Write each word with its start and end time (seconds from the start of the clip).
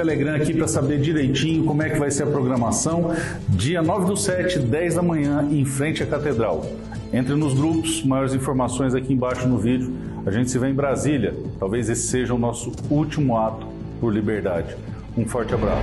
Telegram 0.00 0.34
aqui 0.34 0.54
para 0.54 0.66
saber 0.66 0.98
direitinho 0.98 1.62
como 1.64 1.82
é 1.82 1.90
que 1.90 1.98
vai 1.98 2.10
ser 2.10 2.22
a 2.22 2.26
programação. 2.26 3.14
Dia 3.50 3.82
9 3.82 4.06
do 4.06 4.16
7, 4.16 4.58
10 4.58 4.94
da 4.94 5.02
manhã, 5.02 5.46
em 5.50 5.62
frente 5.66 6.02
à 6.02 6.06
Catedral. 6.06 6.64
Entre 7.12 7.34
nos 7.34 7.52
grupos, 7.52 8.02
maiores 8.02 8.32
informações 8.32 8.94
aqui 8.94 9.12
embaixo 9.12 9.46
no 9.46 9.58
vídeo. 9.58 9.94
A 10.24 10.30
gente 10.30 10.50
se 10.50 10.58
vê 10.58 10.68
em 10.68 10.74
Brasília. 10.74 11.34
Talvez 11.58 11.90
esse 11.90 12.08
seja 12.08 12.32
o 12.32 12.38
nosso 12.38 12.72
último 12.88 13.36
ato 13.36 13.66
por 14.00 14.10
liberdade. 14.10 14.74
Um 15.18 15.26
forte 15.26 15.52
abraço. 15.52 15.82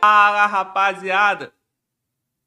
Fala, 0.00 0.46
rapaziada! 0.46 1.59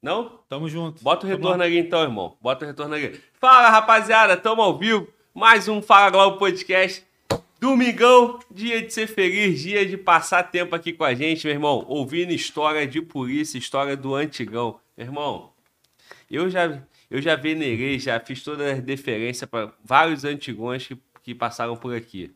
Não? 0.04 0.38
Tamo 0.50 0.68
junto. 0.68 1.02
Bota 1.02 1.26
o 1.26 1.30
retorno 1.30 1.62
aqui 1.62 1.78
então, 1.78 2.02
irmão. 2.02 2.36
Bota 2.38 2.62
o 2.62 2.68
retorno 2.68 2.94
aqui. 2.94 3.18
Fala, 3.40 3.70
rapaziada! 3.70 4.36
Tamo 4.36 4.60
ao 4.60 4.76
vivo. 4.76 5.08
Mais 5.32 5.66
um 5.66 5.80
Fala 5.80 6.10
Globo 6.10 6.36
Podcast. 6.36 7.02
Domingão, 7.58 8.38
dia 8.50 8.82
de 8.82 8.92
ser 8.92 9.06
feliz, 9.06 9.62
dia 9.62 9.86
de 9.86 9.96
passar 9.96 10.42
tempo 10.42 10.76
aqui 10.76 10.92
com 10.92 11.04
a 11.04 11.14
gente, 11.14 11.46
meu 11.46 11.54
irmão. 11.54 11.86
Ouvindo 11.88 12.34
história 12.34 12.86
de 12.86 13.00
polícia, 13.00 13.56
história 13.56 13.96
do 13.96 14.14
antigão. 14.14 14.78
Meu 14.94 15.06
irmão, 15.06 15.52
eu 16.30 16.50
já, 16.50 16.82
eu 17.10 17.22
já 17.22 17.34
venerei, 17.34 17.98
já 17.98 18.20
fiz 18.20 18.42
toda 18.42 18.72
a 18.72 18.74
deferência 18.74 19.46
para 19.46 19.72
vários 19.82 20.22
antigões 20.22 20.86
que, 20.86 20.98
que 21.22 21.34
passaram 21.34 21.76
por 21.78 21.96
aqui. 21.96 22.30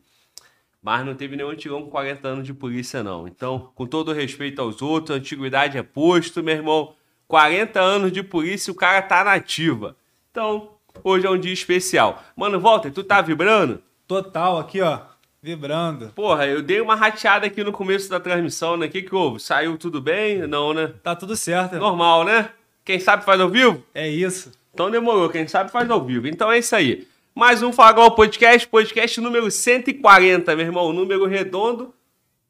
Mas 0.81 1.05
não 1.05 1.13
teve 1.13 1.35
nenhum 1.35 1.51
antigão 1.51 1.83
com 1.83 1.91
40 1.91 2.27
anos 2.27 2.47
de 2.47 2.53
polícia, 2.53 3.03
não. 3.03 3.27
Então, 3.27 3.71
com 3.75 3.85
todo 3.85 4.11
respeito 4.11 4.59
aos 4.59 4.81
outros, 4.81 5.15
antiguidade 5.15 5.77
é 5.77 5.83
posto, 5.83 6.41
meu 6.41 6.55
irmão. 6.55 6.95
40 7.29 7.79
anos 7.79 8.11
de 8.11 8.23
polícia, 8.23 8.73
o 8.73 8.75
cara 8.75 9.03
tá 9.03 9.23
nativa. 9.23 9.95
Então, 10.31 10.71
hoje 11.03 11.27
é 11.27 11.29
um 11.29 11.37
dia 11.37 11.53
especial. 11.53 12.23
Mano, 12.35 12.59
Walter, 12.59 12.91
tu 12.91 13.03
tá 13.03 13.21
vibrando? 13.21 13.83
Total, 14.07 14.57
aqui, 14.57 14.81
ó. 14.81 15.01
Vibrando. 15.39 16.07
Porra, 16.15 16.47
eu 16.47 16.63
dei 16.63 16.81
uma 16.81 16.95
rateada 16.95 17.45
aqui 17.45 17.63
no 17.63 17.71
começo 17.71 18.09
da 18.09 18.19
transmissão, 18.19 18.75
né? 18.75 18.87
O 18.87 18.89
que, 18.89 19.03
que 19.03 19.13
houve? 19.13 19.39
Saiu 19.39 19.77
tudo 19.77 20.01
bem? 20.01 20.39
Não, 20.47 20.73
né? 20.73 20.91
Tá 21.03 21.15
tudo 21.15 21.35
certo. 21.35 21.75
Normal, 21.75 22.23
né? 22.23 22.49
Quem 22.83 22.99
sabe 22.99 23.23
faz 23.23 23.39
ao 23.39 23.47
vivo? 23.47 23.83
É 23.93 24.09
isso. 24.09 24.51
Então 24.73 24.89
demorou, 24.89 25.29
quem 25.29 25.47
sabe 25.47 25.71
faz 25.71 25.87
ao 25.87 26.03
vivo. 26.03 26.27
Então 26.27 26.51
é 26.51 26.57
isso 26.57 26.75
aí. 26.75 27.07
Mais 27.35 27.61
um 27.61 27.71
Fagol 27.71 28.09
Podcast, 28.11 28.67
podcast 28.67 29.21
número 29.21 29.51
140, 29.51 30.55
meu 30.55 30.65
irmão. 30.65 30.91
Número 30.91 31.27
redondo, 31.27 31.93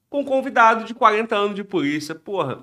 com 0.09 0.23
convidado 0.23 0.85
de 0.85 0.93
40 0.93 1.35
anos 1.35 1.55
de 1.55 1.65
polícia. 1.65 2.15
Porra, 2.15 2.59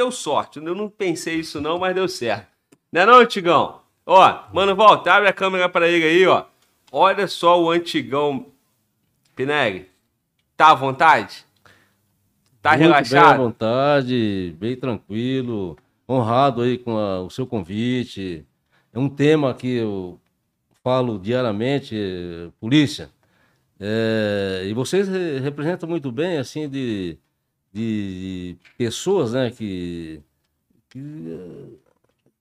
deu 0.00 0.10
sorte. 0.10 0.58
Eu 0.58 0.74
não 0.74 0.88
pensei 0.88 1.36
isso 1.36 1.60
não, 1.60 1.78
mas 1.78 1.94
deu 1.94 2.08
certo. 2.08 2.48
Não 2.90 3.02
é 3.02 3.06
não, 3.06 3.18
Antigão? 3.20 3.80
Ó, 4.06 4.42
mano, 4.52 4.74
volta, 4.74 5.12
abre 5.12 5.28
a 5.28 5.32
câmera 5.32 5.68
para 5.68 5.86
ele 5.88 6.04
aí, 6.04 6.26
ó. 6.26 6.44
Olha 6.90 7.28
só 7.28 7.60
o 7.62 7.70
Antigão. 7.70 8.46
Pineg, 9.36 9.86
tá 10.56 10.70
à 10.70 10.74
vontade? 10.74 11.44
Tá 12.62 12.70
Muito 12.72 12.82
relaxado? 12.82 13.24
Bem 13.24 13.34
à 13.34 13.36
vontade, 13.36 14.56
bem 14.58 14.76
tranquilo, 14.76 15.76
honrado 16.08 16.62
aí 16.62 16.76
com 16.78 16.96
a- 16.98 17.20
o 17.22 17.30
seu 17.30 17.46
convite. 17.46 18.44
É 18.92 18.98
um 18.98 19.08
tema 19.08 19.54
que 19.54 19.76
eu 19.76 20.18
falo 20.82 21.18
diariamente, 21.18 21.94
polícia. 22.58 23.08
É, 23.78 24.64
e 24.66 24.74
vocês 24.74 25.08
re- 25.08 25.38
representam 25.38 25.88
muito 25.88 26.10
bem, 26.12 26.36
assim, 26.38 26.68
de, 26.68 27.16
de 27.72 28.56
pessoas, 28.76 29.32
né, 29.32 29.50
que, 29.50 30.20
que, 30.88 31.00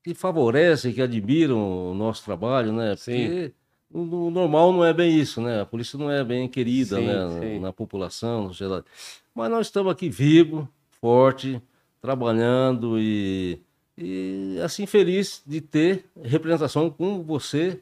que 0.03 0.13
favorecem, 0.13 0.93
que 0.93 1.01
admiram 1.01 1.91
o 1.91 1.93
nosso 1.93 2.23
trabalho, 2.23 2.71
né? 2.73 2.95
Sim. 2.95 3.25
Porque 3.25 3.53
o, 3.91 4.27
o 4.27 4.31
normal 4.31 4.71
não 4.71 4.83
é 4.83 4.93
bem 4.93 5.17
isso, 5.17 5.41
né? 5.41 5.61
A 5.61 5.65
polícia 5.65 5.97
não 5.97 6.09
é 6.09 6.23
bem 6.23 6.47
querida, 6.47 6.97
Sim, 6.97 7.05
né, 7.05 7.39
sim. 7.39 7.53
na, 7.55 7.67
na 7.67 7.73
população, 7.73 8.43
na 8.43 8.49
sociedade. 8.49 8.85
Mas 9.33 9.49
nós 9.49 9.67
estamos 9.67 9.91
aqui 9.91 10.09
vivo, 10.09 10.67
forte, 10.99 11.61
trabalhando 12.01 12.99
e, 12.99 13.59
e 13.97 14.59
assim 14.63 14.85
feliz 14.85 15.43
de 15.45 15.61
ter 15.61 16.05
representação 16.23 16.89
com 16.89 17.21
você, 17.23 17.81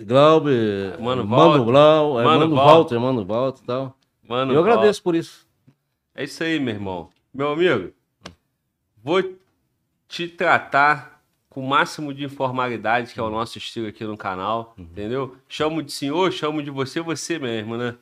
Glauber, 0.00 1.00
Mano 1.00 1.26
Mano. 1.26 1.64
Blau, 1.64 2.20
é, 2.20 2.24
Mano 2.24 2.54
Walter. 2.54 3.00
Mano 3.00 3.24
Walter 3.24 3.62
e 3.62 3.66
tal. 3.66 3.96
Mano, 4.28 4.52
eu 4.52 4.60
agradeço 4.60 5.02
por 5.02 5.14
isso. 5.14 5.47
É 6.18 6.24
isso 6.24 6.42
aí, 6.42 6.58
meu 6.58 6.74
irmão. 6.74 7.10
Meu 7.32 7.52
amigo, 7.52 7.92
vou 9.04 9.22
te 10.08 10.26
tratar 10.26 11.22
com 11.48 11.60
o 11.60 11.68
máximo 11.68 12.12
de 12.12 12.24
informalidade, 12.24 13.14
que 13.14 13.20
é 13.20 13.22
o 13.22 13.30
nosso 13.30 13.56
estilo 13.56 13.86
aqui 13.86 14.02
no 14.02 14.16
canal, 14.16 14.74
entendeu? 14.76 15.36
Chamo 15.48 15.80
de 15.80 15.92
senhor, 15.92 16.32
chamo 16.32 16.60
de 16.60 16.72
você, 16.72 17.00
você 17.00 17.38
mesmo, 17.38 17.76
né? 17.76 17.94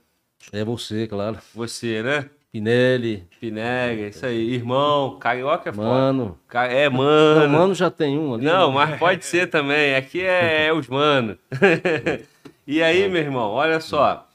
É 0.50 0.64
você, 0.64 1.06
claro. 1.06 1.36
Você, 1.54 2.02
né? 2.02 2.30
Pinelli, 2.50 3.28
Pinega, 3.38 4.08
isso 4.08 4.24
aí. 4.24 4.48
Irmão, 4.54 5.18
carioca 5.18 5.68
é 5.68 5.72
foda. 5.74 5.86
Mano. 5.86 6.38
Ca- 6.48 6.68
É, 6.68 6.88
Não, 6.88 6.96
mano. 6.96 7.48
mano 7.52 7.74
já 7.74 7.90
tem 7.90 8.18
um 8.18 8.32
ali. 8.32 8.46
Não, 8.46 8.68
né? 8.70 8.74
mas 8.74 8.98
pode 8.98 9.26
ser 9.26 9.50
também. 9.50 9.94
Aqui 9.94 10.22
é, 10.22 10.68
é 10.68 10.72
os 10.72 10.88
mano. 10.88 11.36
e 12.66 12.82
aí, 12.82 13.10
meu 13.10 13.20
irmão, 13.20 13.50
olha 13.50 13.78
só. 13.78 14.25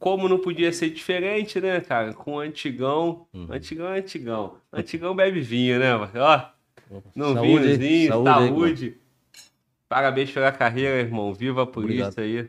Como 0.00 0.28
não 0.28 0.38
podia 0.38 0.72
ser 0.72 0.90
diferente, 0.90 1.60
né, 1.60 1.80
cara? 1.80 2.12
Com 2.14 2.32
o 2.36 2.40
antigão. 2.40 3.26
Antigão 3.48 3.92
é 3.92 3.98
antigão. 4.00 4.56
Antigão 4.72 5.14
bebe 5.14 5.40
vinho, 5.40 5.78
né, 5.78 5.94
mano? 5.94 6.10
Ó, 6.16 6.40
num 7.14 7.34
Saúde, 7.34 7.66
vinhozinho, 7.76 8.08
Saúde 8.08 8.30
saúde. 8.30 8.84
aí, 8.86 9.00
Parabéns 9.88 10.30
pela 10.32 10.50
carreira, 10.50 10.98
irmão. 11.00 11.32
Viva 11.34 11.62
a 11.62 11.66
polícia 11.66 12.08
Obrigado. 12.08 12.20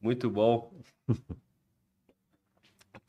Muito 0.00 0.28
bom. 0.30 0.72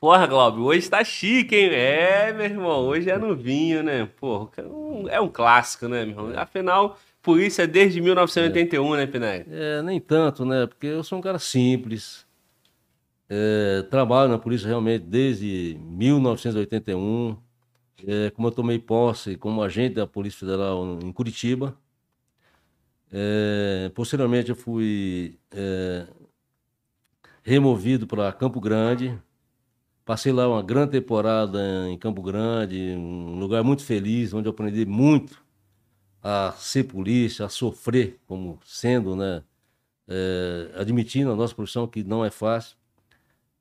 Porra, 0.00 0.26
Glauber, 0.26 0.60
hoje 0.60 0.88
tá 0.90 1.02
chique, 1.02 1.54
hein? 1.56 1.70
É, 1.72 2.32
meu 2.32 2.44
irmão, 2.44 2.80
hoje 2.86 3.10
é 3.10 3.16
no 3.18 3.34
vinho, 3.34 3.82
né? 3.82 4.08
Porra, 4.18 4.50
é 4.58 4.62
um- 4.62 5.08
é 5.08 5.28
clássico, 5.28 5.88
né, 5.88 6.04
meu 6.04 6.10
irmão? 6.26 6.32
Afinal, 6.38 6.98
polícia 7.22 7.66
desde 7.66 8.00
1981, 8.00 8.94
né, 8.94 9.06
Pinelli? 9.06 9.46
É, 9.50 9.82
nem 9.82 9.98
tanto, 10.00 10.44
né? 10.44 10.66
Porque 10.66 10.86
eu 10.86 11.02
sou 11.02 11.18
um 11.18 11.22
cara 11.22 11.38
simples. 11.38 12.25
É, 13.28 13.82
trabalho 13.90 14.30
na 14.30 14.38
polícia 14.38 14.68
realmente 14.68 15.04
desde 15.04 15.76
1981. 15.80 17.36
É, 18.06 18.30
como 18.30 18.48
eu 18.48 18.52
tomei 18.52 18.78
posse 18.78 19.36
como 19.36 19.62
agente 19.62 19.94
da 19.96 20.06
Polícia 20.06 20.40
Federal 20.40 20.98
em 21.02 21.12
Curitiba. 21.12 21.78
É, 23.10 23.90
posteriormente 23.94 24.50
eu 24.50 24.56
fui 24.56 25.38
é, 25.52 26.06
removido 27.42 28.06
para 28.06 28.32
Campo 28.32 28.60
Grande. 28.60 29.18
Passei 30.04 30.32
lá 30.32 30.48
uma 30.48 30.62
grande 30.62 30.92
temporada 30.92 31.60
em 31.88 31.98
Campo 31.98 32.22
Grande, 32.22 32.76
um 32.96 33.38
lugar 33.38 33.64
muito 33.64 33.84
feliz, 33.84 34.32
onde 34.34 34.48
eu 34.48 34.52
aprendi 34.52 34.86
muito 34.86 35.42
a 36.22 36.52
ser 36.58 36.84
polícia, 36.84 37.46
a 37.46 37.48
sofrer 37.48 38.20
como 38.26 38.58
sendo, 38.64 39.16
né? 39.16 39.42
é, 40.08 40.70
admitindo 40.80 41.32
a 41.32 41.36
nossa 41.36 41.54
profissão 41.54 41.86
que 41.86 42.04
não 42.04 42.24
é 42.24 42.30
fácil. 42.30 42.76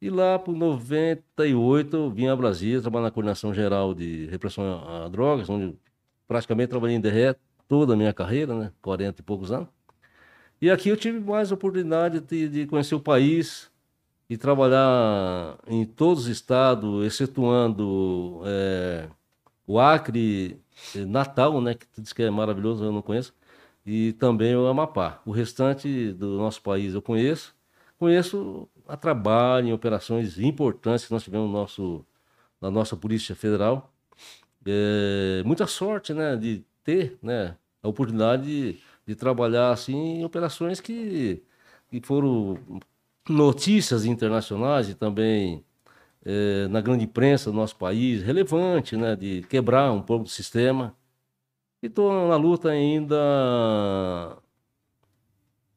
E 0.02 0.10
lá 0.10 0.38
por 0.38 0.56
98 0.56 1.96
eu 1.96 2.10
vim 2.12 2.28
a 2.28 2.36
Brasília 2.36 2.82
trabalhar 2.82 3.06
na 3.06 3.12
coordenação 3.12 3.54
geral 3.54 3.94
de 3.94 4.28
repressão 4.28 4.64
a, 4.88 5.08
drogas, 5.10 5.50
onde 5.50 5.76
praticamente 6.28 6.70
trabalhei 6.70 6.96
em 6.96 7.02
DRE 7.02 7.36
toda 7.68 7.94
a 7.94 7.98
minha 7.98 8.14
carreira, 8.14 8.54
né? 8.54 8.72
40 8.82 9.22
e 9.22 9.24
poucos 9.24 9.52
anos. 9.52 9.70
E 10.62 10.70
aqui 10.70 10.90
eu 10.90 10.98
tive 10.98 11.20
mais 11.20 11.52
oportunidade 11.52 12.20
de, 12.22 12.50
de 12.50 12.68
conhecer 12.68 12.96
o 12.96 13.00
país 13.00 13.72
e 14.30 14.38
trabalhar 14.38 15.58
em 15.68 15.86
todos 15.86 16.24
os 16.24 16.30
estados, 16.30 17.06
excetuando 17.06 18.42
é, 18.46 19.08
o 19.68 19.80
Acre, 19.80 20.60
eh, 20.96 21.06
Natal, 21.06 21.62
né? 21.62 21.76
Que 21.76 21.86
diz 22.02 22.14
que 22.14 22.24
é 22.24 22.30
maravilhoso, 22.30 22.84
eu 22.84 22.92
não 22.92 23.02
conheço 23.02 23.34
e 23.86 24.14
também 24.14 24.56
o 24.56 24.66
Amapá. 24.68 25.22
O 25.26 25.32
restante 25.32 26.12
do 26.14 26.38
nosso 26.38 26.62
país 26.62 26.94
eu 26.94 27.02
conheço. 27.02 27.56
Conheço 28.00 28.68
a 28.88 28.98
trabalho 28.98 29.68
em 29.70 29.74
operações 29.74 30.40
importantes 30.40 31.06
que 31.06 31.12
nós 31.12 31.24
tivemos 31.24 31.48
no 31.48 31.54
nosso, 31.54 32.06
na 32.62 32.72
nossa 32.72 32.96
Polícia 32.96 33.36
Federal. 33.36 33.92
É, 34.66 35.44
muita 35.46 35.68
sorte 35.68 36.14
né, 36.14 36.36
de 36.36 36.64
ter 36.84 37.18
né, 37.22 37.56
a 37.84 37.88
oportunidade 37.88 38.44
de, 38.44 38.80
de 39.06 39.16
trabalhar 39.16 39.72
assim, 39.72 40.20
em 40.20 40.26
operações 40.26 40.80
que, 40.80 41.44
que 41.90 42.02
foram 42.02 42.58
notícias 43.30 44.06
internacionais 44.06 44.90
e 44.90 44.96
também 44.96 45.64
é, 46.26 46.68
na 46.68 46.82
grande 46.82 47.06
imprensa 47.06 47.52
do 47.52 47.56
nosso 47.56 47.76
país, 47.76 48.24
relevante, 48.24 48.98
né, 48.98 49.16
de 49.16 49.44
quebrar 49.44 49.92
um 49.92 50.02
pouco 50.02 50.26
do 50.26 50.30
sistema. 50.30 50.96
E 51.82 51.88
estou 51.88 52.28
na 52.28 52.36
luta 52.36 52.70
ainda. 52.70 53.16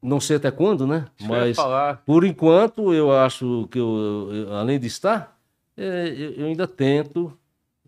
Não 0.01 0.19
sei 0.19 0.37
até 0.37 0.49
quando, 0.51 0.87
né? 0.87 1.07
Isso 1.19 1.29
Mas 1.29 1.57
por 2.05 2.23
enquanto 2.23 2.93
eu 2.93 3.11
acho 3.11 3.67
que 3.71 3.77
eu, 3.79 4.29
eu- 4.31 4.53
além 4.55 4.79
de 4.79 4.87
estar, 4.87 5.37
é, 5.77 6.07
eu, 6.17 6.31
eu 6.33 6.45
ainda 6.47 6.67
tento 6.67 7.37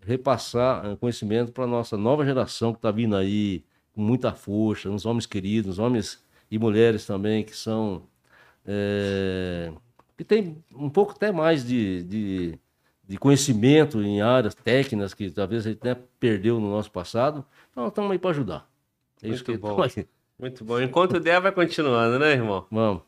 repassar 0.05 0.85
eh, 0.85 0.95
conhecimento 0.97 1.51
para 1.51 1.63
a 1.65 1.67
nossa 1.67 1.97
nova 1.97 2.25
geração 2.25 2.73
que 2.73 2.79
está 2.79 2.91
vindo 2.91 3.15
aí 3.15 3.63
com 3.93 4.01
muita 4.01 4.33
força, 4.33 4.89
uns 4.89 5.05
homens 5.05 5.25
queridos, 5.25 5.73
uns 5.77 5.79
homens 5.79 6.23
e 6.49 6.57
mulheres 6.59 7.05
também 7.05 7.43
que 7.43 7.55
são. 7.55 8.03
é, 8.65 9.71
que 10.17 10.23
tem 10.23 10.63
um 10.75 10.89
pouco 10.89 11.13
até 11.13 11.31
mais 11.31 11.65
de, 11.65 12.03
de, 12.03 12.59
de 13.07 13.17
conhecimento 13.17 14.01
em 14.01 14.21
áreas 14.21 14.53
técnicas 14.55 15.13
que 15.13 15.29
talvez 15.31 15.65
a 15.65 15.69
gente 15.71 15.79
até 15.79 15.95
perdeu 16.19 16.59
no 16.59 16.69
nosso 16.69 16.91
passado. 16.91 17.45
Então, 17.71 17.87
estamos 17.87 18.11
aí 18.11 18.19
para 18.19 18.31
ajudar. 18.31 18.69
É 19.21 19.27
isso 19.29 19.43
Muito 19.45 19.45
que 19.45 19.57
bom. 19.57 19.75
Muito 20.41 20.65
bom. 20.65 20.81
Enquanto 20.81 21.19
der, 21.19 21.39
vai 21.39 21.51
continuando, 21.51 22.17
né, 22.17 22.31
irmão? 22.31 22.65
Vamos. 22.71 23.03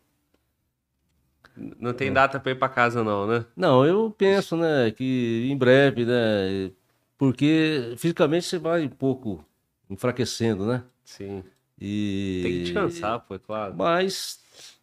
Não 1.57 1.89
É. 1.89 1.93
tem 1.93 2.13
data 2.13 2.39
pra 2.39 2.51
ir 2.51 2.55
pra 2.59 2.69
casa, 2.69 3.03
não, 3.03 3.25
né? 3.27 3.45
Não, 3.55 3.83
eu 3.85 4.11
penso, 4.15 4.55
né, 4.55 4.91
que 4.91 5.47
em 5.51 5.57
breve, 5.57 6.05
né, 6.05 6.71
porque 7.17 7.93
fisicamente 7.97 8.45
você 8.45 8.57
vai 8.57 8.83
um 8.85 8.89
pouco 8.89 9.43
enfraquecendo, 9.89 10.65
né? 10.65 10.83
Sim. 11.03 11.43
E 11.79 12.39
Tem 12.43 12.51
que 12.51 12.63
descansar, 12.65 13.19
pô, 13.21 13.35
é 13.35 13.39
claro. 13.39 13.75
Mas 13.75 14.39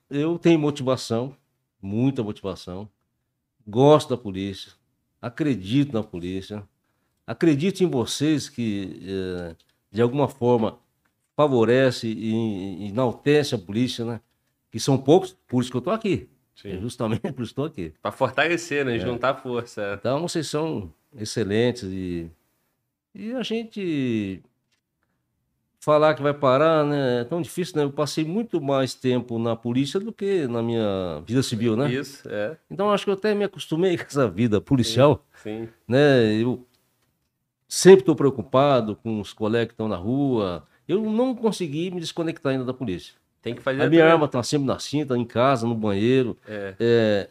eu 0.09 0.39
tenho 0.39 0.59
motivação, 0.59 1.35
muita 1.81 2.23
motivação. 2.23 2.89
Gosto 3.67 4.11
da 4.11 4.17
polícia, 4.17 4.73
acredito 5.23 5.93
na 5.93 6.03
polícia, 6.03 6.63
acredito 7.27 7.81
em 7.83 7.87
vocês 7.91 8.49
que 8.49 9.01
eh, 9.05 9.57
de 9.91 10.03
alguma 10.03 10.29
forma 10.29 10.79
favorece 11.41 12.07
e 12.07 12.87
enaltece 12.89 13.55
a 13.55 13.59
polícia, 13.59 14.05
né? 14.05 14.21
Que 14.71 14.79
são 14.79 14.99
poucos, 14.99 15.35
por 15.49 15.63
isso 15.63 15.71
que 15.71 15.77
eu 15.79 15.81
tô 15.81 15.91
aqui. 15.91 16.29
É 16.63 16.73
Sim. 16.73 16.81
justamente 16.83 17.21
por 17.33 17.43
isso 17.43 17.55
que 17.55 17.61
eu 17.61 17.65
estou 17.65 17.65
aqui. 17.65 17.95
Pra 18.03 18.13
fortalecer, 18.13 18.85
né? 18.85 18.99
Juntar 18.99 19.35
força. 19.37 19.81
é. 19.81 19.95
Então 19.95 20.21
vocês 20.21 20.47
são 20.47 20.93
excelentes 21.17 21.85
e, 21.85 22.31
e 23.15 23.33
a 23.33 23.43
gente 23.43 24.43
falar 25.81 26.15
que 26.15 26.23
vai 26.23 26.35
parar, 26.35 26.85
né? 26.85 27.23
É 27.23 27.25
tão 27.25 27.41
difícil, 27.41 27.79
né? 27.79 27.85
Eu 27.85 27.91
passei 27.91 28.23
muito 28.23 28.61
mais 28.61 28.93
tempo 28.93 29.39
na 29.39 29.57
polícia 29.57 29.99
do 29.99 30.13
que 30.13 30.47
na 30.47 30.63
minha 30.63 31.23
vida 31.27 31.43
civil, 31.43 31.75
né? 31.75 31.91
Isso, 31.91 32.29
é. 32.29 32.55
Então 32.71 32.93
acho 32.93 33.05
que 33.05 33.11
eu 33.11 33.15
até 33.15 33.35
me 33.35 33.45
acostumei 33.45 33.97
com 33.99 34.05
essa 34.05 34.29
vida 34.29 34.61
policial, 34.61 35.25
Sim. 35.43 35.71
né? 35.89 36.35
Eu 36.35 36.67
sempre 37.67 38.01
estou 38.01 38.15
preocupado 38.15 38.95
com 38.95 39.23
os 39.23 39.33
colegas 39.33 39.69
que 39.69 39.73
estão 39.73 39.89
na 39.89 39.97
rua. 39.97 40.69
Eu 40.91 41.01
não 41.03 41.35
consegui 41.35 41.91
me 41.91 42.01
desconectar 42.01 42.53
ainda 42.53 42.65
da 42.65 42.75
polícia. 42.75 43.15
Tem 43.43 43.55
que 43.55 43.63
fazer 43.63 43.83
A 43.83 43.89
minha 43.89 44.05
arma 44.05 44.27
está 44.27 44.43
sempre 44.43 44.67
na 44.67 44.79
cinta, 44.79 45.17
em 45.17 45.25
casa, 45.25 45.67
no 45.67 45.75
banheiro 45.75 46.37
É. 46.47 46.75
é, 46.79 47.29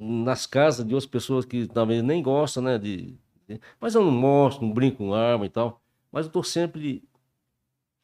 nas 0.00 0.46
casas 0.46 0.84
de 0.86 0.94
outras 0.94 1.08
pessoas 1.10 1.44
que 1.44 1.66
também 1.66 2.02
nem 2.02 2.22
gostam, 2.22 2.62
né? 2.62 2.78
De, 2.78 3.14
de- 3.48 3.60
mas 3.80 3.94
eu 3.94 4.02
não 4.04 4.10
mostro, 4.10 4.66
não 4.66 4.72
brinco 4.72 4.98
com 4.98 5.14
arma 5.14 5.46
e 5.46 5.48
tal. 5.48 5.80
Mas 6.10 6.26
eu 6.26 6.32
tô 6.32 6.42
sempre 6.42 7.02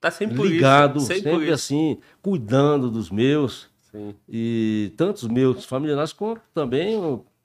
Tá 0.01 0.11
sempre 0.11 0.43
ligado, 0.49 0.97
isso. 0.99 1.07
Sempre, 1.07 1.31
sempre 1.31 1.53
assim, 1.53 1.99
cuidando 2.23 2.91
dos 2.91 3.11
meus. 3.11 3.69
Sim, 3.91 4.15
E 4.29 4.93
tantos 4.97 5.25
meus 5.25 5.65
familiares 5.65 6.13
quanto 6.13 6.41
também 6.55 6.97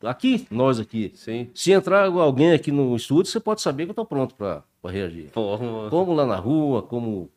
aqui, 0.06 0.48
nós 0.50 0.80
aqui. 0.80 1.12
sim. 1.16 1.50
Se 1.54 1.72
entrar 1.72 2.06
alguém 2.08 2.54
aqui 2.54 2.72
no 2.72 2.96
estúdio, 2.96 3.32
você 3.32 3.40
pode 3.40 3.62
saber 3.62 3.86
que 3.86 3.92
eu 3.92 3.96
tô 3.96 4.06
pronto 4.06 4.36
para 4.36 4.64
reagir. 4.86 5.30
Mano. 5.36 5.90
Como 5.90 6.14
lá 6.14 6.26
na 6.26 6.36
rua, 6.36 6.82
como. 6.84 7.30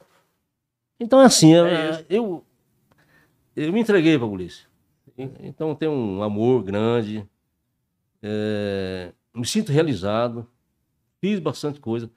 Então 1.01 1.21
é 1.21 1.25
assim, 1.25 1.55
eu, 1.55 1.67
É 1.67 2.05
eu, 2.09 2.45
eu 3.55 3.73
me 3.73 3.81
entreguei 3.81 4.17
para 4.17 4.27
a 4.27 4.31
polícia. 4.31 4.67
Então 5.41 5.71
eu 5.71 5.75
tenho 5.75 5.93
um 5.93 6.23
amor 6.23 6.63
grande, 6.63 7.27
é, 8.23 9.13
me 9.35 9.45
sinto 9.45 9.73
realizado, 9.73 10.47
fiz 11.21 11.41
bastante 11.41 11.81
coisa, 11.81 12.11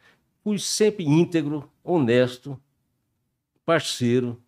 fui 0.44 0.59
sempre 0.59 1.03
íntegro, 1.03 1.69
honesto, 1.83 2.59
parceiro, 3.65 4.42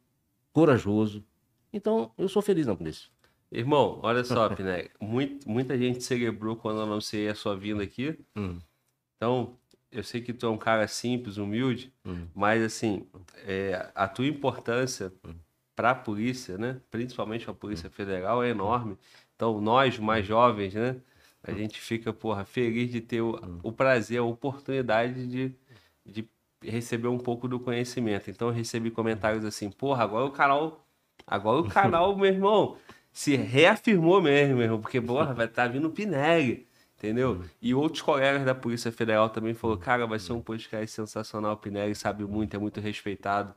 corajoso. 0.51 1.23
Então 1.71 2.11
eu 2.17 2.29
sou 2.29 2.41
feliz 2.41 2.67
na 2.67 2.75
polícia. 2.75 3.09
Irmão, 3.53 3.99
olha 4.01 4.23
só, 4.23 4.49
Piné. 4.55 4.89
Muito, 4.99 5.47
muita 5.49 5.77
gente 5.77 6.03
celebrou 6.03 6.55
quando 6.55 6.77
eu 6.79 6.83
anunciei 6.83 7.29
a 7.29 7.35
sua 7.35 7.55
vinda 7.55 7.83
aqui. 7.83 8.19
Hum. 8.35 8.59
Então, 9.15 9.55
eu 9.91 10.03
sei 10.03 10.21
que 10.21 10.33
tu 10.33 10.45
é 10.47 10.49
um 10.49 10.57
cara 10.57 10.87
simples, 10.87 11.37
humilde, 11.37 11.93
Hum. 12.05 12.27
mas 12.33 12.63
assim, 12.63 13.05
é, 13.45 13.89
a 13.93 14.07
tua 14.07 14.25
importância 14.25 15.13
para 15.75 15.91
a 15.91 15.95
polícia, 15.95 16.57
né? 16.57 16.79
Principalmente 16.91 17.49
a 17.49 17.53
Polícia 17.53 17.89
Federal, 17.89 18.43
é 18.43 18.49
enorme. 18.49 18.97
Então, 19.35 19.59
nós, 19.61 19.97
mais 19.99 20.25
jovens, 20.25 20.73
né? 20.73 20.95
A 21.43 21.51
gente 21.51 21.79
fica, 21.79 22.13
porra, 22.13 22.45
feliz 22.45 22.89
de 22.91 23.01
ter 23.01 23.21
o, 23.21 23.39
o 23.61 23.71
prazer, 23.71 24.19
a 24.19 24.23
oportunidade 24.23 25.27
de, 25.27 25.53
de 26.05 26.27
receber 26.61 27.07
um 27.07 27.17
pouco 27.17 27.47
do 27.47 27.59
conhecimento. 27.59 28.29
Então, 28.29 28.47
eu 28.47 28.53
recebi 28.53 28.89
comentários 28.89 29.43
assim, 29.45 29.69
porra, 29.69 30.03
agora 30.03 30.25
o 30.25 30.31
canal, 30.31 30.85
agora 31.27 31.59
o 31.59 31.67
canal, 31.67 32.15
meu 32.17 32.25
irmão, 32.27 32.77
se 33.13 33.35
reafirmou 33.35 34.19
mesmo, 34.21 34.55
meu 34.55 34.63
irmão, 34.63 34.81
porque, 34.81 34.99
porra, 34.99 35.33
vai 35.33 35.45
estar 35.45 35.67
vindo 35.67 35.87
o 35.87 35.91
Pinelli. 35.91 36.67
Entendeu? 36.97 37.43
E 37.61 37.73
outros 37.73 38.01
colegas 38.01 38.45
da 38.45 38.55
Polícia 38.55 38.91
Federal 38.91 39.29
também 39.29 39.53
falaram, 39.53 39.79
cara, 39.79 40.07
vai 40.07 40.17
ser 40.17 40.33
um 40.33 40.41
podcast 40.41 40.89
sensacional, 40.89 41.53
o 41.53 41.57
Pinelli 41.57 41.93
sabe 41.93 42.23
muito, 42.23 42.55
é 42.55 42.59
muito 42.59 42.79
respeitado 42.79 43.53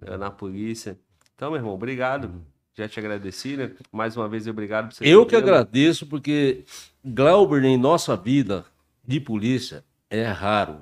né, 0.00 0.16
na 0.16 0.30
polícia. 0.30 0.98
Então, 1.36 1.50
meu 1.50 1.58
irmão, 1.58 1.74
obrigado. 1.74 2.32
Já 2.74 2.88
te 2.88 2.98
agradeci, 2.98 3.56
né? 3.56 3.72
Mais 3.92 4.16
uma 4.16 4.28
vez, 4.28 4.46
obrigado 4.46 4.88
por 4.88 4.94
você 4.94 5.06
Eu 5.06 5.26
que 5.26 5.36
agradeço, 5.36 6.06
porque 6.06 6.64
Glauber, 7.04 7.62
em 7.64 7.76
nossa 7.76 8.16
vida 8.16 8.64
de 9.06 9.20
polícia, 9.20 9.84
é 10.08 10.24
raro 10.24 10.80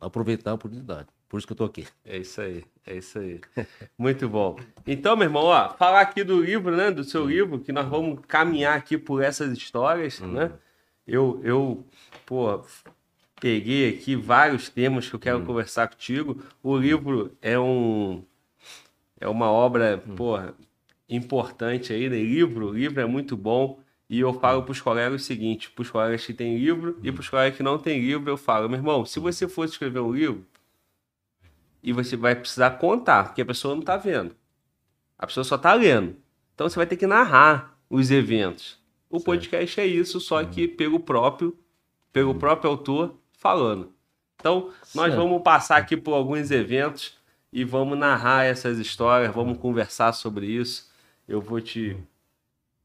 aproveitar 0.00 0.52
a 0.52 0.54
oportunidade. 0.54 1.08
Por 1.28 1.38
isso 1.38 1.46
que 1.46 1.52
eu 1.52 1.56
tô 1.56 1.64
aqui. 1.64 1.86
É 2.04 2.18
isso 2.18 2.40
aí, 2.40 2.64
é 2.90 2.96
isso 2.96 3.18
aí. 3.18 3.40
Muito 3.96 4.28
bom. 4.28 4.58
Então, 4.86 5.16
meu 5.16 5.26
irmão, 5.26 5.44
ó, 5.44 5.70
falar 5.70 6.00
aqui 6.00 6.24
do 6.24 6.42
livro, 6.42 6.76
né? 6.76 6.90
Do 6.90 7.04
seu 7.04 7.26
livro, 7.26 7.60
que 7.60 7.72
nós 7.72 7.88
vamos 7.88 8.20
caminhar 8.26 8.76
aqui 8.76 8.98
por 8.98 9.22
essas 9.22 9.56
histórias, 9.56 10.20
né? 10.20 10.52
Eu, 11.06 11.40
eu, 11.44 11.84
pô, 12.26 12.62
peguei 13.40 13.88
aqui 13.88 14.14
vários 14.16 14.68
temas 14.68 15.08
que 15.08 15.14
eu 15.14 15.20
quero 15.20 15.44
conversar 15.44 15.88
contigo. 15.88 16.42
O 16.62 16.76
livro 16.76 17.36
é 17.40 17.58
um 17.58 18.24
é 19.20 19.28
uma 19.28 19.50
obra, 19.50 19.98
porra, 20.16 20.54
importante 21.08 21.92
aí, 21.92 22.08
né? 22.08 22.16
Livro, 22.16 22.72
livro 22.72 23.00
é 23.00 23.06
muito 23.06 23.36
bom. 23.36 23.80
E 24.08 24.18
eu 24.20 24.32
falo 24.32 24.64
para 24.64 24.72
os 24.72 24.80
colegas 24.80 25.22
o 25.22 25.24
seguinte, 25.24 25.70
para 25.70 25.82
os 25.82 25.90
colegas 25.90 26.26
que 26.26 26.34
têm 26.34 26.58
livro 26.58 26.98
e 27.02 27.12
para 27.12 27.20
os 27.20 27.28
colegas 27.28 27.56
que 27.56 27.62
não 27.62 27.78
têm 27.78 28.00
livro, 28.00 28.28
eu 28.28 28.36
falo, 28.36 28.68
meu 28.68 28.78
irmão, 28.78 29.04
se 29.04 29.20
você 29.20 29.46
fosse 29.46 29.74
escrever 29.74 30.00
um 30.00 30.12
livro, 30.12 30.44
e 31.82 31.92
você 31.92 32.16
vai 32.16 32.34
precisar 32.34 32.70
contar, 32.72 33.24
porque 33.24 33.42
a 33.42 33.46
pessoa 33.46 33.74
não 33.74 33.80
está 33.80 33.96
vendo. 33.96 34.34
A 35.18 35.26
pessoa 35.26 35.44
só 35.44 35.56
está 35.56 35.74
lendo. 35.74 36.16
Então 36.54 36.68
você 36.68 36.76
vai 36.76 36.86
ter 36.86 36.96
que 36.96 37.06
narrar 37.06 37.78
os 37.88 38.10
eventos. 38.10 38.78
O 39.08 39.20
podcast 39.20 39.80
é 39.80 39.86
isso, 39.86 40.20
só 40.20 40.42
que 40.44 40.68
pelo 40.68 41.00
próprio, 41.00 41.56
pelo 42.12 42.34
próprio 42.34 42.70
autor 42.70 43.16
falando. 43.32 43.92
Então, 44.36 44.70
nós 44.94 45.12
Certo. 45.12 45.16
vamos 45.16 45.42
passar 45.42 45.76
aqui 45.76 45.96
por 45.96 46.14
alguns 46.14 46.50
eventos 46.50 47.14
e 47.52 47.64
vamos 47.64 47.98
narrar 47.98 48.44
essas 48.44 48.78
histórias, 48.78 49.34
vamos 49.34 49.58
conversar 49.58 50.12
sobre 50.12 50.46
isso. 50.46 50.88
Eu 51.28 51.40
vou 51.40 51.60
te, 51.60 51.96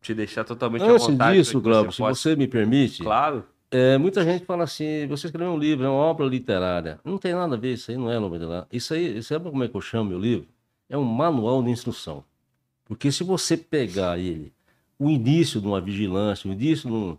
te 0.01 0.13
deixar 0.13 0.43
totalmente 0.43 0.81
à 0.83 0.87
Antes 0.91 1.07
vontade. 1.07 1.37
disso, 1.37 1.51
para 1.53 1.61
que 1.61 1.69
Glauber, 1.69 1.91
se 1.91 1.97
possa- 1.99 2.21
você 2.21 2.35
me 2.35 2.47
permite, 2.47 3.03
Claro. 3.03 3.45
É, 3.75 3.97
muita 3.97 4.23
gente 4.23 4.45
fala 4.45 4.63
assim, 4.63 5.05
você 5.07 5.27
escreveu 5.27 5.51
um 5.53 5.57
livro, 5.57 5.85
é 5.85 5.89
uma 5.89 5.97
obra 5.97 6.25
literária. 6.25 6.99
Não 7.03 7.17
tem 7.17 7.33
nada 7.33 7.55
a 7.55 7.59
ver, 7.59 7.73
isso 7.73 7.91
aí 7.91 7.97
não 7.97 8.11
é 8.11 8.17
obra 8.19 8.37
literária. 8.37 8.67
Isso 8.71 8.93
aí, 8.93 9.21
sabe 9.23 9.49
como 9.49 9.63
é 9.63 9.67
que 9.67 9.75
eu 9.75 9.81
chamo 9.81 10.09
meu 10.11 10.19
livro? 10.19 10.47
É 10.89 10.97
um 10.97 11.03
manual 11.03 11.61
de 11.63 11.69
instrução. 11.71 12.23
Porque 12.85 13.11
se 13.11 13.23
você 13.23 13.57
pegar 13.57 14.17
ele, 14.19 14.53
o 14.99 15.09
início 15.09 15.59
de 15.61 15.67
uma 15.67 15.81
vigilância, 15.81 16.49
o 16.49 16.53
início 16.53 16.89
de, 16.89 16.95
um- 16.95 17.17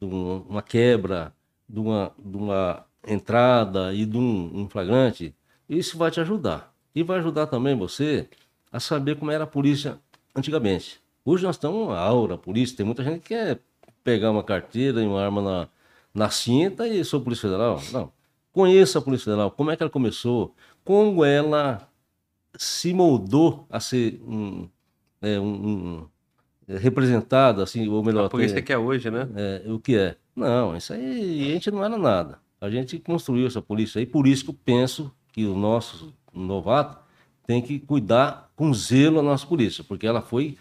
de 0.00 0.06
um- 0.06 0.42
uma 0.48 0.62
quebra, 0.62 1.32
de 1.68 1.80
uma, 1.80 2.12
de 2.18 2.36
uma 2.36 2.84
entrada 3.06 3.94
e 3.94 4.04
de 4.06 4.16
um, 4.18 4.62
um 4.62 4.68
flagrante, 4.68 5.34
isso 5.68 5.96
vai 5.98 6.10
te 6.10 6.20
ajudar. 6.20 6.74
E 6.94 7.02
vai 7.02 7.18
ajudar 7.18 7.46
também 7.46 7.76
você 7.76 8.28
a 8.72 8.80
saber 8.80 9.16
como 9.16 9.30
era 9.30 9.44
a 9.44 9.46
polícia 9.46 9.98
antigamente. 10.34 11.00
Hoje 11.24 11.44
nós 11.44 11.56
estamos 11.56 11.78
uma 11.86 11.98
aura, 11.98 12.36
polícia, 12.36 12.76
tem 12.76 12.84
muita 12.86 13.02
gente 13.04 13.20
que 13.20 13.28
quer 13.28 13.60
pegar 14.02 14.30
uma 14.30 14.42
carteira 14.44 15.02
e 15.02 15.06
uma 15.06 15.22
arma 15.24 15.40
na, 15.42 15.68
na 16.14 16.30
cinta 16.30 16.86
e 16.86 17.04
sou 17.04 17.20
polícia 17.20 17.48
federal. 17.48 17.82
Não. 17.92 18.12
Conheça 18.52 18.98
a 19.00 19.02
polícia 19.02 19.24
federal, 19.24 19.50
como 19.50 19.70
é 19.70 19.76
que 19.76 19.82
ela 19.82 19.90
começou, 19.90 20.54
como 20.84 21.24
ela 21.24 21.88
se 22.56 22.94
moldou 22.94 23.66
a 23.68 23.80
ser 23.80 24.20
um, 24.26 24.68
é, 25.20 25.40
um- 25.40 25.66
um- 25.66 26.06
é, 26.68 26.78
representada, 26.78 27.62
assim, 27.64 27.88
ou 27.88 28.02
melhor, 28.04 28.26
A 28.26 28.30
polícia 28.30 28.62
que 28.62 28.72
é 28.72 28.78
hoje, 28.78 29.10
né? 29.10 29.28
é, 29.34 29.64
o 29.72 29.78
que 29.80 29.96
é? 29.96 30.16
Não, 30.36 30.76
isso 30.76 30.92
aí 30.92 31.50
a 31.50 31.54
gente 31.54 31.70
não 31.72 31.84
era 31.84 31.98
nada. 31.98 32.38
A 32.60 32.70
gente 32.70 32.98
construiu 32.98 33.46
essa 33.46 33.60
polícia 33.60 33.98
aí, 33.98 34.06
por 34.06 34.26
isso 34.26 34.44
que 34.44 34.50
eu 34.50 34.56
penso 34.64 35.12
que 35.32 35.44
o 35.44 35.54
nosso 35.56 36.14
novato 36.32 36.98
tem 37.46 37.60
que 37.60 37.78
cuidar 37.80 38.50
com 38.56 38.72
zelo 38.72 39.18
a 39.18 39.22
nossa 39.22 39.44
polícia, 39.46 39.82
porque 39.84 40.06
ela 40.06 40.22
foi 40.22 40.56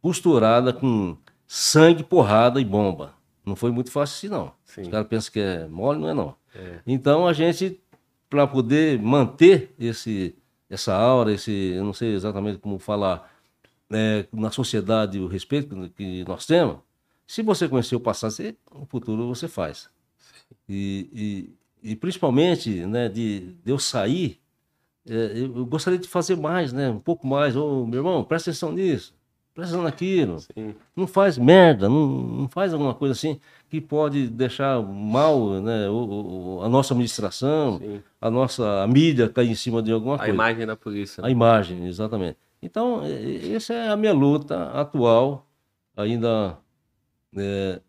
costurada 0.00 0.72
com 0.72 1.16
sangue, 1.46 2.02
porrada 2.02 2.60
e 2.60 2.64
bomba. 2.64 3.12
Não 3.48 3.56
foi 3.56 3.70
muito 3.70 3.90
fácil 3.90 4.16
assim, 4.28 4.28
não. 4.28 4.52
Sim. 4.64 4.82
Os 4.82 4.88
caras 4.88 5.08
pensam 5.08 5.32
que 5.32 5.40
é 5.40 5.66
mole, 5.66 5.98
não 6.00 6.08
é 6.08 6.14
não. 6.14 6.34
Então 6.86 7.26
a 7.26 7.32
gente, 7.32 7.80
para 8.28 8.46
poder 8.46 9.00
manter 9.00 9.74
esse, 9.78 10.34
essa 10.68 10.94
aura, 10.94 11.32
esse, 11.32 11.50
eu 11.74 11.84
não 11.84 11.92
sei 11.92 12.14
exatamente 12.14 12.58
como 12.58 12.78
falar, 12.78 13.32
né, 13.88 14.26
na 14.32 14.50
sociedade 14.50 15.18
o 15.18 15.26
respeito 15.26 15.90
que- 15.96 16.24
nós 16.26 16.44
temos, 16.46 16.78
se 17.26 17.42
você 17.42 17.68
conhecer 17.68 17.96
o 17.96 18.00
passado, 18.00 18.30
você, 18.32 18.54
o 18.70 18.84
futuro 18.86 19.26
você 19.28 19.48
faz. 19.48 19.88
E, 20.68 21.50
e, 21.82 21.90
e 21.92 21.96
principalmente, 21.96 22.84
né, 22.86 23.08
de, 23.08 23.54
de 23.64 23.70
eu 23.70 23.78
sair, 23.78 24.40
é, 25.08 25.32
eu, 25.34 25.56
eu 25.56 25.66
gostaria 25.66 25.98
de 25.98 26.08
fazer 26.08 26.36
mais, 26.36 26.72
né, 26.72 26.90
um 26.90 26.98
pouco 27.00 27.26
mais. 27.26 27.56
Ô, 27.56 27.86
meu 27.86 28.00
irmão, 28.00 28.24
presta 28.24 28.50
atenção 28.50 28.72
nisso, 28.72 29.14
naquilo. 29.82 30.38
Sim. 30.38 30.74
Não 30.94 31.06
faz 31.06 31.36
merda, 31.36 31.88
não, 31.88 32.06
não 32.08 32.48
faz 32.48 32.72
alguma 32.72 32.94
coisa 32.94 33.12
assim 33.12 33.40
que 33.68 33.80
pode 33.80 34.28
deixar 34.28 34.80
mal 34.82 35.60
né, 35.60 35.88
o- 35.88 36.58
o- 36.58 36.62
a 36.62 36.68
nossa 36.68 36.94
administração, 36.94 37.78
Sim. 37.78 38.00
a 38.20 38.30
nossa 38.30 38.82
a 38.82 38.86
mídia 38.86 39.28
cair 39.28 39.50
em 39.50 39.54
cima 39.54 39.82
de 39.82 39.90
alguma 39.92 40.14
A 40.14 40.18
coisa. 40.18 40.32
imagem 40.32 40.66
da 40.66 40.76
polícia. 40.76 41.24
A 41.24 41.30
imagem, 41.30 41.86
exatamente. 41.86 42.36
Então, 42.62 43.02
essa 43.54 43.72
é 43.74 43.88
a 43.88 43.96
minha 43.96 44.12
luta 44.12 44.70
atual, 44.72 45.46
ainda 45.96 46.56
é, 47.36 47.80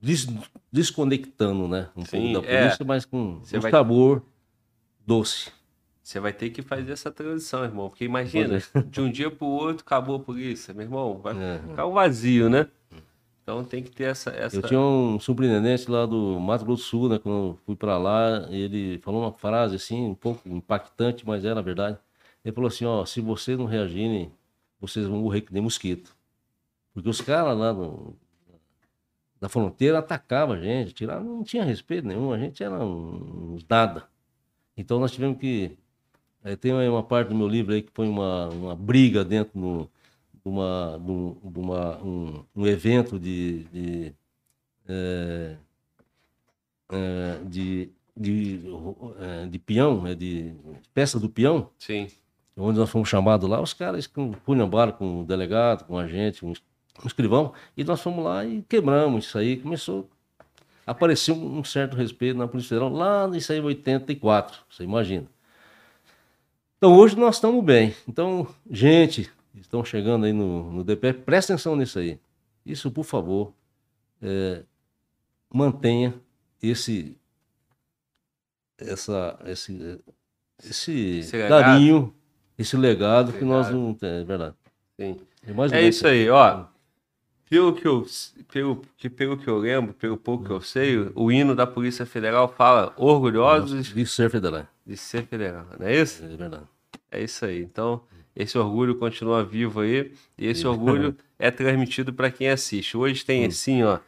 des- 0.00 0.26
desconectando 0.70 1.68
né, 1.68 1.88
um 1.96 2.04
Sim, 2.04 2.32
pouco 2.32 2.46
da 2.46 2.52
é. 2.52 2.62
polícia, 2.62 2.84
mas 2.84 3.04
com 3.04 3.18
um 3.18 3.60
vai- 3.60 3.70
sabor 3.70 4.22
doce. 5.06 5.50
Você 6.02 6.18
vai 6.18 6.32
ter 6.32 6.50
que 6.50 6.62
fazer 6.62 6.92
essa 6.92 7.10
transição, 7.10 7.62
irmão. 7.64 7.88
Porque 7.88 8.04
imagina, 8.04 8.60
de 8.90 9.00
um 9.00 9.10
dia 9.10 9.30
pro 9.30 9.46
outro 9.46 9.84
acabou 9.86 10.16
a 10.16 10.20
polícia, 10.20 10.74
meu 10.74 10.82
irmão. 10.84 11.18
Vai 11.18 11.34
É. 11.40 11.58
ficar 11.60 11.86
um 11.86 11.92
vazio, 11.92 12.50
né? 12.50 12.66
Então 13.42 13.64
tem 13.64 13.82
que 13.82 13.90
ter 13.90 14.04
essa. 14.04 14.30
essa... 14.30 14.56
Eu 14.56 14.62
tinha 14.62 14.80
um 14.80 15.18
sobrinense 15.18 15.90
lá 15.90 16.06
do 16.06 16.38
Mato 16.40 16.64
Grosso 16.64 16.82
do 16.82 16.86
Sul, 16.86 17.08
né? 17.08 17.18
Quando 17.18 17.34
eu 17.34 17.58
fui 17.66 17.74
para 17.76 17.98
lá, 17.98 18.46
ele 18.50 18.98
falou 18.98 19.22
uma 19.22 19.32
frase 19.32 19.76
assim, 19.76 20.04
um 20.06 20.14
pouco 20.14 20.48
impactante, 20.48 21.26
mas 21.26 21.44
era 21.44 21.60
verdade. 21.62 21.98
Ele 22.44 22.54
falou 22.54 22.68
assim, 22.68 22.84
ó, 22.84 23.04
se 23.04 23.20
vocês 23.20 23.56
não 23.58 23.64
reagirem, 23.66 24.32
vocês 24.80 25.06
vão 25.06 25.18
morrer 25.18 25.42
que 25.42 25.52
nem 25.52 25.62
mosquito. 25.62 26.14
Porque 26.94 27.08
os 27.08 27.20
caras 27.20 27.56
lá 27.56 27.72
no, 27.72 28.16
na 29.40 29.48
fronteira 29.48 29.98
atacavam 29.98 30.54
a 30.56 30.60
gente, 30.60 30.92
tiravam, 30.92 31.24
não 31.24 31.44
tinha 31.44 31.64
respeito 31.64 32.06
nenhum, 32.06 32.32
a 32.32 32.38
gente 32.38 32.62
era 32.62 32.78
um, 32.84 33.54
uns 33.54 33.64
nada. 33.68 34.04
Então 34.76 34.98
nós 35.00 35.12
tivemos 35.12 35.38
que. 35.38 35.76
Eh, 36.44 36.56
tem 36.56 36.72
uma 36.88 37.02
parte 37.02 37.28
do 37.28 37.34
meu 37.34 37.48
livro 37.48 37.72
aí 37.74 37.82
que 37.82 37.90
foi 37.92 38.08
uma, 38.08 38.48
uma 38.48 38.74
briga 38.76 39.24
dentro 39.24 39.52
de, 39.58 39.88
uma, 40.44 40.96
um, 40.98 41.36
uma- 41.54 41.98
um, 42.02 42.44
um 42.56 42.66
evento 42.66 43.18
de. 43.18 43.64
de 43.72 44.14
eh, 44.88 45.56
eh, 46.90 47.38
de, 47.46 47.90
de, 48.16 48.60
eh, 49.18 49.46
de 49.46 49.58
peão, 49.58 50.06
eh, 50.06 50.14
de 50.14 50.52
peça 50.92 51.18
do 51.18 51.28
peão, 51.28 51.70
Sim. 51.78 52.08
onde 52.56 52.78
nós 52.78 52.90
fomos 52.90 53.08
chamados 53.08 53.48
lá, 53.48 53.60
os 53.60 53.72
caras 53.72 54.06
com 54.06 54.32
punhambaram 54.32 54.92
com 54.92 55.20
o 55.22 55.24
delegado, 55.24 55.84
com 55.86 55.96
a 55.98 56.06
gente, 56.06 56.44
um, 56.44 56.52
escrivão, 57.06 57.52
e 57.76 57.82
nós 57.84 58.00
fomos 58.00 58.24
lá 58.24 58.44
e 58.44 58.62
quebramos 58.68 59.26
isso 59.26 59.38
aí. 59.38 59.56
Começou 59.56 60.10
a 60.86 60.90
aparecer 60.90 61.32
um, 61.32 61.64
certo 61.64 61.96
respeito 61.96 62.36
na 62.36 62.46
Polícia 62.46 62.70
Federal 62.70 62.90
lá 62.92 63.26
nisso 63.28 63.52
aí 63.52 63.58
em 63.58 63.62
84, 63.62 64.60
você 64.68 64.82
imagina. 64.84 65.26
Então 66.82 66.96
hoje 66.96 67.16
nós 67.16 67.36
estamos 67.36 67.64
bem. 67.64 67.94
Então, 68.08 68.44
gente, 68.68 69.30
estão 69.54 69.84
chegando 69.84 70.26
aí 70.26 70.32
no, 70.32 70.72
no 70.72 70.82
DP, 70.82 71.12
presta 71.12 71.52
atenção 71.52 71.76
nisso 71.76 72.00
aí. 72.00 72.18
Isso, 72.66 72.90
por 72.90 73.04
favor, 73.04 73.52
é, 74.20 74.64
mantenha 75.48 76.12
esse, 76.60 77.16
essa, 78.76 79.38
esse, 79.46 80.00
esse, 80.64 81.18
Esse 81.20 81.48
carinho, 81.48 82.12
esse 82.58 82.76
legado 82.76 83.32
que 83.32 83.44
nós 83.44 83.68
Legado. 83.68 83.80
não 83.80 83.94
temos, 83.94 84.20
é 84.20 84.24
verdade. 84.24 84.56
Sim. 84.98 85.20
É, 85.70 85.78
É 85.78 85.82
isso 85.86 86.04
aí, 86.04 86.28
ó. 86.28 86.64
Pelo 87.48 87.76
que 87.76 87.86
eu, 87.86 88.04
pelo, 88.52 88.82
que, 88.96 89.08
pelo 89.08 89.36
que 89.38 89.46
eu 89.46 89.58
lembro, 89.58 89.94
pelo 89.94 90.16
pouco 90.16 90.46
que 90.46 90.50
eu 90.50 90.60
sei, 90.60 90.96
o 91.14 91.30
hino 91.30 91.54
da 91.54 91.64
Polícia 91.64 92.04
Federal 92.04 92.48
fala 92.48 92.92
orgulhosos 92.96 93.86
De 93.86 94.04
ser 94.04 94.28
federal, 94.30 94.66
de 94.84 94.96
ser 94.96 95.24
federal, 95.26 95.64
não 95.78 95.86
é 95.86 95.94
isso? 96.00 96.24
é 96.24 96.28
verdade. 96.28 96.71
É 97.12 97.22
isso 97.22 97.44
aí. 97.44 97.62
Então, 97.62 98.00
esse 98.34 98.56
orgulho 98.58 98.96
continua 98.96 99.44
vivo 99.44 99.80
aí 99.80 100.12
e 100.38 100.46
esse 100.46 100.66
orgulho 100.66 101.14
é 101.38 101.50
transmitido 101.50 102.12
para 102.12 102.30
quem 102.30 102.48
assiste. 102.48 102.96
Hoje 102.96 103.24
tem 103.24 103.44
assim, 103.44 103.82
ó, 103.82 103.98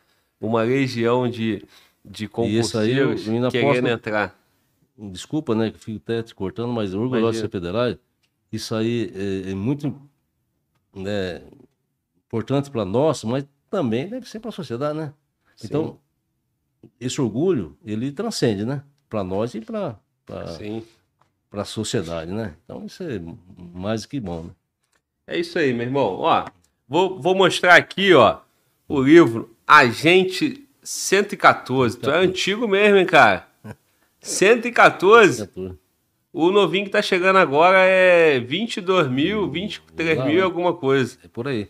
uma 0.41 0.63
legião 0.63 1.29
de 1.29 1.63
de 2.07 2.25
isso 2.25 2.79
aí 2.79 2.95
concurseiros 2.95 3.25
querendo 3.51 3.51
posso- 3.51 3.87
entrar. 3.89 4.41
Desculpa, 4.97 5.55
né, 5.55 5.71
que 5.71 5.79
fico 5.79 5.99
até 5.99 6.23
te 6.23 6.35
cortando, 6.35 6.73
mas 6.73 6.95
orgulhoso 6.95 7.33
de 7.33 7.39
ser 7.41 7.49
federal, 7.51 7.95
isso 8.53 8.75
aí 8.75 9.11
é, 9.15 9.51
é 9.51 9.55
muito 9.55 9.93
né, 10.95 11.43
importante 12.27 12.71
para 12.71 12.85
nós, 12.85 13.25
mas 13.25 13.45
também 13.71 14.09
deve 14.09 14.29
ser 14.29 14.39
para 14.39 14.51
a 14.51 14.53
sociedade, 14.53 14.97
né? 14.97 15.13
Então, 15.65 15.99
esse 17.01 17.21
orgulho, 17.21 17.77
ele 17.85 18.13
transcende, 18.13 18.65
né? 18.65 18.85
Para 19.09 19.25
nós 19.25 19.55
e 19.55 19.61
para 19.61 19.99
Sim. 21.55 21.61
a 21.61 21.65
sociedade, 21.65 22.31
né? 22.33 22.55
Então, 22.65 22.85
isso 22.85 23.03
é 23.03 23.21
mais 23.57 24.07
que 24.07 24.21
bom, 24.21 24.45
né? 24.45 24.51
É 25.27 25.39
isso 25.39 25.59
aí, 25.59 25.73
meu 25.73 25.87
irmão. 25.87 26.19
Ó, 26.21 26.45
vou, 26.89 27.21
vou 27.21 27.35
mostrar 27.35 27.77
aqui, 27.77 28.13
ó, 28.13 28.39
o 28.89 29.03
livro 29.03 29.57
Agente 29.67 30.67
114. 30.83 31.99
Tu 31.99 32.11
é 32.11 32.19
antigo 32.19 32.69
mesmo, 32.69 32.99
hein, 32.99 33.07
cara? 33.07 33.49
114. 34.21 35.47
Criatura. 35.47 35.79
O 36.33 36.51
novinho 36.51 36.85
que 36.87 36.91
tá 36.91 37.01
chegando 37.01 37.37
agora 37.37 37.79
é 37.79 38.41
22 38.41 39.07
mil, 39.09 39.49
23 39.49 40.19
Lá, 40.19 40.27
mil, 40.27 40.45
alguma 40.45 40.75
coisa. 40.75 41.17
É 41.25 41.29
por 41.29 41.47
aí. 41.47 41.69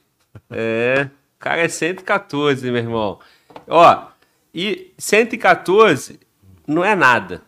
É, 0.51 1.11
cara 1.39 1.61
é 1.61 1.69
114, 1.69 2.65
meu 2.71 2.81
irmão. 2.81 3.19
Ó, 3.69 4.07
e 4.55 4.93
114 4.97 6.19
não 6.67 6.83
é 6.83 6.95
nada. 6.95 7.43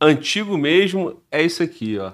Antigo 0.00 0.58
mesmo 0.58 1.20
é 1.30 1.42
isso 1.42 1.62
aqui, 1.62 1.98
ó. 1.98 2.12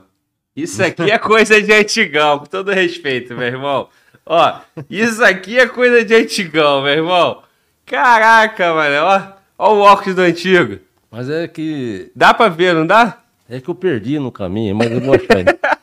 Isso 0.54 0.82
aqui 0.84 1.10
é 1.10 1.18
coisa 1.18 1.60
de 1.60 1.72
antigão, 1.72 2.38
com 2.40 2.46
todo 2.46 2.70
respeito, 2.70 3.34
meu 3.34 3.46
irmão. 3.46 3.88
Ó, 4.24 4.60
isso 4.88 5.24
aqui 5.24 5.58
é 5.58 5.66
coisa 5.66 6.04
de 6.04 6.14
antigão, 6.14 6.82
meu 6.82 6.92
irmão. 6.92 7.42
Caraca, 7.84 8.72
mano, 8.72 8.96
ó. 9.04 9.22
Ó 9.58 9.74
o 9.74 9.80
óculos 9.80 10.14
do 10.14 10.22
antigo. 10.22 10.78
Mas 11.10 11.28
é 11.28 11.46
que 11.46 12.10
Dá 12.14 12.32
pra 12.32 12.48
ver, 12.48 12.74
não 12.74 12.86
dá? 12.86 13.18
É 13.48 13.60
que 13.60 13.68
eu 13.68 13.74
perdi 13.74 14.18
no 14.18 14.32
caminho, 14.32 14.74
mas 14.74 14.90
eu 14.90 15.00
vou 15.00 15.14
achar. 15.14 15.78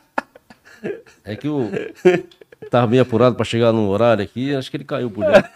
É 1.22 1.36
que 1.36 1.46
eu 1.46 1.70
tava 2.70 2.86
bem 2.86 2.98
apurado 2.98 3.36
para 3.36 3.44
chegar 3.44 3.72
no 3.72 3.88
horário 3.88 4.24
aqui, 4.24 4.54
acho 4.54 4.70
que 4.70 4.78
ele 4.78 4.84
caiu 4.84 5.10
por 5.10 5.24
dentro. 5.24 5.50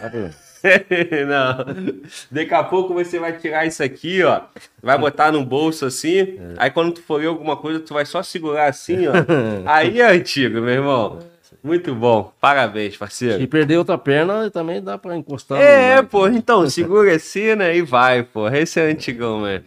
não. 1.28 2.02
Daqui 2.30 2.54
a 2.54 2.64
pouco 2.64 2.94
você 2.94 3.18
vai 3.18 3.36
tirar 3.36 3.66
isso 3.66 3.82
aqui, 3.82 4.22
ó. 4.22 4.42
Vai 4.82 4.98
botar 4.98 5.30
no 5.30 5.44
bolso 5.44 5.86
assim. 5.86 6.38
Aí 6.56 6.70
quando 6.70 6.92
tu 6.92 7.02
for 7.02 7.20
ler 7.20 7.26
alguma 7.26 7.56
coisa, 7.56 7.80
tu 7.80 7.94
vai 7.94 8.06
só 8.06 8.22
segurar 8.22 8.68
assim, 8.68 9.06
ó. 9.06 9.12
Aí 9.66 10.00
é 10.00 10.06
antigo, 10.10 10.60
meu 10.60 10.74
irmão. 10.74 11.18
Muito 11.62 11.94
bom. 11.94 12.30
Parabéns, 12.40 12.92
Se 12.92 12.98
parceiro. 12.98 13.48
perder 13.48 13.78
outra 13.78 13.96
perna, 13.96 14.50
também 14.50 14.82
dá 14.82 14.98
para 14.98 15.16
encostar. 15.16 15.58
É, 15.58 16.02
no... 16.02 16.08
pô. 16.08 16.28
Então, 16.28 16.68
segura 16.68 17.14
assim, 17.14 17.54
né? 17.54 17.74
E 17.74 17.80
vai, 17.80 18.22
pô. 18.22 18.46
Esse 18.48 18.80
é 18.80 18.90
antigão, 18.90 19.40
né? 19.40 19.62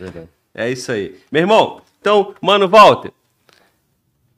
É 0.54 0.70
isso 0.70 0.92
aí. 0.92 1.16
Meu 1.32 1.42
irmão, 1.42 1.82
então, 2.00 2.36
mano, 2.40 2.68
Walter. 2.68 3.12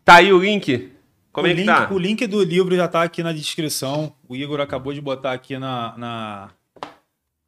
Tá 0.05 0.15
aí 0.15 0.31
o 0.31 0.39
link. 0.39 0.91
Como 1.31 1.47
o 1.47 1.49
é 1.49 1.53
que 1.53 1.61
link, 1.61 1.67
tá? 1.67 1.87
O 1.91 1.99
link 1.99 2.27
do 2.27 2.43
livro 2.43 2.75
já 2.75 2.87
tá 2.87 3.03
aqui 3.03 3.21
na 3.21 3.33
descrição. 3.33 4.13
O 4.29 4.35
Igor 4.35 4.61
acabou 4.61 4.93
de 4.93 5.01
botar 5.01 5.33
aqui 5.33 5.57
na, 5.57 5.97
na- 5.97 6.49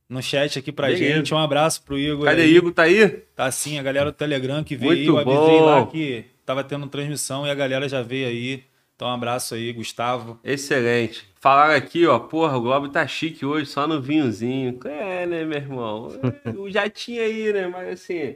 no 0.09 0.21
chat 0.21 0.57
aqui 0.59 0.71
pra 0.71 0.93
gente. 0.93 1.33
Um 1.33 1.37
abraço 1.37 1.83
pro 1.83 1.97
Igor. 1.97 2.25
Cadê 2.25 2.41
aí. 2.41 2.55
Igor? 2.57 2.73
Tá 2.73 2.83
aí? 2.83 3.07
Tá 3.35 3.49
sim, 3.51 3.79
a 3.79 3.83
galera 3.83 4.11
do 4.11 4.15
Telegram 4.15 4.63
que 4.63 4.75
veio. 4.75 4.91
Muito 4.91 5.07
eu 5.11 5.17
avisei 5.19 5.59
bom. 5.59 5.65
lá 5.65 5.85
que 5.85 6.25
tava 6.45 6.63
tendo 6.63 6.87
transmissão 6.87 7.45
e 7.45 7.51
a 7.51 7.55
galera 7.55 7.87
já 7.87 8.01
veio 8.01 8.27
aí. 8.27 8.63
Então, 8.95 9.07
um 9.07 9.13
abraço 9.13 9.55
aí, 9.55 9.71
Gustavo. 9.73 10.39
Excelente. 10.43 11.25
Falaram 11.39 11.73
aqui, 11.75 12.05
ó, 12.05 12.19
porra, 12.19 12.57
o 12.57 12.61
Globo 12.61 12.89
tá 12.89 13.07
chique 13.07 13.43
hoje, 13.45 13.65
só 13.67 13.87
no 13.87 13.99
vinhozinho. 14.01 14.79
É, 14.85 15.25
né, 15.25 15.43
meu 15.45 15.57
irmão? 15.57 16.09
Eu 16.45 16.69
já 16.69 16.87
tinha 16.89 17.23
aí, 17.23 17.51
né? 17.53 17.67
Mas 17.67 17.89
assim, 17.93 18.35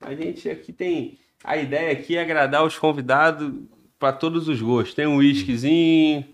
a 0.00 0.14
gente 0.14 0.48
aqui 0.48 0.72
tem. 0.72 1.18
A 1.42 1.56
ideia 1.58 1.92
aqui 1.92 2.16
é 2.16 2.22
agradar 2.22 2.64
os 2.64 2.76
convidados 2.78 3.52
para 3.98 4.12
todos 4.12 4.48
os 4.48 4.60
gostos. 4.60 4.94
Tem 4.94 5.06
um 5.06 5.16
whiskyzinho, 5.16 6.24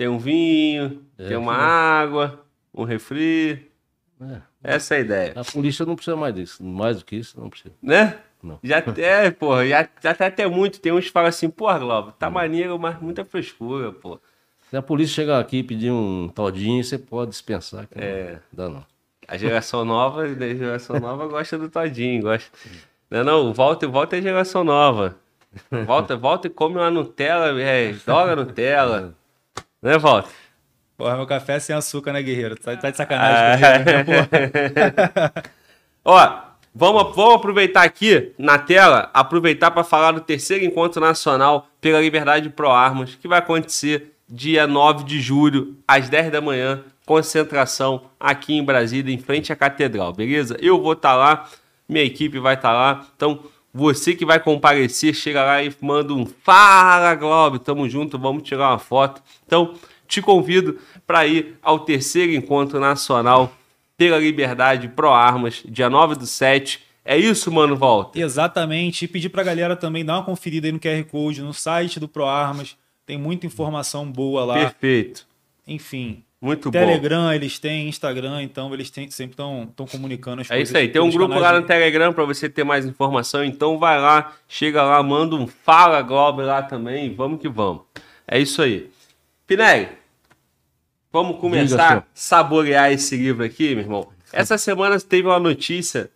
tem 0.00 0.08
um 0.08 0.16
vinho, 0.16 1.04
É, 1.18 1.28
tem 1.28 1.36
uma 1.36 1.54
água, 1.54 2.42
um 2.72 2.84
refri. 2.84 3.70
É. 4.18 4.40
Essa 4.64 4.94
é 4.94 4.96
a 4.96 5.00
ideia. 5.02 5.32
A 5.36 5.44
polícia 5.44 5.84
não 5.84 5.94
precisa 5.94 6.16
mais 6.16 6.34
disso. 6.34 6.64
Mais 6.64 7.00
do 7.00 7.04
que 7.04 7.16
isso, 7.16 7.38
não 7.38 7.50
precisa. 7.50 7.74
Né? 7.82 8.16
Não. 8.42 8.58
Já 8.64 8.78
até, 8.78 9.28
porra, 9.30 9.66
já, 9.66 9.86
já 10.02 10.14
tá 10.14 10.28
até 10.28 10.46
muito. 10.46 10.80
Tem 10.80 10.90
uns 10.90 11.04
que 11.04 11.10
falam 11.10 11.28
assim, 11.28 11.50
porra, 11.50 11.78
Globo, 11.78 12.12
tá 12.12 12.30
maneiro, 12.30 12.78
mas 12.78 12.98
muita 12.98 13.26
frescura, 13.26 13.92
pô. 13.92 14.18
Se 14.70 14.76
a 14.78 14.80
polícia 14.80 15.16
chegar 15.16 15.38
aqui 15.38 15.58
e 15.58 15.62
pedir 15.62 15.90
um 15.90 16.30
todinho, 16.34 16.82
você 16.82 16.96
pode 16.96 17.32
dispensar. 17.32 17.86
que 17.86 17.98
É. 17.98 18.40
Não 18.54 18.64
dá 18.64 18.68
não. 18.70 18.86
A 19.28 19.36
geração 19.36 19.84
nova, 19.84 20.22
a 20.22 20.28
geração 20.28 20.98
nova 20.98 21.26
gosta 21.28 21.58
do 21.58 21.68
Todinho, 21.68 22.22
gosta. 22.22 22.50
Não, 23.10 23.22
não, 23.22 23.50
o 23.50 23.52
Walter, 23.52 23.86
o 23.86 23.92
Walter 23.92 24.16
é 24.16 24.22
geração 24.22 24.64
nova. 24.64 25.14
Volta, 25.84 26.16
volta 26.16 26.46
e 26.46 26.50
come 26.50 26.76
uma 26.76 26.90
Nutella, 26.90 27.60
é, 27.60 27.92
joga 27.92 28.34
Nutella. 28.34 29.14
Né, 29.82 29.98
Walter? 29.98 30.30
Porra, 30.96 31.16
meu 31.16 31.26
café 31.26 31.54
é 31.54 31.60
sem 31.60 31.74
açúcar, 31.74 32.12
né, 32.12 32.22
guerreiro? 32.22 32.56
Tá, 32.56 32.76
tá 32.76 32.90
de 32.90 32.96
sacanagem 32.96 33.74
comigo, 33.74 33.90
né, 33.90 34.04
porra? 34.04 35.32
Ó, 36.04 36.38
vamos, 36.74 37.16
vamos 37.16 37.34
aproveitar 37.36 37.82
aqui 37.82 38.32
na 38.38 38.58
tela, 38.58 39.10
aproveitar 39.14 39.70
para 39.70 39.82
falar 39.82 40.12
do 40.12 40.20
terceiro 40.20 40.64
encontro 40.64 41.00
nacional 41.00 41.68
pela 41.80 42.00
liberdade 42.00 42.50
pro 42.50 42.70
armas, 42.70 43.14
que 43.14 43.26
vai 43.26 43.38
acontecer 43.38 44.12
dia 44.28 44.66
9 44.66 45.04
de 45.04 45.20
julho, 45.20 45.76
às 45.88 46.08
10 46.08 46.30
da 46.30 46.40
manhã, 46.40 46.84
concentração 47.06 48.02
aqui 48.18 48.54
em 48.54 48.62
Brasília, 48.62 49.12
em 49.12 49.18
frente 49.18 49.52
à 49.52 49.56
catedral, 49.56 50.12
beleza? 50.12 50.56
Eu 50.60 50.80
vou 50.80 50.92
estar 50.92 51.16
lá, 51.16 51.48
minha 51.88 52.04
equipe 52.04 52.38
vai 52.38 52.54
estar 52.54 52.72
lá, 52.72 53.06
então 53.16 53.40
você 53.72 54.14
que 54.14 54.24
vai 54.24 54.40
comparecer, 54.40 55.14
chega 55.14 55.44
lá 55.44 55.62
e 55.62 55.72
manda 55.80 56.12
um 56.12 56.26
Fala 56.26 57.14
Globo, 57.14 57.58
tamo 57.58 57.88
junto, 57.88 58.18
vamos 58.18 58.42
tirar 58.42 58.70
uma 58.70 58.78
foto. 58.78 59.22
Então, 59.46 59.74
te 60.06 60.20
convido 60.20 60.78
para 61.06 61.26
ir 61.26 61.56
ao 61.62 61.80
terceiro 61.80 62.32
encontro 62.32 62.80
nacional 62.80 63.52
pela 63.96 64.18
liberdade 64.18 64.88
pro 64.88 65.10
armas, 65.10 65.62
dia 65.66 65.88
9 65.88 66.16
do 66.16 66.26
7. 66.26 66.80
É 67.04 67.16
isso, 67.16 67.50
mano, 67.50 67.76
volta. 67.76 68.18
Exatamente. 68.20 69.04
E 69.04 69.08
pedir 69.08 69.28
pra 69.28 69.42
galera 69.42 69.76
também 69.76 70.04
dar 70.04 70.14
uma 70.14 70.24
conferida 70.24 70.66
aí 70.66 70.72
no 70.72 70.80
QR 70.80 71.04
Code, 71.04 71.42
no 71.42 71.54
site 71.54 72.00
do 72.00 72.08
ProArmas. 72.08 72.76
Tem 73.06 73.18
muita 73.18 73.46
informação 73.46 74.10
boa 74.10 74.44
lá. 74.44 74.54
Perfeito. 74.54 75.26
Enfim. 75.66 76.22
Muito 76.40 76.70
bom. 76.70 76.78
Telegram, 76.78 77.32
eles 77.34 77.58
têm, 77.58 77.86
Instagram, 77.88 78.42
então 78.42 78.72
eles 78.72 78.88
têm, 78.90 79.10
sempre 79.10 79.32
estão 79.32 79.68
comunicando 79.90 80.40
as 80.40 80.46
É 80.50 80.54
coisas. 80.54 80.68
isso 80.70 80.76
aí, 80.78 80.88
tem 80.88 81.02
um 81.02 81.10
grupo 81.10 81.34
lá 81.38 81.52
de- 81.52 81.60
no 81.60 81.66
Telegram 81.66 82.12
para 82.14 82.24
você 82.24 82.48
ter 82.48 82.64
mais 82.64 82.86
informação. 82.86 83.44
Então 83.44 83.78
vai 83.78 84.00
lá, 84.00 84.32
chega 84.48 84.82
lá, 84.82 85.02
manda 85.02 85.36
um 85.36 85.46
Fala 85.46 86.00
Globo 86.00 86.40
lá 86.40 86.62
também. 86.62 87.14
Vamos 87.14 87.40
que 87.40 87.48
vamos. 87.48 87.82
É 88.26 88.38
isso 88.38 88.62
aí. 88.62 88.90
Pinelli, 89.46 89.88
vamos 91.12 91.38
começar 91.40 91.98
a 91.98 92.02
saborear 92.14 92.90
esse 92.90 93.16
livro 93.18 93.44
aqui, 93.44 93.74
meu 93.74 93.84
irmão. 93.84 94.08
Essa 94.32 94.56
semana 94.56 94.98
teve 95.00 95.28
uma 95.28 95.40
notícia 95.40 96.08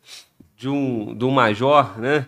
de 0.57 0.69
um, 0.69 1.15
de 1.15 1.25
um 1.25 1.31
major, 1.31 1.99
né? 2.01 2.27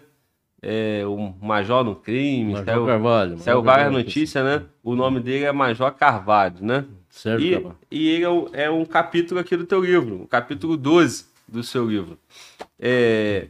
É, 0.60 1.02
um 1.06 1.32
major 1.40 1.84
no 1.84 1.94
crime. 1.94 2.52
Major 2.52 2.64
saiu, 2.66 2.86
Carvalho. 2.86 3.38
saiu 3.38 3.56
Major 3.58 3.62
várias 3.64 3.84
Carvalho. 3.86 4.04
notícias, 4.04 4.44
né? 4.44 4.62
O 4.82 4.94
nome 4.96 5.20
dele 5.20 5.44
é 5.44 5.52
Major 5.52 5.92
Carvalho, 5.92 6.56
né? 6.60 6.84
Sérgio 7.16 7.74
E, 7.90 7.96
e 7.98 8.08
ele 8.10 8.24
é 8.24 8.30
um, 8.30 8.46
é 8.52 8.70
um 8.70 8.84
capítulo 8.84 9.40
aqui 9.40 9.56
do 9.56 9.64
teu 9.64 9.82
livro, 9.82 10.22
o 10.22 10.26
capítulo 10.28 10.76
12 10.76 11.26
do 11.48 11.62
seu 11.62 11.88
livro. 11.88 12.18
É, 12.78 13.48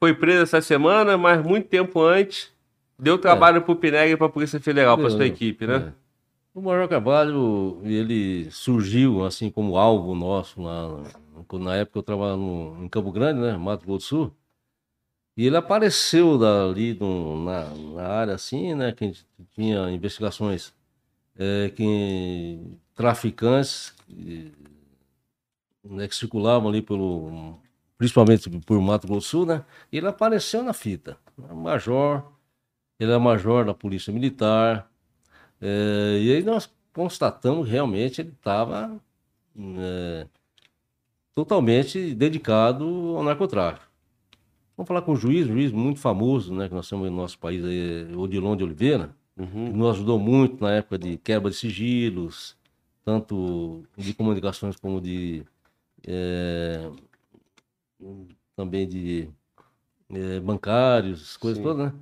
Foi 0.00 0.12
preso 0.12 0.42
essa 0.42 0.60
semana, 0.60 1.16
mas 1.16 1.42
muito 1.42 1.68
tempo 1.68 2.02
antes 2.02 2.52
deu 2.98 3.16
trabalho 3.16 3.62
pro 3.62 3.76
Pinelli 3.76 4.12
e 4.12 4.16
pra 4.16 4.28
Polícia 4.28 4.60
Federal, 4.60 4.98
pra 4.98 5.06
Deu, 5.08 5.16
sua 5.16 5.26
equipe, 5.26 5.66
né? 5.66 5.94
É. 5.96 6.04
O 6.52 6.60
Major 6.60 6.88
Carvalho, 6.88 7.80
ele 7.84 8.50
surgiu 8.50 9.24
assim 9.24 9.50
como 9.50 9.76
alvo 9.78 10.14
nosso 10.14 10.60
lá, 10.60 11.00
na 11.54 11.76
época 11.76 12.00
eu 12.00 12.02
trabalhava 12.02 12.36
no, 12.36 12.84
em 12.84 12.88
Campo 12.88 13.10
Grande, 13.12 13.40
né, 13.40 13.56
Mato 13.56 13.86
Grosso 13.86 13.98
do 13.98 14.02
Sul. 14.08 14.36
E 15.36 15.46
ele 15.46 15.56
apareceu 15.56 16.36
dali 16.36 16.92
no- 17.00 17.42
na, 17.44 17.64
na 17.70 18.06
área 18.06 18.34
assim, 18.34 18.74
né, 18.74 18.92
que 18.92 19.04
a 19.04 19.06
gente 19.06 19.24
tinha 19.54 19.90
investigações 19.90 20.73
é, 21.38 21.70
que 21.70 22.60
traficantes 22.94 23.94
eh, 24.10 24.50
né, 25.84 26.08
que 26.08 26.14
circulavam 26.14 26.68
ali 26.68 26.80
pelo, 26.80 27.58
principalmente 27.98 28.48
por 28.60 28.80
Mato 28.80 29.06
Grosso 29.06 29.28
Sul, 29.28 29.46
né? 29.46 29.64
Ele 29.92 30.06
apareceu 30.06 30.62
na 30.62 30.72
fita. 30.72 31.18
Major, 31.36 32.24
ele 32.98 33.12
é 33.12 33.18
major 33.18 33.64
da 33.64 33.74
Polícia 33.74 34.12
Militar. 34.12 34.90
é, 35.60 36.18
e 36.22 36.32
aí 36.32 36.42
nós 36.42 36.72
constatamos 36.92 37.68
realmente 37.68 38.20
ele 38.20 38.30
estava 38.30 39.00
totalmente 41.34 42.14
dedicado 42.14 42.84
ao 43.16 43.22
narcotráfico. 43.22 43.86
Vamos 44.76 44.88
falar 44.88 45.02
com 45.02 45.12
o 45.12 45.16
juiz, 45.16 45.46
juiz 45.46 45.70
muito 45.72 46.00
famoso, 46.00 46.52
né, 46.54 46.68
que 46.68 46.74
nós 46.74 46.88
temos 46.88 47.08
no 47.10 47.16
nosso 47.16 47.38
país, 47.38 47.64
aí, 47.64 48.12
Odilon 48.16 48.56
de 48.56 48.64
Oliveira, 48.64 49.14
Uhum. 49.36 49.72
nos 49.72 49.96
ajudou 49.96 50.18
muito 50.18 50.62
na 50.62 50.72
época 50.72 50.96
de 50.96 51.16
quebra 51.18 51.50
de 51.50 51.56
sigilos, 51.56 52.56
tanto 53.04 53.82
de 53.96 54.14
comunicações 54.14 54.76
como 54.76 55.00
de 55.00 55.44
eh, 56.06 56.88
também 58.54 58.88
de 58.88 59.28
eh, 60.10 60.40
bancários, 60.40 61.36
coisas 61.36 61.58
Sim. 61.58 61.64
todas, 61.64 61.86
né? 61.86 61.92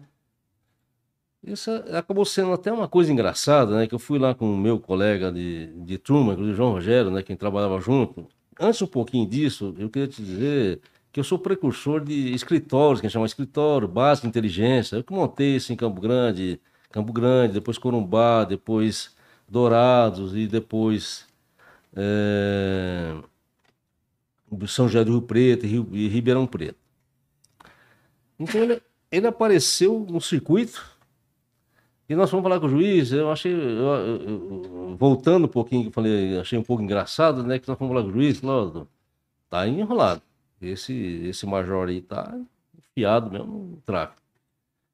Isso 1.45 1.71
acabou 1.92 2.25
sendo 2.25 2.53
até 2.53 2.73
uma 2.73 2.87
coisa 2.87 3.12
engraçada, 3.12 3.77
né? 3.77 3.87
Que 3.87 3.95
eu 3.95 3.99
fui 3.99 4.18
lá 4.18 4.33
com 4.33 4.55
o 4.55 4.57
meu 4.57 4.79
colega 4.79 5.33
de, 5.33 5.66
de 5.85 5.99
turma, 5.99 6.35
o 6.35 6.55
João 6.55 6.73
Rogério, 6.73 7.11
né? 7.11 7.23
Quem 7.23 7.35
trabalhava 7.37 7.81
junto. 7.81 8.29
Antes 8.61 8.81
um 8.81 8.87
pouquinho 8.87 9.27
disso, 9.29 9.75
eu 9.77 9.90
queria 9.90 10.07
te 10.07 10.23
dizer 10.23 10.81
que 11.11 11.18
eu 11.18 11.25
sou 11.25 11.38
precursor 11.38 12.05
de 12.05 12.33
escritórios, 12.33 13.01
que 13.01 13.07
a 13.07 13.09
gente 13.09 13.14
chama 13.14 13.27
escritório, 13.27 13.88
básico 13.88 14.27
de 14.27 14.29
inteligência. 14.29 14.97
Eu 14.97 15.03
que 15.03 15.12
montei 15.12 15.57
isso 15.57 15.73
em 15.73 15.77
Campo 15.77 16.01
Grande, 16.01 16.61
Campo 16.92 17.12
Grande, 17.12 17.55
depois 17.55 17.78
Corumbá, 17.78 18.44
depois 18.44 19.14
Dourados 19.48 20.37
e 20.37 20.46
depois 20.46 21.26
eh, 21.96 23.14
São 24.68 24.87
José 24.88 25.05
do 25.05 25.12
Rio 25.12 25.22
Preto 25.22 25.64
e, 25.66 25.68
Rio- 25.68 25.88
e 25.92 26.09
Ribeirão 26.09 26.46
Preto. 26.46 26.78
Então 28.38 28.61
ele, 28.62 28.83
ele 29.11 29.26
apareceu 29.26 30.07
no 30.09 30.20
circuito 30.20 30.85
e 32.09 32.14
nós 32.14 32.31
fomos 32.31 32.42
falar 32.42 32.61
com 32.61 32.66
o 32.66 32.70
juiz. 32.70 33.12
Eu 33.12 33.31
achei, 33.31 33.52
eu- 33.52 33.59
eu- 33.59 34.22
eu- 34.28 34.96
voltando 34.96 35.44
um 35.46 35.48
pouquinho, 35.48 35.88
eu 35.88 35.92
falei, 35.92 36.38
achei 36.38 36.59
um 36.59 36.62
pouco 36.62 36.83
engraçado, 36.83 37.42
né? 37.42 37.59
Que 37.59 37.68
nós 37.68 37.78
fomos 37.78 37.92
falar 37.94 38.05
com 38.05 38.11
o 38.11 38.12
juiz, 38.12 38.38
falou, 38.38 38.72
"Ó, 38.83 38.87
tá 39.48 39.66
enrolado. 39.66 40.22
Esse, 40.61 40.92
esse 40.94 41.44
major 41.46 41.88
aí 41.88 42.00
tá 42.00 42.38
enfiado 42.78 43.31
mesmo 43.31 43.46
no 43.72 43.76
tráfico. 43.85 44.21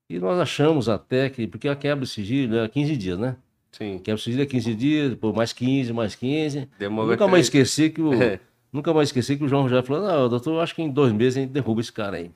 E 0.09 0.19
nós 0.19 0.39
achamos 0.39 0.89
até 0.89 1.29
que, 1.29 1.47
porque 1.47 1.69
a 1.69 1.77
quebra 1.77 2.05
de 2.05 2.11
sigilo 2.11 2.57
é 2.57 2.69
15 2.69 2.97
dias, 2.97 3.19
né? 3.19 3.37
Sim. 3.73 3.99
Quebra 3.99 4.17
de 4.17 4.23
sigilo 4.23 4.43
é 4.43 4.47
15 4.47 4.75
dias, 4.75 5.11
depois 5.11 5.35
mais 5.35 5.53
15, 5.53 5.93
mais 5.93 6.15
15. 6.15 6.69
Demorou 6.79 7.11
Nunca 7.11 7.27
mais 7.29 7.49
três- 7.51 7.69
esqueci 7.69 7.91
que 7.91 8.01
o, 8.01 8.13
É. 8.23 8.41
nunca 8.73 8.93
mais 8.95 9.09
esqueci 9.09 9.37
que 9.37 9.45
o 9.45 9.49
João 9.49 9.69
já 9.69 9.83
falou, 9.83 10.07
não, 10.07 10.29
doutor, 10.29 10.61
acho 10.63 10.75
que 10.75 10.83
em 10.83 10.91
dois 10.91 11.13
meses 11.13 11.37
a 11.37 11.41
gente 11.41 11.51
derruba 11.51 11.81
esse 11.81 11.93
cara 11.93 12.17
aí. 12.17 12.31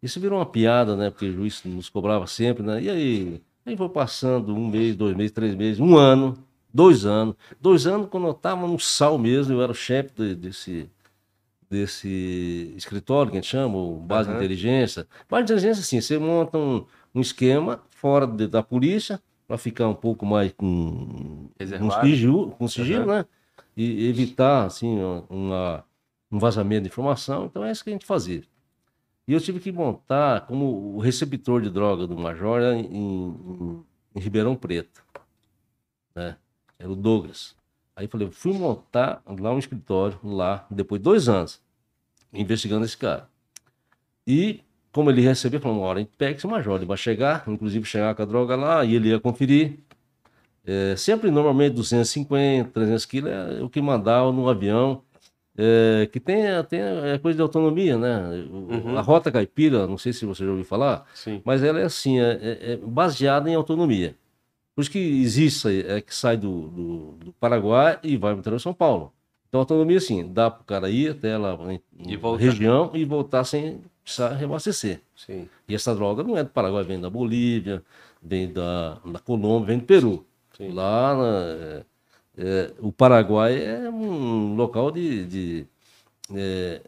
Isso 0.00 0.20
virou 0.20 0.38
uma 0.38 0.46
piada, 0.46 0.94
né? 0.96 1.10
Porque 1.10 1.26
o 1.26 1.32
juiz 1.32 1.62
nos 1.64 1.88
cobrava 1.88 2.26
sempre, 2.28 2.62
né? 2.62 2.80
E 2.80 2.88
aí? 2.88 3.42
Aí 3.66 3.76
foi 3.76 3.88
passando 3.88 4.54
um 4.54 4.68
mês, 4.68 4.94
dois 4.94 5.16
meses, 5.16 5.32
três 5.32 5.54
meses, 5.56 5.80
um 5.80 5.96
ano, 5.96 6.38
dois 6.72 7.04
anos. 7.04 7.34
Dois 7.60 7.86
anos 7.88 8.06
quando 8.08 8.26
eu 8.28 8.30
estava 8.32 8.66
no 8.68 8.78
sal 8.78 9.18
mesmo, 9.18 9.52
eu 9.54 9.60
era 9.60 9.72
o 9.72 9.74
chefe 9.74 10.10
de- 10.16 10.34
desse, 10.36 10.88
desse 11.70 12.72
escritório 12.76 13.30
que 13.30 13.38
a 13.38 13.40
gente 13.40 13.50
chama, 13.50 13.78
base 14.00 14.28
Aham. 14.28 14.38
de 14.38 14.44
inteligência. 14.44 15.06
Base 15.28 15.44
de 15.46 15.52
inteligência, 15.52 15.80
assim, 15.82 16.00
você 16.00 16.18
monta 16.18 16.56
um, 16.58 16.84
um 17.14 17.20
esquema 17.20 17.82
fora 17.90 18.26
de- 18.26 18.46
da 18.46 18.62
polícia 18.62 19.20
para 19.46 19.58
ficar 19.58 19.88
um 19.88 19.94
pouco 19.94 20.24
mais 20.26 20.52
com, 20.52 21.48
com 21.78 21.90
sigilo, 22.02 22.50
com 22.52 22.68
sigilo 22.68 23.04
Aham. 23.10 23.18
né? 23.18 23.26
E 23.76 24.08
evitar, 24.08 24.64
assim, 24.66 24.98
uma- 25.30 25.84
um 26.30 26.38
vazamento 26.38 26.82
de 26.82 26.88
informação. 26.88 27.46
Então 27.46 27.64
é 27.64 27.70
isso 27.70 27.84
que 27.84 27.90
a 27.90 27.92
gente 27.92 28.06
fazia. 28.06 28.42
E 29.26 29.32
eu 29.34 29.40
tive 29.40 29.60
que 29.60 29.70
montar 29.70 30.46
como 30.46 30.94
o 30.96 30.98
receptor 31.00 31.60
de 31.60 31.68
droga 31.70 32.06
do 32.06 32.16
Major 32.18 32.62
em, 32.72 32.86
em- 32.86 33.84
em 34.14 34.20
Ribeirão 34.20 34.56
Preto. 34.56 35.04
Né? 36.14 36.36
Era 36.78 36.90
o 36.90 36.96
Douglas. 36.96 37.54
Aí 37.98 38.06
falei, 38.06 38.30
fui 38.30 38.52
montar 38.52 39.20
lá 39.26 39.52
um 39.52 39.58
escritório, 39.58 40.16
lá, 40.22 40.64
depois 40.70 41.00
de 41.00 41.04
dois 41.04 41.28
anos, 41.28 41.60
investigando 42.32 42.84
esse 42.84 42.96
cara. 42.96 43.28
E 44.24 44.60
como 44.92 45.10
ele 45.10 45.20
recebeu, 45.20 45.58
falou, 45.60 45.78
uma 45.78 45.86
hora 45.88 45.98
a 45.98 46.02
gente 46.02 46.12
pega 46.16 46.36
esse 46.36 46.46
Major, 46.46 46.76
ele 46.76 46.86
vai 46.86 46.96
chegar, 46.96 47.42
inclusive 47.48 47.84
chegar 47.84 48.14
com 48.14 48.22
a 48.22 48.24
droga 48.24 48.54
lá, 48.54 48.84
e 48.84 48.94
ele 48.94 49.08
ia 49.08 49.18
conferir. 49.18 49.78
É, 50.64 50.94
sempre, 50.96 51.28
normalmente, 51.28 51.74
250, 51.74 52.70
300 52.70 53.04
quilos 53.04 53.32
é 53.32 53.62
o 53.64 53.68
que 53.68 53.80
mandava 53.82 54.30
no 54.30 54.48
avião. 54.48 55.02
É, 55.56 56.08
que 56.12 56.20
tem, 56.20 56.42
tem 56.68 56.78
é 56.80 57.18
coisa 57.18 57.34
de 57.34 57.42
autonomia, 57.42 57.98
né? 57.98 58.46
Uhum. 58.48 58.96
A 58.96 59.00
rota 59.00 59.32
caipira, 59.32 59.88
não 59.88 59.98
sei 59.98 60.12
se 60.12 60.24
você 60.24 60.44
já 60.44 60.50
ouviu 60.50 60.64
falar, 60.64 61.04
Sim. 61.12 61.42
mas 61.44 61.64
ela 61.64 61.80
é 61.80 61.84
assim, 61.84 62.20
é, 62.20 62.30
é- 62.40 62.72
é 62.74 62.76
baseada 62.76 63.50
em 63.50 63.56
autonomia. 63.56 64.14
Por 64.78 64.82
isso 64.82 64.92
que 64.92 64.98
existe, 65.00 65.84
é 65.88 66.00
que 66.00 66.14
sai 66.14 66.36
do, 66.36 66.68
do, 66.68 67.10
do 67.24 67.32
Paraguai 67.32 67.98
e 68.00 68.16
vai 68.16 68.30
para 68.30 68.36
o 68.36 68.38
interior 68.38 68.58
de 68.58 68.62
São 68.62 68.72
Paulo. 68.72 69.12
Então, 69.48 69.58
autonomia, 69.58 69.96
assim, 69.98 70.32
dá 70.32 70.48
para 70.48 70.62
o 70.62 70.64
cara 70.64 70.88
ir 70.88 71.10
até 71.10 71.36
lá 71.36 71.58
E 72.06 72.16
voltar. 72.16 72.44
região 72.44 72.92
e 72.94 73.04
voltar 73.04 73.42
sem 73.42 73.80
precisar 74.04 74.34
reabastecer. 74.34 75.00
Sim. 75.16 75.48
E 75.68 75.74
essa 75.74 75.92
droga 75.96 76.22
não 76.22 76.36
é 76.36 76.44
do 76.44 76.50
Paraguai, 76.50 76.84
vem 76.84 77.00
da 77.00 77.10
Bolívia, 77.10 77.82
vem 78.22 78.52
da, 78.52 79.00
da 79.04 79.18
Colômbia, 79.18 79.66
vem 79.66 79.78
do 79.80 79.84
Peru. 79.84 80.24
Sim. 80.56 80.70
Lá, 80.70 81.16
na- 81.16 81.44
é, 81.56 81.84
é, 82.36 82.72
o 82.78 82.92
Paraguai 82.92 83.60
é 83.60 83.90
um 83.90 84.54
local 84.54 84.92
de, 84.92 85.24
de, 85.26 85.66
é, 86.36 86.80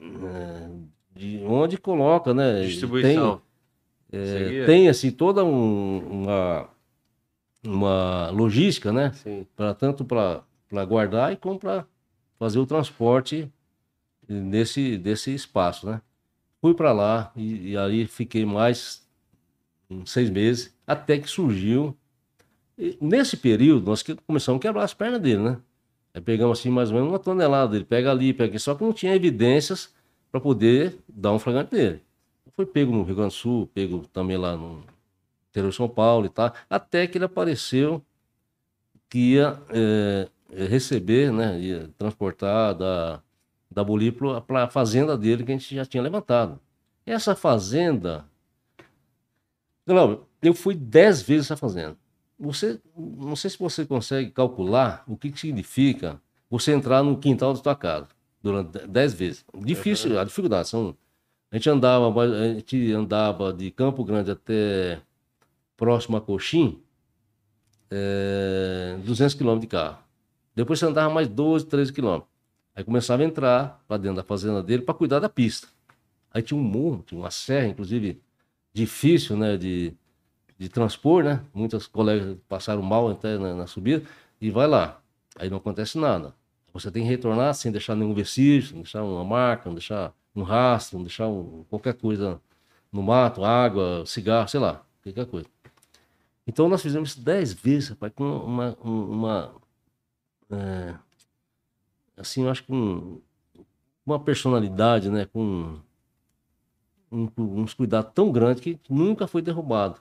é, 0.00 0.68
de 1.14 1.40
onde 1.46 1.78
coloca, 1.78 2.34
né? 2.34 2.62
Distribuição. 2.64 3.36
Tem, 3.36 3.47
é, 4.12 4.48
tem 4.66 4.88
assim, 4.88 5.10
toda 5.10 5.44
um- 5.44 5.98
uma, 6.22 6.68
uma 7.64 8.30
logística, 8.30 8.92
né? 8.92 9.10
Pra, 9.56 9.74
tanto 9.74 10.04
para 10.04 10.42
guardar 10.86 11.32
e 11.32 11.36
como 11.36 11.58
para 11.58 11.86
fazer 12.38 12.58
o 12.58 12.66
transporte 12.66 13.50
nesse 14.28 14.96
desse 14.98 15.34
espaço, 15.34 15.86
né? 15.86 16.00
Fui 16.60 16.74
para 16.74 16.92
lá 16.92 17.32
e, 17.36 17.70
e 17.72 17.76
aí 17.76 18.06
fiquei 18.06 18.44
mais 18.44 19.06
uns 19.90 20.10
seis 20.10 20.30
meses, 20.30 20.76
até 20.86 21.18
que 21.18 21.28
surgiu. 21.28 21.96
e 22.78 22.96
nesse 23.00 23.36
período, 23.36 23.86
nós 23.86 24.02
que- 24.02 24.16
começamos 24.26 24.58
a 24.60 24.62
quebrar 24.62 24.84
as 24.84 24.94
pernas 24.94 25.20
dele, 25.20 25.42
né? 25.42 25.58
Aí 26.14 26.20
pegamos 26.20 26.58
assim 26.60 26.70
mais 26.70 26.90
ou 26.90 26.96
menos 26.96 27.10
uma 27.10 27.18
tonelada 27.18 27.72
dele, 27.72 27.84
pega 27.84 28.10
ali, 28.10 28.32
pega 28.34 28.50
aqui, 28.50 28.58
só 28.58 28.74
que 28.74 28.84
não 28.84 28.92
tinha 28.92 29.14
evidências 29.14 29.94
para 30.32 30.40
poder 30.40 30.98
dar 31.08 31.32
um 31.32 31.38
flagrante 31.38 31.70
dele. 31.72 32.02
Foi 32.58 32.66
pego 32.66 32.90
no 32.90 33.04
Rio 33.04 33.14
Grande 33.14 33.36
do 33.36 33.38
Sul, 33.38 33.70
pego 33.72 34.04
também 34.12 34.36
lá 34.36 34.56
no 34.56 34.82
interior 35.48 35.70
de 35.70 35.76
São 35.76 35.88
Paulo 35.88 36.26
e 36.26 36.28
tal, 36.28 36.52
até 36.68 37.06
que 37.06 37.16
ele 37.16 37.24
apareceu 37.24 38.04
que 39.08 39.34
ia 39.34 39.62
eh, 39.70 40.28
receber, 40.66 41.30
né, 41.30 41.56
ia 41.60 41.88
transportar 41.96 42.74
da, 42.74 43.22
da 43.70 43.84
Bolívia 43.84 44.40
para 44.40 44.64
a 44.64 44.68
fazenda 44.68 45.16
dele 45.16 45.44
que 45.44 45.52
a 45.52 45.56
gente 45.56 45.72
já 45.72 45.86
tinha 45.86 46.02
levantado. 46.02 46.58
Essa 47.06 47.36
fazenda, 47.36 48.24
Glauber, 49.86 50.18
eu 50.42 50.52
fui 50.52 50.74
dez 50.74 51.22
vezes 51.22 51.46
essa 51.46 51.56
fazenda. 51.56 51.96
Você, 52.40 52.80
não 52.96 53.36
sei 53.36 53.50
se 53.50 53.58
você 53.60 53.86
consegue 53.86 54.32
calcular 54.32 55.04
o 55.06 55.16
que, 55.16 55.30
que 55.30 55.38
significa 55.38 56.20
você 56.50 56.72
entrar 56.72 57.04
no 57.04 57.18
quintal 57.18 57.54
da 57.54 57.62
sua 57.62 57.76
casa 57.76 58.08
durante 58.42 58.84
dez 58.88 59.14
vezes. 59.14 59.44
Difícil, 59.54 60.18
a 60.18 60.24
dificuldade 60.24 60.68
são 60.68 60.96
a 61.50 61.56
gente 61.56 61.70
andava, 61.70 62.22
a 62.22 62.54
gente 62.54 62.92
andava 62.92 63.52
de 63.52 63.70
Campo 63.70 64.04
Grande 64.04 64.30
até 64.30 65.00
próximo 65.76 66.16
a 66.16 66.20
Coxim, 66.20 66.82
é, 67.90 68.98
200 69.04 69.34
quilômetros 69.34 69.62
de 69.62 69.68
carro. 69.68 69.98
Depois 70.54 70.78
você 70.78 70.86
andava 70.86 71.12
mais 71.12 71.28
12, 71.28 71.66
13 71.66 71.92
quilômetros. 71.92 72.28
Aí 72.74 72.84
começava 72.84 73.22
a 73.22 73.24
entrar 73.24 73.82
para 73.88 73.96
dentro 73.96 74.16
da 74.16 74.22
fazenda 74.22 74.62
dele 74.62 74.82
para 74.82 74.94
cuidar 74.94 75.20
da 75.20 75.28
pista. 75.28 75.68
Aí 76.32 76.42
tinha 76.42 76.58
um 76.58 76.62
morro, 76.62 77.02
tinha 77.06 77.20
uma 77.20 77.30
serra, 77.30 77.66
inclusive 77.66 78.20
difícil, 78.72 79.36
né, 79.36 79.56
de, 79.56 79.94
de 80.58 80.68
transpor, 80.68 81.24
né? 81.24 81.40
Muitas 81.54 81.86
colegas 81.86 82.36
passaram 82.48 82.82
mal 82.82 83.08
até 83.08 83.38
na, 83.38 83.54
na 83.54 83.66
subida 83.66 84.04
e 84.40 84.50
vai 84.50 84.66
lá. 84.66 85.00
Aí 85.36 85.48
não 85.48 85.56
acontece 85.56 85.98
nada. 85.98 86.34
Você 86.72 86.90
tem 86.90 87.02
que 87.02 87.08
retornar 87.08 87.54
sem 87.54 87.72
deixar 87.72 87.96
nenhum 87.96 88.14
vestígio, 88.14 88.76
não 88.76 88.82
deixar 88.82 89.02
uma 89.02 89.24
marca, 89.24 89.64
não 89.66 89.74
deixar 89.74 90.12
um 90.38 90.42
rastro, 90.44 90.98
deixar 91.00 91.28
um- 91.28 91.64
qualquer 91.68 91.94
coisa 91.94 92.40
no 92.92 93.02
mato, 93.02 93.44
água, 93.44 94.04
cigarro, 94.06 94.48
sei 94.48 94.60
lá, 94.60 94.82
qualquer 95.02 95.26
coisa. 95.26 95.46
Então 96.46 96.68
nós 96.68 96.80
fizemos 96.82 97.10
isso 97.10 97.20
dez 97.20 97.52
vezes, 97.52 97.90
rapaz, 97.90 98.12
com 98.14 98.24
uma, 98.24 98.76
um- 98.84 99.10
uma 99.10 99.54
é, 100.50 100.94
assim, 102.16 102.42
eu 102.44 102.50
acho 102.50 102.64
que 102.64 102.72
um- 102.72 103.20
uma 104.06 104.18
personalidade, 104.18 105.10
né, 105.10 105.26
com 105.26 105.78
um, 107.12 107.28
uns 107.36 107.74
cuidados 107.74 108.12
tão 108.14 108.32
grandes 108.32 108.62
que 108.62 108.78
nunca 108.88 109.26
foi 109.26 109.42
derrubado, 109.42 110.00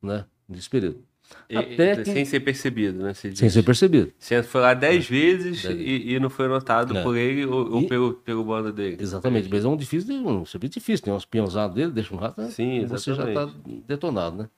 né, 0.00 0.24
nesse 0.48 0.70
período. 0.70 1.04
E- 1.48 1.56
Até 1.56 1.96
que- 1.96 2.04
Sem 2.12 2.24
ser 2.24 2.40
percebido, 2.40 3.02
né? 3.02 3.14
Você 3.14 3.34
Sem 3.34 3.48
ser 3.48 3.62
percebido. 3.62 4.12
Você 4.18 4.42
foi 4.42 4.60
lá 4.60 4.74
dez 4.74 5.06
vezes 5.08 5.62
Dez 5.62 5.78
e, 5.78 6.12
e 6.14 6.20
não 6.20 6.28
foi 6.30 6.48
notado 6.48 6.96
É. 6.96 7.02
por 7.02 7.16
ele 7.16 7.44
ou, 7.46 7.72
ou 7.74 7.82
E- 7.82 7.86
pelo, 7.88 8.14
pelo 8.14 8.44
bando 8.44 8.72
dele. 8.72 8.96
Exatamente, 9.00 9.48
mas 9.48 9.64
é 9.64 9.68
um 9.68 9.76
difícil, 9.76 10.14
um 10.14 10.44
serviço 10.44 10.74
difícil, 10.74 11.04
tem 11.04 11.12
uns 11.14 11.24
peãozados 11.24 11.74
dele, 11.76 11.90
deixa 11.92 12.14
um 12.14 12.18
rato, 12.18 12.40
né? 12.40 12.50
Sim, 12.50 12.84
você 12.86 13.14
já 13.14 13.28
está 13.28 13.48
detonado, 13.86 14.36
né? 14.36 14.48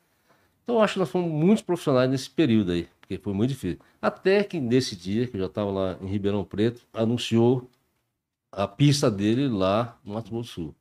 Então 0.64 0.76
eu 0.76 0.82
acho 0.82 0.94
que 0.94 0.98
nós 0.98 1.10
fomos 1.10 1.30
muitos 1.30 1.62
profissionais 1.62 2.10
nesse 2.10 2.28
período 2.28 2.72
aí, 2.72 2.86
porque 3.00 3.16
foi 3.18 3.32
muito 3.32 3.50
difícil. 3.50 3.78
Até 4.00 4.42
que 4.44 4.60
nesse 4.60 4.94
dia, 4.96 5.26
que 5.26 5.36
eu 5.36 5.40
já 5.40 5.46
estava 5.46 5.70
lá 5.70 5.96
em 6.02 6.06
Ribeirão 6.06 6.44
Preto, 6.44 6.82
anunciou 6.92 7.70
a 8.52 8.66
pista 8.68 9.10
dele 9.10 9.48
lá 9.48 9.98
no 10.04 10.14
Mato 10.14 10.30
Grosso 10.30 10.48
do 10.50 10.52
Sul. 10.66 10.74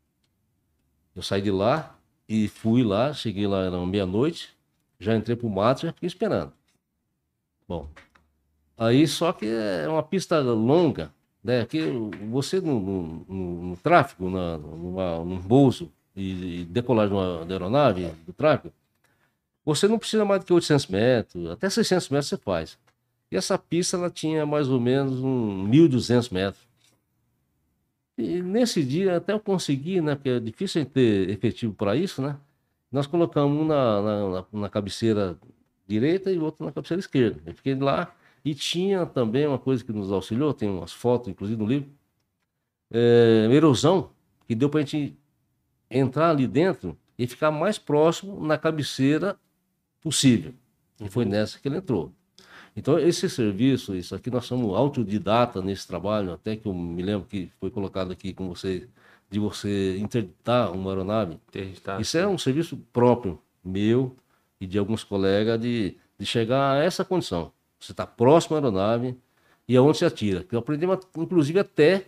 Eu 1.15 1.21
saí 1.23 1.41
de 1.41 1.51
lá 1.51 1.97
e 2.29 2.47
fui 2.47 2.83
lá, 2.83 3.13
cheguei 3.13 3.47
lá, 3.47 3.63
era 3.63 3.85
meia-noite, 3.85 4.49
já 4.99 5.15
entrei 5.15 5.35
pro 5.35 5.49
mato, 5.49 5.81
já 5.81 5.93
fiquei 5.93 6.07
esperando. 6.07 6.51
Bom, 7.67 7.87
aí 8.77 9.07
só 9.07 9.31
que 9.33 9.45
é 9.45 9.87
uma 9.87 10.03
pista 10.03 10.39
longa, 10.39 11.11
né? 11.43 11.65
Que 11.65 11.81
você 12.29 12.59
no, 12.61 12.79
no- 12.79 13.25
no- 13.27 13.63
no 13.69 13.77
tráfego, 13.77 14.29
na, 14.29 14.57
numa, 14.57 15.23
num 15.23 15.39
bolso 15.39 15.91
e, 16.15 16.61
e 16.61 16.65
decolagem 16.65 17.09
de 17.09 17.15
uma 17.21 17.45
da 17.45 17.53
aeronave, 17.55 18.05
do 18.25 18.33
tráfego, 18.33 18.73
você 19.65 19.87
não 19.87 19.99
precisa 19.99 20.23
mais 20.23 20.41
do 20.41 20.45
que 20.45 20.53
800 20.53 20.87
metros, 20.87 21.49
até 21.51 21.69
600 21.69 22.09
metros 22.09 22.29
você 22.29 22.37
faz. 22.37 22.77
E 23.29 23.35
essa 23.35 23.57
pista 23.57 23.97
ela 23.97 24.09
tinha 24.09 24.45
mais 24.45 24.69
ou 24.69 24.79
menos 24.79 25.19
um 25.21 25.67
1.200 25.67 26.29
metros. 26.31 26.65
E 28.17 28.41
nesse 28.41 28.83
dia 28.83 29.17
até 29.17 29.33
eu 29.33 29.39
consegui, 29.39 29.99
né? 30.01 30.15
Porque 30.15 30.29
é 30.29 30.39
difícil 30.39 30.85
ter 30.85 31.29
efetivo 31.29 31.73
para 31.73 31.95
isso, 31.95 32.21
né? 32.21 32.37
Nós 32.97 33.05
colocamos 33.05 33.61
um 33.61 33.63
na, 33.63 34.01
na, 34.01 34.45
na- 34.51 34.69
cabeceira 34.69 35.37
direita 35.87 36.31
e 36.31 36.39
outro 36.39 36.65
na 36.65 36.71
cabeceira 36.71 36.99
esquerda. 36.99 37.39
Eu 37.45 37.53
fiquei 37.53 37.75
lá 37.75 38.11
e 38.43 38.55
tinha 38.55 39.05
também 39.05 39.45
uma 39.45 39.59
coisa 39.59 39.83
que 39.83 39.93
nos 39.93 40.11
auxiliou, 40.11 40.51
tem 40.51 40.67
umas 40.67 40.91
fotos, 40.91 41.27
inclusive, 41.27 41.61
no 41.61 41.67
livro, 41.67 41.91
é, 42.91 43.47
erosão, 43.51 44.09
que 44.47 44.55
deu 44.55 44.67
para 44.67 44.79
a 44.79 44.83
gente 44.83 45.15
entrar 45.91 46.31
ali 46.31 46.47
dentro 46.47 46.97
e 47.19 47.27
ficar 47.27 47.51
mais 47.51 47.77
próximo 47.77 48.43
na 48.43 48.57
cabeceira 48.57 49.37
possível. 50.01 50.55
E 50.99 51.07
foi 51.07 51.23
nessa 51.23 51.59
que 51.59 51.67
ele 51.67 51.77
entrou. 51.77 52.11
Então, 52.75 52.97
esse 52.97 53.29
serviço, 53.29 53.95
isso 53.95 54.15
aqui, 54.15 54.31
nós 54.31 54.45
somos 54.45 54.75
autodidata 54.75 55.61
nesse 55.61 55.87
trabalho, 55.87 56.33
até 56.33 56.55
que 56.55 56.67
eu 56.67 56.73
me 56.73 57.03
lembro 57.03 57.27
que 57.27 57.51
foi 57.59 57.69
colocado 57.69 58.11
aqui 58.11 58.33
com 58.33 58.47
você, 58.47 58.89
de 59.29 59.39
você 59.39 59.97
interditar 59.97 60.71
uma 60.71 60.89
aeronave. 60.91 61.33
Interditar. 61.49 61.99
Isso 62.01 62.17
é 62.17 62.27
um 62.27 62.37
serviço 62.37 62.77
próprio, 62.93 63.39
meu 63.63 64.15
e 64.59 64.65
de 64.65 64.77
alguns 64.79 65.03
colegas, 65.03 65.59
de, 65.59 65.95
de 66.17 66.25
chegar 66.25 66.73
a 66.77 66.83
essa 66.83 67.03
condição. 67.05 67.51
Você 67.79 67.91
está 67.91 68.07
próximo 68.07 68.55
à 68.55 68.59
aeronave 68.59 69.15
e 69.67 69.75
aonde 69.75 69.97
você 69.97 70.05
atira. 70.05 70.45
Eu 70.51 70.59
aprendi, 70.59 70.85
inclusive, 71.17 71.59
até 71.59 72.07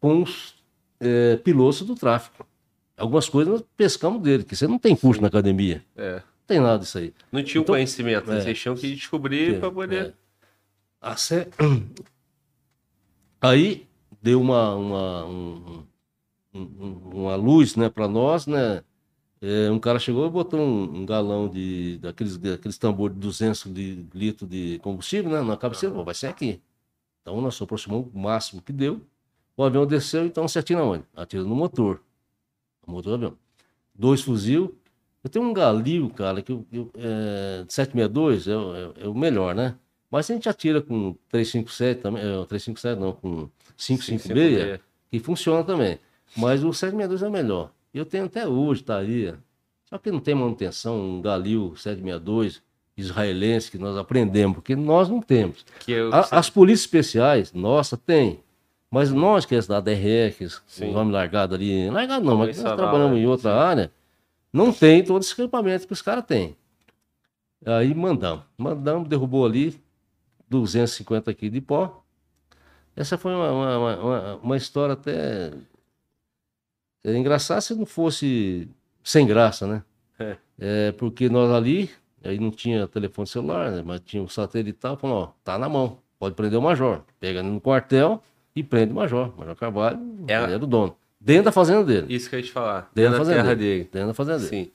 com 0.00 0.22
os 0.22 0.62
eh, 1.00 1.36
pilotos 1.42 1.82
do 1.82 1.94
tráfico. 1.94 2.46
Algumas 2.96 3.28
coisas 3.28 3.52
nós 3.52 3.64
pescamos 3.76 4.22
dele, 4.22 4.44
que 4.44 4.54
você 4.54 4.68
não 4.68 4.78
tem 4.78 4.94
curso 4.94 5.20
na 5.20 5.26
academia. 5.28 5.84
É. 5.96 6.16
Não 6.16 6.22
tem 6.46 6.60
nada 6.60 6.78
disso 6.78 6.98
aí. 6.98 7.12
Não 7.32 7.42
tinha 7.42 7.60
o 7.60 7.64
Então- 7.64 7.74
conhecimento, 7.74 8.30
né? 8.30 8.38
é. 8.38 8.40
vocês 8.42 8.60
tinham 8.60 8.76
que 8.76 8.94
descobrir 8.94 9.58
para 9.58 9.70
poder. 9.72 10.06
É. 10.06 10.12
A 11.00 11.16
sé- 11.16 11.48
Aí 13.40 13.86
deu 14.22 14.40
uma, 14.40 14.74
uma, 14.74 15.24
um- 15.26 15.54
um- 15.68 15.86
uma 16.54 17.34
luz 17.36 17.76
né, 17.76 17.88
para 17.88 18.06
nós, 18.08 18.46
né? 18.46 18.82
É, 19.42 19.70
um 19.70 19.78
cara 19.78 19.98
chegou 19.98 20.26
e 20.26 20.30
botou 20.30 20.58
um, 20.58 21.00
um 21.00 21.06
galão 21.06 21.48
de 21.48 21.98
daqueles, 21.98 22.38
daqueles 22.38 22.78
tambor 22.78 23.10
de 23.10 23.18
200 23.18 23.64
de 23.74 24.06
litros 24.14 24.48
de 24.48 24.78
combustível 24.82 25.30
né, 25.30 25.42
na 25.42 25.56
cabeceira. 25.56 25.94
Vai 26.02 26.14
ser 26.14 26.28
aqui. 26.28 26.60
Então 27.20 27.40
nós 27.40 27.60
aproximamos 27.60 28.08
o 28.14 28.18
máximo 28.18 28.62
que 28.62 28.72
deu. 28.72 29.00
O 29.56 29.62
avião 29.62 29.86
desceu, 29.86 30.24
então 30.24 30.48
você 30.48 30.58
atira 30.60 30.82
onde? 30.82 31.04
Atira 31.14 31.42
no 31.42 31.54
motor. 31.54 32.00
O 32.86 32.90
motor 32.92 33.10
do 33.10 33.14
avião. 33.26 33.38
Dois 33.94 34.22
fuzil. 34.22 34.74
Eu 35.22 35.30
tenho 35.30 35.44
um 35.44 35.52
galil, 35.52 36.10
cara, 36.10 36.42
que 36.42 36.52
eu, 36.52 36.66
eu, 36.72 36.90
é, 36.96 37.64
de 37.66 37.72
762 37.72 38.46
é, 38.48 38.56
o- 38.56 38.74
é- 38.76 39.04
é 39.04 39.08
o 39.08 39.14
melhor, 39.14 39.54
né? 39.54 39.74
Mas 40.10 40.30
a 40.30 40.34
gente 40.34 40.48
atira 40.48 40.80
com 40.82 41.14
357 41.28 42.00
também, 42.02 42.22
é, 42.22 42.44
357 42.46 43.00
não, 43.00 43.12
com 43.12 43.48
556, 43.76 44.80
que 45.10 45.18
funciona 45.18 45.64
também. 45.64 45.98
Mas 46.36 46.64
o 46.64 46.72
762 46.72 47.22
é 47.22 47.28
o 47.28 47.30
melhor. 47.30 47.70
Eu 47.92 48.04
tenho 48.04 48.24
até 48.24 48.46
hoje, 48.46 48.82
tá 48.82 48.98
aí. 48.98 49.32
Só 49.84 49.98
que 49.98 50.10
não 50.10 50.18
tem 50.20 50.34
manutenção, 50.34 50.98
um 50.98 51.22
Galil 51.22 51.74
762 51.76 52.62
israelense 52.96 53.70
que 53.70 53.78
nós 53.78 53.96
aprendemos, 53.96 54.54
porque 54.56 54.74
nós 54.76 55.08
não 55.08 55.20
temos. 55.20 55.64
Que 55.80 55.92
eu, 55.92 56.12
A- 56.14 56.28
as 56.30 56.48
polícias 56.50 56.82
especiais, 56.86 57.52
nossa, 57.52 57.96
tem. 57.96 58.40
Mas 58.90 59.10
nós 59.12 59.44
que 59.44 59.54
é 59.54 59.60
da 59.62 59.80
DREX, 59.80 60.62
Sim. 60.66 60.90
o 60.90 60.92
nome 60.92 61.10
largado 61.12 61.54
ali, 61.54 61.90
largado 61.90 62.24
não, 62.24 62.36
mas 62.38 62.62
nós 62.62 62.76
trabalhamos 62.76 63.18
em 63.18 63.26
outra 63.26 63.52
área, 63.54 63.90
não 64.52 64.72
tem 64.72 65.02
todo 65.04 65.22
esse 65.22 65.32
equipamento 65.32 65.86
que 65.86 65.92
os 65.92 66.00
caras 66.02 66.24
têm. 66.24 66.56
Aí 67.66 67.92
mandamos. 67.94 68.44
Mandamos, 68.56 69.08
derrubou 69.08 69.44
ali 69.44 69.76
250 70.48 71.32
quilos 71.34 71.54
de 71.54 71.60
pó. 71.60 72.02
Essa 72.94 73.18
foi 73.18 73.34
uma, 73.34 73.50
uma- 73.50 73.96
uma- 73.96 74.36
uma 74.36 74.56
história 74.56 74.92
até 74.92 75.52
é 77.04 77.16
engraçada 77.16 77.60
se 77.60 77.74
não 77.74 77.86
fosse 77.86 78.68
sem 79.02 79.26
graça, 79.26 79.66
né? 79.66 79.82
É. 80.18 80.36
É, 80.58 80.92
porque 80.92 81.28
nós 81.28 81.50
ali, 81.50 81.90
aí 82.24 82.38
não 82.38 82.50
tinha 82.50 82.86
telefone 82.86 83.26
celular, 83.28 83.70
né? 83.72 83.82
mas 83.84 84.00
tinha 84.00 84.22
o 84.22 84.28
satelital, 84.28 84.96
falou, 84.96 85.16
ó, 85.24 85.26
tá 85.44 85.58
na 85.58 85.68
mão, 85.68 85.98
pode 86.18 86.34
prender 86.34 86.58
o 86.58 86.62
major. 86.62 87.02
Pega 87.20 87.42
no 87.42 87.60
quartel 87.60 88.22
e 88.56 88.62
prende 88.62 88.92
o 88.92 88.96
major. 88.96 89.32
Major 89.36 89.56
Carvalho 89.56 89.98
Era- 90.26 90.44
ele 90.44 90.54
era 90.54 90.64
o 90.64 90.66
dono. 90.66 90.96
Dentro 91.20 91.44
da 91.46 91.52
fazenda 91.52 91.82
dele. 91.84 92.06
Isso 92.14 92.28
que 92.28 92.36
eu 92.36 92.40
ia 92.40 92.44
te 92.44 92.52
falar. 92.52 92.90
Dentro 92.94 93.12
da 93.12 93.18
na 93.18 93.24
fazenda 93.24 93.42
terra 93.42 93.54
dele. 93.56 93.70
dele. 93.78 93.88
Dentro 93.92 94.08
da 94.08 94.14
fazenda 94.14 94.38
dele. 94.38 94.48
Sim. 94.50 94.70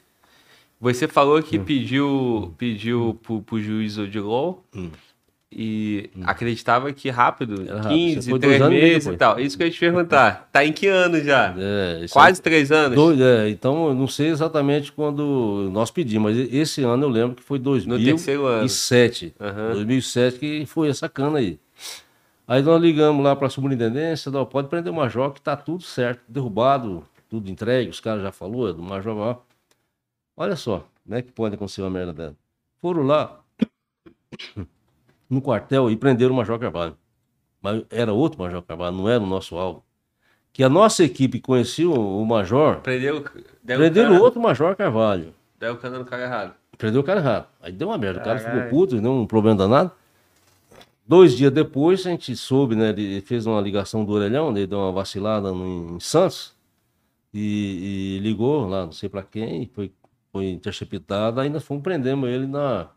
Você 0.82 1.08
falou 1.08 1.39
Hum. 1.39 1.42
que 1.44 1.60
pediu, 1.60 2.54
pediu 2.58 3.20
pro, 3.22 3.42
pro 3.42 3.62
juiz 3.62 3.98
Odilon 3.98 4.56
e 5.51 6.12
acreditava 6.25 6.93
que 6.93 7.09
rápido, 7.09 7.62
Hum. 7.62 7.65
Era 7.67 7.75
rápido. 7.77 7.89
15, 7.93 8.21
Você 8.21 8.29
foi 8.29 8.39
dois 8.39 8.51
3 8.57 8.62
anos 8.62 8.73
e 8.75 8.79
meio 8.79 8.93
meses 8.93 9.13
e 9.13 9.17
tal. 9.17 9.39
Isso 9.39 9.57
que 9.57 9.63
eu 9.63 9.67
ia 9.67 9.73
te 9.73 9.79
perguntar. 9.79 10.49
Tá 10.51 10.63
em 10.65 10.71
que 10.71 10.88
ano 10.88 11.19
já? 11.23 11.55
É, 11.57 12.05
Quase 12.12 12.41
3 12.41 12.71
anos? 12.71 12.95
Dois, 12.95 13.19
é, 13.19 13.49
então, 13.49 13.88
eu 13.88 13.95
não 13.95 14.07
sei 14.07 14.27
exatamente 14.27 14.91
quando 14.91 15.69
nós 15.71 15.89
pedimos, 15.89 16.35
mas 16.35 16.53
esse 16.53 16.83
ano 16.83 17.05
eu 17.05 17.09
lembro 17.09 17.35
que 17.35 17.43
foi 17.43 17.57
No 17.57 17.97
terceiro 17.97 18.45
ano. 18.45 18.59
2007. 18.59 19.33
Aham. 19.39 19.71
2007 19.73 20.38
que 20.39 20.65
foi 20.67 20.88
essa 20.89 21.09
cana 21.09 21.39
aí. 21.39 21.59
Aí 22.47 22.62
nós 22.62 22.81
ligamos 22.81 23.23
lá 23.23 23.35
para 23.35 23.47
a 23.47 23.49
superintendência, 23.49 24.31
não, 24.31 24.45
pode 24.45 24.67
prender 24.69 24.91
o 24.91 24.95
Major 24.95 25.31
que 25.31 25.39
tá 25.41 25.55
tudo 25.55 25.83
certo, 25.83 26.21
derrubado, 26.27 27.03
tudo 27.29 27.49
entregue, 27.49 27.89
os 27.91 27.99
caras 27.99 28.23
já 28.23 28.31
falou, 28.31 28.69
é 28.69 28.73
do 28.73 28.81
Major. 28.81 29.38
Olha 30.35 30.55
só, 30.55 30.88
como 31.03 31.15
é 31.15 31.21
que 31.21 31.31
pode 31.31 31.53
acontecer 31.55 31.81
uma 31.81 31.89
merda 31.91 32.12
dela? 32.13 32.35
Foram 32.81 33.03
lá 33.03 33.39
no 35.30 35.42
quartel 35.42 35.89
e 35.92 35.96
prenderam 35.96 36.34
o 36.34 36.38
Major 36.38 36.58
Carvalho. 36.60 36.98
Mas 37.62 37.84
era 37.89 38.13
outro 38.13 38.39
Major 38.42 38.62
Carvalho, 38.63 38.96
não 38.96 39.10
era 39.10 39.22
o 39.22 39.28
nosso 39.28 39.56
alvo. 39.58 39.84
Que 40.52 40.63
a 40.63 40.70
nossa 40.70 41.04
equipe 41.04 41.39
conhecia 41.39 41.89
o 41.89 42.26
Major, 42.26 42.78
Prendeu, 42.82 43.24
deu 43.63 43.78
prenderam 43.78 44.10
o 44.10 44.13
cara, 44.13 44.24
outro 44.24 44.42
Major 44.42 44.76
Carvalho. 44.76 45.34
Deu 45.60 45.74
o 45.74 45.78
cara 45.78 46.00
no 46.00 46.06
cara 46.06 46.24
errado. 46.24 46.54
Prendeu 46.78 47.02
o 47.02 47.04
cara 47.04 47.20
errado. 47.20 47.48
Aí 47.62 47.72
deu 47.72 47.89
uma 47.89 47.98
merda. 47.98 48.22
O 48.22 48.24
cara 48.24 48.39
ficou 48.39 48.54
Caralho. 48.54 48.70
puto, 48.70 49.00
deu 49.02 49.12
um 49.12 49.28
problema 49.28 49.58
danado. 49.58 49.92
Dois 51.06 51.36
dias 51.36 51.52
depois, 51.52 52.06
a 52.06 52.12
gente 52.12 52.36
soube, 52.36 52.76
né? 52.76 52.89
Ele 52.89 53.20
fez 53.22 53.46
uma 53.46 53.60
ligação 53.60 54.06
do 54.06 54.12
orelhão, 54.13 54.50
ele 54.56 54.68
deu 54.68 54.78
uma 54.80 54.92
vacilada 54.92 55.52
no- 55.52 55.96
em 55.96 56.00
Santos. 56.00 56.54
E, 57.34 58.18
e 58.18 58.20
ligou 58.24 58.68
lá, 58.68 58.86
não 58.86 58.92
sei 58.92 59.08
pra 59.10 59.22
quem, 59.22 59.63
e 59.63 59.65
foi, 59.68 59.92
foi 60.32 60.46
interceptado. 60.50 61.39
Aí 61.39 61.50
nós 61.50 61.63
fomos 61.63 61.84
prendemos 61.84 62.30
ele 62.30 62.48
na, 62.48 62.88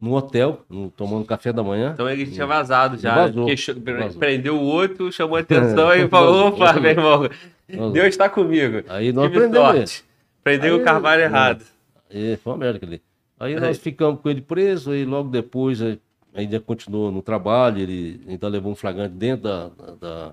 no 0.00 0.14
hotel, 0.14 0.64
no- 0.68 0.90
tomando 0.90 1.24
café 1.26 1.52
da 1.52 1.62
manhã. 1.62 1.90
Então 1.92 2.08
ele 2.08 2.26
tinha 2.26 2.46
vazado 2.46 2.96
já. 2.96 3.14
Vazou. 3.14 3.46
Vazou. 3.46 4.18
Prendeu 4.18 4.56
o 4.56 4.62
outro, 4.64 5.12
chamou 5.12 5.36
a 5.36 5.40
atenção 5.42 5.92
e 5.94 6.08
falou: 6.08 6.48
opa, 6.48 6.72
meu 6.74 6.90
irmão, 6.90 7.28
Vazou. 7.68 7.90
Deus 7.92 8.06
está 8.08 8.28
comigo. 8.28 8.82
Aí 8.88 9.12
nós 9.12 9.30
prendemos. 9.30 10.04
Prendeu 10.42 10.74
Aí- 10.76 10.80
o 10.80 10.84
Carvalho 10.84 11.22
É. 11.22 11.24
errado. 11.26 11.64
É, 12.08 12.36
foi 12.42 12.52
uma 12.52 12.58
merda 12.58 12.84
ali. 12.86 13.02
Aí 13.38 13.54
Aí- 13.54 13.60
nós 13.60 13.78
ficamos 13.78 14.20
com 14.20 14.28
ele 14.30 14.40
preso, 14.40 14.94
e 14.94 15.04
logo 15.04 15.28
depois 15.28 15.80
eh, 15.80 15.98
ainda 16.34 16.58
continuou 16.60 17.12
no 17.12 17.22
trabalho, 17.22 17.78
ele 17.78 18.20
ainda 18.26 18.48
levou 18.48 18.72
um 18.72 18.74
flagrante 18.74 19.14
dentro 19.14 19.44
da, 19.44 19.68
da, 20.00 20.32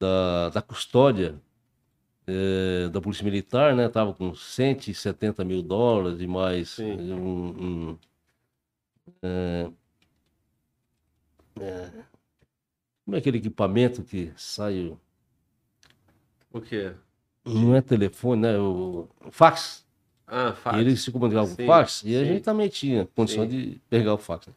da, 0.00 0.48
da 0.50 0.62
custódia 0.62 1.34
eh, 2.26 2.88
da 2.92 3.00
Polícia 3.00 3.24
Militar, 3.24 3.74
né? 3.76 3.88
Tava 3.88 4.12
com 4.14 4.34
170 4.34 5.44
mil 5.44 5.62
dólares 5.62 6.20
e 6.20 6.26
mais 6.26 6.78
um. 6.78 6.84
um, 7.22 7.98
eh, 9.22 9.70
como 13.04 13.16
é 13.16 13.18
aquele 13.18 13.38
equipamento 13.38 14.02
que 14.02 14.32
sai. 14.36 14.86
o- 14.88 14.98
O 16.52 16.60
quê? 16.60 16.92
Não 17.44 17.74
é 17.74 17.80
telefone, 17.80 18.42
né? 18.42 18.58
O, 18.58 19.08
o 19.24 19.30
fax. 19.30 19.86
Ah, 20.26 20.52
fax. 20.52 20.76
E 20.76 20.80
ele 20.80 20.96
se 20.96 21.10
comunicava 21.10 21.46
com 21.54 21.62
o 21.62 21.66
fax 21.66 22.02
e 22.04 22.14
a 22.16 22.20
sim. 22.20 22.26
gente 22.26 22.42
também 22.42 22.68
tinha 22.68 23.06
condição 23.14 23.44
Sim. 23.44 23.48
de 23.50 23.80
pegar 23.88 24.14
o 24.14 24.18
fax. 24.18 24.48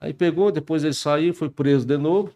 Aí 0.00 0.14
pegou, 0.14 0.50
depois 0.52 0.84
ele 0.84 0.94
saiu, 0.94 1.34
foi 1.34 1.50
preso 1.50 1.84
de 1.86 1.96
novo. 1.98 2.32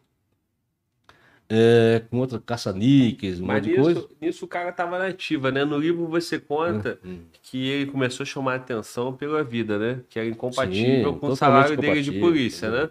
É, 1.55 2.01
com 2.11 2.19
outra 2.19 2.41
caça-níqueis, 2.41 3.41
um 3.41 3.47
Mas 3.47 3.63
monte 3.63 3.69
de 3.69 3.75
coisa. 3.77 4.01
nisso, 4.01 4.11
nisso 4.21 4.45
o 4.45 4.49
cara 4.49 4.73
tava 4.73 4.99
na 4.99 5.07
ativa, 5.09 5.51
né? 5.51 5.65
No 5.65 5.79
livro 5.79 6.07
você 6.07 6.39
conta 6.39 6.99
Hum. 7.05 7.19
que 7.43 7.69
ele 7.69 7.91
começou 7.91 8.25
a 8.25 8.27
chamar 8.27 8.53
a 8.55 8.57
atenção 8.57 9.13
pela 9.13 9.45
vida, 9.45 9.79
né? 9.79 10.01
Que 10.09 10.19
era 10.19 10.29
incompatível 10.29 11.13
Sim, 11.15 11.19
com 11.19 11.27
o 11.29 11.37
salário 11.37 11.77
dele 11.77 12.03
de 12.03 12.13
polícia, 12.13 12.71
né? 12.71 12.91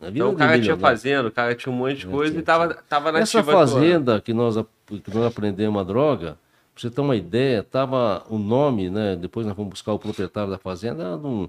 Vida 0.00 0.10
Então 0.14 0.30
o 0.30 0.34
cara 0.36 0.58
tinha 0.58 0.76
milionário. 0.76 0.98
fazenda, 0.98 1.28
o 1.28 1.32
cara 1.32 1.54
tinha 1.54 1.72
um 1.72 1.76
monte 1.76 1.98
de 1.98 2.06
É, 2.06 2.10
coisa 2.10 2.30
tinha, 2.32 2.40
e 2.40 2.44
tava, 2.44 2.74
tava 2.74 3.12
na 3.12 3.18
Essa 3.18 3.38
ativa 3.38 3.52
atuando. 3.52 3.74
fazenda 3.74 4.20
que 4.20 4.32
nós, 4.32 4.56
que 4.86 5.10
nós 5.14 5.24
aprendemos 5.26 5.80
a 5.80 5.84
droga, 5.84 6.38
pra 6.74 6.80
você 6.82 6.90
ter 6.90 7.00
uma 7.00 7.16
ideia, 7.16 7.62
tava 7.62 8.24
o 8.30 8.38
nome, 8.38 8.88
né? 8.90 9.16
Depois 9.16 9.46
nós 9.46 9.54
fomos 9.56 9.70
buscar 9.70 9.92
o 9.92 9.98
proprietário 9.98 10.50
da 10.50 10.58
fazenda, 10.58 11.02
era 11.02 11.18
de 11.18 11.26
um. 11.26 11.48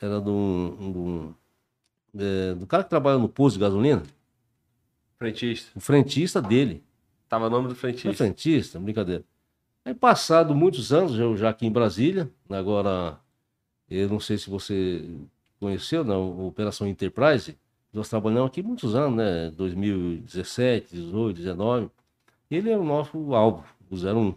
Era 0.00 0.20
de 0.20 0.30
um. 0.30 0.76
um- 0.80 1.34
é, 2.18 2.54
do 2.54 2.66
cara 2.66 2.84
que 2.84 2.90
trabalha 2.90 3.18
no 3.18 3.28
posto 3.28 3.56
de 3.56 3.60
gasolina, 3.60 4.02
Frentista. 5.18 5.76
o 5.76 5.80
frentista 5.80 6.40
dele. 6.40 6.82
Tava 7.28 7.46
o 7.46 7.50
nome 7.50 7.64
do 7.64 7.70
Não 7.70 7.76
é 7.76 7.80
frentista. 7.80 8.14
frentista, 8.14 8.78
brincadeira. 8.78 9.24
Aí, 9.84 9.94
passado 9.94 10.54
muitos 10.54 10.92
anos, 10.92 11.18
eu 11.18 11.36
já 11.36 11.50
aqui 11.50 11.66
em 11.66 11.72
Brasília, 11.72 12.30
agora, 12.48 13.18
eu 13.90 14.08
não 14.08 14.20
sei 14.20 14.38
se 14.38 14.48
você 14.48 15.04
conheceu, 15.58 16.04
não, 16.04 16.40
a 16.40 16.44
Operação 16.44 16.86
Enterprise, 16.86 17.56
nós 17.92 18.08
trabalhamos 18.08 18.46
aqui 18.48 18.62
muitos 18.62 18.94
anos, 18.94 19.16
né? 19.16 19.50
2017, 19.50 20.94
18, 20.94 21.36
19. 21.36 21.90
Ele 22.50 22.70
é 22.70 22.78
o 22.78 22.84
nosso 22.84 23.34
alvo, 23.34 23.64
o 23.90 23.94
01. 23.96 23.98
Então, 23.98 24.36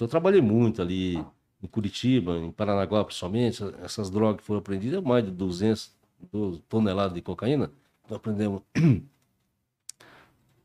eu 0.00 0.08
trabalhei 0.08 0.40
muito 0.40 0.80
ali 0.80 1.16
em 1.62 1.66
Curitiba, 1.66 2.36
em 2.36 2.50
Paranaguá, 2.50 3.04
principalmente. 3.04 3.62
Essas 3.82 4.10
drogas 4.10 4.38
que 4.40 4.46
foram 4.46 4.60
apreendidas, 4.60 5.02
mais 5.02 5.24
de 5.24 5.30
200 5.30 5.90
toneladas 6.68 7.14
de 7.14 7.22
cocaína. 7.22 7.70
Nós 8.08 8.16
aprendemos 8.16 8.62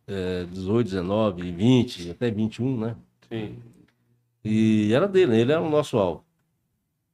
é, 0.09 0.45
18, 0.45 0.87
19, 0.87 1.51
20, 1.51 2.09
até 2.09 2.31
21, 2.31 2.79
né? 2.79 2.95
Sim. 3.29 3.55
E 4.43 4.91
era 4.91 5.07
dele, 5.07 5.39
ele 5.39 5.51
era 5.51 5.61
o 5.61 5.69
nosso 5.69 5.97
alvo. 5.97 6.25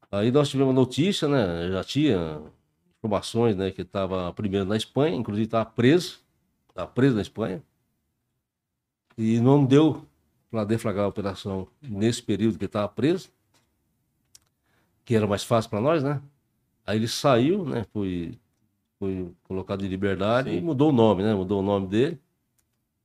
Aí 0.10 0.32
nós 0.32 0.50
tivemos 0.50 0.74
notícia, 0.74 1.28
né? 1.28 1.70
Já 1.72 1.84
tinha 1.84 2.42
informações, 2.98 3.56
né? 3.58 3.70
Que 3.72 3.82
estava 3.82 4.32
primeiro 4.32 4.66
na 4.66 4.78
Espanha, 4.78 5.16
inclusive 5.16 5.46
estava 5.46 5.66
preso, 5.66 6.22
estava 6.70 6.88
preso 6.88 7.16
na 7.16 7.22
Espanha. 7.22 7.62
E 9.18 9.40
não 9.40 9.66
deu 9.66 10.06
para 10.50 10.64
deflagrar 10.64 11.06
a 11.06 11.10
operação 11.10 11.68
nesse 11.82 12.24
período 12.24 12.58
que 12.58 12.66
estava 12.66 12.88
preso, 12.88 13.30
que 15.04 15.16
era 15.16 15.28
mais 15.28 15.44
fácil 15.44 15.70
para 15.70 15.82
nós, 15.82 16.02
né? 16.02 16.22
Aí 16.86 16.98
ele 16.98 17.08
saiu, 17.08 17.66
né? 17.66 17.86
Foi, 17.92 18.38
foi 18.98 19.32
colocado 19.44 19.84
em 19.84 19.90
liberdade 19.90 20.50
Sim. 20.50 20.58
e 20.58 20.62
mudou 20.62 20.90
o 20.90 20.94
nome, 20.94 21.24
né? 21.24 21.34
Mudou 21.34 21.60
o 21.60 21.66
nome 21.66 21.88
dele. 21.88 22.20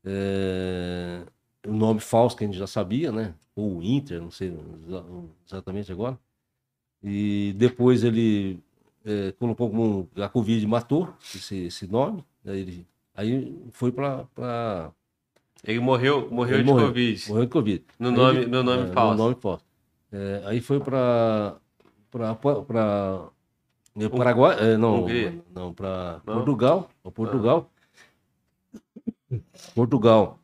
É, 0.05 1.23
o 1.67 1.73
nome 1.73 2.01
falso 2.01 2.37
que 2.37 2.45
a 2.45 2.47
gente 2.47 2.59
já 2.59 2.67
sabia, 2.67 3.13
né? 3.13 3.35
Ou 3.55 3.83
Inter, 3.83 4.21
não 4.21 4.31
sei 4.31 4.49
exa- 4.87 5.05
exatamente 5.47 5.93
agora. 5.93 6.19
E 7.03 7.55
depois 7.57 8.03
ele 8.05 8.59
é, 9.05 9.33
colocou 9.33 9.69
como 9.71 10.09
a 10.17 10.29
Covid 10.29 10.67
matou 10.67 11.13
esse, 11.35 11.57
esse 11.67 11.87
nome. 11.91 12.25
Aí, 12.47 12.61
ele, 12.61 12.87
aí 13.15 13.59
foi 13.73 13.93
para. 13.93 14.91
Ele 15.65 15.79
morreu, 15.81 16.29
morreu 16.31 16.57
Ele 16.57 16.65
de 16.65 16.71
morreu. 16.71 16.87
Covid. 16.89 17.29
Morreu 17.29 17.45
de 17.45 17.51
Covid. 17.53 17.85
No 17.99 18.09
Aí 18.09 18.15
nome- 18.17 18.39
ele- 18.39 18.47
no 18.47 18.63
nome 18.63 18.83
é, 18.85 18.93
falso. 18.93 19.17
No 19.19 19.25
nome 19.25 19.37
falso. 19.41 19.65
É, 20.13 20.43
aí 20.47 20.61
foi 20.61 20.81
para. 20.81 21.57
Para. 22.11 22.35
Paraguai. 24.17 24.57
é, 24.59 24.77
não, 24.77 25.03
Hungria? 25.03 25.43
não 25.55 25.75
para 25.75 26.21
Não? 26.25 26.35
Ah. 26.35 26.37
Portugal. 26.37 26.91
pra 27.03 27.11
Portugal. 29.75 30.39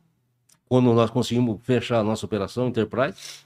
Quando 0.67 0.93
nós 0.93 1.09
conseguimos 1.09 1.59
fechar 1.63 1.99
a 1.99 2.03
nossa 2.03 2.25
operação 2.25 2.67
Enterprise, 2.67 3.45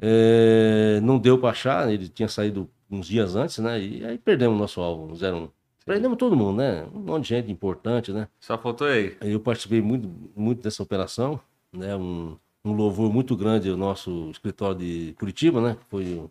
é, 0.00 1.00
não 1.02 1.18
deu 1.18 1.38
para 1.38 1.50
achar, 1.50 1.92
ele 1.92 2.08
tinha 2.08 2.28
saído 2.28 2.70
uns 2.90 3.06
dias 3.06 3.36
antes, 3.36 3.58
né? 3.58 3.80
E 3.80 4.04
aí 4.04 4.18
perdemos 4.18 4.56
o 4.56 4.60
nosso 4.60 4.80
alvo, 4.80 5.06
no 5.06 5.14
01. 5.14 5.48
Perdemos 5.84 6.18
todo 6.18 6.36
mundo, 6.36 6.58
né? 6.58 6.86
Um 6.94 7.00
monte 7.00 7.24
de 7.24 7.28
gente 7.30 7.50
importante, 7.50 8.12
né? 8.12 8.28
Só 8.38 8.56
faltou. 8.58 8.86
Aí 8.86 9.16
Eu 9.20 9.40
participei 9.40 9.80
muito, 9.80 10.08
muito 10.36 10.62
dessa 10.62 10.82
operação, 10.82 11.40
né? 11.72 11.96
Um, 11.96 12.36
um 12.64 12.72
louvor 12.72 13.12
muito 13.12 13.36
grande 13.36 13.70
ao 13.70 13.76
nosso 13.76 14.30
escritório 14.30 14.78
de 14.78 15.14
Curitiba, 15.18 15.60
né? 15.60 15.76
Foi 15.88 16.04
o, 16.14 16.30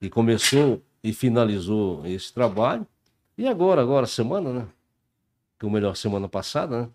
e 0.00 0.08
começou 0.08 0.82
e 1.02 1.12
finalizou 1.12 2.06
esse 2.06 2.32
trabalho. 2.32 2.86
E 3.36 3.46
agora, 3.46 3.82
agora, 3.82 4.06
semana, 4.06 4.52
né? 4.52 4.68
Que 5.58 5.66
ou 5.66 5.70
melhor, 5.72 5.96
semana 5.96 6.28
passada, 6.28 6.82
né? 6.82 6.88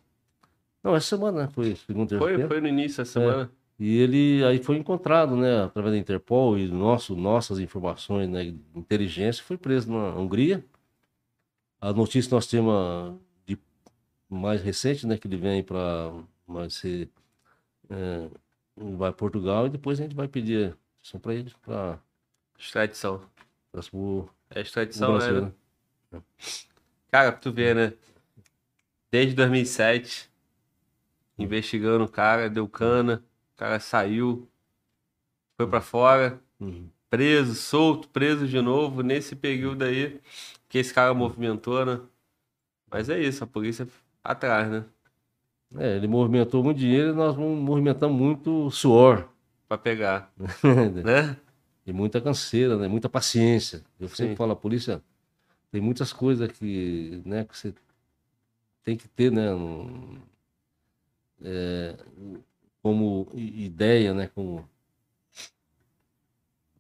Não, 0.84 0.96
essa 0.96 1.15
semana, 1.15 1.43
né? 1.43 1.50
Foi 1.54 1.76
segunda, 1.76 2.17
Foi, 2.17 2.48
foi 2.48 2.62
no 2.62 2.67
início 2.67 2.98
da 2.98 3.06
semana. 3.06 3.52
E 3.80 3.98
ele 3.98 4.43
aí 4.46 4.62
foi 4.62 4.78
encontrado, 4.78 5.36
né, 5.36 5.63
através 5.63 5.93
da 5.93 6.00
Interpol 6.00 6.58
e 6.58 6.67
nosso, 6.67 7.15
nossas 7.15 7.60
informações, 7.60 8.30
né, 8.30 8.54
inteligência, 8.76 9.43
foi 9.43 9.58
preso 9.58 9.91
na 9.91 10.15
Hungria. 10.15 10.63
A 11.82 11.91
notícia 11.91 12.30
que 12.30 12.36
nós 12.36 12.48
temos 12.48 12.74
ah, 12.74 13.13
de 13.46 13.58
mais 14.30 14.62
recente, 14.62 15.08
né, 15.08 15.17
que 15.17 15.28
ele 15.28 15.38
vem 15.38 15.63
para 15.63 16.13
ser 16.69 17.10
é, 17.89 18.30
vai 18.78 19.10
a 19.10 19.13
Portugal 19.13 19.67
e 19.67 19.69
depois 19.69 20.00
a 20.00 20.04
gente 20.04 20.15
vai 20.15 20.28
pedir 20.28 20.76
só 21.02 21.19
para 21.19 21.34
ele 21.34 21.52
para 21.62 22.00
Extradição. 22.58 23.22
o 23.91 24.26
É 24.50 24.62
extradição, 24.62 25.13
Brasil, 25.13 25.41
né? 25.41 25.52
né? 26.12 26.22
Cara, 27.12 27.32
pra 27.32 27.41
tu 27.41 27.52
ver, 27.52 27.76
né? 27.76 27.93
Desde 29.12 29.36
2007, 29.36 30.32
investigando 31.38 32.04
o 32.04 32.10
cara, 32.10 32.50
deu 32.50 32.67
cana. 32.67 33.24
cara 33.56 33.80
saiu, 33.80 34.48
foi 35.58 35.67
pra 35.67 35.82
fora, 35.82 36.41
Uhum. 36.60 36.88
preso, 37.10 37.54
solto, 37.56 38.10
preso 38.10 38.48
de 38.48 38.60
novo, 38.62 39.02
nesse 39.04 39.36
período 39.36 39.84
aí 39.84 40.19
que 40.67 40.78
esse 40.80 40.93
cara 40.93 41.13
movimentou, 41.13 41.86
né? 41.86 42.00
Mas 42.89 43.10
é 43.10 43.19
isso, 43.19 43.43
a 43.43 43.48
polícia 43.48 43.88
atrás, 44.24 44.69
né? 44.69 44.86
É, 45.76 45.96
ele 45.98 46.08
movimentou 46.08 46.63
muito 46.63 46.78
dinheiro 46.78 47.10
e 47.10 47.15
nós 47.15 47.36
movimentamos 47.36 48.15
muito 48.19 48.69
suor. 48.72 49.28
Pra 49.67 49.78
pegar, 49.78 50.32
né? 51.04 51.38
E 51.86 51.91
muita 51.91 52.22
canseira, 52.22 52.78
né? 52.78 52.88
Muita 52.88 53.10
paciência. 53.10 53.84
Eu 54.00 54.08
Sim. 54.08 54.15
sempre 54.15 54.36
falo, 54.36 54.52
a 54.52 54.56
polícia 54.56 55.02
tem 55.72 55.82
muitas 55.82 56.13
coisas 56.13 56.52
que, 56.52 57.22
né, 57.26 57.43
que 57.46 57.58
você 57.58 57.74
tem 58.84 58.96
que 58.96 59.08
ter, 59.08 59.32
né? 59.32 59.48
É, 61.43 61.97
como 62.82 63.29
ideia, 63.36 64.13
né? 64.13 64.27
Como 64.27 64.67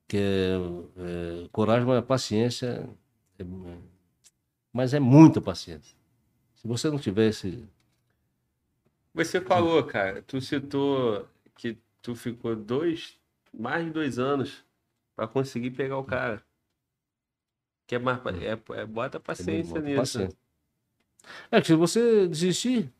que 0.07 0.17
é, 0.17 0.55
é, 1.45 1.47
coragem, 1.51 1.87
mas 1.87 2.05
paciência, 2.05 2.89
é- 3.39 3.43
é- 3.43 3.77
mas 4.71 4.93
é 4.93 4.99
muita 4.99 5.41
paciência. 5.41 5.95
Se 6.55 6.67
você 6.67 6.89
não 6.89 6.97
tivesse 6.99 7.67
Você 9.13 9.39
falou, 9.41 9.83
cara, 9.85 10.21
tu 10.23 10.41
citou 10.41 11.27
que 11.55 11.77
tu 12.01 12.15
ficou 12.15 12.55
dois, 12.55 13.19
mais 13.53 13.85
de 13.85 13.91
dois 13.91 14.17
anos 14.17 14.63
pra 15.15 15.27
conseguir 15.27 15.71
pegar 15.71 15.97
o 15.97 16.03
cara. 16.03 16.43
Que 17.85 17.95
é 17.95 17.99
mais, 17.99 18.19
é, 18.25 18.81
é, 18.81 18.85
bota 18.85 19.19
paciência 19.19 19.73
Bota 19.73 19.81
nisso. 19.81 20.01
paciência. 20.19 20.37
É 21.51 21.61
que 21.61 21.67
se 21.67 21.75
você 21.75 22.27
desistir, 22.27 22.91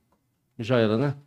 já 0.60 0.78
era, 0.78 0.98
né? 0.98 1.18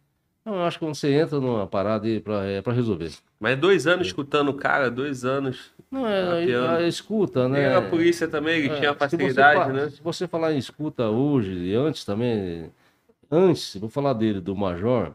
Eu 0.46 0.62
acho 0.62 0.78
que 0.78 0.84
quando 0.84 0.94
você 0.94 1.12
entra 1.12 1.40
numa 1.40 1.66
parada 1.66 2.06
aí 2.06 2.20
pra, 2.20 2.44
é 2.44 2.62
pra 2.62 2.72
resolver. 2.72 3.10
Mas 3.40 3.58
dois 3.58 3.84
anos 3.86 4.06
escutando 4.06 4.50
o 4.50 4.54
cara, 4.54 4.88
dois 4.88 5.24
anos. 5.24 5.72
Não, 5.90 6.06
é, 6.06 6.38
a 6.84 6.86
escuta, 6.86 7.48
né? 7.48 7.74
a 7.74 7.82
polícia 7.82 8.28
também, 8.28 8.58
ele 8.60 8.68
É, 8.68 8.76
tinha 8.78 8.92
se 8.92 8.98
você 8.98 8.98
facilidade, 9.16 9.60
fa- 9.60 9.72
né? 9.72 9.90
Se 9.90 10.00
você 10.00 10.28
falar 10.28 10.52
em 10.52 10.58
escuta 10.58 11.08
hoje, 11.10 11.50
e 11.52 11.74
antes 11.74 12.04
também, 12.04 12.70
antes, 13.28 13.76
vou 13.76 13.88
falar 13.88 14.12
dele, 14.12 14.40
do 14.40 14.54
Major, 14.54 15.12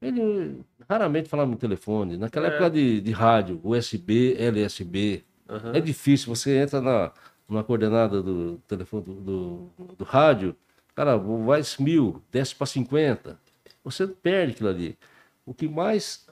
ele 0.00 0.60
raramente 0.88 1.28
falava 1.28 1.50
no 1.50 1.56
telefone. 1.56 2.18
Naquela 2.18 2.46
É. 2.46 2.50
época 2.50 2.70
de, 2.70 3.00
de 3.00 3.12
rádio, 3.12 3.58
USB, 3.64 4.36
LSB, 4.38 5.24
Aham. 5.48 5.72
É 5.74 5.80
difícil, 5.80 6.34
você 6.34 6.58
entra 6.58 6.80
na, 6.80 7.12
na 7.48 7.62
coordenada 7.62 8.20
do 8.22 8.60
telefone 8.66 9.04
do, 9.04 9.14
do, 9.14 9.70
do 9.96 10.04
rádio, 10.04 10.56
cara, 10.94 11.16
vai 11.16 11.62
mil, 11.78 12.20
desce 12.32 12.54
para 12.54 12.66
50. 12.66 13.38
Você 13.86 14.06
perde 14.06 14.52
aquilo 14.52 14.68
ali. 14.68 14.98
O 15.46 15.54
que 15.54 15.68
mais 15.68 16.26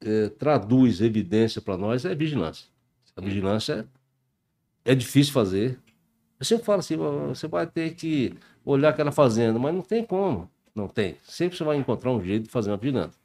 eh, 0.00 0.28
traduz 0.30 1.00
evidência 1.02 1.60
para 1.60 1.76
nós 1.76 2.04
é 2.04 2.14
vigilância. 2.14 2.66
A 3.14 3.20
vigilância 3.20 3.86
é, 4.84 4.92
é 4.92 4.94
difícil 4.94 5.32
fazer. 5.34 5.78
Eu 6.40 6.46
sempre 6.46 6.64
falo 6.64 6.80
assim, 6.80 6.96
"Ó, 6.98 7.28
você 7.28 7.46
vai 7.46 7.66
ter 7.66 7.94
que 7.94 8.34
olhar 8.64 8.88
aquela 8.90 9.12
fazenda, 9.12 9.58
mas 9.58 9.74
não 9.74 9.82
tem 9.82 10.04
como. 10.04 10.50
Não 10.74 10.88
tem. 10.88 11.16
Sempre 11.22 11.56
você 11.58 11.64
vai 11.64 11.76
encontrar 11.76 12.10
um 12.10 12.22
jeito 12.24 12.44
de 12.44 12.50
fazer 12.50 12.70
uma 12.70 12.78
vigilância. 12.78 13.20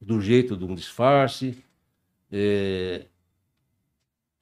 Do 0.00 0.20
jeito 0.20 0.56
de 0.56 0.64
um 0.64 0.74
disfarce. 0.74 1.62
eh, 2.32 3.06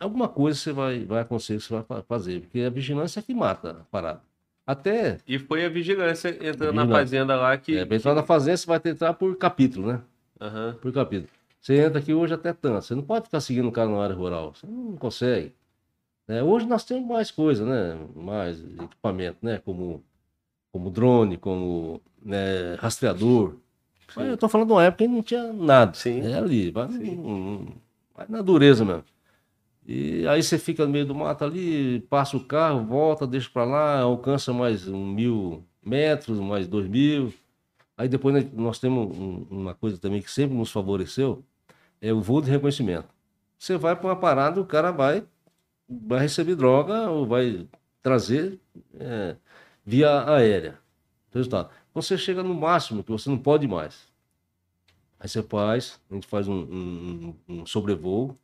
alguma 0.01 0.29
coisa 0.29 0.59
você 0.59 0.73
vai, 0.73 1.05
vai 1.05 1.21
acontecer 1.23 1.61
você 1.61 1.73
vai 1.75 1.83
fa- 1.83 2.03
fazer, 2.03 2.41
porque 2.41 2.61
a 2.61 2.71
vigilância 2.71 3.21
é 3.21 3.23
que 3.23 3.35
mata 3.35 3.71
a 3.73 3.85
parada. 3.85 4.23
Até, 4.69 5.17
E 5.27 5.39
foi 5.39 5.65
a 5.65 5.69
vigilância 5.71 6.29
entrando 6.29 6.75
na 6.75 6.83
Vigilância. 6.83 6.93
fazenda 6.93 7.37
lá 7.37 7.57
que. 7.57 7.75
é, 7.79 7.83
entrar 7.91 8.15
na 8.15 8.23
fazenda, 8.23 8.57
você 8.59 8.67
vai 8.67 8.81
entrar 8.85 9.15
por 9.15 9.35
capítulo, 9.39 9.87
né? 9.91 10.01
Aham. 10.39 10.77
Por 10.83 10.93
capítulo. 10.93 11.31
Você 11.59 11.77
entra 11.81 11.99
aqui 11.99 12.13
hoje 12.13 12.35
até 12.35 12.53
tanto, 12.53 12.85
você 12.85 12.95
não 12.95 13.03
pode 13.03 13.25
ficar 13.25 13.41
seguindo 13.41 13.67
o 13.69 13.73
cara 13.73 13.89
na 13.89 14.03
área 14.05 14.15
rural, 14.15 14.53
você 14.55 14.67
não 14.67 14.95
consegue. 14.97 15.55
É, 16.29 16.43
hoje 16.43 16.67
nós 16.67 16.85
temos 16.85 17.09
mais 17.09 17.31
coisa, 17.31 17.65
né? 17.65 17.99
Mais 18.15 18.63
equipamento, 18.79 19.39
né? 19.41 19.59
Como, 19.65 20.05
como 20.71 20.91
drone, 20.91 21.39
como 21.39 22.03
né, 22.23 22.75
rastreador. 22.79 23.55
Mas 24.15 24.29
eu 24.29 24.37
tô 24.37 24.51
falando 24.51 24.67
de 24.69 24.73
uma 24.75 24.85
época 24.85 25.05
que 25.05 25.09
não 25.09 25.23
tinha 25.23 25.51
nada. 25.51 25.95
Sim. 25.95 26.21
É 26.21 26.35
ali, 26.37 26.71
vai, 26.71 26.87
vai 28.15 28.27
na 28.29 28.43
dureza 28.43 28.85
mesmo. 28.85 29.05
E 29.91 30.27
aí 30.29 30.43
você 30.43 30.59
fica 30.59 30.85
no 30.85 30.93
meio 30.93 31.07
do 31.07 31.15
mato 31.15 31.45
ali, 31.45 32.01
passa 32.11 32.37
o 32.37 32.45
carro, 32.45 32.85
volta, 32.85 33.27
deixa 33.27 33.49
pra 33.49 33.65
lá, 33.65 34.01
alcança 34.01 34.53
mais 34.53 34.87
um 34.87 35.07
mil 35.07 35.65
metros, 35.83 36.39
mais 36.39 36.69
dois 36.69 36.87
mil. 36.87 37.33
Aí 37.97 38.07
depois 38.07 38.53
nós 38.53 38.79
temos 38.79 39.17
um- 39.19 39.47
uma 39.51 39.75
coisa 39.75 39.97
também 39.99 40.21
que 40.21 40.31
sempre 40.31 40.55
nos 40.57 40.71
favoreceu, 40.71 41.43
é 42.03 42.13
o 42.13 42.21
voo 42.21 42.43
de 42.43 42.51
reconhecimento. 42.51 43.09
Você 43.59 43.79
vai 43.79 43.97
para 43.97 44.09
uma 44.09 44.17
parada, 44.17 44.61
o 44.61 44.67
cara 44.67 44.91
vai, 44.93 45.25
vai 45.89 46.21
receber 46.21 46.55
droga 46.55 47.11
ou 47.11 47.27
vai 47.27 47.67
trazer 48.03 48.61
é, 49.01 49.37
via 49.87 50.31
aérea. 50.31 50.79
Resultado. 51.33 51.71
Você 51.95 52.19
chega 52.19 52.43
no 52.43 52.55
máximo, 52.55 53.03
que 53.03 53.11
você 53.11 53.31
não 53.31 53.39
pode 53.39 53.67
mais. 53.67 54.07
Aí 55.19 55.29
você 55.29 55.43
faz, 55.43 55.99
a 56.11 56.15
gente 56.15 56.27
faz 56.27 56.47
um, 56.47 56.55
um- 56.61 57.35
um 57.49 57.67
sobrevoo, 57.67 58.37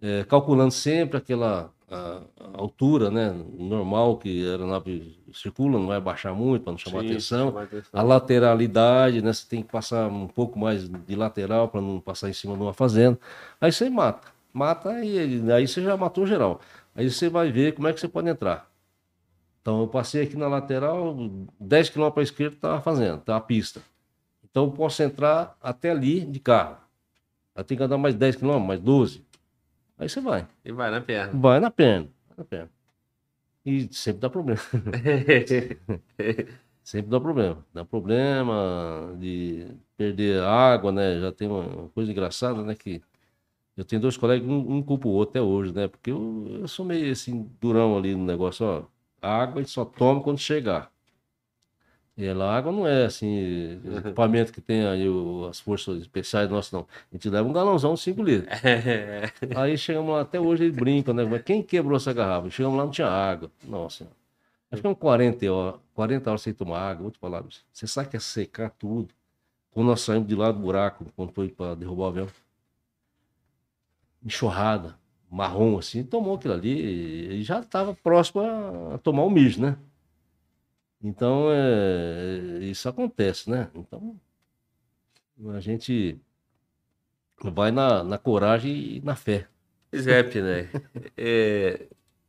é, 0.00 0.24
calculando 0.24 0.70
sempre 0.72 1.16
aquela 1.18 1.70
a- 1.90 2.20
a 2.54 2.60
altura 2.60 3.10
né, 3.10 3.34
normal 3.58 4.18
que 4.18 4.46
a 4.46 4.50
aeronave 4.50 5.18
circula, 5.32 5.78
não 5.78 5.86
vai 5.86 5.98
baixar 5.98 6.34
muito 6.34 6.62
para 6.64 6.72
não 6.72 6.78
chamar 6.78 7.00
Sim, 7.00 7.06
atenção. 7.06 7.48
atenção. 7.58 7.82
A 7.94 8.02
lateralidade, 8.02 9.22
né? 9.22 9.32
Você 9.32 9.46
tem 9.48 9.62
que 9.62 9.72
passar 9.72 10.06
um 10.08 10.26
pouco 10.26 10.58
mais 10.58 10.86
de 10.88 11.16
lateral 11.16 11.68
para 11.68 11.80
não 11.80 11.98
passar 11.98 12.28
em 12.28 12.34
cima 12.34 12.54
de 12.56 12.62
uma 12.62 12.74
fazenda. 12.74 13.18
Aí 13.58 13.72
você 13.72 13.88
mata. 13.88 14.28
Mata 14.52 15.02
e 15.02 15.50
aí 15.50 15.66
você 15.66 15.82
já 15.82 15.96
matou 15.96 16.26
geral. 16.26 16.60
Aí 16.94 17.10
você 17.10 17.28
vai 17.30 17.50
ver 17.50 17.72
como 17.74 17.88
é 17.88 17.92
que 17.94 18.00
você 18.00 18.08
pode 18.08 18.28
entrar. 18.28 18.68
Então 19.62 19.80
eu 19.80 19.88
passei 19.88 20.22
aqui 20.24 20.36
na 20.36 20.48
lateral, 20.48 21.16
10 21.58 21.88
km 21.90 22.10
para 22.10 22.20
a 22.20 22.24
esquerda 22.24 22.54
está 22.56 22.76
a 22.76 22.80
fazenda, 22.80 23.16
está 23.16 23.36
a 23.36 23.40
pista. 23.40 23.80
Então 24.50 24.64
eu 24.64 24.70
posso 24.72 25.02
entrar 25.02 25.56
até 25.62 25.90
ali 25.90 26.20
de 26.20 26.38
carro. 26.40 26.76
Aí 27.54 27.64
tem 27.64 27.76
que 27.76 27.82
andar 27.82 27.98
mais 27.98 28.14
10 28.14 28.36
km, 28.36 28.58
mais 28.58 28.80
12. 28.80 29.24
Aí 29.98 30.08
você 30.08 30.20
vai. 30.20 30.46
E 30.64 30.72
vai 30.72 30.90
na 30.90 31.00
perna. 31.00 31.38
Vai 31.38 31.60
na 31.60 31.70
perna. 31.70 32.08
Vai 32.28 32.38
na 32.38 32.44
perna. 32.44 32.70
E 33.66 33.88
sempre 33.92 34.20
dá 34.20 34.30
problema. 34.30 34.60
Sempre 36.82 37.10
dá 37.10 37.20
problema. 37.20 37.66
Dá 37.74 37.84
problema 37.84 39.14
de 39.18 39.66
perder 39.94 40.42
água, 40.42 40.90
né? 40.90 41.20
Já 41.20 41.30
tem 41.30 41.46
uma 41.46 41.88
coisa 41.90 42.10
engraçada, 42.10 42.62
né? 42.62 42.74
Que 42.74 43.02
eu 43.76 43.84
tenho 43.84 44.00
dois 44.00 44.16
colegas, 44.16 44.48
um, 44.48 44.76
um 44.76 44.82
culpa 44.82 45.06
o 45.06 45.10
outro 45.10 45.32
até 45.32 45.42
hoje, 45.42 45.74
né? 45.74 45.86
Porque 45.86 46.10
eu, 46.10 46.46
eu 46.62 46.66
sou 46.66 46.86
meio 46.86 47.12
assim, 47.12 47.46
durão 47.60 47.98
ali 47.98 48.14
no 48.14 48.24
negócio, 48.24 48.64
ó. 48.64 48.84
Água 49.20 49.56
a 49.56 49.62
gente 49.62 49.70
só 49.70 49.84
toma 49.84 50.22
quando 50.22 50.38
chegar. 50.38 50.90
E 52.18 52.28
a 52.28 52.34
água 52.52 52.72
não 52.72 52.84
é 52.86 53.04
assim, 53.04 53.80
equipamento 53.98 54.52
que 54.52 54.60
tem 54.60 54.84
aí, 54.86 55.08
o- 55.08 55.46
as 55.48 55.60
forças 55.60 56.00
especiais 56.00 56.50
nossas, 56.50 56.72
não. 56.72 56.80
A 56.80 57.14
gente 57.14 57.30
leva 57.30 57.48
um 57.48 57.52
galãozão 57.52 57.94
de 57.94 58.00
5 58.00 58.22
litros. 58.24 58.48
Aí 59.56 59.78
chegamos 59.78 60.12
lá, 60.12 60.22
até 60.22 60.40
hoje 60.40 60.64
ele 60.64 60.72
brinca, 60.72 61.12
né? 61.14 61.24
Mas 61.24 61.42
quem 61.42 61.62
quebrou 61.62 61.96
essa 61.96 62.12
garrafa? 62.12 62.50
Chegamos 62.50 62.76
lá, 62.76 62.84
não 62.84 62.90
tinha 62.90 63.06
água. 63.08 63.50
Nossa. 63.64 64.08
Acho 64.70 64.82
que 64.82 64.88
é 64.88 64.90
um 64.90 64.94
40 64.94 65.50
horas, 65.52 65.80
40 65.94 66.30
horas 66.30 66.42
sem 66.42 66.52
tomar 66.54 66.80
água. 66.80 67.02
Vou 67.04 67.10
te 67.12 67.18
falar, 67.18 67.44
você 67.72 67.86
sabe 67.86 68.08
que 68.10 68.16
é 68.16 68.20
secar 68.20 68.70
tudo. 68.70 69.08
Quando 69.72 69.86
nós 69.88 70.00
saímos 70.02 70.28
de 70.28 70.34
lá 70.36 70.52
do 70.52 70.60
buraco, 70.60 71.06
quando 71.16 71.32
foi 71.32 71.48
para 71.50 71.74
derrubar 71.76 72.04
o 72.06 72.08
avião, 72.08 72.28
enxurrada, 74.24 74.96
marrom 75.30 75.78
assim, 75.78 76.02
tomou 76.04 76.36
aquilo 76.36 76.54
ali 76.54 77.38
e 77.40 77.42
já 77.42 77.60
estava 77.60 77.94
próximo 77.94 78.40
a, 78.42 78.94
a 78.94 78.98
tomar 78.98 79.22
o 79.24 79.30
mijo, 79.30 79.60
né? 79.60 79.76
Então, 81.02 81.48
é, 81.50 82.58
isso 82.62 82.88
acontece, 82.88 83.48
né? 83.48 83.70
Então, 83.74 84.18
a 85.50 85.60
gente 85.60 86.18
vai 87.42 87.70
na, 87.70 88.02
na 88.02 88.18
coragem 88.18 88.96
e 88.96 89.00
na 89.00 89.14
fé. 89.14 89.48
Zep, 89.94 90.40
né? 90.40 90.68
É, 91.16 91.86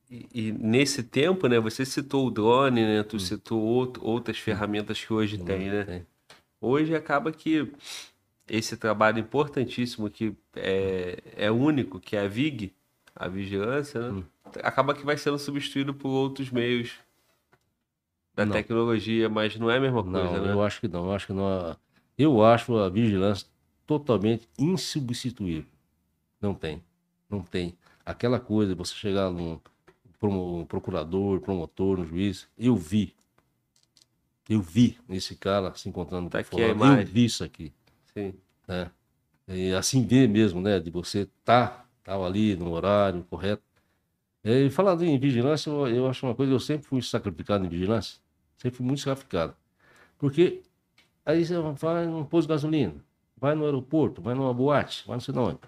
e, 0.10 0.28
e 0.34 0.52
nesse 0.52 1.04
tempo, 1.04 1.48
né? 1.48 1.60
Você 1.60 1.86
citou 1.86 2.28
o 2.28 2.32
drone, 2.32 2.82
né? 2.84 3.04
Tu 3.04 3.20
citou 3.20 3.62
out- 3.80 4.00
outras 4.02 4.38
ferramentas 4.38 5.04
que 5.04 5.12
hoje 5.14 5.38
tem, 5.38 5.70
né? 5.70 5.84
Tem. 5.84 6.06
Hoje 6.62 6.96
acaba 6.96 7.32
que 7.32 7.72
esse 8.48 8.78
trabalho 8.78 9.20
importantíssimo 9.20 10.10
que 10.10 10.36
é, 10.56 11.20
é 11.36 11.52
único, 11.52 12.00
que 12.00 12.16
é 12.16 12.22
a 12.22 12.28
VIG, 12.28 12.74
a 13.16 13.28
vigilância, 13.28 14.00
né? 14.02 14.10
Hum. 14.10 14.24
Acaba 14.64 14.96
que 14.96 15.06
vai 15.06 15.18
sendo 15.18 15.38
substituído 15.38 15.94
por 15.94 16.10
outros 16.10 16.50
meios 16.50 16.94
da 18.40 18.46
Não. 18.46 18.54
tecnologia, 18.54 19.28
mas 19.28 19.56
não 19.58 19.70
é 19.70 19.76
a 19.78 19.82
mesma 19.82 20.02
coisa, 20.02 20.32
Não, 20.38 20.46
né? 20.46 20.54
eu 20.54 20.62
acho 20.64 20.80
que 20.80 20.88
não. 20.88 21.06
Eu 21.08 21.12
acho 21.14 21.28
que 21.28 21.34
não. 21.34 21.76
Eu 22.18 22.42
acho 22.46 22.78
a 22.78 22.88
vigilância 22.88 23.46
totalmente 23.86 24.48
insubstituível. 24.58 25.70
Não 26.40 26.54
tem. 26.54 26.82
Não 27.30 27.42
tem. 27.42 27.74
Aquela 28.06 28.40
coisa, 28.40 28.74
você 28.74 28.96
chegar 28.96 29.30
num 29.30 29.60
promo- 30.18 30.66
procurador, 30.68 31.42
promotor, 31.42 32.00
um 32.00 32.06
juiz, 32.06 32.48
eu 32.58 32.76
vi. 32.78 33.14
Eu 34.48 34.62
vi 34.62 34.98
esse 35.10 35.36
cara 35.36 35.74
se 35.76 35.90
encontrando 35.90 36.30
Tá 36.30 36.40
aqui 36.40 36.48
a 36.64 36.76
fora. 36.76 37.02
Eu 37.02 37.06
vi 37.06 37.26
isso 37.26 37.44
aqui. 37.44 37.74
Sim. 38.14 38.34
né? 38.68 38.90
E 39.48 39.74
assim 39.74 40.06
ver 40.06 40.30
mesmo, 40.30 40.62
né? 40.62 40.80
De 40.80 40.90
você 40.90 41.28
tá, 41.44 41.86
tava 42.04 42.26
ali 42.26 42.56
no 42.56 42.72
horário 42.72 43.24
correto. 43.30 43.64
E 44.44 44.70
falando 44.70 45.04
em 45.04 45.20
vigilância, 45.20 45.70
eu, 45.70 45.88
eu 45.88 46.08
acho 46.08 46.26
uma 46.26 46.34
coisa, 46.34 46.54
eu 46.54 46.60
sempre 46.60 46.88
fui 46.88 47.02
sacrificado 47.02 47.66
em 47.66 47.70
vigilância. 47.70 48.18
Sempre 48.60 48.78
fui 48.78 48.86
muito 48.86 49.02
sacrificado. 49.02 49.56
Porque 50.18 50.62
aí 51.26 51.46
você 51.46 51.56
vai 51.58 52.06
num 52.06 52.26
posto 52.26 52.48
de 52.48 52.54
gasolina, 52.54 52.96
vai 53.38 53.56
no 53.56 53.64
aeroporto, 53.64 54.22
vai 54.22 54.36
numa 54.36 54.54
boate, 54.54 55.04
vai 55.08 55.16
não 55.16 55.22
sei 55.22 55.34
de 55.34 55.40
onde. 55.40 55.60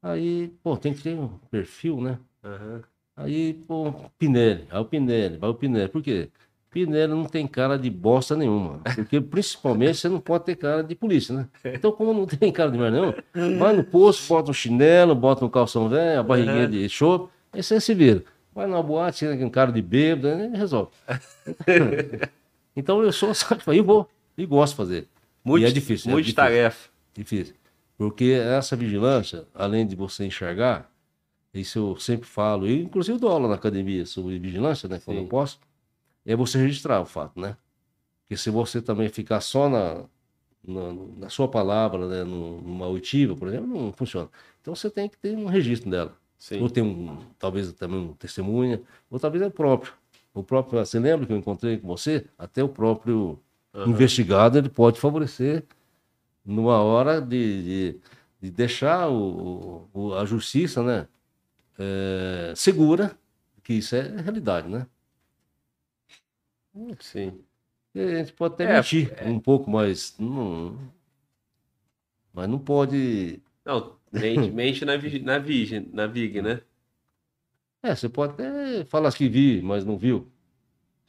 Aí, 0.00 0.48
pô, 0.62 0.76
tem 0.76 0.94
que 0.94 1.02
ter 1.02 1.14
um 1.14 1.28
perfil, 1.50 2.00
né? 2.00 2.18
Aham. 2.44 2.82
Aí, 3.16 3.54
pô, 3.66 3.92
Pinelli, 4.16 4.66
aí 4.70 4.80
o 4.80 4.84
Pinelli, 4.84 5.36
vai 5.36 5.50
o 5.50 5.54
Pinelli. 5.54 5.88
Por 5.88 6.00
quê? 6.00 6.30
Pinelli 6.70 7.12
não 7.12 7.24
tem 7.24 7.46
cara 7.46 7.76
de 7.76 7.90
bosta 7.90 8.36
nenhuma. 8.36 8.80
Porque, 8.94 9.20
principalmente, 9.20 9.98
você 9.98 10.08
não 10.08 10.20
pode 10.20 10.44
ter 10.44 10.54
cara 10.54 10.82
de 10.82 10.94
polícia, 10.94 11.34
né? 11.34 11.48
Então, 11.64 11.90
como 11.90 12.14
não 12.14 12.24
tem 12.24 12.52
cara 12.52 12.70
de 12.70 12.78
merda 12.78 12.98
nenhuma, 12.98 13.58
vai 13.58 13.76
no 13.76 13.82
posto, 13.82 14.28
bota 14.28 14.50
um 14.50 14.54
chinelo, 14.54 15.14
bota 15.14 15.44
um 15.44 15.50
calção 15.50 15.88
velho, 15.88 16.20
a 16.20 16.22
barriguinha 16.22 16.68
de 16.68 16.88
chope, 16.88 17.30
aí 17.52 17.62
você 17.62 17.80
se 17.80 17.92
vira. 17.92 18.24
Vai 18.60 18.66
numa 18.68 18.82
boate, 18.82 19.20
tira 19.20 19.34
um 19.46 19.48
cara 19.48 19.72
de 19.72 19.80
bêbado, 19.80 20.28
aí 20.28 20.48
resolve. 20.54 20.90
Então, 22.76 23.02
eu 23.02 23.10
sou, 23.12 23.34
sabe, 23.34 23.62
e 23.74 23.80
vou, 23.80 24.08
e 24.38 24.46
gosto 24.46 24.72
de 24.72 24.76
fazer. 24.76 25.08
E 25.46 25.64
é 25.64 25.70
difícil. 25.70 26.08
é 26.10 26.12
Muito 26.12 26.26
difícil. 26.26 26.36
tarefa. 26.44 26.88
Difícil. 27.14 27.54
Porque 27.98 28.24
essa 28.32 28.76
vigilância, 28.76 29.44
além 29.54 29.86
de 29.86 29.96
você 29.96 30.24
enxergar, 30.24 30.90
isso 31.52 31.78
eu 31.78 31.96
sempre 31.96 32.26
falo, 32.28 32.68
e 32.68 32.82
inclusive 32.82 33.16
eu 33.16 33.20
dou 33.20 33.30
aula 33.30 33.48
na 33.48 33.54
academia 33.56 34.06
sobre 34.06 34.38
vigilância, 34.38 34.88
né? 34.88 35.00
Quando 35.04 35.16
Sim. 35.18 35.22
eu 35.24 35.28
posso, 35.28 35.58
é 36.24 36.36
você 36.36 36.58
registrar 36.58 37.00
o 37.00 37.06
fato, 37.06 37.40
né? 37.40 37.56
Porque 38.22 38.36
se 38.36 38.50
você 38.50 38.80
também 38.80 39.08
ficar 39.08 39.40
só 39.40 39.68
na, 39.68 40.04
na, 40.62 40.92
na 41.18 41.28
sua 41.28 41.48
palavra, 41.48 42.06
né? 42.06 42.24
num- 42.24 42.60
numa 42.60 42.86
oitiva, 42.86 43.34
por 43.34 43.48
exemplo, 43.48 43.66
não 43.66 43.92
funciona. 43.92 44.28
Então 44.60 44.74
você 44.74 44.88
tem 44.88 45.08
que 45.08 45.16
ter 45.18 45.36
um 45.36 45.46
registro 45.46 45.90
dela. 45.90 46.16
Sim. 46.40 46.62
Ou 46.62 46.70
tem 46.70 46.82
um, 46.82 47.18
talvez 47.38 47.72
também 47.74 48.00
um 48.00 48.14
testemunha, 48.14 48.82
ou 49.10 49.20
talvez 49.20 49.42
é 49.44 49.48
o 49.48 49.52
próprio. 49.52 49.94
O 50.34 50.42
próprio, 50.44 50.80
você 50.84 50.98
lembra 50.98 51.26
que 51.26 51.32
eu 51.34 51.38
encontrei 51.38 51.78
com 51.78 51.88
você? 51.88 52.26
Até 52.38 52.64
o 52.64 52.68
próprio 52.70 53.38
investigado 53.86 54.58
ele 54.58 54.70
pode 54.70 55.00
favorecer 55.00 55.64
numa 56.44 56.80
hora 56.80 57.20
de, 57.20 57.92
de, 57.94 58.00
de 58.42 58.50
deixar 58.52 59.08
o, 59.10 59.88
o- 59.94 60.14
a 60.14 60.24
justiça 60.26 60.82
né, 60.82 61.08
é, 61.78 62.54
segura, 62.56 63.16
que 63.64 63.74
isso 63.74 63.96
é 63.96 64.02
realidade, 64.22 64.68
né? 64.68 64.86
Sim. 67.00 67.44
E 67.94 68.00
a 68.00 68.18
gente 68.18 68.32
pode 68.32 68.54
até 68.54 68.64
É, 68.64 68.74
mentir 68.76 69.12
um 69.26 69.40
pouco, 69.40 69.70
mas 69.70 70.16
não, 70.18 70.76
mas 72.32 72.48
não 72.48 72.58
pode. 72.58 73.42
Não, 73.64 73.96
mente, 74.12 74.50
mente 74.52 74.84
na, 74.84 74.96
vi- 74.96 75.20
na, 75.20 75.38
Vig, 75.38 75.80
na 75.92 76.06
Vig, 76.06 76.40
né? 76.42 76.60
É, 77.82 77.94
você 77.94 78.08
pode 78.08 78.34
até 78.34 78.84
falar 78.84 79.12
que 79.12 79.28
vi, 79.28 79.62
mas 79.62 79.84
não 79.84 79.96
viu. 79.96 80.30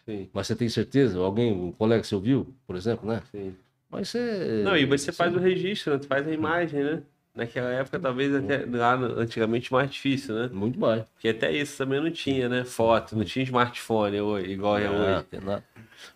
Sim, 0.05 0.29
Mas 0.33 0.47
você 0.47 0.55
tem 0.55 0.69
certeza? 0.69 1.19
Alguém, 1.19 1.53
um 1.53 1.71
colega 1.71 2.03
seu 2.03 2.19
viu, 2.19 2.53
por 2.65 2.75
exemplo, 2.75 3.07
né? 3.07 3.21
sim. 3.31 3.55
Mas 3.89 4.09
você. 4.09 4.63
Não, 4.65 4.75
e 4.77 4.85
você 4.85 5.11
faz 5.11 5.35
o 5.35 5.39
registro, 5.39 5.93
né? 5.93 5.99
Tu 5.99 6.07
faz 6.07 6.27
a 6.27 6.31
imagem, 6.31 6.83
né? 6.83 7.03
Naquela 7.33 7.69
época, 7.71 7.99
talvez 7.99 8.33
até 8.35 8.65
lá 8.65 8.93
antigamente 8.95 9.71
mais 9.71 9.89
difícil, 9.89 10.35
né? 10.35 10.49
Muito 10.51 10.79
mais. 10.79 11.03
Porque 11.13 11.29
até 11.29 11.51
isso 11.51 11.77
também 11.77 12.01
não 12.01 12.11
tinha, 12.11 12.49
né? 12.49 12.65
Foto, 12.65 13.15
não 13.15 13.23
tinha 13.23 13.43
smartphone 13.43 14.19
hoje, 14.19 14.51
igual 14.51 14.77
é 14.77 14.87
Ah, 14.87 14.91
hoje. 14.91 15.25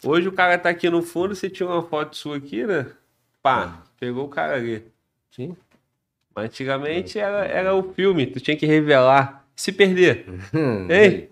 Hoje 0.04 0.28
o 0.28 0.32
cara 0.34 0.58
tá 0.58 0.70
aqui 0.70 0.90
no 0.90 1.02
fundo, 1.02 1.36
você 1.36 1.50
tinha 1.50 1.68
uma 1.68 1.84
foto 1.84 2.16
sua 2.18 2.38
aqui, 2.38 2.66
né? 2.66 2.92
Pá, 3.42 3.84
pegou 4.00 4.26
o 4.26 4.30
cara 4.30 4.56
ali. 4.56 4.84
Sim. 5.32 5.56
Mas 6.36 6.46
antigamente 6.46 7.18
era, 7.18 7.46
era 7.46 7.74
o 7.76 7.94
filme, 7.94 8.26
tu 8.28 8.40
tinha 8.42 8.58
que 8.58 8.66
revelar. 8.66 9.46
Se 9.56 9.72
perder. 9.72 10.26
Ei, 10.90 11.30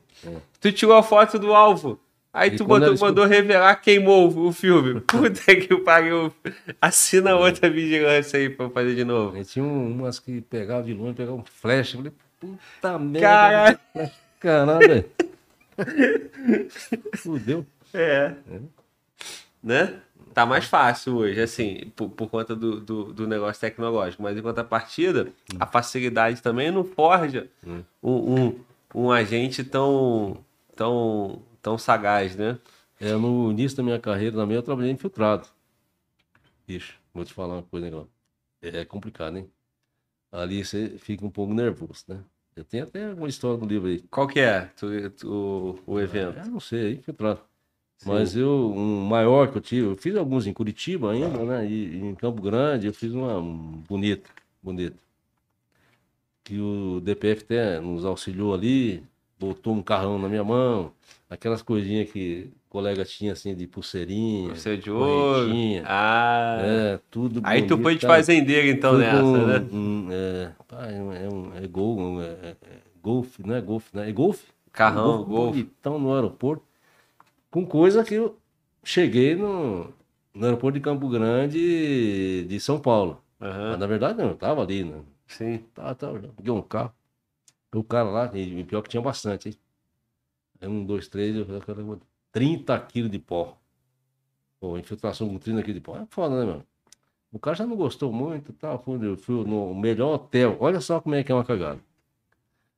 tu 0.61 0.71
tirou 0.71 0.95
a 0.95 1.03
foto 1.03 1.37
do 1.37 1.53
alvo. 1.53 1.99
Aí 2.31 2.49
E 2.49 2.55
tu 2.55 2.63
botou, 2.65 2.97
mandou 2.97 3.25
revelar, 3.25 3.75
queimou 3.75 4.27
o 4.47 4.51
filme. 4.53 5.01
Puta 5.05 5.55
que 5.55 5.75
pariu. 5.83 6.33
Assina 6.81 7.35
outra 7.35 7.69
vigilância 7.69 8.39
aí 8.39 8.49
pra 8.49 8.65
eu 8.65 8.69
fazer 8.71 8.95
de 8.95 9.03
novo. 9.03 9.37
E 9.37 9.43
tinha 9.45 9.63
um- 9.63 9.91
umas 9.91 10.17
que 10.19 10.41
pegavam 10.41 10.83
de 10.83 10.93
longe, 10.93 11.13
pegavam 11.15 11.41
um 11.41 11.43
flash. 11.45 11.93
Eu 11.93 11.99
falei, 11.99 12.13
puta 12.39 12.97
merda. 12.97 13.79
Caralho. 14.39 15.05
Fudeu. 17.17 17.65
É. 17.93 18.31
Né? 19.63 19.93
Tá 20.33 20.45
mais 20.45 20.65
fácil 20.65 21.17
hoje, 21.17 21.39
assim, 21.41 21.91
por, 21.95 22.09
por 22.09 22.29
conta 22.29 22.55
do, 22.55 22.79
do, 22.79 23.13
do 23.13 23.27
negócio 23.27 23.59
tecnológico. 23.61 24.21
Mas 24.23 24.37
em 24.37 24.41
contrapartida, 24.41 25.31
a 25.59 25.65
facilidade 25.65 26.41
também 26.41 26.71
não 26.71 26.83
forja 26.83 27.49
Hum. 27.65 27.83
um, 28.01 28.35
um, 28.45 28.59
um 28.95 29.11
agente 29.11 29.63
tão, 29.63 30.43
tão, 30.75 31.41
tão 31.61 31.77
sagaz, 31.77 32.35
né? 32.35 32.57
É, 32.99 33.11
no 33.13 33.51
início 33.51 33.77
da 33.77 33.83
minha 33.83 33.99
carreira 33.99 34.35
também 34.37 34.55
eu 34.55 34.63
trabalhei 34.63 34.91
infiltrado. 34.91 35.47
Bicho, 36.67 36.97
vou 37.13 37.25
te 37.25 37.33
falar 37.33 37.55
uma 37.55 37.63
coisa, 37.63 37.85
negócio. 37.85 38.09
É 38.61 38.85
complicado, 38.85 39.37
hein? 39.37 39.49
Ali 40.31 40.63
você 40.63 40.97
fica 40.97 41.25
um 41.25 41.29
pouco 41.29 41.53
nervoso, 41.53 42.05
né? 42.07 42.19
Eu 42.55 42.63
tenho 42.63 42.83
até 42.83 43.13
uma 43.13 43.27
história 43.27 43.57
do 43.57 43.65
livro 43.65 43.87
aí. 43.87 44.01
Qual 44.09 44.27
que 44.27 44.39
é 44.39 44.61
tu, 44.75 44.87
tu- 45.11 45.79
o 45.85 45.99
evento? 45.99 46.37
Eu 46.39 46.51
não 46.51 46.59
sei, 46.59 47.03
é 47.07 47.13
Mas 48.05 48.35
eu, 48.35 48.71
um 48.75 49.05
maior 49.05 49.49
que 49.51 49.57
eu 49.57 49.61
tive, 49.61 49.87
eu 49.87 49.95
fiz 49.95 50.15
alguns 50.15 50.45
em 50.45 50.51
Curitiba 50.53 51.11
ainda, 51.13 51.43
né? 51.45 51.65
E, 51.65 51.97
em 51.97 52.15
Campo 52.15 52.41
Grande 52.41 52.87
eu 52.87 52.93
fiz 52.93 53.13
uma 53.13 53.37
um, 53.37 53.81
bonita, 53.87 54.29
bonita. 54.61 54.97
Que 56.43 56.59
o 56.59 56.99
DPF 56.99 57.43
até 57.43 57.79
nos 57.79 58.03
auxiliou 58.03 58.53
ali, 58.53 59.01
botou 59.39 59.73
um 59.73 59.81
carrão 59.81 60.19
na 60.19 60.27
minha 60.27 60.43
mão, 60.43 60.91
aquelas 61.29 61.61
coisinhas 61.61 62.11
que 62.11 62.49
o 62.67 62.69
colega 62.69 63.05
tinha 63.05 63.31
assim 63.31 63.55
de 63.55 63.65
pulseirinha, 63.65 64.53
Você 64.53 64.75
de 64.75 64.91
ouro? 64.91 65.49
Ah. 65.85 66.57
é, 66.61 66.99
tudo 67.09 67.39
Aí 67.45 67.61
tu 67.61 67.69
bonito, 67.77 67.83
foi 67.83 67.95
de 67.95 68.05
fazendeiro 68.05 68.67
então 68.67 68.97
nessa, 68.97 69.21
com 69.21 69.31
né? 69.45 69.59
um, 69.71 70.07
é, 70.11 70.51
pá, 70.67 70.87
é, 70.87 71.01
um- 71.01 71.13
é, 71.13 71.29
um- 71.29 71.67
gol, 71.69 71.97
um, 71.97 72.21
é, 72.21 72.25
é, 72.25 72.47
é 72.49 72.79
golfe, 73.01 73.41
não 73.47 73.55
é 73.55 73.61
golfe, 73.61 73.95
né? 73.95 74.09
É 74.09 74.11
golfe? 74.11 74.45
Carrão, 74.73 75.21
Um 75.21 75.23
golfe. 75.23 75.61
bonitão 75.63 75.97
no 75.99 76.13
aeroporto. 76.13 76.65
Com 77.53 77.67
coisa 77.67 78.03
que 78.03 78.15
eu 78.15 78.35
cheguei 78.83 79.35
no, 79.35 79.93
no 80.33 80.43
aeroporto 80.43 80.79
de 80.79 80.83
Campo 80.83 81.07
Grande 81.07 82.45
de 82.45 82.59
São 82.59 82.79
Paulo. 82.79 83.23
Mas 83.39 83.51
Aham, 83.51 83.77
na 83.77 83.85
verdade 83.85 84.17
não, 84.17 84.29
eu 84.29 84.35
tava 84.35 84.63
ali, 84.63 84.83
né? 84.83 85.03
sim. 85.27 85.59
Tava, 85.71 85.93
tava, 85.93 86.19
peguei 86.35 86.51
um 86.51 86.63
carro. 86.63 86.91
O 87.75 87.83
cara 87.83 88.09
lá, 88.09 88.31
e 88.35 88.63
pior 88.63 88.81
que 88.81 88.89
tinha 88.89 89.03
bastante, 89.03 89.49
hein? 89.49 89.55
Aí 90.59 90.67
um, 90.67 90.83
dois, 90.83 91.07
três, 91.07 91.35
eu 91.35 91.45
falei, 91.61 91.85
30 92.31 92.79
quilos 92.79 93.11
de 93.11 93.19
pó. 93.19 93.55
Pô, 94.59 94.75
infiltração 94.75 95.29
com 95.29 95.37
30 95.37 95.61
quilos 95.61 95.75
de 95.75 95.81
pó. 95.81 95.95
É 95.95 96.07
foda, 96.09 96.43
né, 96.43 96.51
meu? 96.51 96.63
O 97.31 97.37
cara 97.37 97.55
já 97.55 97.67
não 97.67 97.75
gostou 97.75 98.11
muito 98.11 98.51
tal. 98.53 98.81
Fui, 98.81 98.97
eu 99.07 99.15
fui 99.15 99.45
no 99.45 99.75
melhor 99.75 100.15
hotel. 100.15 100.57
Olha 100.59 100.81
só 100.81 100.99
como 100.99 101.13
é 101.13 101.23
que 101.23 101.31
é 101.31 101.35
uma 101.35 101.45
cagada. 101.45 101.79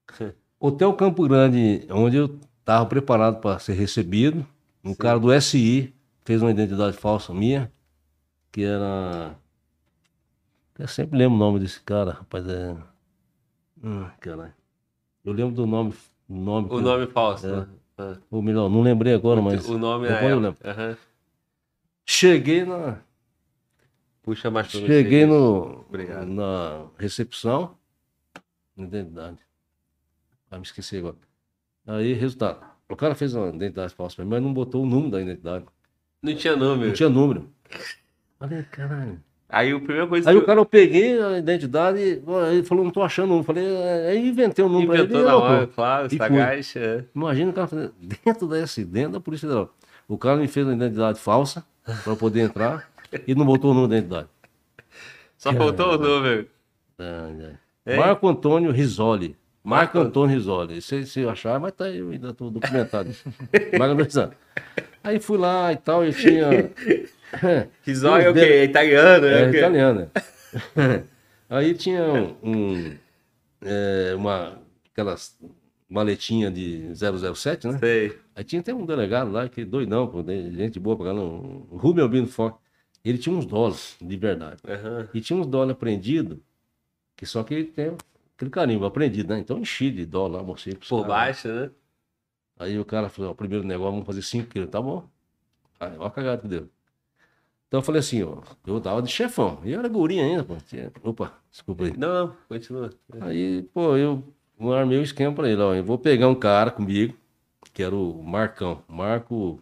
Hotel 0.60 0.94
Campo 0.96 1.26
Grande, 1.26 1.88
onde 1.90 2.18
eu 2.18 2.38
tava 2.66 2.86
preparado 2.88 3.40
para 3.40 3.58
ser 3.60 3.74
recebido. 3.76 4.46
Um 4.86 4.94
cara 4.94 5.20
do 5.20 5.32
SI 5.42 5.94
fez 6.24 6.42
uma 6.42 6.52
identidade 6.52 6.96
falsa 6.96 7.34
minha, 7.34 7.72
que 8.52 8.64
era. 8.64 9.36
Eu 10.78 10.88
sempre 10.88 11.18
lembro 11.18 11.36
o 11.36 11.40
nome 11.40 11.60
desse 11.60 11.80
cara, 11.82 12.12
rapaz. 12.12 12.48
É. 12.48 12.76
Hum, 13.84 14.08
caralho. 14.20 14.54
Eu 15.24 15.34
lembro 15.34 15.56
do 15.56 15.66
nome. 15.66 15.94
O 16.28 16.36
nome, 16.36 16.70
O 16.70 16.78
eu- 16.78 16.82
nome 16.82 17.08
falso, 17.08 17.48
É. 17.48 17.56
né? 17.62 17.68
Ah. 17.98 18.18
Ou 18.30 18.42
melhor, 18.42 18.70
não 18.70 18.82
lembrei 18.82 19.14
agora, 19.14 19.42
mas. 19.42 19.68
O 19.68 19.78
nome 19.78 20.08
depois 20.08 20.32
eu 20.32 20.46
época. 20.46 20.72
Aham. 20.72 20.98
Cheguei 22.06 22.66
na. 22.66 23.00
Puxa 24.22 24.52
mais 24.52 24.68
pra. 24.70 24.80
Cheguei 24.82 25.26
no, 25.26 25.82
Obrigado. 25.88 26.28
na 26.28 26.88
recepção. 26.98 27.78
Identidade. 28.78 29.40
Ah, 30.52 30.58
me 30.58 30.64
esqueci 30.64 30.98
agora. 30.98 31.16
Aí, 31.88 32.14
resultado. 32.14 32.75
O 32.90 32.96
cara 32.96 33.16
fez 33.16 33.34
uma 33.34 33.50
identidade 33.50 33.94
falsa 33.94 34.24
mas 34.24 34.42
não 34.42 34.54
botou 34.54 34.84
o 34.84 34.86
número 34.86 35.12
da 35.12 35.22
identidade. 35.22 35.66
Não 36.22 36.36
tinha 36.36 36.56
número. 36.56 36.88
Não 36.88 36.94
tinha 36.94 37.10
número. 37.10 37.50
Falei, 38.40 38.64
caralho. 38.64 39.20
Aí 39.48 39.72
a 39.72 39.80
primeira 39.80 40.08
coisa 40.08 40.30
Aí 40.30 40.36
o 40.36 40.44
cara, 40.46 40.60
eu 40.60 40.66
peguei 40.66 41.22
a 41.22 41.38
identidade, 41.38 42.00
ele 42.00 42.64
falou, 42.64 42.84
não 42.84 42.92
tô 42.92 43.02
achando 43.04 43.26
o 43.26 43.28
número. 43.30 43.46
Falei, 43.46 43.64
"É", 43.64 44.10
aí 44.10 44.28
inventei 44.28 44.66
o 44.66 44.70
número 44.70 44.88
pra 44.88 44.96
ele 44.96 45.04
inventou 45.06 45.22
e 45.22 45.26
na 45.26 45.38
hora, 45.38 45.68
claro, 45.68 46.10
sagaz. 46.18 46.76
É. 46.76 47.04
Imagina 47.16 47.52
o 47.52 47.54
cara 47.54 47.92
dentro 48.26 48.48
da 48.48 48.58
S, 48.58 48.84
dentro 48.84 49.14
da 49.14 49.20
Polícia 49.20 49.48
Federal. 49.48 49.74
O 50.08 50.18
cara 50.18 50.38
me 50.38 50.48
fez 50.48 50.66
uma 50.66 50.74
identidade 50.76 51.20
falsa 51.20 51.64
para 52.04 52.16
poder 52.16 52.42
entrar 52.42 52.90
e 53.28 53.36
não 53.36 53.46
botou 53.46 53.72
o 53.72 53.74
número 53.74 53.90
da 53.90 53.98
identidade. 53.98 54.28
Só 55.38 55.54
faltou 55.54 55.94
o 55.94 55.98
número. 55.98 56.48
É. 56.98 57.94
Hein? 57.94 58.00
Marco 58.00 58.28
Antônio 58.28 58.72
Risoli. 58.72 59.36
Marco 59.66 59.98
Antônio 59.98 60.36
Risoli. 60.36 60.82
Se, 60.82 61.06
se 61.06 61.22
eu 61.22 61.30
achar, 61.30 61.60
mas 61.60 61.74
tá 61.74 61.86
aí, 61.86 61.98
eu 61.98 62.12
ainda 62.12 62.34
tô 62.34 62.50
documentado. 62.52 63.10
Marco 63.78 63.94
Antônio 63.94 64.06
Risoli. 64.06 64.32
Aí 65.04 65.20
fui 65.20 65.38
lá 65.38 65.74
e 65.74 65.78
tal, 65.78 66.06
eu 66.06 66.14
tinha. 66.14 66.72
Risório 67.84 68.28
é 68.28 68.30
o 68.30 68.34
quê? 68.34 68.40
É 68.40 68.64
italiano, 68.64 69.26
é, 69.26 69.44
É 69.46 69.50
italiano. 69.50 70.12
né? 70.76 71.04
Aí 71.50 71.74
tinha 71.74 72.04
um, 72.44 72.96
é, 73.62 74.14
uma, 74.16 74.60
aquelas 74.92 75.38
maletinha 75.90 76.50
de 76.50 76.92
007, 76.96 77.68
né? 77.68 77.78
Sei. 77.80 78.18
Aí 78.36 78.44
tinha 78.44 78.60
até 78.60 78.74
um 78.74 78.86
delegado 78.86 79.32
lá, 79.32 79.48
que 79.48 79.64
doidão, 79.64 80.08
pô, 80.08 80.22
né, 80.24 80.50
gente 80.52 80.80
boa 80.80 80.96
pra 80.96 81.06
caramba, 81.08 81.24
o 81.24 81.78
Rubem 81.78 82.04
Albino 82.04 82.28
Fox. 82.28 82.58
Ele 83.04 83.18
tinha 83.18 83.36
uns 83.36 83.46
dólares, 83.46 83.96
de 84.02 84.16
verdade. 84.18 84.58
Aham. 84.68 85.08
E 85.14 85.22
tinha 85.22 85.38
uns 85.38 85.46
dólares 85.46 85.78
prendidos, 85.78 86.40
que 87.16 87.26
só 87.26 87.44
que 87.44 87.54
ele 87.54 87.66
tem 87.66 87.96
aquele 88.36 88.52
carimbo 88.52 88.86
aprendido, 88.86 89.34
né? 89.34 89.40
Então 89.40 89.58
enchi 89.58 89.90
de 89.90 90.06
dólar 90.06 90.40
lá, 90.40 90.44
mostrei 90.44 90.76
pros 90.76 90.90
Por 90.90 91.08
baixo, 91.08 91.48
né? 91.48 91.72
Aí 92.58 92.80
o 92.80 92.86
cara 92.86 93.10
falou, 93.10 93.32
ó, 93.32 93.34
o 93.34 93.36
primeiro 93.36 93.66
negócio, 93.66 93.92
vamos 93.92 94.06
fazer 94.06 94.22
5 94.22 94.50
quilos, 94.50 94.70
tá 94.70 94.82
bom. 94.82 95.08
Aí, 95.80 95.98
ó 95.98 96.06
a 96.06 96.12
cagada 96.12 96.42
que 96.42 96.48
deu. 96.48 96.70
Então 97.68 97.80
eu 97.80 97.84
falei 97.84 98.00
assim, 98.00 98.24
ó, 98.24 98.42
eu 98.66 98.80
tava 98.80 99.02
de 99.02 99.12
chefão, 99.12 99.60
e 99.64 99.72
eu 99.72 99.80
era 99.80 99.90
gourinho 99.90 100.24
ainda, 100.24 100.44
pô. 100.44 100.56
Opa, 101.04 101.34
desculpa 101.52 101.86
aí. 101.86 101.98
Não, 101.98 102.28
não, 102.28 102.36
continua. 102.48 102.92
Aí, 103.22 103.64
pô, 103.74 103.98
eu 103.98 104.24
armei 104.74 105.00
o 105.00 105.04
esquema 105.04 105.34
pra 105.34 105.50
ele, 105.50 105.62
ó, 105.62 105.74
eu 105.74 105.84
vou 105.84 105.98
pegar 105.98 106.30
um 106.30 106.36
cara 106.36 106.72
comigo, 106.72 107.14
que 107.74 107.84
era 107.84 107.94
o 107.94 108.24
Marcão, 108.24 108.84
Marco, 108.88 109.62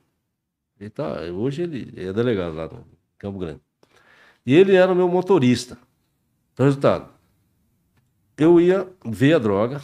ele 0.80 0.90
tá, 0.90 1.22
hoje 1.34 1.64
ele 1.64 1.94
é 1.96 2.14
delegado 2.14 2.54
lá 2.54 2.68
no 2.68 2.86
Campo 3.18 3.40
Grande. 3.40 3.62
E 4.46 4.54
ele 4.54 4.76
era 4.76 4.92
o 4.92 4.96
meu 4.96 5.08
motorista. 5.08 5.78
Então, 6.54 6.66
resultado, 6.66 7.10
eu 8.38 8.60
ia 8.60 8.88
ver 9.06 9.36
a 9.36 9.40
droga, 9.40 9.82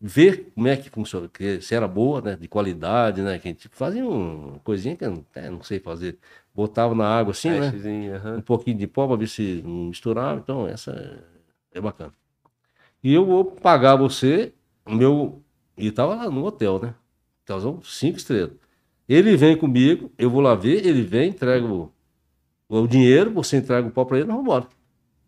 ver 0.00 0.50
como 0.54 0.68
é 0.68 0.76
que 0.76 0.90
funciona, 0.90 1.30
se 1.60 1.74
era 1.74 1.88
boa, 1.88 2.20
né, 2.20 2.36
de 2.36 2.48
qualidade, 2.48 3.22
né, 3.22 3.38
que 3.38 3.48
a 3.48 3.50
gente 3.50 3.68
fazia 3.68 4.06
uma 4.06 4.58
coisinha 4.60 4.96
que 4.96 5.04
eu 5.04 5.10
não, 5.10 5.24
até 5.30 5.50
não 5.50 5.62
sei 5.62 5.80
fazer, 5.80 6.18
botava 6.54 6.94
na 6.94 7.06
água 7.06 7.32
assim, 7.32 7.50
né, 7.50 8.16
aham. 8.16 8.38
um 8.38 8.40
pouquinho 8.42 8.78
de 8.78 8.86
pó 8.86 9.06
para 9.06 9.16
ver 9.16 9.28
se 9.28 9.62
não 9.64 9.88
misturava. 9.88 10.40
Então, 10.40 10.66
essa 10.66 10.92
é, 10.92 11.78
é 11.78 11.80
bacana. 11.80 12.12
E 13.02 13.12
eu 13.12 13.24
vou 13.24 13.44
pagar 13.44 13.96
você 13.96 14.52
o 14.84 14.94
meu. 14.94 15.42
E 15.76 15.90
tava 15.90 16.14
lá 16.14 16.30
no 16.30 16.44
hotel, 16.44 16.80
né? 16.80 16.94
Hotelzão 17.44 17.82
cinco 17.82 18.18
estrelas. 18.18 18.56
Ele 19.08 19.36
vem 19.36 19.56
comigo, 19.56 20.10
eu 20.18 20.30
vou 20.30 20.40
lá 20.40 20.54
ver, 20.54 20.84
ele 20.84 21.02
vem, 21.02 21.28
entrega 21.30 21.64
o, 21.66 21.92
o 22.68 22.86
dinheiro, 22.88 23.30
você 23.30 23.58
entrega 23.58 23.86
o 23.86 23.90
pó 23.90 24.04
para 24.04 24.18
ele, 24.18 24.26
nós 24.26 24.36
vamos 24.36 24.46
embora. 24.50 24.68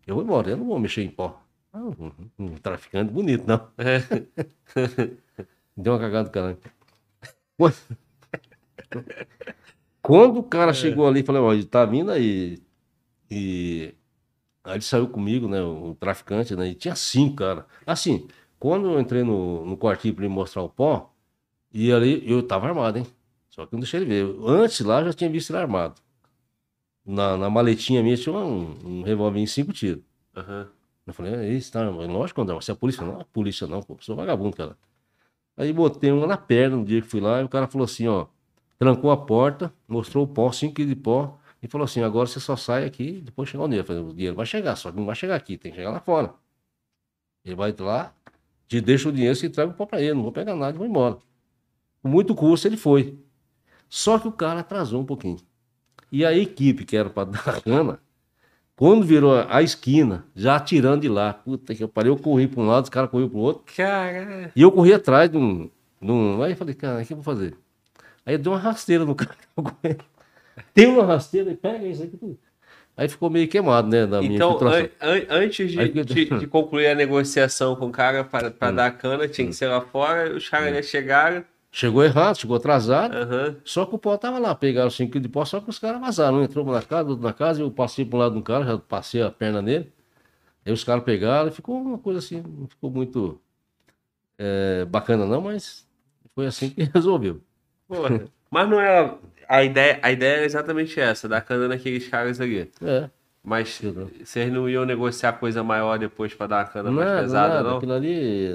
Eu 0.05 0.15
vou 0.15 0.23
embora, 0.23 0.49
eu 0.49 0.57
não 0.57 0.65
vou 0.65 0.79
mexer 0.79 1.03
em 1.03 1.09
pó. 1.09 1.41
Um, 1.73 2.11
um 2.37 2.55
traficante 2.55 3.11
bonito, 3.11 3.45
não. 3.45 3.69
É. 3.77 3.99
Deu 5.77 5.93
uma 5.93 5.99
cagada 5.99 6.29
do 6.29 6.31
caralho. 6.31 6.57
Pô. 7.57 7.69
Quando 10.01 10.39
o 10.39 10.43
cara 10.43 10.73
chegou 10.73 11.07
ali, 11.07 11.23
falei, 11.23 11.41
ó, 11.41 11.53
ele 11.53 11.65
tá 11.65 11.85
vindo 11.85 12.11
aí. 12.11 12.61
E 13.29 13.93
aí 14.63 14.73
ele 14.75 14.81
saiu 14.81 15.07
comigo, 15.07 15.47
né? 15.47 15.61
O 15.61 15.95
traficante, 15.99 16.55
né? 16.55 16.69
E 16.69 16.75
tinha 16.75 16.95
cinco, 16.95 17.35
cara. 17.37 17.67
Assim, 17.85 18.27
quando 18.57 18.89
eu 18.91 18.99
entrei 18.99 19.23
no, 19.23 19.65
no 19.65 19.77
quartinho 19.77 20.15
pra 20.15 20.25
ele 20.25 20.33
mostrar 20.33 20.63
o 20.63 20.69
pó, 20.69 21.13
e 21.71 21.91
ali 21.91 22.29
eu 22.29 22.41
tava 22.41 22.67
armado, 22.67 22.97
hein? 22.97 23.07
Só 23.49 23.65
que 23.65 23.73
eu 23.73 23.77
não 23.77 23.81
deixei 23.81 24.01
ele 24.01 24.09
ver. 24.09 24.35
Antes 24.47 24.79
lá 24.81 25.01
eu 25.01 25.05
já 25.05 25.13
tinha 25.13 25.29
visto 25.29 25.51
ele 25.51 25.59
armado. 25.59 26.01
Na, 27.05 27.37
na 27.37 27.49
maletinha 27.49 28.01
minha 28.01 28.17
tinha 28.17 28.35
um, 28.35 28.99
um 28.99 29.01
revólver 29.03 29.39
em 29.39 29.45
cinco 29.45 29.71
tiros. 29.71 30.03
Aham. 30.35 30.69
Eu 31.09 31.13
falei, 31.13 31.33
é 31.33 31.49
isso, 31.49 31.71
tá, 31.71 31.87
lógico, 31.89 32.41
André, 32.41 32.55
você 32.55 32.71
é 32.71 32.75
polícia? 32.75 33.05
Não, 33.05 33.21
é 33.21 33.25
polícia 33.25 33.67
não, 33.67 33.81
pô, 33.81 33.97
sou 33.99 34.15
vagabundo, 34.15 34.55
cara. 34.55 34.77
Aí 35.57 35.73
botei 35.73 36.11
uma 36.11 36.27
na 36.27 36.37
perna 36.37 36.77
no 36.77 36.85
dia 36.85 37.01
que 37.01 37.07
fui 37.07 37.19
lá, 37.19 37.41
e 37.41 37.43
o 37.43 37.49
cara 37.49 37.67
falou 37.67 37.85
assim, 37.85 38.07
ó, 38.07 38.27
trancou 38.77 39.11
a 39.11 39.17
porta, 39.17 39.73
mostrou 39.87 40.23
o 40.23 40.27
pó, 40.27 40.51
5 40.51 40.73
quilos 40.73 40.89
de 40.89 40.95
pó, 40.95 41.37
e 41.61 41.67
falou 41.67 41.85
assim, 41.85 42.01
agora 42.01 42.27
você 42.27 42.39
só 42.39 42.55
sai 42.55 42.85
aqui, 42.85 43.21
depois 43.21 43.49
chegar 43.49 43.63
o 43.63 43.67
dinheiro. 43.67 43.83
Eu 43.83 43.87
falei, 43.87 44.03
o 44.03 44.13
dinheiro 44.13 44.35
vai 44.35 44.45
chegar, 44.45 44.75
só 44.75 44.91
que 44.91 44.97
não 44.97 45.05
vai 45.05 45.15
chegar 45.15 45.35
aqui, 45.35 45.57
tem 45.57 45.71
que 45.71 45.77
chegar 45.77 45.91
lá 45.91 45.99
fora. 45.99 46.33
Ele 47.43 47.55
vai 47.55 47.75
lá, 47.79 48.13
te 48.67 48.79
deixa 48.79 49.09
o 49.09 49.11
dinheiro, 49.11 49.35
você 49.35 49.47
entrega 49.47 49.71
o 49.71 49.73
pó 49.73 49.85
pra 49.85 50.01
ele, 50.01 50.13
não 50.13 50.23
vou 50.23 50.31
pegar 50.31 50.55
nada 50.55 50.77
vou 50.77 50.87
embora. 50.87 51.17
Com 52.01 52.09
muito 52.09 52.33
custo 52.35 52.67
ele 52.67 52.77
foi. 52.77 53.17
Só 53.89 54.19
que 54.19 54.27
o 54.27 54.31
cara 54.31 54.61
atrasou 54.61 55.01
um 55.01 55.05
pouquinho. 55.05 55.37
E 56.11 56.25
a 56.25 56.33
equipe 56.33 56.85
que 56.85 56.95
era 56.95 57.09
pra 57.09 57.25
dar 57.25 57.61
cana, 57.61 57.99
quando 58.79 59.05
virou 59.05 59.45
a 59.49 59.61
esquina, 59.61 60.23
já 60.33 60.55
atirando 60.55 61.01
de 61.01 61.09
lá. 61.09 61.33
Puta 61.33 61.75
que 61.75 61.83
eu 61.83 61.89
parei, 61.89 62.09
eu 62.09 62.15
corri 62.15 62.47
para 62.47 62.61
um 62.61 62.65
lado, 62.65 62.85
os 62.85 62.89
caras 62.89 63.09
corriam 63.09 63.27
para 63.27 63.37
o 63.37 63.41
outro. 63.41 63.63
Caralho. 63.75 64.49
E 64.55 64.61
eu 64.61 64.71
corri 64.71 64.93
atrás 64.93 65.29
de 65.29 65.37
um. 65.37 65.69
De 66.01 66.09
um 66.09 66.41
aí 66.41 66.53
eu 66.53 66.55
falei, 66.55 66.73
cara, 66.73 67.01
o 67.01 67.05
que 67.05 67.11
eu 67.11 67.17
vou 67.17 67.23
fazer? 67.25 67.55
Aí 68.25 68.35
eu 68.35 68.39
dei 68.39 68.49
uma 68.53 68.57
rasteira 68.57 69.03
no 69.03 69.13
cara. 69.15 69.35
Tem 70.73 70.87
uma 70.87 71.05
rasteira, 71.05 71.51
e 71.51 71.57
pega 71.57 71.85
isso 71.85 72.03
aqui 72.03 72.15
tudo. 72.15 72.39
Aí 72.95 73.09
ficou 73.09 73.29
meio 73.29 73.47
queimado, 73.49 73.89
né? 73.89 74.05
Da 74.07 74.21
minha 74.21 74.35
Então, 74.35 74.57
an- 74.65 74.89
an- 75.01 75.25
antes 75.29 75.71
de, 75.71 75.89
que- 75.89 76.03
de- 76.05 76.39
de 76.39 76.47
concluir 76.47 76.87
a 76.87 76.95
negociação 76.95 77.75
com 77.75 77.87
o 77.87 77.91
cara 77.91 78.23
para 78.23 78.47
Hum. 78.47 78.75
dar 78.75 78.85
a 78.85 78.91
cana, 78.91 79.27
tinha 79.27 79.45
que 79.47 79.53
ser 79.53 79.67
lá 79.67 79.81
fora, 79.81 80.33
os 80.35 80.47
caras 80.47 80.73
já 80.75 80.81
chegaram. 80.81 81.43
Chegou 81.71 82.03
errado, 82.03 82.37
chegou 82.37 82.57
atrasado. 82.57 83.15
Aham. 83.15 83.55
Só 83.63 83.85
que 83.85 83.95
o 83.95 83.97
pó 83.99 84.17
tava 84.17 84.39
lá, 84.39 84.55
pegaram 84.55 84.89
5 84.89 85.11
quilos 85.11 85.27
de 85.27 85.29
pó, 85.31 85.45
só 85.45 85.59
que 85.59 85.69
os 85.69 85.77
caras 85.77 86.01
vazaram. 86.01 86.37
Um 86.39 86.43
entrou 86.43 86.65
na 86.65 86.81
casa, 86.81 87.09
outro 87.09 87.23
na 87.23 87.33
casa, 87.33 87.61
eu 87.61 87.69
passei 87.71 88.03
para 88.05 88.17
um 88.17 88.19
lado 88.19 88.33
de 88.33 88.39
um 88.39 88.41
cara, 88.41 88.65
já 88.65 88.77
passei 88.77 89.21
a 89.21 89.29
perna 89.29 89.61
nele. 89.61 89.91
Aí 90.65 90.73
os 90.73 90.83
caras 90.83 91.03
pegaram, 91.03 91.47
e 91.47 91.51
ficou 91.51 91.79
uma 91.79 91.97
coisa 91.97 92.19
assim, 92.19 92.41
não 92.41 92.67
ficou 92.67 92.89
muito 92.91 93.39
é, 94.37 94.85
bacana 94.85 95.25
não, 95.25 95.41
mas 95.41 95.87
foi 96.33 96.47
assim 96.47 96.69
que 96.69 96.83
resolveu. 96.93 97.41
Porra. 97.87 98.25
Mas 98.49 98.69
não 98.69 98.79
era. 98.79 99.17
A 99.47 99.63
ideia, 99.63 99.99
a 100.01 100.11
ideia 100.11 100.35
era 100.37 100.45
exatamente 100.45 100.99
essa, 100.99 101.27
dar 101.27 101.41
cana 101.41 101.67
naqueles 101.67 102.07
caras 102.07 102.39
ali. 102.39 102.71
É, 102.83 103.09
Mas 103.43 103.81
não. 103.81 104.09
vocês 104.23 104.51
não 104.53 104.69
iam 104.69 104.85
negociar 104.85 105.33
coisa 105.33 105.63
maior 105.63 105.97
depois 105.97 106.33
para 106.35 106.47
dar 106.47 106.61
a 106.61 106.65
cana 106.65 106.91
mais 106.91 107.07
nada, 107.07 107.21
pesada, 107.21 107.53
nada. 107.55 107.69
não? 107.69 107.77
Aquilo 107.77 107.93
ali, 107.93 108.49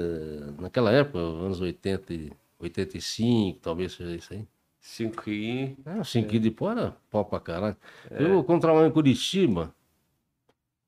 naquela 0.59 0.91
época, 0.91 1.19
anos 1.19 1.59
80, 1.59 2.13
e 2.13 2.31
85, 2.59 3.59
talvez 3.59 3.93
seja 3.93 4.15
isso 4.15 4.33
aí. 4.33 4.47
Cinco 4.85 5.23
quilinhos. 5.23 5.77
É, 5.83 6.03
5 6.03 6.29
quilos 6.29 6.43
de 6.43 6.51
pó 6.51 6.71
era 6.71 6.95
pó 7.09 7.23
pra 7.23 7.39
caralho. 7.39 7.75
Eu, 8.11 8.43
quando 8.43 8.61
trabalhava 8.61 8.87
em 8.87 8.93
Curitiba, 8.93 9.73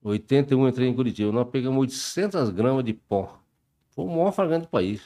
81 0.04 0.62
eu 0.62 0.70
entrei 0.70 0.88
em 0.88 0.94
Curitiba, 0.94 1.32
nós 1.32 1.50
pegamos 1.50 1.80
800 1.82 2.52
gramas 2.52 2.86
de 2.86 2.94
pó. 2.94 3.42
Foi 3.90 4.06
o 4.06 4.08
maior 4.08 4.32
fragante 4.32 4.68
do 4.68 4.70
país. 4.70 5.02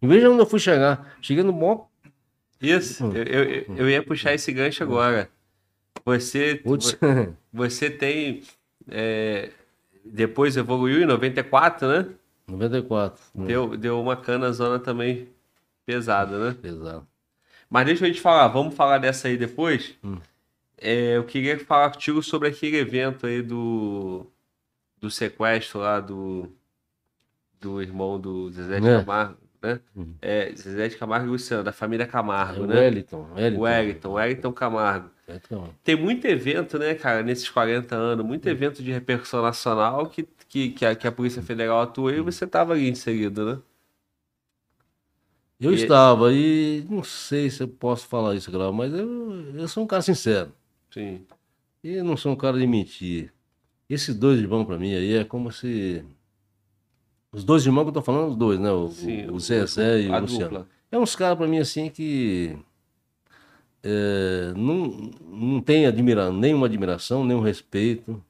Em 0.00 0.06
vez 0.06 0.20
de 0.20 0.28
onde 0.28 0.40
eu 0.40 0.46
fui 0.46 0.60
chegar, 0.60 1.18
cheguei 1.20 1.42
no 1.42 1.52
maior. 1.52 1.88
Isso, 2.60 3.04
eu, 3.06 3.24
eu, 3.24 3.76
eu 3.76 3.90
ia 3.90 4.02
puxar 4.02 4.32
esse 4.34 4.52
gancho 4.52 4.84
agora. 4.84 5.28
Você, 6.04 6.54
Putz, 6.54 6.96
você 7.52 7.90
tem. 7.90 8.42
é, 8.88 9.50
depois 10.04 10.56
evoluiu 10.56 11.02
em 11.02 11.06
94, 11.06 11.88
né? 11.88 12.08
94. 12.46 13.20
né? 13.34 13.46
Deu, 13.46 13.76
deu 13.76 14.00
uma 14.00 14.16
cana 14.16 14.52
zona 14.52 14.78
também 14.78 15.28
pesada, 15.86 16.38
né? 16.50 16.56
Pesado. 16.60 17.06
Mas 17.70 17.86
deixa 17.86 18.06
eu 18.06 18.12
te 18.12 18.20
falar, 18.20 18.48
vamos 18.48 18.74
falar 18.74 18.98
dessa 18.98 19.28
aí 19.28 19.36
depois. 19.38 19.94
Hum. 20.04 20.18
É, 20.76 21.16
eu 21.16 21.24
queria 21.24 21.58
falar 21.58 21.90
contigo 21.90 22.22
sobre 22.22 22.48
aquele 22.48 22.76
evento 22.76 23.26
aí 23.26 23.40
do, 23.40 24.26
do 25.00 25.10
sequestro 25.10 25.80
lá 25.80 26.00
do, 26.00 26.52
do 27.60 27.80
irmão 27.80 28.20
do 28.20 28.50
Zezé 28.52 28.78
de 28.80 28.86
É. 28.88 28.98
Camargo, 29.00 29.36
né? 29.62 29.80
Hum. 29.96 30.14
É, 30.20 30.52
Zezé 30.54 30.88
de 30.88 30.96
Camargo 30.96 31.26
e 31.26 31.30
Luciano, 31.30 31.64
da 31.64 31.72
família 31.72 32.04
É 32.04 32.06
Camargo, 32.06 32.64
o 32.64 32.66
né? 32.66 32.74
Wellington. 32.74 33.26
Wellington. 33.34 33.58
O 33.58 33.62
Wellington, 33.62 34.12
Wellington 34.12 34.52
Camargo. 34.52 35.10
Wellington. 35.26 35.74
Tem 35.82 35.96
muito 35.96 36.24
evento, 36.26 36.78
né, 36.78 36.94
cara, 36.94 37.22
nesses 37.22 37.48
40 37.48 37.96
anos, 37.96 38.24
Hum. 38.24 38.28
muito 38.28 38.46
evento 38.48 38.82
de 38.82 38.92
repercussão 38.92 39.42
nacional 39.42 40.06
que, 40.08 40.28
que, 40.48 40.70
que, 40.70 40.84
a, 40.86 40.94
que 40.94 41.06
a 41.06 41.12
Polícia 41.12 41.42
Federal 41.42 41.80
atua 41.80 42.12
Hum. 42.12 42.16
e 42.16 42.20
você 42.20 42.46
tava 42.46 42.74
ali 42.74 42.88
inserido, 42.88 43.44
né? 43.54 43.58
Eu 45.58 45.72
E- 45.72 45.76
estava 45.76 46.32
e 46.32 46.84
não 46.90 47.02
sei 47.02 47.48
se 47.50 47.62
eu 47.62 47.68
posso 47.68 48.06
falar 48.06 48.34
isso, 48.34 48.50
Grau, 48.50 48.72
mas 48.72 48.92
eu, 48.92 49.54
eu 49.54 49.68
sou 49.68 49.84
um 49.84 49.86
cara 49.86 50.02
sincero. 50.02 50.52
Sim. 50.90 51.22
E 51.82 52.02
não 52.02 52.16
sou 52.16 52.32
um 52.32 52.36
cara 52.36 52.58
de 52.58 52.66
mentir. 52.66 53.32
Esses 53.88 54.14
dois 54.14 54.38
irmãos 54.40 54.64
pra 54.64 54.78
mim 54.78 54.94
aí 54.94 55.14
é 55.14 55.24
como 55.24 55.50
se. 55.52 56.04
Os 57.32 57.44
dois 57.44 57.64
irmãos 57.64 57.84
que 57.84 57.88
eu 57.90 57.94
tô 57.94 58.02
falando, 58.02 58.30
os 58.30 58.36
dois, 58.36 58.58
né? 58.58 58.70
O, 58.70 58.88
Sim, 58.88 59.30
o, 59.30 59.38
Zezé 59.38 60.02
e 60.02 60.08
o 60.08 60.20
Luciano. 60.20 60.44
dupla. 60.50 60.68
É 60.90 60.98
uns 60.98 61.14
caras 61.16 61.38
pra 61.38 61.46
mim 61.46 61.58
assim 61.58 61.88
que. 61.90 62.56
é, 63.82 64.52
não, 64.56 65.10
não 65.30 65.60
tem 65.60 65.86
admira, 65.86 66.30
nenhuma 66.32 66.66
admiração, 66.66 67.24
nenhum 67.24 67.40
respeito. 67.40 68.22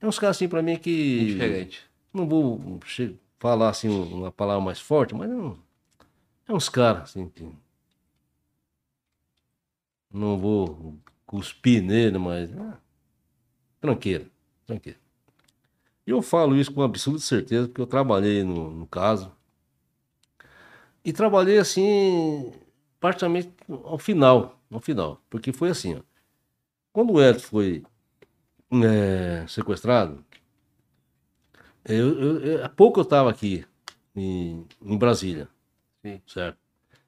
É 0.00 0.06
uns 0.06 0.18
caras 0.18 0.36
assim 0.36 0.48
pra 0.48 0.62
mim 0.62 0.76
que. 0.76 1.26
Diferente. 1.26 1.82
Não 2.12 2.28
vou 2.28 2.78
falar 3.38 3.70
assim 3.70 3.88
uma 3.88 4.30
palavra 4.30 4.62
mais 4.64 4.78
forte, 4.80 5.14
mas 5.14 5.28
não. 5.28 5.56
É 6.48 6.52
uns 6.52 6.68
caras 6.68 7.02
assim 7.10 7.28
que. 7.28 7.44
Não 10.12 10.36
vou 10.38 10.98
cuspir 11.24 11.80
nele, 11.82 12.18
mas. 12.18 12.50
ah, 12.58 12.80
tranqueira, 13.80 14.30
tranqueira. 14.66 14.98
E 16.06 16.10
eu 16.10 16.22
falo 16.22 16.56
isso 16.56 16.72
com 16.72 16.80
absoluta 16.82 17.22
certeza, 17.22 17.68
porque 17.68 17.80
eu 17.82 17.86
trabalhei 17.86 18.42
no, 18.42 18.70
no 18.70 18.86
caso. 18.86 19.30
E 21.04 21.12
trabalhei 21.12 21.58
assim, 21.58 22.52
praticamente 22.98 23.50
ao 23.84 23.98
final. 23.98 24.58
Ao 24.70 24.80
final. 24.80 25.20
Porque 25.30 25.52
foi 25.52 25.70
assim, 25.70 25.94
ó. 25.96 26.00
Quando 26.92 27.14
o 27.14 27.22
Edson 27.22 27.46
foi 27.48 27.84
é, 28.84 29.46
sequestrado, 29.48 30.24
Eu, 31.84 32.20
eu- 32.20 32.40
eu- 32.44 32.64
há 32.64 32.68
pouco 32.68 33.00
eu 33.00 33.04
estava 33.04 33.30
aqui 33.30 33.64
em, 34.14 34.66
em 34.82 34.98
Brasília. 34.98 35.48
Sim. 36.06 36.20
Certo? 36.26 36.58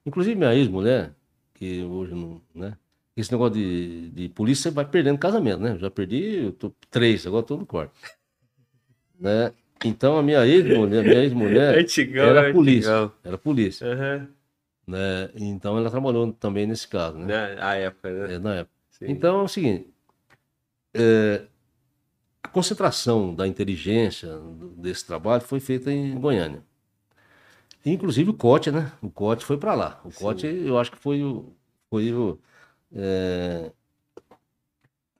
Inclusive 0.05 0.35
minha 0.35 0.53
ex-mulher, 0.53 1.13
que 1.53 1.81
hoje 1.83 2.13
não. 2.13 2.41
Né? 2.53 2.75
Esse 3.15 3.31
negócio 3.31 3.53
de, 3.53 4.09
de 4.09 4.29
polícia 4.29 4.71
vai 4.71 4.85
perdendo 4.85 5.17
casamento, 5.17 5.61
né? 5.61 5.71
Eu 5.71 5.79
já 5.79 5.89
perdi 5.89 6.45
eu 6.45 6.51
tô, 6.51 6.73
três, 6.89 7.25
agora 7.25 7.41
estou 7.41 7.57
no 7.57 7.65
quarto. 7.65 7.93
Né? 9.21 9.51
Então 9.83 10.17
a 10.17 10.23
minha 10.23 10.47
ex-mulher, 10.47 11.03
minha 11.03 11.21
ex-mulher 11.21 11.77
Antigão, 11.77 12.23
era 12.23 12.53
polícia. 12.53 12.89
antigão. 12.89 13.11
Era 13.21 13.37
polícia. 13.37 13.85
Aham. 13.85 14.27
Né? 14.87 15.29
Então 15.35 15.77
ela 15.77 15.89
trabalhou 15.89 16.31
também 16.31 16.65
nesse 16.65 16.87
caso, 16.87 17.17
né? 17.17 17.25
Né? 17.25 17.57
A 17.59 17.75
época, 17.75 18.09
né? 18.09 18.35
É, 18.35 18.39
na 18.39 18.55
época. 18.55 18.75
Sim. 18.91 19.07
Então 19.09 19.41
é 19.41 19.43
o 19.43 19.47
seguinte: 19.49 19.93
é, 20.93 21.41
a 22.41 22.47
concentração 22.47 23.35
da 23.35 23.45
inteligência 23.45 24.39
desse 24.77 25.05
trabalho 25.05 25.41
foi 25.41 25.59
feita 25.59 25.91
em 25.91 26.17
Goiânia. 26.17 26.63
Inclusive 27.85 28.29
o 28.29 28.33
COT, 28.33 28.71
né? 28.71 28.91
O 29.01 29.09
COT 29.09 29.43
foi 29.45 29.57
para 29.57 29.73
lá. 29.73 30.01
O 30.03 30.11
COT, 30.11 30.45
eu 30.45 30.77
acho 30.77 30.91
que 30.91 30.97
foi 30.97 31.23
o. 31.23 31.53
Foi 31.89 32.13
o 32.13 32.37
é, 32.93 33.71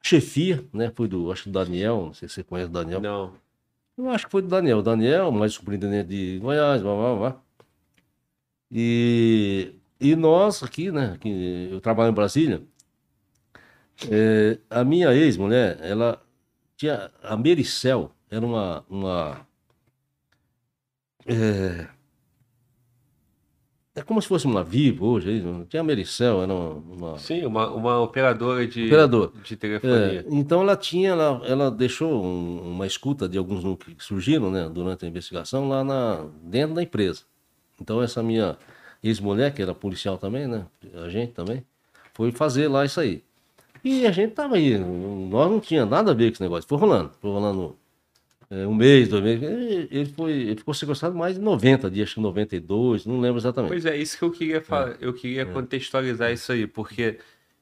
chefia, 0.02 0.64
né? 0.74 0.92
Foi 0.96 1.08
do, 1.08 1.32
acho 1.32 1.44
que 1.44 1.50
do 1.50 1.60
Daniel, 1.60 2.06
não 2.08 2.14
sei 2.14 2.28
se 2.28 2.36
você 2.36 2.44
conhece 2.44 2.70
o 2.70 2.74
Daniel. 2.74 3.02
Não. 3.02 3.34
Eu 3.98 4.10
acho 4.10 4.26
que 4.26 4.32
foi 4.32 4.42
do 4.42 4.48
Daniel. 4.48 4.82
Daniel, 4.82 5.32
mais 5.32 5.54
superintendente 5.54 6.10
de 6.10 6.40
Goiás, 6.40 6.82
blá, 6.82 6.96
blá, 6.96 7.16
blá. 7.16 7.42
E, 8.72 9.74
e 10.00 10.16
nós 10.16 10.64
aqui, 10.64 10.92
né? 10.92 11.18
Que 11.20 11.70
eu 11.72 11.82
trabalho 11.82 12.12
em 12.12 12.14
Brasília. 12.14 12.62
é, 14.10 14.60
a 14.70 14.84
minha 14.84 15.14
ex-mulher, 15.14 15.80
ela 15.82 16.22
tinha. 16.78 17.12
A 17.24 17.36
Mericel 17.38 18.12
era 18.30 18.46
uma. 18.46 18.86
uma 18.90 19.48
é, 21.26 21.88
é 23.96 24.02
como 24.02 24.22
se 24.22 24.28
fosse 24.28 24.46
uma 24.46 24.64
Vivo 24.64 25.06
hoje. 25.08 25.30
aí, 25.30 25.42
não 25.42 25.66
Tinha 25.66 25.82
a 25.82 25.84
Mericel, 25.84 26.42
era 26.44 26.54
uma. 26.54 27.18
Sim, 27.18 27.46
uma, 27.46 27.70
uma 27.70 28.00
operadora 28.00 28.66
de, 28.68 28.86
Operador. 28.86 29.34
de 29.44 29.54
é, 29.54 29.58
telefonia. 29.58 30.26
então 30.30 30.62
ela 30.62 30.76
tinha, 30.76 31.10
ela, 31.10 31.42
ela 31.46 31.72
deixou 31.72 32.24
um- 32.24 32.62
uma 32.72 32.88
escuta 32.88 33.28
de 33.28 33.38
alguns 33.38 33.64
que 33.98 34.04
surgiram 34.04 34.50
né, 34.52 34.70
durante 34.72 35.06
a 35.06 35.08
investigação 35.08 35.68
lá 35.68 35.84
na, 35.84 36.26
dentro 36.44 36.76
da 36.76 36.84
empresa. 36.84 37.22
Então 37.82 38.02
essa 38.02 38.22
minha 38.24 38.58
ex-mulher, 39.04 39.54
que 39.54 39.62
era 39.62 39.74
policial 39.74 40.18
também, 40.18 40.48
né? 40.48 40.66
A 41.04 41.10
gente 41.10 41.32
também, 41.34 41.64
foi 42.14 42.32
fazer 42.32 42.68
lá 42.68 42.86
isso 42.86 43.00
aí. 43.00 43.24
E 43.84 44.06
a 44.06 44.12
gente 44.12 44.34
tava 44.34 44.56
aí, 44.56 44.78
nós 44.78 45.50
não 45.50 45.60
tinha 45.62 45.86
nada 45.86 46.12
a 46.12 46.14
ver 46.14 46.26
com 46.30 46.34
esse 46.34 46.42
negócio. 46.44 46.68
Foi 46.68 46.78
rolando, 46.78 47.12
foi 47.22 47.32
rolando 47.32 47.78
é, 48.52 48.66
um 48.66 48.74
mês, 48.74 49.08
dois 49.08 49.24
meses. 49.24 49.44
Ele, 49.44 49.88
ele 49.92 50.06
foi, 50.06 50.32
ele 50.32 50.56
ficou 50.56 50.74
sequestrado 50.74 51.16
mais 51.16 51.36
de 51.36 51.42
90 51.42 51.92
dias, 51.92 52.08
acho 52.08 52.16
que 52.16 52.22
92, 52.22 53.06
não 53.06 53.20
lembro 53.20 53.40
exatamente. 53.40 53.70
Pois 53.70 53.86
é, 53.86 53.96
isso 53.96 54.18
que 54.18 54.24
eu 54.24 54.32
queria 54.32 54.62
falar. 54.62 54.98
Eu 55.00 55.14
queria 55.14 55.46
contextualizar 55.46 56.32
isso 56.32 56.52
aí, 56.52 56.66
porque 56.66 57.20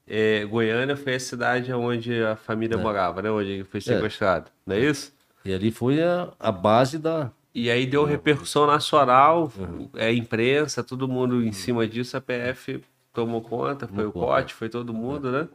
é, 0.07 0.45
Goiânia 0.45 0.95
foi 0.95 1.15
a 1.15 1.19
cidade 1.19 1.73
onde 1.73 2.23
a 2.23 2.37
família 2.37 2.77
morava, 2.77 3.21
né? 3.21 3.29
Onde 3.29 3.49
ele 3.51 3.63
foi 3.65 3.81
sequestrado, 3.81 4.49
não 4.65 4.75
é 4.75 4.79
isso? 4.79 5.11
E 5.43 5.53
ali 5.53 5.71
foi 5.71 6.01
a, 6.01 6.29
a 6.39 6.51
base 6.51 6.97
da. 6.97 7.31
E 7.53 7.69
aí 7.69 7.85
deu 7.85 8.05
repercussão 8.05 8.65
nacional, 8.65 9.51
é, 9.95 10.13
imprensa, 10.13 10.83
todo 10.83 11.07
mundo 11.07 11.43
em 11.43 11.51
cima 11.51 11.87
disso, 11.87 12.15
a 12.15 12.21
PF 12.21 12.81
tomou 13.11 13.41
conta, 13.41 13.87
foi 13.87 14.05
o. 14.05 14.11
COT, 14.11 14.53
foi 14.53 14.69
todo 14.69 14.93
mundo, 14.93 15.31
né? 15.31 15.47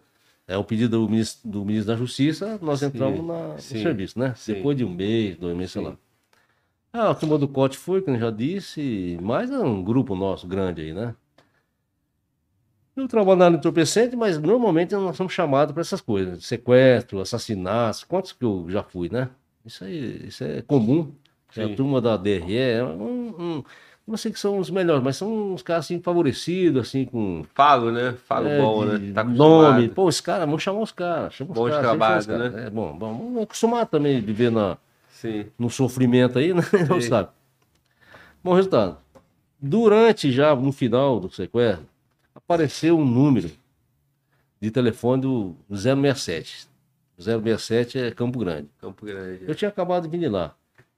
É 0.47 0.57
o 0.57 0.65
pedido 0.65 0.99
do 0.99 1.09
ministro, 1.09 1.49
do 1.49 1.65
ministro 1.65 1.93
da 1.93 1.99
Justiça, 1.99 2.59
nós 2.61 2.83
entramos 2.83 3.25
na, 3.25 3.55
no 3.55 3.59
sim, 3.61 3.83
serviço, 3.83 4.19
né? 4.19 4.35
sim. 4.37 4.55
Depois 4.55 4.77
de 4.77 4.85
um 4.85 4.93
mês, 4.93 5.37
dois 5.37 5.57
meses, 5.57 5.73
sei 5.73 5.83
Sim. 5.83 5.89
lá. 5.89 5.97
Ah, 6.93 7.11
a 7.11 7.15
turma 7.15 7.39
do 7.39 7.49
COT 7.49 7.79
foi, 7.79 8.03
como 8.03 8.17
eu 8.17 8.21
já 8.21 8.31
disse, 8.31 9.19
mais 9.23 9.51
é 9.51 9.59
um 9.59 9.83
grupo 9.83 10.15
nosso 10.15 10.47
grande 10.47 10.83
aí, 10.83 10.93
né? 10.93 11.15
Eu 12.95 13.09
trabalho 13.09 13.39
na 13.39 13.47
área 13.47 13.57
entorpecente, 13.57 14.15
mas 14.15 14.39
normalmente 14.39 14.95
nós 14.95 15.17
somos 15.17 15.33
chamados 15.33 15.73
para 15.73 15.81
essas 15.81 16.03
coisas. 16.03 16.45
Sequestro, 16.45 17.21
assassinatos, 17.21 18.05
quantos 18.05 18.33
que 18.33 18.45
eu 18.45 18.67
já 18.69 18.83
fui, 18.83 19.09
né? 19.09 19.31
Isso 19.65 19.85
aí, 19.85 20.27
isso 20.27 20.45
é 20.45 20.61
comum. 20.61 21.15
É 21.57 21.65
Sim. 21.67 21.73
a 21.73 21.77
turma 21.77 22.01
da 22.01 22.17
DRE, 22.19 22.57
é 22.57 22.85
um, 22.85 23.59
um, 23.59 23.65
não 24.07 24.17
sei 24.17 24.33
que 24.33 24.39
são 24.39 24.59
os 24.59 24.69
melhores, 24.69 25.03
mas 25.03 25.17
são 25.17 25.53
uns 25.53 25.63
caras 25.63 25.85
assim 25.85 26.01
favorecidos, 26.01 26.89
assim, 26.89 27.05
com 27.05 27.45
Falo, 27.55 27.91
né? 27.93 28.15
Falo 28.27 28.49
é, 28.49 28.59
bom, 28.61 28.87
de 28.87 28.99
né? 28.99 29.13
Tá 29.13 29.25
nome. 29.25 29.89
Pô, 29.89 30.07
os 30.07 30.21
caras, 30.21 30.45
vamos 30.47 30.63
chamar 30.63 30.81
os 30.81 30.93
caras. 30.93 31.35
Chama 31.35 31.53
os 31.53 31.57
Bom 31.57 31.71
de 31.71 31.79
trabalho, 31.79 32.27
caras. 32.27 32.53
né? 32.53 32.67
É 32.67 32.71
bom, 32.71 32.97
bom. 32.97 33.17
Vamos 33.17 33.43
acostumar 33.43 33.87
também 33.87 34.21
de 34.21 34.27
viver 34.27 34.51
na, 34.51 34.77
Sim. 35.11 35.47
no 35.59 35.71
sofrimento 35.71 36.39
aí, 36.39 36.53
né? 36.55 36.63
Não 36.89 37.01
sabe. 37.01 37.29
Bom 38.43 38.55
resultado. 38.55 38.99
Durante 39.61 40.33
já, 40.33 40.55
no 40.57 40.73
final 40.73 41.21
do 41.21 41.31
sequestro, 41.31 41.87
apareceu 42.35 42.99
um 42.99 43.05
número 43.05 43.51
de 44.61 44.71
telefone 44.71 45.23
do 45.23 45.57
067. 45.71 46.67
O 47.17 47.23
067 47.23 47.99
é 47.99 48.11
Campo 48.11 48.41
Grande. 48.41 48.69
Campo 48.81 49.07
Grande. 49.07 49.45
Eu 49.47 49.55
tinha 49.55 49.69
acabado 49.69 50.03
de 50.03 50.09
vir 50.09 50.19
de 50.19 50.29
lá. 50.29 50.55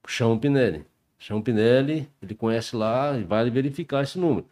Chama 0.07 0.33
o 0.33 0.39
Pinelli. 0.39 0.85
Chama 1.25 1.39
o 1.39 1.43
Pinelli, 1.43 2.07
ele 2.21 2.35
conhece 2.35 2.75
lá 2.75 3.17
e 3.17 3.23
vai 3.23 3.49
verificar 3.49 4.03
esse 4.03 4.19
número. 4.19 4.45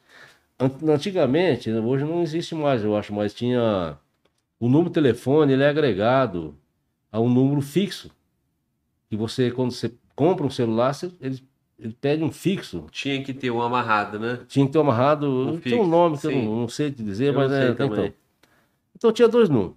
An- 0.59 0.71
Antigamente, 0.91 1.69
hoje 1.71 2.03
não 2.03 2.24
existe 2.24 2.55
mais, 2.55 2.84
eu 2.84 2.97
acho, 2.97 3.13
mas 3.13 3.32
tinha. 3.32 3.95
O 4.59 4.67
número 4.67 4.89
de 4.89 4.95
telefone 4.95 5.53
ele 5.53 5.61
é 5.61 5.69
agregado 5.69 6.57
a 7.11 7.19
um 7.19 7.30
número 7.32 7.61
fixo. 7.61 8.09
Que 9.07 9.15
você, 9.15 9.51
quando 9.51 9.69
você 9.71 9.93
compra 10.15 10.47
um 10.47 10.49
celular, 10.49 10.93
você- 10.95 11.11
ele, 11.21 11.43
ele 11.78 11.95
pede 12.01 12.24
um 12.24 12.32
fixo. 12.32 12.88
Tinha 12.89 13.24
que 13.24 13.36
ter 13.36 13.51
um 13.51 13.61
amarrado, 13.61 14.17
né? 14.19 14.39
Tinha 14.47 14.65
que 14.65 14.71
ter 14.71 14.80
amarrado. 14.80 15.28
Um 15.30 15.59
tem 15.59 15.80
um 15.80 15.86
nome 15.86 16.17
que 16.17 16.26
eu 16.26 16.32
sim. 16.32 16.43
não, 16.43 16.61
não 16.61 16.67
sei 16.67 16.89
te 16.91 17.03
dizer, 17.03 17.28
Eu 17.28 17.34
mas 17.36 17.51
é. 17.51 17.69
então. 17.69 18.11
então 18.95 19.11
tinha 19.13 19.28
dois 19.28 19.47
números. 19.47 19.76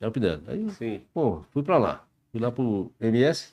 É 0.00 0.08
o 0.08 0.10
Pinelli. 0.10 0.40
Aí 0.46 0.70
Sim. 0.70 1.02
Pô, 1.12 1.42
fui 1.50 1.62
pra 1.62 1.76
lá. 1.76 2.02
Fui 2.32 2.40
lá 2.40 2.50
pro 2.50 2.90
MS. 2.98 3.52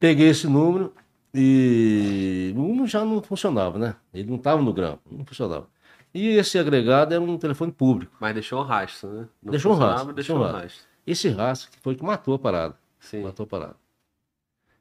Peguei 0.00 0.30
esse 0.30 0.48
número 0.48 0.92
e 1.32 2.52
o 2.56 2.58
número 2.58 2.86
já 2.88 3.04
não 3.04 3.22
funcionava, 3.22 3.78
né? 3.78 3.94
Ele 4.12 4.28
não 4.28 4.36
estava 4.36 4.60
no 4.60 4.72
grampo, 4.72 5.02
não 5.08 5.24
funcionava. 5.24 5.68
E 6.12 6.26
esse 6.30 6.58
agregado 6.58 7.14
era 7.14 7.22
um 7.22 7.38
telefone 7.38 7.70
público. 7.70 8.16
Mas 8.18 8.34
deixou 8.34 8.60
um 8.60 8.64
rastro, 8.64 9.10
né? 9.10 9.28
Não 9.40 9.50
Deixou 9.52 9.72
um 9.72 9.76
rastro, 9.76 10.12
Deixou 10.12 10.36
um 10.36 10.40
um 10.40 10.44
rastro. 10.44 10.84
Esse 11.06 11.28
rastro 11.28 11.70
que 11.70 11.78
foi 11.78 11.94
que 11.94 12.02
matou 12.02 12.34
a 12.34 12.38
parada. 12.38 12.76
Sim. 12.98 13.22
Matou 13.22 13.44
a 13.44 13.46
parada. 13.46 13.76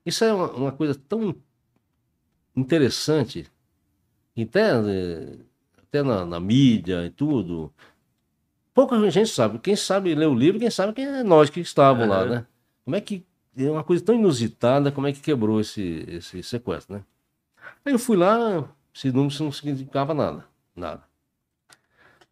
Isso 0.05 0.23
é 0.23 0.33
uma, 0.33 0.51
uma 0.51 0.71
coisa 0.71 0.95
tão 0.95 1.35
interessante, 2.55 3.45
até, 4.41 4.71
até 5.77 6.01
na, 6.01 6.25
na 6.25 6.39
mídia 6.39 7.05
e 7.05 7.09
tudo. 7.09 7.71
Pouca 8.73 8.97
gente 9.11 9.29
sabe. 9.29 9.59
Quem 9.59 9.75
sabe 9.75 10.15
ler 10.15 10.27
o 10.27 10.33
livro, 10.33 10.59
quem 10.59 10.71
sabe 10.71 10.93
quem 10.93 11.05
é 11.05 11.23
nós 11.23 11.49
que 11.49 11.59
estavam 11.59 12.07
lá, 12.07 12.21
Aham. 12.21 12.29
né? 12.29 12.45
Como 12.85 12.95
é 12.95 13.01
que. 13.01 13.25
É 13.59 13.69
uma 13.69 13.83
coisa 13.83 14.03
tão 14.03 14.15
inusitada, 14.15 14.91
como 14.91 15.07
é 15.07 15.11
que 15.11 15.19
quebrou 15.19 15.59
esse, 15.59 16.05
esse 16.07 16.41
sequestro, 16.43 16.95
né? 16.95 17.03
Aí 17.85 17.91
eu 17.91 17.99
fui 17.99 18.15
lá, 18.15 18.69
esse 18.95 19.11
número 19.11 19.43
não 19.43 19.51
significava 19.51 20.13
nada. 20.13 20.45
Nada. 20.75 21.03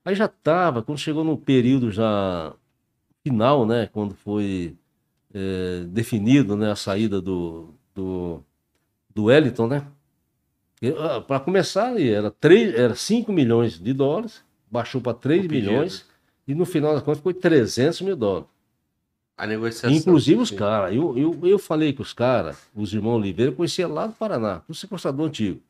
Aí 0.05 0.15
já 0.15 0.25
estava, 0.25 0.81
quando 0.81 0.97
chegou 0.99 1.23
no 1.25 1.37
período 1.37 1.91
já 1.91 2.53
final, 3.23 3.65
né? 3.65 3.87
Quando 3.87 4.15
foi 4.15 4.77
eh, 5.33 5.83
definido 5.87 6.55
né, 6.55 6.71
a 6.71 6.75
saída 6.77 7.21
do, 7.21 7.73
do, 7.93 8.41
do 9.13 9.25
Wellington, 9.25 9.67
né? 9.67 9.85
Para 11.27 11.39
começar, 11.39 11.99
era, 11.99 12.31
3, 12.31 12.73
era 12.75 12.95
5 12.95 13.33
milhões 13.33 13.79
de 13.79 13.91
dólares, 13.93 14.43
baixou 14.71 15.01
para 15.01 15.13
3 15.13 15.45
O 15.45 15.49
pedido. 15.49 15.71
milhões, 15.71 16.05
e 16.47 16.53
no 16.55 16.65
final 16.65 16.93
das 16.93 17.03
contas 17.03 17.21
foi 17.21 17.33
300 17.33 17.99
mil 18.01 18.15
dólares. 18.15 18.47
A 19.37 19.45
negociação. 19.45 19.91
Inclusive 19.95 20.41
os 20.41 20.49
sim. 20.49 20.55
caras. 20.55 20.95
Eu, 20.95 21.15
eu, 21.17 21.39
eu 21.43 21.59
falei 21.59 21.93
com 21.93 22.01
os 22.01 22.11
caras, 22.13 22.57
os 22.75 22.91
irmãos 22.93 23.17
Oliveira, 23.17 23.51
eu 23.51 23.55
conhecia 23.55 23.87
lá 23.87 24.07
do 24.07 24.13
Paraná, 24.13 24.61
o 24.67 24.73
sequestrador 24.73 25.27
antigo. 25.27 25.61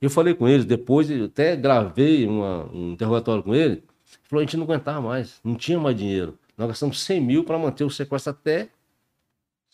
Eu 0.00 0.08
falei 0.10 0.34
com 0.34 0.48
eles, 0.48 0.64
depois 0.64 1.10
eu 1.10 1.26
até 1.26 1.54
gravei 1.56 2.26
uma- 2.26 2.64
um 2.72 2.92
interrogatório 2.92 3.42
com 3.42 3.54
ele. 3.54 3.74
Ele 3.74 3.82
falou: 4.24 4.40
a 4.40 4.44
gente 4.44 4.56
não 4.56 4.64
aguentava 4.64 5.00
mais, 5.00 5.38
não 5.44 5.54
tinha 5.54 5.78
mais 5.78 5.96
dinheiro. 5.96 6.38
Nós 6.56 6.68
gastamos 6.68 7.02
100 7.02 7.20
mil 7.20 7.44
para 7.44 7.58
manter 7.58 7.84
o 7.84 7.90
sequestro 7.90 8.30
até 8.30 8.68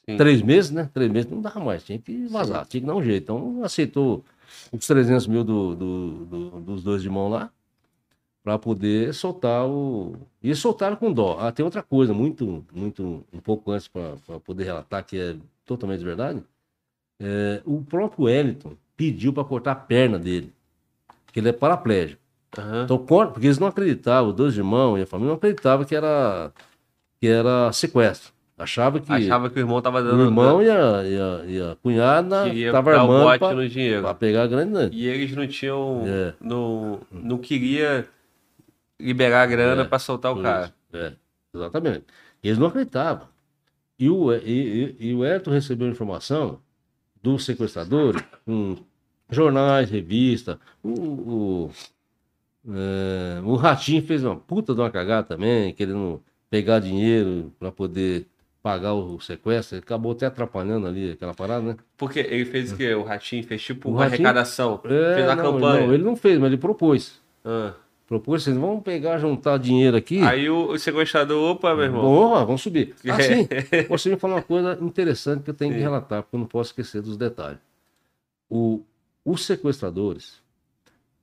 Sim. 0.08 0.16
três 0.16 0.42
meses, 0.42 0.70
né? 0.70 0.88
Três 0.92 1.10
meses 1.10 1.30
não 1.30 1.40
dava 1.40 1.60
mais, 1.60 1.84
tinha 1.84 1.98
que 1.98 2.26
vazar, 2.26 2.66
tinha 2.66 2.80
que 2.80 2.86
dar 2.86 2.94
um 2.96 3.02
jeito. 3.02 3.22
Então 3.24 3.62
aceitou 3.62 4.24
os 4.72 4.86
300 4.86 5.26
mil 5.26 5.44
do, 5.44 5.74
do- 5.76 6.10
do- 6.26 6.50
dos 6.60 6.82
dois 6.82 7.02
irmãos 7.04 7.28
lá 7.30 7.50
para 8.42 8.58
poder 8.58 9.12
soltar 9.14 9.66
o. 9.66 10.14
E 10.42 10.54
soltaram 10.54 10.96
com 10.96 11.12
dó. 11.12 11.36
Ah, 11.40 11.52
tem 11.52 11.64
outra 11.64 11.82
coisa, 11.82 12.12
muito, 12.14 12.64
muito, 12.72 13.24
um 13.32 13.38
pouco 13.40 13.70
antes 13.70 13.88
para 13.88 14.16
poder 14.44 14.64
relatar, 14.64 15.04
que 15.04 15.18
é 15.18 15.36
totalmente 15.64 16.04
verdade. 16.04 16.42
É, 17.20 17.60
o 17.66 17.82
próprio 17.82 18.24
Wellington 18.24 18.72
pediu 18.96 19.32
para 19.32 19.44
cortar 19.44 19.72
a 19.72 19.76
perna 19.76 20.18
dele, 20.18 20.52
porque 21.26 21.38
ele 21.40 21.50
é 21.50 21.52
paraplégico. 21.52 22.20
Aham. 22.58 22.84
Então, 22.84 22.98
corta, 22.98 23.32
porque 23.34 23.46
eles 23.46 23.58
não 23.58 23.68
acreditavam, 23.68 24.30
os 24.30 24.36
dois 24.36 24.56
irmãos 24.56 24.98
e 24.98 25.02
a 25.02 25.06
família 25.06 25.28
não 25.28 25.36
acreditavam 25.36 25.84
que 25.84 25.94
era, 25.94 26.50
que 27.20 27.26
era 27.28 27.70
sequestro. 27.72 28.32
Achava 28.58 29.00
que 29.00 29.10
Achava 29.10 29.48
que 29.48 29.58
o 29.58 29.62
irmão 29.62 29.80
tava 29.80 30.00
o 30.00 30.02
dando. 30.02 30.22
irmão 30.22 30.62
e 30.62 30.68
a, 30.68 31.02
e 31.04 31.18
a, 31.18 31.44
e 31.46 31.60
a 31.62 31.76
cunhada 31.82 32.44
o 32.44 32.76
armando 32.76 33.38
pra 34.02 34.14
pegar 34.14 34.42
a 34.42 34.46
grande 34.46 34.72
grande. 34.72 34.96
E 34.96 35.06
eles 35.06 35.34
não 35.34 35.46
tinham. 35.46 36.04
É. 36.06 36.34
Não, 36.38 37.00
não 37.10 37.38
queria 37.38 38.06
liberar 39.00 39.42
a 39.42 39.46
grana 39.46 39.82
É, 39.82 39.84
pra 39.84 39.98
soltar 39.98 40.32
o 40.32 40.42
cara. 40.42 40.72
É, 40.92 41.12
exatamente. 41.54 42.04
E 42.42 42.48
eles 42.48 42.58
não 42.58 42.66
acreditavam. 42.68 43.26
E 43.98 44.08
o, 44.08 44.32
e, 44.32 44.96
e- 45.00 45.08
e 45.10 45.14
o 45.14 45.24
Elton 45.24 45.50
recebeu 45.50 45.88
informação 45.88 46.58
dos 47.22 47.44
sequestradores, 47.44 48.22
com 48.46 48.76
jornais, 49.30 49.90
revistas. 49.90 50.56
O, 50.82 50.90
o, 50.90 51.70
é, 52.68 53.40
o 53.44 53.54
Ratinho 53.56 54.02
fez 54.02 54.24
uma 54.24 54.36
puta 54.36 54.74
de 54.74 54.80
uma 54.80 54.90
cagada 54.90 55.26
também, 55.26 55.72
querendo 55.74 56.22
pegar 56.48 56.78
dinheiro 56.80 57.52
para 57.58 57.70
poder 57.70 58.26
pagar 58.62 58.92
o 58.94 59.20
sequestro. 59.20 59.76
Ele 59.76 59.82
acabou 59.82 60.12
até 60.12 60.26
atrapalhando 60.26 60.86
ali 60.86 61.12
aquela 61.12 61.32
parada, 61.34 61.62
né? 61.64 61.76
Porque 61.96 62.18
ele 62.20 62.44
fez 62.44 62.72
o 62.72 62.76
quê? 62.76 62.94
O 62.94 63.02
Ratinho 63.02 63.42
fez 63.44 63.62
tipo 63.62 63.88
O 63.88 63.92
uma 63.92 64.00
Ratinho- 64.04 64.26
arrecadação. 64.26 64.80
É, 64.84 65.14
fez 65.14 65.26
não, 65.26 65.36
campanha. 65.36 65.86
não, 65.86 65.94
ele 65.94 66.02
não 66.04 66.16
fez, 66.16 66.38
mas 66.38 66.48
ele 66.48 66.58
propôs. 66.60 67.20
Ah. 67.44 67.72
Propôs, 68.10 68.42
vocês 68.42 68.56
vão 68.56 68.80
pegar, 68.80 69.18
juntar 69.18 69.56
dinheiro 69.56 69.96
aqui. 69.96 70.20
Aí 70.22 70.50
o, 70.50 70.72
o 70.72 70.78
sequestrador, 70.80 71.52
opa, 71.52 71.72
meu 71.76 71.84
irmão. 71.84 72.02
Boa, 72.02 72.44
vamos 72.44 72.60
subir. 72.60 72.92
É. 73.04 73.10
Ah, 73.12 73.22
sim. 73.22 73.48
Você 73.88 74.10
me 74.10 74.16
falou 74.16 74.36
uma 74.38 74.42
coisa 74.42 74.76
interessante 74.82 75.44
que 75.44 75.50
eu 75.50 75.54
tenho 75.54 75.72
que 75.72 75.78
relatar, 75.78 76.24
porque 76.24 76.34
eu 76.34 76.40
não 76.40 76.46
posso 76.48 76.70
esquecer 76.70 77.00
dos 77.02 77.16
detalhes. 77.16 77.60
O, 78.50 78.82
os 79.24 79.46
sequestradores, 79.46 80.42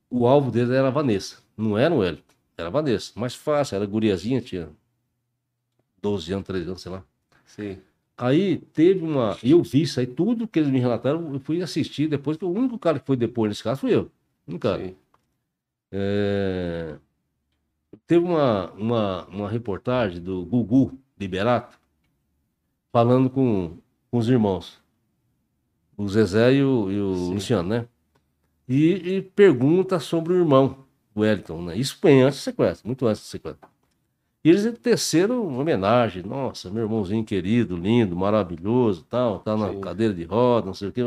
o 0.10 0.26
alvo 0.26 0.50
deles 0.50 0.70
era 0.70 0.88
a 0.88 0.90
Vanessa. 0.90 1.40
Não 1.58 1.78
era 1.78 1.94
o 1.94 2.02
Hélio, 2.02 2.24
era 2.58 2.70
a 2.70 2.72
Vanessa. 2.72 3.12
Mais 3.20 3.36
fácil, 3.36 3.76
era 3.76 3.86
guriazinha, 3.86 4.40
tinha 4.40 4.70
12 6.02 6.32
anos, 6.32 6.46
13 6.48 6.68
anos, 6.70 6.82
sei 6.82 6.92
lá. 6.94 7.04
Sim. 7.46 7.80
Aí 8.18 8.60
teve 8.74 9.04
uma. 9.04 9.38
e 9.44 9.52
Eu 9.52 9.62
vi 9.62 9.82
isso 9.82 10.00
aí, 10.00 10.08
tudo 10.08 10.48
que 10.48 10.58
eles 10.58 10.72
me 10.72 10.80
relataram, 10.80 11.34
eu 11.34 11.40
fui 11.42 11.62
assistir 11.62 12.08
depois, 12.08 12.38
que 12.38 12.46
o 12.46 12.50
único 12.50 12.80
cara 12.80 12.98
que 12.98 13.06
foi 13.06 13.18
depois 13.18 13.50
nesse 13.50 13.62
caso 13.62 13.82
fui 13.82 13.94
eu. 13.94 14.10
Um 14.48 14.58
cara. 14.58 14.86
sim. 14.86 14.96
É, 15.92 16.98
Teve 18.06 18.26
uma, 18.26 18.72
uma, 18.72 19.26
uma 19.26 19.50
reportagem 19.50 20.22
do 20.22 20.46
Gugu 20.46 20.98
Liberato 21.20 21.78
falando 22.92 23.30
com, 23.30 23.78
com 24.10 24.18
os 24.18 24.30
irmãos, 24.30 24.82
o 25.98 26.08
Zezé 26.08 26.54
e 26.54 26.64
o, 26.64 26.92
e 26.92 27.02
o. 27.02 27.34
Luciano, 27.34 27.68
né? 27.68 27.86
E, 28.68 29.16
e 29.16 29.22
pergunta 29.22 30.00
sobre 30.00 30.34
o 30.34 30.38
irmão, 30.38 30.86
o 31.14 31.22
Wellington, 31.22 31.62
né? 31.64 31.78
Isso 31.78 31.98
bem 32.02 32.22
antes 32.22 32.40
do 32.40 32.44
sequestro, 32.44 32.88
muito 32.88 33.06
antes 33.06 33.22
do 33.22 33.26
sequestro. 33.26 33.68
E 34.44 34.50
eles 34.50 34.80
teceram 34.80 35.46
uma 35.46 35.62
homenagem, 35.62 36.24
nossa, 36.24 36.70
meu 36.70 36.84
irmãozinho 36.84 37.26
querido, 37.26 37.76
lindo, 37.76 38.16
maravilhoso, 38.16 39.06
tal, 39.10 39.40
tá 39.40 39.58
na 39.58 39.70
Sim. 39.70 39.82
cadeira 39.82 40.14
de 40.14 40.24
roda, 40.24 40.68
não 40.68 40.74
sei 40.74 40.88
o 40.88 40.92
que. 40.92 41.02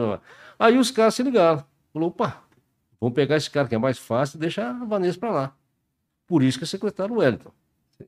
Aí 0.59 0.77
os 0.77 0.91
caras 0.91 1.15
se 1.15 1.23
ligaram, 1.23 1.65
falou, 1.93 2.09
opa, 2.09 2.43
Vamos 3.01 3.15
pegar 3.15 3.37
esse 3.37 3.51
cara 3.51 3.67
que 3.67 3.75
é 3.75 3.79
mais 3.79 3.99
fácil 3.99 4.37
e 4.37 4.41
deixar 4.41 4.71
a 4.71 4.85
Vanessa 4.85 5.19
para 5.19 5.31
lá. 5.31 5.53
Por 6.27 6.43
isso 6.43 6.59
que 6.59 6.67
secretaram 6.67 7.15
o 7.17 7.19
Wellington. 7.19 7.51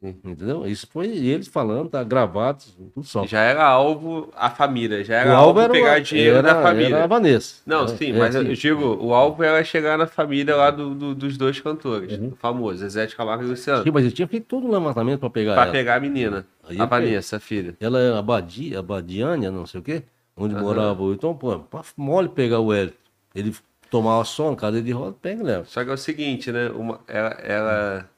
Entendeu? 0.02 0.66
Isso 0.66 0.86
foi 0.90 1.06
eles 1.08 1.48
falando, 1.48 1.90
tá 1.90 2.02
gravado, 2.02 2.64
tudo 2.94 3.06
só. 3.06 3.26
Já 3.26 3.40
era 3.40 3.62
alvo 3.62 4.32
a 4.34 4.48
família, 4.48 5.04
já 5.04 5.16
era 5.16 5.30
o 5.30 5.34
alvo 5.36 5.48
alvo 5.48 5.60
era, 5.60 5.72
pegar 5.72 5.98
o- 5.98 6.02
dinheiro 6.02 6.36
era, 6.38 6.54
da 6.54 6.62
família. 6.62 6.94
era 6.96 7.04
a 7.04 7.06
Vanessa. 7.06 7.60
Não, 7.66 7.84
É, 7.84 7.88
sim, 7.88 8.10
é, 8.10 8.18
mas 8.18 8.34
sim. 8.34 8.40
eu 8.40 8.54
digo, 8.54 8.96
o 9.04 9.12
alvo 9.12 9.42
era 9.44 9.62
chegar 9.62 9.98
na 9.98 10.06
família 10.06 10.56
lá 10.56 10.70
do, 10.70 10.94
do- 10.94 11.14
dos 11.14 11.36
dois 11.36 11.60
cantores, 11.60 12.16
Uhum. 12.16 12.30
do 12.30 12.36
famoso, 12.36 12.78
Zezé 12.78 13.04
de 13.04 13.14
Camargo 13.14 13.44
e 13.44 13.48
Luciano, 13.48 13.82
Sim, 13.82 13.90
mas 13.90 14.04
ele 14.04 14.14
tinha 14.14 14.26
feito 14.26 14.46
todo 14.46 14.66
um 14.66 14.70
levantamento 14.70 15.20
para 15.20 15.28
pegar 15.30 15.52
pra 15.54 15.62
ela. 15.64 15.72
pegar 15.72 15.96
a 15.96 16.00
menina, 16.00 16.46
Aí 16.66 16.80
a. 16.80 16.86
Vanessa, 16.86 17.36
a 17.36 17.40
filha. 17.40 17.76
Ela 17.78 18.00
é 18.00 18.16
a 18.16 18.22
Badia, 18.22 18.78
a 18.78 18.82
Badiânia, 18.82 19.50
não 19.50 19.66
sei 19.66 19.80
o 19.80 19.82
quê, 19.82 20.04
onde 20.34 20.54
Aham. 20.54 20.62
morava 20.62 21.02
o. 21.02 21.12
Então, 21.12 21.34
pô, 21.36 21.58
pra 21.58 21.82
mole 21.98 22.30
pegar 22.30 22.60
o 22.60 22.66
Wellington. 22.68 22.96
Ele 23.34 23.54
tomava 23.92 24.24
som, 24.24 24.56
cadeira 24.56 24.84
de 24.86 24.92
roda, 24.92 25.16
pega 25.20 25.42
e 25.42 25.44
leva. 25.44 25.64
Só 25.66 25.84
que 25.84 25.90
é 25.90 25.92
o 25.94 25.96
seguinte, 25.96 26.50
né? 26.52 26.68
Uma, 26.70 27.00
ela, 27.08 27.30
ela- 27.42 28.10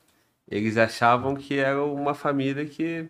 eles 0.50 0.76
achavam 0.76 1.34
que 1.36 1.58
era 1.58 1.84
uma 1.84 2.14
família 2.14 2.66
que 2.66 3.08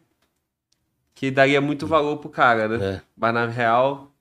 que 1.14 1.30
daria 1.30 1.60
muito 1.60 1.86
valor 1.86 2.18
pro 2.18 2.28
cara, 2.30 2.68
né? 2.68 2.84
É. 2.96 3.02
Mas 3.16 3.34
na 3.34 3.46
real 3.46 4.12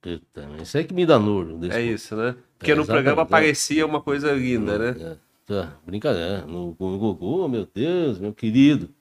Puta, 0.00 0.48
isso 0.62 0.76
aí 0.78 0.84
que 0.84 0.94
me 0.94 1.04
dá 1.06 1.18
nojo. 1.18 1.56
desse 1.58 1.78
é 1.78 1.82
isso, 1.82 2.16
né? 2.16 2.36
Porque 2.58 2.72
É, 2.72 2.74
no 2.74 2.86
programa 2.86 3.22
exatamente, 3.22 3.30
é. 3.30 3.30
parecia 3.30 3.86
uma 3.86 4.00
coisa 4.02 4.32
linda, 4.32 4.78
né? 4.78 5.00
É, 5.00 5.16
tá, 5.46 5.76
brincadeira. 5.86 6.46
No, 6.46 6.68
no 6.78 6.98
Gugu, 6.98 7.48
meu 7.48 7.66
Deus, 7.66 8.18
meu 8.18 8.34
querido. 8.34 8.92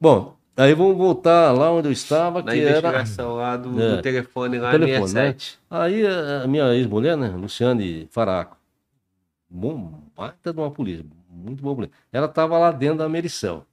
Bom, 0.00 0.36
aí 0.60 0.74
vamos 0.74 0.96
voltar 0.96 1.52
lá 1.52 1.70
onde 1.72 1.88
eu 1.88 1.92
estava, 1.92 2.42
Na 2.42 2.52
que 2.52 2.60
era. 2.60 2.78
investigação 2.78 3.34
lá 3.36 3.56
do, 3.56 3.80
É. 3.80 3.96
do 3.96 4.02
telefone 4.02 4.58
lá 4.58 4.70
Telefone, 4.72 5.08
67. 5.08 5.58
Aí 5.70 6.06
a 6.06 6.42
a 6.44 6.46
minha 6.46 6.74
ex-mulher, 6.74 7.16
né, 7.16 7.28
Luciane 7.28 8.08
Faraco, 8.10 8.56
bom, 9.48 10.02
baita 10.16 10.52
de 10.52 10.58
uma 10.58 10.70
polícia, 10.70 11.04
muito 11.28 11.62
boa 11.62 11.74
mulher. 11.74 11.90
Ela 12.12 12.26
estava 12.26 12.58
lá 12.58 12.70
dentro 12.72 12.98
da 12.98 13.08
Mericel. 13.08 13.64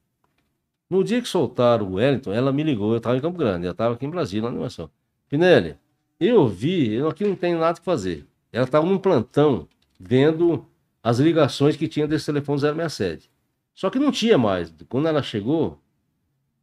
No 0.90 1.04
dia 1.04 1.22
que 1.22 1.28
soltaram 1.28 1.86
o 1.86 1.94
Wellington, 1.96 2.32
ela 2.32 2.52
me 2.54 2.64
ligou, 2.64 2.92
eu 2.92 2.98
estava 2.98 3.18
em 3.18 3.22
Campo 3.22 3.38
Grande, 3.38 3.66
ela 3.66 3.72
estava 3.74 3.94
aqui 3.96 4.06
em 4.06 4.10
Brasília, 4.10 4.44
na 4.44 4.50
animação. 4.50 4.90
Pinelli, 5.30 5.76
eu 6.20 6.48
vi, 6.48 6.94
eu 6.94 7.10
aqui 7.10 7.26
não 7.26 7.36
tenho 7.36 7.60
nada 7.60 7.78
que 7.80 7.84
fazer. 7.86 8.26
Ela 8.54 8.64
estava 8.64 8.86
num 8.86 8.98
plantão, 8.98 9.68
vendo 10.00 10.66
as 11.04 11.20
ligações 11.20 11.76
que 11.76 11.88
tinha 11.88 12.08
desse 12.08 12.26
telefone 12.28 12.60
067. 12.60 13.30
Só 13.76 13.90
que 13.90 14.00
não 14.00 14.12
tinha 14.12 14.38
mais. 14.38 14.74
Quando 14.88 15.08
ela 15.10 15.22
chegou, 15.22 15.78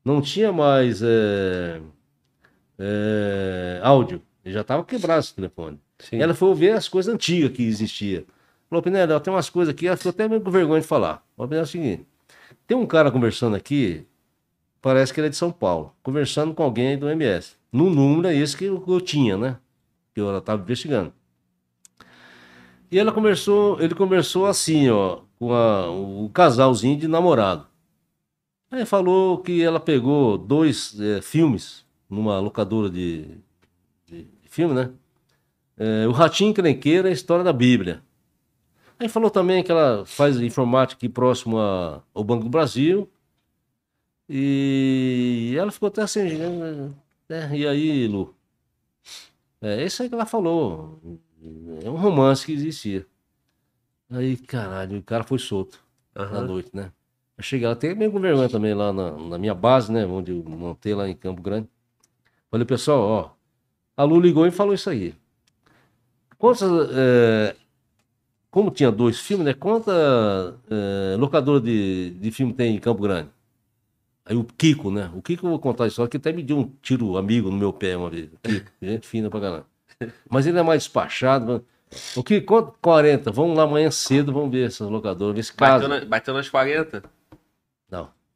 não 0.05 0.21
tinha 0.21 0.53
mais 0.53 1.03
é, 1.03 1.81
é, 2.79 3.81
áudio. 3.83 4.21
Ele 4.45 4.55
já 4.55 4.61
estava 4.61 4.85
quebrado 4.85 5.21
esse 5.21 5.35
telefone. 5.35 5.81
Sim. 5.99 6.21
Ela 6.21 6.35
foi 6.35 6.55
ver 6.55 6.73
as 6.73 6.89
coisas 6.89 7.13
antigas 7.13 7.51
que 7.53 7.63
existiam. 7.63 8.25
Falou, 8.69 8.83
Pinelli, 8.83 9.13
ó, 9.13 9.21
tem 9.21 9.33
umas 9.33 9.49
coisas 9.49 9.73
aqui, 9.73 9.87
ela 9.87 9.97
ficou 9.97 10.11
até 10.11 10.29
meio 10.29 10.41
com 10.41 10.51
vergonha 10.51 10.81
de 10.81 10.87
falar. 10.87 11.25
Vou 11.37 11.49
é 11.51 11.61
o 11.61 11.67
seguinte: 11.67 12.07
tem 12.67 12.77
um 12.77 12.87
cara 12.87 13.11
conversando 13.11 13.57
aqui, 13.57 14.07
parece 14.83 15.13
que 15.15 15.21
ele 15.21 15.29
é 15.29 15.31
de 15.31 15.37
São 15.37 15.51
Paulo, 15.53 15.95
conversando 16.03 16.53
com 16.55 16.63
alguém 16.63 16.99
do 16.99 17.09
MS. 17.09 17.53
No 17.73 17.89
número 17.91 18.29
é 18.29 18.35
esse 18.37 18.57
que 18.57 18.65
eu, 18.65 18.81
que 18.81 18.91
eu 18.91 19.01
tinha, 19.01 19.37
né? 19.37 19.57
Que 20.15 20.21
eu 20.21 20.37
estava 20.39 20.63
investigando. 20.63 21.13
E 22.91 22.99
ela 22.99 23.13
conversou, 23.13 23.81
ele 23.81 23.95
conversou 23.95 24.47
assim, 24.47 24.89
ó, 24.89 25.21
com 25.39 25.53
a- 25.53 25.91
o 25.91 26.31
casalzinho 26.33 26.99
de 26.99 27.09
namorado. 27.09 27.67
Aí 28.75 28.85
falou 28.85 29.39
que 29.39 29.63
ela 29.63 29.79
pegou 29.79 30.37
dois 30.37 30.99
eh, 31.01 31.23
filmes 31.23 31.87
numa 32.11 32.41
locadora 32.41 32.91
de, 32.91 33.39
de, 34.05 34.25
de 34.25 34.49
filme, 34.49 34.75
né? 34.75 34.91
É, 35.77 36.09
o 36.09 36.11
Ratinho 36.11 36.51
Encrenqueira 36.51 37.07
é 37.09 37.11
a 37.11 37.15
história 37.15 37.45
da 37.45 37.53
Bíblia. 37.53 38.03
Aí 38.99 39.09
falou 39.09 39.31
também 39.31 39.63
que 39.63 39.71
ela 39.71 40.05
faz 40.05 40.41
informática 40.41 40.99
aqui 40.99 41.09
próximo 41.09 41.57
a- 41.57 42.03
ao 42.13 42.25
Banco 42.25 42.43
do 42.43 42.51
Brasil. 42.51 43.09
E 44.29 45.55
ela 45.57 45.71
ficou 45.71 45.87
até 45.87 46.03
assim, 46.03 46.37
né? 46.37 46.93
e 47.53 47.67
aí, 47.69 48.09
Lu? 48.09 48.35
É 49.63 49.85
isso 49.85 50.03
aí 50.03 50.09
que 50.09 50.15
ela 50.17 50.27
falou. 50.27 51.01
É 51.85 51.89
um 51.89 51.97
romance 51.97 52.45
que 52.45 52.53
existia. 52.53 53.07
Aí, 54.11 54.37
caralho, 54.37 54.99
o 54.99 55.03
cara 55.03 55.23
foi 55.23 55.39
solto 55.39 55.79
na 56.13 56.25
Aham. 56.25 56.47
noite, 56.47 56.71
né? 56.75 56.91
Eu 57.37 57.43
cheguei 57.43 57.67
lá, 57.67 57.73
até 57.73 57.95
meio 57.95 58.13
com 58.13 58.21
vergonha 58.21 58.49
também 58.49 58.75
lá 58.75 58.93
na, 58.93 59.11
na 59.13 59.39
minha 59.39 59.55
base, 59.55 59.91
né? 59.93 60.07
Onde 60.07 60.31
eu 60.31 60.43
montei 60.45 60.95
lá 60.95 61.09
em 61.09 61.15
Campo 61.15 61.43
Grande. 61.43 61.69
Falei, 62.51 62.65
pessoal, 62.65 63.01
ó, 63.01 63.31
a 63.97 64.05
Lu 64.05 64.21
ligou 64.21 64.47
e 64.47 64.51
falou 64.51 64.73
isso 64.75 64.89
aí. 64.89 65.15
Quantas, 66.39 66.71
é, 66.93 67.57
como 68.51 68.71
tinha 68.71 68.93
dois 68.93 69.19
filmes, 69.19 69.45
né? 69.47 69.55
Quanta 69.55 70.57
é, 70.71 71.17
locadora 71.19 71.61
de, 71.61 72.11
de 72.11 72.31
filme 72.31 72.53
tem 72.53 72.77
em 72.77 72.79
Campo 72.79 73.03
Grande? 73.03 73.29
Aí 74.25 74.37
o 74.37 74.45
Kiko, 74.45 74.91
né? 74.91 75.11
O 75.15 75.21
Kiko 75.21 75.47
eu 75.47 75.51
vou 75.51 75.59
contar 75.59 75.85
a 75.85 75.87
história, 75.89 76.09
que 76.09 76.17
até 76.17 76.33
me 76.33 76.43
deu 76.43 76.59
um 76.59 76.71
tiro 76.81 77.17
amigo 77.17 77.51
no 77.51 77.57
meu 77.57 77.73
pé 77.73 77.97
uma 77.97 78.09
vez. 78.09 78.31
Kiko, 78.43 78.71
gente 78.81 79.07
fina 79.09 79.29
pra 79.29 79.41
caramba. 79.41 79.67
Mas 80.31 80.47
ele 80.47 80.59
é 80.59 80.63
mais 80.63 80.85
despachado. 80.85 81.47
mano. 81.47 81.65
O 82.17 82.25
quanto? 82.45 82.75
40. 82.81 83.31
Vamos 83.31 83.57
lá 83.57 83.65
amanhã 83.65 83.91
cedo, 83.91 84.33
vamos 84.33 84.51
ver 84.51 84.67
essas 84.67 84.89
locadoras, 84.89 85.35
ver 85.37 85.43
se 85.43 85.53
casa. 85.53 85.87
Bateu, 85.89 86.01
na- 86.01 86.05
bateu 86.07 86.35
nas 86.35 86.49
40? 86.49 87.03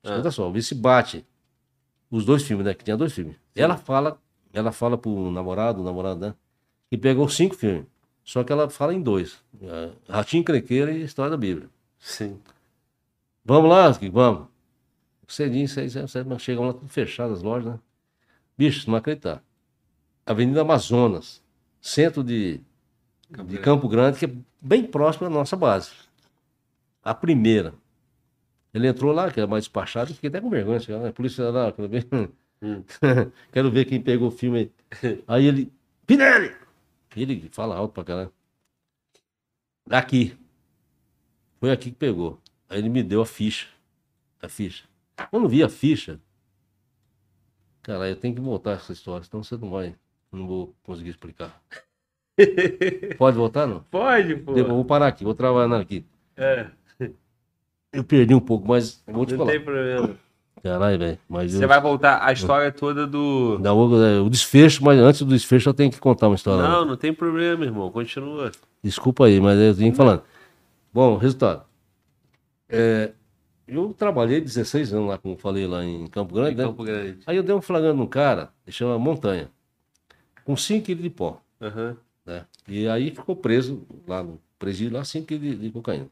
Não, 0.02 0.12
Ah. 0.12 0.14
escuta 0.16 0.30
só, 0.30 0.50
vê 0.50 0.62
se 0.62 0.74
bate 0.74 1.24
os 2.10 2.24
dois 2.24 2.42
filmes, 2.42 2.64
né? 2.66 2.74
Que 2.74 2.84
tinha 2.84 2.96
dois 2.96 3.12
filmes. 3.12 3.36
Ela 3.54 3.76
fala, 3.76 4.20
ela 4.52 4.72
fala 4.72 4.96
pro 4.96 5.30
namorado, 5.30 5.82
namorado, 5.82 6.20
né? 6.20 6.34
Que 6.90 6.96
pegou 6.96 7.28
cinco 7.28 7.54
filmes. 7.54 7.86
Só 8.24 8.44
que 8.44 8.52
ela 8.52 8.68
fala 8.68 8.94
em 8.94 9.00
dois. 9.02 9.38
É, 9.62 9.90
Ratinho 10.08 10.44
Crequeira 10.44 10.92
e 10.92 11.02
História 11.02 11.30
da 11.30 11.36
Bíblia. 11.36 11.68
Sim. 11.98 12.38
Vamos 13.44 13.70
lá, 13.70 13.90
vamos. 14.12 14.46
Cedinho, 15.26 15.68
seis, 15.68 15.92
sete, 15.92 16.10
sete, 16.10 16.26
mas 16.26 16.40
chegam 16.42 16.66
lá 16.66 16.72
tudo 16.72 16.88
fechado 16.88 17.32
as 17.32 17.42
lojas, 17.42 17.72
né? 17.72 17.78
Bicho, 18.56 18.90
não 18.90 18.96
acreditar. 18.96 19.42
Avenida 20.24 20.60
Amazonas, 20.62 21.42
centro 21.80 22.22
de, 22.24 22.60
Campo 23.32 23.44
de 23.48 23.54
Grande. 23.56 23.64
Campo 23.64 23.88
Grande, 23.88 24.18
que 24.18 24.24
é 24.26 24.34
bem 24.60 24.84
próximo 24.84 25.28
da 25.28 25.34
nossa 25.34 25.56
base. 25.56 25.90
A 27.02 27.14
primeira. 27.14 27.74
Ele 28.72 28.86
entrou 28.86 29.12
lá, 29.12 29.30
que 29.30 29.40
era 29.40 29.46
mais 29.46 29.64
despachado, 29.64 30.14
fiquei 30.14 30.28
até 30.28 30.40
com 30.40 30.50
vergonha. 30.50 30.80
chegava, 30.80 31.04
né? 31.04 31.10
A 31.10 31.12
polícia 31.12 31.50
lá, 31.50 31.72
quando 31.72 31.88
veio, 31.88 32.04
Hum. 32.60 32.82
Quero 33.52 33.70
ver 33.70 33.84
quem 33.84 34.00
pegou 34.00 34.28
o 34.28 34.32
filme 34.32 34.72
aí. 35.02 35.24
Aí 35.28 35.46
ele, 35.46 35.72
Pinelli! 36.06 36.54
Ele 37.16 37.48
fala 37.52 37.76
alto 37.76 37.94
pra 37.94 38.04
caralho. 38.04 38.32
Aqui. 39.90 40.36
Foi 41.60 41.70
aqui 41.70 41.90
que 41.90 41.96
pegou. 41.96 42.40
Aí 42.68 42.78
ele 42.78 42.88
me 42.88 43.02
deu 43.02 43.22
a 43.22 43.26
ficha. 43.26 43.68
A 44.42 44.48
ficha. 44.48 44.84
Quando 45.30 45.48
vi 45.48 45.62
a 45.62 45.68
ficha, 45.68 46.20
cara, 47.82 48.08
eu 48.08 48.16
tenho 48.16 48.34
que 48.34 48.40
voltar 48.40 48.72
essa 48.72 48.92
história, 48.92 49.24
senão 49.24 49.42
você 49.42 49.56
não 49.56 49.70
vai. 49.70 49.94
Não 50.30 50.46
vou 50.46 50.74
conseguir 50.82 51.10
explicar. 51.10 51.60
Pode 53.18 53.36
voltar, 53.36 53.66
não? 53.66 53.82
Pode, 53.84 54.36
pô. 54.36 54.56
Eu 54.56 54.66
vou 54.68 54.84
parar 54.84 55.08
aqui, 55.08 55.24
vou 55.24 55.34
trabalhar 55.34 55.80
aqui. 55.80 56.04
É, 56.36 56.70
Eu 57.92 58.04
perdi 58.04 58.34
um 58.34 58.40
pouco, 58.40 58.68
mas 58.68 59.02
vou 59.06 59.24
te 59.24 59.32
não 59.32 59.38
falar. 59.38 59.50
tem 59.52 59.60
problema. 59.60 60.16
Caralho, 60.62 60.98
velho. 60.98 61.18
Mas 61.28 61.52
Você 61.52 61.64
eu... 61.64 61.68
vai 61.68 61.80
voltar 61.80 62.22
a 62.24 62.32
história 62.32 62.70
toda 62.72 63.06
do. 63.06 63.58
Não, 63.60 63.78
o, 63.78 64.26
o 64.26 64.30
desfecho, 64.30 64.84
mas 64.84 64.98
antes 64.98 65.22
do 65.22 65.28
desfecho 65.28 65.68
eu 65.68 65.74
tenho 65.74 65.90
que 65.90 65.98
contar 66.00 66.28
uma 66.28 66.34
história. 66.34 66.68
Não, 66.68 66.84
não 66.84 66.96
tem 66.96 67.12
problema, 67.12 67.64
irmão. 67.64 67.90
Continua. 67.90 68.50
Desculpa 68.82 69.26
aí, 69.26 69.40
mas 69.40 69.58
eu 69.58 69.74
que 69.74 69.92
falando. 69.92 70.22
Bom, 70.92 71.16
resultado. 71.16 71.64
É, 72.68 73.12
eu 73.66 73.94
trabalhei 73.96 74.40
16 74.40 74.92
anos 74.92 75.08
lá, 75.08 75.18
como 75.18 75.36
falei, 75.36 75.66
lá 75.66 75.84
em 75.84 76.06
Campo 76.08 76.34
Grande, 76.34 76.54
Em 76.54 76.56
né? 76.56 76.64
Campo 76.64 76.82
Grande. 76.84 77.18
Aí 77.26 77.36
eu 77.36 77.42
dei 77.42 77.54
um 77.54 77.62
flagrante 77.62 77.96
num 77.96 78.06
cara, 78.06 78.50
que 78.66 78.72
chama 78.72 78.98
Montanha, 78.98 79.48
com 80.44 80.56
5 80.56 80.84
quilos 80.86 81.02
de 81.02 81.10
pó, 81.10 81.40
Aham. 81.60 81.96
né? 82.26 82.44
E 82.66 82.86
aí 82.88 83.10
ficou 83.10 83.36
preso 83.36 83.86
lá 84.06 84.22
no 84.22 84.40
presídio, 84.58 84.94
lá 84.96 85.04
5 85.04 85.26
quilos 85.26 85.42
de, 85.42 85.56
de 85.56 85.70
cocaína. 85.70 86.06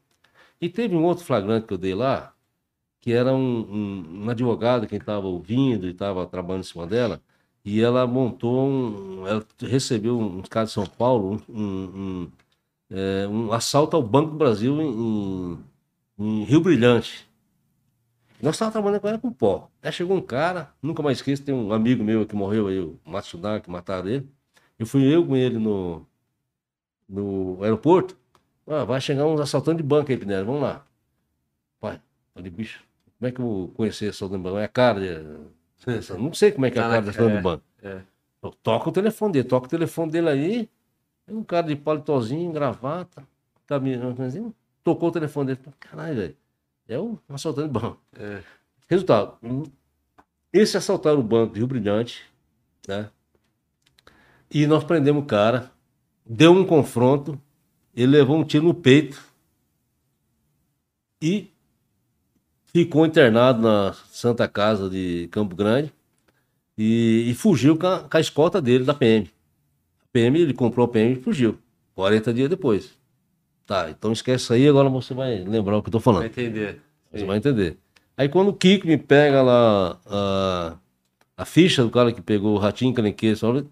E 0.61 0.69
teve 0.69 0.95
um 0.95 1.03
outro 1.05 1.23
flagrante 1.23 1.67
que 1.67 1.73
eu 1.73 1.77
dei 1.77 1.93
lá, 1.93 2.33
que 3.01 3.13
era 3.13 3.33
um, 3.33 3.59
um, 3.61 4.25
um 4.25 4.29
advogado 4.29 4.87
que 4.87 4.95
estava 4.95 5.27
ouvindo 5.27 5.87
e 5.87 5.91
estava 5.91 6.25
trabalhando 6.27 6.61
em 6.63 6.67
cima 6.67 6.87
dela, 6.87 7.21
e 7.65 7.81
ela 7.81 8.07
montou 8.07 8.67
um. 8.67 9.27
Ela 9.27 9.45
recebeu 9.61 10.19
uns 10.19 10.49
caras 10.49 10.69
de 10.69 10.75
São 10.75 10.85
Paulo, 10.85 11.41
um, 11.49 11.63
um, 11.63 12.31
é, 12.91 13.27
um 13.27 13.51
assalto 13.53 13.95
ao 13.97 14.03
Banco 14.03 14.31
do 14.31 14.37
Brasil 14.37 14.81
em, 14.81 14.89
em- 14.89 15.59
em 16.19 16.43
Rio 16.45 16.61
Brilhante. 16.61 17.27
Nós 18.41 18.55
estávamos 18.55 18.73
trabalhando 18.73 19.01
com 19.01 19.07
ela 19.07 19.17
com 19.19 19.31
pó. 19.31 19.69
Aí 19.81 19.91
chegou 19.91 20.15
um 20.15 20.21
cara, 20.21 20.71
nunca 20.81 21.01
mais 21.01 21.17
esqueço, 21.17 21.43
tem 21.43 21.55
um 21.55 21.73
amigo 21.73 22.03
meu 22.03 22.25
que 22.25 22.35
morreu 22.35 22.67
aí, 22.67 22.79
o 22.79 22.99
Matsuda, 23.05 23.59
que 23.59 23.69
mataram 23.69 24.07
ele. 24.09 24.29
Eu 24.77 24.85
fui 24.85 25.03
eu 25.13 25.25
com 25.25 25.35
ele 25.35 25.57
no, 25.57 26.05
no 27.07 27.63
aeroporto. 27.63 28.17
Ah, 28.67 28.83
vai 28.83 28.99
chegar 28.99 29.25
uns 29.25 29.39
assaltantes 29.39 29.77
de 29.81 29.87
banco 29.87 30.11
aí, 30.11 30.17
Pinero, 30.17 30.45
vamos 30.45 30.61
lá. 30.61 30.85
Pai, 31.79 32.01
falei, 32.33 32.51
bicho, 32.51 32.83
como 33.17 33.29
é 33.29 33.31
que 33.31 33.39
eu 33.39 33.45
vou 33.45 33.67
conhecer 33.69 34.09
assaltante 34.09 34.39
de 34.39 34.43
banco? 34.43 34.57
É 34.57 34.65
a 34.65 34.67
cara 34.67 34.99
de... 34.99 36.17
Não 36.17 36.33
sei 36.33 36.51
como 36.51 36.65
é 36.65 36.71
que 36.71 36.77
é 36.77 36.81
a 36.81 36.85
Tá 36.85 36.89
cara 36.89 37.01
de 37.03 37.09
assaltante 37.09 37.33
é, 37.33 37.37
de 37.37 37.43
banco. 37.43 37.63
é. 37.81 38.01
Eu 38.43 38.51
toco 38.51 38.89
o 38.89 38.93
telefone 38.93 39.33
dele, 39.33 39.47
toca 39.47 39.65
o 39.65 39.69
telefone 39.69 40.11
dele 40.11 40.29
aí. 40.29 40.69
Aí 41.27 41.35
Um 41.35 41.43
cara 41.43 41.67
de 41.67 41.75
palitozinho, 41.75 42.51
gravata, 42.51 43.27
caminhão, 43.65 44.15
assim, 44.25 44.53
tocou 44.83 45.09
o 45.09 45.11
telefone 45.11 45.47
dele. 45.47 45.59
Caralho, 45.79 46.15
velho. 46.15 46.37
É 46.87 46.99
um 46.99 47.17
assaltante 47.29 47.67
de 47.67 47.73
banco. 47.79 47.99
É. 48.17 48.41
Resultado, 48.87 49.37
esse 50.53 50.77
assaltaram 50.77 51.19
o 51.19 51.23
banco 51.23 51.53
de 51.53 51.59
Rio 51.59 51.67
Brilhante, 51.67 52.25
né? 52.87 53.09
E 54.49 54.65
nós 54.65 54.83
prendemos 54.83 55.23
o 55.23 55.25
cara, 55.25 55.69
deu 56.25 56.53
um 56.53 56.65
confronto, 56.65 57.41
ele 57.97 58.11
levou 58.11 58.37
um 58.37 58.43
tiro 58.43 58.65
no 58.65 58.73
peito 58.75 59.19
e 61.19 61.51
ficou 62.67 63.05
internado 63.05 63.59
na 63.61 63.93
Santa 64.11 64.47
Casa 64.47 64.87
de 64.87 65.27
Campo 65.31 65.55
Grande 65.55 65.91
e, 66.77 67.25
e 67.27 67.33
fugiu 67.33 67.75
com 67.75 67.87
a, 67.87 67.99
com 68.01 68.17
a 68.17 68.19
escolta 68.19 68.61
dele 68.61 68.83
da 68.83 68.93
PM. 68.93 69.27
A 70.03 70.05
PM, 70.13 70.39
ele 70.39 70.53
comprou 70.53 70.85
a 70.85 70.87
PM 70.87 71.13
e 71.13 71.21
fugiu, 71.21 71.57
40 71.95 72.33
dias 72.33 72.49
depois. 72.49 72.95
Tá, 73.65 73.89
então 73.89 74.11
esquece 74.13 74.53
aí, 74.53 74.67
agora 74.67 74.87
você 74.89 75.13
vai 75.13 75.43
lembrar 75.43 75.77
o 75.77 75.81
que 75.81 75.89
eu 75.89 75.93
tô 75.93 75.99
falando. 75.99 76.21
Vai 76.21 76.27
entender. 76.27 76.79
Você 77.11 77.19
Sim. 77.19 77.25
vai 77.25 77.37
entender. 77.37 77.77
Aí 78.15 78.29
quando 78.29 78.49
o 78.49 78.53
Kiko 78.53 78.87
me 78.87 78.97
pega 78.97 79.41
lá 79.41 79.99
a, 80.05 80.77
a 81.35 81.45
ficha 81.45 81.83
do 81.83 81.89
cara 81.89 82.13
que 82.13 82.21
pegou 82.21 82.55
o 82.55 82.59
ratinho 82.59 82.93
calenqueiro, 82.93 83.39
olha, 83.43 83.65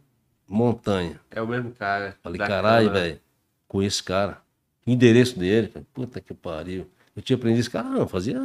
montanha. 0.47 1.19
É 1.29 1.41
o 1.41 1.47
mesmo 1.47 1.71
cara. 1.71 2.15
Falei, 2.21 2.39
caralho, 2.39 2.91
velho, 2.91 3.19
com 3.67 3.81
esse 3.81 4.03
cara. 4.03 4.41
O 4.85 4.91
endereço 4.91 5.37
dele, 5.37 5.67
falei, 5.67 5.87
puta 5.93 6.21
que 6.21 6.33
pariu. 6.33 6.87
Eu 7.15 7.21
tinha 7.21 7.35
aprendido 7.37 7.61
esse 7.61 7.69
cara, 7.69 7.89
não, 7.89 8.07
fazia 8.07 8.39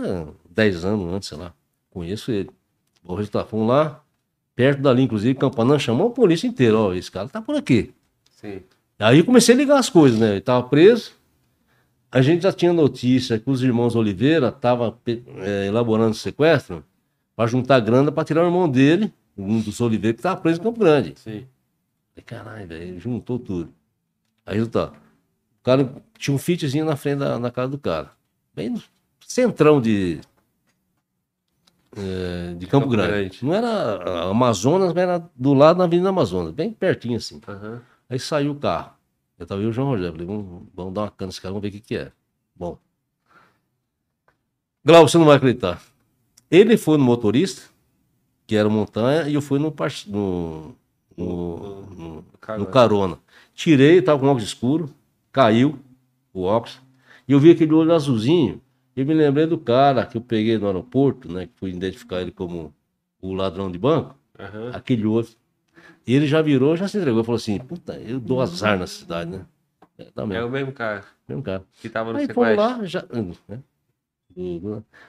10 0.48 0.84
anos 0.84 1.12
antes, 1.12 1.28
sei 1.28 1.38
lá. 1.38 1.52
Conheço 1.90 2.30
ele. 2.30 2.50
Bom 3.02 3.14
resultado, 3.14 3.48
fomos 3.48 3.68
lá, 3.68 4.02
perto 4.54 4.82
dali, 4.82 5.02
inclusive, 5.02 5.38
Campanã 5.38 5.78
chamou 5.78 6.08
a 6.08 6.12
polícia 6.12 6.46
inteira, 6.46 6.78
ó, 6.78 6.92
esse 6.92 7.10
cara 7.10 7.28
tá 7.28 7.42
por 7.42 7.56
aqui. 7.56 7.92
Sim. 8.30 8.62
Aí 8.98 9.18
eu 9.18 9.24
comecei 9.24 9.54
a 9.54 9.58
ligar 9.58 9.78
as 9.78 9.88
coisas, 9.88 10.18
né? 10.18 10.32
Ele 10.32 10.40
tava 10.40 10.68
preso. 10.68 11.12
A 12.12 12.20
gente 12.20 12.42
já 12.42 12.52
tinha 12.52 12.72
notícia 12.72 13.38
que 13.38 13.48
os 13.48 13.62
irmãos 13.62 13.96
Oliveira 13.96 14.48
estavam 14.48 14.98
elaborando 15.66 16.10
o 16.10 16.14
sequestro 16.14 16.84
para 17.34 17.46
juntar 17.48 17.80
grana 17.80 18.12
para 18.12 18.24
tirar 18.24 18.42
o 18.42 18.46
irmão 18.46 18.68
dele, 18.68 19.12
um 19.36 19.60
dos 19.60 19.80
Oliveira, 19.80 20.14
que 20.14 20.20
estava 20.20 20.40
preso 20.40 20.60
em 20.60 20.62
Campo 20.62 20.78
Grande. 20.78 21.14
Sim. 21.16 21.46
Falei, 22.10 22.24
Caralho, 22.26 22.66
velho, 22.66 23.00
juntou 23.00 23.38
tudo. 23.38 23.72
Aí 24.44 24.56
resultado. 24.56 24.94
O 25.60 25.64
cara 25.64 25.92
tinha 26.18 26.34
um 26.34 26.38
fitzinho 26.38 26.84
na 26.84 26.96
frente 26.96 27.18
da, 27.18 27.38
na 27.38 27.50
casa 27.50 27.68
do 27.68 27.78
cara. 27.78 28.10
Bem 28.54 28.70
no 28.70 28.82
centrão 29.26 29.80
de. 29.80 30.20
eh, 31.96 32.54
de 32.58 32.66
Campo, 32.66 32.86
Campo 32.86 32.88
Grande. 32.88 33.10
Grande. 33.12 33.44
Não 33.44 33.54
era 33.54 34.30
Amazonas, 34.30 34.88
mas 34.92 35.02
era 35.02 35.30
do 35.36 35.54
lado 35.54 35.78
da 35.78 35.84
Avenida 35.84 36.08
Amazonas, 36.08 36.52
bem 36.52 36.72
pertinho 36.72 37.16
assim. 37.16 37.40
Aham. 37.46 37.80
Aí 38.08 38.18
saiu 38.18 38.52
o 38.52 38.56
carro. 38.56 38.92
Eu 39.38 39.46
tava 39.46 39.62
e 39.62 39.66
o 39.66 39.72
João 39.72 39.88
Rogério. 39.88 40.12
Falei, 40.12 40.26
vamos, 40.26 40.62
vamos 40.74 40.92
dar 40.94 41.02
uma 41.02 41.10
cana 41.10 41.28
nesse 41.28 41.40
cara, 41.40 41.52
vamos 41.52 41.62
ver 41.62 41.68
o 41.68 41.72
que, 41.72 41.80
que 41.80 41.96
é. 41.96 42.12
Bom. 42.54 42.76
Glauco, 44.84 45.08
você 45.08 45.18
não 45.18 45.24
vai 45.26 45.36
acreditar. 45.36 45.80
Ele 46.50 46.76
foi 46.76 46.98
no 46.98 47.04
motorista, 47.04 47.62
que 48.46 48.56
era 48.56 48.68
Montanha, 48.68 49.28
e 49.28 49.34
eu 49.34 49.40
fui 49.42 49.58
no, 49.58 49.72
no, 50.08 50.74
no, 51.16 51.82
no, 51.82 52.24
Carona. 52.40 52.64
no 52.64 52.70
carona. 52.70 53.18
Tirei, 53.54 54.02
tava 54.02 54.18
com 54.18 54.26
óculos 54.26 54.42
escuro, 54.44 54.90
caiu 55.32 55.78
o 56.32 56.42
óculos, 56.42 56.80
e 57.26 57.32
eu 57.32 57.40
vi 57.40 57.50
aquele 57.50 57.72
olho 57.72 57.92
azulzinho. 57.92 58.60
Eu 58.94 59.06
me 59.06 59.14
lembrei 59.14 59.46
do 59.46 59.56
cara 59.56 60.04
que 60.04 60.16
eu 60.16 60.20
peguei 60.20 60.58
no 60.58 60.66
aeroporto, 60.66 61.32
né? 61.32 61.46
Que 61.46 61.52
fui 61.56 61.70
identificar 61.70 62.20
ele 62.20 62.32
como 62.32 62.74
o 63.20 63.32
ladrão 63.32 63.70
de 63.70 63.78
banco 63.78 64.16
Aham. 64.38 64.70
aquele 64.74 65.06
outro. 65.06 65.36
E 66.06 66.14
ele 66.14 66.26
já 66.26 66.42
virou, 66.42 66.76
já 66.76 66.88
se 66.88 66.98
entregou, 66.98 67.22
falou 67.22 67.36
assim, 67.36 67.58
puta, 67.58 67.94
eu 67.98 68.18
dou 68.18 68.40
azar 68.40 68.78
na 68.78 68.86
cidade, 68.86 69.30
né? 69.30 69.46
É, 69.96 70.04
tá 70.04 70.22
É 70.22 70.26
mesmo, 70.26 70.46
o 70.46 70.50
mesmo 70.50 70.72
cara 70.72 71.04
mesmo 71.30 71.42
cara. 71.42 71.64
que 71.80 71.88
tava 71.88 72.12
no 72.12 72.18
Aí 72.18 72.26
fomos 72.28 72.56
lá, 72.56 72.84
já, 72.84 73.04
né? 73.48 73.62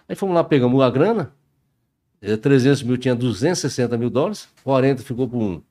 Aí 0.08 0.16
fomos 0.16 0.36
lá, 0.36 0.44
pegamos 0.44 0.82
a 0.82 0.90
grana, 0.90 1.34
eh, 2.22 2.38
300 2.38 2.84
mil 2.84 2.98
tinha 2.98 3.16
260 3.16 3.98
mil 3.98 4.10
dólares, 4.10 4.48
40 4.64 5.04
ficou 5.04 5.28
para 5.28 5.38
um, 5.38 5.62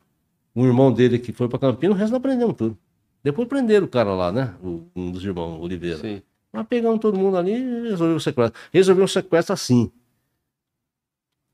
um 0.55 0.67
irmão 0.67 0.93
dele 0.93 1.19
que 1.19 1.33
foi 1.33 1.49
para 1.49 1.59
Campinas, 1.59 1.97
o 1.97 1.99
resto 1.99 2.13
nós 2.13 2.23
prendemos 2.23 2.57
tudo. 2.57 2.79
Depois 3.23 3.47
prenderam 3.49 3.87
o 3.87 3.89
cara 3.89 4.15
lá, 4.15 4.33
né? 4.33 4.55
O- 4.63 4.85
um 4.97 5.11
dos 5.11 5.25
irmãos, 5.25 5.61
Oliveira. 5.61 5.99
Sim. 5.99 6.23
Nós 6.53 6.67
pegamos 6.67 6.99
todo 7.01 7.19
mundo 7.19 7.37
ali 7.37 7.53
e 7.53 7.83
resolveu 7.91 8.17
o 8.17 8.21
sequestro. 8.21 8.61
Resolveu 8.73 9.05
o 9.05 9.09
sequestro 9.09 9.53
assim. 9.53 9.91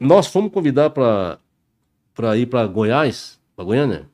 Nós 0.01 0.27
fomos 0.27 0.53
convidar 0.53 0.91
para 0.91 1.39
ir 2.37 2.47
para 2.47 2.67
Goiás, 2.67 3.41
para 3.55 3.65
Goiânia, 3.65 4.09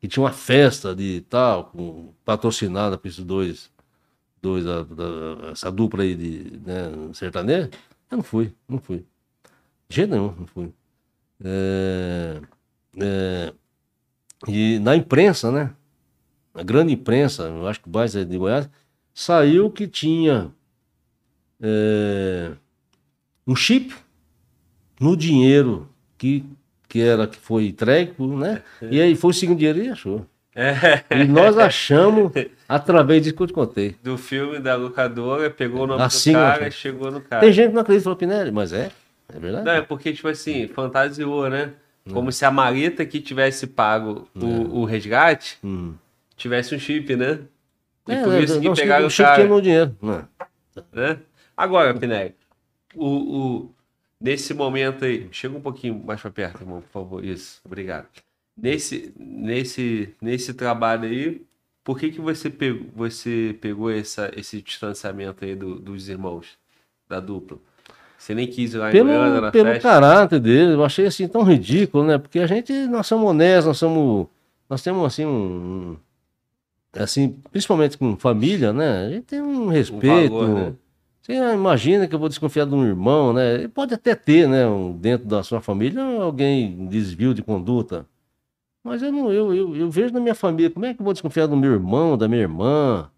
que 0.00 0.08
tinha 0.08 0.22
uma 0.22 0.32
festa 0.32 0.94
de 0.94 1.20
tal, 1.22 1.66
com, 1.66 2.12
patrocinada 2.24 2.98
por 2.98 3.08
esses 3.08 3.24
dois, 3.24 3.70
dois 4.40 4.66
a- 4.66 4.82
da- 4.82 5.50
essa 5.52 5.70
dupla 5.70 6.02
aí 6.02 6.14
de 6.14 6.58
né, 6.64 6.90
sertanejo. 7.14 7.70
Eu 8.10 8.16
não 8.18 8.24
fui, 8.24 8.52
não 8.68 8.78
fui. 8.78 9.04
De 9.88 9.96
jeito 9.96 10.10
nenhum, 10.10 10.34
não 10.38 10.46
fui. 10.46 10.72
É, 11.44 12.40
é, 13.00 13.52
e 14.48 14.78
na 14.80 14.96
imprensa, 14.96 15.50
né? 15.52 15.74
Na 16.54 16.62
grande 16.62 16.92
imprensa, 16.92 17.44
eu 17.44 17.66
acho 17.66 17.80
que 17.80 17.88
mais 17.88 18.14
é 18.14 18.24
de 18.24 18.36
Goiás, 18.36 18.68
saiu 19.14 19.70
que 19.70 19.86
tinha 19.86 20.50
é, 21.60 22.50
um 23.46 23.56
chip 23.56 23.94
no 25.00 25.16
dinheiro 25.16 25.88
que, 26.18 26.44
que 26.88 27.00
era 27.00 27.26
que 27.26 27.38
foi 27.38 27.66
entregue, 27.66 28.12
né? 28.18 28.62
E 28.82 29.00
aí 29.00 29.14
foi 29.14 29.30
o 29.30 29.34
segundo 29.34 29.58
dinheiro 29.58 29.82
e 29.82 29.88
achou. 29.88 30.26
É. 30.54 31.02
E 31.10 31.24
nós 31.24 31.56
achamos 31.56 32.30
através 32.68 33.22
disso 33.22 33.34
que 33.34 33.42
eu 33.42 33.46
te 33.46 33.52
contei. 33.52 33.96
Do 34.02 34.18
filme 34.18 34.58
da 34.58 34.76
locadora, 34.76 35.48
pegou 35.48 35.84
o 35.84 35.86
nome 35.86 36.02
Assim, 36.02 36.32
do 36.32 36.38
cara 36.38 36.68
e 36.68 36.70
chegou 36.70 37.10
no 37.10 37.20
cara. 37.20 37.40
Tem 37.40 37.52
gente 37.52 37.68
que 37.68 37.74
não 37.74 37.80
acredita, 37.80 38.04
falou 38.04 38.18
Pinelli, 38.18 38.50
mas 38.50 38.72
é, 38.72 38.90
é 39.34 39.38
verdade. 39.38 39.64
Não, 39.64 39.72
é 39.72 39.80
porque, 39.80 40.12
tipo 40.12 40.28
assim, 40.28 40.68
fantasiou, 40.68 41.48
né? 41.48 41.72
Como 42.12 42.32
se 42.32 42.44
a 42.44 42.50
maleta 42.50 43.06
que 43.06 43.20
tivesse 43.20 43.66
pago 43.66 44.28
o, 44.34 44.80
o 44.80 44.84
resgate 44.84 45.58
Hum. 45.62 45.94
Tivesse 46.42 46.74
um 46.74 46.78
chip, 46.78 47.14
né? 47.16 47.40
E 48.06 48.12
É, 48.12 48.22
por 48.24 48.34
é, 48.34 48.40
isso 48.40 48.60
que 48.60 48.68
não, 48.68 48.74
pegaram 48.74 49.04
o 49.04 49.06
o 49.06 49.10
chip 49.10 49.24
cara. 49.26 49.46
no 49.46 49.62
dinheiro. 49.62 49.96
Né? 50.92 51.18
Agora, 51.56 51.94
Pinelli, 51.98 52.34
o, 52.94 53.06
o- 53.06 53.74
Nesse 54.20 54.54
momento 54.54 55.04
aí, 55.04 55.28
chega 55.32 55.56
um 55.56 55.60
pouquinho 55.60 56.00
mais 56.04 56.20
para 56.20 56.30
perto, 56.30 56.60
irmão, 56.62 56.80
por 56.80 56.88
favor. 56.90 57.24
Isso, 57.24 57.60
obrigado. 57.64 58.06
Nesse, 58.56 59.12
nesse, 59.18 60.14
nesse 60.22 60.54
trabalho 60.54 61.08
aí, 61.08 61.42
por 61.82 61.98
que, 61.98 62.08
que 62.12 62.20
você 62.20 62.48
pegou, 62.48 62.86
você 62.94 63.58
pegou 63.60 63.90
essa, 63.90 64.30
esse 64.36 64.62
distanciamento 64.62 65.44
aí 65.44 65.56
do- 65.56 65.76
dos 65.80 66.08
irmãos, 66.08 66.56
da 67.08 67.18
dupla? 67.18 67.58
Você 68.16 68.32
nem 68.32 68.46
quis 68.46 68.74
ir 68.74 68.78
lá 68.78 68.90
em 68.90 68.92
Goiânia, 68.92 69.18
Pelo, 69.30 69.40
na 69.40 69.50
pelo 69.50 69.66
festa? 69.70 69.88
caráter 69.88 70.38
dele, 70.38 70.74
eu 70.74 70.84
achei 70.84 71.06
assim 71.06 71.26
tão 71.26 71.42
ridículo, 71.42 72.04
né? 72.04 72.16
Porque 72.18 72.38
a 72.38 72.46
gente, 72.46 72.72
nós 72.86 73.08
somos 73.08 73.28
honestos, 73.28 73.66
nós 73.66 73.78
somos. 73.78 74.28
Nós 74.70 74.82
temos 74.84 75.04
assim 75.04 75.26
um. 75.26 75.96
Um- 76.96 77.02
Assim, 77.02 77.36
principalmente 77.50 77.96
com 77.98 78.16
família, 78.16 78.72
né? 78.72 79.06
A 79.06 79.10
gente 79.10 79.24
tem 79.24 79.40
um 79.40 79.68
respeito. 79.68 80.32
valor, 80.34 80.48
né? 80.48 80.74
Você 81.20 81.34
imagina 81.34 82.08
que 82.08 82.14
eu 82.14 82.18
vou 82.18 82.28
desconfiar 82.28 82.66
de 82.66 82.74
um 82.74 82.84
irmão, 82.84 83.32
né? 83.32 83.54
Ele 83.54 83.68
pode 83.68 83.94
até 83.94 84.14
ter, 84.14 84.48
né? 84.48 84.66
um- 84.66 84.92
dentro 84.96 85.26
da 85.26 85.42
sua 85.42 85.60
família, 85.60 86.02
alguém 86.20 86.86
desvio 86.88 87.32
de 87.32 87.42
conduta. 87.42 88.04
Mas 88.84 89.00
eu 89.02 89.12
não, 89.12 89.32
eu, 89.32 89.54
eu, 89.54 89.76
eu 89.76 89.88
vejo 89.90 90.12
na 90.12 90.18
minha 90.18 90.34
família, 90.34 90.68
como 90.70 90.84
é 90.84 90.92
que 90.92 91.00
eu 91.00 91.04
vou 91.04 91.12
desconfiar 91.12 91.46
do 91.46 91.56
meu 91.56 91.72
irmão, 91.72 92.18
da 92.18 92.26
minha 92.26 92.40
irmã? 92.42 93.08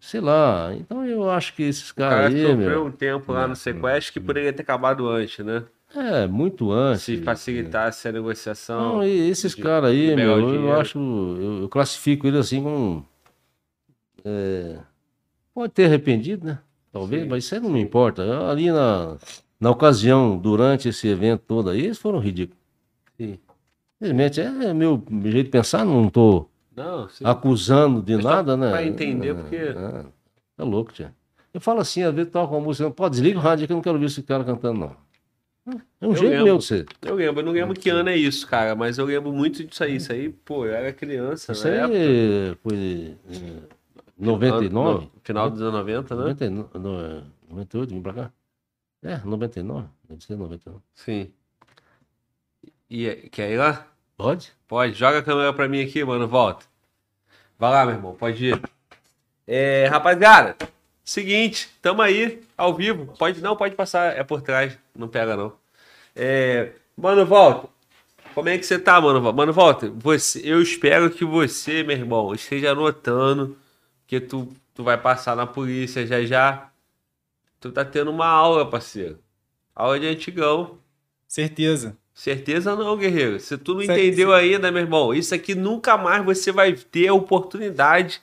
Sei 0.00 0.20
lá. 0.20 0.74
Então 0.74 1.06
eu 1.06 1.30
acho 1.30 1.54
que 1.54 1.62
esses 1.62 1.90
O 1.90 1.94
cara 1.94 2.16
caras 2.22 2.34
aí, 2.34 2.42
sofreu 2.42 2.56
meu. 2.56 2.84
um 2.86 2.90
tempo 2.90 3.32
lá 3.32 3.46
no 3.46 3.54
sequestro 3.56 4.12
que 4.12 4.20
poderia 4.20 4.52
ter 4.52 4.62
acabado 4.62 5.08
antes, 5.08 5.44
né? 5.44 5.62
É, 5.96 6.26
muito 6.26 6.72
antes. 6.72 7.02
Se 7.02 7.18
facilitasse 7.18 8.08
a 8.08 8.12
negociação. 8.12 8.94
Não, 8.96 9.04
e 9.04 9.28
esses 9.30 9.54
caras 9.54 9.90
aí, 9.90 10.14
meu, 10.16 10.38
eu 10.40 10.46
dinheiro. 10.46 10.80
acho, 10.80 10.98
eu, 10.98 11.62
eu 11.62 11.68
classifico 11.68 12.26
ele 12.26 12.38
assim 12.38 12.62
como. 12.62 13.06
é, 14.24 14.78
pode 15.54 15.72
ter 15.72 15.84
arrependido, 15.86 16.46
né? 16.46 16.58
Talvez, 16.92 17.22
Sim, 17.22 17.28
mas 17.28 17.44
isso 17.44 17.54
aí 17.54 17.60
não 17.60 17.70
me 17.70 17.80
importa. 17.80 18.48
Ali 18.48 18.70
na, 18.70 19.16
na 19.58 19.70
ocasião, 19.70 20.36
durante 20.38 20.88
esse 20.88 21.08
evento 21.08 21.42
todo 21.46 21.70
aí, 21.70 21.84
eles 21.84 21.98
foram 21.98 22.18
ridículos. 22.18 22.60
Sim. 23.16 23.38
Simplesmente 23.98 24.40
é 24.40 24.74
meu 24.74 25.02
jeito 25.24 25.44
de 25.46 25.50
pensar, 25.50 25.84
não 25.84 26.08
sim. 27.08 27.24
acusando 27.24 28.02
de 28.02 28.14
É 28.14 28.20
só 28.22 28.28
nada, 28.28 28.56
né? 28.56 28.70
pra 28.70 28.84
entender, 28.84 29.28
É, 29.28 29.34
porque- 29.34 29.56
É, 29.56 30.04
é 30.58 30.64
louco, 30.64 30.92
tia. 30.92 31.14
Eu 31.52 31.60
falo 31.60 31.78
assim, 31.80 32.02
às 32.02 32.12
vezes 32.12 32.32
toca 32.32 32.52
uma 32.52 32.60
música, 32.60 32.90
pô, 32.90 33.08
desliga 33.08 33.38
o 33.38 33.42
rádio 33.42 33.66
que 33.66 33.72
eu 33.72 33.76
não 33.76 33.82
quero 33.82 33.94
ouvir 33.94 34.06
esse 34.06 34.22
cara 34.24 34.42
cantando, 34.44 34.80
não. 34.80 35.03
É 35.66 36.06
um 36.06 36.10
Eu 36.10 36.16
jeito 36.16 36.30
lembro. 36.30 36.44
meu 36.44 36.60
ser. 36.60 36.86
Eu 37.00 37.14
lembro, 37.14 37.40
eu 37.40 37.44
não 37.46 37.52
lembro 37.52 37.74
que 37.78 37.88
ano 37.88 38.08
é 38.10 38.16
isso, 38.16 38.46
cara, 38.46 38.74
mas 38.74 38.98
eu 38.98 39.06
lembro 39.06 39.32
muito 39.32 39.64
disso 39.64 39.82
aí. 39.82 39.96
Isso 39.96 40.12
aí, 40.12 40.28
pô, 40.28 40.66
eu 40.66 40.74
era 40.74 40.92
criança, 40.92 41.52
Isso 41.52 41.66
na 41.68 41.74
época. 41.74 41.94
aí 41.98 42.56
foi 42.62 43.16
é, 43.30 43.62
99? 44.18 45.04
No 45.06 45.10
final 45.22 45.50
dos 45.50 45.62
anos 45.62 45.74
90, 45.74 46.14
né? 46.16 46.20
99, 46.22 46.78
no, 46.78 47.00
é, 47.00 47.22
98, 47.48 47.90
vim 47.94 48.02
pra 48.02 48.12
cá. 48.12 48.30
É, 49.02 49.18
99. 49.24 49.88
Deve 50.08 50.24
ser 50.24 50.36
99. 50.36 50.80
Sim. 50.94 51.30
E 52.90 53.28
quer 53.32 53.50
ir 53.50 53.56
lá? 53.58 53.86
Pode? 54.16 54.52
Pode, 54.68 54.92
joga 54.94 55.18
a 55.18 55.22
câmera 55.22 55.52
pra 55.52 55.66
mim 55.68 55.82
aqui, 55.82 56.04
mano, 56.04 56.28
volta. 56.28 56.66
Vai 57.58 57.70
lá, 57.70 57.86
meu 57.86 57.94
irmão, 57.94 58.14
pode 58.14 58.44
ir. 58.46 58.60
É, 59.46 59.86
rapaziada, 59.86 60.56
seguinte, 61.04 61.68
tamo 61.82 62.02
aí, 62.02 62.42
ao 62.56 62.74
vivo. 62.74 63.14
Pode, 63.18 63.40
não, 63.40 63.56
pode 63.56 63.74
passar, 63.74 64.16
é 64.16 64.24
por 64.24 64.40
trás, 64.42 64.76
não 64.96 65.08
pega 65.08 65.36
não. 65.36 65.52
É, 66.16 66.72
mano, 66.96 67.26
volta. 67.26 67.68
Como 68.34 68.48
é 68.48 68.58
que 68.58 68.66
você 68.66 68.78
tá, 68.78 69.00
mano? 69.00 69.32
Mano, 69.32 69.52
volta. 69.52 69.88
Você, 69.96 70.40
eu 70.44 70.60
espero 70.60 71.10
que 71.10 71.24
você, 71.24 71.82
meu 71.84 71.96
irmão, 71.96 72.34
esteja 72.34 72.72
anotando 72.72 73.56
que 74.06 74.18
tu, 74.20 74.48
tu 74.74 74.82
vai 74.82 74.96
passar 74.98 75.36
na 75.36 75.46
polícia 75.46 76.06
já 76.06 76.24
já. 76.24 76.70
Tu 77.60 77.70
tá 77.70 77.84
tendo 77.84 78.10
uma 78.10 78.26
aula, 78.26 78.68
parceiro. 78.68 79.18
Aula 79.74 80.00
de 80.00 80.06
antigão. 80.06 80.78
Certeza. 81.28 81.96
Certeza 82.12 82.76
não, 82.76 82.96
guerreiro. 82.96 83.38
Se 83.40 83.56
tu 83.58 83.74
não 83.74 83.82
é- 83.82 83.84
entendeu 83.84 84.32
ainda, 84.32 84.70
meu 84.70 84.82
irmão, 84.82 85.12
isso 85.14 85.34
aqui 85.34 85.54
nunca 85.54 85.96
mais 85.96 86.24
você 86.24 86.52
vai 86.52 86.72
ter 86.72 87.08
a 87.08 87.14
oportunidade 87.14 88.20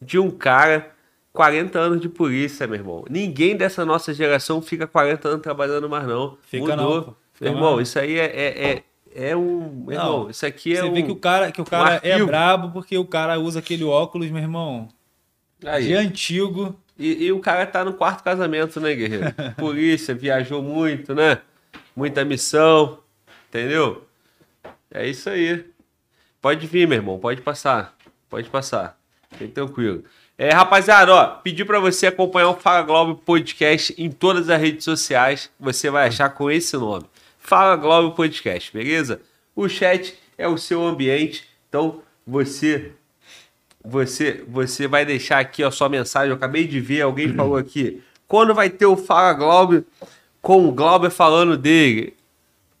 de 0.00 0.18
um 0.18 0.30
cara 0.30 0.94
40 1.32 1.78
anos 1.78 2.00
de 2.00 2.08
polícia, 2.08 2.66
meu 2.66 2.76
irmão. 2.76 3.04
Ninguém 3.08 3.56
dessa 3.56 3.84
nossa 3.84 4.12
geração 4.12 4.60
fica 4.60 4.86
40 4.86 5.28
anos 5.28 5.42
trabalhando 5.42 5.88
mais, 5.88 6.06
não. 6.06 6.36
Fica 6.42 6.76
Mudou. 6.76 6.94
não. 6.94 7.16
Fica 7.32 7.44
meu 7.44 7.52
irmão, 7.52 7.72
não. 7.72 7.80
isso 7.80 7.98
aí 7.98 8.18
é, 8.18 8.24
é, 8.26 8.72
é, 9.14 9.30
é 9.30 9.36
um. 9.36 9.84
Meu 9.86 9.98
Não, 9.98 10.04
irmão, 10.06 10.30
isso 10.30 10.44
aqui 10.44 10.72
é 10.72 10.80
Você 10.82 10.88
um. 10.88 10.92
vê 10.92 11.02
que 11.02 11.10
o 11.12 11.16
cara, 11.16 11.50
que 11.52 11.60
o 11.60 11.64
cara 11.64 12.00
é 12.02 12.12
arquivo. 12.12 12.26
brabo 12.26 12.70
porque 12.72 12.98
o 12.98 13.04
cara 13.04 13.38
usa 13.38 13.60
aquele 13.60 13.84
óculos, 13.84 14.28
meu 14.30 14.42
irmão, 14.42 14.88
Aí. 15.64 15.86
de 15.86 15.94
antigo. 15.94 16.78
E, 16.98 17.24
e 17.24 17.32
o 17.32 17.40
cara 17.40 17.64
tá 17.66 17.82
no 17.82 17.94
quarto 17.94 18.22
casamento, 18.22 18.78
né, 18.78 18.94
guerreiro? 18.94 19.26
Polícia, 19.56 20.14
viajou 20.14 20.60
muito, 20.62 21.14
né? 21.14 21.38
Muita 21.96 22.24
missão, 22.26 22.98
entendeu? 23.48 24.04
É 24.92 25.06
isso 25.08 25.30
aí. 25.30 25.64
Pode 26.42 26.66
vir, 26.66 26.86
meu 26.86 26.98
irmão, 26.98 27.18
pode 27.18 27.40
passar. 27.40 27.96
Pode 28.28 28.50
passar. 28.50 28.98
Fique 29.32 29.52
tranquilo. 29.52 30.04
É, 30.42 30.54
rapaziada, 30.54 31.12
ó, 31.12 31.26
pedi 31.26 31.66
pra 31.66 31.78
você 31.78 32.06
acompanhar 32.06 32.48
o 32.48 32.54
Fala 32.54 32.80
Globo 32.80 33.14
Podcast 33.14 33.94
em 33.98 34.10
todas 34.10 34.48
as 34.48 34.58
redes 34.58 34.86
sociais. 34.86 35.50
Você 35.60 35.90
vai 35.90 36.08
achar 36.08 36.30
com 36.30 36.50
esse 36.50 36.74
nome. 36.78 37.04
Fala 37.38 37.76
Globo 37.76 38.16
Podcast, 38.16 38.72
beleza? 38.72 39.20
O 39.54 39.68
chat 39.68 40.14
é 40.38 40.48
o 40.48 40.56
seu 40.56 40.82
ambiente, 40.82 41.44
então 41.68 42.00
você 42.26 42.92
você 43.84 44.42
você 44.48 44.88
vai 44.88 45.04
deixar 45.04 45.40
aqui 45.40 45.62
a 45.62 45.70
sua 45.70 45.90
mensagem. 45.90 46.30
Eu 46.30 46.36
acabei 46.36 46.66
de 46.66 46.80
ver, 46.80 47.02
alguém 47.02 47.28
falou 47.36 47.58
aqui. 47.58 48.02
Quando 48.26 48.54
vai 48.54 48.70
ter 48.70 48.86
o 48.86 48.96
Fala 48.96 49.34
Globo 49.34 49.84
com 50.40 50.66
o 50.66 50.72
Glauber 50.72 51.10
falando 51.10 51.54
dele? 51.54 52.16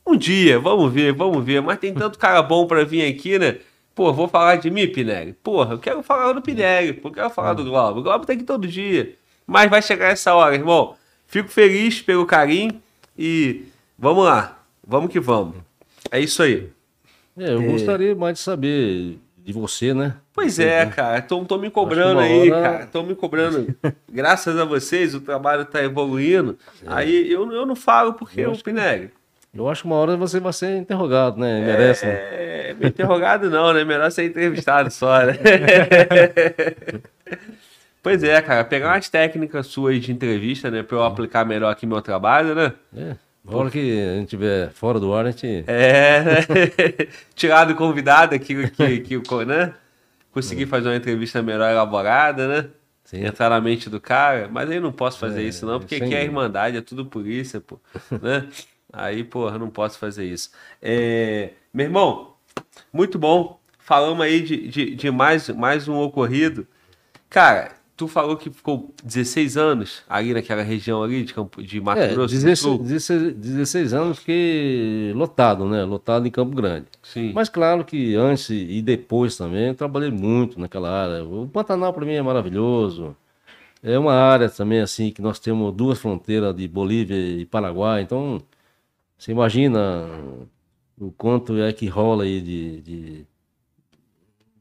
Um 0.06 0.16
dia, 0.16 0.58
vamos 0.58 0.90
ver, 0.90 1.12
vamos 1.12 1.44
ver. 1.44 1.60
Mas 1.60 1.78
tem 1.78 1.92
tanto 1.92 2.18
cara 2.18 2.40
bom 2.40 2.66
pra 2.66 2.84
vir 2.84 3.06
aqui, 3.06 3.38
né? 3.38 3.58
Pô, 3.94 4.12
vou 4.12 4.28
falar 4.28 4.56
de 4.56 4.70
mim, 4.70 4.86
Pinelli? 4.88 5.32
Porra, 5.32 5.74
eu 5.74 5.78
quero 5.78 6.02
falar 6.02 6.32
do 6.32 6.40
Pinelli, 6.42 7.00
eu 7.02 7.10
quero 7.10 7.30
falar 7.30 7.52
do 7.54 7.64
Glauber. 7.64 8.00
O 8.00 8.02
Glauber 8.02 8.26
tá 8.26 8.32
aqui 8.32 8.44
todo 8.44 8.66
dia. 8.66 9.14
Mas 9.46 9.68
vai 9.68 9.82
chegar 9.82 10.08
essa 10.08 10.34
hora, 10.34 10.54
irmão. 10.54 10.94
Fico 11.26 11.48
feliz 11.48 12.00
pelo 12.00 12.24
carinho 12.26 12.80
e 13.18 13.64
vamos 13.98 14.24
lá. 14.24 14.58
Vamos 14.86 15.10
que 15.10 15.20
vamos. 15.20 15.56
É 16.10 16.18
isso 16.20 16.42
aí. 16.42 16.68
É, 17.36 17.52
eu 17.52 17.62
gostaria 17.62 18.14
mais 18.14 18.38
de 18.38 18.40
saber 18.44 19.18
de 19.38 19.52
você, 19.52 19.92
né? 19.94 20.16
Pois 20.32 20.58
é, 20.58 20.86
cara. 20.86 21.18
Estão 21.18 21.44
me 21.58 21.70
cobrando 21.70 22.20
aí, 22.20 22.50
hora- 22.50 22.62
cara. 22.62 22.84
Estão 22.84 23.02
me 23.04 23.14
cobrando. 23.14 23.74
Graças 24.08 24.56
a 24.58 24.64
vocês, 24.64 25.14
o 25.14 25.20
trabalho 25.20 25.64
tá 25.64 25.82
evoluindo. 25.82 26.58
Aí 26.86 27.30
eu, 27.30 27.50
eu 27.52 27.66
não 27.66 27.76
falo 27.76 28.14
porque 28.14 28.44
o 28.46 28.56
Pinelli. 28.56 29.10
Eu 29.52 29.68
acho 29.68 29.82
que 29.82 29.88
uma 29.88 29.96
hora 29.96 30.16
você 30.16 30.38
vai 30.38 30.52
ser 30.52 30.76
interrogado, 30.76 31.38
né? 31.38 31.60
Merece, 31.60 32.06
né? 32.06 32.12
É, 32.12 32.74
me 32.78 32.88
interrogado 32.88 33.50
não, 33.50 33.72
né? 33.72 33.84
Melhor 33.84 34.10
ser 34.10 34.24
entrevistado 34.24 34.90
só, 34.90 35.26
né? 35.26 35.34
pois 38.02 38.22
é, 38.22 38.40
cara. 38.40 38.64
Pegar 38.64 38.88
umas 38.88 39.08
técnicas 39.08 39.66
suas 39.66 40.00
de 40.00 40.12
entrevista, 40.12 40.70
né? 40.70 40.82
Pra 40.82 40.96
eu 40.98 41.02
aplicar 41.02 41.44
melhor 41.44 41.70
aqui 41.70 41.86
meu 41.86 42.00
trabalho, 42.00 42.54
né? 42.54 42.72
É. 42.96 43.16
Na 43.44 43.56
hora 43.56 43.70
que 43.70 43.78
a 43.78 44.14
gente 44.16 44.24
estiver 44.24 44.70
fora 44.70 45.00
do 45.00 45.12
ar, 45.12 45.26
a 45.26 45.30
gente. 45.30 45.64
É, 45.66 46.22
né? 46.22 46.36
Tirar 47.34 47.64
do 47.64 47.74
convidado 47.74 48.34
aqui, 48.34 48.68
que, 48.70 49.00
que, 49.00 49.20
que, 49.20 49.44
né? 49.44 49.74
Conseguir 50.32 50.66
fazer 50.66 50.88
uma 50.88 50.96
entrevista 50.96 51.42
melhor 51.42 51.68
elaborada, 51.70 52.46
né? 52.46 52.68
Sim. 53.04 53.24
Entrar 53.26 53.50
na 53.50 53.60
mente 53.60 53.90
do 53.90 54.00
cara. 54.00 54.48
Mas 54.48 54.70
aí 54.70 54.76
eu 54.76 54.82
não 54.82 54.92
posso 54.92 55.18
fazer 55.18 55.40
É, 55.42 55.44
isso, 55.44 55.66
não, 55.66 55.80
porque 55.80 55.96
aqui 55.96 56.04
é 56.04 56.06
dúvida. 56.06 56.24
irmandade, 56.24 56.76
é 56.76 56.80
tudo 56.80 57.04
polícia, 57.06 57.60
pô. 57.60 57.80
né? 58.22 58.46
Aí, 58.92 59.22
porra, 59.24 59.58
não 59.58 59.70
posso 59.70 59.98
fazer 59.98 60.24
isso. 60.24 60.50
É, 60.82 61.50
Meu 61.72 61.86
irmão, 61.86 62.34
muito 62.92 63.18
bom. 63.18 63.58
Falamos 63.78 64.24
aí 64.24 64.40
de, 64.42 64.68
de, 64.68 64.94
de 64.94 65.10
mais, 65.10 65.48
mais 65.50 65.88
um 65.88 65.96
ocorrido. 65.98 66.66
Cara, 67.28 67.72
tu 67.96 68.08
falou 68.08 68.36
que 68.36 68.50
ficou 68.50 68.94
16 69.04 69.56
anos 69.56 70.02
ali 70.08 70.32
naquela 70.32 70.62
região 70.62 71.02
ali 71.02 71.22
de, 71.22 71.34
Campo, 71.34 71.62
de 71.62 71.80
Mato 71.80 72.00
É, 72.00 72.08
Grosso 72.14 72.34
do 72.34 72.40
16, 72.40 72.58
Sul. 72.58 72.78
16, 72.78 73.34
16 73.34 73.92
anos 73.92 74.18
que 74.20 75.12
lotado, 75.14 75.66
né? 75.66 75.84
Lotado 75.84 76.26
em 76.26 76.30
Campo 76.30 76.56
Grande. 76.56 76.86
Sim. 77.02 77.32
Mas 77.34 77.48
claro 77.48 77.84
que 77.84 78.14
antes 78.14 78.48
e 78.50 78.80
depois 78.80 79.36
também 79.36 79.68
eu 79.68 79.74
trabalhei 79.74 80.10
muito 80.10 80.58
naquela 80.58 80.90
área. 80.90 81.24
O 81.24 81.46
Pantanal 81.46 81.92
para 81.92 82.06
mim 82.06 82.14
é 82.14 82.22
maravilhoso. 82.22 83.14
É 83.82 83.98
uma 83.98 84.14
área 84.14 84.48
também 84.48 84.80
assim 84.80 85.10
que 85.10 85.20
nós 85.22 85.38
temos 85.38 85.74
duas 85.74 85.98
fronteiras 85.98 86.54
de 86.54 86.66
Bolívia 86.66 87.16
e 87.16 87.44
Paraguai. 87.44 88.02
Então 88.02 88.40
você 89.20 89.32
imagina 89.32 90.06
o 90.98 91.10
quanto 91.12 91.58
é 91.58 91.72
que 91.72 91.86
rola 91.86 92.24
aí 92.24 92.40
de, 92.40 92.80
de, 92.80 93.26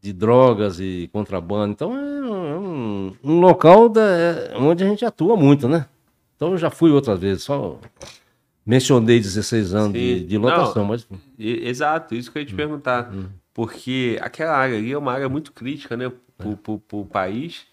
de 0.02 0.14
drogas 0.14 0.80
e 0.80 1.10
contrabando. 1.14 1.72
Então 1.74 1.96
é 1.96 2.58
um, 2.60 3.16
um 3.24 3.40
local 3.40 3.90
da- 3.90 4.02
é 4.02 4.58
onde 4.58 4.84
a 4.84 4.88
gente 4.88 5.06
atua 5.06 5.36
muito, 5.36 5.68
né? 5.68 5.88
Então 6.36 6.52
eu 6.52 6.58
já 6.58 6.70
fui 6.70 6.92
outras 6.92 7.20
vezes, 7.20 7.44
só 7.44 7.80
mencionei 8.66 9.20
16 9.20 9.74
anos 9.74 9.94
de, 9.94 10.24
de 10.24 10.38
lotação, 10.38 10.84
Não, 10.84 10.90
mas 10.90 11.08
Exato, 11.38 12.16
isso 12.16 12.32
que 12.32 12.38
eu 12.38 12.42
ia 12.42 12.46
te 12.46 12.54
perguntar. 12.56 13.14
Porque 13.54 14.18
aquela 14.22 14.56
área 14.56 14.78
ali 14.78 14.92
é 14.92 14.98
uma 14.98 15.12
área 15.12 15.28
muito 15.28 15.52
crítica, 15.52 15.98
né? 15.98 16.12
Pro, 16.38 16.56
pro, 16.56 16.80
pro 16.80 17.06
país. 17.06 17.66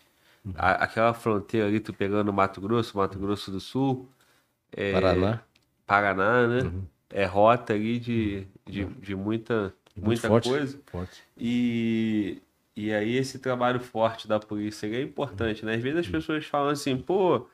A- 0.56 0.84
aquela 0.84 1.12
fronteira 1.14 1.66
ali, 1.66 1.78
tu 1.80 1.92
pegando 1.92 2.32
Mato 2.32 2.60
Grosso, 2.60 2.96
Mato 2.96 3.18
Grosso 3.18 3.50
do 3.50 3.60
Sul. 3.60 4.08
é, 4.76 4.92
Paraná. 4.92 5.42
Paraná, 5.86 6.46
né? 6.46 6.62
Uhum. 6.62 6.82
É 7.10 7.24
rota 7.24 7.72
ali 7.72 7.98
de, 7.98 8.46
de, 8.66 8.84
de 8.84 9.14
muita, 9.14 9.72
Muito 9.94 10.06
muita 10.06 10.28
forte. 10.28 10.48
coisa. 10.48 10.78
Forte. 10.86 11.22
E, 11.38 12.42
e 12.74 12.92
aí 12.92 13.16
esse 13.16 13.38
trabalho 13.38 13.78
forte 13.80 14.26
da 14.26 14.40
polícia 14.40 14.86
é 14.86 15.00
importante, 15.00 15.64
né? 15.64 15.74
Às 15.76 15.82
vezes 15.82 16.00
as 16.00 16.08
pessoas 16.08 16.44
falam 16.46 16.70
assim, 16.70 16.96
pô, 16.96 17.46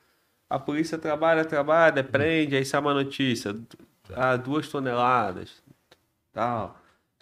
a 0.48 0.58
polícia 0.58 0.96
trabalha, 0.98 1.44
trabalha, 1.44 2.02
prende, 2.02 2.56
aí 2.56 2.64
sai 2.64 2.80
uma 2.80 2.94
notícia, 2.94 3.54
ah, 4.14 4.36
duas 4.36 4.68
toneladas, 4.68 5.62
tal. 6.32 6.78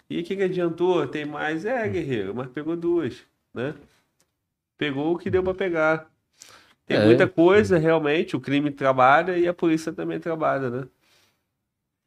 E 0.09 0.19
o 0.19 0.23
que, 0.23 0.35
que 0.35 0.43
adiantou? 0.43 1.05
Tem 1.07 1.25
mais? 1.25 1.65
É, 1.65 1.87
guerreiro, 1.87 2.33
mas 2.35 2.47
pegou 2.49 2.75
duas, 2.75 3.23
né? 3.53 3.73
Pegou 4.77 5.13
o 5.13 5.17
que 5.17 5.29
deu 5.29 5.43
pra 5.43 5.53
pegar. 5.53 6.09
Tem 6.85 6.97
É. 6.97 7.05
muita 7.05 7.27
coisa, 7.27 7.77
realmente, 7.77 8.35
o 8.35 8.39
crime 8.41 8.71
trabalha 8.71 9.37
e 9.37 9.47
a 9.47 9.53
polícia 9.53 9.93
também 9.93 10.19
trabalha, 10.19 10.69
né? 10.69 10.87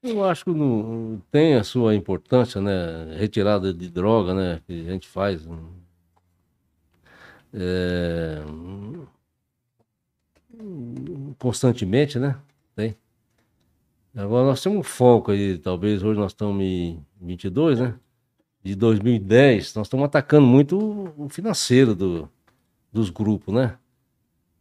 Eu 0.05 0.23
acho 0.23 0.45
que 0.45 0.51
não, 0.51 1.23
tem 1.31 1.55
a 1.55 1.65
sua 1.65 1.95
importância, 1.95 2.61
né? 2.61 3.17
Retirada 3.17 3.73
de 3.73 3.89
droga, 3.89 4.35
né? 4.35 4.61
Que 4.67 4.87
a 4.87 4.93
gente 4.93 5.09
faz. 5.09 5.47
hum, 5.47 5.71
é, 7.55 8.43
constantemente, 11.39 12.19
né? 12.19 12.37
Tem. 12.77 12.95
Agora 14.15 14.47
nós 14.47 14.63
temos 14.63 14.79
um 14.79 14.83
foco 14.83 15.33
aí, 15.33 15.59
talvez 15.59 16.03
hoje 16.03 16.21
nós 16.21 16.33
estamos 16.33 16.63
em 16.63 17.03
22, 17.21 17.81
né? 17.81 17.95
De 18.63 18.75
2010, 18.75 19.75
nós 19.75 19.87
estamos 19.87 20.05
atacando 20.05 20.47
muito 20.47 21.13
o 21.17 21.29
financeiro 21.31 21.95
do, 21.95 22.29
dos 22.93 23.09
grupos, 23.09 23.55
né? 23.55 23.79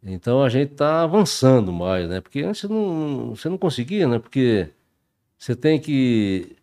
Então 0.02 0.42
a 0.42 0.50
gente 0.50 0.72
está 0.72 1.04
avançando 1.04 1.74
mais, 1.74 2.08
né? 2.10 2.22
Porque 2.22 2.42
antes 2.44 2.64
não, 2.70 3.36
você 3.36 3.50
não 3.50 3.58
conseguia, 3.58 4.08
né? 4.08 4.20
Porque 4.20 4.70
você 5.44 5.58
tem 5.58 5.78
que 5.78 6.56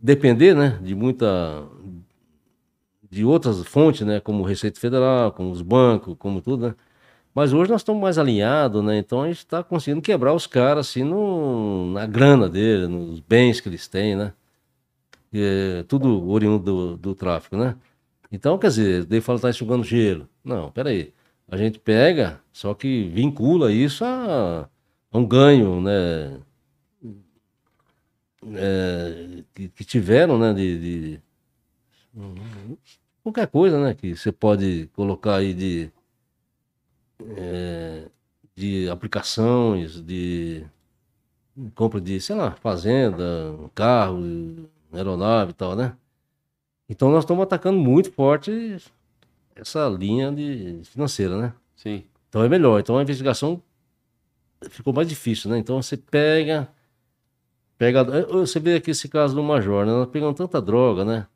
depender, 0.00 0.54
né? 0.54 0.78
De 0.82 0.94
muita. 0.94 1.26
de 3.10 3.22
outras 3.22 3.62
fontes, 3.64 4.06
né? 4.06 4.18
Como 4.18 4.42
Receita 4.44 4.80
Federal, 4.80 5.30
como 5.32 5.50
os 5.50 5.60
bancos, 5.60 6.16
como 6.18 6.40
tudo, 6.40 6.68
né? 6.68 6.74
Mas 7.34 7.52
hoje 7.52 7.70
nós 7.70 7.82
estamos 7.82 8.00
mais 8.00 8.16
alinhados, 8.16 8.82
né? 8.82 8.96
Então 8.98 9.22
a 9.22 9.28
gente 9.28 9.38
está 9.38 9.62
conseguindo 9.62 10.00
quebrar 10.00 10.32
os 10.32 10.46
caras 10.46 10.88
assim 10.88 11.04
no, 11.04 11.92
na 11.92 12.06
grana 12.06 12.48
dele, 12.48 12.86
nos 12.86 13.20
bens 13.20 13.60
que 13.60 13.68
eles 13.68 13.86
têm, 13.86 14.16
né? 14.16 14.32
É, 15.32 15.84
tudo 15.86 16.30
oriundo 16.30 16.64
do, 16.64 16.96
do 16.96 17.14
tráfico, 17.14 17.56
né? 17.58 17.76
Então, 18.32 18.58
quer 18.58 18.68
dizer, 18.68 19.04
daí 19.04 19.20
fala 19.20 19.38
que 19.38 19.42
tá 19.42 19.50
enxugando 19.50 19.84
gelo. 19.84 20.28
Não, 20.42 20.70
peraí. 20.70 21.12
A 21.46 21.56
gente 21.58 21.78
pega, 21.78 22.40
só 22.52 22.74
que 22.74 23.08
vincula 23.10 23.70
isso 23.72 24.04
a, 24.04 24.68
a 25.12 25.18
um 25.18 25.26
ganho, 25.26 25.80
né? 25.82 26.40
É, 28.54 29.42
que, 29.54 29.68
que 29.68 29.84
tiveram, 29.84 30.38
né? 30.38 30.52
De, 30.54 30.78
de- 31.14 31.22
qualquer 33.22 33.46
coisa, 33.48 33.80
né? 33.80 33.94
Que 33.94 34.14
você 34.16 34.32
pode 34.32 34.88
colocar 34.94 35.36
aí 35.36 35.54
de 35.54 35.90
é, 37.36 38.08
de 38.56 38.88
aplicações, 38.88 40.00
de 40.02 40.64
compra 41.74 42.00
de, 42.00 42.20
sei 42.20 42.36
lá, 42.36 42.52
fazenda, 42.52 43.24
carro, 43.74 44.20
aeronave 44.92 45.50
e 45.50 45.54
tal, 45.54 45.74
né? 45.76 45.96
Então 46.88 47.10
nós 47.10 47.24
estamos 47.24 47.42
atacando 47.44 47.78
muito 47.78 48.12
forte 48.12 48.76
essa 49.56 49.88
linha 49.88 50.32
de 50.32 50.80
financeira, 50.84 51.36
né? 51.40 51.54
Sim. 51.76 52.04
Então 52.28 52.44
é 52.44 52.48
melhor. 52.48 52.80
Então 52.80 52.98
a 52.98 53.02
investigação 53.02 53.62
ficou 54.70 54.92
mais 54.92 55.08
difícil, 55.08 55.50
né? 55.50 55.58
Então 55.58 55.80
você 55.80 55.96
pega. 55.96 56.68
Pega 57.78 58.04
você 58.26 58.58
vê 58.60 58.74
aqui 58.74 58.90
esse 58.90 59.08
caso 59.08 59.34
do 59.34 59.42
Major, 59.42 59.86
né? 59.86 59.92
Nós 59.92 60.08
pegamos 60.08 60.34
tanta 60.36 60.60
droga, 60.60 61.04
né? 61.04 61.26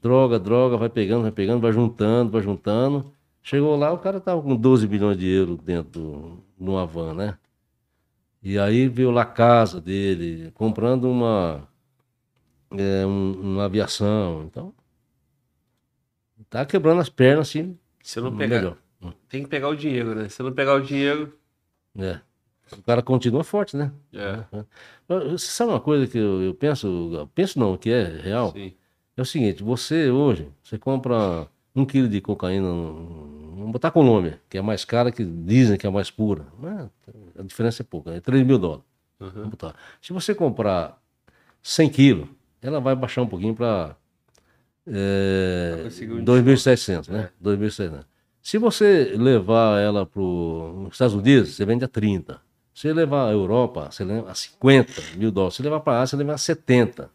Droga, 0.00 0.38
droga, 0.38 0.76
vai 0.76 0.88
pegando, 0.88 1.22
vai 1.22 1.32
pegando, 1.32 1.60
vai 1.60 1.72
juntando, 1.72 2.30
vai 2.30 2.40
juntando. 2.42 3.12
Chegou 3.42 3.76
lá, 3.76 3.92
o 3.92 3.98
cara 3.98 4.20
tava 4.20 4.40
com 4.40 4.54
12 4.56 4.86
bilhões 4.86 5.18
de 5.18 5.28
euros 5.28 5.58
dentro 5.58 6.00
do- 6.00 6.38
de 6.58 6.70
uma 6.70 6.86
van, 6.86 7.12
né? 7.14 7.38
E 8.42 8.58
aí 8.58 8.88
veio 8.88 9.10
lá 9.10 9.22
a 9.22 9.26
casa 9.26 9.80
dele, 9.80 10.50
comprando 10.54 11.08
uma, 11.08 11.68
é, 12.72 13.04
um- 13.06 13.40
uma 13.40 13.64
aviação. 13.64 14.44
Então, 14.44 14.74
tá 16.50 16.64
quebrando 16.64 17.00
as 17.00 17.08
pernas 17.08 17.48
assim, 17.48 17.78
Se 18.02 18.20
não 18.20 18.36
pegar, 18.36 18.56
melhor. 18.56 18.76
tem 19.28 19.42
que 19.42 19.48
pegar 19.48 19.68
o 19.68 19.76
dinheiro, 19.76 20.14
né? 20.14 20.28
Se 20.28 20.42
não 20.42 20.52
pegar 20.52 20.74
o 20.74 20.80
dinheiro, 20.80 21.36
É. 21.96 22.20
O 22.70 22.82
cara 22.82 23.02
continua 23.02 23.44
forte, 23.44 23.76
né? 23.76 23.92
é, 24.14 24.44
Você 25.30 25.46
sabe 25.46 25.72
uma 25.72 25.80
coisa 25.80 26.06
que 26.06 26.16
eu, 26.16 26.42
eu 26.42 26.54
penso, 26.54 26.86
eu 27.12 27.26
penso 27.34 27.58
não, 27.58 27.76
que 27.76 27.90
é 27.90 28.04
real? 28.04 28.52
sim. 28.52 28.72
É 29.14 29.20
o 29.20 29.26
seguinte, 29.26 29.62
você 29.62 30.10
hoje, 30.10 30.48
você 30.62 30.78
compra 30.78 31.46
um 31.76 31.84
quilo 31.84 32.08
de 32.08 32.18
cocaína, 32.20 32.66
vamos 32.66 33.70
botar 33.72 33.90
Colômbia, 33.90 34.40
que 34.48 34.56
é 34.56 34.62
mais 34.62 34.86
cara, 34.86 35.12
que 35.12 35.22
dizem 35.22 35.76
que 35.76 35.86
é 35.86 35.90
mais 35.90 36.10
pura. 36.10 36.46
Né? 36.58 36.88
A 37.38 37.42
diferença 37.42 37.82
é 37.82 37.84
pouca, 37.84 38.10
é 38.10 38.20
3 38.20 38.42
mil 38.46 38.58
dólares. 38.58 38.84
Uhum. 39.20 39.50
Se 40.00 40.14
você 40.14 40.34
comprar 40.34 40.98
100 41.62 41.90
quilos, 41.90 42.28
ela 42.62 42.80
vai 42.80 42.96
baixar 42.96 43.22
um 43.22 43.26
pouquinho 43.26 43.54
para 43.54 43.94
um 44.86 46.24
2.700, 46.24 47.08
né? 47.08 47.30
2.700. 47.42 48.04
Se 48.40 48.58
você 48.58 49.14
levar 49.16 49.80
ela 49.80 50.04
para 50.04 50.20
os 50.20 50.92
Estados 50.92 51.14
Unidos, 51.14 51.50
você 51.54 51.64
vende 51.64 51.84
a 51.84 51.88
30. 51.88 52.40
Se 52.74 52.88
você 52.88 52.92
levar 52.92 53.28
a 53.28 53.32
Europa, 53.32 53.90
você 53.90 54.04
leva 54.04 54.30
a 54.30 54.34
50 54.34 54.92
mil 55.16 55.30
dólares. 55.30 55.56
Se 55.56 55.62
levar 55.62 55.80
para 55.80 55.98
a 55.98 56.02
Ásia, 56.02 56.16
você 56.16 56.22
leva 56.22 56.34
a 56.34 56.38
70. 56.38 57.10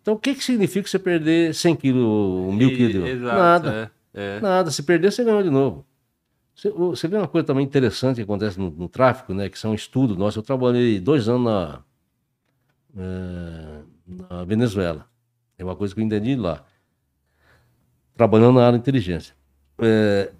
Então, 0.00 0.14
o 0.14 0.18
que, 0.18 0.34
que 0.34 0.42
significa 0.42 0.88
você 0.88 0.98
perder 0.98 1.54
100 1.54 1.76
quilos, 1.76 2.54
mil 2.54 2.70
quilos? 2.70 3.20
Nada. 3.20 3.92
É, 4.14 4.36
é. 4.36 4.40
Nada, 4.40 4.70
se 4.70 4.82
perder, 4.82 5.12
você 5.12 5.22
ganhou 5.22 5.42
de 5.42 5.50
novo. 5.50 5.84
Você, 6.54 6.70
você 6.70 7.06
vê 7.06 7.16
uma 7.16 7.28
coisa 7.28 7.46
também 7.46 7.64
interessante 7.64 8.16
que 8.16 8.22
acontece 8.22 8.58
no, 8.58 8.70
no 8.70 8.88
tráfico, 8.88 9.34
né? 9.34 9.48
Que 9.48 9.56
isso 9.56 9.66
é 9.66 9.70
um 9.70 9.74
estudo 9.74 10.16
nosso. 10.16 10.38
Eu 10.38 10.42
trabalhei 10.42 10.98
dois 10.98 11.28
anos 11.28 11.44
na, 11.44 11.80
eh, 12.96 13.82
na 14.06 14.44
Venezuela. 14.44 15.06
É 15.58 15.64
uma 15.64 15.76
coisa 15.76 15.94
que 15.94 16.00
eu 16.00 16.04
entendi 16.04 16.34
lá. 16.34 16.64
Trabalhando 18.16 18.56
na 18.56 18.66
área 18.66 18.78
de 18.78 18.82
inteligência. 18.82 19.34
Eh, 19.78 20.32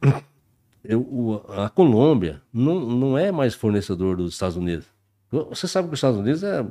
eu- 0.84 1.00
o- 1.00 1.42
a 1.52 1.68
Colômbia 1.68 2.40
não, 2.52 2.80
não 2.80 3.18
é 3.18 3.30
mais 3.32 3.54
fornecedor 3.54 4.16
dos 4.16 4.32
Estados 4.34 4.56
Unidos. 4.56 4.86
Você 5.30 5.68
sabe 5.68 5.88
que 5.88 5.94
os 5.94 5.98
Estados 5.98 6.18
Unidos 6.18 6.42
é 6.42 6.64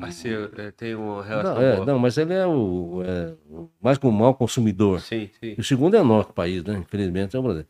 Parceiro, 0.00 0.50
é, 0.56 0.70
tem 0.70 0.94
uma 0.94 1.22
relação 1.22 1.54
não, 1.54 1.60
é, 1.62 1.84
não, 1.84 1.98
mas 1.98 2.16
ele 2.16 2.32
é 2.32 2.46
o, 2.46 3.02
é 3.04 3.34
mais 3.78 3.98
como 3.98 4.18
mau 4.18 4.34
consumidor. 4.34 5.00
Sim, 5.00 5.28
sim. 5.38 5.54
O 5.58 5.62
segundo 5.62 5.94
é 5.94 6.00
o 6.00 6.04
nosso 6.04 6.32
país, 6.32 6.64
né? 6.64 6.78
Infelizmente 6.78 7.36
é 7.36 7.38
o 7.38 7.42
Brasil. 7.42 7.66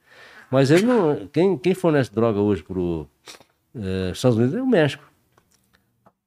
Mas 0.49 0.70
ele 0.70 0.86
não, 0.86 1.27
quem, 1.27 1.59
quem 1.59 1.74
fornece 1.74 2.15
droga 2.15 2.39
hoje 2.39 2.62
para 2.62 2.78
os 2.78 3.07
Estados 4.12 4.39
Unidos 4.39 4.55
é 4.55 4.62
o 4.62 4.66
México. 4.66 5.03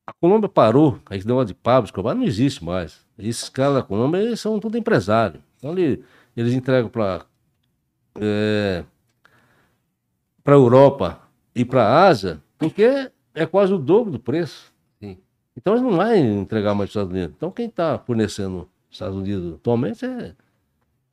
A 0.05 0.11
Colômbia 0.19 0.49
parou, 0.49 0.99
aí 1.05 1.19
que 1.19 1.26
deu 1.26 1.38
uma 1.38 1.45
de 1.45 1.53
Pablo 1.53 1.85
Escobar, 1.85 2.13
não 2.13 2.23
existe 2.23 2.61
mais. 2.63 2.99
Esses 3.17 3.47
caras 3.47 3.76
da 3.76 3.81
Colômbia 3.84 4.17
eles 4.19 4.39
são 4.41 4.59
tudo 4.59 4.77
empresário. 4.77 5.41
Então 5.57 5.72
ele- 5.72 6.03
eles 6.35 6.53
entregam 6.53 6.89
para 6.89 7.26
para 10.45 10.53
a 10.53 10.57
Europa 10.57 11.22
e 11.53 11.65
para 11.65 11.84
a 11.84 12.07
Ásia, 12.07 12.41
porque 12.57 13.11
é 13.34 13.45
quase 13.45 13.73
o 13.73 13.77
dobro 13.77 14.11
do 14.13 14.19
preço. 14.19 14.72
Sim. 15.01 15.17
Então 15.57 15.73
eles 15.73 15.84
não 15.84 15.97
vai 15.97 16.19
entregar 16.19 16.73
mais 16.76 16.89
para 16.91 16.99
os 17.01 17.03
Estados 17.07 17.11
Unidos. 17.11 17.35
Então 17.35 17.51
quem 17.51 17.65
está 17.65 17.97
fornecendo 17.99 18.69
os 18.89 18.95
Estados 18.95 19.17
Unidos 19.17 19.55
atualmente 19.55 20.05
é, 20.05 20.34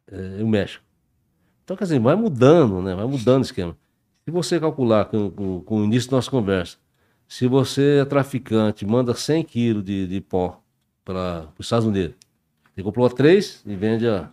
é 0.09 0.45
o 0.45 0.47
México. 0.47 0.85
Então, 1.65 1.77
quer 1.77 1.85
dizer, 1.85 1.99
vai 2.01 2.15
mudando, 2.17 2.83
né? 2.83 2.95
Vai 2.95 3.07
mudando 3.07 3.39
o 3.43 3.45
esquema. 3.47 3.77
Se 4.25 4.31
você 4.31 4.61
calcular 4.61 5.07
com, 5.07 5.31
com- 5.31 5.61
com 5.63 5.81
o 5.81 5.85
início 5.85 6.11
da 6.11 6.17
nossa 6.19 6.31
conversa, 6.31 6.77
se 7.27 7.47
você 7.49 8.01
é 8.03 8.05
traficante, 8.05 8.85
manda 8.85 9.15
100 9.15 9.45
quilos 9.45 9.85
de, 9.85 10.07
de 10.07 10.21
pó 10.21 10.61
para 11.05 11.49
os 11.59 11.67
Estados 11.67 11.87
Unidos, 11.87 12.15
você 12.75 12.83
comprou 12.83 13.07
a 13.07 13.11
3 13.11 13.63
e 13.65 13.75
vende 13.77 14.07
a 14.07 14.29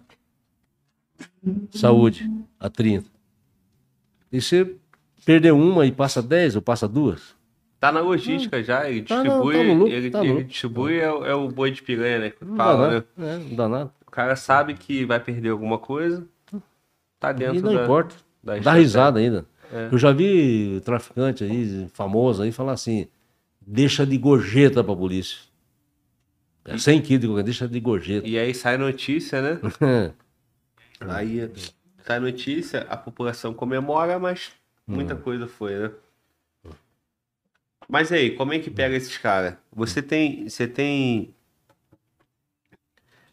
saúde 1.71 2.29
a 2.59 2.69
30. 2.69 3.07
E 4.31 4.41
você 4.41 4.75
perdeu 5.29 5.55
uma 5.55 5.85
e 5.85 5.91
passa 5.91 6.23
10 6.23 6.55
ou 6.55 6.61
passa 6.61 6.87
duas, 6.87 7.37
Tá 7.79 7.91
na 7.91 7.99
logística 8.01 8.63
já, 8.63 8.89
ele 8.89 9.03
Tá, 9.03 9.17
não, 9.17 9.23
distribui, 9.23 9.53
tá 9.57 9.63
no 9.63 9.73
lucro, 9.75 9.93
ele, 9.93 10.09
tá 10.09 10.25
ele 10.25 10.43
distribui 10.43 10.99
é, 10.99 11.11
o- 11.11 11.23
é 11.25 11.35
o 11.35 11.47
boi 11.49 11.69
de 11.69 11.83
piranha, 11.83 12.17
né? 12.19 12.29
que 12.31 12.43
não 12.43 12.57
dá 12.57 12.63
Fala, 12.63 12.87
né? 12.89 13.03
nada. 13.17 13.31
É, 13.31 13.37
não 13.37 13.55
dá 13.55 13.69
nada. 13.69 13.91
O 14.07 14.09
cara 14.11 14.35
sabe 14.35 14.73
que 14.73 15.05
vai 15.05 15.19
perder 15.19 15.49
alguma 15.49 15.77
coisa, 15.77 16.27
tá 17.19 17.31
dentro 17.31 17.57
E 17.57 17.61
não 17.61 17.75
da, 17.75 17.83
importa. 17.83 18.15
da 18.43 18.57
Dá 18.57 18.73
risada 18.73 19.19
ainda. 19.19 19.45
É. 19.71 19.87
Eu 19.91 19.97
já 19.99 20.11
vi 20.11 20.81
traficante 20.83 21.43
aí, 21.43 21.87
famoso 21.93 22.41
aí, 22.41 22.51
falar 22.51 22.71
assim: 22.71 23.07
deixa 23.61 24.03
de 24.05 24.17
gorjeta 24.17 24.83
pra 24.83 24.95
polícia. 24.95 25.37
É 26.65 26.75
100 26.75 27.01
quilos 27.03 27.21
de 27.21 27.27
cocaína, 27.27 27.43
deixa 27.43 27.67
de 27.67 27.79
gorjeta. 27.79 28.27
E 28.27 28.37
aí 28.39 28.53
sai 28.55 28.77
notícia, 28.77 29.41
né? 29.43 29.59
Aí 31.07 31.49
sai 32.03 32.19
notícia, 32.19 32.85
a 32.89 32.97
população 32.97 33.53
comemora, 33.53 34.19
mas 34.19 34.51
muita 34.93 35.15
Hum. 35.15 35.21
coisa 35.21 35.47
foi, 35.47 35.77
né? 35.79 35.91
Mas 37.89 38.11
aí, 38.11 38.35
como 38.35 38.53
é 38.53 38.59
que 38.59 38.69
pega 38.69 38.95
esses 38.95 39.17
caras? 39.17 39.57
Você 39.71 40.01
tem. 40.01 40.47
Você 40.47 40.67
tem. 40.67 41.33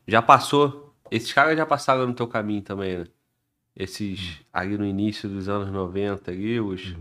Já 0.06 0.22
passou. 0.22 0.94
Esses 1.10 1.32
caras 1.32 1.56
já 1.56 1.64
passaram 1.66 2.06
no 2.06 2.14
teu 2.14 2.26
caminho 2.26 2.62
também, 2.62 2.98
né? 2.98 3.04
Esses 3.76 4.40
ali 4.52 4.78
no 4.78 4.86
início 4.86 5.28
dos 5.28 5.48
anos 5.48 5.70
90 5.72 6.30
ali, 6.32 6.60
os, 6.60 6.96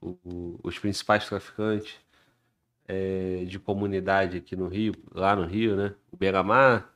o- 0.00 0.16
o- 0.24 0.60
os 0.62 0.78
principais 0.78 1.26
traficantes 1.28 1.96
é, 2.88 3.44
de 3.44 3.58
comunidade 3.58 4.36
aqui 4.38 4.56
no 4.56 4.68
Rio, 4.68 4.94
lá 5.14 5.36
no 5.36 5.46
Rio, 5.46 5.76
né? 5.76 5.94
O 6.12 6.16
Beramar. 6.16 6.92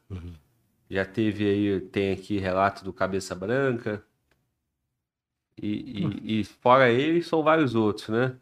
Já 0.90 1.04
teve 1.04 1.48
aí, 1.48 1.80
tem 1.80 2.12
aqui 2.12 2.38
relato 2.38 2.84
do 2.84 2.92
Cabeça 2.92 3.34
Branca. 3.34 4.04
E, 5.62 6.20
e- 6.26 6.40
e 6.40 6.44
fora 6.44 6.90
ele, 6.90 7.22
são 7.22 7.42
vários 7.42 7.74
outros, 7.74 8.08
né? 8.08 8.36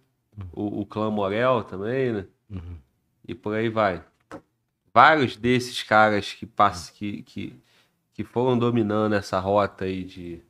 O, 0.52 0.82
o 0.82 0.86
Clã 0.86 1.10
Morel 1.10 1.64
também, 1.64 2.12
né? 2.12 2.26
E 3.26 3.34
por 3.34 3.54
aí 3.54 3.68
vai. 3.68 4.04
Vários 4.94 5.36
desses 5.36 5.82
caras 5.82 6.32
que, 6.34 6.46
pass... 6.46 6.90
que, 6.90 7.22
que, 7.24 7.54
que 8.14 8.24
foram 8.24 8.58
dominando 8.58 9.14
essa 9.14 9.40
rota 9.40 9.86
aí 9.86 10.04
de, 10.04 10.42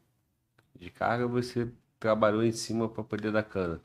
de 0.78 0.90
carga, 0.90 1.26
você 1.28 1.70
trabalhou 2.00 2.44
em 2.44 2.52
cima 2.52 2.88
para 2.88 3.04
poder 3.04 3.32
dar 3.32 3.44
cana. 3.44 3.82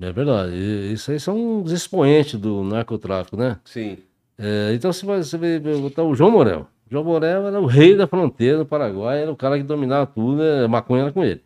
É 0.00 0.12
verdade. 0.12 0.54
E 0.54 0.92
Isso 0.92 1.10
aí 1.10 1.18
são 1.20 1.62
os 1.62 1.72
expoentes 1.72 2.38
do 2.38 2.62
narcotráfico, 2.64 3.36
né? 3.36 3.60
Sim, 3.64 4.02
É, 4.38 4.74
então 4.74 4.92
você 4.92 5.06
vai, 5.06 5.18
você 5.22 5.38
vai 5.38 5.60
botar 5.60 6.04
o 6.04 6.14
João 6.14 6.30
Morel. 6.32 6.68
João 6.90 7.04
Morel 7.04 7.46
era 7.46 7.60
o 7.60 7.66
rei 7.66 7.94
da 7.94 8.06
fronteira 8.06 8.58
do 8.58 8.66
Paraguai, 8.66 9.22
era 9.22 9.30
o 9.30 9.36
cara 9.36 9.58
que 9.58 9.62
dominava 9.62 10.06
tudo, 10.06 10.38
né? 10.38 10.64
a 10.64 10.68
maconha 10.68 11.02
era 11.02 11.12
com 11.12 11.22
ele. 11.22 11.42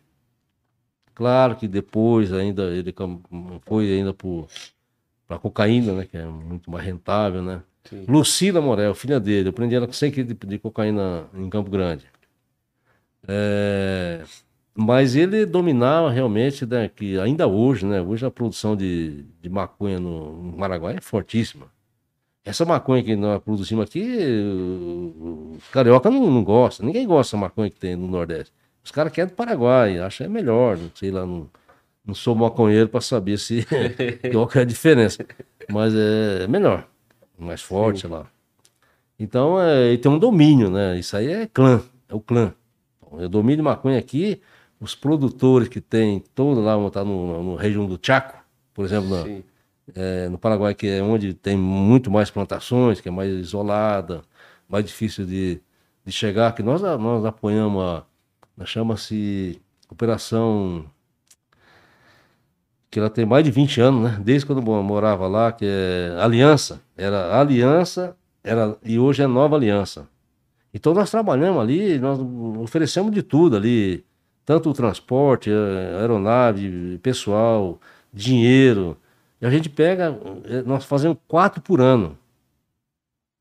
Claro 1.13 1.55
que 1.55 1.67
depois 1.67 2.33
ainda 2.33 2.63
ele 2.63 2.93
foi 3.65 3.91
ainda 3.91 4.15
para 5.27 5.37
cocaína, 5.37 5.93
né? 5.93 6.07
Que 6.09 6.17
é 6.17 6.25
muito 6.25 6.71
mais 6.71 6.83
rentável, 6.83 7.41
né? 7.41 7.61
sim. 7.83 8.05
Lucila 8.07 8.61
Morel, 8.61 8.95
filha 8.95 9.19
dele, 9.19 9.49
eu 9.49 9.53
prendi 9.53 9.75
ela 9.75 9.85
com 9.85 9.93
100 9.93 10.11
quilos 10.11 10.27
de, 10.29 10.47
de 10.47 10.59
cocaína 10.59 11.25
em 11.33 11.49
Campo 11.49 11.69
Grande. 11.69 12.05
É, 13.27 14.23
mas 14.75 15.15
ele 15.15 15.45
dominava 15.45 16.09
realmente, 16.09 16.65
né, 16.65 16.89
que 16.89 17.19
ainda 17.19 17.47
hoje, 17.47 17.85
né, 17.85 18.01
hoje 18.01 18.25
a 18.25 18.31
produção 18.31 18.75
de, 18.75 19.23
de 19.41 19.49
maconha 19.49 19.99
no, 19.99 20.43
no 20.43 20.57
Paraguai 20.57 20.95
é 20.97 21.01
fortíssima. 21.01 21.67
Essa 22.45 22.65
maconha 22.65 23.01
que 23.03 23.15
nós 23.15 23.41
produzimos 23.41 23.85
aqui, 23.85 24.01
o, 24.03 25.55
o 25.55 25.57
carioca 25.71 26.09
não, 26.09 26.29
não 26.29 26.43
gosta, 26.43 26.83
ninguém 26.83 27.07
gosta 27.07 27.37
da 27.37 27.41
maconha 27.41 27.69
que 27.69 27.77
tem 27.79 27.95
no 27.95 28.07
Nordeste. 28.07 28.51
Os 28.83 28.91
caras 28.91 29.13
querem 29.13 29.29
do 29.29 29.35
Paraguai, 29.35 29.97
acham 29.99 30.25
é 30.25 30.29
melhor, 30.29 30.77
não 30.77 30.91
sei 30.93 31.09
lá, 31.09 31.25
não, 31.25 31.49
não 32.05 32.13
sou 32.13 32.35
maconheiro 32.35 32.89
para 32.89 32.99
saber 32.99 33.37
se 33.39 33.65
qual 34.31 34.49
é 34.55 34.59
a 34.59 34.65
diferença, 34.65 35.25
mas 35.71 35.93
é 35.95 36.45
melhor, 36.47 36.85
mais 37.39 37.61
forte, 37.61 38.05
lá. 38.07 38.25
Então, 39.17 39.61
é, 39.61 39.93
e 39.93 39.97
tem 39.97 40.11
um 40.11 40.19
domínio, 40.19 40.69
né? 40.69 40.99
Isso 40.99 41.15
aí 41.15 41.27
é 41.31 41.47
clã, 41.47 41.81
é 42.09 42.15
o 42.15 42.19
clã. 42.19 42.53
O 43.09 43.29
domínio 43.29 43.57
de 43.57 43.61
maconha 43.61 43.97
aqui, 43.99 44.41
os 44.81 44.95
produtores 44.95 45.69
que 45.69 45.79
tem 45.79 46.19
todo 46.35 46.59
lá, 46.59 46.75
tá 46.89 47.05
no, 47.05 47.41
no 47.41 47.55
região 47.55 47.85
do 47.85 47.97
Chaco, 48.01 48.37
por 48.73 48.83
exemplo, 48.83 49.09
na- 49.09 49.23
sim. 49.23 49.43
É, 49.95 50.29
no 50.29 50.37
Paraguai, 50.37 50.73
que 50.73 50.87
é 50.87 51.01
onde 51.01 51.33
tem 51.33 51.57
muito 51.57 52.09
mais 52.11 52.29
plantações, 52.29 53.01
que 53.01 53.09
é 53.09 53.11
mais 53.11 53.31
isolada, 53.31 54.21
mais 54.67 54.85
difícil 54.85 55.25
de, 55.25 55.61
de 56.05 56.11
chegar, 56.11 56.53
que 56.55 56.63
nós, 56.63 56.81
nós 56.81 57.25
apoiamos 57.25 57.83
a, 57.83 58.05
chama-se 58.65 59.61
Operação, 59.89 60.85
que 62.89 62.99
ela 62.99 63.09
tem 63.09 63.25
mais 63.25 63.43
de 63.43 63.51
20 63.51 63.81
anos, 63.81 64.03
né? 64.03 64.21
Desde 64.23 64.45
quando 64.45 64.59
eu 64.59 64.83
morava 64.83 65.27
lá, 65.27 65.51
que 65.51 65.65
é 65.65 66.15
Aliança, 66.19 66.81
era 66.97 67.39
Aliança, 67.39 68.15
era, 68.43 68.75
e 68.83 68.97
hoje 68.97 69.21
é 69.21 69.27
Nova 69.27 69.55
Aliança. 69.55 70.07
Então 70.73 70.93
nós 70.93 71.11
trabalhamos 71.11 71.61
ali, 71.61 71.99
nós 71.99 72.19
oferecemos 72.59 73.11
de 73.11 73.21
tudo 73.21 73.55
ali, 73.55 74.03
tanto 74.45 74.69
o 74.69 74.73
transporte, 74.73 75.49
aeronave, 75.51 76.99
pessoal, 77.03 77.79
dinheiro. 78.11 78.97
E 79.43 79.45
a 79.45 79.49
gente 79.49 79.69
pega, 79.69 80.17
eh, 80.45 80.61
nós 80.61 80.85
fazemos 80.85 81.17
quatro 81.27 81.61
por 81.61 81.81
ano. 81.81 82.17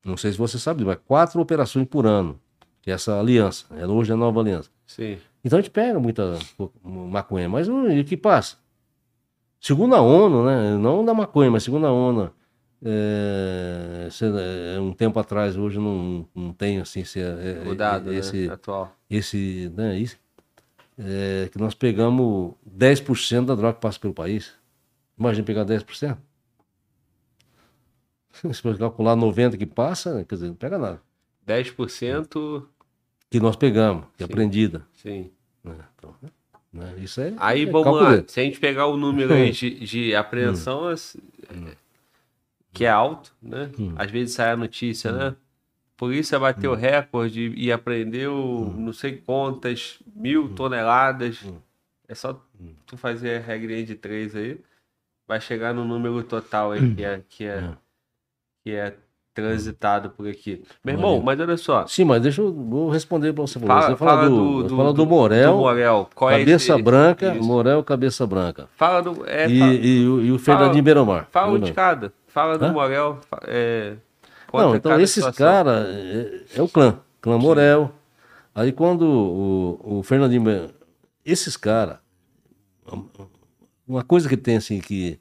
Não 0.05 0.17
sei 0.17 0.33
se 0.33 0.37
você 0.39 0.59
sabe, 0.59 0.85
mas 0.85 0.99
quatro 1.07 1.41
operações 1.41 1.87
por 1.87 2.07
ano. 2.07 2.41
Que 2.81 2.91
é 2.91 2.95
essa 2.95 3.21
aliança. 3.21 3.67
Ela 3.77 3.93
hoje 3.93 4.11
é 4.11 4.15
a 4.15 4.17
nova 4.17 4.41
aliança. 4.41 4.69
Sim. 4.85 5.17
Então 5.45 5.57
a 5.61 5.63
gente 5.63 5.71
pega 5.71 6.01
muita 6.01 6.37
co- 6.59 6.73
maconha, 6.83 7.49
mas 7.49 7.69
o 7.69 7.85
que 8.05 8.17
passa? 8.17 8.57
Segundo 9.61 9.95
a 9.95 10.01
ONU, 10.01 10.45
né? 10.45 10.77
Não 10.77 11.05
da 11.05 11.15
maconha, 11.15 11.53
mas 11.53 11.63
segundo 11.63 11.87
a 11.87 11.93
ONU, 11.93 12.33
é, 12.85 14.09
um 14.81 14.93
tempo 14.93 15.21
atrás, 15.21 15.57
hoje 15.57 15.79
não, 15.79 16.27
não 16.35 16.53
tem 16.53 16.81
assim 16.81 17.05
se, 17.05 17.21
é, 17.21 17.59
é, 17.61 17.65
Mudado, 17.65 18.13
esse, 18.13 18.49
né? 18.49 18.55
Atual. 18.55 18.93
esse, 19.09 19.73
né, 19.77 19.97
isso, 19.97 20.19
é, 20.99 21.49
que 21.53 21.59
nós 21.59 21.75
pegamos 21.75 22.55
10% 22.67 23.47
da 23.47 23.55
droga 23.55 23.75
que 23.75 23.81
passa 23.81 24.01
pelo 24.01 24.13
país. 24.13 24.61
Imagina 25.19 25.45
pegar 25.45 25.65
10%. 25.65 26.17
Se 28.33 28.49
você 28.49 28.79
calcular 28.79 29.15
90% 29.15 29.59
que 29.59 29.67
passa, 29.67 30.25
quer 30.25 30.35
dizer, 30.35 30.49
não 30.49 30.55
pega 30.55 30.79
nada. 30.79 31.03
10%, 31.47 32.65
Que 33.31 33.41
nós 33.41 33.57
pegamos, 33.57 34.07
que 34.17 34.23
é 34.23 34.27
Sim. 34.27 34.33
apreendida. 34.33 34.87
sim. 34.95 35.31
né? 35.63 35.75
Então, 35.97 36.15
né, 36.73 36.95
Isso 36.99 37.21
é. 37.21 37.35
Aí 37.37 37.63
é 37.63 37.67
vamos 37.67 38.01
lá. 38.01 38.25
Se 38.27 38.41
a 38.41 38.45
gente 38.45 38.59
pegar 38.59 38.87
o 38.87 38.97
número 38.97 39.33
aí 39.35 39.51
de, 39.51 39.81
de 39.81 40.15
apreensão, 40.17 40.89
assim, 40.89 41.19
que 42.73 42.85
é 42.85 42.91
alto, 42.91 43.35
né? 43.43 43.71
Hum. 43.79 43.95
Às 43.97 44.11
vezes 44.11 44.35
sai 44.35 44.53
a 44.53 44.57
notícia, 44.57 45.13
né? 45.13 45.37
Polícia 45.97 46.39
bateu 46.39 46.75
recorde 46.75 47.53
e 47.57 47.71
apreendeu 47.71 48.75
não 48.77 48.93
sei 48.93 49.19
quantas 49.19 50.01
mil 50.17 50.49
toneladas. 50.55 51.43
Hum. 51.45 51.59
É 52.09 52.15
só 52.15 52.43
tu 52.87 52.97
fazer 52.97 53.37
a 53.37 53.41
regrinha 53.41 53.85
de 53.85 53.95
três 53.95 54.35
aí. 54.35 54.59
Vai 55.33 55.41
chegar 55.41 55.73
no 55.73 55.83
número 55.83 56.23
total 56.25 56.73
aí 56.73 56.95
que 56.95 57.03
é, 57.03 57.23
que 57.27 57.45
é, 57.47 57.49
É. 57.57 57.71
que 58.63 58.71
é 58.73 58.95
transitado 59.33 60.11
por 60.11 60.29
aqui. 60.29 60.63
Meu 60.85 60.95
irmão, 60.95 61.23
mas 61.23 61.41
olha 61.41 61.57
só. 61.57 61.87
Sim, 61.87 62.05
mas 62.05 62.21
deixa 62.21 62.43
eu 62.43 62.53
vou 62.53 62.91
responder 62.91 63.33
para 63.33 63.41
você. 63.47 63.59
Fala, 63.59 63.81
você 63.81 63.97
fala, 63.97 64.11
fala 64.11 64.29
do, 64.29 64.63
do, 64.65 64.77
fala 64.77 64.93
do 64.93 65.07
Morel, 65.07 65.53
do 65.53 65.59
Morel. 65.59 66.11
Qual 66.15 66.31
é 66.31 66.39
cabeça 66.41 66.75
esse- 66.75 66.83
branca, 66.83 67.35
isso. 67.35 67.43
Morel, 67.47 67.83
cabeça 67.83 68.27
branca. 68.27 68.69
Fala 68.77 69.01
do. 69.03 69.25
É, 69.27 69.49
e, 69.49 69.59
fala- 69.59 69.73
e, 69.73 70.07
o- 70.07 70.21
e 70.21 70.33
o 70.33 70.39
fala- 70.39 70.59
Fernandinho 70.59 70.85
Beiromar. 70.85 71.29
Fala 71.31 71.53
um 71.55 71.59
de 71.59 71.73
cada. 71.73 72.13
Fala 72.27 72.59
do 72.59 72.67
Hã? 72.67 72.73
Morel. 72.75 73.19
É, 73.47 73.95
Não, 74.53 74.77
então 74.77 75.01
esses 75.01 75.25
caras 75.31 75.87
é, 75.89 76.45
é 76.59 76.61
o 76.63 76.69
clã, 76.69 76.99
clã 77.23 77.39
Morel. 77.39 77.91
Aí 78.55 78.71
quando 78.71 79.07
o, 79.09 79.99
o 80.01 80.03
Fernandinho, 80.03 80.69
esses 81.25 81.57
caras, 81.57 81.97
uma 83.89 84.05
coisa 84.05 84.29
que 84.29 84.37
tem 84.37 84.57
assim 84.57 84.79
que 84.79 85.19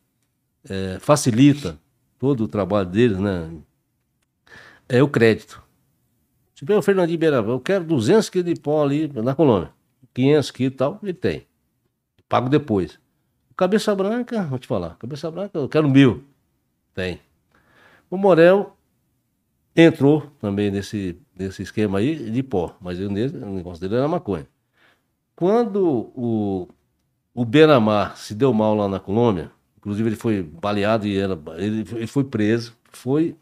é, 0.70 0.98
facilita 1.00 1.78
todo 2.20 2.44
o 2.44 2.48
trabalho 2.48 2.90
deles, 2.90 3.18
né, 3.18 3.50
é 4.88 5.02
o 5.02 5.08
crédito. 5.08 5.62
Se 6.56 6.66
vê 6.66 6.74
o 6.74 6.82
Fernandinho 6.82 7.18
Beiravel, 7.18 7.54
eu 7.54 7.60
quero 7.60 7.84
200 7.84 8.30
quilos 8.30 8.54
de 8.54 8.60
pó 8.60 8.84
ali 8.84 9.08
na 9.08 9.34
Colômbia, 9.34 9.72
500 10.14 10.52
quilos 10.52 10.74
e 10.74 10.78
tal, 10.78 11.00
ele 11.02 11.14
tem. 11.14 11.48
Pago 12.30 12.50
depois. 12.50 13.00
Cabeça 13.58 13.96
branca, 13.96 14.44
vou 14.44 14.60
te 14.60 14.68
falar, 14.68 14.96
cabeça 14.98 15.30
branca, 15.30 15.58
eu 15.58 15.70
quero 15.70 15.90
mil. 15.90 16.24
Tem. 16.94 17.20
O 18.10 18.18
Morel 18.18 18.76
entrou 19.76 20.30
também 20.40 20.70
nesse, 20.70 21.18
nesse 21.36 21.64
esquema 21.64 22.00
aí 22.00 22.30
de 22.30 22.44
pó, 22.44 22.76
mas 22.82 23.00
eu, 23.00 23.10
o 23.10 23.12
negócio 23.12 23.82
dele 23.82 23.96
era 23.96 24.08
maconha. 24.08 24.48
Quando 25.36 26.12
o, 26.16 26.68
o 27.34 27.46
Benamar 27.46 28.18
se 28.18 28.36
deu 28.36 28.54
mal 28.54 28.76
lá 28.76 28.88
na 28.88 29.00
Colômbia, 29.00 29.52
inclusive 29.82 30.10
ele 30.10 30.16
foi 30.16 30.42
baleado 30.42 31.06
e 31.06 31.18
era, 31.18 31.38
ele, 31.58 31.86
ele 31.92 32.08
foi 32.08 32.24
preso, 32.24 32.74
foi, 32.92 33.36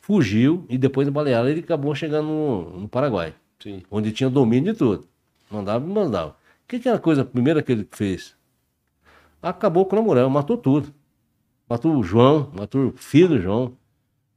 fugiu 0.00 0.64
e 0.68 0.78
depois 0.78 1.06
de 1.06 1.10
baleado 1.10 1.48
ele 1.48 1.60
acabou 1.60 1.94
chegando 1.94 2.26
no, 2.28 2.80
no 2.82 2.88
Paraguai, 2.88 3.34
Sim. 3.58 3.82
onde 3.90 4.12
tinha 4.12 4.30
domínio 4.30 4.72
de 4.72 4.78
tudo. 4.78 5.08
Mandava 5.50 5.84
e 5.84 5.88
mandava. 5.92 6.30
O 6.30 6.68
que, 6.68 6.78
que 6.78 6.86
era 6.88 6.96
a 6.98 7.00
coisa 7.00 7.24
primeira 7.24 7.62
que 7.62 7.72
ele 7.72 7.86
fez? 7.90 8.36
Acabou 9.42 9.86
com 9.86 9.98
o 9.98 10.02
Morel, 10.02 10.28
matou 10.30 10.56
tudo. 10.56 10.92
Matou 11.68 11.96
o 11.96 12.02
João, 12.02 12.50
matou 12.56 12.88
o 12.88 12.92
filho 12.92 13.28
do 13.28 13.40
João 13.40 13.72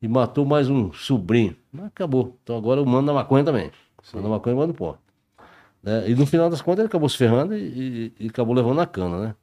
e 0.02 0.08
matou 0.08 0.46
mais 0.46 0.70
um 0.70 0.92
sobrinho. 0.94 1.56
Mas 1.72 1.86
acabou. 1.88 2.38
Então 2.44 2.58
agora 2.58 2.80
eu 2.80 2.86
mando 2.86 3.08
na 3.08 3.14
maconha 3.14 3.44
também. 3.44 3.72
Manda 4.14 4.28
na 4.28 4.36
maconha 4.36 4.54
e 4.54 4.58
manda 4.58 4.68
no 4.68 4.74
pó. 4.74 4.98
Né? 5.82 6.10
E 6.10 6.16
no 6.16 6.26
final 6.26 6.50
das 6.50 6.62
contas 6.62 6.80
ele 6.80 6.88
acabou 6.88 7.10
se 7.10 7.18
ferrando 7.18 7.56
e, 7.56 8.12
e- 8.20 8.26
e 8.26 8.28
acabou 8.30 8.54
levando 8.56 8.76
na 8.78 8.86
cana, 8.86 9.20
né? 9.20 9.36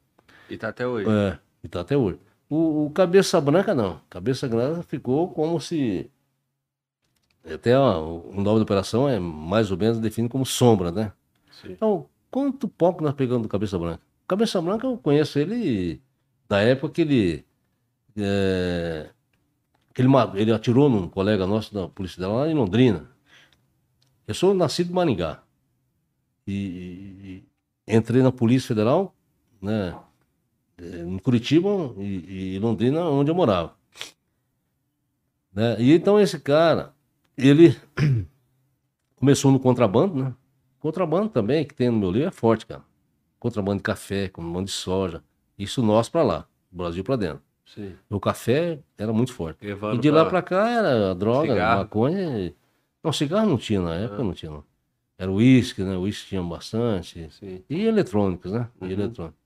E 0.49 0.57
tá 0.57 0.69
até 0.69 0.87
hoje. 0.87 1.09
É, 1.09 1.37
e 1.63 1.67
tá 1.67 1.81
até 1.81 1.97
hoje. 1.97 2.19
O, 2.49 2.85
o 2.87 2.91
Cabeça 2.91 3.39
Branca 3.41 3.73
não. 3.73 4.01
Cabeça 4.09 4.47
Branca 4.47 4.83
ficou 4.83 5.29
como 5.29 5.59
se. 5.59 6.09
Até 7.43 7.73
a- 7.73 7.97
o 7.97 8.33
nome 8.35 8.59
da 8.59 8.63
operação 8.63 9.09
é 9.09 9.19
mais 9.19 9.71
ou 9.71 9.77
menos 9.77 9.99
definido 9.99 10.31
como 10.31 10.45
sombra, 10.45 10.91
né? 10.91 11.11
Sim. 11.51 11.71
Então, 11.71 12.05
quanto 12.29 12.67
pouco 12.67 13.03
nós 13.03 13.13
pegamos 13.15 13.43
do 13.43 13.49
Cabeça 13.49 13.77
Branca? 13.79 14.01
Cabeça 14.27 14.61
Branca 14.61 14.87
eu 14.87 14.97
conheço 14.97 15.39
ele 15.39 16.01
Da 16.47 16.61
época 16.61 16.93
que 16.93 17.01
ele. 17.01 17.45
é, 18.17 19.09
que 19.93 20.01
ele, 20.01 20.09
ele 20.35 20.51
atirou 20.53 20.89
num 20.89 21.07
colega 21.09 21.47
nosso 21.47 21.73
da 21.73 21.87
Polícia 21.89 22.15
Federal 22.17 22.37
lá 22.39 22.49
em 22.49 22.53
Londrina. 22.55 23.09
Eu 24.27 24.33
sou 24.33 24.53
nascido 24.53 24.91
em 24.91 24.93
Maringá. 24.93 25.43
E, 26.47 26.53
e- 26.53 27.45
e 27.91 27.95
entrei 27.95 28.21
na 28.21 28.31
Polícia 28.31 28.69
Federal, 28.69 29.13
né? 29.61 29.95
É, 30.81 30.99
Em 31.03 31.17
Curitiba 31.19 31.69
e, 31.97 32.55
e 32.55 32.59
Londrina, 32.59 33.03
onde 33.05 33.29
eu 33.31 33.35
morava. 33.35 33.73
Né? 35.53 35.75
E 35.79 35.93
então 35.93 36.19
esse 36.19 36.39
cara, 36.39 36.93
ele 37.37 37.75
começou 39.15 39.51
no 39.51 39.59
contrabando, 39.59 40.15
né? 40.23 40.33
Contrabando 40.79 41.29
também, 41.29 41.65
que 41.65 41.75
tem 41.75 41.89
no 41.89 41.97
meu 41.99 42.11
livro, 42.11 42.27
é 42.27 42.31
forte, 42.31 42.65
cara. 42.65 42.81
Contrabando 43.39 43.77
de 43.77 43.83
café, 43.83 44.27
contrabando 44.29 44.65
de 44.65 44.71
soja. 44.71 45.23
Isso 45.57 45.81
nós 45.83 46.09
pra 46.09 46.23
lá, 46.23 46.47
Brasil 46.71 47.03
pra 47.03 47.15
dentro. 47.15 47.41
Sim. 47.65 47.93
O 48.09 48.19
café 48.19 48.79
era 48.97 49.13
muito 49.13 49.33
forte. 49.33 49.65
Levando 49.65 49.95
E 49.97 49.99
de 50.01 50.09
lá 50.11 50.25
pra 50.25 50.41
cá 50.41 50.69
era 50.69 51.13
droga, 51.15 51.49
Cigarro. 51.53 51.79
maconha. 51.81 52.39
e- 52.39 52.55
Não, 53.03 53.11
cigarro 53.13 53.49
não 53.49 53.57
tinha 53.57 53.79
na 53.81 53.95
época, 53.95 54.23
não 54.23 54.33
tinha 54.33 54.51
não. 54.51 54.63
Era 55.17 55.31
uísque, 55.31 55.83
né? 55.83 55.95
Uísque 55.97 56.29
tinha 56.29 56.41
bastante. 56.43 57.27
Sim. 57.31 57.63
E 57.69 57.83
eletrônicos, 57.85 58.51
né? 58.51 58.67
E 58.81 58.85
Uhum. 58.85 58.91
eletrônicos. 58.91 59.39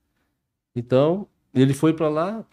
Então, 0.76 1.27
ele 1.53 1.73
foi 1.73 1.93
pra 1.93 2.10
lá. 2.10 2.45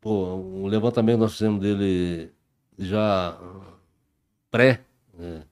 Pô, 0.00 0.10
o 0.36 0.66
levantamento 0.66 1.18
nós 1.20 1.32
fizemos 1.32 1.60
dele 1.60 2.30
já 2.78 3.38
pré, 4.50 4.84
né, 5.12 5.44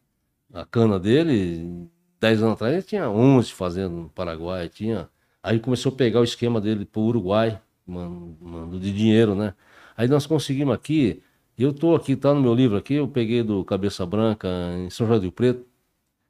a 0.54 0.66
cana 0.66 1.00
dele, 1.00 1.88
10 2.20 2.42
anos 2.42 2.54
atrás, 2.54 2.74
ele 2.74 2.82
tinha 2.82 3.10
11 3.10 3.52
fazendo 3.52 3.96
no 3.96 4.10
Paraguai, 4.10 4.68
tinha. 4.68 5.10
Aí 5.42 5.60
começou 5.60 5.92
a 5.92 5.96
pegar 5.96 6.20
o 6.20 6.24
esquema 6.24 6.60
dele 6.60 6.84
pro 6.86 7.02
Uruguai, 7.02 7.60
man- 7.86 8.36
mandando 8.40 8.80
de 8.80 8.92
dinheiro, 8.92 9.34
né? 9.36 9.54
Aí 9.96 10.08
nós 10.08 10.26
conseguimos 10.26 10.74
aqui, 10.74 11.22
eu 11.58 11.72
tô 11.74 11.94
aqui, 11.96 12.16
tá 12.16 12.34
no 12.34 12.42
meu 12.42 12.54
livro 12.54 12.76
aqui, 12.78 12.94
eu 12.94 13.08
peguei 13.08 13.42
do 13.42 13.64
Cabeça 13.64 14.06
Branca 14.06 14.48
em 14.78 14.90
São 14.90 15.06
João 15.06 15.20
do 15.20 15.32
Preto, 15.32 15.66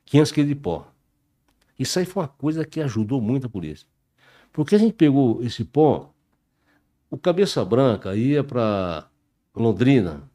500 0.07 0.33
quilos 0.33 0.49
de 0.51 0.57
pó. 0.57 0.89
Isso 1.79 1.99
aí 1.99 2.07
foi 2.07 2.23
uma 2.25 2.29
coisa 2.29 2.65
que 2.67 2.81
ajudou 2.81 3.21
muito 3.23 3.47
a 3.47 3.51
polícia. 3.51 3.87
Porque 4.53 4.75
a 4.75 4.79
gente 4.79 4.93
pegou 4.95 5.43
esse 5.43 5.65
pó, 5.65 6.13
o 7.11 7.17
Cabeça 7.17 7.65
Branca 7.65 8.15
ia 8.15 8.43
para 8.45 9.07
Londrina, 9.55 10.31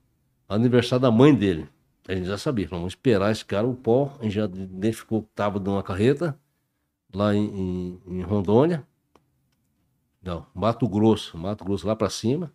aniversário 0.47 1.01
da 1.01 1.11
mãe 1.11 1.33
dele. 1.33 1.67
A 2.07 2.15
gente 2.15 2.27
já 2.27 2.37
sabia, 2.37 2.67
vamos 2.67 2.93
esperar 2.93 3.31
esse 3.31 3.43
cara, 3.43 3.67
o 3.67 3.75
pó, 3.75 4.15
a 4.19 4.23
gente 4.23 4.33
já 4.35 4.45
identificou 4.45 5.21
que 5.23 5.29
estava 5.29 5.59
numa 5.59 5.83
carreta, 5.83 6.39
lá 7.13 7.35
em, 7.35 7.45
em- 7.45 8.01
em 8.07 8.21
Rondônia. 8.21 8.85
Não, 10.21 10.45
Mato 10.53 10.87
Grosso, 10.87 11.37
Mato 11.37 11.63
Grosso 11.63 11.87
lá 11.87 11.95
para 11.95 12.09
cima. 12.09 12.51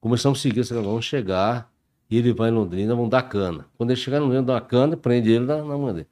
Começamos 0.00 0.38
a 0.38 0.42
seguir 0.42 0.60
esse 0.60 0.72
vamos 0.74 1.04
chegar, 1.04 1.72
e 2.08 2.16
ele 2.16 2.32
vai 2.32 2.50
em 2.50 2.52
Londrina, 2.52 2.94
vamos 2.94 3.10
dar 3.10 3.22
cana. 3.22 3.66
Quando 3.76 3.90
ele 3.90 4.00
chegar 4.00 4.18
no 4.18 4.26
Londrina, 4.26 4.44
dá 4.44 4.54
uma 4.54 4.60
cana, 4.60 4.96
prende 4.96 5.30
ele 5.30 5.44
na, 5.44 5.56
na 5.58 5.76
mão 5.76 5.92
dele. 5.92 6.06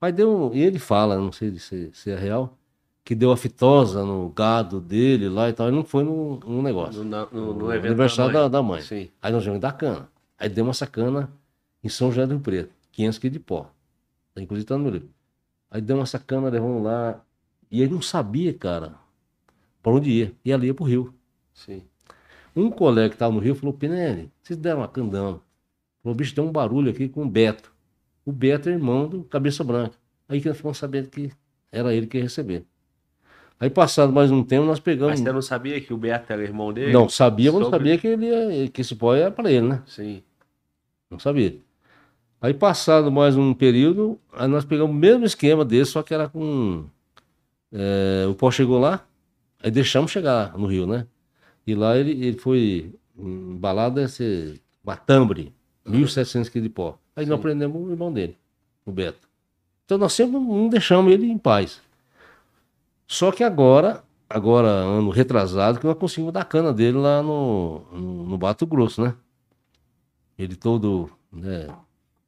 Mas 0.00 0.14
deu, 0.14 0.50
e 0.54 0.60
ele 0.60 0.78
fala, 0.78 1.16
não 1.16 1.32
sei 1.32 1.58
se, 1.58 1.90
se 1.92 2.10
é 2.10 2.16
real, 2.16 2.56
que 3.04 3.14
deu 3.14 3.32
a 3.32 3.36
fitosa 3.36 4.04
no 4.04 4.28
gado 4.30 4.80
dele 4.80 5.28
lá 5.28 5.48
e 5.48 5.52
tal, 5.52 5.68
e 5.68 5.72
não 5.72 5.84
foi 5.84 6.04
no, 6.04 6.38
no 6.38 6.62
negócio. 6.62 7.02
No, 7.02 7.28
no, 7.32 7.54
no 7.54 7.70
aniversário 7.70 8.32
da 8.32 8.48
da, 8.48 8.48
mãe. 8.48 8.50
da 8.50 8.62
mãe. 8.62 8.82
Sim. 8.82 9.10
Aí 9.20 9.32
nós 9.32 9.44
vamos 9.44 9.60
dar 9.60 9.72
cana. 9.72 10.08
Aí 10.38 10.48
demos 10.48 10.76
essa 10.76 10.86
cana 10.86 11.30
em 11.82 11.88
São 11.88 12.10
José 12.10 12.26
do 12.26 12.34
Rio 12.34 12.40
Preto, 12.40 12.72
500 12.92 13.18
quilos 13.18 13.32
de 13.32 13.40
pó. 13.40 13.70
Inclusive 14.36 14.66
tá 14.66 14.76
no 14.76 14.84
meu 14.84 14.92
livro. 14.92 15.10
Aí 15.70 15.80
demos 15.80 16.08
essa 16.08 16.18
cana, 16.18 16.48
levamos 16.48 16.82
lá. 16.82 17.20
E 17.70 17.82
ele 17.82 17.92
não 17.92 18.02
sabia, 18.02 18.52
cara, 18.52 18.94
para 19.82 19.92
onde 19.92 20.10
ia. 20.10 20.32
E 20.44 20.52
ali 20.52 20.68
ia 20.68 20.74
pro 20.74 20.84
Rio. 20.84 21.14
Sim. 21.52 21.82
Um 22.54 22.70
colega 22.70 23.08
que 23.08 23.14
estava 23.14 23.32
no 23.32 23.40
Rio 23.40 23.54
falou: 23.54 23.74
Pinelli, 23.74 24.30
vocês 24.42 24.58
deram 24.58 24.80
uma 24.80 24.88
candama. 24.88 25.40
Falou: 26.02 26.14
bicho, 26.14 26.34
tem 26.34 26.44
um 26.44 26.52
barulho 26.52 26.90
aqui 26.90 27.08
com 27.08 27.22
o 27.22 27.28
Beto. 27.28 27.72
O 28.24 28.32
Beto 28.32 28.68
é 28.68 28.72
irmão 28.72 29.08
do 29.08 29.24
Cabeça 29.24 29.64
Branca. 29.64 29.96
Aí 30.28 30.40
que 30.40 30.48
nós 30.48 30.56
ficamos 30.56 30.78
sabendo 30.78 31.08
que 31.08 31.32
era 31.70 31.94
ele 31.94 32.06
que 32.06 32.18
ia 32.18 32.22
receber. 32.22 32.64
Aí, 33.62 33.70
passado 33.70 34.12
mais 34.12 34.28
um 34.32 34.42
tempo, 34.42 34.66
nós 34.66 34.80
pegamos. 34.80 35.12
Mas 35.12 35.20
você 35.20 35.30
não 35.32 35.40
sabia 35.40 35.80
que 35.80 35.94
o 35.94 35.96
Beto 35.96 36.32
era 36.32 36.42
irmão 36.42 36.72
dele? 36.72 36.92
Não, 36.92 37.08
sabia, 37.08 37.52
mas 37.52 37.60
não 37.60 37.70
Sobre- 37.70 37.78
sabia 37.78 37.96
que, 37.96 38.08
ele 38.08 38.68
que 38.70 38.80
esse 38.80 38.96
pó 38.96 39.14
era 39.14 39.30
para 39.30 39.52
ele, 39.52 39.68
né? 39.68 39.80
Sim. 39.86 40.20
Não 41.08 41.20
sabia. 41.20 41.56
Aí, 42.40 42.52
passado 42.52 43.12
mais 43.12 43.36
um 43.36 43.54
período, 43.54 44.18
aí 44.32 44.48
nós 44.48 44.64
pegamos 44.64 44.90
o 44.92 44.98
mesmo 44.98 45.24
esquema 45.24 45.64
desse, 45.64 45.92
só 45.92 46.02
que 46.02 46.12
era 46.12 46.28
com. 46.28 46.86
é, 47.72 48.26
o 48.28 48.34
pó 48.34 48.50
chegou 48.50 48.80
lá, 48.80 49.06
aí 49.62 49.70
deixamos 49.70 50.10
chegar 50.10 50.58
no 50.58 50.66
Rio, 50.66 50.84
né? 50.84 51.06
E 51.64 51.72
lá 51.76 51.96
ele, 51.96 52.10
ele 52.26 52.38
foi 52.38 52.92
embalado 53.16 54.00
esse 54.00 54.60
matambre, 54.84 55.52
1.700 55.86 56.48
kg 56.50 56.60
de 56.62 56.68
pó. 56.68 56.98
Aí 57.14 57.26
nós 57.26 57.38
prendemos 57.40 57.80
o 57.80 57.92
irmão 57.92 58.12
dele, 58.12 58.36
o 58.84 58.90
Beto. 58.90 59.28
Então 59.84 59.98
nós 59.98 60.12
sempre 60.14 60.36
não 60.36 60.68
deixamos 60.68 61.12
ele 61.12 61.26
em 61.30 61.38
paz. 61.38 61.80
Só 63.06 63.30
que 63.32 63.44
agora, 63.44 64.02
agora, 64.28 64.68
ano 64.68 65.10
retrasado, 65.10 65.78
que 65.78 65.86
nós 65.86 65.96
conseguimos 65.98 66.32
dar 66.32 66.44
cana 66.44 66.72
dele 66.72 66.98
lá 66.98 67.22
no, 67.22 67.80
no, 67.92 68.26
no 68.26 68.38
Bato 68.38 68.66
Grosso, 68.66 69.02
né? 69.02 69.14
Ele 70.38 70.56
todo 70.56 71.10
né, 71.30 71.68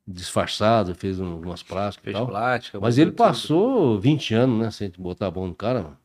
disfarçado, 0.06 0.94
fez 0.94 1.18
um- 1.20 1.40
umas 1.40 1.62
plásticas 1.62 2.02
e 2.02 2.04
Fez 2.04 2.16
tal. 2.16 2.26
plástica. 2.26 2.80
Mas 2.80 2.98
ele 2.98 3.10
tudo. 3.10 3.18
passou 3.18 3.98
20 4.00 4.34
anos, 4.34 4.58
né? 4.58 4.70
Sem 4.70 4.92
botar 4.98 5.28
a 5.28 5.30
mão 5.30 5.48
no 5.48 5.54
cara. 5.54 5.82
mano. 5.82 5.98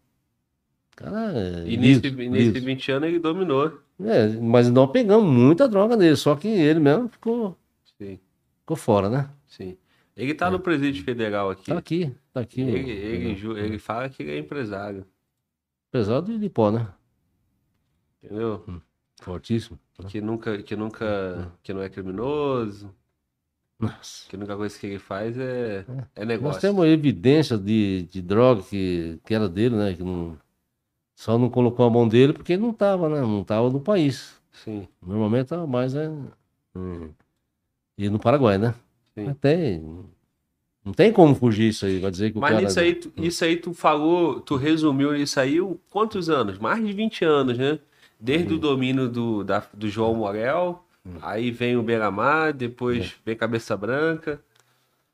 Cara 0.95 1.31
é. 1.37 1.67
E 1.67 1.75
liso, 1.75 2.01
nesse, 2.01 2.29
nesse 2.29 2.51
liso. 2.51 2.65
20 2.65 2.91
anos 2.91 3.09
ele 3.09 3.19
dominou. 3.19 3.79
É, 4.01 4.27
mas 4.39 4.69
nós 4.69 4.89
pegamos 4.91 5.29
muita 5.31 5.67
droga 5.67 5.97
dele, 5.97 6.15
só 6.15 6.35
que 6.35 6.47
ele 6.47 6.79
mesmo 6.79 7.09
ficou, 7.09 7.57
Sim, 7.97 8.17
ficou 8.61 8.77
fora, 8.77 9.09
né? 9.09 9.29
sim. 9.47 9.77
Ele 10.21 10.33
tá 10.33 10.51
no 10.51 10.59
presídio 10.59 11.03
federal 11.03 11.49
aqui. 11.49 11.71
Tá 11.71 11.77
aqui, 11.77 12.15
tá 12.33 12.41
aqui. 12.41 12.61
Ele, 12.61 12.91
ele, 12.91 13.35
ju- 13.35 13.57
ele 13.57 13.79
fala 13.79 14.09
que 14.09 14.21
ele 14.21 14.31
é 14.31 14.37
empresário. 14.39 15.05
Apesar 15.89 16.21
de, 16.21 16.37
de 16.37 16.49
pó, 16.49 16.69
né? 16.71 16.87
Entendeu? 18.21 18.81
Fortíssimo. 19.21 19.79
Que 20.09 20.21
nunca, 20.21 20.61
que 20.61 20.75
nunca, 20.75 21.51
que 21.63 21.73
não 21.73 21.81
é 21.81 21.89
criminoso, 21.89 22.93
Nossa. 23.79 24.27
que 24.29 24.35
a 24.35 24.39
única 24.39 24.55
coisa 24.55 24.77
que 24.77 24.87
ele 24.87 24.99
faz 24.99 25.37
é, 25.37 25.85
é 26.15 26.19
Nós 26.19 26.27
negócio. 26.27 26.61
temos 26.61 26.85
evidência 26.85 27.57
de, 27.57 28.03
de 28.03 28.21
droga 28.21 28.61
que, 28.63 29.19
que 29.25 29.33
era 29.33 29.47
dele, 29.49 29.75
né? 29.75 29.93
Que 29.93 30.03
não, 30.03 30.37
só 31.15 31.37
não 31.37 31.49
colocou 31.49 31.85
a 31.85 31.89
mão 31.89 32.07
dele 32.07 32.33
porque 32.33 32.53
ele 32.53 32.61
não 32.61 32.73
tava, 32.73 33.09
né? 33.09 33.21
Não 33.21 33.43
tava 33.43 33.69
no 33.69 33.79
país. 33.81 34.39
Sim, 34.51 34.87
Normalmente 35.01 35.47
tava 35.47 35.65
mais 35.67 35.95
é, 35.95 36.09
hum, 36.75 37.09
e 37.97 38.09
no 38.09 38.19
Paraguai, 38.19 38.57
né? 38.57 38.73
Sim. 39.25 39.29
Até 39.29 39.81
não 40.85 40.93
tem 40.93 41.11
como 41.11 41.35
fugir 41.35 41.69
isso 41.69 41.85
aí, 41.85 41.99
vai 41.99 42.09
dizer 42.09 42.31
que 42.31 42.37
o 42.37 42.41
Mas 42.41 42.51
cara 42.51 42.61
nisso 42.63 42.79
aí, 42.79 42.95
tu, 42.95 43.11
isso 43.17 43.43
aí 43.45 43.57
tu 43.57 43.73
falou, 43.73 44.39
tu 44.41 44.55
resumiu 44.55 45.15
isso 45.15 45.39
aí, 45.39 45.59
o- 45.61 45.79
quantos 45.89 46.29
anos? 46.29 46.57
Mais 46.57 46.83
de 46.85 46.93
20 46.93 47.23
anos, 47.25 47.57
né? 47.57 47.79
Desde 48.19 48.53
o 48.53 48.57
domínio 48.57 49.07
do, 49.07 49.43
da- 49.43 49.63
do 49.73 49.87
João 49.87 50.13
Morel, 50.15 50.83
aí 51.21 51.51
vem 51.51 51.77
o 51.77 51.83
Beira-Mar, 51.83 52.53
depois 52.53 53.13
vem 53.25 53.35
Cabeça 53.35 53.75
Branca. 53.77 54.41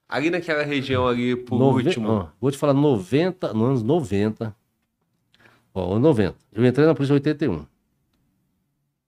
Ali 0.07 0.29
naquela 0.29 0.63
região 0.63 1.07
ali, 1.07 1.35
por 1.35 1.57
Nove- 1.59 1.83
último, 1.83 2.07
ó, 2.09 2.27
vou 2.39 2.51
te 2.51 2.57
falar 2.57 2.73
90, 2.73 3.53
nos 3.53 3.67
anos 3.69 3.83
90. 3.83 4.55
Ó, 5.73 5.91
anos 5.91 6.03
90. 6.03 6.35
Eu 6.53 6.65
entrei 6.65 6.85
na 6.85 6.93
polícia 6.95 7.13
em 7.13 7.15
81. 7.15 7.65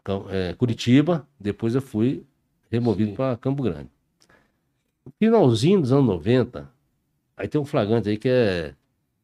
Cam- 0.03 0.25
é, 0.29 0.53
Curitiba, 0.53 1.25
depois 1.39 1.75
eu 1.75 1.81
fui 1.81 2.23
removido 2.71 3.13
para 3.13 3.37
Campo 3.37 3.61
Grande. 3.63 3.89
Finalzinho 5.19 5.81
dos 5.81 5.91
anos 5.91 6.05
90, 6.05 6.69
aí 7.35 7.47
tem 7.47 7.59
um 7.59 7.65
flagrante 7.65 8.09
aí 8.09 8.17
que 8.17 8.29
é. 8.29 8.73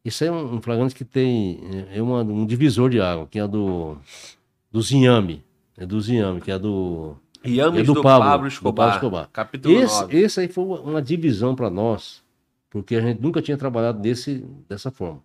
Isso 0.05 0.23
aí 0.23 0.29
é 0.29 0.33
um 0.33 0.55
um 0.55 0.61
flagrante 0.61 0.93
que 0.95 1.05
tem. 1.05 1.59
É 1.93 2.01
uma- 2.01 2.21
um 2.23 2.45
divisor 2.45 2.89
de 2.89 2.99
água, 2.99 3.27
que 3.27 3.39
é 3.39 3.47
do. 3.47 3.97
Do 4.71 4.81
Zinhame. 4.81 5.43
É 5.77 5.85
do 5.85 5.99
Zinhame, 6.01 6.41
que 6.41 6.51
é 6.51 6.59
do. 6.59 7.15
Iames 7.45 7.81
é 7.81 7.83
do 7.83 7.93
do, 7.95 8.01
Pablo, 8.01 8.27
Pablo, 8.29 8.47
do 8.47 8.47
Escobar, 8.53 8.73
Pablo 8.85 8.95
Escobar. 8.95 9.29
capítulo 9.33 9.75
Esse, 9.75 10.01
9. 10.01 10.17
esse 10.17 10.39
aí 10.39 10.47
foi 10.47 10.63
uma 10.63 11.01
divisão 11.01 11.55
para 11.55 11.69
nós, 11.69 12.23
porque 12.69 12.95
a 12.95 13.01
gente 13.01 13.21
nunca 13.21 13.41
tinha 13.41 13.57
trabalhado 13.57 13.99
desse, 13.99 14.45
dessa 14.69 14.89
forma. 14.91 15.21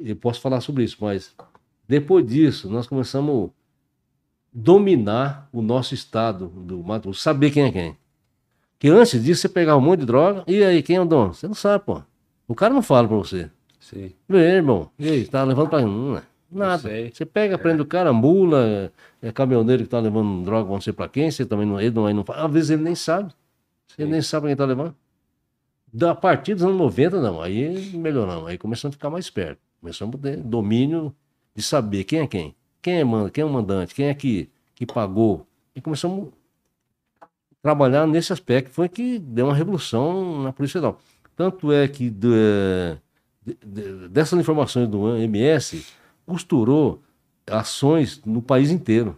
Eu 0.00 0.16
posso 0.16 0.40
falar 0.40 0.60
sobre 0.62 0.84
isso, 0.84 0.96
mas 1.00 1.34
depois 1.86 2.26
disso, 2.26 2.70
nós 2.70 2.86
começamos 2.86 3.50
a 3.50 3.52
dominar 4.52 5.48
o 5.52 5.60
nosso 5.62 5.94
estado 5.94 6.48
do 6.48 6.82
Mato 6.82 7.04
Grosso, 7.04 7.20
saber 7.20 7.50
quem 7.50 7.64
é 7.64 7.72
quem. 7.72 7.96
Que 8.82 8.88
antes 8.88 9.22
disso, 9.22 9.42
você 9.42 9.48
pegava 9.48 9.78
um 9.78 9.80
monte 9.80 10.00
de 10.00 10.06
droga, 10.06 10.42
e 10.44 10.60
aí, 10.64 10.82
quem 10.82 10.96
é 10.96 11.00
o 11.00 11.04
dono? 11.04 11.32
Você 11.32 11.46
não 11.46 11.54
sabe, 11.54 11.84
pô. 11.84 12.02
O 12.48 12.54
cara 12.56 12.74
não 12.74 12.82
fala 12.82 13.06
pra 13.06 13.16
você. 13.16 13.48
Sim, 13.78 14.12
aí, 14.28 14.36
irmão, 14.36 14.90
e 14.98 15.08
aí, 15.08 15.24
tá 15.24 15.44
levando 15.44 15.68
pra 15.68 15.82
não, 15.82 16.16
é 16.18 16.22
nada. 16.50 16.90
Você 17.12 17.24
pega, 17.24 17.56
prende 17.56 17.80
o 17.80 17.86
cara, 17.86 18.12
mula, 18.12 18.90
é, 19.22 19.28
é 19.28 19.30
caminhoneiro 19.30 19.84
que 19.84 19.88
tá 19.88 20.00
levando 20.00 20.44
droga, 20.44 20.68
não 20.68 20.80
sei 20.80 20.92
pra 20.92 21.08
quem, 21.08 21.30
você 21.30 21.46
também 21.46 21.64
não, 21.64 21.80
ele 21.80 21.94
não, 21.94 22.08
ele 22.08 22.16
não 22.16 22.24
fala. 22.24 22.44
Às 22.44 22.52
vezes 22.52 22.70
ele 22.70 22.82
nem 22.82 22.96
sabe. 22.96 23.32
Ele 23.96 24.10
nem 24.10 24.20
sabe 24.20 24.48
quem 24.48 24.56
tá 24.56 24.64
levando. 24.64 24.96
Da 25.92 26.12
partir 26.12 26.54
dos 26.54 26.64
anos 26.64 26.76
90, 26.76 27.20
não. 27.20 27.40
Aí 27.40 27.92
melhoramos. 27.94 28.48
Aí 28.48 28.58
começamos 28.58 28.96
a 28.96 28.98
ficar 28.98 29.10
mais 29.10 29.30
perto. 29.30 29.60
Começamos 29.80 30.16
a 30.16 30.18
ter 30.18 30.38
domínio 30.38 31.14
de 31.54 31.62
saber 31.62 32.02
quem 32.02 32.18
é 32.18 32.26
quem. 32.26 32.56
quem 32.82 32.98
é, 32.98 33.04
manda, 33.04 33.30
quem 33.30 33.42
é 33.42 33.44
o 33.44 33.48
mandante, 33.48 33.94
quem 33.94 34.06
é 34.06 34.14
que, 34.14 34.50
que 34.74 34.84
pagou. 34.84 35.46
E 35.72 35.80
começamos 35.80 36.30
trabalhar 37.62 38.06
nesse 38.06 38.32
aspecto, 38.32 38.70
foi 38.72 38.88
que 38.88 39.18
deu 39.18 39.46
uma 39.46 39.54
revolução 39.54 40.42
na 40.42 40.52
Polícia 40.52 40.80
Federal. 40.80 40.98
Tanto 41.36 41.72
é 41.72 41.88
que 41.88 42.10
de- 42.10 42.96
de- 43.44 43.56
de- 43.64 44.08
dessas 44.08 44.38
informações 44.38 44.88
do 44.88 45.16
MS 45.16 45.84
costurou 46.26 47.02
ações 47.46 48.20
no 48.24 48.42
país 48.42 48.70
inteiro. 48.70 49.16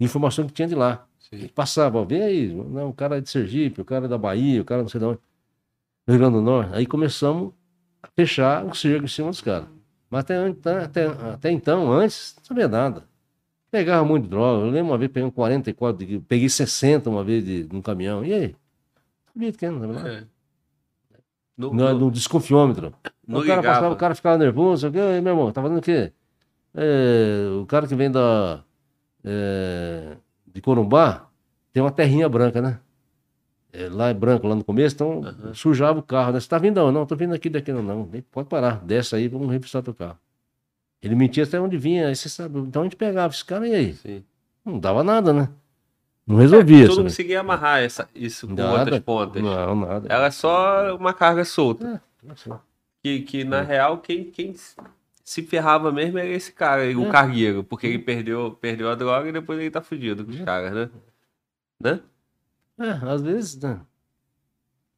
Informação 0.00 0.46
que 0.46 0.52
tinha 0.52 0.68
de 0.68 0.74
lá. 0.74 1.06
E 1.32 1.48
passava, 1.48 2.04
vê 2.04 2.22
aí, 2.22 2.54
não, 2.54 2.90
o 2.90 2.94
cara 2.94 3.18
é 3.18 3.20
de 3.20 3.28
Sergipe, 3.28 3.80
o 3.80 3.84
cara 3.84 4.04
é 4.06 4.08
da 4.08 4.16
Bahia, 4.18 4.62
o 4.62 4.64
cara 4.64 4.82
não 4.82 4.88
sei 4.88 5.00
de 5.00 5.06
onde, 5.06 5.18
do 6.06 6.12
Rio 6.12 6.18
Grande 6.20 6.34
do 6.36 6.42
Norte. 6.42 6.74
Aí 6.74 6.86
começamos 6.86 7.52
a 8.02 8.08
fechar 8.14 8.64
o 8.64 8.74
cerco 8.74 9.04
em 9.04 9.08
cima 9.08 9.30
dos 9.30 9.40
caras. 9.40 9.68
Mas 10.10 10.20
até, 10.20 10.36
até, 10.84 11.06
até 11.06 11.50
então, 11.50 11.92
antes, 11.92 12.34
não 12.38 12.44
sabia 12.44 12.68
nada. 12.68 13.04
Pegava 13.76 14.04
muito 14.06 14.26
droga. 14.26 14.64
Eu 14.64 14.70
lembro 14.70 14.92
uma 14.92 14.98
vez, 14.98 15.10
peguei 15.12 15.28
um 15.28 15.30
44, 15.30 16.06
de- 16.06 16.18
peguei 16.20 16.48
60 16.48 17.10
uma 17.10 17.22
vez 17.22 17.44
de, 17.44 17.64
de 17.64 17.76
um 17.76 17.82
caminhão. 17.82 18.24
E 18.24 18.32
aí? 18.32 18.56
Sabia 19.34 19.70
não. 19.70 20.06
É. 20.06 20.24
No, 21.58 21.72
No, 21.74 21.92
no- 21.92 21.98
no 21.98 22.10
desconfiômetro. 22.10 22.94
não 23.28 23.40
o 23.40 23.46
cara 23.46 23.62
passava, 23.62 23.92
o 23.92 23.96
cara 23.96 24.14
ficava 24.14 24.38
nervoso. 24.38 24.86
"Ei, 24.86 25.20
meu 25.20 25.32
irmão, 25.32 25.52
tá 25.52 25.60
fazendo 25.60 25.76
o 25.78 25.82
quê? 25.82 26.10
É, 26.74 27.48
o 27.60 27.66
cara 27.66 27.86
que 27.86 27.94
vem 27.94 28.10
da. 28.10 28.62
é, 29.22 30.16
de 30.46 30.60
Corumbá 30.62 31.28
tem 31.72 31.82
uma 31.82 31.90
terrinha 31.90 32.28
branca, 32.30 32.62
né? 32.62 32.78
É, 33.74 33.90
lá 33.90 34.08
é 34.08 34.14
branco, 34.14 34.46
lá 34.46 34.54
no 34.54 34.64
começo, 34.64 34.94
então 34.94 35.20
sujava 35.52 35.98
o 35.98 36.02
carro. 36.02 36.32
Né? 36.32 36.40
Você 36.40 36.48
tá 36.48 36.56
vindo? 36.56 36.76
Não, 36.76 36.90
não, 36.90 37.04
tô 37.04 37.14
vindo 37.14 37.34
aqui 37.34 37.50
daqui, 37.50 37.72
não, 37.74 37.82
não. 37.82 38.10
Pode 38.32 38.48
parar, 38.48 38.82
desce 38.82 39.14
aí, 39.16 39.28
vamos 39.28 39.50
revistar 39.50 39.82
teu 39.82 39.94
carro. 39.94 40.18
Ele 41.02 41.14
mentia 41.14 41.44
até 41.44 41.60
onde 41.60 41.76
vinha, 41.76 42.08
aí 42.08 42.16
você 42.16 42.28
sabe. 42.28 42.58
Então 42.60 42.82
a 42.82 42.84
gente 42.84 42.96
pegava 42.96 43.32
esse 43.32 43.44
cara 43.44 43.66
e 43.68 43.74
aí? 43.74 43.94
Sim. 43.94 44.24
Não 44.64 44.78
dava 44.78 45.04
nada, 45.04 45.32
né? 45.32 45.48
Não 46.26 46.36
resolvia 46.36 46.78
Tu 46.86 46.88
isso. 46.88 46.96
não 46.96 47.04
né? 47.04 47.10
conseguia 47.10 47.40
amarrar 47.40 47.80
essa, 47.82 48.08
isso 48.14 48.48
com 48.48 48.54
Nada. 48.54 48.80
outras 48.80 48.98
pontas. 49.00 49.40
Não, 49.42 49.76
nada. 49.76 50.08
Ela 50.12 50.26
é 50.26 50.30
só 50.32 50.96
uma 50.96 51.12
carga 51.14 51.44
solta. 51.44 52.02
É, 52.26 52.32
assim. 52.32 52.50
Que, 53.02 53.20
que 53.20 53.44
na 53.44 53.62
real, 53.62 53.98
quem, 53.98 54.24
quem 54.24 54.52
se 55.22 55.42
ferrava 55.42 55.92
mesmo 55.92 56.18
era 56.18 56.28
esse 56.28 56.50
cara, 56.52 56.82
o 56.98 57.06
É. 57.06 57.10
cargueiro. 57.12 57.62
Porque 57.62 57.86
ele 57.86 58.00
perdeu, 58.00 58.58
perdeu 58.60 58.90
a 58.90 58.96
droga 58.96 59.28
e 59.28 59.32
depois 59.32 59.60
ele 59.60 59.70
tá 59.70 59.80
fudido 59.80 60.24
com 60.24 60.32
os 60.32 60.40
caras, 60.40 60.72
né? 60.72 60.90
Né? 61.80 62.00
É, 62.80 62.90
às 63.08 63.22
vezes, 63.22 63.60
né? 63.60 63.80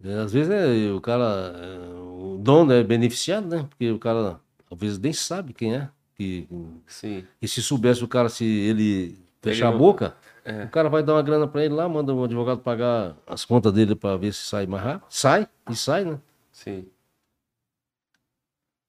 É, 0.02 0.14
Às 0.14 0.32
vezes 0.32 0.50
é, 0.50 0.90
o 0.92 1.00
cara, 1.00 1.24
é, 1.24 1.88
o 1.98 2.38
dono 2.40 2.72
é 2.72 2.82
beneficiado, 2.82 3.46
né? 3.48 3.66
Porque 3.68 3.90
o 3.90 3.98
cara, 3.98 4.40
às 4.70 4.78
vezes, 4.78 4.98
nem 4.98 5.12
sabe 5.12 5.52
quem 5.52 5.74
é. 5.76 5.88
Que, 6.14 6.48
Sim. 6.86 7.24
e 7.40 7.46
se 7.46 7.62
soubesse 7.62 8.02
o 8.02 8.08
cara, 8.08 8.28
se 8.28 8.44
ele 8.44 9.16
fechar 9.40 9.68
Ele 9.68 9.74
a 9.76 9.78
boca, 9.78 10.16
É. 10.44 10.64
o 10.64 10.68
cara 10.68 10.88
vai 10.88 11.00
dar 11.02 11.14
uma 11.14 11.22
grana 11.22 11.46
pra 11.46 11.64
ele 11.64 11.74
lá, 11.74 11.88
manda 11.88 12.12
um 12.12 12.24
advogado 12.24 12.60
pagar 12.60 13.16
as 13.26 13.44
contas 13.44 13.72
dele 13.72 13.94
pra 13.94 14.16
ver 14.16 14.32
se 14.32 14.42
sai 14.42 14.66
mais 14.66 14.82
rápido. 14.82 15.06
Sai, 15.10 15.48
e 15.70 15.76
sai, 15.76 16.04
né? 16.04 16.18
Sim. 16.50 16.86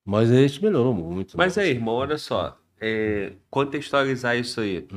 Mas 0.03 0.31
a 0.31 0.35
gente 0.35 0.63
melhorou 0.63 0.93
muito. 0.93 1.37
Mas 1.37 1.55
né? 1.55 1.63
aí, 1.63 1.69
irmão, 1.71 1.95
olha 1.95 2.17
só. 2.17 2.57
é, 2.81 3.33
contextualizar 3.49 4.35
isso 4.37 4.61
aí. 4.61 4.87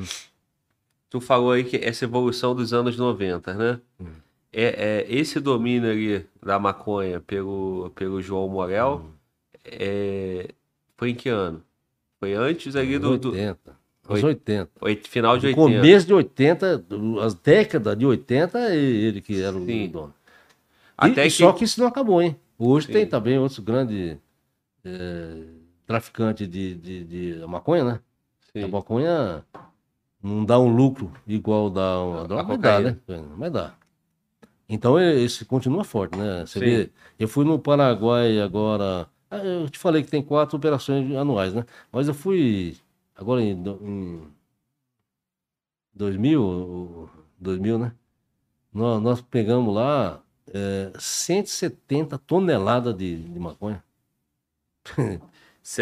Tu 1.11 1.21
falou 1.21 1.53
aí 1.53 1.65
que 1.65 1.77
essa 1.77 2.05
evolução 2.07 2.55
dos 2.55 2.73
anos 2.73 2.97
90, 2.97 3.53
né? 3.55 3.81
É, 4.51 5.03
é, 5.03 5.07
esse 5.15 5.39
domínio 5.41 5.91
ali 5.91 6.27
da 6.43 6.59
maconha 6.59 7.21
pelo, 7.21 7.91
pelo 7.95 8.23
João 8.23 8.49
Morel 8.49 9.05
é, 9.65 10.49
foi 11.03 11.11
em 11.11 11.15
que 11.17 11.29
ano? 11.29 11.61
Foi 12.21 12.33
antes 12.35 12.77
ali 12.77 12.97
do, 12.97 13.19
do 13.19 13.31
80. 13.33 13.77
Aos 14.07 14.23
Oi- 14.23 14.29
80. 14.31 14.71
oit- 14.81 15.09
final 15.09 15.37
de 15.37 15.43
No 15.47 15.49
80. 15.63 15.77
começo 15.81 16.07
de 16.07 16.15
80, 16.15 16.79
do- 16.79 17.19
as 17.21 17.35
décadas 17.35 17.99
de 17.99 18.07
80, 18.07 18.57
é 18.71 18.77
ele 18.77 19.21
que 19.21 19.43
era 19.43 19.57
o 19.57 19.67
Sim. 19.67 19.89
dono. 19.89 20.15
Até 20.97 21.23
E- 21.23 21.25
que, 21.25 21.31
Só 21.31 21.53
que 21.53 21.65
isso 21.65 21.81
não 21.81 21.89
acabou, 21.89 22.23
hein? 22.23 22.37
Hoje 22.57 22.87
Sim. 22.87 22.93
tem 22.93 23.07
também 23.09 23.37
outros 23.37 23.59
grandes 23.59 24.17
é, 24.85 25.43
traficantes 25.87 26.49
de, 26.49 26.75
de, 26.77 27.05
de 27.35 27.47
maconha, 27.49 27.83
né? 27.85 28.01
Sim. 28.53 28.63
A 28.63 28.69
maconha 28.69 29.45
não 30.23 30.45
dá 30.45 30.61
um 30.61 30.73
lucro 30.73 31.11
igual 31.27 31.69
dá 31.69 32.01
uma 32.01 32.29
droga, 32.29 32.45
mas 32.45 32.61
dá, 32.61 32.79
né? 32.81 32.97
Mas 33.37 33.51
dá. 33.53 33.75
Então 34.69 35.01
esse 35.01 35.45
continua 35.45 35.83
forte, 35.83 36.17
né? 36.17 36.47
Você 36.47 36.61
Sim. 36.61 36.65
vê, 36.65 36.91
eu 37.19 37.27
fui 37.27 37.45
no 37.45 37.59
Paraguai 37.59 38.39
agora. 38.41 39.09
Ah, 39.33 39.45
Eu 39.45 39.69
te 39.71 39.79
falei 39.79 40.03
que 40.03 40.11
tem 40.11 40.23
quatro 40.23 40.57
operações 40.57 41.15
anuais, 41.17 41.55
né? 41.55 41.65
Mas 41.91 42.09
eu 42.09 42.15
fui 42.15 42.77
agora 43.17 43.41
em, 43.43 43.53
em 43.53 44.23
2000, 45.95 46.43
o- 46.43 47.11
2000, 47.39 47.79
né? 47.79 47.93
Nós, 48.73 49.03
nós 49.03 49.21
pegamos 49.21 49.75
lá 49.75 50.23
é, 50.47 50.93
170 50.99 52.19
toneladas 52.19 52.97
de, 52.97 53.17
de 53.17 53.39
maconha. 53.39 53.83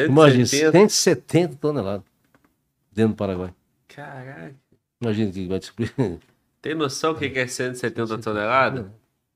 Imagina, 0.09 0.45
170. 0.47 0.73
170 0.73 1.57
toneladas 1.57 2.05
dentro 2.93 3.15
do 3.15 3.17
Paraguai. 3.17 3.55
Caraca. 3.89 4.55
Imagina 5.01 5.33
que 5.33 5.47
vai 5.49 5.59
descobrir. 5.59 5.93
Tem 6.61 6.75
noção 6.75 7.13
o 7.13 7.17
que 7.17 7.27
é 7.27 7.47
170 7.47 8.19
toneladas? 8.19 8.87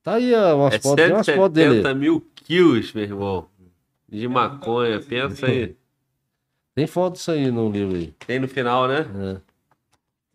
Tá 0.02 0.14
aí 0.14 0.34
umas 0.34 0.74
É 0.74 0.78
fotos, 0.78 0.96
tem 1.04 1.12
umas 1.14 1.26
fotos 1.26 1.54
dele. 1.54 1.82
170 1.82 1.94
mil 1.94 2.20
quilos, 2.34 2.92
meu 2.92 3.04
irmão. 3.04 3.48
De 4.08 4.28
maconha, 4.28 5.00
pensa 5.00 5.46
aí. 5.46 5.76
Tem 6.74 6.86
foto 6.86 7.14
disso 7.14 7.30
aí 7.30 7.50
no 7.50 7.70
livro 7.70 7.96
aí. 7.96 8.12
Tem 8.26 8.38
no 8.38 8.48
final, 8.48 8.88
né? 8.88 9.06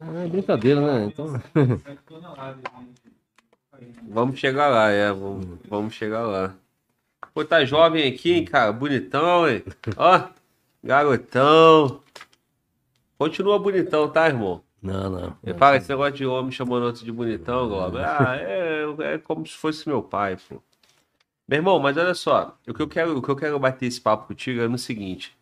É, 0.02 0.24
é 0.24 0.28
brincadeira, 0.28 0.82
né? 0.82 1.06
Então, 1.06 1.34
Vamos 4.10 4.40
chegar 4.40 4.68
lá, 4.68 4.90
é. 4.90 5.12
Vamos, 5.12 5.46
vamos 5.68 5.94
chegar 5.94 6.22
lá. 6.26 6.56
Pô, 7.34 7.46
tá 7.46 7.64
jovem 7.66 8.12
aqui, 8.12 8.34
hein, 8.34 8.46
cara? 8.46 8.72
Bonitão, 8.72 9.48
hein? 9.48 9.64
Ó, 9.98 10.30
garotão. 10.84 12.02
Continua 13.18 13.60
bonitão, 13.60 14.10
tá, 14.10 14.28
irmão? 14.28 14.64
não, 14.82 15.10
não. 15.10 15.38
Ele 15.44 15.58
fala 15.58 15.76
esse 15.76 15.90
negócio 15.90 16.14
de 16.14 16.26
homem 16.26 16.52
chamando 16.52 16.86
outro 16.86 17.04
de 17.04 17.12
bonitão, 17.12 17.68
Globo. 17.68 17.98
Ah, 17.98 18.38
é, 18.38 18.86
é 19.14 19.18
como 19.18 19.46
se 19.46 19.56
fosse 19.56 19.88
meu 19.88 20.02
pai, 20.02 20.38
pô. 20.48 20.62
Meu 21.50 21.58
irmão, 21.58 21.80
mas 21.80 21.98
olha 21.98 22.14
só, 22.14 22.56
o 22.68 22.74
que 22.76 22.80
eu 22.80 22.88
quero, 22.88 23.18
o 23.18 23.24
que 23.24 23.30
eu 23.30 23.36
quero 23.36 23.58
bater 23.60 23.88
esse 23.88 24.00
papo 24.00 24.28
contigo 24.28 24.62
é 24.62 24.68
no 24.68 24.78
seguinte. 24.78 25.36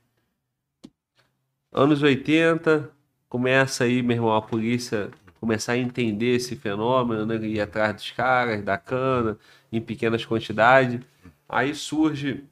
Anos 1.72 2.02
80, 2.02 2.90
começa 3.28 3.84
aí, 3.84 4.02
meu 4.02 4.16
irmão, 4.16 4.34
a 4.34 4.42
polícia 4.42 5.12
começar 5.40 5.74
a 5.74 5.78
entender 5.78 6.36
esse 6.36 6.56
fenômeno, 6.56 7.26
né? 7.26 7.36
Ir 7.46 7.60
atrás 7.60 7.94
dos 7.94 8.12
caras, 8.12 8.64
da 8.64 8.78
cana, 8.78 9.38
em 9.70 9.82
pequenas 9.82 10.26
quantidades. 10.26 11.02
Aí 11.50 11.76
surge 11.76 12.46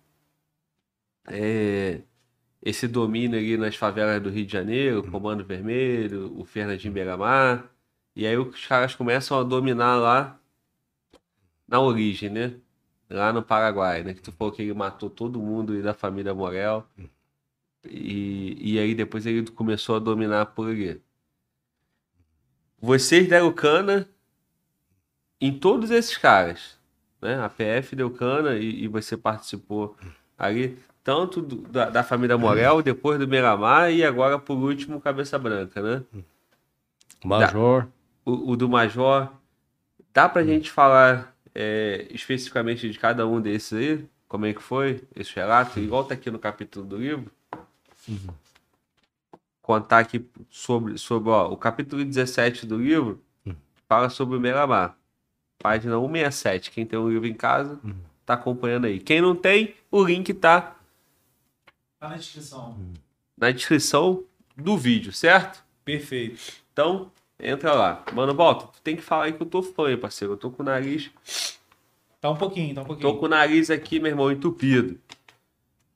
é, 1.28 2.02
esse 2.62 2.88
domínio 2.90 3.40
ali 3.40 3.58
nas 3.58 3.76
favelas 3.78 4.22
do 4.22 4.30
Rio 4.30 4.46
de 4.46 4.52
Janeiro, 4.52 5.00
o 5.00 5.12
Comando 5.12 5.46
Vermelho, 5.46 6.38
o 6.38 6.44
Fernandinho 6.46 6.94
Begamar. 6.94 7.66
E 8.16 8.28
aí 8.28 8.38
os 8.38 8.66
caras 8.68 8.96
começam 8.96 9.40
a 9.40 9.44
dominar 9.44 9.96
lá 9.96 10.40
na 11.68 11.80
origem, 11.80 12.30
né? 12.30 12.56
Lá 13.10 13.32
no 13.32 13.44
Paraguai, 13.44 14.04
né? 14.04 14.14
Que 14.14 14.22
tu 14.22 14.32
falou 14.32 14.52
que 14.54 14.62
ele 14.64 14.74
matou 14.74 15.10
todo 15.10 15.40
mundo 15.40 15.82
da 15.84 15.94
família 15.94 16.34
Morel. 16.34 16.86
E, 17.88 18.74
e 18.74 18.80
aí 18.80 18.96
depois 18.96 19.26
ele 19.26 19.46
começou 19.52 19.96
a 19.96 20.00
dominar 20.00 20.48
por 20.48 20.70
ali. 20.70 21.00
Vocês 22.80 23.28
deram 23.28 23.52
cana 23.52 24.08
em 25.40 25.52
todos 25.58 25.92
esses 25.92 26.18
caras, 26.18 26.78
né? 27.22 27.40
A 27.44 27.50
PF 27.50 27.96
deu 27.96 28.10
cana 28.10 28.56
e, 28.56 28.84
e 28.84 28.88
você 28.88 29.16
participou 29.16 29.96
ali, 30.38 30.78
tanto 31.04 31.42
do- 31.42 31.58
da, 31.68 31.90
da 31.90 32.04
família 32.04 32.38
Morel, 32.38 32.82
depois 32.82 33.20
do 33.20 33.28
Miramar 33.28 33.92
e 33.92 34.04
agora 34.04 34.40
por 34.40 34.58
último 34.58 35.00
Cabeça 35.02 35.38
Branca, 35.38 35.82
né? 35.82 36.04
Major. 37.24 37.88
O, 38.26 38.52
o 38.52 38.56
do 38.58 38.68
Major, 38.68 39.32
dá 40.14 40.28
pra 40.28 40.44
gente 40.44 40.72
falar 40.72 41.35
é, 41.56 42.06
especificamente 42.12 42.90
de 42.90 43.00
cada 43.00 43.26
um 43.26 43.40
desses 43.42 43.74
aí? 43.74 44.06
Como 44.28 44.46
é 44.46 44.54
que 44.54 44.62
foi 44.62 45.02
esse 45.16 45.34
relato? 45.36 45.80
Igual 45.80 46.04
tá 46.04 46.14
aqui 46.14 46.30
no 46.30 46.38
capítulo 46.38 46.86
do 46.86 46.98
livro. 46.98 47.32
Contar 49.62 50.00
aqui 50.00 50.24
sobre, 50.50 50.98
sobre 50.98 51.30
ó, 51.30 51.50
o 51.52 51.58
capítulo 51.58 52.04
17 52.06 52.66
do 52.68 52.78
livro 52.78 53.22
fala 53.88 54.10
sobre 54.10 54.38
o 54.38 54.40
Miramar. 54.40 54.96
Página 55.58 55.96
167. 56.00 56.70
Quem 56.70 56.86
tem 56.86 57.00
o 57.00 57.10
livro 57.10 57.28
em 57.28 57.34
casa, 57.34 57.80
tá 58.26 58.36
acompanhando 58.36 58.86
aí. 58.86 59.00
Quem 59.00 59.22
não 59.22 59.36
tem, 59.36 59.74
o 59.90 60.04
link 60.04 60.34
tá 60.34 60.76
Tá 62.00 62.10
na 62.10 62.18
descrição. 62.18 62.78
na 63.38 63.50
descrição 63.52 64.24
do 64.56 64.78
vídeo, 64.78 65.12
certo? 65.12 65.64
Perfeito. 65.84 66.40
Então, 66.72 67.12
entra 67.40 67.74
lá. 67.74 68.04
Mano, 68.14 68.34
volta, 68.34 68.68
tu 68.68 68.82
tem 68.82 68.96
que 68.96 69.02
falar 69.02 69.26
aí 69.26 69.34
que 69.34 69.42
eu 69.42 69.46
tô 69.48 69.62
fã, 69.62 69.90
hein, 69.90 69.98
parceiro. 69.98 70.34
Eu 70.34 70.38
tô 70.38 70.52
com 70.52 70.64
o 70.64 70.66
nariz. 70.66 71.12
Tá 72.20 72.30
um 72.30 72.36
pouquinho, 72.36 72.74
tá 72.74 72.82
um 72.82 72.86
pouquinho. 72.86 73.08
Tô 73.08 73.18
com 73.18 73.26
o 73.26 73.30
nariz 73.30 73.70
aqui, 73.70 74.00
meu 74.00 74.12
irmão, 74.12 74.32
entupido. 74.32 75.00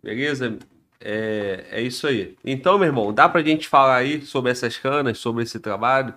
Beleza? 0.03 0.60
É, 0.99 1.66
é 1.72 1.82
isso 1.82 2.06
aí. 2.07 2.38
Então, 2.44 2.78
meu 2.78 2.88
irmão, 2.88 3.14
dá 3.14 3.28
pra 3.28 3.41
gente 3.41 3.68
falar 3.68 3.98
aí 3.98 4.22
sobre 4.22 4.52
essas 4.52 4.78
canas, 4.78 5.18
sobre 5.18 5.44
esse 5.44 5.60
trabalho, 5.60 6.14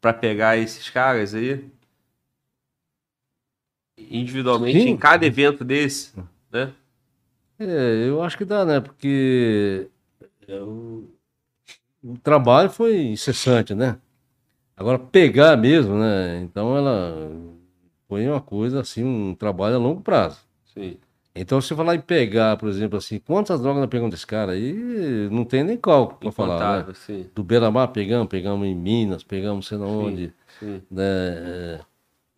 pra 0.00 0.12
pegar 0.12 0.56
esses 0.56 0.90
caras 0.90 1.34
aí? 1.34 1.64
Individualmente, 3.98 4.82
Sim. 4.82 4.90
em 4.90 4.96
cada 4.96 5.24
evento 5.24 5.64
desse, 5.64 6.12
né? 6.50 6.72
É, 7.58 8.08
eu 8.08 8.22
acho 8.22 8.36
que 8.36 8.44
dá, 8.44 8.64
né? 8.64 8.80
Porque 8.80 9.88
é, 10.46 10.60
o, 10.60 11.08
o 12.04 12.18
trabalho 12.18 12.68
foi 12.68 12.98
incessante, 12.98 13.74
né? 13.74 13.98
Agora, 14.76 14.98
pegar 14.98 15.56
mesmo, 15.56 15.94
né? 15.94 16.40
Então, 16.42 16.76
ela 16.76 17.30
foi 18.08 18.28
uma 18.28 18.40
coisa, 18.40 18.80
assim, 18.80 19.02
um 19.02 19.34
trabalho 19.34 19.76
a 19.76 19.78
longo 19.78 20.00
prazo. 20.00 20.40
Sim. 20.74 20.98
Então, 21.34 21.60
se 21.60 21.74
falar 21.74 21.94
em 21.94 22.00
pegar, 22.00 22.56
por 22.56 22.68
exemplo, 22.68 22.96
assim, 22.96 23.18
quantas 23.18 23.60
drogas 23.60 23.80
nós 23.80 23.90
pegamos 23.90 24.10
desse 24.10 24.26
cara 24.26 24.52
aí, 24.52 25.28
não 25.30 25.44
tem 25.44 25.62
nem 25.62 25.76
cálculo 25.76 26.18
pra 26.18 26.32
falar, 26.32 26.86
né? 26.86 26.94
Sim. 26.94 27.26
Do 27.34 27.42
Beira-Mar 27.44 27.88
pegamos, 27.88 28.28
pegamos 28.28 28.66
em 28.66 28.74
Minas, 28.74 29.22
pegamos 29.22 29.66
sei 29.66 29.76
lá 29.78 29.86
onde, 29.86 30.32
Sim. 30.58 30.82
né? 30.90 31.02
É, 31.04 31.80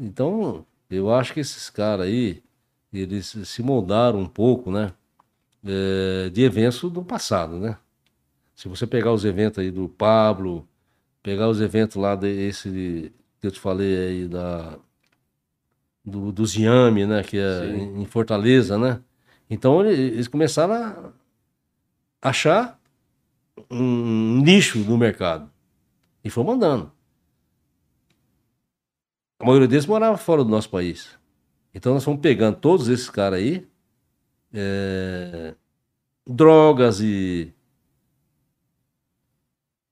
Então, 0.01 0.65
eu 0.90 1.12
acho 1.12 1.32
que 1.32 1.40
esses 1.40 1.70
caras 1.70 2.06
aí, 2.06 2.43
eles 2.93 3.36
se 3.44 3.62
moldaram 3.62 4.19
um 4.19 4.27
pouco, 4.27 4.70
né? 4.70 4.93
é, 5.65 6.31
de 6.31 6.43
eventos 6.43 6.81
do 6.90 7.02
passado, 7.02 7.59
né? 7.59 7.77
Se 8.55 8.69
você 8.69 8.86
pegar 8.86 9.12
os 9.12 9.24
eventos 9.24 9.59
aí 9.59 9.70
do 9.70 9.89
Pablo, 9.89 10.66
pegar 11.22 11.48
os 11.48 11.60
eventos 11.60 11.96
lá 11.96 12.14
desse 12.14 13.12
que 13.40 13.46
eu 13.46 13.50
te 13.50 13.60
falei 13.60 13.96
aí 14.08 14.28
da 14.28 14.78
do, 16.04 16.32
do 16.32 16.46
Ziame, 16.46 17.06
né? 17.06 17.22
Que 17.22 17.38
é 17.38 17.60
Sim. 17.60 18.00
em, 18.00 18.04
Fortaleza, 18.06 18.78
né? 18.78 19.00
Então 19.48 19.84
ele- 19.84 20.14
eles 20.14 20.28
começaram 20.28 20.74
a 20.74 21.12
achar 22.22 22.80
um 23.70 24.40
nicho 24.42 24.78
no 24.80 24.96
mercado 24.96 25.50
e 26.24 26.30
foi 26.30 26.44
mandando. 26.44 26.90
A 29.40 29.44
maioria 29.44 29.68
deles 29.68 29.86
morava 29.86 30.16
fora 30.16 30.42
do 30.42 30.50
nosso 30.50 30.68
país. 30.68 31.16
Então 31.72 31.94
nós 31.94 32.04
fomos 32.04 32.20
pegando 32.20 32.56
todos 32.56 32.88
esses 32.88 33.08
caras 33.08 33.38
aí, 33.38 33.68
é, 34.52 35.54
drogas 36.26 37.00
e 37.00 37.54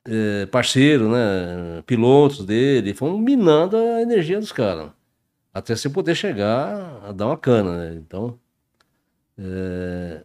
é, 0.08 0.46
parceiro, 0.46 1.10
né, 1.10 1.82
pilotos 1.86 2.44
dele, 2.46 2.94
fomos 2.94 3.20
minando 3.20 3.76
a 3.76 4.02
energia 4.02 4.38
dos 4.40 4.52
caras, 4.52 4.90
até 5.52 5.74
você 5.76 5.88
poder 5.90 6.14
chegar 6.14 7.00
a 7.04 7.12
dar 7.12 7.26
uma 7.28 7.38
cana, 7.38 7.78
né? 7.90 7.94
Então, 7.96 8.38
é, 9.38 10.22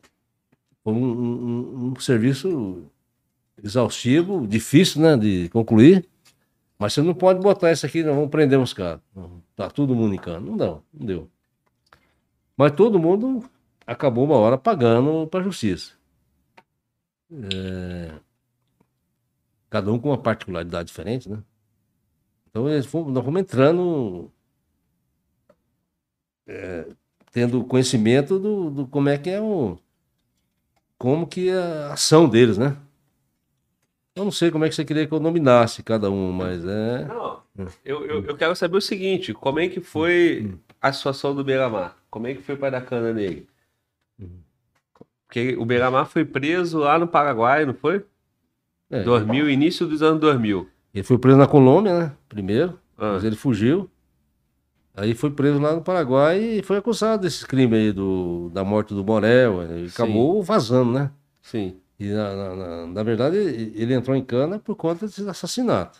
foi 0.83 0.93
um, 0.93 1.05
um- 1.05 1.91
um 1.93 1.99
serviço 1.99 2.83
exaustivo, 3.63 4.47
difícil, 4.47 5.01
né, 5.01 5.17
de 5.17 5.49
concluir, 5.49 6.07
mas 6.79 6.93
você 6.93 7.01
não 7.01 7.13
pode 7.13 7.39
botar 7.41 7.71
isso 7.71 7.85
aqui, 7.85 8.03
nós 8.03 8.15
vamos 8.15 8.31
prender 8.31 8.59
os 8.59 8.73
caras. 8.73 9.01
Tá 9.55 9.69
todo 9.69 9.95
mundo 9.95 10.15
em 10.15 10.17
cana. 10.17 10.39
Não 10.39 10.57
dá, 10.57 10.67
não 10.93 11.05
deu. 11.05 11.29
Mas 12.57 12.71
todo 12.73 12.99
mundo 12.99 13.43
acabou 13.85 14.25
uma 14.25 14.35
hora 14.37 14.57
pagando 14.57 15.27
para 15.27 15.41
a 15.41 15.43
justiça. 15.43 15.93
É, 17.31 18.11
Cada 19.72 19.91
um 19.91 19.98
com 19.98 20.10
uma 20.10 20.18
particularidade 20.22 20.89
diferente, 20.89 21.30
né? 21.30 21.41
Então 22.49 22.65
fomos- 22.84 23.14
nós 23.14 23.23
fomos 23.23 23.39
entrando, 23.41 24.30
é, 26.45 26.85
tendo 27.31 27.64
conhecimento 27.64 28.38
do, 28.38 28.69
do 28.69 28.88
como 28.88 29.07
é 29.07 29.18
que 29.18 29.30
é 29.30 29.39
o. 29.41 29.77
Como 30.98 31.26
que 31.26 31.49
é 31.49 31.53
a 31.57 31.93
ação 31.93 32.27
deles, 32.27 32.57
né? 32.57 32.77
Eu 34.14 34.26
não 34.26 34.31
sei 34.31 34.52
como 34.52 34.65
é 34.65 34.69
que 34.69 34.76
você 34.76 34.84
queria 34.84 35.07
que 35.07 35.14
eu 35.14 35.22
nominasse 35.22 35.81
cada 35.81 36.11
um, 36.11 36.34
mas 36.34 36.65
é. 36.65 37.06
Não, 37.06 37.41
eu, 37.85 38.06
eu, 38.06 38.26
eu 38.26 38.35
quero 38.38 38.53
saber 38.57 38.76
o 38.76 38.81
seguinte: 38.81 39.34
como 39.34 39.57
é 39.57 39.69
que 39.69 39.80
foi 39.80 40.53
a 40.81 40.91
situação 40.91 41.34
do 41.34 41.45
Beira-Mar? 41.45 41.98
Como 42.10 42.27
é 42.27 42.34
que 42.35 42.41
foi 42.41 42.57
para 42.57 42.72
dar 42.72 42.85
cana 42.85 43.14
nele? 43.14 43.48
Porque 45.26 45.56
o 45.56 45.64
Beira-Mar 45.65 46.07
foi 46.07 46.26
preso 46.26 46.80
lá 46.80 46.99
no 46.99 47.07
Paraguai, 47.07 47.65
não 47.65 47.73
foi? 47.73 48.06
É, 48.91 49.03
2000, 49.03 49.49
início 49.49 49.88
dos 49.88 50.01
anos 50.03 50.19
2000. 50.19 50.68
Ele 50.93 51.03
foi 51.03 51.18
preso 51.18 51.38
na 51.38 51.47
Colômbia, 51.47 51.97
né? 51.97 52.11
Primeiro. 52.30 52.77
Ah. 52.97 53.13
Mas 53.13 53.23
ele 53.23 53.35
fugiu. 53.35 53.89
Aí 54.93 55.13
foi 55.13 55.31
preso 55.31 55.57
lá 55.59 55.73
no 55.73 55.81
Paraguai 55.81 56.39
e 56.39 56.61
foi 56.63 56.77
acusado 56.77 57.23
desses 57.23 57.45
crimes 57.45 57.80
aí 57.80 57.91
do, 57.93 58.49
da 58.53 58.63
morte 58.63 58.93
do 58.93 59.03
Morel. 59.05 59.61
Ele 59.63 59.89
Sim. 59.89 60.03
acabou 60.03 60.43
vazando, 60.43 60.91
né? 60.91 61.09
Sim, 61.41 61.77
E 61.97 62.09
na, 62.11 62.35
na, 62.35 62.55
na- 62.55 62.88
na 62.88 63.03
verdade 63.03 63.38
ele 63.38 63.72
ele 63.76 63.93
entrou 63.93 64.15
em 64.15 64.23
cana 64.23 64.59
por 64.59 64.76
conta 64.76 65.05
desse 65.07 65.27
assassinato. 65.27 65.97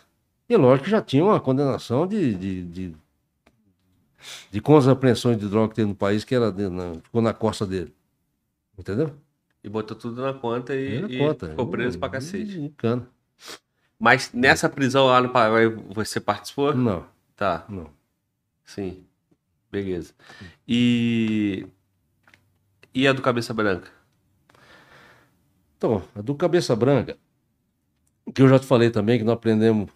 E 0.48 0.56
lógico 0.56 0.84
que 0.84 0.90
já 0.90 1.00
tinha 1.00 1.24
uma 1.24 1.40
condenação 1.40 2.06
de, 2.06 2.34
de, 2.34 2.62
de, 2.64 2.96
de 4.50 4.60
com 4.60 4.76
as 4.76 4.86
apreensões 4.86 5.38
de 5.38 5.48
droga 5.48 5.70
que 5.70 5.76
teve 5.76 5.88
no 5.88 5.94
país, 5.94 6.22
que 6.24 6.34
era 6.34 6.52
ficou 7.02 7.22
na 7.22 7.32
costa 7.32 7.66
dele. 7.66 7.92
Entendeu? 8.78 9.10
E 9.62 9.68
botou 9.68 9.96
tudo 9.96 10.20
na 10.22 10.32
conta 10.34 10.74
e, 10.74 10.78
Ele 10.84 11.16
e 11.16 11.18
conta. 11.18 11.48
ficou 11.50 11.66
preso 11.68 11.98
pra 11.98 12.08
cacete. 12.08 12.72
Mas 13.98 14.32
nessa 14.32 14.68
prisão 14.68 15.06
lá 15.06 15.20
no 15.20 15.28
Paraguai 15.30 15.68
você 15.68 16.20
participou? 16.20 16.74
Não, 16.74 17.04
Tá, 17.36 17.64
não. 17.68 17.88
sim. 18.64 19.04
Beleza. 19.70 20.12
E. 20.68 21.66
E 22.94 23.08
a 23.08 23.12
do 23.12 23.22
Cabeça 23.22 23.54
Branca? 23.54 23.90
Então, 25.78 26.02
a 26.14 26.20
do 26.20 26.34
Cabeça 26.34 26.76
Branca, 26.76 27.16
que 28.34 28.42
eu 28.42 28.48
já 28.48 28.58
te 28.58 28.66
falei 28.66 28.90
também, 28.90 29.18
que 29.18 29.24
nós 29.24 29.32
aprendemos 29.34 29.88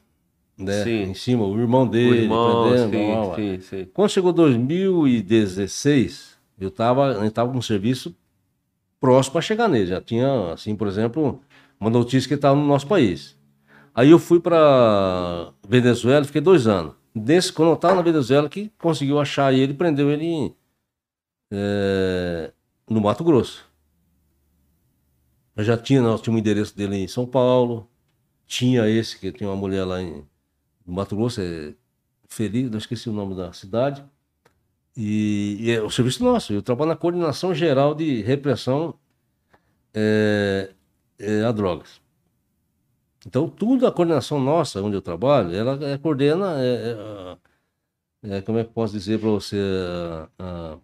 né, 0.56 0.82
Sim. 0.82 1.02
em 1.02 1.14
cima, 1.14 1.44
o 1.44 1.60
irmão 1.60 1.82
O 1.82 1.88
dele, 1.90 2.22
irmão, 2.22 2.64
aprendemos, 2.72 2.90
sim, 2.96 3.12
lá, 3.12 3.24
lá. 3.26 3.36
sim. 3.60 3.88
Quando 3.92 4.08
chegou 4.10 4.32
2016, 4.32 6.38
eu 6.58 6.68
estava 6.68 7.12
eu 7.22 7.30
tava 7.30 7.52
com 7.52 7.58
um 7.58 7.62
serviço 7.62 8.16
próximo 9.06 9.34
para 9.34 9.40
chegar 9.40 9.68
nele. 9.68 9.86
Já 9.86 10.00
tinha, 10.00 10.52
assim, 10.52 10.74
por 10.74 10.88
exemplo, 10.88 11.40
uma 11.78 11.88
notícia 11.88 12.26
que 12.26 12.34
estava 12.34 12.56
no 12.56 12.66
nosso 12.66 12.88
país. 12.88 13.38
Aí 13.94 14.10
eu 14.10 14.18
fui 14.18 14.40
para 14.40 15.52
Venezuela, 15.66 16.24
fiquei 16.24 16.40
dois 16.40 16.66
anos. 16.66 16.94
Desse, 17.14 17.52
quando 17.52 17.68
eu 17.68 17.74
estava 17.74 17.94
na 17.94 18.02
Venezuela, 18.02 18.48
que 18.48 18.70
conseguiu 18.76 19.20
achar 19.20 19.54
ele, 19.54 19.72
prendeu 19.72 20.10
ele 20.10 20.52
eh, 21.52 22.52
no 22.90 23.00
Mato 23.00 23.22
Grosso. 23.22 23.64
Eu 25.54 25.62
já 25.62 25.78
tinha, 25.78 26.02
nós 26.02 26.20
tínhamos 26.20 26.40
o 26.40 26.40
endereço 26.40 26.76
dele 26.76 26.96
em 26.96 27.08
São 27.08 27.24
Paulo. 27.24 27.88
Tinha 28.44 28.88
esse, 28.88 29.18
que 29.18 29.30
tinha 29.30 29.48
uma 29.48 29.56
mulher 29.56 29.84
lá 29.84 30.02
em 30.02 30.24
Mato 30.84 31.14
Grosso, 31.14 31.40
é 31.40 31.74
Feliz, 32.28 32.68
não 32.68 32.78
esqueci 32.78 33.08
o 33.08 33.12
nome 33.12 33.36
da 33.36 33.52
cidade. 33.52 34.04
E, 34.96 35.56
e 35.60 35.70
é 35.70 35.82
o 35.82 35.90
serviço 35.90 36.24
nosso. 36.24 36.52
Eu 36.52 36.62
trabalho 36.62 36.90
na 36.90 36.96
coordenação 36.96 37.54
geral 37.54 37.94
de 37.94 38.22
repressão 38.22 38.94
é, 39.94 40.70
é, 41.18 41.44
a 41.44 41.52
drogas. 41.52 42.00
Então, 43.26 43.48
tudo 43.48 43.86
a 43.86 43.92
coordenação 43.92 44.38
nossa, 44.38 44.80
onde 44.82 44.96
eu 44.96 45.02
trabalho, 45.02 45.54
ela 45.54 45.78
é, 45.84 45.98
coordena. 45.98 46.56
é, 46.62 47.36
é, 48.22 48.40
como 48.42 48.58
é 48.58 48.64
que 48.64 48.72
posso 48.72 48.92
dizer 48.92 49.18
para 49.18 49.28
você? 49.30 49.56
A, 50.38 50.44
a- 50.44 50.78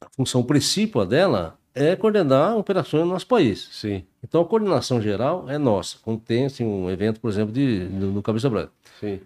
a 0.00 0.06
função 0.16 0.42
principal 0.42 1.04
dela 1.06 1.58
é 1.74 1.94
coordenar 1.96 2.56
operações 2.56 3.04
no 3.04 3.12
nosso 3.12 3.26
país. 3.26 3.68
Sim, 3.72 4.04
Então, 4.22 4.40
a 4.42 4.44
coordenação 4.44 5.00
geral 5.00 5.48
é 5.48 5.58
nossa. 5.58 5.98
Quando 6.02 6.20
tem 6.20 6.46
assim, 6.46 6.64
um 6.64 6.90
evento, 6.90 7.20
por 7.20 7.30
exemplo, 7.30 7.52
de, 7.52 7.84
no, 7.90 8.12
no 8.12 8.22
Cabeça 8.22 8.48
Branca. 8.50 8.72
sim. 8.98 9.20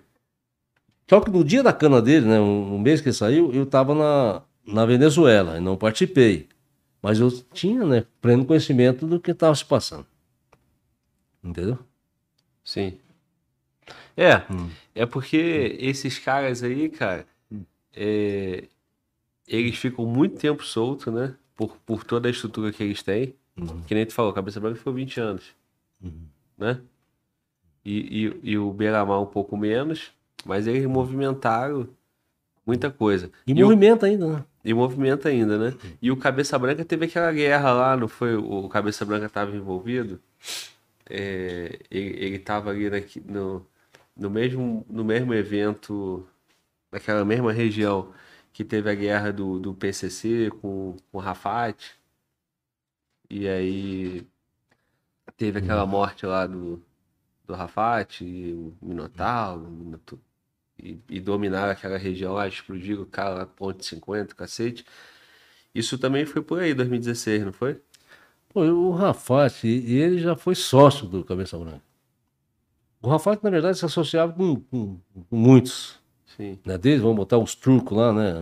Só 1.13 1.21
que 1.21 1.31
no 1.31 1.45
dia 1.45 1.63
da 1.63 1.75
cana 1.75 2.01
dele, 2.01 2.25
né, 2.25 2.41
um, 2.41 2.77
um 2.77 2.79
mês 2.79 3.03
que 3.03 3.09
ele 3.11 3.15
saiu, 3.15 3.53
eu 3.53 3.65
estava 3.65 3.95
na, 3.95 4.41
na 4.67 4.87
Venezuela 4.87 5.59
e 5.59 5.61
não 5.61 5.77
participei. 5.77 6.49
Mas 7.03 7.21
eu 7.21 7.31
tinha, 7.53 7.85
né, 7.85 8.07
pleno 8.23 8.47
conhecimento 8.47 9.07
do 9.07 9.21
que 9.21 9.31
estava 9.33 9.55
se 9.55 9.63
passando. 9.63 10.07
Entendeu? 11.45 11.79
Sim. 12.65 12.97
É, 14.17 14.37
Hum. 14.51 14.71
é 14.95 15.05
porque 15.05 15.77
esses 15.79 16.19
caras 16.19 16.63
aí, 16.63 16.89
cara, 16.89 17.27
é, 17.95 18.65
eles 19.47 19.77
ficam 19.77 20.07
muito 20.07 20.39
tempo 20.39 20.65
soltos, 20.65 21.13
né? 21.13 21.35
Por, 21.55 21.77
por 21.85 22.05
toda 22.05 22.27
a 22.27 22.31
estrutura 22.31 22.73
que 22.73 22.83
eles 22.83 23.03
têm. 23.03 23.35
Uhum. 23.55 23.83
Que 23.83 23.95
nem 23.95 24.07
tu 24.07 24.15
falou, 24.15 24.33
Cabeça 24.33 24.59
Branca 24.59 24.79
ficou 24.79 24.95
20 24.95 25.21
anos, 25.21 25.45
né? 26.57 26.81
E, 27.85 28.33
e, 28.45 28.53
e 28.53 28.57
o 28.57 28.73
Beira-Mar 28.73 29.21
um 29.21 29.27
pouco 29.27 29.59
menos, 29.59 30.11
mas 30.45 30.67
eles 30.67 30.87
movimentaram 30.87 31.89
muita 32.67 32.91
coisa. 32.91 33.31
E, 33.47 33.53
o- 33.53 33.67
movimento 33.67 34.05
ainda, 34.07 34.27
né? 34.29 34.45
e 34.65 34.73
movimenta 34.75 35.29
ainda, 35.29 35.59
né? 35.59 35.77
E 36.01 36.11
o 36.11 36.17
Cabeça 36.17 36.59
Branca 36.59 36.85
teve 36.85 37.07
aquela 37.07 37.33
guerra 37.33 37.73
lá, 37.73 37.97
não 37.97 38.09
foi? 38.09 38.37
O 38.37 38.69
Cabeça 38.69 39.05
Branca 39.05 39.27
estava 39.27 39.55
envolvido. 39.57 40.21
É, 41.09 41.81
ele, 41.91 42.25
ele 42.25 42.39
tava 42.39 42.71
ali 42.71 42.89
naqui- 42.89 43.23
no, 43.27 43.67
no, 44.17 44.31
mesmo, 44.31 44.87
no 44.89 45.05
mesmo 45.05 45.35
evento, 45.35 46.27
naquela 46.91 47.25
mesma 47.25 47.53
região 47.53 48.13
que 48.53 48.65
teve 48.65 48.89
a 48.91 48.95
guerra 48.95 49.33
do, 49.33 49.59
do 49.59 49.75
PCC 49.75 50.51
com, 50.61 50.97
com 51.11 51.19
o 51.19 51.21
Rafat. 51.21 51.99
E 53.29 53.49
aí 53.49 54.27
teve 55.37 55.59
aquela 55.59 55.87
morte 55.87 56.27
lá 56.27 56.47
do, 56.47 56.81
do 57.47 57.55
Rafat, 57.55 58.23
e 58.25 58.53
o 58.53 58.75
Minotauro, 58.81 59.65
o 59.67 59.71
Minotauro, 59.71 60.23
e, 60.83 60.99
e 61.09 61.21
dominaram 61.21 61.73
aquela 61.73 61.97
região 61.99 62.35
lá, 62.35 62.49
explodiram 62.49 63.03
o 63.03 63.07
cara 63.07 63.31
lá, 63.35 63.47
ponte 63.47 63.85
50, 63.87 64.35
cacete. 64.35 64.85
Isso 65.75 65.99
também 65.99 66.27
foi 66.27 66.43
por 66.43 66.61
aí, 66.61 66.75
2016, 66.75 67.45
não 67.45 67.53
foi? 67.53 67.81
Pô, 68.51 68.63
o 68.65 68.91
Rafat, 68.93 69.67
e 69.67 69.97
ele 69.97 70.19
já 70.19 70.37
foi 70.37 70.55
sócio 70.55 71.07
do 71.07 71.25
Cabeça 71.25 71.59
Branca. 71.59 71.83
O 73.01 73.09
Rafat, 73.09 73.43
na 73.43 73.51
verdade, 73.51 73.79
se 73.79 73.85
associava 73.85 74.33
com, 74.33 74.57
com- 74.57 74.99
com 75.29 75.37
muitos. 75.37 75.99
Sim. 76.37 76.59
Né? 76.65 76.79
Desde, 76.79 77.03
vamos 77.03 77.17
botar 77.17 77.39
os 77.39 77.55
turcos 77.55 77.97
lá, 77.97 78.13
né? 78.13 78.35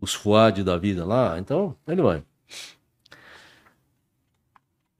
Os 0.00 0.12
Fuad 0.14 0.62
da 0.62 0.76
vida 0.76 1.04
lá. 1.04 1.38
Então, 1.38 1.76
ele 1.86 2.02
vai. 2.02 2.22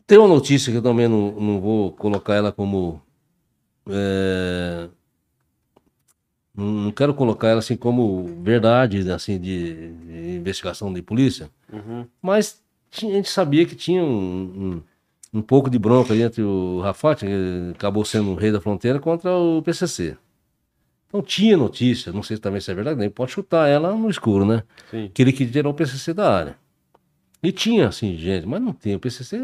Tem 0.06 0.18
uma 0.18 0.28
notícia 0.28 0.70
que 0.70 0.78
eu 0.78 0.82
também 0.82 1.08
não, 1.08 1.32
não 1.32 1.60
vou 1.60 1.92
colocar 1.92 2.34
ela 2.34 2.52
como. 2.52 3.00
é, 3.88 4.88
não 6.54 6.90
quero 6.92 7.14
colocar 7.14 7.48
ela 7.48 7.60
assim 7.60 7.76
como 7.76 8.24
verdade, 8.42 9.10
assim, 9.10 9.38
de, 9.40 9.92
de 9.92 10.36
investigação 10.36 10.92
de 10.92 11.00
polícia. 11.02 11.50
Uhum. 11.72 12.06
Mas 12.20 12.62
tinha- 12.90 13.12
a 13.12 13.16
gente 13.16 13.30
sabia 13.30 13.64
que 13.64 13.74
tinha 13.74 14.02
um, 14.04 14.82
um, 15.32 15.38
um 15.38 15.42
pouco 15.42 15.70
de 15.70 15.78
bronca 15.78 16.12
ali 16.12 16.22
entre 16.22 16.42
o 16.42 16.80
Rafat, 16.80 17.20
que 17.20 17.72
acabou 17.74 18.04
sendo 18.04 18.30
o 18.30 18.34
rei 18.34 18.52
da 18.52 18.60
fronteira, 18.60 18.98
contra 19.00 19.30
o 19.34 19.62
PCC. 19.62 20.16
Então 21.08 21.20
tinha 21.22 21.56
notícia, 21.56 22.12
não 22.12 22.22
sei 22.22 22.38
também 22.38 22.60
se 22.60 22.70
é 22.70 22.74
verdade, 22.74 22.98
nem 22.98 23.10
pode 23.10 23.32
chutar 23.32 23.68
ela 23.68 23.94
no 23.94 24.08
escuro, 24.08 24.44
né? 24.46 24.62
Sim. 24.90 25.10
Que 25.12 25.22
ele 25.22 25.32
queria 25.32 25.52
tirar 25.52 25.68
o 25.68 25.74
PCC 25.74 26.14
da 26.14 26.34
área. 26.34 26.56
E 27.42 27.50
tinha, 27.50 27.88
assim, 27.88 28.16
gente, 28.16 28.46
mas 28.46 28.62
não 28.62 28.72
tem. 28.72 28.94
O 28.94 29.00
PCC 29.00 29.36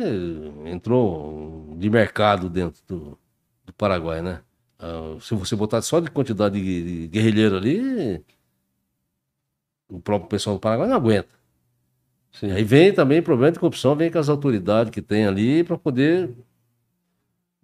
entrou 0.66 1.74
de 1.78 1.90
mercado 1.90 2.48
dentro 2.48 2.80
do, 2.86 3.18
do 3.66 3.72
Paraguai, 3.72 4.22
né? 4.22 4.40
Ah, 4.78 5.16
se 5.20 5.34
você 5.34 5.56
botar 5.56 5.82
só 5.82 6.00
de 6.00 6.10
quantidade 6.10 6.60
de, 6.60 7.02
de 7.02 7.08
guerrilheiro 7.08 7.56
ali, 7.56 8.22
o 9.88 10.00
próprio 10.00 10.28
pessoal 10.28 10.56
do 10.56 10.60
Paraguai 10.60 10.88
não 10.88 10.96
aguenta. 10.96 11.28
Sim. 12.32 12.50
Aí 12.52 12.62
vem 12.64 12.92
também 12.92 13.22
problema 13.22 13.52
de 13.52 13.58
corrupção, 13.58 13.96
vem 13.96 14.10
com 14.10 14.18
as 14.18 14.28
autoridades 14.28 14.90
que 14.92 15.02
tem 15.02 15.26
ali 15.26 15.64
para 15.64 15.76
poder 15.78 16.30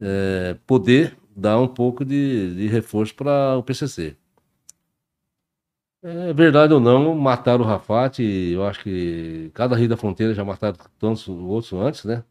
é, 0.00 0.56
poder 0.66 1.16
dar 1.36 1.58
um 1.60 1.68
pouco 1.68 2.04
de, 2.04 2.54
de 2.54 2.66
reforço 2.68 3.14
para 3.14 3.56
o 3.56 3.62
PCC. 3.62 4.16
É 6.02 6.32
verdade 6.34 6.74
ou 6.74 6.80
não, 6.80 7.14
mataram 7.14 7.64
o 7.64 7.66
Rafat, 7.66 8.18
eu 8.22 8.62
acho 8.66 8.82
que 8.82 9.50
cada 9.54 9.74
rio 9.74 9.88
da 9.88 9.96
fronteira 9.96 10.34
já 10.34 10.44
mataram 10.44 10.76
tantos 10.98 11.26
outros 11.28 11.72
antes, 11.72 12.04
né? 12.04 12.22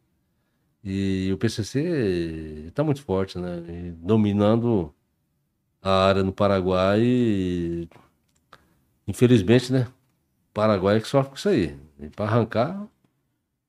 E 0.84 1.32
o 1.34 1.38
PCC 1.38 2.66
está 2.68 2.84
muito 2.84 3.02
forte, 3.02 3.38
né? 3.40 3.64
E 3.70 3.92
dominando 3.92 4.94
a 5.82 6.06
área 6.08 6.24
no 6.24 6.34
Paraguai. 6.34 7.00
E, 7.02 7.88
infelizmente, 9.08 9.72
né? 9.72 9.88
Paraguai 10.54 10.98
é 10.98 11.00
que 11.00 11.08
sofre 11.08 11.30
com 11.32 11.36
isso 11.38 11.50
aí. 11.50 11.76
Para 12.16 12.26
arrancar 12.26 12.86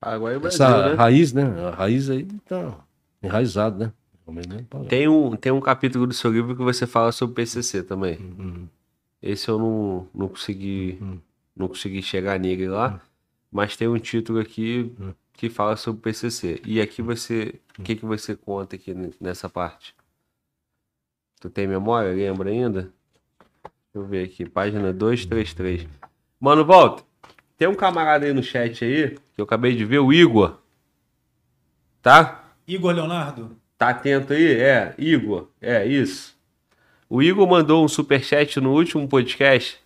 Paraguai 0.00 0.34
e 0.34 0.38
Brasil, 0.38 0.66
essa 0.66 0.88
né? 0.90 0.94
raiz, 0.94 1.32
né? 1.32 1.42
A 1.66 1.70
raiz 1.70 2.10
aí 2.10 2.24
tá 2.46 2.78
enraizado, 3.22 3.78
né? 3.78 3.92
Né? 4.26 4.64
Tem 4.88 5.06
um, 5.06 5.36
tem 5.36 5.52
um 5.52 5.60
capítulo 5.60 6.06
do 6.06 6.14
seu 6.14 6.32
livro 6.32 6.56
que 6.56 6.62
você 6.62 6.86
fala 6.86 7.12
sobre 7.12 7.34
PCC 7.34 7.82
também. 7.82 8.16
Uhum. 8.18 8.66
Esse 9.22 9.48
eu 9.48 9.58
não, 9.58 10.08
não 10.14 10.28
consegui 10.28 10.98
Uhum. 11.00 11.18
não 11.54 11.68
consegui 11.68 12.02
chegar 12.02 12.38
nele 12.40 12.66
lá, 12.68 13.00
mas 13.52 13.76
tem 13.76 13.86
um 13.86 13.98
título 13.98 14.40
aqui 14.40 14.92
Uhum. 14.98 15.14
Que 15.34 15.50
fala 15.50 15.76
sobre 15.76 16.00
PCC. 16.00 16.60
E 16.64 16.80
aqui 16.80 17.02
você, 17.02 17.60
o 17.78 17.82
que 17.82 17.96
que 17.96 18.06
você 18.06 18.34
conta 18.34 18.76
aqui 18.76 18.94
nessa 19.20 19.48
parte? 19.48 19.94
Tu 21.40 21.50
tem 21.50 21.66
memória? 21.66 22.12
Lembra 22.12 22.48
ainda? 22.48 22.82
Deixa 22.82 22.92
eu 23.94 24.06
ver 24.06 24.24
aqui, 24.24 24.48
página 24.48 24.92
233. 24.92 25.86
Mano, 26.40 26.64
volta. 26.64 27.04
Tem 27.56 27.68
um 27.68 27.74
camarada 27.74 28.24
aí 28.24 28.32
no 28.32 28.42
chat 28.42 28.84
aí, 28.84 29.10
que 29.34 29.40
eu 29.40 29.44
acabei 29.44 29.76
de 29.76 29.84
ver, 29.84 29.98
o 29.98 30.12
Igor. 30.12 30.58
Tá? 32.00 32.52
Igor 32.66 32.92
Leonardo? 32.92 33.56
Tá 33.76 33.90
atento 33.90 34.32
aí? 34.32 34.60
É, 34.60 34.94
Igor. 34.98 35.48
É, 35.60 35.86
isso. 35.86 36.34
O 37.08 37.22
Igor 37.22 37.46
mandou 37.46 37.84
um 37.84 37.88
superchat 37.88 38.60
no 38.60 38.72
último 38.72 39.06
podcast 39.06 39.78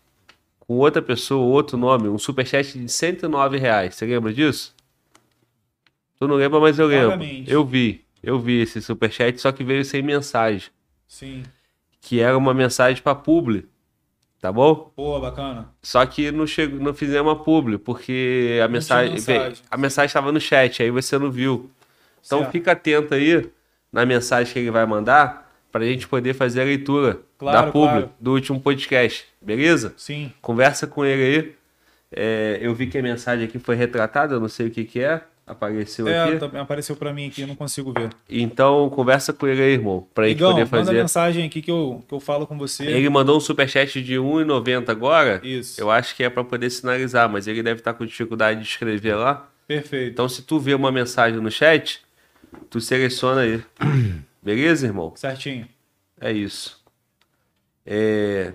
com 0.61 0.77
outra 0.77 1.03
pessoa, 1.03 1.45
outro 1.45 1.77
nome, 1.77 2.09
um 2.09 2.19
superchat 2.19 2.79
de 2.79 2.89
109 2.89 3.59
reais. 3.59 3.95
Você 3.95 4.07
lembra 4.07 4.33
disso? 4.33 4.75
Tu 6.19 6.27
não 6.28 6.35
lembra, 6.36 6.59
mas 6.61 6.78
eu 6.78 6.86
lembro. 6.86 7.11
Vagamente. 7.11 7.51
Eu 7.51 7.65
vi. 7.65 8.05
Eu 8.23 8.39
vi 8.39 8.61
esse 8.62 8.81
superchat, 8.82 9.40
só 9.40 9.53
que 9.53 9.62
veio 9.62 9.85
sem 9.85 10.03
mensagem. 10.03 10.69
Sim. 11.07 11.43
Que 12.01 12.20
era 12.20 12.36
uma 12.36 12.53
mensagem 12.53 13.03
pra 13.03 13.15
publi. 13.15 13.66
Tá 14.40 14.53
bom? 14.53 14.93
Pô, 14.95 15.19
bacana. 15.20 15.69
Só 15.82 16.05
que 16.07 16.31
não, 16.31 16.47
chegou, 16.47 16.78
não 16.81 16.95
fizemos 16.95 17.32
a 17.32 17.36
publi, 17.36 17.77
porque 17.77 18.59
a 18.62 18.66
Não 18.66 18.73
mensagem, 18.74 19.15
mensagem. 19.15 19.59
a 19.69 19.77
mensagem 19.77 20.07
estava 20.07 20.31
no 20.31 20.40
chat, 20.40 20.81
aí 20.82 20.90
você 20.90 21.19
não 21.19 21.28
viu. 21.31 21.70
Então 22.24 22.40
Certo. 22.40 22.53
fica 22.53 22.73
atento 22.73 23.15
aí 23.15 23.49
na 23.93 24.07
mensagem 24.07 24.53
que 24.53 24.59
ele 24.61 24.70
vai 24.70 24.86
mandar 24.86 25.53
para 25.73 25.82
a 25.85 25.86
gente 25.89 26.07
poder 26.07 26.35
fazer 26.35 26.61
a 26.61 26.65
leitura 26.65 27.20
Claro, 27.36 27.66
da 27.66 27.73
publi 27.73 27.89
claro. 27.90 28.11
do 28.20 28.32
último 28.32 28.61
podcast, 28.61 29.27
beleza? 29.43 29.93
Sim. 29.97 30.32
Conversa 30.40 30.86
com 30.86 31.05
ele 31.05 31.23
aí. 31.23 31.55
É, 32.12 32.59
eu 32.62 32.73
vi 32.74 32.86
que 32.86 32.97
a 32.97 33.03
mensagem 33.03 33.45
aqui 33.47 33.59
foi 33.59 33.74
retratada, 33.74 34.35
eu 34.36 34.40
não 34.40 34.49
sei 34.49 34.69
o 34.69 34.70
que, 34.70 34.85
que 34.85 35.01
é, 35.01 35.20
apareceu 35.49 36.07
É, 36.07 36.23
aqui. 36.25 36.37
também 36.39 36.61
apareceu 36.61 36.95
pra 36.97 37.12
mim 37.12 37.27
aqui, 37.29 37.43
eu 37.43 37.47
não 37.49 37.57
consigo 37.57 37.93
ver. 37.93 38.11
Então 38.29 38.89
conversa 38.91 39.33
com 39.33 39.47
ele 39.47 39.62
aí, 39.62 39.73
irmão, 39.73 40.07
pra 40.15 40.27
gente 40.29 40.37
Igão, 40.39 40.51
poder 40.53 40.65
manda 40.65 40.85
fazer. 40.85 40.93
mensagem 41.01 41.47
aqui 41.47 41.62
que 41.62 41.70
eu, 41.70 42.05
que 42.07 42.15
eu 42.15 42.20
falo 42.20 42.47
com 42.47 42.57
você. 42.59 42.85
Ele 42.87 43.09
mandou 43.09 43.37
um 43.37 43.41
superchat 43.41 44.03
de 44.03 44.15
R$1,90 44.15 44.89
agora. 44.89 45.41
Isso. 45.43 45.81
Eu 45.81 45.91
acho 45.91 46.15
que 46.15 46.23
é 46.23 46.31
para 46.31 46.45
poder 46.45 46.70
sinalizar, 46.70 47.29
mas 47.29 47.47
ele 47.47 47.62
deve 47.62 47.81
estar 47.81 47.95
com 47.95 48.05
dificuldade 48.07 48.61
de 48.61 48.66
escrever 48.66 49.15
lá. 49.15 49.49
Perfeito. 49.66 50.12
Então, 50.12 50.29
se 50.29 50.43
tu 50.43 50.59
vê 50.59 50.75
uma 50.75 50.91
mensagem 50.93 51.41
no 51.41 51.51
chat, 51.51 52.01
tu 52.70 52.81
seleciona 52.81 53.43
aí. 53.43 53.62
Beleza, 54.43 54.87
irmão? 54.87 55.12
Certinho. 55.16 55.69
É 56.20 56.33
isso. 56.33 56.83
É... 57.85 58.53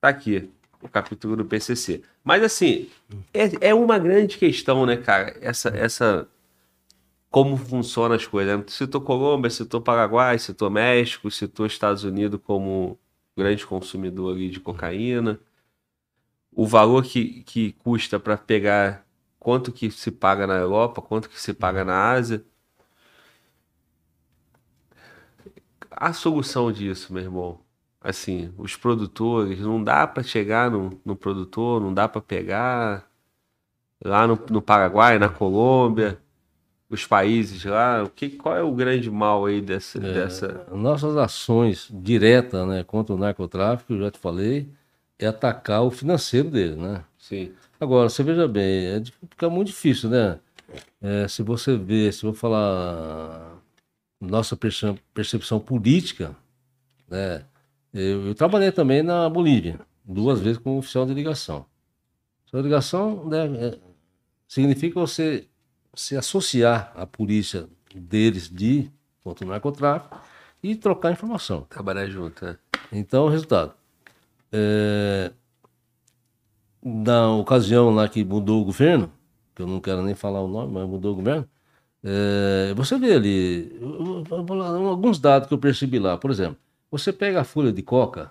Tá 0.00 0.08
aqui 0.08 0.50
o 0.82 0.88
capítulo 0.88 1.36
do 1.36 1.44
PCC. 1.44 2.02
Mas, 2.24 2.42
assim, 2.42 2.90
é, 3.32 3.68
é 3.68 3.74
uma 3.74 3.98
grande 3.98 4.38
questão, 4.38 4.86
né, 4.86 4.96
cara? 4.96 5.36
Essa, 5.40 5.68
essa... 5.70 6.28
Como 7.30 7.56
funcionam 7.56 8.16
as 8.16 8.26
coisas. 8.26 8.58
né? 8.58 8.64
Citou 8.68 9.00
Colômbia, 9.00 9.50
citou 9.50 9.80
Paraguai, 9.80 10.38
citou 10.38 10.70
México, 10.70 11.30
citou 11.30 11.66
Estados 11.66 12.04
Unidos 12.04 12.40
como 12.44 12.98
grande 13.36 13.66
consumidor 13.66 14.36
de 14.38 14.60
cocaína. 14.60 15.40
O 16.52 16.66
valor 16.66 17.04
que, 17.04 17.42
que 17.44 17.72
custa 17.72 18.18
para 18.20 18.36
pegar 18.36 19.04
quanto 19.38 19.72
que 19.72 19.90
se 19.90 20.10
paga 20.10 20.46
na 20.46 20.54
Europa, 20.56 21.02
quanto 21.02 21.28
que 21.28 21.40
se 21.40 21.52
paga 21.52 21.84
na 21.84 22.12
Ásia. 22.12 22.44
A 25.90 26.12
solução 26.12 26.70
disso, 26.72 27.12
meu 27.12 27.22
irmão, 27.22 27.63
assim, 28.04 28.52
os 28.58 28.76
produtores, 28.76 29.58
não 29.60 29.82
dá 29.82 30.06
para 30.06 30.22
chegar 30.22 30.70
no, 30.70 31.00
no 31.04 31.16
produtor, 31.16 31.80
não 31.80 31.92
dá 31.92 32.06
para 32.06 32.20
pegar 32.20 33.08
lá 34.04 34.26
no, 34.26 34.38
no 34.50 34.60
Paraguai, 34.60 35.18
na 35.18 35.30
Colômbia, 35.30 36.18
os 36.90 37.06
países 37.06 37.64
lá, 37.64 38.02
o 38.04 38.10
que, 38.10 38.28
qual 38.28 38.54
é 38.56 38.62
o 38.62 38.74
grande 38.74 39.10
mal 39.10 39.46
aí 39.46 39.62
dessa, 39.62 39.98
dessa... 39.98 40.66
Nossas 40.70 41.16
ações 41.16 41.88
diretas 41.90 42.68
né, 42.68 42.84
contra 42.84 43.14
o 43.14 43.18
narcotráfico, 43.18 43.98
já 43.98 44.10
te 44.10 44.18
falei, 44.18 44.68
é 45.18 45.26
atacar 45.26 45.82
o 45.82 45.90
financeiro 45.90 46.50
dele, 46.50 46.76
né? 46.76 47.02
Sim, 47.18 47.52
Agora, 47.80 48.08
você 48.08 48.22
veja 48.22 48.46
bem, 48.46 48.86
é, 48.86 49.02
fica 49.30 49.48
muito 49.48 49.68
difícil, 49.68 50.10
né? 50.10 50.38
É, 51.00 51.26
se 51.26 51.42
você 51.42 51.76
vê, 51.76 52.10
se 52.12 52.24
eu 52.24 52.32
falar 52.34 53.56
nossa 54.20 54.56
perce- 54.56 54.94
percepção 55.12 55.58
política, 55.58 56.36
né? 57.08 57.44
Eu, 57.94 58.26
eu 58.26 58.34
trabalhei 58.34 58.72
também 58.72 59.02
na 59.02 59.28
Bolívia, 59.30 59.78
duas 60.04 60.40
vezes 60.40 60.58
como 60.58 60.78
oficial 60.78 61.06
de 61.06 61.14
ligação. 61.14 61.64
Sua 62.46 62.60
ligação 62.60 63.24
né, 63.28 63.46
é- 63.46 63.78
significa 64.48 64.98
você 64.98 65.46
se 65.94 66.16
associar 66.16 66.92
à 66.96 67.06
polícia 67.06 67.68
deles 67.94 68.48
de 68.50 68.90
contra 69.22 69.46
o 69.46 69.48
narcotráfico 69.48 70.20
e 70.62 70.74
trocar 70.74 71.12
informação. 71.12 71.62
trabalhar 71.70 72.06
junto, 72.08 72.44
né? 72.44 72.58
Então, 72.92 73.26
o 73.26 73.28
resultado. 73.28 73.72
É, 74.52 75.32
na 76.82 77.30
ocasião 77.36 77.90
lá 77.90 78.08
que 78.08 78.24
mudou 78.24 78.60
o 78.60 78.64
governo, 78.64 79.10
que 79.54 79.62
eu 79.62 79.66
não 79.66 79.80
quero 79.80 80.02
nem 80.02 80.14
falar 80.14 80.40
o 80.42 80.48
nome, 80.48 80.72
mas 80.72 80.88
mudou 80.88 81.12
o 81.12 81.16
governo, 81.16 81.48
é, 82.02 82.74
você 82.76 82.98
vê 82.98 83.14
ali 83.14 83.78
eu- 83.80 83.94
eu- 84.06 84.24
eu 84.38 84.44
vou 84.44 84.56
lá, 84.56 84.68
alguns 84.68 85.18
dados 85.18 85.48
que 85.48 85.54
eu 85.54 85.58
percebi 85.58 85.98
lá. 85.98 86.16
Por 86.18 86.30
exemplo, 86.30 86.58
você 86.98 87.12
pega 87.12 87.40
a 87.40 87.44
folha 87.44 87.72
de 87.72 87.82
coca, 87.82 88.30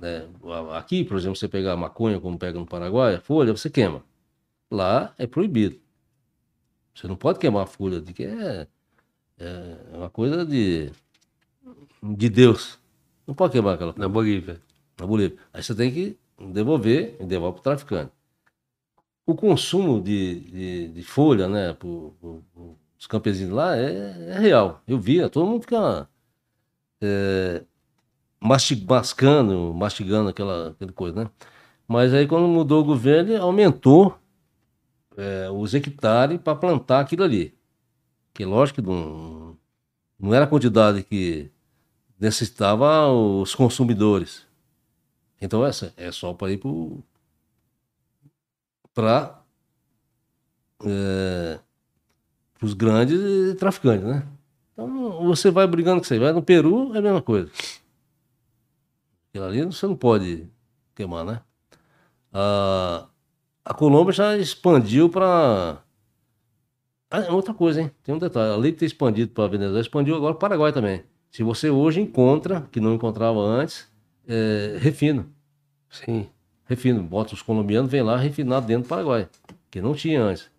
né, 0.00 0.28
aqui, 0.72 1.04
por 1.04 1.16
exemplo, 1.16 1.36
você 1.36 1.46
pegar 1.46 1.74
a 1.74 1.76
maconha, 1.76 2.20
como 2.20 2.36
pega 2.36 2.58
no 2.58 2.66
Paraguai, 2.66 3.14
a 3.14 3.20
folha, 3.20 3.56
você 3.56 3.70
queima. 3.70 4.02
Lá 4.70 5.14
é 5.16 5.26
proibido. 5.28 5.78
Você 6.92 7.06
não 7.06 7.14
pode 7.16 7.38
queimar 7.38 7.62
a 7.62 7.66
folha, 7.66 8.00
de 8.00 8.12
que 8.12 8.24
é, 8.24 8.66
é 9.38 9.96
uma 9.96 10.10
coisa 10.10 10.44
de, 10.44 10.90
de 12.02 12.28
Deus. 12.28 12.80
Não 13.24 13.34
pode 13.34 13.52
queimar 13.52 13.74
aquela 13.74 13.92
folha 13.92 14.08
Na 14.08 14.12
Bolívia. 14.12 14.60
na 14.98 15.06
Bolívia. 15.06 15.38
Aí 15.52 15.62
você 15.62 15.74
tem 15.74 15.92
que 15.92 16.18
devolver 16.52 17.16
e 17.20 17.24
devolve 17.24 17.60
para 17.60 17.60
o 17.60 17.62
traficante. 17.62 18.12
O 19.24 19.36
consumo 19.36 20.02
de, 20.02 20.40
de, 20.40 20.88
de 20.88 21.02
folha, 21.04 21.48
né, 21.48 21.74
para 21.74 21.88
os 21.88 23.06
campesinos 23.06 23.52
lá 23.54 23.76
é, 23.76 24.30
é 24.30 24.38
real. 24.40 24.82
Eu 24.86 24.98
via, 24.98 25.28
todo 25.28 25.46
mundo 25.46 25.62
fica 25.62 26.08
é, 27.00 27.64
masti- 28.40 28.84
mascando, 28.88 29.72
mastigando 29.74 30.28
aquela, 30.28 30.70
aquela 30.70 30.92
coisa, 30.92 31.24
né? 31.24 31.30
Mas 31.86 32.12
aí 32.12 32.26
quando 32.26 32.46
mudou 32.48 32.82
o 32.82 32.84
governo, 32.84 33.30
ele 33.30 33.38
aumentou 33.38 34.18
é, 35.16 35.50
os 35.50 35.74
hectares 35.74 36.40
para 36.40 36.54
plantar 36.54 37.00
aquilo 37.00 37.24
ali. 37.24 37.54
Que 38.34 38.44
lógico 38.44 38.82
que 38.82 38.88
não, 38.88 39.56
não 40.18 40.34
era 40.34 40.44
a 40.44 40.48
quantidade 40.48 41.02
que 41.02 41.50
necessitava 42.18 43.08
os 43.08 43.54
consumidores. 43.54 44.46
Então 45.40 45.64
essa 45.64 45.92
é 45.96 46.10
só 46.12 46.32
para 46.34 46.52
ir 46.52 46.58
para 48.94 49.32
os 52.62 52.74
grandes 52.74 53.54
traficantes, 53.56 54.06
né? 54.06 54.26
Então 54.72 55.24
você 55.24 55.50
vai 55.50 55.66
brigando 55.66 56.00
com 56.00 56.04
você, 56.04 56.18
vai 56.18 56.32
no 56.32 56.42
Peru 56.42 56.94
é 56.94 56.98
a 56.98 57.02
mesma 57.02 57.22
coisa. 57.22 57.50
Aquilo 59.28 59.44
ali 59.44 59.64
você 59.64 59.86
não 59.86 59.96
pode 59.96 60.48
queimar, 60.94 61.24
né? 61.24 61.40
A, 62.32 63.06
a 63.64 63.74
Colômbia 63.74 64.12
já 64.12 64.36
expandiu 64.36 65.08
para 65.08 65.82
outra 67.30 67.54
coisa, 67.54 67.82
hein? 67.82 67.90
Tem 68.02 68.14
um 68.14 68.18
detalhe. 68.18 68.52
Além 68.52 68.72
de 68.72 68.78
ter 68.78 68.86
expandido 68.86 69.32
para 69.32 69.44
a 69.44 69.48
Venezuela, 69.48 69.80
expandiu 69.80 70.16
agora 70.16 70.34
para 70.34 70.38
o 70.38 70.40
Paraguai 70.40 70.72
também. 70.72 71.04
Se 71.30 71.42
você 71.42 71.70
hoje 71.70 72.00
encontra, 72.00 72.62
que 72.72 72.80
não 72.80 72.94
encontrava 72.94 73.38
antes, 73.38 73.88
é, 74.26 74.78
refino. 74.80 75.30
Sim. 75.90 76.28
Refino. 76.64 77.02
Bota 77.02 77.34
os 77.34 77.42
colombianos, 77.42 77.90
vem 77.90 78.02
lá 78.02 78.16
refinar 78.16 78.60
dentro 78.60 78.84
do 78.84 78.88
Paraguai, 78.88 79.28
que 79.70 79.80
não 79.80 79.94
tinha 79.94 80.22
antes. 80.22 80.50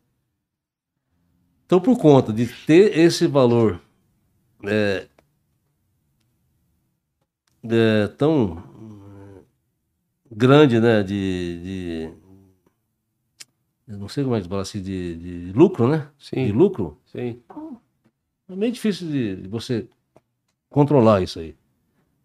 Então, 1.66 1.80
por 1.80 1.98
conta 2.00 2.34
de 2.34 2.48
ter 2.66 2.98
esse 2.98 3.28
valor 3.28 3.80
é, 4.66 5.08
é, 7.64 8.08
tão 8.10 8.54
hum, 8.54 9.42
grande, 10.32 10.80
né, 10.80 11.04
de, 11.04 11.62
de- 11.64 12.14
não 13.88 14.08
sei 14.08 14.24
como 14.24 14.36
é 14.36 14.40
que 14.40 14.44
se 14.44 14.50
fala 14.50 14.62
assim, 14.62 14.82
de, 14.82 15.16
de 15.48 15.54
lucro, 15.54 15.88
né? 15.88 16.08
Sim. 16.20 16.46
De 16.46 16.52
lucro, 16.52 16.98
Sim. 17.06 17.42
é 18.50 18.56
meio 18.56 18.72
difícil 18.72 19.08
de, 19.08 19.36
de 19.38 19.48
você 19.48 19.88
controlar 20.70 21.22
isso 21.22 21.40
aí. 21.40 21.56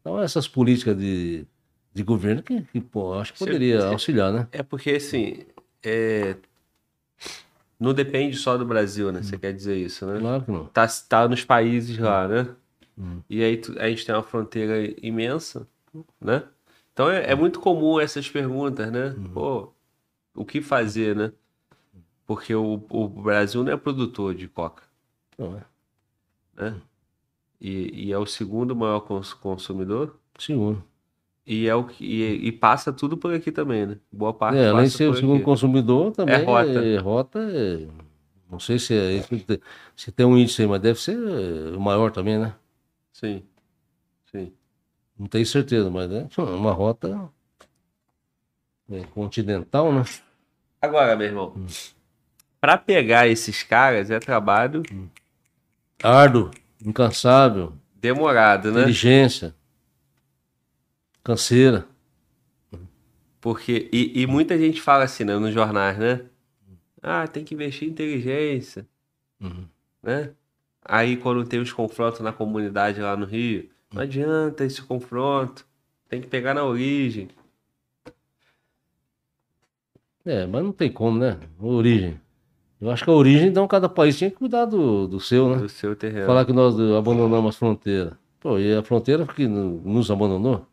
Então, 0.01 0.21
essas 0.21 0.47
políticas 0.47 0.97
de, 0.99 1.47
de 1.93 2.03
governo 2.03 2.43
que, 2.43 2.61
que 2.63 2.81
pô, 2.81 3.15
acho 3.15 3.33
que 3.33 3.39
poderia 3.39 3.81
você- 3.81 3.87
auxiliar, 3.87 4.33
né? 4.33 4.49
É 4.53 4.63
porque, 4.63 4.91
assim, 4.91 5.39
é... 5.83 6.37
não 7.81 7.95
depende 7.95 8.37
só 8.37 8.59
do 8.59 8.67
Brasil, 8.67 9.11
né? 9.11 9.23
Você 9.23 9.39
quer 9.39 9.55
dizer 9.55 9.77
isso, 9.77 10.05
né? 10.07 10.21
Claro 10.21 10.45
que 10.45 10.51
não. 10.51 10.67
Tá, 10.67 10.87
tá 11.09 11.27
nos 11.27 11.43
países 11.45 11.97
lá, 11.99 12.29
né? 12.29 12.49
Hum. 12.99 13.21
E 13.29 13.43
aí 13.43 13.61
a 13.79 13.89
gente 13.89 14.05
tem 14.07 14.15
uma 14.15 14.23
fronteira 14.23 14.95
imensa, 15.05 15.67
né? 16.21 16.45
Então 16.93 17.11
é, 17.11 17.31
é 17.33 17.35
muito 17.35 17.61
comum 17.61 17.99
essas 18.01 18.29
perguntas, 18.31 18.91
né? 18.93 19.09
Uhum. 19.17 19.29
Pô, 19.33 19.73
o 20.35 20.45
que 20.45 20.61
fazer, 20.63 21.17
né? 21.17 21.33
Porque 22.27 22.55
o, 22.55 22.81
o 22.91 23.09
Brasil 23.09 23.63
não 23.65 23.73
é 23.73 23.77
produtor 23.77 24.35
de 24.35 24.49
coca, 24.49 24.85
Não, 25.39 25.57
é. 25.59 25.65
né? 26.57 26.81
E, 27.61 28.07
e 28.09 28.13
é 28.13 28.19
o 28.19 28.27
segundo 28.27 28.75
maior 28.77 29.01
cons- 29.01 29.33
consumidor 29.35 30.19
Segundo. 30.39 30.83
e 31.47 31.67
é 31.69 31.75
o 31.75 31.85
que 31.85 32.05
e, 32.05 32.49
e 32.49 32.53
passa 32.53 32.93
tudo 32.93 33.17
por 33.17 33.33
aqui 33.35 33.51
também, 33.53 33.87
né? 33.87 33.99
Boa 34.13 34.33
parte 34.35 34.59
É, 34.59 34.69
além 34.69 34.85
de 34.87 34.91
ser 34.93 35.09
o 35.09 35.15
segundo 35.15 35.37
aqui. 35.37 35.45
consumidor, 35.45 36.13
também 36.13 36.45
rota. 36.45 36.69
é 36.71 36.99
rota. 36.99 37.39
é- 37.41 37.89
não 38.51 38.61
sei 38.61 38.79
se, 38.79 38.95
é, 38.95 39.21
se 39.97 40.13
tem 40.13 40.25
um 40.27 40.37
índice 40.39 40.63
aí, 40.63 40.69
mas 40.69 40.81
deve 40.81 41.01
ser 41.01 41.17
é, 41.17 41.77
o 41.77 41.81
maior 41.81 42.11
também, 42.13 42.39
né? 42.39 42.55
Sim, 43.25 43.43
sim. 44.31 44.53
Não 45.19 45.27
tenho 45.27 45.47
certeza, 45.47 45.89
mas 45.91 46.11
é 46.13 46.29
uma 46.43 46.73
rota 46.73 47.31
é, 48.91 49.03
continental, 49.05 49.91
né? 49.91 50.03
Agora, 50.83 51.17
meu 51.17 51.27
irmão, 51.27 51.55
pra 52.61 52.77
pegar 52.77 53.27
esses 53.27 53.63
caras 53.63 54.11
é 54.11 54.19
trabalho 54.19 54.83
Árduo, 56.03 56.51
incansável, 56.85 57.73
demorado, 57.95 58.71
né? 58.71 58.81
inteligência, 58.83 59.55
canseira. 61.23 61.89
Porque, 63.41 63.89
e, 63.91 64.21
e 64.23 64.27
muita 64.27 64.59
gente 64.59 64.83
fala 64.83 65.05
assim, 65.05 65.25
né, 65.25 65.39
nos 65.39 65.55
jornais, 65.55 65.99
né? 65.99 66.27
Ah, 67.03 67.27
tem 67.27 67.43
que 67.45 67.55
investir 67.55 67.89
em 67.89 67.91
inteligência, 67.91 68.87
Uhum. 69.41 69.67
né? 70.03 70.35
Aí 70.85 71.17
quando 71.17 71.45
tem 71.45 71.61
os 71.61 71.73
confrontos 71.73 72.21
na 72.21 72.33
comunidade 72.33 73.01
lá 73.01 73.17
no 73.17 73.25
Rio, 73.25 73.69
não 73.93 74.03
adianta 74.03 74.65
esse 74.65 74.83
confronto, 74.83 75.67
tem 76.09 76.21
que 76.21 76.27
pegar 76.27 76.53
na 76.55 76.65
origem. 76.65 77.29
É, 80.25 80.47
mas 80.47 80.63
não 80.65 80.73
tem 80.73 80.91
como, 80.91 81.19
né? 81.19 81.39
A 81.61 81.65
origem. 81.67 82.19
Eu 82.81 82.91
acho 82.91 83.05
que 83.05 83.11
a 83.11 83.13
origem, 83.15 83.49
então, 83.49 83.67
cada 83.69 83.89
país 83.89 84.17
tinha 84.19 84.31
que 84.31 84.37
cuidar 84.37 84.65
do, 84.67 85.07
do 85.07 85.21
seu, 85.21 85.49
né? 85.49 85.57
do 85.57 85.69
seu 85.69 85.95
terreno. 85.97 86.27
Falar 86.27 86.45
que 86.45 86.53
nós 86.53 86.75
abandonamos 86.79 87.51
as 87.51 87.57
fronteiras. 87.57 88.13
Pô, 88.41 88.59
e 88.59 88.75
a 88.75 88.83
fronteira 88.83 89.27
que 89.27 89.47
no- 89.47 89.81
nos 89.81 90.11
abandonou? 90.11 90.67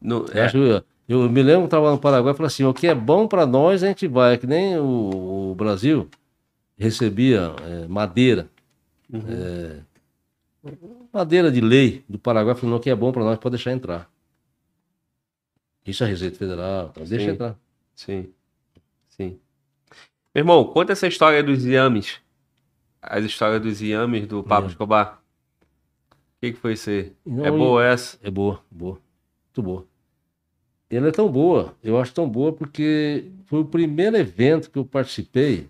No- 0.00 0.26
Eu, 0.32 0.42
é, 0.42 0.44
acho 0.46 0.58
que- 0.58 0.84
eu 1.08 1.28
me 1.28 1.42
lembro 1.42 1.62
que 1.62 1.66
estava 1.66 1.90
no 1.90 1.98
Paraguai 1.98 2.32
e 2.32 2.36
falei 2.36 2.46
assim: 2.48 2.64
o 2.64 2.74
que 2.74 2.86
é 2.86 2.94
bom 2.94 3.26
para 3.26 3.44
nós 3.46 3.82
a 3.82 3.88
gente 3.88 4.06
vai. 4.06 4.34
É 4.34 4.38
que 4.38 4.46
nem 4.46 4.78
o, 4.78 5.50
o 5.50 5.54
Brasil 5.56 6.08
recebia 6.82 7.54
eh, 7.62 7.86
madeira. 7.88 8.50
Uhum. 9.10 9.22
eh, 9.28 9.80
madeira 11.12 11.50
de 11.50 11.60
lei 11.60 12.04
do 12.08 12.18
Paraguai, 12.18 12.54
falando: 12.54 12.76
o 12.76 12.80
que 12.80 12.90
é 12.90 12.94
bom 12.94 13.12
para 13.12 13.24
nós 13.24 13.38
pode 13.38 13.56
deixar 13.56 13.72
entrar. 13.72 14.10
Isso 15.86 16.04
é 16.04 16.06
Receita 16.06 16.36
Federal, 16.38 16.88
então 16.90 17.04
deixa 17.04 17.24
Sim. 17.26 17.30
entrar. 17.32 17.56
sim, 17.94 18.28
sim. 19.08 19.38
Meu 20.34 20.42
irmão, 20.42 20.64
conta 20.64 20.92
essa 20.92 21.06
história 21.06 21.42
dos 21.42 21.64
iames. 21.64 22.20
As 23.00 23.24
histórias 23.24 23.60
dos 23.60 23.82
iames 23.82 24.26
do 24.26 24.42
Pablo 24.42 24.66
Iame. 24.66 24.72
Escobar. 24.72 25.22
O 26.10 26.16
que, 26.40 26.52
que 26.52 26.58
foi 26.58 26.72
isso 26.74 26.88
aí? 26.88 27.12
Não, 27.26 27.44
é 27.44 27.50
boa 27.50 27.84
essa? 27.84 28.16
É 28.22 28.30
boa, 28.30 28.62
boa. 28.70 28.98
Muito 29.46 29.62
boa. 29.62 29.86
Ela 30.88 31.08
é 31.08 31.10
tão 31.10 31.30
boa, 31.30 31.74
eu 31.82 31.98
acho 31.98 32.14
tão 32.14 32.28
boa 32.28 32.52
porque 32.52 33.30
foi 33.46 33.60
o 33.60 33.64
primeiro 33.64 34.16
evento 34.16 34.70
que 34.70 34.78
eu 34.78 34.84
participei 34.84 35.68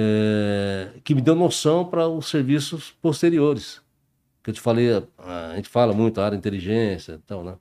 eh, 0.00 0.90
que 1.02 1.12
me 1.14 1.20
deu 1.20 1.34
noção 1.34 1.84
para 1.84 2.06
os 2.06 2.28
serviços 2.28 2.92
posteriores. 3.02 3.80
Que 4.44 4.50
eu 4.50 4.54
te 4.54 4.60
falei, 4.60 4.88
a, 5.18 5.50
a 5.50 5.56
gente 5.56 5.68
fala 5.68 5.92
muito, 5.92 6.20
a 6.20 6.24
área 6.24 6.36
de 6.36 6.40
inteligência 6.40 7.14
e 7.14 7.18
tal, 7.18 7.42
né? 7.42 7.56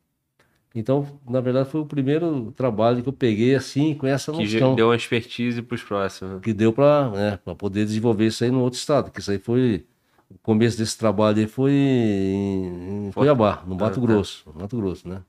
Então, 0.75 1.19
na 1.27 1.41
verdade, 1.41 1.67
foi 1.69 1.81
o 1.81 1.85
primeiro 1.87 2.51
trabalho 2.55 3.01
que 3.01 3.09
eu 3.09 3.13
peguei 3.13 3.55
assim, 3.55 3.95
com 3.95 4.05
essa 4.05 4.31
Que 4.31 4.43
noção 4.43 4.75
deu 4.75 4.89
uma 4.89 4.95
expertise 4.95 5.59
pros 5.63 5.81
próximos. 5.81 6.35
né? 6.35 6.39
que 6.43 6.53
deu 6.53 6.71
para 6.71 7.09
né, 7.09 7.39
pra 7.43 7.55
poder 7.55 7.83
desenvolver 7.85 8.27
isso 8.27 8.43
aí 8.43 8.51
no 8.51 8.61
outro 8.61 8.77
estado, 8.77 9.09
que 9.09 9.19
isso 9.19 9.31
aí 9.31 9.39
foi 9.39 9.87
o 10.29 10.37
começo 10.43 10.77
desse 10.77 10.95
trabalho 10.95 11.39
aí 11.39 11.47
foi 11.47 11.71
em, 11.71 13.07
em 13.07 13.11
Cuiabá, 13.11 13.63
no 13.65 13.73
Mato 13.75 13.85
Ah, 13.85 13.93
tá. 13.95 14.01
Grosso, 14.01 14.43
Mato 14.53 14.77
Grosso, 14.77 15.07
né? 15.09 15.21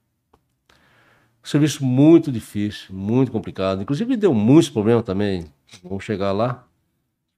Um 1.43 1.47
serviço 1.49 1.83
muito 1.83 2.31
difícil, 2.31 2.95
muito 2.95 3.33
complicado, 3.33 3.81
inclusive 3.81 4.17
deu 4.19 4.35
muitos 4.35 4.69
problemas 4.69 5.05
também. 5.05 5.47
Vamos 5.83 6.05
chegar 6.05 6.33
lá, 6.33 6.67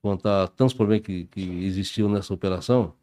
contar 0.02 0.48
tantos 0.48 0.74
problemas 0.74 1.04
que, 1.04 1.24
que 1.26 1.64
existiam 1.64 2.08
nessa 2.08 2.32
operação. 2.32 2.94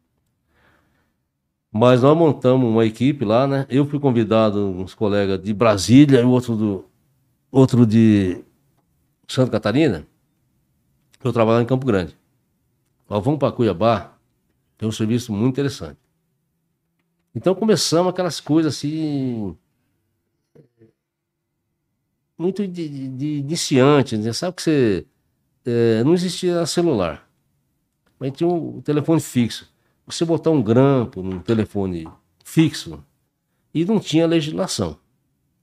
Mas 1.70 2.02
nós 2.02 2.16
montamos 2.16 2.68
uma 2.68 2.84
equipe 2.86 3.24
lá, 3.24 3.46
né? 3.46 3.66
Eu 3.68 3.86
fui 3.86 4.00
convidado, 4.00 4.66
uns 4.66 4.94
colegas 4.94 5.40
de 5.42 5.52
Brasília 5.52 6.20
e 6.20 6.24
outro 6.24 6.56
do 6.56 6.84
outro 7.50 7.86
de 7.86 8.42
Santa 9.26 9.50
Catarina. 9.50 10.06
Eu 11.22 11.32
trabalhava 11.32 11.62
em 11.62 11.66
Campo 11.66 11.86
Grande. 11.86 12.16
Nós 13.08 13.24
vamos 13.24 13.38
para 13.38 13.52
Cuiabá, 13.52 14.12
tem 14.76 14.88
um 14.88 14.92
serviço 14.92 15.32
muito 15.32 15.52
interessante. 15.52 15.98
Então 17.34 17.54
começamos 17.54 18.10
aquelas 18.10 18.40
coisas 18.40 18.76
assim. 18.76 19.56
Muito 22.36 22.66
de, 22.66 22.88
de, 22.88 23.08
de 23.08 23.26
iniciante, 23.38 24.16
né? 24.16 24.32
sabe 24.32 24.56
que 24.56 24.62
você. 24.62 25.06
Eh, 25.68 26.02
não 26.02 26.14
existia 26.14 26.64
celular, 26.64 27.28
mas 28.18 28.32
tinha 28.32 28.48
um 28.48 28.80
telefone 28.80 29.20
fixo. 29.20 29.70
Você 30.06 30.24
botar 30.24 30.50
um 30.50 30.62
grampo 30.62 31.22
num 31.22 31.40
telefone 31.40 32.08
fixo 32.42 33.04
e 33.74 33.84
não 33.84 34.00
tinha 34.00 34.26
legislação 34.26 34.96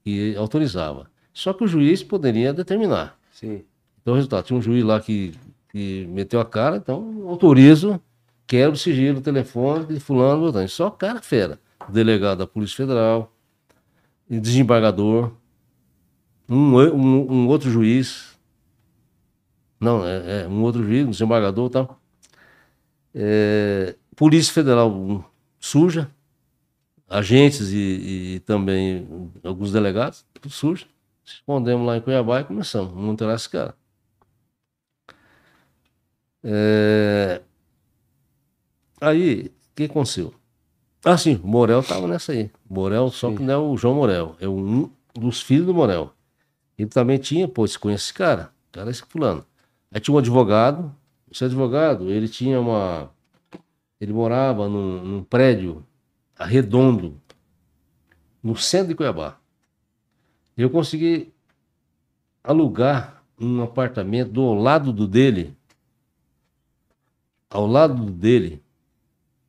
que 0.04 0.36
autorizava. 0.36 1.10
Só 1.32 1.52
que 1.52 1.64
o 1.64 1.66
juiz 1.66 2.04
poderia 2.04 2.52
determinar. 2.52 3.18
Sim. 3.32 3.64
Então, 4.00 4.14
o 4.14 4.16
resultado, 4.16 4.44
tinha 4.44 4.56
um 4.56 4.62
juiz 4.62 4.84
lá 4.84 5.00
que, 5.00 5.34
que 5.70 6.06
meteu 6.08 6.38
a 6.38 6.44
cara, 6.44 6.76
então 6.76 7.28
autorizo, 7.28 8.00
quero 8.46 8.72
o 8.72 8.76
sigilo, 8.76 9.18
o 9.18 9.22
telefone 9.22 9.86
de 9.86 9.98
fulano, 9.98 10.42
Beltrano. 10.42 10.68
Só 10.68 10.88
cara 10.88 11.20
fera. 11.20 11.58
Delegado 11.88 12.38
da 12.38 12.46
Polícia 12.46 12.76
Federal, 12.76 13.32
desembargador, 14.30 15.32
um, 16.48 16.78
um, 16.78 17.32
um 17.32 17.48
outro 17.48 17.68
juiz, 17.68 18.35
não, 19.80 20.06
é, 20.06 20.42
é, 20.42 20.48
um 20.48 20.62
outro 20.62 20.82
juiz, 20.82 21.06
um 21.06 21.10
desembargador 21.10 21.66
e 21.68 21.70
tal. 21.70 22.00
É, 23.14 23.94
Polícia 24.14 24.52
Federal 24.52 25.24
suja, 25.58 26.10
agentes 27.08 27.70
e, 27.70 28.36
e, 28.36 28.40
também 28.40 29.30
alguns 29.42 29.72
delegados, 29.72 30.24
tudo 30.34 30.50
sujo. 30.50 30.86
Escondemos 31.24 31.86
lá 31.86 31.96
em 31.96 32.00
Cuiabá 32.00 32.40
e 32.40 32.44
começamos 32.44 32.92
a 32.92 32.94
monitorar 32.94 33.34
esse 33.34 33.48
cara. 33.48 33.74
É... 36.42 37.42
Aí, 39.00 39.46
o 39.46 39.74
que 39.74 39.84
aconteceu? 39.84 40.32
Ah, 41.04 41.18
sim, 41.18 41.40
o 41.42 41.46
Morel 41.46 41.82
tava 41.82 42.06
nessa 42.06 42.32
aí. 42.32 42.50
Morel, 42.68 43.10
só 43.10 43.30
sim. 43.30 43.36
que 43.36 43.42
não 43.42 43.54
é 43.54 43.58
o 43.58 43.76
João 43.76 43.96
Morel, 43.96 44.36
é 44.40 44.48
um 44.48 44.90
dos 45.14 45.42
filhos 45.42 45.66
do 45.66 45.74
Morel. 45.74 46.12
Ele 46.78 46.88
também 46.88 47.18
tinha, 47.18 47.48
pô, 47.48 47.66
você 47.66 47.78
conhece 47.78 48.04
esse 48.04 48.14
cara? 48.14 48.52
cara 48.70 48.88
é 48.88 48.90
esse 48.90 49.02
fulano. 49.02 49.44
Aí 49.96 50.00
tinha 50.00 50.14
um 50.14 50.18
advogado, 50.18 50.94
esse 51.32 51.42
advogado, 51.42 52.10
ele 52.10 52.28
tinha 52.28 52.60
uma. 52.60 53.10
Ele 53.98 54.12
morava 54.12 54.68
num, 54.68 55.02
num 55.02 55.24
prédio 55.24 55.82
redondo, 56.38 57.18
no 58.42 58.54
centro 58.54 58.88
de 58.88 58.94
Cuiabá. 58.94 59.38
Eu 60.54 60.68
consegui 60.68 61.32
alugar 62.44 63.24
um 63.40 63.62
apartamento 63.62 64.32
do 64.32 64.52
lado 64.52 64.92
do 64.92 65.08
dele. 65.08 65.56
Ao 67.48 67.66
lado 67.66 68.10
dele, 68.10 68.62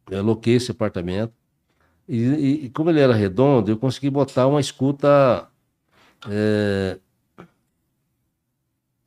eu 0.10 0.20
aloquei 0.20 0.56
esse 0.56 0.72
apartamento. 0.72 1.34
E, 2.08 2.24
e, 2.24 2.66
e 2.68 2.70
como 2.70 2.90
ele 2.90 3.02
era 3.02 3.14
redondo, 3.14 3.70
eu 3.70 3.76
consegui 3.78 4.10
botar 4.10 4.48
uma 4.48 4.62
escuta. 4.62 5.46
É, 6.30 6.98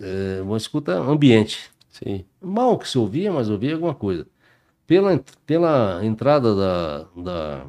é, 0.00 0.40
uma 0.42 0.56
escuta 0.56 0.98
ambiente. 0.98 1.70
Sim. 1.90 2.24
Mal 2.40 2.78
que 2.78 2.88
se 2.88 2.98
ouvia, 2.98 3.32
mas 3.32 3.48
ouvia 3.50 3.74
alguma 3.74 3.94
coisa. 3.94 4.26
Pela, 4.86 5.22
pela 5.46 6.04
entrada 6.04 6.54
da, 6.54 7.06
da, 7.16 7.66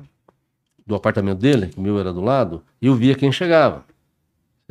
do 0.86 0.96
apartamento 0.96 1.40
dele, 1.40 1.68
que 1.68 1.78
o 1.78 1.82
meu 1.82 2.00
era 2.00 2.14
do 2.14 2.22
lado, 2.22 2.64
eu 2.82 2.96
via 2.96 3.16
quem 3.16 3.32
chegava. 3.32 3.86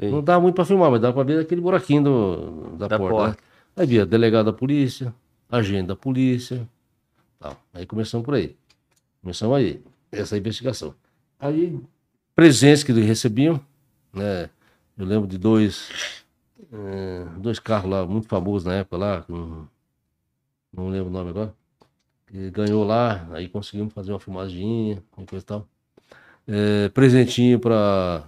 Sim. 0.00 0.10
Não 0.10 0.22
dava 0.22 0.40
muito 0.40 0.54
para 0.54 0.64
filmar, 0.64 0.90
mas 0.90 1.00
dava 1.00 1.14
para 1.14 1.24
ver 1.24 1.40
aquele 1.40 1.60
buraquinho 1.60 2.02
do, 2.02 2.76
da, 2.78 2.88
da 2.88 2.98
porta. 2.98 3.16
Né? 3.16 3.24
porta. 3.26 3.42
Aí 3.76 3.86
via 3.86 4.06
delegado 4.06 4.46
da 4.46 4.52
polícia, 4.52 5.14
agente 5.48 5.86
da 5.88 5.96
polícia. 5.96 6.66
Tal. 7.38 7.56
Aí 7.72 7.86
começamos 7.86 8.24
por 8.24 8.34
aí. 8.34 8.56
Começamos 9.20 9.56
aí, 9.56 9.82
essa 10.10 10.36
investigação. 10.36 10.94
Aí, 11.38 11.78
presentes 12.34 12.82
que 12.82 12.92
eles 12.92 13.06
recebiam, 13.06 13.60
né? 14.12 14.48
Eu 14.96 15.06
lembro 15.06 15.28
de 15.28 15.38
dois, 15.38 16.19
é, 16.72 17.24
dois 17.38 17.58
carros 17.58 17.90
lá, 17.90 18.06
muito 18.06 18.28
famosos 18.28 18.64
na 18.64 18.74
época 18.74 18.96
lá, 18.96 19.22
com, 19.22 19.66
não 20.72 20.88
lembro 20.88 21.08
o 21.08 21.12
nome 21.12 21.30
agora. 21.30 21.54
E 22.32 22.50
ganhou 22.50 22.84
lá, 22.84 23.26
aí 23.32 23.48
conseguimos 23.48 23.92
fazer 23.92 24.12
uma 24.12 24.20
filmagem 24.20 24.92
e 24.92 25.26
coisa 25.26 25.42
e 25.42 25.46
tal. 25.46 25.68
É, 26.46 26.88
presentinho 26.90 27.58
para 27.58 28.24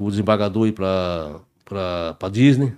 o 0.00 0.10
desembargador 0.10 0.66
e 0.66 0.72
para 0.72 2.28
Disney. 2.30 2.74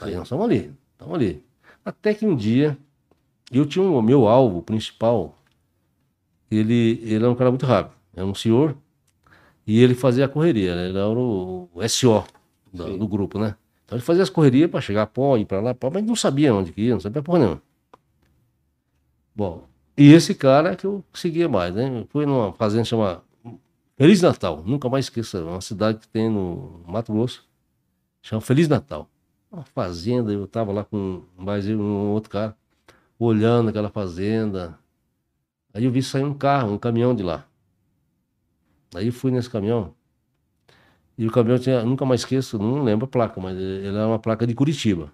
Aí 0.00 0.14
nós 0.14 0.24
estamos 0.24 0.44
ali, 0.44 0.74
estamos 0.92 1.14
ali. 1.14 1.44
Até 1.84 2.14
que 2.14 2.26
um 2.26 2.34
dia, 2.34 2.76
eu 3.52 3.64
tinha 3.64 3.84
um, 3.84 3.96
o 3.96 4.02
meu 4.02 4.26
alvo 4.26 4.60
principal, 4.62 5.38
ele, 6.50 7.00
ele 7.02 7.16
era 7.16 7.30
um 7.30 7.34
cara 7.34 7.50
muito 7.50 7.66
rápido, 7.66 7.94
era 8.14 8.26
um 8.26 8.34
senhor, 8.34 8.76
e 9.66 9.80
ele 9.80 9.94
fazia 9.94 10.24
a 10.24 10.28
correria, 10.28 10.74
né? 10.74 10.88
ele 10.88 10.98
era 10.98 11.08
o, 11.08 11.68
o 11.72 11.88
SO 11.88 12.24
do, 12.72 12.98
do, 12.98 13.08
grupo, 13.08 13.38
né? 13.38 13.56
Então 13.84 13.98
ele 13.98 14.04
fazia 14.04 14.22
as 14.22 14.30
correrias 14.30 14.70
para 14.70 14.80
chegar 14.80 15.06
pó, 15.06 15.36
ir 15.36 15.44
para 15.44 15.60
lá, 15.60 15.74
pó, 15.74 15.90
mas 15.90 16.04
não 16.04 16.16
sabia 16.16 16.54
onde 16.54 16.72
que 16.72 16.82
ia, 16.82 16.92
não 16.92 17.00
sabia 17.00 17.22
porra 17.22 17.38
nenhuma. 17.38 17.62
Bom, 19.34 19.64
e 19.96 20.12
esse 20.12 20.34
cara 20.34 20.72
é 20.72 20.76
que 20.76 20.86
eu 20.86 21.04
seguia 21.12 21.48
mais, 21.48 21.74
né? 21.74 22.04
Fui 22.10 22.24
numa 22.26 22.52
fazenda 22.52 22.84
chamada 22.84 23.22
Feliz 23.96 24.20
Natal, 24.20 24.62
nunca 24.66 24.88
mais 24.88 25.06
esqueça, 25.06 25.38
é 25.38 25.42
uma 25.42 25.60
cidade 25.60 25.98
que 25.98 26.08
tem 26.08 26.28
no 26.28 26.82
Mato 26.86 27.12
Grosso, 27.12 27.46
chama 28.20 28.40
Feliz 28.40 28.66
Natal. 28.68 29.08
Uma 29.52 29.64
fazenda, 29.64 30.32
eu 30.32 30.48
tava 30.48 30.72
lá 30.72 30.82
com 30.82 31.22
mais 31.36 31.68
um 31.68 32.10
outro 32.10 32.28
cara, 32.28 32.56
olhando 33.16 33.68
aquela 33.68 33.88
fazenda. 33.88 34.76
Aí 35.72 35.84
eu 35.84 35.92
vi 35.92 36.02
sair 36.02 36.24
um 36.24 36.34
carro, 36.34 36.72
um 36.72 36.78
caminhão 36.78 37.14
de 37.14 37.22
lá. 37.22 37.46
Aí 38.96 39.06
eu 39.06 39.12
fui 39.12 39.30
nesse 39.30 39.48
caminhão, 39.48 39.94
e 41.16 41.26
o 41.26 41.30
caminhão 41.30 41.58
tinha, 41.58 41.84
nunca 41.84 42.04
mais 42.04 42.22
esqueço, 42.22 42.58
não 42.58 42.82
lembro 42.82 43.04
a 43.04 43.08
placa, 43.08 43.40
mas 43.40 43.56
ele 43.56 43.88
era 43.88 44.06
uma 44.06 44.18
placa 44.18 44.46
de 44.46 44.54
Curitiba. 44.54 45.12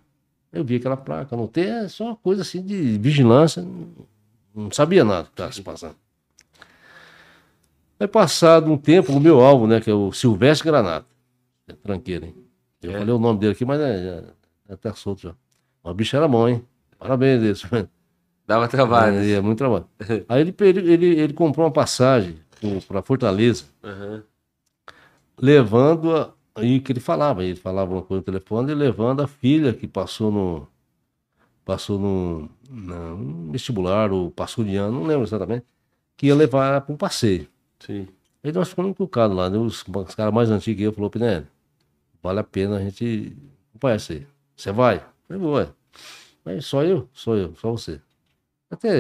Eu 0.53 0.65
vi 0.65 0.77
aquela 0.77 0.97
placa, 0.97 1.35
anotei, 1.35 1.69
é 1.69 1.89
só 1.89 2.07
uma 2.07 2.17
coisa 2.17 2.43
assim 2.43 2.63
de 2.63 2.99
vigilância, 2.99 3.65
não 4.55 4.71
sabia 4.71 5.05
nada 5.05 5.25
que 5.25 5.31
estava 5.31 5.53
se 5.53 5.63
passando. 5.63 5.97
Aí 7.99 8.09
passado 8.09 8.73
um 8.73 8.79
tempo, 8.79 9.13
o 9.13 9.21
meu 9.21 9.41
alvo, 9.41 9.67
né, 9.67 9.81
que 9.81 9.91
é 9.91 9.95
o 9.95 10.11
Silvestre 10.11 10.71
Granata. 10.71 11.07
É 11.69 11.75
tranqueiro, 11.75 12.25
hein? 12.25 12.35
Eu 12.83 12.93
é. 12.93 12.99
falei 12.99 13.15
o 13.15 13.19
nome 13.19 13.39
dele 13.39 13.53
aqui, 13.53 13.65
mas 13.65 13.79
é, 13.79 13.91
é, 13.91 14.25
é 14.71 14.73
até 14.73 14.93
solto 14.95 15.23
já. 15.23 15.35
O 15.85 15.93
bicho 15.93 16.17
era 16.17 16.27
bom, 16.27 16.49
hein? 16.49 16.65
Parabéns 16.99 17.41
desse. 17.41 17.67
Dava 18.47 18.67
trabalho. 18.69 19.17
É, 19.19 19.33
é 19.33 19.41
muito 19.41 19.59
trabalho. 19.59 19.87
Aí 20.29 20.41
ele, 20.41 20.55
ele, 20.59 20.93
ele, 20.93 21.07
ele 21.21 21.33
comprou 21.35 21.67
uma 21.67 21.73
passagem 21.73 22.37
para 22.89 23.03
Fortaleza, 23.03 23.65
uhum. 23.83 24.23
Levando 25.41 26.15
a, 26.15 26.33
aí 26.55 26.81
que 26.81 26.93
ele 26.93 27.01
falava, 27.01 27.45
ele 27.45 27.57
falava 27.57 27.93
uma 27.93 28.03
coisa 28.03 28.21
no 28.21 28.25
telefone, 28.25 28.73
e 28.73 28.75
levando 28.75 29.23
a 29.23 29.27
filha 29.27 29.73
que 29.73 29.87
passou 29.89 30.31
no 30.31 30.69
passou 31.65 31.99
no, 31.99 32.51
no 32.69 33.53
vestibular, 33.53 34.11
ou 34.13 34.31
passou 34.31 34.65
de 34.65 34.77
ano, 34.77 35.01
não 35.01 35.07
lembro 35.07 35.25
exatamente, 35.25 35.67
que 36.17 36.27
ia 36.27 36.35
levar 36.35 36.81
para 36.81 36.93
um 36.93 36.97
passeio. 36.97 37.47
Sim. 37.79 38.09
Aí 38.43 38.51
nós 38.53 38.71
ficamos 38.71 38.91
encucados 38.91 39.37
lá, 39.37 39.49
né? 39.49 39.57
os, 39.57 39.85
os 39.87 40.15
caras 40.15 40.35
mais 40.35 40.51
antigos 40.51 40.79
que 40.79 40.83
eu 40.85 40.93
falaram, 40.93 41.11
Pinelli, 41.11 41.47
vale 42.23 42.41
a 42.41 42.45
pena 42.45 42.77
a 42.77 42.81
gente 42.81 43.37
acompanhar 43.71 43.97
isso 43.97 44.13
aí. 44.13 44.27
Você 44.57 44.73
vai? 44.73 44.97
Eu 44.97 45.03
falei, 45.29 45.43
vou. 45.43 45.75
Mas 46.45 46.67
só 46.67 46.83
eu, 46.83 47.09
só 47.13 47.37
eu, 47.37 47.55
só 47.55 47.71
você. 47.71 48.01
Até 48.71 48.91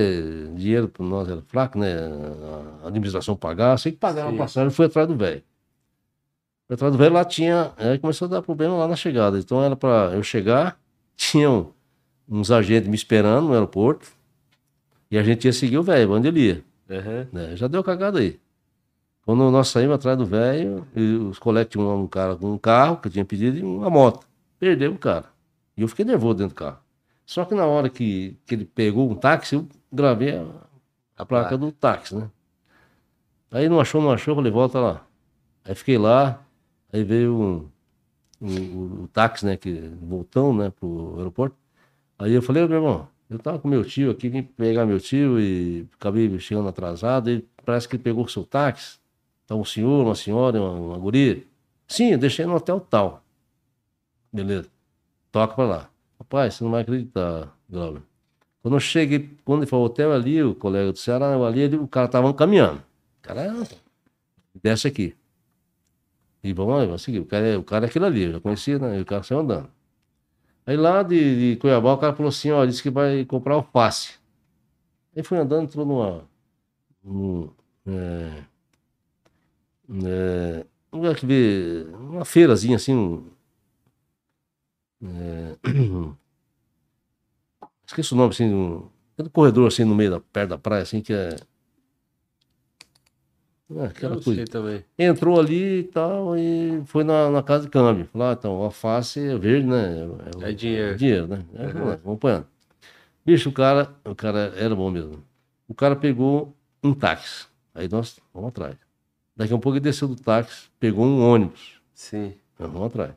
dinheiro 0.54 0.88
para 0.88 1.04
nós 1.04 1.28
era 1.28 1.42
fraco, 1.42 1.78
né? 1.78 1.94
A 2.84 2.88
administração 2.88 3.36
pagar, 3.36 3.78
sei 3.78 3.92
que 3.92 3.98
pagava 3.98 4.30
a 4.30 4.36
passagem, 4.36 4.70
fui 4.70 4.86
atrás 4.86 5.08
do 5.08 5.16
velho. 5.16 5.42
Do 6.76 6.98
velho, 6.98 7.14
lá 7.14 7.24
tinha. 7.24 7.72
Aí 7.76 7.98
começou 7.98 8.26
a 8.26 8.30
dar 8.30 8.42
problema 8.42 8.76
lá 8.76 8.86
na 8.86 8.94
chegada. 8.94 9.38
Então 9.38 9.62
era 9.62 9.74
para 9.74 10.12
eu 10.14 10.22
chegar, 10.22 10.78
tinham 11.16 11.72
uns 12.28 12.50
agentes 12.50 12.88
me 12.88 12.94
esperando 12.94 13.48
no 13.48 13.54
aeroporto, 13.54 14.08
e 15.10 15.18
a 15.18 15.22
gente 15.22 15.46
ia 15.46 15.52
seguir 15.52 15.78
o 15.78 15.82
velho, 15.82 16.12
onde 16.12 16.28
ele 16.28 16.40
ia. 16.40 16.64
Uhum. 16.88 17.26
Né? 17.32 17.56
Já 17.56 17.66
deu 17.66 17.82
cagada 17.82 18.20
aí. 18.20 18.38
Quando 19.26 19.50
nós 19.50 19.68
saímos 19.68 19.96
atrás 19.96 20.16
do 20.16 20.24
velho, 20.24 20.86
os 21.28 21.38
colegas 21.38 21.72
tinham 21.72 22.02
um 22.02 22.06
cara 22.06 22.36
com 22.36 22.52
um 22.52 22.58
carro 22.58 22.96
que 22.98 23.08
eu 23.08 23.12
tinha 23.12 23.24
pedido 23.24 23.58
e 23.58 23.62
uma 23.62 23.90
moto. 23.90 24.26
Perdeu 24.58 24.92
o 24.92 24.98
cara. 24.98 25.26
E 25.76 25.82
eu 25.82 25.88
fiquei 25.88 26.04
nervoso 26.04 26.34
dentro 26.34 26.54
do 26.54 26.58
carro. 26.58 26.78
Só 27.26 27.44
que 27.44 27.54
na 27.54 27.66
hora 27.66 27.88
que, 27.88 28.36
que 28.46 28.54
ele 28.54 28.64
pegou 28.64 29.10
um 29.10 29.14
táxi, 29.14 29.56
eu 29.56 29.68
gravei 29.92 30.36
a, 30.36 30.44
a 31.18 31.26
placa 31.26 31.56
do 31.56 31.70
táxi, 31.70 32.14
né? 32.14 32.30
Aí 33.50 33.68
não 33.68 33.80
achou, 33.80 34.00
não 34.00 34.12
achou, 34.12 34.34
falei, 34.34 34.50
volta 34.50 34.78
lá. 34.78 35.06
Aí 35.64 35.74
fiquei 35.74 35.98
lá, 35.98 36.40
aí 36.92 37.04
veio 37.04 37.34
um, 37.34 37.68
um, 38.40 39.04
o 39.04 39.08
táxi, 39.08 39.44
né, 39.46 39.56
que 39.56 39.90
voltando, 40.02 40.62
né, 40.62 40.70
pro 40.70 41.14
aeroporto. 41.16 41.56
Aí 42.18 42.32
eu 42.32 42.42
falei, 42.42 42.66
meu 42.66 42.78
irmão, 42.78 43.08
eu 43.28 43.38
tava 43.38 43.58
com 43.58 43.68
meu 43.68 43.84
tio 43.84 44.10
aqui, 44.10 44.28
vim 44.28 44.42
pegar 44.42 44.86
meu 44.86 45.00
tio 45.00 45.40
e 45.40 45.86
acabei 45.94 46.38
chegando 46.38 46.68
atrasado, 46.68 47.30
e 47.30 47.44
parece 47.64 47.88
que 47.88 47.96
ele 47.96 48.02
pegou 48.02 48.24
o 48.24 48.28
seu 48.28 48.44
táxi. 48.44 48.98
Então, 49.44 49.60
um 49.60 49.64
senhor, 49.64 50.04
uma 50.04 50.14
senhora, 50.14 50.60
uma, 50.60 50.72
uma 50.72 50.98
guria. 50.98 51.42
Sim, 51.86 52.12
eu 52.12 52.18
deixei 52.18 52.46
no 52.46 52.54
hotel 52.54 52.80
tal. 52.80 53.22
Beleza. 54.32 54.68
Toca 55.32 55.54
pra 55.54 55.64
lá. 55.64 55.90
Rapaz, 56.18 56.54
você 56.54 56.64
não 56.64 56.70
vai 56.70 56.82
acreditar, 56.82 57.56
Glauber. 57.68 58.02
Quando 58.62 58.74
eu 58.74 58.80
cheguei, 58.80 59.30
quando 59.44 59.60
ele 59.60 59.70
falou 59.70 59.86
hotel 59.86 60.12
ali, 60.12 60.42
o 60.42 60.54
colega 60.54 60.92
do 60.92 60.98
Ceará, 60.98 61.34
ali, 61.34 61.60
ele, 61.60 61.76
o 61.76 61.88
cara 61.88 62.08
tava 62.08 62.32
caminhando. 62.34 62.78
O 62.78 63.22
cara, 63.22 63.52
desce 64.62 64.86
aqui. 64.86 65.14
E 66.42 66.52
vamos 66.52 66.74
lá, 66.74 66.84
vamos 66.84 67.02
seguir. 67.02 67.20
O 67.20 67.26
cara, 67.26 67.46
é, 67.46 67.56
o 67.56 67.64
cara 67.64 67.86
é 67.86 67.88
aquele 67.88 68.06
ali, 68.06 68.22
eu 68.24 68.32
já 68.32 68.40
conhecia, 68.40 68.78
né? 68.78 68.98
E 68.98 69.02
o 69.02 69.06
cara 69.06 69.22
saiu 69.22 69.40
andando. 69.40 69.70
Aí 70.66 70.76
lá 70.76 71.02
de, 71.02 71.54
de 71.54 71.60
Cuiabá, 71.60 71.94
o 71.94 71.98
cara 71.98 72.14
falou 72.14 72.30
assim, 72.30 72.50
ó, 72.50 72.64
disse 72.64 72.82
que 72.82 72.90
vai 72.90 73.24
comprar 73.24 73.54
alface. 73.54 74.14
Aí 75.16 75.22
foi 75.22 75.38
andando, 75.38 75.64
entrou 75.64 75.86
numa... 75.86 76.24
Num, 77.02 77.50
é, 77.86 78.44
é, 80.06 80.66
lugar 80.92 81.16
que 81.16 81.26
vê 81.26 81.86
uma 81.94 82.24
feirazinha 82.24 82.76
assim, 82.76 82.94
um, 82.94 83.24
é, 85.02 85.56
esqueci 87.86 88.12
o 88.12 88.16
nome, 88.16 88.30
assim, 88.30 88.52
um, 88.52 88.88
um 89.18 89.28
corredor 89.30 89.68
assim 89.68 89.84
no 89.84 89.94
meio 89.94 90.10
da, 90.10 90.20
perto 90.20 90.50
da 90.50 90.58
praia, 90.58 90.82
assim, 90.82 91.00
que 91.00 91.12
é. 91.12 91.36
É, 93.76 93.84
aquela 93.86 94.16
Eu 94.16 94.22
coisa. 94.22 94.44
também. 94.46 94.84
Entrou 94.98 95.38
ali 95.38 95.80
e 95.80 95.84
tal, 95.84 96.36
e 96.36 96.82
foi 96.86 97.04
na, 97.04 97.30
na 97.30 97.42
casa 97.42 97.64
de 97.64 97.70
câmbio. 97.70 98.06
Falou, 98.12 98.28
ah, 98.28 98.32
então, 98.38 98.52
alface 98.52 99.20
é 99.20 99.36
verde, 99.38 99.66
né? 99.66 100.06
o- 100.36 100.42
É 100.42 100.52
dinheiro. 100.52 100.96
dinheiro, 100.96 101.26
né? 101.28 101.44
É, 101.54 101.66
lá, 101.66 101.98
vamos 102.02 102.16
apanhando. 102.18 102.46
Bicho, 103.24 103.48
o 103.50 103.52
cara, 103.52 103.90
o 104.04 104.14
cara 104.14 104.52
era 104.56 104.74
bom 104.74 104.90
mesmo. 104.90 105.22
O 105.68 105.74
cara 105.74 105.94
pegou 105.94 106.54
um 106.82 106.92
táxi. 106.94 107.46
Aí 107.74 107.88
nós 107.88 108.18
vamos 108.34 108.48
atrás. 108.48 108.76
Daqui 109.36 109.52
a 109.52 109.56
um 109.56 109.60
pouco 109.60 109.76
ele 109.76 109.84
desceu 109.84 110.08
do 110.08 110.16
táxi, 110.16 110.68
pegou 110.80 111.04
um 111.04 111.22
ônibus. 111.22 111.80
Sim. 111.94 112.34
Nós 112.58 112.70
vamos 112.70 112.86
atrás. 112.88 113.12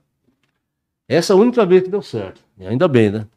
Essa 1.08 1.34
é 1.34 1.36
a 1.36 1.40
única 1.40 1.66
vez 1.66 1.84
que 1.84 1.90
deu 1.90 2.02
certo. 2.02 2.42
E 2.58 2.66
ainda 2.66 2.88
bem, 2.88 3.10
né? 3.12 3.28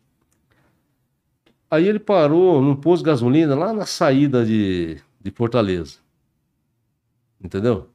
Aí 1.71 1.89
ele 1.89 1.99
parou 1.99 2.61
num 2.63 2.77
posto 2.77 3.03
de 3.03 3.11
gasolina 3.11 3.55
lá 3.55 3.73
na 3.73 3.87
saída 3.87 4.45
de, 4.45 4.99
de 5.21 5.31
Fortaleza. 5.33 5.99
Entendeu? 7.47 7.89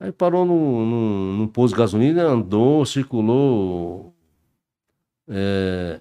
Aí 0.00 0.10
parou 0.10 0.44
num, 0.44 0.84
num, 0.84 1.36
num 1.38 1.46
posto 1.46 1.74
de 1.74 1.78
gasolina, 1.78 2.24
andou, 2.24 2.84
circulou 2.84 4.12
é, 5.28 6.00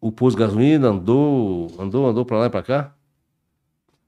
o 0.00 0.10
posto 0.10 0.38
de 0.38 0.42
gasolina, 0.42 0.88
andou, 0.88 1.70
andou, 1.78 2.08
andou 2.08 2.24
pra 2.24 2.38
lá 2.38 2.46
e 2.46 2.50
pra 2.50 2.62
cá. 2.62 2.94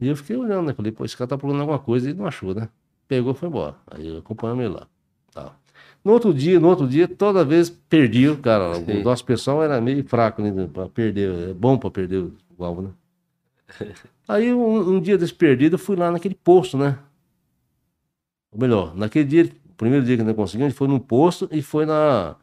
E 0.01 0.09
eu 0.09 0.17
fiquei 0.17 0.37
olhando, 0.37 0.67
né? 0.69 0.73
Falei, 0.73 0.91
pô, 0.91 1.05
esse 1.05 1.17
cara 1.17 1.29
tá 1.29 1.37
procurando 1.37 1.61
alguma 1.61 1.79
coisa 1.79 2.11
e 2.11 2.15
não 2.15 2.27
achou, 2.27 2.55
né? 2.55 2.69
Pegou 3.07 3.33
e 3.33 3.35
foi 3.35 3.49
embora. 3.49 3.77
Aí 3.91 4.17
acompanhamos 4.17 4.65
ele 4.65 4.75
lá. 4.75 4.87
Tal. 5.33 5.55
No 6.03 6.13
outro 6.13 6.33
dia, 6.33 6.59
no 6.59 6.69
outro 6.69 6.89
dia, 6.89 7.07
toda 7.07 7.45
vez 7.45 7.69
perdia 7.69 8.33
o 8.33 8.39
cara. 8.39 8.75
Sim. 8.77 9.01
O 9.01 9.05
nosso 9.05 9.25
pessoal 9.25 9.63
era 9.63 9.81
meio 9.81 10.03
fraco, 10.05 10.41
né? 10.41 10.69
Pra 10.73 10.89
perder. 10.89 11.51
É 11.51 11.53
bom 11.53 11.77
pra 11.77 11.91
perder 11.91 12.31
o 12.57 12.65
alvo, 12.65 12.83
né? 12.83 12.91
Aí 14.27 14.53
um, 14.53 14.97
um 14.97 15.01
dia 15.01 15.19
desse 15.19 15.35
perdido, 15.35 15.75
eu 15.75 15.79
fui 15.79 15.97
lá 15.97 16.11
naquele 16.11 16.35
posto, 16.35 16.79
né? 16.79 16.99
Melhor, 18.59 18.95
naquele 18.97 19.25
dia, 19.25 19.45
o 19.71 19.75
primeiro 19.75 20.05
dia 20.05 20.17
que 20.17 20.23
nós 20.25 20.35
conseguimos, 20.35 20.67
a 20.67 20.71
gente 20.71 20.79
foi 20.79 20.89
num 20.89 20.99
posto 20.99 21.49
e 21.53 21.63
foi 21.63 21.87
na, 21.87 22.35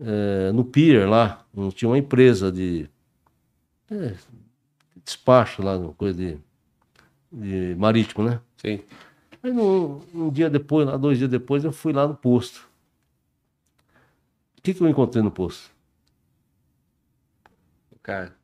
eh, 0.00 0.52
no 0.52 0.64
pier 0.64 1.08
lá. 1.08 1.44
Tinha 1.74 1.88
uma 1.90 1.98
empresa 1.98 2.52
de 2.52 2.88
eh, 3.90 4.14
despacho 5.04 5.62
lá, 5.62 5.78
coisa 5.96 6.18
de, 6.18 6.38
de 7.32 7.74
marítimo, 7.76 8.24
né? 8.24 8.40
Sim. 8.58 8.80
Aí 9.42 9.52
no- 9.52 10.02
um 10.14 10.30
dia 10.30 10.50
depois, 10.50 10.86
lá, 10.86 10.96
dois 10.96 11.18
dias 11.18 11.30
depois, 11.30 11.64
eu 11.64 11.72
fui 11.72 11.92
lá 11.92 12.06
no 12.08 12.14
posto. 12.16 12.68
O 14.58 14.62
que, 14.62 14.74
que 14.74 14.82
eu 14.82 14.88
encontrei 14.88 15.22
no 15.22 15.30
posto? 15.30 15.70
Cara. 18.02 18.34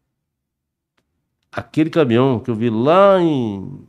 Aquele 1.51 1.91
caminhão 1.91 2.41
que 2.41 2.51
eu 2.51 2.55
vi 2.55 2.71
lá 2.71 3.21
em, 3.21 3.87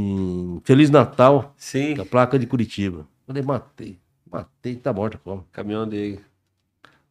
em 0.00 0.60
Feliz 0.64 0.90
Natal, 0.90 1.54
Sim. 1.56 1.96
com 1.96 2.02
a 2.02 2.06
placa 2.06 2.38
de 2.38 2.46
Curitiba. 2.46 3.06
Falei, 3.26 3.42
matei, 3.42 3.98
matei, 4.30 4.76
tá 4.76 4.92
morta 4.92 5.18
como? 5.22 5.44
Caminhão 5.52 5.86
dele. 5.86 6.20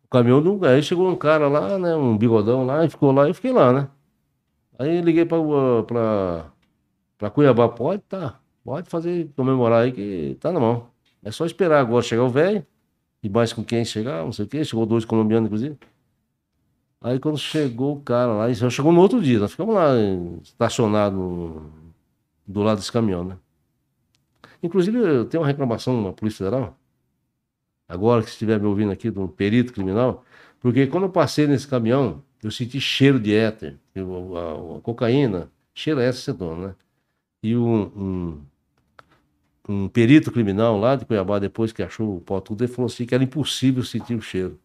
O 0.04 0.08
caminhão 0.10 0.42
do. 0.42 0.66
Aí 0.66 0.82
chegou 0.82 1.10
um 1.10 1.16
cara 1.16 1.48
lá, 1.48 1.78
né? 1.78 1.96
Um 1.96 2.18
bigodão 2.18 2.66
lá, 2.66 2.84
e 2.86 2.90
ficou 2.90 3.12
lá, 3.12 3.26
e 3.26 3.30
eu 3.30 3.34
fiquei 3.34 3.52
lá, 3.52 3.72
né? 3.72 3.88
Aí 4.78 5.02
liguei 5.02 5.26
pra, 5.26 5.38
pra, 5.86 6.46
pra 7.18 7.30
Cuiabá, 7.30 7.70
pode, 7.70 8.02
tá. 8.04 8.40
Pode 8.64 8.90
fazer, 8.90 9.30
comemorar 9.36 9.84
aí 9.84 9.92
que 9.92 10.38
tá 10.40 10.52
na 10.52 10.60
mão. 10.60 10.88
É 11.24 11.32
só 11.32 11.46
esperar 11.46 11.80
agora 11.80 12.02
chegar 12.02 12.24
o 12.24 12.30
velho, 12.30 12.66
e 13.22 13.30
mais 13.30 13.54
com 13.54 13.64
quem 13.64 13.84
chegar, 13.86 14.24
não 14.24 14.32
sei 14.32 14.46
o 14.46 14.48
quê. 14.48 14.64
Chegou 14.64 14.86
dois 14.86 15.06
colombianos, 15.06 15.48
inclusive. 15.48 15.78
Aí 17.02 17.20
quando 17.20 17.38
chegou 17.38 17.96
o 17.96 18.02
cara 18.02 18.34
lá, 18.34 18.54
chegou 18.70 18.92
no 18.92 19.00
outro 19.00 19.22
dia, 19.22 19.40
nós 19.40 19.52
ficamos 19.52 19.74
lá 19.74 19.92
estacionados 20.44 21.62
do 22.50 22.64
lado 22.64 22.80
desse 22.80 22.92
caminhão, 22.92 23.24
né? 23.24 23.38
Inclusive, 24.62 24.98
eu 24.98 25.26
tenho 25.26 25.42
uma 25.42 25.48
reclamação 25.48 26.02
na 26.02 26.12
Polícia 26.12 26.46
Federal, 26.46 26.78
agora 27.88 28.24
que 28.24 28.30
estiver 28.30 28.60
me 28.60 28.66
ouvindo 28.66 28.92
aqui, 28.92 29.12
de 29.12 29.20
um 29.20 29.28
perito 29.28 29.72
criminal, 29.72 30.26
porque 30.60 30.88
quando 30.88 31.04
eu 31.04 31.12
passei 31.12 31.48
nesse 31.48 31.68
caminhão, 31.68 32.24
eu 32.44 32.52
senti 32.52 32.82
cheiro 32.82 33.20
de 33.20 33.34
éter, 33.36 33.78
a, 33.96 34.78
a 34.78 34.82
cocaína, 34.82 35.52
cheiro 35.74 36.00
é 36.00 36.08
essa 36.08 36.22
cetona, 36.22 36.70
né? 36.70 36.76
E 37.44 37.56
um, 37.56 37.84
um, 37.96 38.46
um 39.70 39.88
perito 39.88 40.32
criminal 40.32 40.78
lá 40.78 40.96
de 40.96 41.06
Cuiabá, 41.06 41.40
depois 41.40 41.72
que 41.72 41.84
achou 41.84 42.18
o 42.18 42.22
pó 42.22 42.42
tudo, 42.42 42.64
ele 42.64 42.72
falou 42.72 42.88
assim 42.88 43.06
que 43.06 43.16
era 43.16 43.24
impossível 43.24 43.84
sentir 43.84 44.16
o 44.16 44.22
cheiro. 44.22 44.60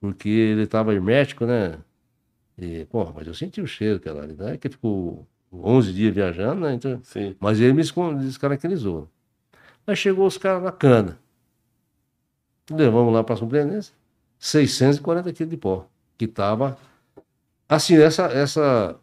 Porque 0.00 0.28
ele 0.28 0.62
estava 0.62 0.94
hermético, 0.94 1.46
né? 1.46 1.78
E, 2.58 2.86
pô, 2.86 3.10
mas 3.12 3.26
eu 3.26 3.34
senti 3.34 3.60
o 3.60 3.66
cheiro, 3.66 4.00
cara. 4.00 4.26
Não 4.26 4.48
é 4.48 4.58
que 4.58 4.68
ficou 4.68 5.26
11 5.52 5.92
dias 5.92 6.14
viajando, 6.14 6.60
né? 6.60 6.74
Então, 6.74 7.00
Sim. 7.02 7.34
mas 7.40 7.60
ele 7.60 7.72
me 7.72 7.82
descaracterizou. 8.20 9.08
Aí 9.86 9.96
chegou 9.96 10.26
os 10.26 10.38
caras 10.38 10.62
na 10.62 10.70
cana. 10.70 11.18
Levamos 12.70 13.12
lá 13.12 13.24
para 13.24 13.34
a 13.34 13.38
Superintenência, 13.38 13.92
640 14.38 15.32
quilos 15.32 15.50
de 15.50 15.56
pó. 15.56 15.86
Que 16.16 16.26
estava. 16.26 16.78
Assim, 17.68 17.96
essa, 17.96 18.26
essa. 18.26 18.96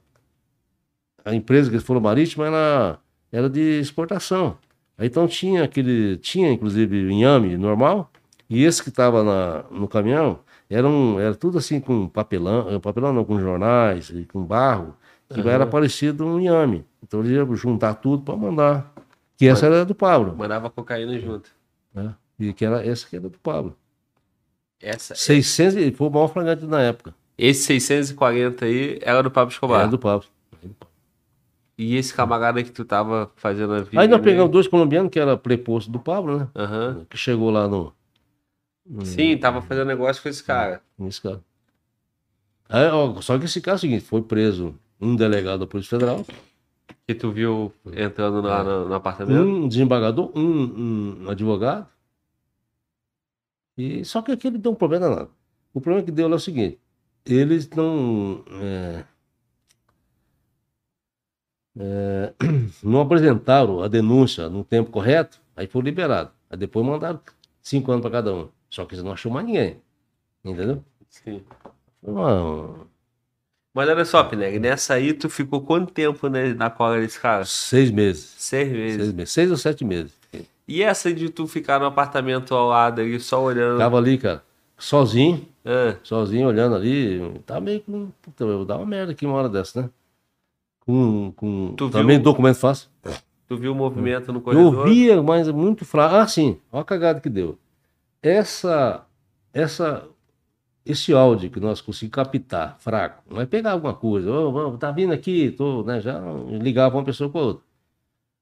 A 1.26 1.36
empresa 1.36 1.69
que 1.69 1.76
eles 1.76 1.86
foram 1.86 1.99
marítima 1.99 2.48
era, 2.48 2.99
era 3.32 3.49
de 3.49 3.80
exportação. 3.80 4.57
Aí 4.98 5.07
então 5.07 5.28
tinha 5.28 5.64
aquele. 5.65 6.18
Tinha 6.18 6.52
inclusive 6.52 7.11
inhame 7.11 7.57
normal. 7.57 8.10
E 8.49 8.64
esse 8.64 8.82
que 8.82 8.90
estava 8.90 9.68
no 9.69 9.88
caminhão 9.90 10.40
era, 10.69 10.88
um, 10.88 11.19
era 11.19 11.36
tudo 11.36 11.57
assim 11.57 11.80
com 11.82 12.07
papelão, 12.07 12.80
papelão 12.80 13.11
não, 13.11 13.26
com 13.26 13.40
jornais 13.40 14.10
e 14.10 14.24
com 14.26 14.44
barro, 14.44 14.95
que 15.34 15.41
Aham. 15.41 15.49
era 15.49 15.68
parecido 15.68 16.26
um 16.26 16.40
inhame. 16.40 16.86
Então 17.04 17.20
eles 17.20 17.32
iam 17.32 17.56
juntar 17.56 17.95
tudo 17.95 18.24
para 18.24 18.36
mandar. 18.36 18.94
Que 19.38 19.48
essa 19.48 19.66
era 19.66 19.86
do 19.86 19.94
Pablo. 19.94 20.36
Mandava 20.36 20.70
cocaína 20.70 21.20
junto. 21.20 21.49
Né? 21.94 22.16
E 22.40 22.54
que 22.54 22.66
era 22.66 22.86
essa 22.86 23.08
que 23.08 23.16
era 23.16 23.30
do 23.30 23.38
Pablo. 23.38 23.76
Essa, 24.80 25.16
600, 25.16 25.76
e 25.76 25.91
foi 25.91 26.08
o 26.08 26.12
maior 26.12 26.28
flagrante 26.28 26.66
na 26.66 26.82
época. 26.82 27.14
esse 27.38 27.64
640 27.64 28.66
aí 28.66 28.99
era 29.02 29.24
do 29.24 29.32
Pablo 29.32 29.52
Escobar. 29.52 29.82
Era 29.82 29.90
do 29.90 29.98
Pablo. 29.98 30.28
E 31.78 31.95
esse 31.95 32.14
camarada 32.14 32.64
que 32.64 32.72
tu 32.72 32.84
tava 32.84 33.32
fazendo 33.36 33.74
a 33.74 33.82
vida. 33.82 34.02
Aí 34.02 34.08
nós 34.08 34.22
pegamos 34.22 34.52
dois 34.52 34.68
colombianos, 34.68 35.12
que 35.12 35.20
era 35.20 35.38
preposto 35.38 35.91
do 35.91 35.99
Pablo, 35.99 36.40
né? 36.40 36.48
Aham. 36.56 37.06
Que 37.08 37.18
chegou 37.18 37.52
lá 37.52 37.68
no. 37.68 37.94
Sim, 39.04 39.38
tava 39.38 39.62
fazendo 39.62 39.88
negócio 39.88 40.24
com 40.24 40.30
esse 40.30 40.44
cara. 40.44 40.82
Nesse 40.98 41.22
cara. 41.22 41.41
Aí, 42.70 42.88
ó, 42.88 43.22
só 43.22 43.38
que 43.38 43.45
esse 43.45 43.62
caso 43.62 43.76
é 43.76 43.78
o 43.78 43.82
seguinte: 43.82 44.06
foi 44.06 44.24
preso 44.24 44.76
um 44.99 45.15
delegado 45.15 45.60
da 45.61 45.68
Polícia 45.68 45.98
Federal, 45.98 46.26
Que 47.07 47.15
tu 47.15 47.32
viu 47.32 47.74
entrando 47.95 48.41
lá 48.41 48.64
no, 48.64 48.88
no 48.90 48.94
apartamento. 48.95 49.40
um 49.40 49.68
desembargador, 49.68 50.32
um, 50.38 51.24
um 51.26 51.30
advogado. 51.30 51.88
E 53.78 54.03
só 54.03 54.22
que 54.22 54.32
aquele 54.32 54.57
deu 54.57 54.72
um 54.72 54.76
problema 54.76 55.07
danado. 55.10 55.32
O 55.74 55.80
problema 55.80 56.03
que 56.06 56.11
deu 56.11 56.32
é 56.32 56.36
o 56.36 56.40
seguinte: 56.40 56.80
eles 57.26 57.69
não. 57.69 58.44
é, 58.61 59.06
é, 61.80 62.34
não 62.84 63.02
apresentaram 63.02 63.82
a 63.82 63.88
denúncia 63.88 64.49
no 64.49 64.64
tempo 64.64 64.90
correto, 64.91 65.40
aí 65.56 65.68
foi 65.68 65.82
liberado. 65.82 66.32
Aí 66.49 66.57
depois 66.57 66.86
mandaram 66.86 67.19
cinco 67.61 67.91
anos 67.91 68.02
para 68.02 68.11
cada 68.11 68.34
um. 68.34 68.49
Só 68.69 68.86
que 68.86 68.95
eles 68.95 69.03
não 69.03 69.11
achou 69.11 69.32
mais 69.32 69.45
ninguém. 69.45 69.82
Entendeu? 70.44 70.84
Sim. 71.10 71.44
Foi 72.02 72.14
uma- 72.14 72.88
Mas 73.78 73.88
olha 73.90 74.06
só, 74.06 74.24
Pineg, 74.24 74.58
nessa 74.58 74.95
aí 74.95 75.14
tu 75.14 75.30
ficou 75.30 75.62
quanto 75.62 75.94
tempo 75.94 76.28
né, 76.28 76.52
na 76.56 76.68
cola 76.68 76.99
desse 76.99 77.20
cara? 77.20 77.45
seis 77.45 77.91
meses. 77.91 78.34
Seis 78.36 78.72
meses. 78.72 78.95
Seis 78.98 79.14
meses. 79.14 79.32
Seis 79.34 79.52
ou 79.52 79.58
sete 79.58 79.86
meses. 79.86 80.12
E 80.68 80.82
essa 80.82 81.14
de 81.14 81.30
tu 81.30 81.45
ficar 81.48 81.80
no 81.80 81.86
apartamento 81.86 82.56
ao 82.56 82.68
lado 82.70 83.02
ali, 83.02 83.20
só 83.20 83.40
olhando. 83.41 83.78
Tava 83.78 83.98
ali, 83.98 84.18
cara, 84.18 84.44
sozinho. 84.78 85.48
Ah, 85.64 85.95
sozinho 86.04 86.48
olhando 86.48 86.76
ali, 86.76 87.40
tá 87.45 87.60
meio 87.62 87.80
com. 87.82 88.10
Puta, 88.20 88.44
eu 88.45 88.58
vou 88.58 88.66
dar 88.66 88.78
uma 88.78 88.86
merda 88.86 89.12
aqui 89.12 89.28
uma 89.28 89.36
hora 89.36 89.48
dessa, 89.48 89.84
né? 89.84 89.90
Com. 90.80 91.32
com 91.36 91.74
Tu 91.78 91.88
também 91.91 92.16
viu- 92.18 92.24
documento 92.24 92.56
fácil. 92.58 92.90
tu 93.48 93.58
viu 93.58 93.74
o 93.74 93.76
movimento 93.76 94.34
no 94.34 94.40
Eu 94.40 94.44
corredor? 94.44 94.90
via, 94.90 95.22
mas 95.22 95.48
muito 95.49 95.86
fraco. 95.86 96.16
Ah, 96.16 96.28
sim, 96.28 96.60
olha 96.72 96.82
a 96.82 96.86
cagada 96.86 97.20
que 97.22 97.30
deu. 97.30 97.60
Essa. 98.24 99.06
Essa. 99.54 100.04
Esse 100.89 101.14
áudio 101.14 101.49
que 101.49 101.59
nós 101.59 101.81
conseguimos 101.81 102.15
captar, 102.15 102.77
fraco, 102.80 103.23
vai 103.30 103.45
pegar 103.45 103.72
alguma 103.72 103.93
coisa, 103.93 104.31
ô, 104.31 104.49
ô, 104.49 104.77
tá 104.77 104.91
vindo 104.91 105.14
aqui, 105.14 105.51
tô, 105.51 105.84
né, 105.84 105.99
já 105.99 106.19
ligava 106.61 106.97
uma 106.97 107.03
pessoa 107.03 107.30
com 107.30 107.39
a 107.39 107.41
outra. 107.41 107.64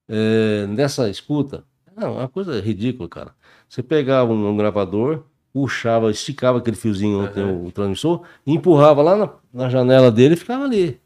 É, 0.07 0.67
nessa 0.67 1.09
escuta, 1.09 1.63
não, 1.95 2.07
é 2.07 2.21
uma 2.21 2.29
coisa 2.29 2.59
ridícula, 2.59 3.07
cara. 3.07 3.35
Você 3.67 3.81
pegava 3.81 4.31
um, 4.31 4.49
um 4.49 4.57
gravador, 4.57 5.23
puxava, 5.53 6.11
esticava 6.11 6.57
aquele 6.57 6.75
fiozinho 6.75 7.21
onde 7.21 7.33
tem 7.33 7.43
o, 7.43 7.71
transmissor, 7.71 8.23
empurrava 8.45 9.01
lá 9.01 9.15
na, 9.15 9.33
na 9.53 9.69
janela 9.69 10.11
dele 10.11 10.33
e 10.33 10.37
ficava 10.37 10.65
ali. 10.65 10.99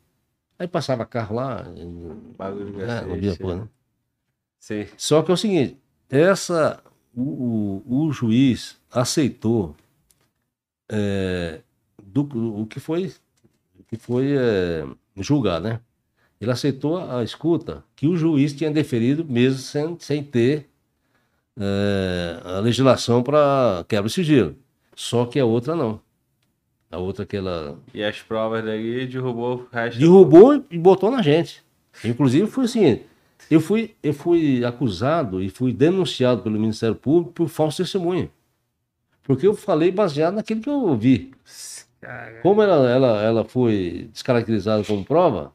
Aí 0.57 0.67
passava 0.67 1.05
carro 1.05 1.35
lá, 1.35 1.65
Bagulho 2.37 2.73
de 2.73 2.81
é, 2.81 3.05
não 3.05 3.15
via 3.15 3.37
porra, 3.37 3.55
né? 3.55 3.61
né? 3.61 3.67
Sim. 4.59 4.87
Só 4.97 5.21
que 5.21 5.31
é 5.31 5.33
o 5.33 5.37
seguinte, 5.37 5.77
essa, 6.09 6.81
o, 7.15 7.83
o, 7.87 8.05
o 8.07 8.11
juiz 8.11 8.77
aceitou 8.91 9.75
é, 10.89 11.59
do, 12.01 12.21
o 12.61 12.65
que 12.65 12.79
foi, 12.79 13.13
que 13.87 13.97
foi 13.97 14.33
é, 14.37 14.85
julgado, 15.17 15.67
né? 15.67 15.79
Ele 16.41 16.51
aceitou 16.51 16.97
a 16.97 17.23
escuta 17.23 17.83
que 17.95 18.07
o 18.07 18.15
juiz 18.15 18.53
tinha 18.53 18.71
deferido, 18.71 19.25
mesmo 19.25 19.59
sem, 19.59 19.97
sem 19.99 20.23
ter 20.23 20.69
é, 21.59 22.39
a 22.43 22.59
legislação 22.59 23.21
para 23.21 23.85
quebra 23.87 24.07
de 24.07 24.13
sigilo. 24.13 24.55
Só 24.95 25.25
que 25.25 25.39
a 25.39 25.45
outra 25.45 25.75
não. 25.75 25.99
A 26.91 26.97
outra 26.97 27.25
que 27.25 27.37
ela 27.37 27.77
E 27.93 28.03
as 28.03 28.21
provas 28.21 28.63
daí 28.63 29.05
derrubou 29.05 29.57
o 29.57 29.67
resto. 29.71 29.99
derrubou 29.99 30.65
e 30.71 30.77
botou 30.77 31.11
na 31.11 31.21
gente. 31.21 31.61
Inclusive 32.03 32.47
foi 32.47 32.65
assim, 32.65 33.01
eu 33.51 33.59
fui, 33.59 33.95
eu 34.01 34.13
fui 34.13 34.63
acusado 34.63 35.41
e 35.41 35.49
fui 35.49 35.73
denunciado 35.73 36.41
pelo 36.41 36.59
Ministério 36.59 36.95
Público 36.95 37.33
por 37.33 37.49
falso 37.49 37.77
testemunho. 37.77 38.29
Porque 39.29 39.45
eu 39.45 39.53
falei 39.53 39.91
baseado 39.91 40.33
naquilo 40.33 40.59
que 40.59 40.67
eu 40.67 40.73
ouvi. 40.73 41.31
Como 42.41 42.63
ela, 42.63 42.89
ela, 42.89 43.21
ela 43.21 43.45
foi 43.45 44.09
descaracterizada 44.11 44.83
como 44.83 45.05
prova, 45.05 45.53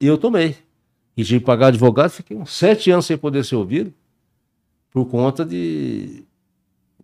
eu 0.00 0.16
tomei. 0.16 0.56
E 1.14 1.22
tive 1.22 1.40
que 1.40 1.44
pagar 1.44 1.66
advogado, 1.66 2.08
fiquei 2.08 2.34
uns 2.34 2.56
sete 2.56 2.90
anos 2.90 3.04
sem 3.04 3.18
poder 3.18 3.44
ser 3.44 3.56
ouvido 3.56 3.92
por 4.90 5.04
conta 5.10 5.44
de 5.44 6.24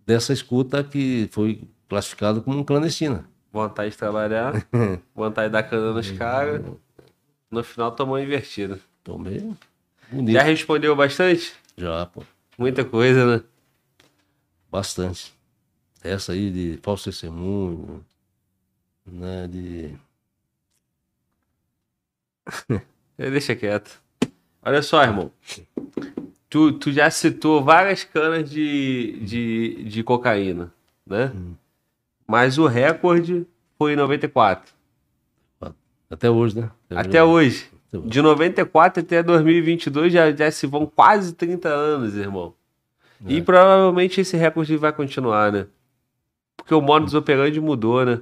dessa 0.03 0.33
escuta 0.33 0.83
que 0.83 1.29
foi 1.31 1.61
classificada 1.87 2.41
como 2.41 2.65
clandestina. 2.65 3.29
Vontade 3.51 3.91
de 3.91 3.97
trabalhar, 3.97 4.65
vontade 5.13 5.49
de 5.49 5.53
dar 5.53 5.61
cana 5.61 5.93
nos 5.93 6.09
caras. 6.09 6.63
No 7.51 7.63
final 7.63 7.91
tomou 7.91 8.19
invertido. 8.19 8.79
Tomei 9.03 9.47
bonito. 10.11 10.33
Já 10.33 10.41
respondeu 10.41 10.95
bastante? 10.95 11.53
Já, 11.77 12.07
pô. 12.07 12.23
Muita 12.57 12.83
coisa, 12.83 13.37
né? 13.37 13.43
Bastante. 14.71 15.42
Essa 16.03 16.33
aí 16.33 16.51
de 16.51 16.79
falso 16.81 17.05
testemunho, 17.05 18.03
né? 19.05 19.47
De. 19.47 19.95
É, 23.15 23.29
Deixa 23.29 23.55
quieto. 23.55 24.01
Olha 24.63 24.81
só, 24.81 25.03
irmão. 25.03 25.31
Tu, 26.49 26.71
tu 26.73 26.91
já 26.91 27.11
citou 27.11 27.63
várias 27.63 28.03
canas 28.03 28.49
de, 28.49 29.19
de, 29.21 29.83
de 29.83 30.03
cocaína, 30.03 30.73
né? 31.05 31.31
Mas 32.27 32.57
o 32.57 32.65
recorde 32.65 33.45
foi 33.77 33.93
em 33.93 33.95
94. 33.95 34.73
Até 36.09 36.27
hoje, 36.29 36.59
né? 36.59 36.71
Até 36.89 37.23
hoje. 37.23 37.69
Até 37.87 37.97
hoje. 37.99 38.09
De 38.09 38.21
94 38.21 39.03
até 39.03 39.21
2022 39.21 40.11
já, 40.11 40.31
já 40.31 40.49
se 40.49 40.65
vão 40.65 40.87
quase 40.87 41.33
30 41.33 41.69
anos, 41.69 42.15
irmão. 42.15 42.55
E 43.27 43.37
É. 43.37 43.41
provavelmente 43.41 44.21
esse 44.21 44.35
recorde 44.35 44.75
vai 44.75 44.91
continuar, 44.91 45.51
né? 45.51 45.67
Porque 46.63 46.73
o 46.73 46.81
modus 46.81 47.13
operandi 47.13 47.59
mudou, 47.59 48.05
né? 48.05 48.21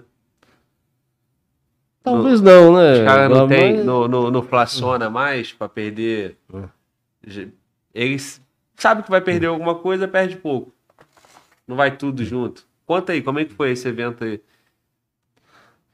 Talvez 2.03 2.41
não, 2.41 2.75
né? 2.75 2.93
Os 2.93 2.99
caras 3.05 3.29
não 3.29 3.47
Mas- 3.47 3.57
tem, 3.57 3.83
não, 3.83 4.07
não, 4.07 4.31
não 4.31 4.41
flaciona 4.41 5.09
mais 5.09 5.53
pra 5.53 5.69
perder. 5.69 6.37
É. 6.53 7.47
Eles 7.93 8.41
sabem 8.75 9.03
que 9.03 9.11
vai 9.11 9.21
perder 9.21 9.45
alguma 9.47 9.75
coisa, 9.75 10.07
perde 10.07 10.35
pouco. 10.37 10.73
Não 11.67 11.75
vai 11.75 11.95
tudo 11.95 12.25
junto. 12.25 12.65
Conta 12.87 13.11
aí, 13.13 13.21
como 13.21 13.37
é 13.39 13.45
que 13.45 13.53
foi 13.53 13.71
esse 13.71 13.87
evento 13.87 14.23
aí? 14.23 14.41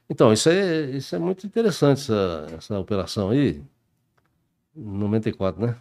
Então, 0.08 0.32
isso 0.32 0.48
é, 0.48 0.84
isso 0.86 1.14
é 1.14 1.18
muito 1.18 1.46
interessante, 1.46 2.00
essa, 2.00 2.46
essa 2.56 2.78
operação 2.78 3.28
aí. 3.28 3.62
94, 4.74 5.60
né? 5.60 5.76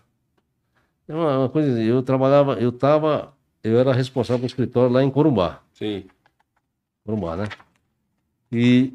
É 1.07 1.15
uma, 1.15 1.39
uma 1.39 1.49
coisa, 1.49 1.81
eu 1.81 2.03
trabalhava, 2.03 2.55
eu 2.55 2.69
tava, 2.73 3.33
eu 3.63 3.79
era 3.79 3.93
responsável 3.93 4.39
pelo 4.39 4.47
escritório 4.47 4.91
lá 4.91 5.01
em 5.01 5.09
Corumbá, 5.09 5.61
Sim. 5.73 6.03
Corumbá, 7.07 7.37
né? 7.37 7.47
E 8.51 8.91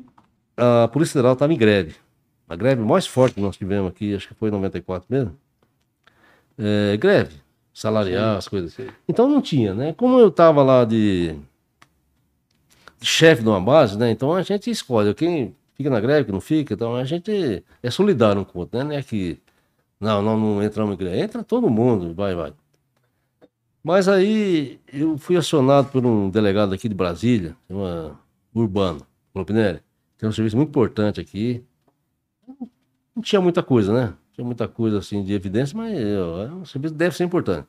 a 0.55 0.86
Polícia 0.89 1.14
Federal 1.14 1.32
estava 1.32 1.51
em 1.51 1.56
greve. 1.56 1.94
A 2.47 2.55
greve 2.55 2.82
mais 2.82 3.06
forte 3.06 3.36
que 3.36 3.40
nós 3.40 3.56
tivemos 3.56 3.90
aqui, 3.90 4.14
acho 4.14 4.28
que 4.28 4.34
foi 4.34 4.51
em 4.51 4.52
94 4.52 5.06
mesmo. 5.09 5.34
É, 6.59 6.94
greve, 6.98 7.36
salarial, 7.72 8.36
as 8.36 8.47
coisas. 8.47 8.76
Então 9.09 9.26
não 9.26 9.40
tinha, 9.40 9.72
né? 9.72 9.94
Como 9.94 10.18
eu 10.18 10.28
estava 10.28 10.62
lá 10.62 10.84
de, 10.84 11.34
de 13.01 13.06
chefe 13.06 13.43
de 13.43 13.48
uma 13.48 13.62
base, 13.62 13.97
né? 13.97 14.10
Então 14.10 14.34
a 14.34 14.43
gente 14.43 14.70
escolhe 14.70 15.14
quem 15.14 15.56
fica 15.74 15.89
na 15.89 15.98
greve, 15.98 16.26
quem 16.26 16.34
não 16.34 16.40
fica. 16.43 16.74
Então 16.74 16.94
a 16.94 17.05
gente 17.05 17.64
é 17.82 17.90
solidário 17.90 18.43
um 18.43 18.44
com 18.44 18.59
o 18.59 18.60
outro, 18.60 18.78
né? 18.78 18.84
Não 18.84 18.93
é 18.93 19.02
que 19.02 19.40
não, 19.98 20.20
nós 20.20 20.39
não 20.39 20.62
entramos 20.62 20.93
em 20.94 20.98
greve. 20.98 21.18
Entra 21.18 21.43
todo 21.43 21.70
mundo, 21.70 22.12
vai, 22.12 22.34
vai. 22.34 22.52
Mas 23.82 24.09
aí 24.09 24.78
eu 24.92 25.18
fui 25.18 25.36
acionado 25.36 25.88
por 25.88 26.06
um 26.06 26.30
delegado 26.30 26.72
aqui 26.72 26.88
de 26.88 26.94
Brasília, 26.94 27.56
chama 27.66 28.18
Urbano, 28.54 29.04
Lopinelli. 29.34 29.80
Tem 30.16 30.28
um 30.28 30.32
serviço 30.32 30.56
muito 30.56 30.68
importante 30.68 31.20
aqui. 31.20 31.64
Não 33.14 33.22
tinha 33.22 33.40
muita 33.40 33.62
coisa, 33.62 33.92
né? 33.92 34.14
Tinha 34.32 34.44
muita 34.44 34.68
coisa 34.68 34.98
assim 34.98 35.24
de 35.24 35.32
evidência, 35.32 35.76
mas 35.76 35.92
ó, 35.96 36.44
é 36.44 36.52
um 36.52 36.64
serviço 36.64 36.94
deve 36.94 37.16
ser 37.16 37.24
importante. 37.24 37.66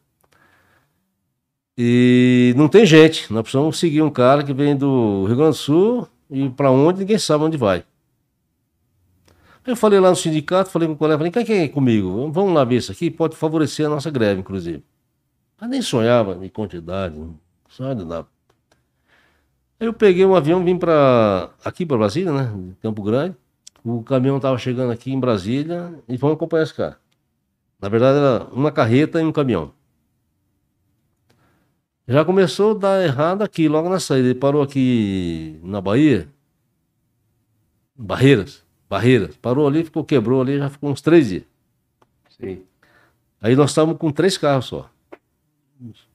E 1.76 2.53
não 2.56 2.68
tem 2.68 2.85
gente. 2.85 3.34
Nós 3.34 3.41
precisamos 3.41 3.80
seguir 3.80 4.03
um 4.03 4.11
cara 4.11 4.44
que 4.44 4.53
vem 4.53 4.76
do 4.76 5.26
Rio 5.26 5.35
Grande 5.35 5.52
do 5.52 5.56
Sul 5.56 6.07
e 6.30 6.48
para 6.49 6.69
onde 6.69 6.99
ninguém 6.99 7.18
sabe 7.18 7.44
onde 7.44 7.57
vai. 7.57 7.84
Eu 9.65 9.76
falei 9.76 9.99
lá 9.99 10.10
no 10.10 10.15
sindicato, 10.15 10.69
falei 10.69 10.88
com 10.88 10.94
o 10.94 10.98
colega, 10.98 11.18
falei, 11.18 11.31
quem 11.31 11.45
quer 11.45 11.64
ir 11.64 11.69
comigo? 11.69 12.30
Vamos 12.31 12.53
lá 12.53 12.64
ver 12.64 12.76
isso 12.76 12.91
aqui, 12.91 13.10
pode 13.10 13.35
favorecer 13.35 13.85
a 13.85 13.90
nossa 13.90 14.11
greve, 14.11 14.41
inclusive. 14.41 14.84
Mas 15.64 15.69
nem 15.69 15.81
sonhava 15.81 16.45
em 16.45 16.49
quantidade, 16.49 17.18
não 17.18 17.40
sonhava 17.69 18.03
nada. 18.03 18.27
Aí 19.80 19.88
eu 19.88 19.94
peguei 19.94 20.26
um 20.26 20.35
avião, 20.35 20.61
vim 20.61 20.77
para 20.77 21.52
aqui 21.64 21.85
para 21.85 21.95
Brasília, 21.95 22.34
né? 22.34 22.73
Campo 22.81 23.02
Grande. 23.02 23.34
O 23.81 24.03
caminhão 24.03 24.35
estava 24.35 24.57
chegando 24.57 24.91
aqui 24.91 25.14
em 25.14 25.18
Brasília 25.18 25.98
e 26.06 26.18
vamos 26.18 26.35
acompanhar 26.35 26.64
esse 26.64 26.73
cara. 26.73 26.98
Na 27.80 27.88
verdade, 27.88 28.18
era 28.18 28.44
uma 28.53 28.73
carreta 28.73 29.22
e 29.22 29.23
um 29.23 29.31
caminhão. 29.31 29.72
Já 32.06 32.26
começou 32.26 32.72
a 32.72 32.80
dar 32.80 33.02
errado 33.02 33.41
aqui, 33.41 33.69
logo 33.69 33.88
na 33.88 34.02
saída. 34.02 34.27
Ele 34.27 34.40
parou 34.40 34.61
aqui 34.61 35.61
na 35.64 35.80
Bahia. 35.80 36.27
Barreiras. 37.95 38.65
Barreiras. 38.90 39.38
Parou 39.38 39.65
ali, 39.65 39.85
ficou, 39.85 40.03
quebrou 40.03 40.41
ali, 40.41 40.57
já 40.57 40.69
ficou 40.69 40.91
uns 40.91 40.99
três 40.99 41.30
dias. 41.30 41.44
Sim. 42.31 42.64
Aí 43.40 43.56
nós 43.56 43.69
estávamos 43.69 43.98
com 43.98 44.11
três 44.11 44.38
carros 44.38 44.65
só. 44.65 44.93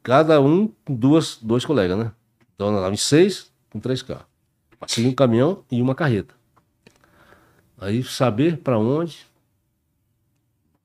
Cada 0.02 0.40
um 0.40 0.68
com 0.84 0.94
duas, 0.94 1.38
dois 1.40 1.64
colegas, 1.64 1.98
né? 1.98 2.12
Então 2.54 2.68
estávamos 2.70 3.00
em 3.00 3.02
seis 3.02 3.52
com 3.70 3.78
três 3.80 4.02
carros. 4.02 4.26
Passei 4.78 5.06
um 5.06 5.12
caminhão 5.14 5.64
e 5.70 5.82
uma 5.82 5.94
carreta. 5.94 6.34
Aí 7.80 8.02
saber 8.02 8.58
para 8.58 8.78
onde, 8.78 9.26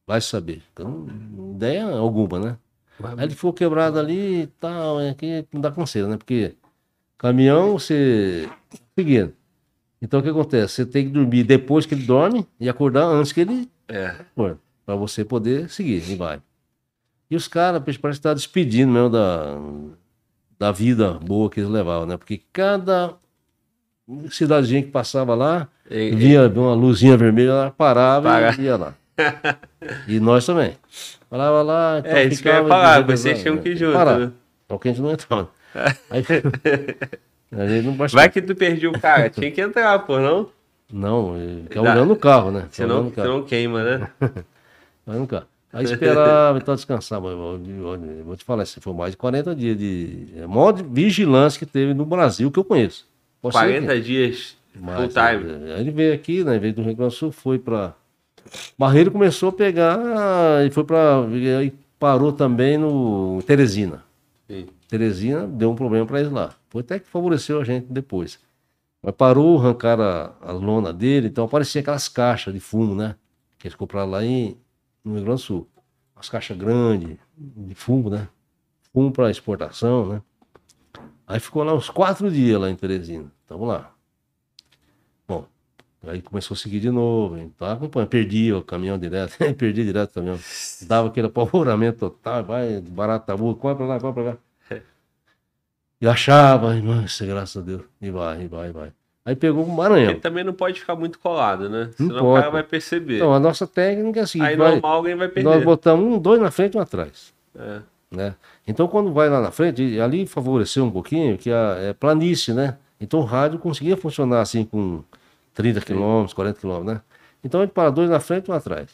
vai 0.06 0.22
saber. 0.22 0.62
Então, 0.74 1.08
ideia 1.56 1.86
alguma, 1.86 2.40
né? 2.40 2.58
Aí 3.04 3.26
ele 3.26 3.36
ficou 3.36 3.54
quebrado 3.54 3.98
ali 4.00 4.44
e 4.44 4.48
tal, 4.48 5.00
é 5.02 5.14
que 5.14 5.46
não 5.52 5.62
dá 5.62 5.72
conselho, 5.72 6.08
né? 6.08 6.18
Porque 6.18 6.56
caminhão, 7.18 7.74
você. 7.74 8.50
Seguindo. 8.96 9.34
Então 10.02 10.20
o 10.20 10.24
que 10.24 10.30
acontece? 10.30 10.76
Você 10.76 10.86
tem 10.86 11.06
que 11.06 11.12
dormir 11.12 11.44
depois 11.44 11.86
que 11.86 11.96
ele 11.96 12.06
dorme 12.06 12.46
e 12.60 12.70
acordar 12.70 13.06
antes 13.06 13.32
que 13.32 13.40
ele 13.40 13.72
É. 13.88 14.16
para 14.86 14.96
você 14.96 15.24
poder 15.24 15.70
seguir 15.70 16.04
e 16.10 16.16
vai. 16.16 16.42
E 17.30 17.36
os 17.36 17.48
caras 17.48 17.82
parece 17.82 18.00
que 18.00 18.10
estavam 18.12 18.36
despedindo 18.36 18.92
mesmo 18.92 19.10
da, 19.10 19.58
da 20.60 20.72
vida 20.72 21.14
boa 21.14 21.50
que 21.50 21.60
eles 21.60 21.70
levavam, 21.70 22.06
né? 22.06 22.18
Porque 22.18 22.42
cada 22.52 23.14
cidadezinha 24.30 24.84
que 24.84 24.92
passava 24.92 25.34
lá, 25.34 25.68
E- 25.90 26.12
via 26.12 26.48
uma 26.48 26.74
luzinha 26.74 27.18
vermelha, 27.18 27.50
ela 27.50 27.72
parava 27.72 28.30
Para. 28.30 28.56
e 28.56 28.66
ia 28.66 28.76
lá. 28.78 28.94
E 30.08 30.18
nós 30.20 30.46
também. 30.46 30.78
Parava 31.30 31.62
lá, 31.62 32.00
então 32.00 32.12
É, 32.12 32.24
isso 32.26 32.42
que 32.42 32.48
eu 32.48 32.54
ia 32.54 32.66
falar, 32.68 33.02
vocês 33.04 33.42
tinham 33.42 33.58
que 33.58 33.70
ir 33.70 33.76
junto, 33.76 33.94
Parar. 33.94 34.18
né? 34.18 34.32
Só 34.70 34.78
que 34.78 34.88
a 34.88 34.92
gente 34.92 35.02
não 35.02 35.12
entrava. 35.12 35.50
Aí, 36.10 36.24
a 37.52 37.68
gente 37.68 37.86
não 37.86 38.08
Vai 38.08 38.30
que 38.30 38.42
tu 38.42 38.56
perdeu 38.56 38.92
o 38.92 39.00
cara, 39.00 39.30
tinha 39.30 39.52
que 39.52 39.60
entrar, 39.60 40.00
pô, 40.00 40.20
não? 40.20 40.50
Não, 40.92 41.34
ficava 41.64 41.88
Dá. 41.88 41.94
olhando 41.96 42.10
no 42.10 42.16
carro, 42.16 42.52
né? 42.52 42.68
Senão, 42.72 43.04
no 43.04 43.12
carro. 43.12 43.28
senão 43.28 43.44
queima, 43.44 43.84
né? 43.84 44.08
Mas 45.06 45.18
nunca. 45.18 45.48
Aí 45.74 45.86
esperava, 45.86 46.58
então 46.60 46.76
descansava. 46.76 47.30
Eu, 47.30 47.60
eu- 47.66 47.96
eu 48.20 48.24
vou 48.26 48.36
te 48.36 48.44
falar, 48.44 48.62
isso 48.64 48.80
foi 48.80 48.94
mais 48.94 49.12
de 49.12 49.18
40 49.18 49.56
dias 49.56 49.76
de. 49.78 50.28
É 50.38 50.44
a 50.44 50.48
maior 50.48 50.74
vigilância 50.74 51.58
que 51.58 51.66
teve 51.66 51.94
no 51.96 52.06
Brasil 52.06 52.52
que 52.52 52.60
eu 52.60 52.64
conheço. 52.64 53.08
Ser 53.44 53.52
40 53.52 54.00
dias 54.00 54.56
que- 54.72 54.78
full 54.80 54.86
mas, 54.88 55.14
time. 55.14 55.70
é, 55.70 55.74
Aí 55.76 55.82
ele 55.82 55.92
veio 55.92 56.14
aqui, 56.14 56.44
né? 56.44 56.60
Veio 56.60 56.74
do 56.76 56.84
Rio 56.84 56.96
Grande 56.96 57.12
do 57.14 57.18
Sul, 57.18 57.32
foi 57.32 57.58
pra. 57.58 57.94
Barreiro 58.78 59.10
começou 59.12 59.50
a 59.50 59.54
pegar 59.54 60.00
e 60.66 60.70
foi 60.70 60.84
pra. 60.84 61.22
Aí 61.60 61.74
parou 62.00 62.32
também 62.32 62.78
no 62.78 63.42
Teresina. 63.48 64.04
Sim. 64.48 64.68
Teresina 64.88 65.48
deu 65.48 65.72
um 65.72 65.76
problema 65.76 66.06
para 66.06 66.20
eles 66.20 66.32
lá. 66.32 66.52
Foi 66.70 66.82
até 66.82 67.00
que 67.00 67.08
favoreceu 67.08 67.60
a 67.60 67.64
gente 67.64 67.88
depois. 67.90 68.38
Mas 69.02 69.16
parou, 69.16 69.60
arrancaram 69.60 70.04
a, 70.04 70.32
a 70.42 70.52
lona 70.52 70.94
dele, 70.94 71.28
então 71.28 71.46
aparecia 71.46 71.82
aquelas 71.82 72.08
caixas 72.08 72.54
de 72.54 72.60
fumo, 72.60 72.94
né? 72.94 73.16
Que 73.58 73.68
eles 73.68 73.76
compraram 73.76 74.10
lá 74.12 74.24
em, 74.24 74.56
no 75.04 75.16
Rio 75.16 75.24
Grande 75.24 75.42
do 75.42 75.46
Sul. 75.46 75.70
Umas 76.16 76.30
caixas 76.30 76.58
grandes 76.58 77.18
de 77.38 77.76
fumo, 77.76 78.10
né? 78.10 78.28
Fumo 78.94 79.12
para 79.12 79.30
exportação, 79.30 80.08
né? 80.08 80.22
Aí 81.28 81.40
ficou 81.40 81.64
lá 81.64 81.74
uns 81.74 81.90
quatro 81.90 82.30
dias 82.32 82.60
lá 82.60 82.70
em 82.70 82.76
Teresina. 82.76 83.32
Então 83.46 83.58
tamo 83.58 83.66
lá. 83.66 83.92
Bom, 85.28 85.48
aí 86.06 86.22
começou 86.22 86.56
a 86.56 86.58
seguir 86.58 86.80
de 86.80 86.92
novo, 86.92 87.38
então 87.38 87.68
acompanha, 87.68 88.06
perdi 88.06 88.54
o 88.54 88.62
caminhão 88.62 88.98
direto, 88.98 89.38
perdi 89.58 89.84
direto 89.84 90.12
o 90.12 90.14
caminhão. 90.16 90.40
Dava 90.84 91.08
aquele 91.08 91.28
apavoramento 91.28 92.00
total, 92.00 92.44
vai, 92.44 92.82
barato 92.82 93.26
tabu, 93.26 93.56
corre 93.56 93.76
pra 93.76 93.86
lá, 93.86 94.00
corre 94.00 94.14
pra 94.14 94.34
cá. 94.34 94.38
E 96.02 96.08
achava, 96.08 96.76
nossa, 96.76 97.26
graças 97.26 97.56
a 97.56 97.66
Deus, 97.66 97.84
e 98.02 98.12
vai, 98.12 98.44
e 98.44 98.48
vai, 98.48 98.70
e 98.70 98.72
vai. 98.74 98.94
Aí 99.26 99.36
pegou 99.36 99.64
o 99.64 99.70
Maranhão. 99.74 100.12
Ele 100.12 100.20
também 100.20 100.44
não 100.44 100.52
pode 100.54 100.80
ficar 100.82 100.96
muito 100.96 101.18
colado, 101.18 101.70
né? 101.70 101.90
Não 101.98 102.08
Senão 102.08 102.18
o 102.18 102.20
pode, 102.22 102.42
cara 102.42 102.52
vai 102.52 102.64
perceber. 102.64 103.16
Então, 103.18 103.34
a 103.34 103.40
nossa 103.40 103.66
técnica 103.66 104.20
é 104.20 104.24
a 104.24 104.28
seguinte, 104.28 104.48
Aí 104.50 104.56
vai- 104.58 104.72
normal 104.74 104.92
alguém 104.98 105.16
vai 105.16 105.28
nós 105.28 105.34
perder. 105.34 105.64
botamos 105.64 106.06
um, 106.06 106.20
dois 106.20 106.42
na 106.42 106.52
frente 106.52 106.76
e 106.76 106.78
um 106.78 106.82
atrás. 106.82 107.34
É. 107.58 107.80
né? 108.12 108.36
Então, 108.68 108.88
quando 108.88 109.12
vai 109.14 109.30
lá 109.30 109.40
na 109.42 109.50
frente, 109.52 110.00
ali 110.00 110.26
favoreceu 110.28 110.84
um 110.86 110.92
pouquinho 110.92 111.38
que 111.38 111.52
a, 111.52 111.78
é 111.80 111.94
planície, 111.94 112.54
né? 112.54 112.78
Então, 113.00 113.20
o 113.22 113.24
rádio 113.24 113.58
conseguia 113.60 113.96
funcionar 113.98 114.42
assim 114.42 114.66
com 114.66 115.04
30 115.54 115.82
quilômetros, 115.82 116.34
40 116.34 116.60
quilômetros, 116.60 116.94
né? 116.96 117.02
Então, 117.44 117.62
a 117.62 117.64
gente 117.66 117.74
para 117.74 117.90
dois 117.90 118.10
na 118.10 118.20
frente 118.20 118.48
e 118.48 118.52
um 118.52 118.54
atrás. 118.54 118.90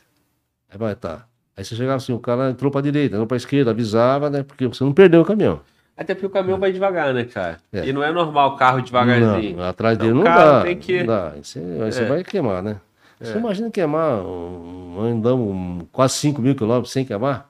Aí 0.71 0.77
vai, 0.77 0.95
tá. 0.95 1.25
Aí 1.57 1.65
você 1.65 1.75
chegava 1.75 1.97
assim, 1.97 2.13
o 2.13 2.19
cara 2.19 2.51
entrou 2.51 2.71
para 2.71 2.81
direita, 2.81 3.15
entrou 3.15 3.27
para 3.27 3.35
esquerda, 3.37 3.71
avisava, 3.71 4.29
né? 4.29 4.43
Porque 4.43 4.65
você 4.67 4.83
não 4.83 4.93
perdeu 4.93 5.21
o 5.21 5.25
caminhão. 5.25 5.59
Até 5.99 6.13
porque 6.13 6.27
o 6.27 6.29
caminhão 6.29 6.57
vai 6.57 6.71
devagar, 6.71 7.13
né, 7.13 7.25
cara? 7.25 7.57
É. 7.73 7.85
E 7.87 7.91
não 7.91 8.01
é 8.01 8.09
normal 8.11 8.53
o 8.53 8.55
carro 8.55 8.81
devagarzinho. 8.81 9.57
Não, 9.57 9.63
atrás 9.65 9.95
Então, 9.97 10.07
dele 10.07 10.17
não 10.17 10.23
cara, 10.23 10.51
dá. 10.59 10.61
tem 10.63 10.77
que- 10.77 10.99
Não 10.99 11.05
dá. 11.07 11.29
Você, 11.31 11.59
você 11.59 12.01
É. 12.03 12.05
vai 12.05 12.23
queimar, 12.23 12.63
né? 12.63 12.79
Você 13.19 13.37
imagina 13.37 13.69
queimar, 13.69 14.21
um, 14.23 15.01
andamos 15.01 15.47
um- 15.49 15.79
quase 15.91 16.13
5 16.13 16.41
mil 16.41 16.55
quilômetros 16.55 16.93
sem 16.93 17.03
queimar? 17.03 17.49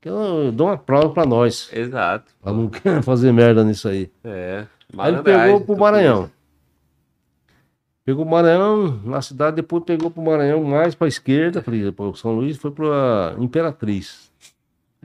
Que 0.00 0.08
eu, 0.08 0.16
eu 0.46 0.52
dou 0.52 0.66
uma 0.66 0.76
prova 0.76 1.10
para 1.10 1.24
nós. 1.24 1.70
Exato. 1.72 2.32
Pra 2.42 2.52
não 2.52 2.68
fazer 3.04 3.32
merda 3.32 3.62
nisso 3.62 3.86
aí. 3.88 4.10
É. 4.24 4.66
Aí 4.98 5.12
ele 5.14 5.22
pegou 5.22 5.58
pro 5.60 5.66
tudo 5.74 5.80
Maranhão. 5.80 6.28
Pegou 8.04 8.24
o 8.24 8.28
Maranhão, 8.28 9.00
na 9.04 9.22
cidade, 9.22 9.56
depois 9.56 9.82
pegou 9.84 10.10
pro 10.10 10.20
Maranhão 10.22 10.62
mais 10.64 10.94
pra 10.94 11.06
esquerda, 11.08 11.62
falei, 11.62 11.90
pro 11.90 12.14
São 12.16 12.32
Luís, 12.32 12.56
foi 12.58 12.70
pra 12.70 13.34
Imperatriz. 13.38 14.30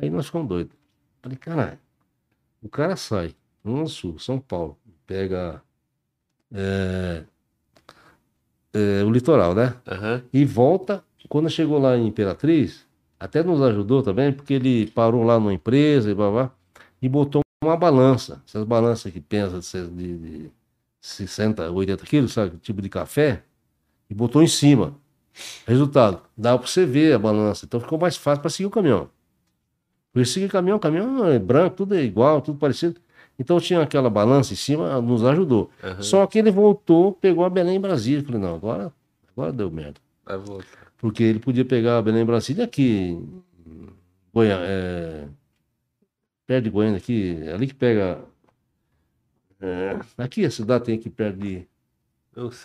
Aí 0.02 0.10
nós 0.10 0.26
ficamos 0.26 0.48
doidos. 0.50 0.74
Falei, 1.22 1.38
caralho, 1.38 1.78
o 2.62 2.70
cara 2.70 2.96
sai, 2.96 3.36
no 3.64 3.88
sul, 3.88 4.20
São 4.20 4.40
Paulo, 4.40 4.78
pega 5.06 5.62
é, 6.54 7.24
é, 8.74 9.04
o 9.04 9.12
litoral, 9.12 9.54
né? 9.54 9.76
Aham. 9.88 10.24
E 10.32 10.46
volta, 10.46 11.04
quando 11.28 11.50
chegou 11.50 11.80
lá 11.80 11.98
em 11.98 12.08
Imperatriz, 12.08 12.86
até 13.20 13.44
nos 13.44 13.62
ajudou 13.62 14.02
também, 14.02 14.32
porque 14.32 14.54
ele 14.54 14.88
parou 14.88 15.24
lá 15.24 15.40
numa 15.40 15.54
empresa 15.54 16.10
e 16.10 16.14
blá, 16.14 16.32
blá, 16.32 16.52
e 17.02 17.10
botou 17.10 17.42
uma 17.64 17.78
balança. 17.78 18.42
Essas 18.48 18.64
balanças 18.64 19.12
que 19.12 19.20
pesam 19.20 19.60
de, 19.60 19.88
de, 19.90 20.18
de 20.18 20.52
60, 21.02 21.72
80 21.72 22.06
quilos, 22.06 22.34
sabe? 22.34 22.58
Tipo 22.58 22.82
de 22.82 22.90
café, 22.90 23.44
e 24.10 24.14
botou 24.14 24.42
em 24.42 24.48
cima. 24.48 24.96
Resultado, 25.66 26.22
dá 26.36 26.58
para 26.58 26.68
você 26.68 26.86
ver 26.86 27.14
a 27.14 27.20
balança. 27.20 27.66
Então 27.66 27.80
ficou 27.80 28.00
mais 28.00 28.18
fácil 28.18 28.42
para 28.42 28.50
seguir 28.50 28.66
o 28.66 28.72
caminhão. 28.72 29.10
Porque 30.12 30.26
seguir 30.26 30.50
caminhão, 30.50 30.78
o 30.78 30.80
caminhão 30.80 31.28
é 31.28 31.38
branco, 31.38 31.78
tudo 31.78 31.96
é 31.96 32.04
igual, 32.04 32.42
tudo 32.42 32.58
parecido. 32.58 33.00
Então 33.38 33.60
tinha 33.60 33.82
aquela 33.82 34.10
balança 34.10 34.52
em 34.54 34.56
cima, 34.58 35.02
nos 35.02 35.24
ajudou. 35.24 35.70
Aham. 35.84 36.02
Só 36.02 36.28
que 36.28 36.38
ele 36.38 36.52
voltou, 36.52 37.14
pegou 37.14 37.46
a 37.46 37.50
Belém 37.50 37.78
em 37.78 37.80
Brasília. 37.80 38.24
Falei, 38.24 38.42
não, 38.42 38.56
agora, 38.56 38.92
agora 39.32 39.54
deu 39.54 39.72
merda. 39.72 40.02
Vai 40.26 40.38
voltar. 40.38 40.92
Porque 40.98 41.24
ele 41.24 41.40
podia 41.40 41.64
pegar 41.64 41.98
a 41.98 42.02
Belém 42.02 42.26
Brasília 42.26 42.66
aqui, 42.66 43.18
Goiânia, 44.34 44.66
é, 44.68 45.28
perto 46.46 46.66
de 46.66 46.70
Goiânia, 46.70 46.98
aqui, 46.98 47.40
é 47.44 47.54
ali 47.54 47.68
que 47.68 47.74
pega. 47.74 48.22
é, 49.62 50.00
aqui 50.18 50.44
a 50.44 50.52
cidade 50.52 50.84
tem 50.84 50.96
aqui 50.96 51.10
perto 51.10 51.38
de. 51.38 51.66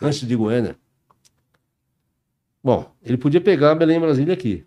Antes 0.03 0.27
de 0.27 0.35
Goiânia. 0.35 0.77
Bom, 2.63 2.93
ele 3.03 3.17
podia 3.17 3.41
pegar 3.41 3.73
a 3.73 3.75
Belém 3.75 4.01
Brasília 4.01 4.35
aqui. 4.35 4.67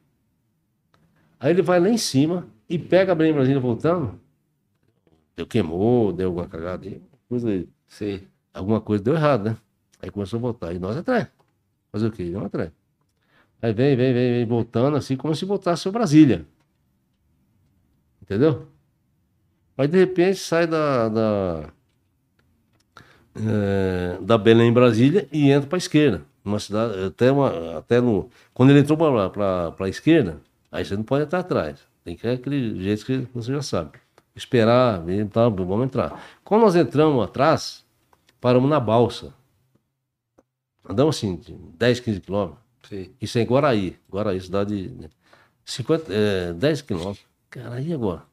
Aí 1.39 1.51
ele 1.51 1.61
vai 1.61 1.79
lá 1.79 1.89
em 1.89 1.97
cima 1.97 2.47
e 2.69 2.77
pega 2.77 3.11
a 3.11 3.15
Belém 3.15 3.34
Brasília 3.34 3.60
voltando. 3.60 4.19
Deu 5.35 5.45
queimou, 5.45 6.11
deu 6.11 6.27
alguma 6.27 6.48
cagada, 6.48 6.89
coisa 7.30 7.49
aí 7.49 7.68
Sim. 7.88 8.22
alguma 8.53 8.81
coisa 8.81 9.03
deu 9.03 9.14
errado, 9.14 9.45
né? 9.45 9.57
Aí 10.02 10.11
começou 10.11 10.38
a 10.38 10.41
voltar. 10.41 10.73
E 10.73 10.80
nós 10.80 10.98
atrás. 10.98 11.27
Fazer 11.91 12.07
o 12.07 12.11
quê? 12.11 12.30
Vamos 12.31 12.48
atrás. 12.48 12.72
Aí 13.61 13.73
vem, 13.73 13.95
vem, 13.95 14.14
vem, 14.14 14.34
vem, 14.34 14.45
voltando 14.45 14.98
assim, 14.98 15.15
como 15.15 15.34
se 15.34 15.45
voltasse 15.45 15.88
o 15.88 15.91
Brasília. 15.91 16.45
Entendeu? 18.22 18.68
Aí 19.77 19.88
de 19.88 19.98
repente 19.98 20.39
sai 20.39 20.68
da. 20.68 21.10
da, 21.10 21.69
eh, 23.35 24.18
da 24.22 24.38
Belém 24.38 24.72
Brasília 24.72 25.27
e 25.31 25.49
entra 25.49 25.68
para 25.68 25.77
a 25.77 25.80
esquerda. 25.80 26.23
Uma 26.44 26.60
cidade, 26.60 27.03
até, 27.06 27.31
uma, 27.31 27.77
até 27.77 28.02
no. 28.02 28.30
Quando 28.53 28.72
ele 28.72 28.80
entrou 28.80 28.98
para 28.98 29.85
a 29.85 29.89
esquerda, 29.89 30.41
aí 30.72 30.84
você 30.85 30.95
não 30.95 31.03
pode 31.03 31.23
entrar 31.23 31.39
atrás. 31.39 31.86
Tem 32.07 32.15
que 32.15 32.25
ir 32.25 32.29
aquele 32.29 32.81
jeito 32.81 33.05
que 33.05 33.27
você 33.34 33.51
já 33.51 33.61
sabe. 33.61 33.99
Esperar, 34.34 35.03
ver, 35.03 35.27
tá, 35.27 35.49
vamos 35.49 35.84
entrar. 35.84 36.23
Quando 36.41 36.61
nós 36.61 36.73
entramos 36.73 37.21
atrás, 37.21 37.85
paramos 38.39 38.69
na 38.69 38.79
balsa. 38.79 39.34
Andamos 40.88 41.17
assim, 41.17 41.35
de 41.35 41.53
10, 41.53 41.99
15 41.99 42.21
quilômetros. 42.21 42.63
Sim. 42.88 43.13
Isso 43.19 43.38
é 43.38 43.41
em 43.41 43.45
Guaraí. 43.45 43.97
Guaraí, 44.09 44.39
cidade 44.39 44.88
de 44.88 45.09
50, 45.65 46.13
é, 46.13 46.53
10 46.53 46.81
quilômetros. 46.84 47.25
Cara, 47.49 47.81
e 47.81 47.91
agora? 47.91 48.23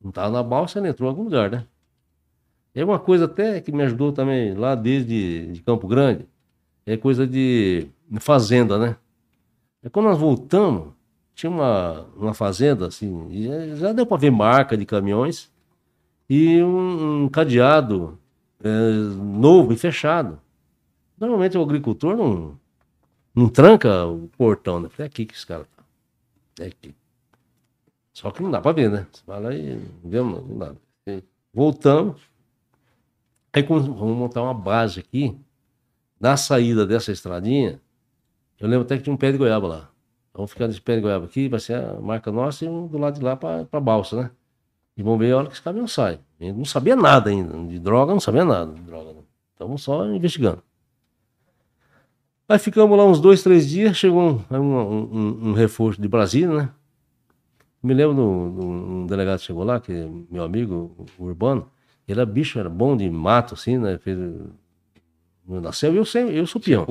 Não 0.00 0.10
estava 0.10 0.30
na 0.30 0.42
balsa, 0.44 0.78
ele 0.78 0.86
entrou 0.86 1.08
em 1.08 1.10
algum 1.10 1.24
lugar, 1.24 1.50
né? 1.50 1.66
É 2.72 2.84
uma 2.84 3.00
coisa 3.00 3.24
até 3.24 3.60
que 3.60 3.72
me 3.72 3.82
ajudou 3.82 4.12
também 4.12 4.54
lá 4.54 4.76
desde 4.76 5.48
de 5.48 5.60
Campo 5.62 5.88
Grande. 5.88 6.24
É 6.86 6.96
coisa 6.96 7.26
de 7.26 7.88
fazenda, 8.20 8.78
né? 8.78 8.96
É 9.82 9.88
quando 9.88 10.06
nós 10.06 10.18
voltamos, 10.18 10.92
tinha 11.34 11.50
uma, 11.50 12.06
uma 12.16 12.34
fazenda, 12.34 12.86
assim, 12.88 13.28
e 13.30 13.76
já- 13.76 13.92
deu 13.92 14.06
para 14.06 14.16
ver 14.18 14.30
marca 14.30 14.76
de 14.76 14.84
caminhões 14.86 15.50
e 16.30 16.62
um, 16.62 17.24
um 17.24 17.28
cadeado 17.28 18.18
é, 18.64 18.68
novo 19.16 19.72
e 19.72 19.76
fechado. 19.78 20.40
Normalmente 21.18 21.58
o 21.58 21.62
agricultor 21.62 22.16
não, 22.16 22.58
não 23.34 23.48
tranca 23.48 24.06
o 24.06 24.28
portão, 24.38 24.80
né? 24.80 24.88
É 24.98 25.04
aqui 25.04 25.26
que 25.26 25.34
esse 25.34 25.46
cara 25.46 25.66
tá. 25.76 25.84
É 26.64 26.68
aqui. 26.68 26.94
Só 28.12 28.30
que 28.30 28.42
não 28.42 28.50
dá 28.50 28.60
pra 28.60 28.72
ver, 28.72 28.90
né? 28.90 29.06
Você 29.12 29.22
vai 29.26 29.40
lá 29.42 29.54
e 29.54 29.76
vê, 30.04 30.20
não 30.20 30.58
dá. 30.58 30.74
Voltamos. 31.52 32.20
Aí 33.52 33.62
vamos 33.62 33.86
montar 34.16 34.42
uma 34.42 34.54
base 34.54 35.00
aqui. 35.00 35.36
Na 36.20 36.36
saída 36.36 36.86
dessa 36.86 37.12
estradinha, 37.12 37.80
eu 38.60 38.68
lembro 38.68 38.86
até 38.86 38.96
que 38.98 39.04
tinha 39.04 39.14
um 39.14 39.18
pé 39.18 39.32
de 39.32 39.38
goiaba 39.38 39.68
lá. 39.68 39.91
Vamos 40.34 40.50
ficar 40.52 40.66
nesse 40.66 40.80
pé 40.80 40.96
de 40.96 41.02
goiaba 41.02 41.26
aqui, 41.26 41.48
vai 41.48 41.60
ser 41.60 41.74
a 41.74 42.00
marca 42.00 42.32
nossa 42.32 42.64
e 42.64 42.68
um 42.68 42.86
do 42.86 42.96
lado 42.98 43.18
de 43.18 43.24
lá 43.24 43.36
pra 43.36 43.80
balsa, 43.80 44.22
né? 44.22 44.30
E 44.96 45.02
vamos 45.02 45.18
ver 45.18 45.32
a 45.32 45.38
hora 45.38 45.46
que 45.46 45.52
esse 45.54 45.62
caminhão 45.62 45.86
sai. 45.88 46.20
Gente 46.40 46.56
não 46.56 46.64
sabia 46.64 46.96
nada 46.96 47.30
ainda. 47.30 47.56
De 47.66 47.78
droga, 47.78 48.12
não 48.12 48.20
sabia 48.20 48.44
nada 48.44 48.72
de 48.72 48.80
droga. 48.82 49.14
Estamos 49.52 49.82
só 49.82 50.06
investigando. 50.06 50.62
Aí 52.48 52.58
ficamos 52.58 52.96
lá 52.98 53.04
uns 53.04 53.20
dois, 53.20 53.42
três 53.42 53.68
dias, 53.68 53.96
chegou 53.96 54.20
um, 54.50 54.56
um, 54.56 55.16
um- 55.16 55.48
um 55.50 55.52
reforço 55.52 56.00
de 56.00 56.08
Brasília, 56.08 56.54
né? 56.54 56.70
Me 57.82 57.94
lembro 57.94 58.14
do- 58.14 58.22
um 58.22 59.06
delegado 59.06 59.38
que 59.40 59.46
chegou 59.46 59.64
lá, 59.64 59.80
que 59.80 59.92
é 59.92 60.08
meu 60.30 60.44
amigo, 60.44 61.06
Urbano, 61.18 61.68
ele 62.06 62.20
era 62.20 62.26
bicho, 62.26 62.58
era 62.58 62.68
bom 62.68 62.96
de 62.96 63.08
mato, 63.10 63.54
assim, 63.54 63.76
né? 63.78 63.98
Fez, 63.98 64.18
nasceu, 65.46 65.94
eu, 65.94 66.04
sempre, 66.04 66.36
eu 66.36 66.46
sou 66.46 66.60
peão. 66.60 66.84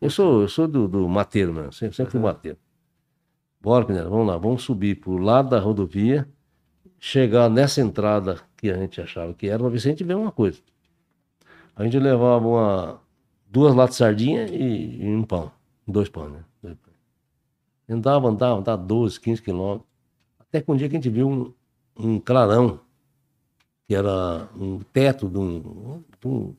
Eu 0.00 0.10
sou, 0.10 0.42
eu 0.42 0.48
sou 0.48 0.66
do, 0.66 0.88
do 0.88 1.08
mateiro 1.08 1.52
mesmo, 1.52 1.72
sempre, 1.72 1.96
sempre 1.96 2.12
fui 2.12 2.20
mateiro. 2.20 2.58
Bora, 3.62 3.84
Pinheiro, 3.84 4.10
vamos 4.10 4.26
lá, 4.26 4.36
vamos 4.36 4.64
subir 4.64 4.96
pro 4.96 5.16
lado 5.16 5.50
da 5.50 5.60
rodovia, 5.60 6.28
chegar 6.98 7.48
nessa 7.48 7.80
entrada 7.80 8.40
que 8.56 8.68
a 8.68 8.76
gente 8.76 9.00
achava 9.00 9.32
que 9.32 9.46
era, 9.48 9.60
pra 9.60 9.68
ver 9.68 9.78
se 9.78 9.86
a 9.86 9.90
gente 9.92 10.02
vê 10.02 10.14
uma 10.14 10.32
coisa. 10.32 10.58
A 11.76 11.84
gente 11.84 11.96
levava 11.96 12.44
uma, 12.44 13.00
duas 13.46 13.72
latas 13.72 13.94
de 13.94 13.98
sardinha 13.98 14.46
e, 14.46 15.02
e 15.02 15.14
um 15.14 15.22
pão, 15.22 15.52
dois 15.86 16.08
pães, 16.08 16.32
né? 16.32 16.44
Dois. 16.60 16.76
Andava, 17.88 18.28
andava, 18.28 18.58
andava 18.58 18.82
12, 18.82 19.20
15 19.20 19.42
quilômetros. 19.42 19.88
Até 20.40 20.60
que 20.60 20.70
um 20.70 20.76
dia 20.76 20.88
que 20.88 20.96
a 20.96 20.98
gente 20.98 21.10
viu 21.10 21.28
um, 21.28 21.54
um 21.96 22.18
clarão, 22.18 22.80
que 23.86 23.94
era 23.94 24.48
um 24.56 24.80
teto 24.92 25.28
de 25.28 25.38
um, 25.38 26.02
de 26.20 26.26
um 26.26 26.54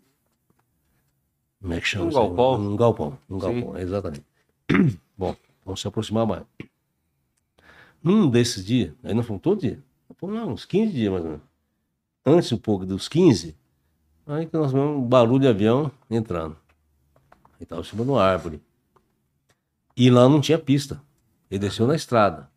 como 1.61 1.73
é 1.73 1.79
que 1.79 1.87
chama? 1.87 2.05
Um 2.05 2.09
galpão? 2.09 2.55
Um 2.55 2.75
galpão, 2.75 3.17
um 3.29 3.39
Sim. 3.39 3.61
galpão, 3.61 3.77
exatamente. 3.77 4.25
Bom, 5.17 5.35
vamos 5.65 5.81
se 5.81 5.87
aproximar 5.87 6.25
mais. 6.25 6.43
Num 8.03 8.29
desses 8.29 8.65
dias, 8.65 8.93
aí 9.01 9.13
não 9.13 9.23
fomos 9.23 9.41
todo 9.41 9.61
dia, 9.61 9.81
fomos 10.17 10.35
lá 10.35 10.45
uns 10.45 10.65
15 10.65 10.91
dias 10.91 11.11
mais 11.11 11.23
ou 11.23 11.31
menos. 11.31 11.45
Antes 12.25 12.51
um 12.51 12.57
pouco 12.57 12.85
dos 12.85 13.07
15, 13.07 13.55
aí 14.27 14.45
que 14.45 14.53
nós 14.53 14.73
vimos 14.73 14.97
um 14.97 15.01
barulho 15.01 15.39
de 15.39 15.47
avião 15.47 15.89
entrando. 16.09 16.57
Ele 17.55 17.63
estava 17.63 17.81
de 17.81 17.93
uma 17.93 18.21
árvore. 18.21 18.61
E 19.95 20.09
lá 20.09 20.27
não 20.27 20.41
tinha 20.41 20.59
pista. 20.59 21.01
Ele 21.49 21.59
desceu 21.59 21.87
na 21.87 21.95
estrada. 21.95 22.49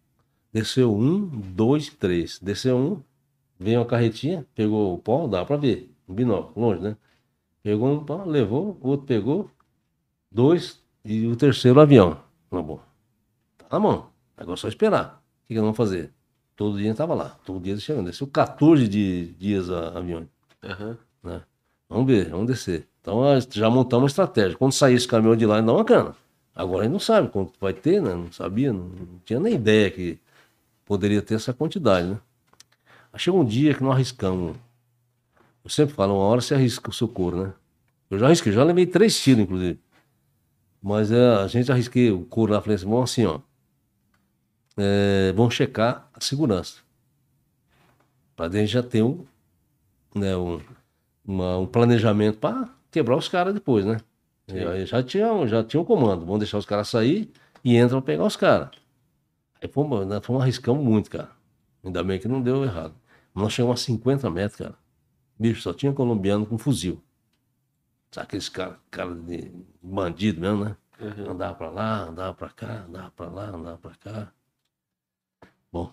Desceu 0.52 0.92
um, 0.92 1.26
dois, 1.26 1.90
três. 1.90 2.40
Desceu 2.40 2.76
um, 2.76 3.02
veio 3.58 3.80
uma 3.80 3.86
carretinha, 3.86 4.46
pegou 4.54 4.94
o 4.94 4.98
pó, 4.98 5.28
dá 5.28 5.44
pra 5.44 5.56
ver, 5.56 5.94
um 6.08 6.14
binóculo, 6.14 6.66
longe, 6.66 6.82
né? 6.82 6.96
Pegou 7.62 7.88
um, 7.88 8.04
pá, 8.04 8.24
levou, 8.24 8.78
o 8.80 8.88
outro 8.88 9.06
pegou, 9.06 9.50
dois, 10.30 10.82
e 11.04 11.26
o 11.26 11.36
terceiro 11.36 11.80
avião. 11.80 12.18
Na 12.50 12.62
bom. 12.62 12.80
Tá 13.58 13.66
na 13.70 13.80
mão. 13.80 14.10
Agora 14.36 14.54
é 14.54 14.56
só 14.56 14.68
esperar. 14.68 15.22
O 15.46 15.48
que, 15.48 15.54
que 15.54 15.60
nós 15.60 15.62
vamos 15.62 15.76
fazer? 15.76 16.10
Todo 16.56 16.76
dia 16.76 16.90
estava 16.90 17.14
lá. 17.14 17.38
Todo 17.44 17.62
dia 17.62 17.76
chegando. 17.76 18.06
Desceu 18.06 18.26
14 18.26 18.88
de, 18.88 19.26
dias 19.38 19.70
a 19.70 19.98
avião. 19.98 20.26
Aham. 20.64 20.98
Né? 21.22 21.40
Vamos 21.88 22.06
ver, 22.06 22.30
vamos 22.30 22.48
descer. 22.48 22.88
Então 23.00 23.22
já 23.52 23.70
montamos 23.70 24.02
uma 24.02 24.08
estratégia. 24.08 24.58
Quando 24.58 24.72
sair 24.72 24.94
esse 24.94 25.06
caminhão 25.06 25.36
de 25.36 25.46
lá, 25.46 25.62
não 25.62 25.76
uma 25.76 25.84
cana. 25.84 26.16
Agora 26.52 26.80
a 26.80 26.82
gente 26.84 26.94
não 26.94 26.98
sabe 26.98 27.28
quanto 27.28 27.52
vai 27.60 27.72
ter, 27.72 28.02
né? 28.02 28.12
Não 28.12 28.32
sabia, 28.32 28.72
não, 28.72 28.88
não 28.88 29.20
tinha 29.24 29.38
nem 29.38 29.54
ideia 29.54 29.88
que 29.90 30.18
poderia 30.84 31.22
ter 31.22 31.34
essa 31.34 31.52
quantidade, 31.52 32.08
né? 32.08 32.18
Aí 33.12 33.20
chegou 33.20 33.42
um 33.42 33.44
dia 33.44 33.72
que 33.72 33.84
nós 33.84 33.94
arriscamos. 33.94 34.56
Eu 35.62 35.70
sempre 35.70 35.94
falo, 35.94 36.14
uma 36.14 36.24
hora 36.24 36.40
você 36.40 36.54
arrisca 36.54 36.90
o 36.90 36.92
seu 36.92 37.06
couro, 37.06 37.44
né? 37.44 37.52
Eu 38.10 38.18
já 38.18 38.26
arrisquei, 38.26 38.52
já 38.52 38.64
levei 38.64 38.86
três 38.86 39.20
tiros, 39.20 39.44
inclusive. 39.44 39.78
Mas 40.82 41.12
é, 41.12 41.36
a 41.36 41.46
gente 41.46 41.70
arrisquei 41.70 42.10
o 42.10 42.24
couro 42.24 42.52
na 42.52 42.60
frente, 42.60 42.84
vamos 42.84 43.10
assim, 43.10 43.26
ó. 43.26 43.40
É, 44.76 45.32
vamos 45.32 45.54
checar 45.54 46.08
a 46.12 46.20
segurança. 46.20 46.80
Para 48.34 48.50
gente 48.52 48.68
já 48.70 48.82
ter 48.82 49.02
um, 49.02 49.24
né, 50.14 50.36
um, 50.36 50.60
uma- 51.24 51.58
um 51.58 51.66
planejamento 51.66 52.38
para 52.38 52.68
quebrar 52.90 53.16
os 53.16 53.28
caras 53.28 53.54
depois, 53.54 53.84
né? 53.84 53.98
Aí 54.68 54.86
já 54.86 55.02
tinha, 55.02 55.32
um- 55.32 55.46
já 55.46 55.64
tinha 55.64 55.80
um 55.80 55.84
comando. 55.84 56.20
Vamos 56.24 56.40
deixar 56.40 56.58
os 56.58 56.66
caras 56.66 56.88
sair 56.88 57.32
e 57.64 57.76
entram 57.76 58.00
pra 58.00 58.12
pegar 58.12 58.24
os 58.24 58.36
caras. 58.36 58.70
Aí 59.60 59.68
fomos, 59.68 60.06
nós 60.06 60.24
fomos 60.24 60.42
arriscando 60.42 60.80
muito, 60.82 61.10
cara. 61.10 61.30
Ainda 61.82 62.04
bem 62.04 62.18
que 62.20 62.28
não 62.28 62.42
deu 62.42 62.62
errado. 62.64 62.94
Nós 63.34 63.52
chegamos 63.52 63.80
a 63.80 63.84
50 63.84 64.30
metros, 64.30 64.58
cara. 64.58 64.74
Bicho, 65.38 65.62
só 65.62 65.72
tinha 65.72 65.92
colombiano 65.92 66.46
com 66.46 66.58
fuzil. 66.58 67.02
Sabe 68.10 68.26
aqueles 68.26 68.48
caras 68.48 68.76
cara 68.90 69.14
de 69.14 69.50
bandido 69.82 70.40
mesmo, 70.40 70.64
né? 70.64 70.76
Andava 71.28 71.54
pra 71.54 71.70
lá, 71.70 72.02
andava 72.04 72.34
pra 72.34 72.48
cá, 72.50 72.84
andava 72.88 73.10
pra 73.10 73.28
lá, 73.28 73.48
andava 73.48 73.78
pra 73.78 73.94
cá. 73.96 74.32
Bom, 75.76 75.90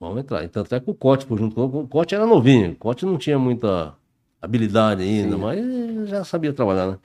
vamos 0.00 0.18
entrar. 0.20 0.44
Então 0.44 0.62
até 0.62 0.78
que 0.80 0.90
o 0.90 0.94
Cote 0.94 1.26
foi 1.26 1.38
junto 1.38 1.54
com 1.54 1.80
o 1.80 1.88
Cote 1.88 2.14
era 2.14 2.26
novinho. 2.26 2.72
O 2.72 2.76
Cote 2.76 3.06
não 3.06 3.16
tinha 3.16 3.38
muita 3.38 3.94
habilidade 4.40 5.02
ainda, 5.02 5.38
mas 5.38 5.58
ele 5.58 6.06
já 6.06 6.24
sabia 6.24 6.52
trabalhar, 6.52 6.86
né? 6.92 6.98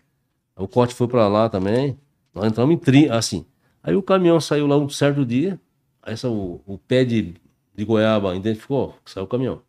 O 0.56 0.68
Cote 0.68 0.94
foi 0.94 1.08
pra 1.08 1.28
lá 1.28 1.48
também. 1.48 1.98
Nós 2.34 2.46
entramos 2.46 2.76
em 2.76 2.78
30, 2.78 3.16
assim. 3.16 3.46
Aí 3.82 3.96
o 3.96 4.04
caminhão 4.04 4.40
saiu 4.42 4.68
lá 4.68 4.78
um 4.78 4.90
certo 4.90 5.26
dia. 5.26 5.60
Aí 6.02 6.14
essa, 6.14 6.30
o, 6.30 6.62
o 6.66 6.78
pé 6.78 7.06
de, 7.06 7.36
de 7.74 7.86
goiaba 7.86 8.36
identificou 8.36 8.96
saiu 9.06 9.24
o 9.24 9.28
caminhão. 9.28 9.62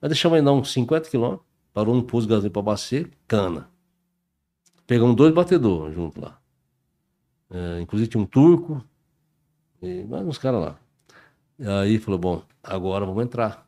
Nós 0.00 0.08
deixamos 0.08 0.38
ainda 0.38 0.52
uns 0.52 0.72
50 0.72 1.08
quilômetros. 1.10 1.46
Parou 1.72 1.94
um 1.94 2.02
posto 2.02 2.26
de 2.26 2.30
gasolina 2.30 2.52
pra 2.52 2.60
abastecer, 2.60 3.10
cana. 3.26 3.68
Pegamos 4.86 5.16
dois 5.16 5.34
batedores 5.34 5.94
junto 5.94 6.20
lá. 6.20 6.38
É, 7.50 7.80
inclusive 7.80 8.10
tinha 8.10 8.22
um 8.22 8.26
turco. 8.26 8.82
E 9.82 10.04
mais 10.04 10.26
uns 10.26 10.38
caras 10.38 10.60
lá. 10.60 10.78
E 11.58 11.66
aí 11.68 11.98
falou, 11.98 12.18
bom, 12.18 12.42
agora 12.62 13.06
vamos 13.06 13.24
entrar. 13.24 13.66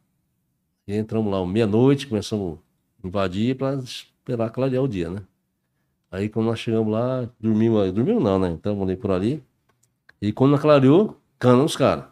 E 0.87 0.95
entramos 0.97 1.33
lá, 1.33 1.45
meia-noite, 1.47 2.07
começamos 2.07 2.59
a 3.03 3.07
invadir 3.07 3.57
para 3.57 3.77
esperar 3.77 4.51
clarear 4.51 4.83
o 4.83 4.89
dia, 4.89 5.11
né? 5.11 5.23
Aí 6.11 6.29
quando 6.29 6.47
nós 6.47 6.59
chegamos 6.59 6.93
lá, 6.93 7.29
dormimos, 7.39 7.93
dormimos 7.93 8.23
não, 8.23 8.39
né? 8.39 8.51
Então 8.51 8.83
ali 8.83 8.97
por 8.97 9.11
ali. 9.11 9.43
E 10.21 10.33
quando 10.33 10.59
clareou, 10.59 11.21
cana 11.39 11.63
os 11.63 11.77
caras. 11.77 12.05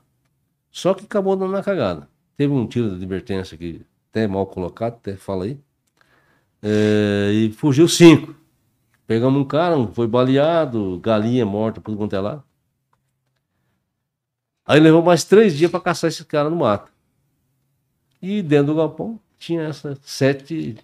Só 0.71 0.95
que 0.95 1.05
acabou 1.05 1.37
dando 1.37 1.51
uma 1.51 1.63
cagada. 1.63 2.09
Teve 2.37 2.53
um 2.53 2.67
tiro 2.67 2.91
de 2.91 2.97
advertência 2.97 3.57
que 3.57 3.83
até 4.11 4.27
mal 4.27 4.47
colocado, 4.47 4.95
até 4.95 5.17
fala 5.17 5.45
aí. 5.45 5.59
É, 6.63 7.31
e 7.33 7.53
fugiu 7.53 7.89
cinco. 7.89 8.35
Pegamos 9.07 9.41
um 9.41 9.45
cara, 9.45 9.77
foi 9.89 10.07
baleado, 10.07 10.99
galinha 11.01 11.45
morta, 11.45 11.81
tudo 11.81 11.97
quanto 11.97 12.17
é 12.17 12.21
lá. 12.21 12.43
Aí 14.67 14.81
levou 14.81 15.03
mais 15.03 15.25
três 15.25 15.57
dias 15.57 15.71
para 15.71 15.81
caçar 15.81 16.09
esse 16.09 16.25
cara 16.25 16.49
no 16.49 16.57
mato. 16.57 16.91
E 18.21 18.43
dentro 18.43 18.69
do 18.69 18.77
galpão 18.77 19.21
tinha 19.39 19.63
essa 19.63 19.97
sete 20.03 20.77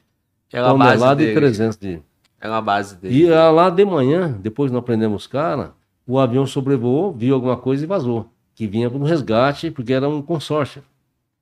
Era 0.52 0.70
a 0.70 0.74
base 0.74 0.98
toneladas 0.98 1.22
e 1.22 1.26
dele. 1.26 1.40
300 1.40 1.76
de... 1.78 2.02
Era 2.40 2.56
a 2.58 2.60
base 2.60 2.96
dele. 2.96 3.24
E 3.24 3.32
ah, 3.32 3.50
lá 3.50 3.70
de 3.70 3.84
manhã, 3.84 4.32
depois 4.40 4.70
que 4.70 4.74
nós 4.74 4.84
prendemos 4.84 5.22
os 5.22 5.26
caras, 5.26 5.70
o 6.06 6.18
avião 6.18 6.46
sobrevoou, 6.46 7.12
viu 7.12 7.34
alguma 7.34 7.56
coisa 7.56 7.84
e 7.84 7.86
vazou. 7.86 8.28
Que 8.54 8.66
vinha 8.66 8.90
para 8.90 8.98
um 8.98 9.04
resgate, 9.04 9.70
porque 9.70 9.92
era 9.92 10.08
um 10.08 10.20
consórcio. 10.20 10.82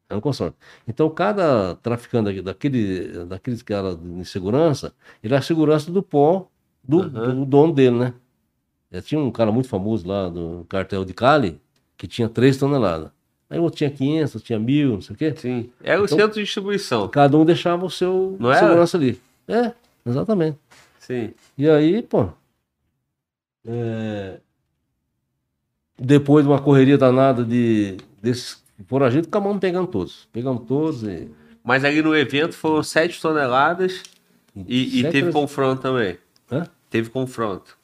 Era 0.09 0.19
um 0.19 0.20
consórcio. 0.20 0.55
Então, 0.86 1.09
cada 1.10 1.74
traficante 1.77 2.40
daquele, 2.40 3.24
daqueles 3.24 3.62
caras 3.62 3.97
de 4.01 4.24
segurança, 4.24 4.93
ele 5.23 5.35
é 5.35 5.39
a 5.39 5.43
segurança 5.43 5.90
do 5.90 6.02
pó 6.02 6.48
do, 6.82 7.09
do 7.09 7.44
dono 7.44 7.73
dele, 7.73 7.98
né? 7.98 8.15
Já 8.90 9.02
tinha 9.02 9.20
um 9.20 9.31
cara 9.31 9.52
muito 9.52 9.69
famoso 9.69 10.09
lá 10.09 10.28
do 10.28 10.65
cartel 10.69 11.05
de 11.05 11.12
Cali, 11.12 11.60
que 11.99 12.07
tinha 12.07 12.29
3 12.31 12.57
toneladas. 12.57 13.11
Aí 13.51 13.59
o 13.59 13.62
outro 13.62 13.77
tinha 13.79 13.91
500, 13.91 14.35
outro 14.37 14.47
tinha 14.47 14.59
mil, 14.59 14.93
não 14.95 15.01
sei 15.03 15.15
o 15.15 15.19
quê. 15.19 15.35
Sim. 15.37 15.70
Era 15.83 16.01
o 16.01 16.05
Então- 16.07 16.16
centro 16.19 16.35
de 16.39 16.45
distribuição. 16.45 17.09
Cada 17.09 17.37
um 17.37 17.45
deixava 17.45 17.85
o 17.85 17.91
seu 17.91 18.37
Não 18.41 18.51
era? 18.51 18.61
segurança 18.61 18.97
ali. 18.97 19.20
É, 19.47 19.73
exatamente. 20.07 20.59
Sim. 21.01 21.33
E 21.57 21.69
aí, 21.69 22.03
pô. 22.03 22.29
é, 23.66 24.41
Depois 26.01 26.45
de 26.45 26.51
uma 26.51 26.61
correria 26.62 26.97
danada 26.97 27.45
de 27.45 27.97
desses 28.23 28.62
foragidos, 28.87 29.27
acabamos 29.29 29.59
pegando 29.59 29.89
todos. 29.89 30.29
Pegamos 30.33 30.65
todos 30.69 31.03
e. 31.03 31.29
Mas 31.65 31.85
ali 31.85 32.01
no 32.01 32.15
evento 32.16 32.55
foram 32.55 32.83
7 32.83 33.20
toneladas 33.20 34.03
e, 34.55 35.01
e 35.01 35.03
teve 35.03 35.11
toneladas. 35.11 35.35
confronto 35.35 35.83
também. 35.83 36.16
Hã? 36.53 36.66
Teve 36.89 37.11
confronto. 37.11 37.77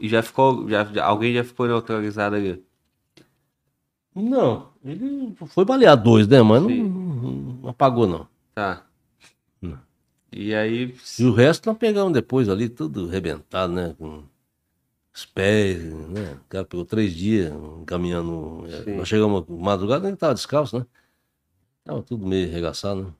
E 0.00 0.08
já 0.08 0.22
ficou. 0.22 0.68
Já, 0.68 0.84
já- 0.84 1.04
alguém 1.04 1.34
já 1.34 1.42
ficou 1.42 1.66
neutralizado 1.66 2.36
ali. 2.36 2.62
Não, 4.22 4.68
ele 4.84 5.34
foi 5.46 5.64
balear 5.64 5.96
dois, 5.96 6.26
né? 6.26 6.42
Mas 6.42 6.62
não, 6.62 6.70
não- 6.70 7.58
não 7.62 7.68
apagou, 7.70 8.06
não. 8.06 8.26
Tá. 8.54 8.84
Não. 9.62 9.78
E 10.32 10.54
aí. 10.54 10.94
E 11.18 11.24
o 11.24 11.32
resto 11.32 11.66
nós 11.68 11.78
pegamos 11.78 12.12
depois 12.12 12.48
ali, 12.48 12.68
tudo 12.68 13.08
arrebentado, 13.08 13.72
né? 13.72 13.94
Com 13.98 14.22
os 15.14 15.24
pés, 15.26 15.82
né? 15.82 16.36
O 16.44 16.48
cara 16.48 16.64
pegou 16.64 16.84
três 16.84 17.12
dias 17.14 17.52
caminhando. 17.86 18.64
é, 18.68 18.82
Sim. 18.84 18.96
Nós 18.96 19.08
chegamos 19.08 19.44
madrugada, 19.48 20.08
ele 20.08 20.16
tava 20.16 20.34
descalço, 20.34 20.78
né? 20.78 20.86
Tava 21.84 22.02
tudo 22.02 22.26
meio 22.26 22.48
arregaçado, 22.48 23.02
né? 23.02 23.10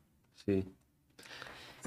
Sim. 0.44 0.64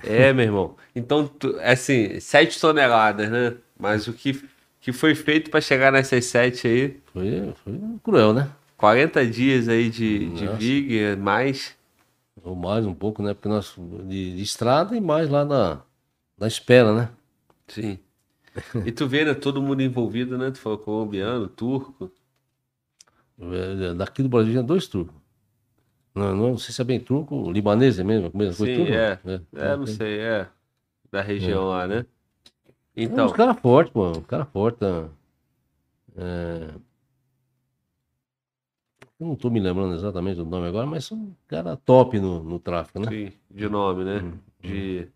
É, 0.03 0.31
meu 0.33 0.45
irmão. 0.45 0.75
Então, 0.95 1.27
tu- 1.27 1.55
assim, 1.61 2.19
7 2.19 2.59
toneladas, 2.59 3.29
né? 3.29 3.55
Mas 3.79 4.07
o 4.07 4.13
que, 4.13 4.41
que 4.79 4.91
foi 4.91 5.15
feito 5.15 5.49
para 5.51 5.61
chegar 5.61 5.91
nessas 5.91 6.25
7 6.25 6.67
aí? 6.67 6.99
Foi, 7.13 7.53
foi 7.63 7.79
cruel, 8.03 8.33
né? 8.33 8.49
40 8.81 9.27
dias 9.27 9.69
aí 9.69 9.91
de, 9.91 10.29
de 10.31 10.45
Nossa. 10.45 10.57
VIG, 10.57 11.15
mais. 11.15 11.77
Ou 12.43 12.55
mais 12.55 12.83
um 12.83 12.95
pouco, 12.95 13.21
né? 13.21 13.35
Porque 13.35 13.47
nós 13.47 13.75
de, 13.77 14.35
de 14.35 14.41
estrada 14.41 14.97
e 14.97 14.99
mais 14.99 15.29
lá 15.29 15.45
na, 15.45 15.81
na 16.35 16.47
espera, 16.47 16.91
né? 16.91 17.09
Sim. 17.67 17.99
E 18.83 18.91
tu 18.91 19.07
vê, 19.07 19.23
né? 19.23 19.35
Todo 19.35 19.61
mundo 19.61 19.81
envolvido, 19.83 20.35
né? 20.35 20.49
Tu 20.49 20.57
falou 20.57 20.79
colombiano, 20.79 21.47
turco. 21.47 22.11
É, 23.39 23.93
Daqui 23.93 24.23
do 24.23 24.29
Brasil 24.29 24.51
tinha 24.51 24.63
dois 24.63 24.87
turcos. 24.87 25.15
Não, 26.15 26.35
não 26.35 26.57
sei 26.57 26.73
se 26.73 26.81
é 26.81 26.83
bem 26.83 26.99
turco, 26.99 27.51
libanês 27.51 27.99
é 27.99 28.03
mesmo, 28.03 28.31
coisa. 28.31 28.51
Sim, 28.51 28.75
turco, 28.77 28.91
é. 28.91 29.19
né? 29.23 29.41
É, 29.55 29.77
não 29.77 29.85
sei, 29.85 30.19
é. 30.19 30.47
Da 31.11 31.21
região 31.21 31.69
lá, 31.69 31.87
né? 31.87 32.05
Então, 32.97 33.13
Então, 33.13 33.25
os 33.27 33.33
caras 33.33 33.59
fortes, 33.59 33.93
pô. 33.93 34.09
Os 34.09 34.25
caras 34.25 34.47
fortes. 34.51 34.79
tá? 34.79 35.07
É... 36.17 36.90
Eu 39.22 39.27
não 39.27 39.35
tô 39.35 39.52
me 39.52 39.60
lembrando 39.60 39.93
exatamente 39.93 40.38
do 40.38 40.45
nome 40.45 40.68
agora, 40.68 40.88
mas 40.88 41.06
são 41.06 41.31
caras 41.48 41.77
top 41.85 42.19
no, 42.19 42.41
no 42.43 42.57
tráfico, 42.57 42.99
né? 42.99 43.07
sim, 43.07 43.31
de 43.52 43.69
nome, 43.69 44.03
né? 44.03 44.18
Hum, 44.19 44.34
De, 44.64 45.07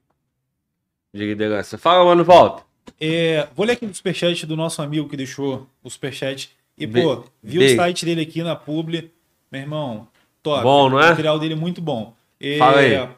de 1.14 1.26
liderança. 1.26 1.76
Fala, 1.78 2.06
mano, 2.06 2.24
volta. 2.24 2.64
É, 3.02 3.48
vou 3.56 3.66
ler 3.66 3.74
aqui 3.74 3.86
o 3.86 3.94
superchat 3.96 4.46
do 4.46 4.56
nosso 4.56 4.80
amigo 4.82 5.10
que 5.10 5.18
deixou 5.18 5.68
o 5.84 5.90
superchat. 5.90 6.52
E, 6.78 6.86
Be- 6.86 7.02
pô, 7.02 7.24
vi 7.42 7.58
o 7.58 7.76
site 7.76 8.06
dele 8.06 8.22
aqui 8.22 8.44
na 8.44 8.56
Publi. 8.56 9.12
Meu 9.52 9.62
irmão, 9.62 10.08
top. 10.44 10.62
Bom, 10.62 10.90
não 10.90 11.00
é? 11.00 11.06
O 11.08 11.10
material 11.10 11.40
dele 11.40 11.54
é 11.54 11.58
muito 11.58 11.82
bom. 11.82 12.14
É, 12.40 12.58
Fala 12.60 12.80
aí. 12.82 13.10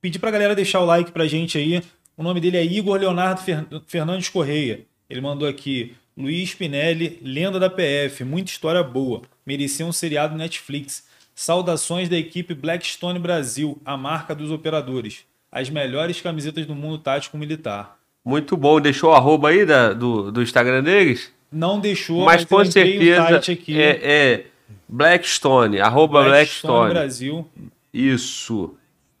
Pedir 0.00 0.18
pra 0.18 0.30
galera 0.30 0.54
deixar 0.54 0.80
o 0.80 0.84
like 0.84 1.10
pra 1.10 1.26
gente 1.26 1.56
aí. 1.58 1.82
O 2.16 2.22
nome 2.22 2.40
dele 2.40 2.56
é 2.58 2.64
Igor 2.64 2.98
Leonardo 2.98 3.40
Fer- 3.40 3.66
Fernandes 3.86 4.28
Correia. 4.28 4.84
Ele 5.08 5.20
mandou 5.20 5.48
aqui. 5.48 5.94
Luiz 6.16 6.50
Spinelli, 6.50 7.18
lenda 7.22 7.60
da 7.60 7.70
PF. 7.70 8.24
Muita 8.24 8.50
história 8.50 8.82
boa. 8.82 9.22
Merecia 9.48 9.86
um 9.86 9.92
seriado 9.92 10.36
Netflix. 10.36 11.06
Saudações 11.34 12.06
da 12.06 12.18
equipe 12.18 12.52
Blackstone 12.52 13.18
Brasil, 13.18 13.80
a 13.82 13.96
marca 13.96 14.34
dos 14.34 14.50
operadores. 14.50 15.24
As 15.50 15.70
melhores 15.70 16.20
camisetas 16.20 16.66
do 16.66 16.74
mundo 16.74 16.98
tático 16.98 17.38
militar. 17.38 17.96
Muito 18.22 18.58
bom. 18.58 18.78
Deixou 18.78 19.08
o 19.08 19.14
arroba 19.14 19.48
aí 19.48 19.64
da, 19.64 19.94
do, 19.94 20.30
do 20.30 20.42
Instagram 20.42 20.82
deles? 20.82 21.32
Não 21.50 21.80
deixou, 21.80 22.26
Mas 22.26 22.44
com 22.44 22.62
entrei 22.62 22.98
no 22.98 23.02
certeza 23.02 23.80
é, 23.80 24.12
é 24.12 24.46
Blackstone, 24.86 25.80
arroba 25.80 26.24
Blackstone 26.24 26.90
Blackstone. 26.90 26.92
Brasil. 26.92 27.48
Isso. 27.90 28.74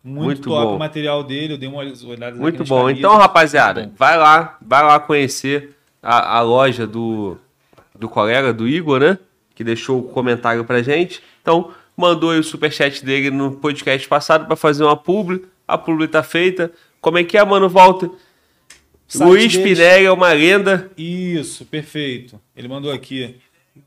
Muito, 0.04 0.24
Muito 0.24 0.50
top 0.50 0.66
bom. 0.66 0.76
o 0.76 0.78
material 0.78 1.24
dele, 1.24 1.54
eu 1.54 1.58
dei 1.58 1.70
uma 1.70 1.78
olhada 1.78 2.36
Muito 2.36 2.64
bom. 2.64 2.82
camisas. 2.82 2.98
Então, 2.98 3.16
rapaziada, 3.16 3.84
bom. 3.84 3.92
vai 3.96 4.18
lá, 4.18 4.58
vai 4.60 4.82
lá 4.82 5.00
conhecer 5.00 5.74
a, 6.02 6.36
a 6.36 6.40
loja 6.42 6.86
do, 6.86 7.38
do 7.98 8.10
colega, 8.10 8.52
do 8.52 8.68
Igor, 8.68 9.00
né? 9.00 9.18
Que 9.58 9.64
deixou 9.64 9.98
o 9.98 10.02
comentário 10.04 10.64
pra 10.64 10.80
gente. 10.84 11.20
Então, 11.42 11.72
mandou 11.96 12.30
aí 12.30 12.38
o 12.38 12.44
superchat 12.44 13.04
dele 13.04 13.28
no 13.28 13.56
podcast 13.56 14.06
passado 14.06 14.46
pra 14.46 14.54
fazer 14.54 14.84
uma 14.84 14.96
publi. 14.96 15.46
A 15.66 15.76
publi 15.76 16.06
tá 16.06 16.22
feita. 16.22 16.70
Como 17.00 17.18
é 17.18 17.24
que 17.24 17.36
é, 17.36 17.44
mano? 17.44 17.68
Volta. 17.68 18.08
Site 19.08 19.26
Luiz 19.28 19.52
deles- 19.56 19.76
Pinelli 19.78 20.04
é 20.04 20.12
uma 20.12 20.32
lenda. 20.32 20.88
Isso, 20.96 21.64
perfeito. 21.64 22.40
Ele 22.56 22.68
mandou 22.68 22.92
aqui. 22.92 23.34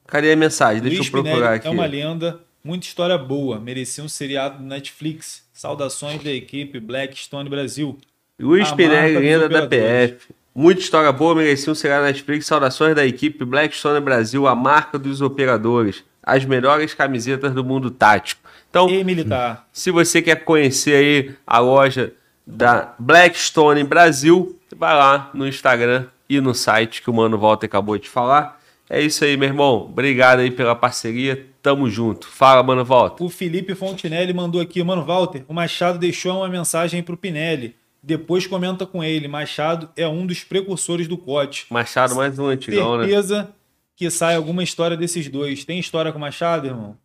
Cadê 0.05 0.33
a 0.33 0.35
mensagem? 0.35 0.81
Deixa 0.81 0.97
Luiz 0.97 1.07
eu 1.07 1.11
procurar 1.13 1.35
Pinelli 1.35 1.55
aqui. 1.55 1.67
é 1.67 1.71
uma 1.71 1.85
lenda, 1.85 2.39
muita 2.61 2.85
história 2.85 3.17
boa, 3.17 3.57
merecia 3.57 4.03
um 4.03 4.09
seriado 4.09 4.57
do 4.57 4.65
Netflix. 4.65 5.45
Saudações 5.53 6.21
da 6.21 6.31
equipe 6.31 6.81
Blackstone 6.81 7.49
Brasil. 7.49 7.97
Luiz 8.37 8.67
A 8.73 8.75
Pinelli, 8.75 9.17
lenda 9.19 9.47
da. 9.47 9.65
PF. 9.67 10.27
Muita 10.53 10.81
história 10.81 11.11
boa, 11.11 11.33
merecia 11.35 11.71
um 11.71 11.75
seriado 11.75 12.05
Netflix. 12.05 12.45
Saudações 12.45 12.95
da 12.95 13.05
equipe 13.05 13.45
Blackstone 13.45 13.99
Brasil, 14.01 14.47
a 14.47 14.55
marca 14.55 14.99
dos 14.99 15.21
operadores. 15.21 16.03
As 16.21 16.45
melhores 16.45 16.93
camisetas 16.93 17.53
do 17.53 17.63
mundo 17.63 17.89
tático. 17.89 18.41
Então, 18.69 18.89
E 18.89 19.03
militar. 19.03 19.67
se 19.73 19.89
você 19.91 20.21
quer 20.21 20.43
conhecer 20.43 20.95
aí 20.95 21.35
a 21.47 21.59
loja 21.59 22.13
da 22.45 22.93
Blackstone 22.99 23.83
Brasil, 23.83 24.57
vai 24.75 24.93
lá 24.95 25.29
no 25.33 25.47
Instagram 25.47 26.05
e 26.29 26.39
no 26.39 26.53
site 26.53 27.01
que 27.01 27.09
o 27.09 27.13
Mano 27.13 27.37
Walter 27.37 27.65
acabou 27.65 27.97
de 27.97 28.07
falar. 28.07 28.59
É 28.89 29.01
isso 29.01 29.23
aí, 29.23 29.35
meu 29.37 29.47
irmão. 29.47 29.85
Obrigado 29.89 30.39
aí 30.39 30.51
pela 30.51 30.75
parceria. 30.75 31.45
Tamo 31.61 31.89
junto. 31.89 32.27
Fala, 32.27 32.61
Mano 32.61 32.83
Walter. 32.83 33.23
O 33.23 33.29
Felipe 33.29 33.73
Fontinelli 33.73 34.33
mandou 34.33 34.59
aqui, 34.59 34.83
mano, 34.83 35.03
Walter, 35.05 35.43
o 35.47 35.53
Machado 35.53 35.97
deixou 35.97 36.37
uma 36.37 36.49
mensagem 36.49 37.01
pro 37.01 37.15
Pinelli. 37.17 37.75
Depois 38.03 38.47
comenta 38.47 38.85
com 38.85 39.03
ele. 39.03 39.27
Machado 39.27 39.89
é 39.95 40.07
um 40.07 40.25
dos 40.25 40.43
precursores 40.43 41.07
do 41.07 41.17
COT. 41.17 41.67
Machado, 41.69 42.15
mais 42.15 42.37
um 42.39 42.47
antigão, 42.47 42.97
né? 42.97 43.03
Certeza 43.03 43.53
que 43.95 44.09
sai 44.09 44.35
alguma 44.35 44.63
história 44.63 44.97
desses 44.97 45.29
dois. 45.29 45.63
Tem 45.63 45.79
história 45.79 46.11
com 46.11 46.17
o 46.17 46.21
Machado, 46.21 46.65
irmão? 46.65 46.97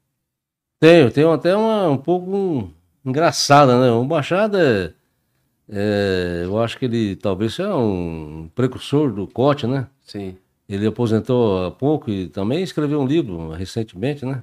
Tenho, 0.80 1.10
tenho 1.10 1.30
até 1.30 1.54
uma 1.54 1.88
um 1.88 1.98
pouco 1.98 2.70
engraçada, 3.04 3.78
né? 3.78 3.90
O 3.90 4.04
Machado 4.04 4.56
é, 4.56 4.94
é, 5.70 6.42
Eu 6.44 6.58
acho 6.58 6.78
que 6.78 6.86
ele 6.86 7.16
talvez 7.16 7.54
seja 7.54 7.76
um 7.76 8.50
precursor 8.54 9.12
do 9.12 9.26
Cote, 9.26 9.66
né? 9.66 9.86
Sim. 10.02 10.36
Ele 10.68 10.86
aposentou 10.86 11.66
há 11.66 11.70
pouco 11.70 12.10
e 12.10 12.28
também 12.28 12.62
escreveu 12.62 13.00
um 13.00 13.06
livro 13.06 13.50
recentemente, 13.50 14.24
né? 14.24 14.42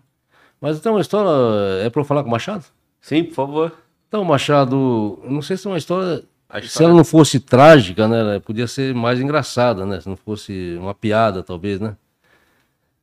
Mas 0.61 0.79
tem 0.79 0.91
uma 0.91 1.01
história. 1.01 1.83
É 1.83 1.89
para 1.89 2.01
eu 2.01 2.05
falar 2.05 2.21
com 2.21 2.29
o 2.29 2.31
Machado? 2.31 2.65
Sim, 3.01 3.23
por 3.23 3.33
favor. 3.33 3.71
Então, 4.07 4.23
Machado, 4.23 5.19
não 5.27 5.41
sei 5.41 5.57
se 5.57 5.67
é 5.67 5.71
uma 5.71 5.77
história. 5.77 6.23
A 6.53 6.59
Se 6.61 6.67
história- 6.67 6.85
ela 6.89 6.95
não 6.97 7.03
fosse 7.03 7.39
trágica, 7.39 8.07
né? 8.07 8.19
ela 8.19 8.39
Podia 8.39 8.67
ser 8.67 8.93
mais 8.93 9.19
engraçada, 9.19 9.87
né? 9.87 9.99
Se 9.99 10.07
não 10.07 10.15
fosse 10.15 10.77
uma 10.79 10.93
piada, 10.93 11.41
talvez, 11.41 11.79
né? 11.79 11.97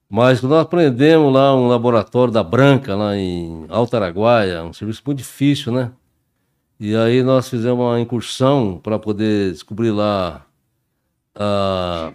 Mas 0.08 0.38
quando 0.40 0.52
nós 0.52 0.62
aprendemos 0.62 1.32
lá 1.34 1.54
um 1.56 1.66
laboratório 1.66 2.32
da 2.32 2.44
Branca, 2.44 2.94
lá 2.94 3.16
em 3.16 3.66
Alto 3.68 3.96
Araguaia, 3.96 4.62
um 4.62 4.72
serviço 4.72 5.02
muito 5.04 5.18
difícil, 5.18 5.72
né? 5.72 5.90
E 6.78 6.94
aí 6.94 7.24
nós 7.24 7.48
fizemos 7.48 7.80
uma 7.84 7.98
incursão 8.00 8.78
para 8.80 8.98
poder 9.00 9.50
descobrir 9.52 9.90
lá 9.90 10.46
a, 11.34 12.12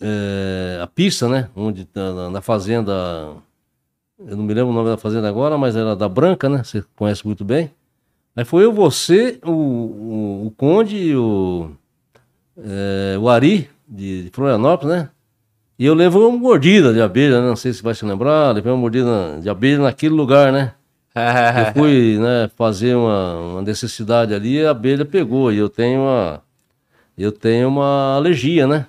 é, 0.00 0.80
a 0.82 0.86
pista, 0.88 1.28
né? 1.28 1.48
Onde 1.54 1.84
tá 1.84 2.12
na, 2.12 2.30
na 2.30 2.40
fazenda. 2.40 2.92
Eu 4.18 4.36
não 4.36 4.42
me 4.44 4.52
lembro 4.52 4.70
o 4.72 4.74
nome 4.74 4.88
da 4.90 4.96
fazenda 4.96 5.28
agora, 5.28 5.56
mas 5.56 5.76
era 5.76 5.94
da 5.94 6.08
Branca, 6.08 6.48
né? 6.48 6.62
Você 6.64 6.84
conhece 6.96 7.24
muito 7.24 7.44
bem. 7.44 7.70
Aí 8.36 8.44
foi 8.44 8.64
eu, 8.64 8.72
você, 8.72 9.38
o, 9.44 9.50
o, 9.50 10.46
o 10.46 10.50
Conde 10.56 10.96
e 10.96 11.16
o, 11.16 11.70
é, 12.58 13.18
o 13.18 13.28
Ari, 13.28 13.68
de, 13.88 14.24
de 14.24 14.30
Florianópolis, 14.30 14.96
né? 14.96 15.10
E 15.78 15.86
eu 15.86 15.94
levei 15.94 16.20
uma 16.20 16.36
mordida 16.36 16.92
de 16.92 17.00
abelha, 17.00 17.40
né? 17.40 17.48
não 17.48 17.56
sei 17.56 17.72
se 17.72 17.82
vai 17.82 17.94
se 17.94 18.04
lembrar, 18.04 18.54
levei 18.54 18.70
uma 18.70 18.78
mordida 18.78 19.38
de 19.40 19.48
abelha 19.48 19.78
naquele 19.78 20.14
lugar, 20.14 20.52
né? 20.52 20.74
Eu 21.14 21.72
fui 21.74 22.18
né, 22.18 22.50
fazer 22.56 22.94
uma, 22.94 23.40
uma 23.40 23.62
necessidade 23.62 24.34
ali 24.34 24.58
e 24.58 24.66
a 24.66 24.70
abelha 24.70 25.04
pegou. 25.04 25.52
E 25.52 25.58
eu 25.58 25.68
tenho 25.68 26.02
uma, 26.02 26.42
eu 27.16 27.32
tenho 27.32 27.68
uma 27.68 28.14
alergia, 28.16 28.66
né? 28.66 28.86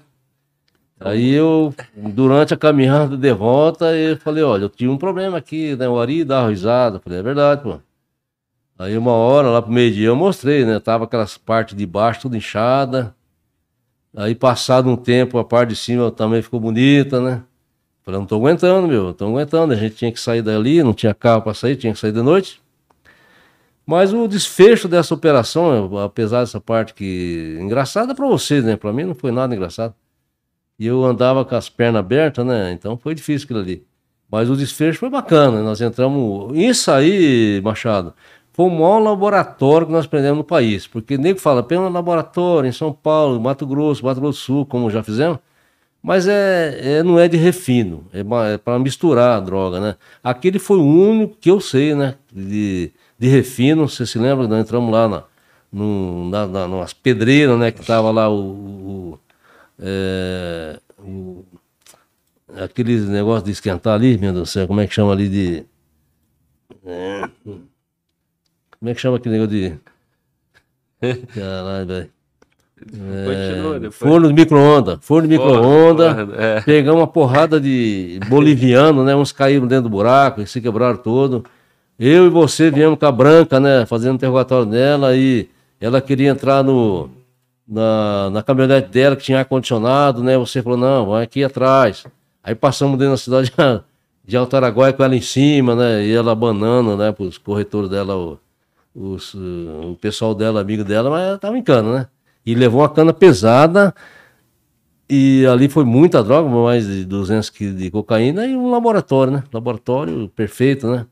Aí 0.99 1.31
eu, 1.31 1.73
durante 1.95 2.53
a 2.53 2.57
caminhada 2.57 3.17
de 3.17 3.33
volta, 3.33 3.95
eu 3.97 4.17
falei, 4.17 4.43
olha, 4.43 4.63
eu 4.63 4.69
tinha 4.69 4.91
um 4.91 4.97
problema 4.97 5.37
aqui, 5.37 5.75
né? 5.75 5.89
O 5.89 5.99
Ari 5.99 6.23
dá 6.23 6.47
risada. 6.47 6.97
Eu 6.97 7.01
falei, 7.01 7.19
é 7.19 7.23
verdade, 7.23 7.63
pô. 7.63 7.79
Aí 8.81 8.97
uma 8.97 9.11
hora, 9.11 9.47
lá 9.47 9.61
pro 9.61 9.71
meio-dia, 9.71 10.07
eu 10.07 10.15
mostrei, 10.15 10.65
né? 10.65 10.79
Tava 10.79 11.03
aquelas 11.03 11.37
partes 11.37 11.77
de 11.77 11.85
baixo 11.85 12.21
tudo 12.21 12.35
inchada. 12.35 13.15
Aí 14.17 14.33
passado 14.33 14.89
um 14.89 14.95
tempo, 14.95 15.37
a 15.37 15.45
parte 15.45 15.69
de 15.69 15.75
cima 15.75 16.09
também 16.09 16.41
ficou 16.41 16.59
bonita, 16.59 17.21
né? 17.21 17.43
Falei, 18.01 18.19
não 18.19 18.25
tô 18.25 18.37
aguentando, 18.37 18.87
meu, 18.87 19.03
não 19.03 19.13
tô 19.13 19.25
aguentando. 19.25 19.71
A 19.71 19.75
gente 19.75 19.97
tinha 19.97 20.11
que 20.11 20.19
sair 20.19 20.41
dali, 20.41 20.81
não 20.81 20.95
tinha 20.95 21.13
carro 21.13 21.43
para 21.43 21.53
sair, 21.53 21.75
tinha 21.75 21.93
que 21.93 21.99
sair 21.99 22.11
de 22.11 22.23
noite. 22.23 22.59
Mas 23.85 24.11
o 24.13 24.27
desfecho 24.27 24.87
dessa 24.87 25.13
operação, 25.13 25.95
apesar 25.99 26.39
dessa 26.39 26.59
parte 26.59 26.95
que 26.95 27.59
engraçada 27.61 28.15
para 28.15 28.27
vocês, 28.27 28.63
né? 28.63 28.75
Para 28.75 28.91
mim 28.91 29.03
não 29.03 29.13
foi 29.13 29.31
nada 29.31 29.53
engraçado. 29.53 29.93
E 30.79 30.87
eu 30.87 31.03
andava 31.03 31.45
com 31.45 31.55
as 31.55 31.69
pernas 31.69 31.99
abertas, 31.99 32.43
né? 32.43 32.71
Então 32.71 32.97
foi 32.97 33.13
difícil 33.13 33.45
aquilo 33.45 33.59
ali. 33.59 33.85
Mas 34.31 34.49
o 34.49 34.55
desfecho 34.55 34.97
foi 34.97 35.09
bacana. 35.09 35.61
Nós 35.61 35.81
entramos. 35.81 36.57
Isso 36.57 36.89
aí, 36.89 37.61
Machado, 37.63 38.13
foi 38.53 38.65
o 38.65 38.69
maior 38.69 38.99
laboratório 38.99 39.87
que 39.87 39.93
nós 39.93 40.05
prendemos 40.07 40.39
no 40.39 40.43
país. 40.43 40.85
Porque 40.87 41.17
nego 41.17 41.39
fala, 41.39 41.65
um 41.71 41.89
laboratório 41.89 42.67
em 42.67 42.71
São 42.71 42.91
Paulo, 42.91 43.39
Mato 43.39 43.65
Grosso, 43.65 44.03
Mato 44.05 44.19
Grosso 44.19 44.39
do 44.39 44.43
Sul, 44.43 44.65
como 44.65 44.89
já 44.89 45.01
fizemos. 45.03 45.39
Mas 46.03 46.27
é, 46.27 46.99
é- 46.99 47.03
não 47.03 47.19
é 47.19 47.27
de 47.27 47.37
refino, 47.37 48.05
é, 48.11 48.23
para 48.57 48.79
misturar 48.79 49.37
a 49.37 49.39
droga, 49.39 49.79
né? 49.79 49.95
Aquele 50.23 50.57
foi 50.57 50.77
o 50.77 50.83
único 50.83 51.37
que 51.39 51.49
eu 51.51 51.59
sei, 51.61 51.93
né? 51.93 52.15
De, 52.33 52.91
de 53.19 53.27
refino, 53.27 53.87
você 53.87 54.05
se 54.05 54.17
lembra? 54.17 54.47
Nós 54.47 54.59
entramos 54.61 54.91
lá 54.91 55.07
na, 55.07 55.23
no, 55.71 56.29
na, 56.29 56.47
na, 56.47 56.67
nas 56.67 56.91
pedreiras, 56.93 57.57
né? 57.59 57.71
Que 57.71 57.85
tava 57.85 58.09
lá 58.09 58.27
o. 58.29 58.39
o, 59.13 59.19
é, 59.79 60.79
o- 60.99 61.45
aqueles 62.57 63.07
negócios 63.07 63.43
de 63.43 63.51
esquentar 63.51 63.93
ali, 63.93 64.17
meu 64.17 64.33
Deus 64.33 64.49
do 64.49 64.51
céu, 64.51 64.67
como 64.67 64.81
é 64.81 64.87
que 64.87 64.93
chama 64.95 65.11
ali 65.13 65.29
de. 65.29 65.63
é, 66.85 67.21
como 68.81 68.89
é 68.89 68.95
que 68.95 68.99
chama 68.99 69.17
aquele 69.17 69.37
negócio 69.37 69.55
de. 69.55 69.73
Caralho, 71.35 71.85
velho. 71.85 72.09
Continua 72.79 73.79
depois. 73.79 73.95
Forno 73.95 74.27
de 74.27 74.33
micro-ondas. 74.33 74.97
Forno 75.01 75.27
de 75.27 75.37
micro-ondas. 75.37 76.15
Forno, 76.15 76.35
é. 76.35 76.61
Pegamos 76.61 76.99
uma 76.99 77.05
porrada 77.05 77.61
de 77.61 78.19
boliviano, 78.27 79.03
né? 79.03 79.15
Uns 79.15 79.31
caíram 79.31 79.67
dentro 79.67 79.83
do 79.83 79.89
buraco 79.89 80.41
e 80.41 80.47
se 80.47 80.59
quebraram 80.59 80.97
todo. 80.97 81.45
Eu 81.99 82.25
e 82.25 82.29
você 82.29 82.71
viemos 82.71 82.97
com 82.97 83.05
a 83.05 83.11
Branca, 83.11 83.59
né? 83.59 83.85
Fazendo 83.85 84.15
interrogatório 84.15 84.65
dela 84.65 85.15
e 85.15 85.47
ela 85.79 86.01
queria 86.01 86.31
entrar 86.31 86.63
no, 86.63 87.07
na, 87.67 88.31
na 88.31 88.41
caminhonete 88.41 88.89
dela 88.89 89.15
que 89.15 89.21
tinha 89.21 89.37
ar-condicionado, 89.37 90.23
né? 90.23 90.35
Você 90.39 90.63
falou, 90.63 90.79
não, 90.79 91.05
vai 91.05 91.23
aqui 91.23 91.43
atrás. 91.43 92.03
Aí 92.43 92.55
passamos 92.55 92.97
dentro 92.97 93.11
da 93.11 93.17
cidade 93.17 93.53
de 94.25 94.35
Alto 94.35 94.55
Araguaia 94.55 94.91
com 94.91 95.03
ela 95.03 95.15
em 95.15 95.21
cima, 95.21 95.75
né? 95.75 96.03
E 96.03 96.11
ela 96.11 96.33
banana, 96.33 96.97
né? 96.97 97.11
Para 97.11 97.25
os 97.25 97.37
corretores 97.37 97.91
dela, 97.91 98.15
o, 98.15 98.39
os, 98.93 99.33
uh, 99.33 99.91
o 99.91 99.97
pessoal 99.99 100.35
dela, 100.35 100.61
amigo 100.61 100.83
dela, 100.83 101.09
mas 101.09 101.27
ela 101.27 101.37
tava 101.37 101.57
em 101.57 101.63
cana, 101.63 101.93
né? 101.93 102.07
E 102.45 102.55
levou 102.55 102.81
uma 102.81 102.89
cana 102.89 103.13
pesada 103.13 103.93
e 105.09 105.45
ali 105.45 105.67
foi 105.67 105.83
muita 105.83 106.23
droga, 106.23 106.49
mais 106.49 106.87
de 106.87 107.05
200 107.05 107.49
quilos 107.49 107.77
de 107.77 107.91
cocaína 107.91 108.45
e 108.45 108.55
um 108.55 108.71
laboratório, 108.71 109.33
né? 109.33 109.43
Laboratório 109.51 110.29
perfeito, 110.29 110.87
né? 110.87 111.05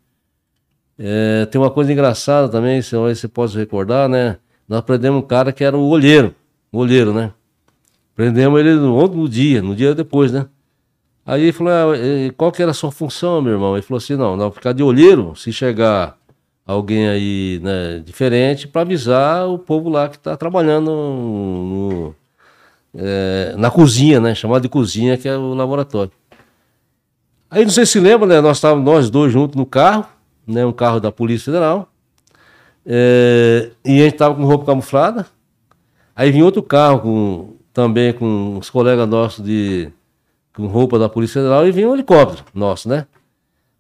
É, 0.97 1.45
tem 1.45 1.59
uma 1.59 1.71
coisa 1.71 1.91
engraçada 1.91 2.49
também, 2.49 2.81
se 2.81 2.95
você 2.95 3.27
pode 3.27 3.57
recordar, 3.57 4.09
né? 4.09 4.37
Nós 4.67 4.81
prendemos 4.81 5.21
um 5.21 5.25
cara 5.25 5.51
que 5.51 5.63
era 5.63 5.77
o 5.77 5.87
olheiro, 5.87 6.35
o 6.71 6.77
olheiro, 6.77 7.13
né? 7.13 7.31
Prendemos 8.15 8.59
ele 8.59 8.75
no 8.75 8.95
outro 8.95 9.27
dia, 9.29 9.61
no 9.61 9.75
dia 9.75 9.95
depois, 9.95 10.31
né? 10.31 10.45
Aí 11.25 11.43
ele 11.43 11.51
falou, 11.53 11.71
ah, 11.73 11.97
eh, 11.97 12.31
qual 12.35 12.51
que 12.51 12.61
era 12.61 12.71
a 12.71 12.73
sua 12.73 12.91
função, 12.91 13.41
meu 13.41 13.53
irmão? 13.53 13.75
Ele 13.75 13.81
falou 13.81 13.97
assim, 13.97 14.15
não, 14.15 14.35
não, 14.35 14.51
ficar 14.51 14.73
de 14.73 14.83
olheiro, 14.83 15.35
se 15.35 15.53
chegar 15.53 16.18
alguém 16.71 17.07
aí, 17.07 17.59
né, 17.63 17.99
diferente, 18.05 18.67
para 18.67 18.81
avisar 18.81 19.47
o 19.47 19.57
povo 19.57 19.89
lá 19.89 20.07
que 20.07 20.17
está 20.17 20.37
trabalhando 20.37 20.91
no, 20.91 22.15
eh, 22.93 23.55
na 23.57 23.71
cozinha, 23.71 24.19
né? 24.19 24.35
Chamado 24.35 24.61
de 24.61 24.69
cozinha, 24.69 25.17
que 25.17 25.27
é 25.27 25.35
o 25.35 25.55
laboratório. 25.55 26.11
Aí 27.49 27.63
não 27.63 27.71
sei 27.71 27.85
se 27.85 27.99
lembra, 27.99 28.27
né? 28.27 28.41
Nós 28.41 28.57
estávamos 28.57 28.85
nós 28.85 29.09
dois 29.09 29.33
juntos 29.33 29.55
no 29.55 29.65
carro, 29.65 30.05
né? 30.45 30.63
Um 30.63 30.71
carro 30.71 30.99
da 30.99 31.11
Polícia 31.11 31.45
Federal. 31.45 31.91
É, 32.85 33.71
e 33.83 34.01
a 34.01 34.03
gente 34.03 34.13
estava 34.13 34.35
com 34.35 34.45
roupa 34.45 34.65
camuflada. 34.65 35.25
Aí 36.15 36.31
vinha 36.31 36.45
outro 36.45 36.61
carro 36.61 36.99
com, 36.99 37.53
também 37.73 38.13
com 38.13 38.57
os 38.59 38.69
colegas 38.69 39.07
nossos 39.07 39.43
de 39.43 39.91
com 40.53 40.67
roupa 40.67 40.99
da 40.99 41.09
Polícia 41.09 41.41
Federal 41.41 41.65
e 41.67 41.71
vinha 41.71 41.89
um 41.89 41.93
helicóptero 41.93 42.45
nosso, 42.53 42.87
né? 42.87 43.07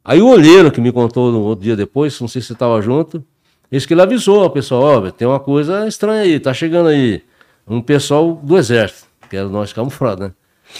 Aí 0.09 0.23
o 0.23 0.27
olheiro 0.27 0.71
que 0.71 0.81
me 0.81 0.91
contou 0.91 1.31
no 1.31 1.41
outro 1.41 1.63
dia 1.63 1.75
depois, 1.75 2.19
não 2.19 2.27
sei 2.27 2.41
se 2.41 2.47
você 2.47 2.53
estava 2.53 2.81
junto, 2.81 3.23
Isso 3.71 3.87
que 3.87 3.93
ele 3.93 4.01
avisou, 4.01 4.43
o 4.43 4.49
pessoal, 4.49 5.05
ó, 5.05 5.11
tem 5.11 5.27
uma 5.27 5.39
coisa 5.39 5.87
estranha 5.87 6.21
aí, 6.21 6.39
tá 6.39 6.51
chegando 6.51 6.89
aí 6.89 7.21
um 7.67 7.79
pessoal 7.79 8.33
do 8.41 8.57
exército, 8.57 9.07
que 9.29 9.37
era 9.37 9.47
nós 9.47 9.71
camuflados, 9.71 10.29
né? 10.29 10.33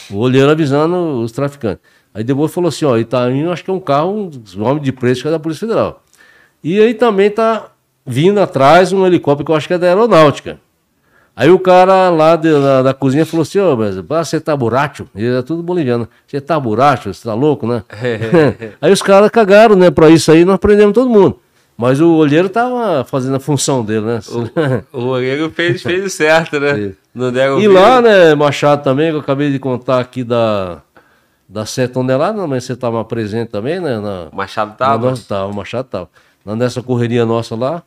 O 0.10 0.18
olheiro 0.18 0.49
avisando 0.49 1.22
os 1.22 1.31
traficantes. 1.31 1.84
Aí 2.11 2.23
depois 2.23 2.51
falou 2.51 2.69
assim, 2.69 2.85
ó, 2.85 2.97
e 2.97 3.06
tá 3.06 3.30
indo, 3.30 3.51
acho 3.51 3.64
que 3.64 3.69
é 3.69 3.73
um 3.73 3.80
carro, 3.80 4.31
um 4.57 4.64
homem 4.64 4.81
de 4.81 4.91
preço 4.91 5.22
que 5.22 5.27
é 5.27 5.31
da 5.31 5.38
Polícia 5.38 5.68
Federal. 5.68 6.03
E 6.64 6.81
aí 6.81 6.95
também 6.95 7.30
tá 7.30 7.69
vindo 8.03 8.39
atrás 8.39 8.91
um 8.91 9.06
helicóptero 9.06 9.45
que 9.45 9.51
eu 9.51 9.56
acho 9.56 9.68
que 9.68 9.76
é 9.76 9.77
da 9.77 9.85
aeronáutica. 9.85 10.60
Aí 11.39 11.49
o 11.49 11.57
cara 11.57 12.09
lá 12.09 12.35
de, 12.35 12.51
da, 12.51 12.81
da, 12.81 12.93
cozinha 12.93 13.25
falou 13.25 13.43
assim, 13.43 13.59
ô, 13.59 13.73
mas 13.77 13.95
você 13.95 14.41
tá 14.41 14.53
buracho? 14.57 15.07
E 15.15 15.25
é 15.25 15.41
tudo 15.41 15.63
boliviano. 15.63 16.05
Você 16.27 16.41
tá 16.41 16.59
buracho? 16.59 17.13
Você 17.13 17.23
tá 17.23 17.33
louco, 17.33 17.65
né? 17.65 17.81
aí 18.81 18.91
os 18.91 19.01
caras 19.01 19.29
cagaram, 19.29 19.73
né, 19.73 19.89
pra 19.89 20.09
isso 20.09 20.29
aí, 20.33 20.43
nós 20.43 20.57
prendemos 20.57 20.93
todo 20.93 21.09
mundo. 21.09 21.39
Mas 21.77 22.01
o 22.01 22.13
olheiro 22.15 22.49
tava 22.49 23.05
fazendo 23.05 23.37
a 23.37 23.39
função 23.39 23.85
dele, 23.85 24.01
né? 24.01 24.19
O, 24.91 24.99
o 24.99 25.05
olheiro 25.05 25.49
fez, 25.49 25.81
fez 25.81 26.03
o 26.03 26.09
certo, 26.09 26.59
né? 26.59 26.91
Não 27.15 27.31
deram 27.31 27.57
e 27.57 27.69
lá, 27.69 28.01
né, 28.01 28.35
Machado 28.35 28.83
também, 28.83 29.09
que 29.09 29.15
eu 29.15 29.21
acabei 29.21 29.49
de 29.49 29.59
contar 29.59 30.01
aqui 30.01 30.25
da, 30.25 30.81
da 31.47 31.65
7 31.65 31.93
toneladas, 31.93 32.49
mas 32.49 32.65
você 32.65 32.75
tava 32.75 33.01
presente 33.05 33.47
também, 33.47 33.79
né? 33.79 33.97
Na, 33.97 34.27
Machado 34.33 34.75
tava? 34.75 35.05
Na 35.05 35.09
nossa, 35.11 35.23
tava, 35.25 35.47
o 35.49 35.55
Machado 35.55 35.87
tava. 35.87 36.09
Nessa 36.45 36.83
correria 36.83 37.25
nossa 37.25 37.55
lá, 37.55 37.81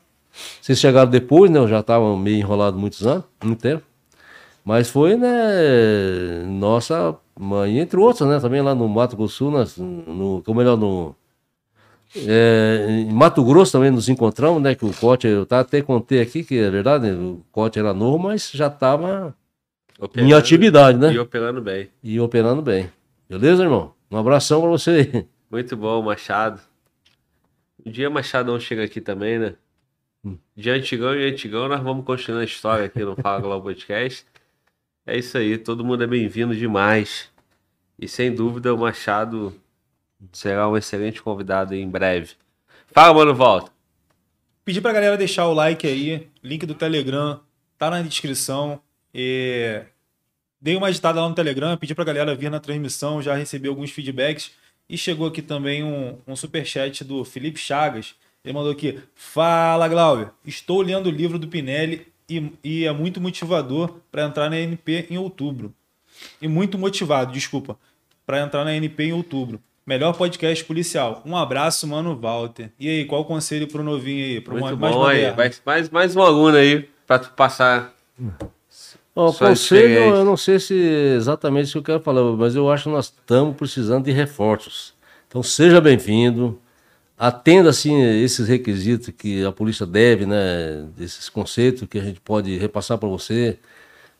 vocês 0.60 0.78
chegaram 0.78 1.10
depois, 1.10 1.50
né? 1.50 1.59
Eu 1.59 1.68
já 1.68 1.80
estava 1.80 2.16
meio 2.16 2.38
enrolado 2.38 2.78
muitos 2.78 3.06
anos, 3.06 3.24
muito 3.42 3.60
tempo. 3.60 3.82
Mas 4.64 4.88
foi, 4.88 5.16
né? 5.16 6.44
Nossa 6.46 7.16
mãe, 7.38 7.78
entre 7.78 7.98
outros, 7.98 8.28
né? 8.28 8.38
Também 8.40 8.62
lá 8.62 8.74
no 8.74 8.88
Mato 8.88 9.16
Grosso, 9.16 9.50
no, 9.50 10.42
como 10.44 10.59
melhor, 10.59 10.76
no. 10.76 11.14
É, 12.14 12.86
em 12.88 13.12
Mato 13.12 13.42
Grosso 13.42 13.72
também 13.72 13.90
nos 13.90 14.09
encontramos, 14.09 14.62
né? 14.62 14.74
Que 14.74 14.84
o 14.84 14.92
Cote, 14.92 15.26
eu 15.26 15.46
até 15.50 15.82
contei 15.82 16.20
aqui 16.20 16.44
que 16.44 16.59
é 16.59 16.70
verdade, 16.70 17.10
o 17.10 17.42
Cote 17.50 17.78
era 17.78 17.92
novo, 17.92 18.18
mas 18.18 18.50
já 18.52 18.68
estava 18.68 19.34
em 20.16 20.32
atividade, 20.32 20.98
né? 20.98 21.12
E 21.12 21.18
operando 21.18 21.60
bem. 21.60 21.88
E 22.02 22.20
operando 22.20 22.62
bem. 22.62 22.90
Beleza, 23.28 23.62
irmão? 23.62 23.94
Um 24.10 24.16
abração 24.16 24.60
para 24.60 24.70
você 24.70 24.90
aí. 24.90 25.26
Muito 25.50 25.76
bom, 25.76 26.02
Machado. 26.02 26.60
Um 27.84 27.90
dia 27.90 28.10
Machadão 28.10 28.60
chega 28.60 28.84
aqui 28.84 29.00
também, 29.00 29.38
né? 29.38 29.54
De 30.57 30.70
antigão 30.70 31.15
e 31.15 31.31
antigão, 31.31 31.69
nós 31.69 31.82
vamos 31.82 32.05
continuar 32.05 32.40
a 32.40 32.44
história 32.44 32.86
aqui 32.86 33.05
no 33.05 33.16
Fala 33.16 33.40
Global 33.40 33.62
Podcast. 33.62 34.24
É 35.05 35.19
isso 35.19 35.36
aí, 35.36 35.59
todo 35.59 35.85
mundo 35.85 36.05
é 36.05 36.07
bem-vindo 36.07 36.55
demais. 36.55 37.31
E 37.99 38.07
sem 38.07 38.35
dúvida 38.35 38.73
o 38.74 38.78
Machado 38.78 39.55
será 40.32 40.69
um 40.69 40.77
excelente 40.77 41.23
convidado 41.23 41.74
em 41.74 41.89
breve. 41.89 42.35
Fala, 42.89 43.15
mano, 43.15 43.35
volta. 43.35 43.73
Pedir 44.65 44.81
pra 44.81 44.93
galera 44.93 45.16
deixar 45.16 45.49
o 45.49 45.55
like 45.55 45.86
aí, 45.86 46.28
link 46.43 46.65
do 46.66 46.74
Telegram 46.74 47.40
tá 47.77 47.90
na 47.90 48.01
descrição. 48.01 48.81
E... 49.12 49.82
Dei 50.61 50.77
uma 50.77 50.86
agitada 50.86 51.20
lá 51.20 51.28
no 51.28 51.35
Telegram, 51.35 51.77
pedi 51.77 51.93
pra 51.93 52.05
galera 52.05 52.32
vir 52.36 52.49
na 52.49 52.61
transmissão, 52.61 53.20
já 53.20 53.35
recebi 53.35 53.66
alguns 53.66 53.90
feedbacks. 53.90 54.53
E 54.89 54.97
chegou 54.97 55.27
aqui 55.27 55.43
também 55.43 55.82
um, 55.82 56.16
um 56.27 56.36
superchat 56.36 57.03
do 57.03 57.24
Felipe 57.24 57.59
Chagas. 57.59 58.15
Ele 58.44 58.55
mandou 58.55 58.73
aqui: 58.73 58.98
Fala, 59.14 59.86
Glauber. 59.86 60.31
Estou 60.44 60.82
lendo 60.82 61.06
o 61.06 61.10
livro 61.10 61.39
do 61.39 61.47
Pinelli 61.47 62.09
e, 62.28 62.52
e 62.64 62.85
é 62.85 62.93
muito 62.93 63.20
motivador 63.20 63.98
para 64.10 64.24
entrar 64.24 64.51
na 64.51 64.59
NP 64.59 65.06
em 65.10 65.16
outubro. 65.16 65.73
E 66.40 66.48
muito 66.48 66.77
motivado, 66.77 67.32
desculpa, 67.32 67.77
para 68.27 68.40
entrar 68.40 68.64
na 68.64 68.74
NP 68.74 69.05
em 69.05 69.12
outubro. 69.12 69.60
Melhor 69.86 70.12
podcast 70.14 70.64
policial. 70.64 71.23
Um 71.24 71.36
abraço, 71.36 71.86
mano, 71.86 72.16
Walter. 72.16 72.70
E 72.78 72.89
aí, 72.89 73.05
qual 73.05 73.23
o 73.23 73.24
conselho 73.24 73.69
pro 73.69 73.82
novinho 73.82 74.24
aí? 74.24 74.40
Pro 74.40 74.59
Muito 74.59 74.77
mais 74.77 74.94
bom 74.94 75.06
aí. 75.06 75.23
Mais, 75.64 75.89
mais 75.90 76.16
um 76.16 76.23
aluno 76.23 76.56
aí 76.56 76.89
para 77.06 77.20
tu 77.20 77.31
passar. 77.31 77.93
O 79.14 79.32
conselho, 79.32 80.16
eu 80.16 80.24
não 80.24 80.36
sei 80.36 80.59
se 80.59 80.74
é 80.74 81.14
exatamente 81.14 81.64
isso 81.64 81.73
que 81.73 81.78
eu 81.78 81.82
quero 81.82 82.01
falar, 82.01 82.23
mas 82.32 82.56
eu 82.56 82.70
acho 82.70 82.85
que 82.85 82.90
nós 82.90 83.06
estamos 83.06 83.56
precisando 83.56 84.05
de 84.05 84.12
reforços. 84.12 84.94
Então 85.28 85.43
seja 85.43 85.81
bem-vindo 85.81 86.60
atenda 87.23 87.70
assim 87.70 88.03
esses 88.03 88.49
requisitos 88.49 89.15
que 89.16 89.44
a 89.44 89.53
polícia 89.53 89.86
deve, 89.86 90.27
né, 90.27 90.86
esses 90.99 91.28
conceitos 91.28 91.86
que 91.89 91.97
a 91.97 92.03
gente 92.03 92.20
pode 92.20 92.59
repassar 92.59 92.99
para 92.99 93.09
você, 93.09 93.59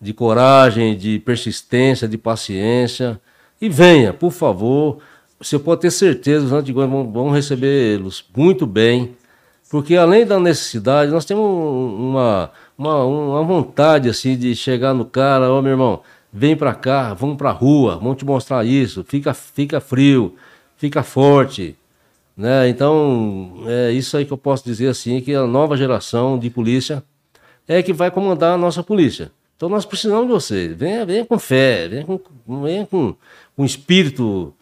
de 0.01 0.13
coragem, 0.13 0.97
de 0.97 1.19
persistência, 1.19 2.07
de 2.07 2.17
paciência, 2.17 3.21
e 3.61 3.69
venha, 3.69 4.13
por 4.13 4.31
favor. 4.31 4.99
Você 5.41 5.59
pode 5.59 5.81
ter 5.81 5.91
certeza, 5.91 6.47
os 6.47 6.53
antigos 6.53 6.89
vão, 6.89 7.31
recebê-los 7.31 8.25
muito 8.37 8.67
bem, 8.67 9.17
porque 9.69 9.97
além 9.97 10.25
da 10.25 10.39
necessidade, 10.39 11.11
nós 11.11 11.25
temos 11.25 11.45
uma, 11.45 12.53
uma, 12.79 13.05
uma 13.05 13.43
vontade 13.43 14.09
assim 14.09 14.37
de 14.37 14.55
chegar 14.55 14.95
no 14.95 15.05
cara, 15.05 15.51
ó 15.51 15.59
oh, 15.59 15.63
meu 15.63 15.73
irmão, 15.73 16.03
vem 16.33 16.57
para 16.57 16.73
cá, 16.73 17.15
vamos 17.15 17.37
para 17.37 17.51
rua, 17.51 17.97
vamos 17.97 18.19
te 18.19 18.25
mostrar 18.25 18.65
isso, 18.65 19.03
fica, 19.03 19.35
fica 19.35 19.81
frio, 19.81 20.37
fica 20.77 21.03
forte, 21.03 21.77
né? 22.37 22.69
Então, 22.69 23.65
é 23.67 23.93
isso 23.93 24.17
aí 24.17 24.25
que 24.25 24.33
eu 24.33 24.39
posso 24.39 24.65
dizer 24.65 24.89
assim, 24.89 25.21
que 25.21 25.35
a 25.35 25.47
nova 25.47 25.77
geração 25.77 26.39
de 26.39 26.49
polícia 26.51 27.03
é 27.69 27.83
que 27.83 27.93
vai 27.93 28.11
comandar 28.11 28.55
a 28.55 28.59
nossa 28.59 28.83
polícia. 28.83 29.31
Então 29.57 29.69
nós 29.69 29.85
precisamos 29.85 30.27
de 30.27 30.33
você. 30.33 30.69
Venha, 30.69 31.07
venha 31.07 31.25
com 31.25 31.39
fé, 31.39 31.87
venha 31.89 32.05
com, 32.05 32.21
venha 32.65 32.85
com 32.85 33.15
um 33.57 33.65
espírito 33.65 34.53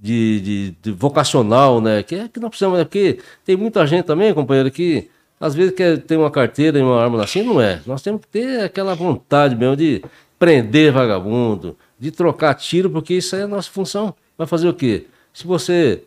de, 0.00 0.40
de, 0.40 0.70
de, 0.80 0.92
vocacional, 0.92 1.80
né? 1.80 2.04
Que 2.04 2.14
é 2.14 2.28
que 2.28 2.38
nós 2.38 2.50
precisamos, 2.50 2.78
né? 2.78 2.84
Porque 2.84 3.18
tem 3.44 3.56
muita 3.56 3.84
gente 3.84 4.04
também, 4.04 4.32
companheiro, 4.32 4.70
que 4.70 5.10
às 5.40 5.54
vezes 5.54 5.74
quer 5.74 5.98
ter 5.98 6.16
uma 6.16 6.30
carteira 6.30 6.78
e 6.78 6.82
uma 6.82 7.02
arma 7.02 7.24
assim, 7.24 7.42
não 7.42 7.60
é. 7.60 7.80
Nós 7.84 8.00
temos 8.00 8.20
que 8.20 8.28
ter 8.28 8.60
aquela 8.60 8.94
vontade 8.94 9.56
mesmo 9.56 9.76
de 9.76 10.04
prender 10.38 10.92
vagabundo, 10.92 11.76
de 11.98 12.12
trocar 12.12 12.54
tiro, 12.54 12.88
porque 12.90 13.14
isso 13.14 13.34
aí 13.34 13.42
é 13.42 13.44
a 13.44 13.48
nossa 13.48 13.70
função. 13.70 14.14
Vai 14.38 14.46
fazer 14.46 14.68
o 14.68 14.74
quê? 14.74 15.06
Se 15.32 15.46
você 15.46 16.04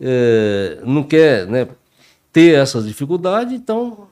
é, 0.00 0.78
não 0.84 1.02
quer 1.02 1.46
né, 1.46 1.68
ter 2.32 2.54
essas 2.54 2.86
dificuldades, 2.86 3.52
então 3.52 4.08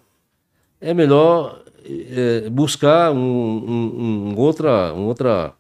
é 0.81 0.93
melhor 0.93 1.62
é, 1.85 2.48
buscar 2.51 3.10
um, 3.12 3.19
um, 3.19 4.32
um, 4.32 4.36
outra, 4.36 4.93
um 4.93 5.06
outra 5.06 5.55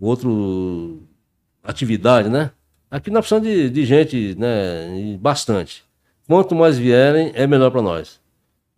outro 0.00 1.02
atividade, 1.62 2.28
né? 2.28 2.50
Aqui 2.90 3.10
nós 3.10 3.28
precisamos 3.28 3.48
de, 3.48 3.70
de 3.70 3.84
gente, 3.84 4.34
né? 4.36 5.16
Bastante. 5.20 5.84
Quanto 6.26 6.54
mais 6.54 6.78
vierem, 6.78 7.32
é 7.34 7.46
melhor 7.46 7.70
para 7.70 7.82
nós. 7.82 8.20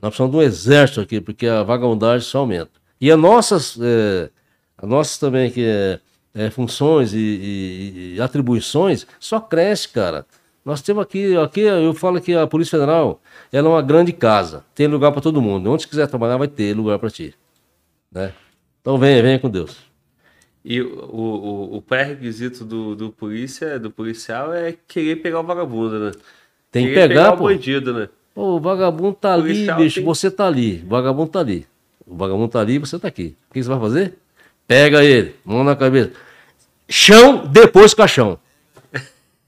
Nós 0.00 0.10
precisamos 0.10 0.32
de 0.32 0.38
um 0.38 0.42
exército 0.42 1.00
aqui, 1.00 1.20
porque 1.20 1.46
a 1.46 1.62
vagabundagem 1.62 2.26
só 2.26 2.40
aumenta. 2.40 2.72
E 3.00 3.10
as 3.10 3.18
nossas, 3.18 3.78
é, 3.80 4.30
as 4.76 4.88
nossas 4.88 5.18
também 5.18 5.50
que 5.50 5.64
é, 5.64 6.00
é 6.34 6.50
funções 6.50 7.14
e, 7.14 7.18
e, 7.18 8.14
e, 8.16 8.20
atribuições 8.20 9.06
só 9.20 9.40
cresce, 9.40 9.88
cara. 9.88 10.26
Nós 10.64 10.80
temos 10.80 11.02
aqui, 11.02 11.36
aqui 11.36 11.60
eu 11.60 11.92
falo 11.92 12.20
que 12.20 12.34
a 12.34 12.46
Polícia 12.46 12.78
Federal 12.78 13.20
ela 13.52 13.68
é 13.68 13.70
uma 13.70 13.82
grande 13.82 14.12
casa, 14.12 14.64
tem 14.74 14.86
lugar 14.86 15.10
para 15.10 15.20
todo 15.20 15.42
mundo. 15.42 15.70
Onde 15.70 15.82
você 15.82 15.88
quiser 15.88 16.06
trabalhar, 16.06 16.36
vai 16.36 16.48
ter 16.48 16.76
lugar 16.76 16.98
para 16.98 17.10
ti. 17.10 17.34
Né? 18.10 18.32
Então 18.80 18.96
venha, 18.96 19.22
venha 19.22 19.38
com 19.38 19.50
Deus. 19.50 19.76
E 20.64 20.80
o, 20.80 20.86
o, 20.86 21.76
o 21.76 21.82
pré-requisito 21.82 22.64
do, 22.64 22.94
do 22.94 23.10
polícia, 23.10 23.78
do 23.80 23.90
policial 23.90 24.54
é 24.54 24.74
querer 24.86 25.16
pegar 25.16 25.40
o 25.40 25.42
vagabundo, 25.42 25.98
né? 25.98 26.12
Tem 26.70 26.86
que 26.86 26.94
pegar, 26.94 27.08
pegar 27.08 27.36
pô. 27.36 27.44
o 27.44 27.48
bandido, 27.48 27.92
né? 27.92 28.08
Pô, 28.32 28.56
o 28.56 28.60
vagabundo 28.60 29.14
tá 29.14 29.30
o 29.30 29.40
ali, 29.40 29.66
bicho, 29.72 29.96
tem... 29.96 30.04
você 30.04 30.30
tá 30.30 30.46
ali. 30.46 30.82
O 30.86 30.88
vagabundo 30.88 31.30
tá 31.30 31.40
ali. 31.40 31.66
O 32.06 32.16
vagabundo 32.16 32.48
tá 32.48 32.60
ali 32.60 32.78
você 32.78 32.98
tá 32.98 33.08
aqui. 33.08 33.36
O 33.50 33.54
que 33.54 33.62
você 33.62 33.68
vai 33.68 33.80
fazer? 33.80 34.14
Pega 34.66 35.04
ele, 35.04 35.34
mão 35.44 35.64
na 35.64 35.74
cabeça. 35.74 36.12
Chão, 36.88 37.44
depois 37.46 37.92
caixão. 37.92 38.38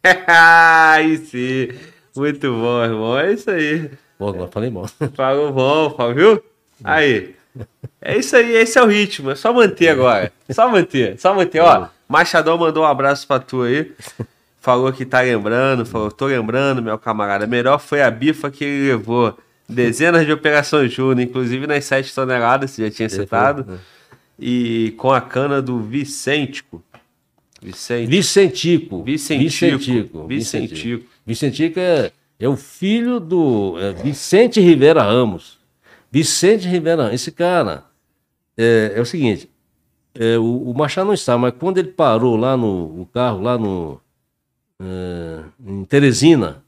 aí 0.26 1.18
sim. 1.18 1.68
Muito 2.14 2.52
bom, 2.52 2.84
irmão. 2.84 3.18
É 3.18 3.32
isso 3.32 3.50
aí. 3.50 3.90
Pô, 4.18 4.28
agora 4.28 4.50
falei 4.50 4.70
bom. 4.70 4.86
Falou 5.14 5.52
bom, 5.52 6.14
viu? 6.14 6.42
Aí. 6.82 7.34
É 8.00 8.18
isso 8.18 8.36
aí, 8.36 8.52
esse 8.52 8.78
é 8.78 8.82
o 8.82 8.86
ritmo. 8.86 9.30
É 9.30 9.34
só 9.34 9.52
manter 9.52 9.88
agora. 9.88 10.32
Só 10.50 10.68
manter, 10.68 11.18
só 11.18 11.34
manter. 11.34 11.60
Ó, 11.60 11.88
Machadão 12.08 12.58
mandou 12.58 12.82
um 12.82 12.86
abraço 12.86 13.26
pra 13.26 13.38
tu 13.38 13.62
aí. 13.62 13.92
Falou 14.60 14.92
que 14.92 15.04
tá 15.04 15.20
lembrando, 15.20 15.84
falou, 15.84 16.10
tô 16.10 16.26
lembrando, 16.26 16.82
meu 16.82 16.98
camarada. 16.98 17.46
Melhor 17.46 17.78
foi 17.78 18.02
a 18.02 18.10
bifa 18.10 18.50
que 18.50 18.64
ele 18.64 18.88
levou. 18.88 19.36
Dezenas 19.68 20.26
de 20.26 20.32
operações 20.32 20.92
Júnior, 20.92 21.20
inclusive 21.20 21.66
nas 21.66 21.84
7 21.84 22.14
toneladas, 22.14 22.70
você 22.70 22.84
já 22.84 22.90
tinha 22.90 23.08
citado. 23.08 23.64
Né? 23.66 23.78
E 24.38 24.94
com 24.98 25.12
a 25.12 25.20
cana 25.20 25.62
do 25.62 25.80
Vicêntico. 25.80 26.82
Vicente. 27.64 28.06
Vicentico. 28.10 29.02
Vicentico. 29.02 29.48
Vicentico. 29.48 30.26
Vicentico. 30.26 31.06
Vicentico 31.26 31.80
é, 31.80 32.12
é 32.38 32.46
o 32.46 32.56
filho 32.56 33.18
do 33.18 33.78
é 33.78 33.92
Vicente 33.94 34.60
Rivera 34.60 35.02
Ramos. 35.02 35.58
Vicente 36.12 36.68
Rivera 36.68 37.04
Ramos. 37.04 37.14
Esse 37.14 37.32
cara 37.32 37.86
é, 38.54 38.92
é 38.94 39.00
o 39.00 39.06
seguinte. 39.06 39.48
É, 40.14 40.36
o, 40.36 40.70
o, 40.70 40.74
Machado 40.74 41.06
não 41.06 41.14
está, 41.14 41.38
mas 41.38 41.54
quando 41.58 41.78
ele 41.78 41.88
parou 41.88 42.36
lá 42.36 42.54
no, 42.54 42.98
no 42.98 43.06
carro, 43.06 43.40
lá 43.40 43.56
no. 43.56 43.98
É, 44.78 45.44
em 45.66 45.84
Teresina, 45.84 46.62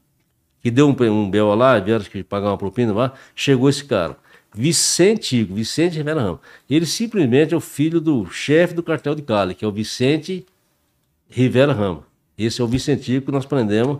que 0.63 0.71
deu 0.71 0.89
um, 0.89 1.03
um 1.11 1.29
bel 1.29 1.53
lá, 1.53 1.79
vieram 1.79 2.03
que 2.05 2.23
pagar 2.23 2.47
uma 2.47 2.57
propina 2.57 2.91
lá, 2.91 3.13
chegou 3.35 3.69
esse 3.69 3.85
cara. 3.85 4.17
Vicente, 4.51 5.43
Vicente 5.43 5.95
Rivera 5.95 6.21
Ramos. 6.21 6.39
Ele 6.67 6.87
simplesmente 6.87 7.53
é 7.53 7.57
o 7.57 7.61
filho 7.61 8.01
do 8.01 8.25
chefe 8.31 8.73
do 8.73 8.81
cartel 8.81 9.13
de 9.13 9.21
Cali, 9.21 9.53
que 9.53 9.63
é 9.63 9.67
o 9.67 9.71
Vicente 9.71 10.43
Rivera 11.29 11.73
Ramos. 11.73 12.03
Esse 12.37 12.61
é 12.61 12.63
o 12.63 12.67
Vicentico 12.67 13.27
que 13.27 13.31
nós 13.31 13.45
prendemos 13.45 13.99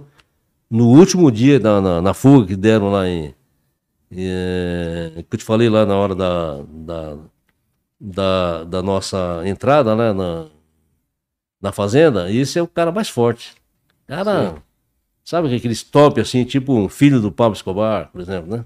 no 0.69 0.87
último 0.87 1.31
dia 1.31 1.59
da, 1.59 1.81
na, 1.81 2.01
na 2.01 2.13
fuga 2.13 2.47
que 2.47 2.55
deram 2.55 2.91
lá 2.91 3.07
em. 3.07 3.33
eh, 4.11 5.23
que 5.29 5.35
eu 5.35 5.39
te 5.39 5.43
falei 5.45 5.69
lá 5.69 5.85
na 5.85 5.95
hora 5.95 6.15
da, 6.15 6.61
da, 6.67 7.17
da, 7.99 8.63
da 8.65 8.81
nossa 8.81 9.41
entrada 9.45 9.95
né, 9.95 10.13
na, 10.13 10.47
na 11.61 11.71
fazenda. 11.71 12.31
Esse 12.31 12.59
é 12.59 12.61
o 12.61 12.67
cara 12.67 12.91
mais 12.91 13.09
forte. 13.09 13.55
Cara, 14.05 14.51
Sim. 14.51 14.61
sabe 15.23 15.55
aqueles 15.55 15.83
top 15.83 16.21
assim, 16.21 16.45
tipo 16.45 16.73
um 16.73 16.87
filho 16.87 17.19
do 17.19 17.31
Pablo 17.31 17.55
Escobar, 17.55 18.09
por 18.11 18.21
exemplo, 18.21 18.55
né? 18.57 18.65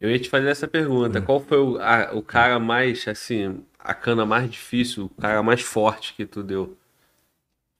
Eu 0.00 0.10
ia 0.10 0.18
te 0.18 0.28
fazer 0.28 0.48
essa 0.48 0.68
pergunta. 0.68 1.22
Qual 1.22 1.40
foi 1.40 1.58
o, 1.58 1.78
a, 1.78 2.10
o 2.12 2.22
cara 2.22 2.58
mais, 2.58 3.06
assim, 3.08 3.60
a 3.78 3.94
cana 3.94 4.26
mais 4.26 4.50
difícil, 4.50 5.06
o 5.06 5.08
cara 5.20 5.42
mais 5.42 5.62
forte 5.62 6.14
que 6.14 6.26
tu 6.26 6.42
deu? 6.42 6.76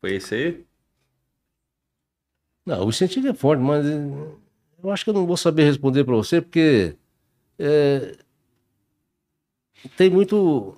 Foi 0.01 0.15
esse 0.15 0.35
aí? 0.35 0.65
Não, 2.65 2.85
o 2.85 2.89
incentivo 2.89 3.29
é 3.29 3.35
forte, 3.35 3.63
mas 3.63 3.87
eu 3.87 4.91
acho 4.91 5.05
que 5.05 5.11
eu 5.11 5.15
não 5.15 5.27
vou 5.27 5.37
saber 5.37 5.65
responder 5.65 6.05
para 6.05 6.17
você, 6.17 6.41
porque 6.41 6.97
é, 7.59 8.17
tem 9.97 10.11
muito 10.11 10.75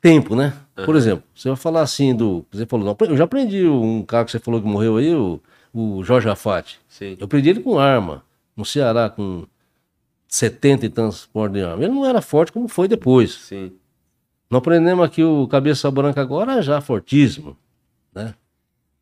tempo, 0.00 0.34
né? 0.34 0.54
Uhum. 0.78 0.84
Por 0.84 0.96
exemplo, 0.96 1.24
você 1.34 1.48
vai 1.48 1.56
falar 1.56 1.82
assim 1.82 2.14
do. 2.14 2.44
Você 2.50 2.66
falou, 2.66 2.86
não, 2.86 3.08
eu 3.08 3.16
já 3.16 3.24
aprendi 3.24 3.66
um 3.66 4.02
cara 4.02 4.24
que 4.24 4.30
você 4.30 4.38
falou 4.38 4.60
que 4.60 4.66
morreu 4.66 4.96
aí, 4.96 5.14
o, 5.14 5.40
o 5.72 6.02
Jorge 6.02 6.28
Afate. 6.28 6.80
Sim. 6.88 7.16
Eu 7.18 7.26
aprendi 7.26 7.50
ele 7.50 7.60
com 7.60 7.78
arma, 7.78 8.24
no 8.56 8.64
Ceará, 8.64 9.10
com 9.10 9.46
70 10.28 10.86
e 10.86 10.88
tantos 10.88 11.26
portos 11.26 11.58
de 11.58 11.64
arma. 11.64 11.84
Ele 11.84 11.92
não 11.92 12.06
era 12.06 12.22
forte 12.22 12.52
como 12.52 12.68
foi 12.68 12.88
depois. 12.88 13.32
Sim. 13.32 13.72
Nós 14.48 14.58
aprendemos 14.58 15.04
aqui 15.04 15.22
o 15.22 15.46
Cabeça 15.46 15.90
Branca 15.90 16.20
agora 16.20 16.60
já 16.60 16.80
fortíssimo, 16.80 17.56
né? 18.14 18.34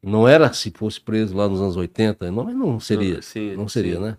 Não 0.03 0.29
era 0.29 0.53
se 0.53 0.71
fosse 0.71 1.01
preso 1.01 1.37
lá 1.37 1.49
nos 1.49 1.61
anos 1.61 1.77
80, 1.77 2.31
não, 2.31 2.45
não 2.45 2.81
seria. 2.81 3.15
Não, 3.15 3.23
sim, 3.23 3.57
não 3.57 3.69
seria, 3.69 3.97
sim. 3.97 4.03
né? 4.03 4.17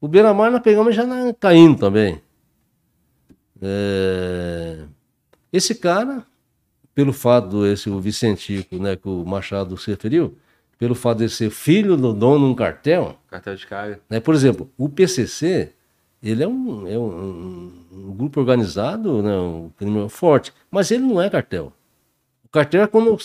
O 0.00 0.08
Beira-Mar 0.08 0.50
nós 0.50 0.62
pegamos 0.62 0.94
já 0.94 1.06
na, 1.06 1.32
caindo 1.32 1.78
também. 1.78 2.20
É... 3.60 4.84
Esse 5.52 5.74
cara, 5.74 6.26
pelo 6.94 7.12
fato 7.12 7.64
esse 7.64 7.88
o 7.88 8.00
Vicentico, 8.00 8.76
né, 8.76 8.96
que 8.96 9.08
o 9.08 9.24
Machado 9.24 9.76
se 9.76 9.90
referiu, 9.90 10.36
pelo 10.78 10.94
fato 10.94 11.18
de 11.18 11.28
ser 11.28 11.50
filho 11.50 11.96
do 11.96 12.12
dono 12.12 12.46
de 12.46 12.52
um 12.52 12.54
cartel. 12.54 13.16
Cartel 13.28 13.54
de 13.54 13.66
carga. 13.66 14.00
Né, 14.10 14.18
por 14.18 14.34
exemplo, 14.34 14.70
o 14.76 14.88
PCC, 14.88 15.72
ele 16.20 16.42
é 16.42 16.48
um, 16.48 16.88
é 16.88 16.98
um, 16.98 17.72
um 17.92 18.14
grupo 18.16 18.40
organizado, 18.40 19.22
né, 19.22 19.36
um 19.36 19.70
crime 19.78 20.08
forte, 20.08 20.52
mas 20.70 20.90
ele 20.90 21.04
não 21.04 21.22
é 21.22 21.30
cartel. 21.30 21.72
O 22.44 22.48
cartel 22.48 22.82
é 22.82 22.86
quando 22.88 23.16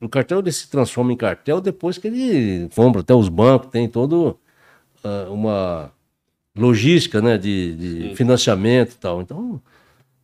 o 0.00 0.08
cartel 0.08 0.40
ele 0.40 0.52
se 0.52 0.68
transforma 0.68 1.12
em 1.12 1.16
cartel 1.16 1.60
depois 1.60 1.98
que 1.98 2.06
ele 2.06 2.68
compra 2.74 3.00
até 3.00 3.14
os 3.14 3.28
bancos, 3.28 3.70
tem 3.70 3.88
todo 3.88 4.38
uh, 5.04 5.32
uma 5.32 5.92
logística 6.56 7.20
né, 7.20 7.38
de, 7.38 7.76
de 8.08 8.16
financiamento 8.16 8.92
e 8.92 8.96
tal. 8.96 9.20
Então, 9.20 9.60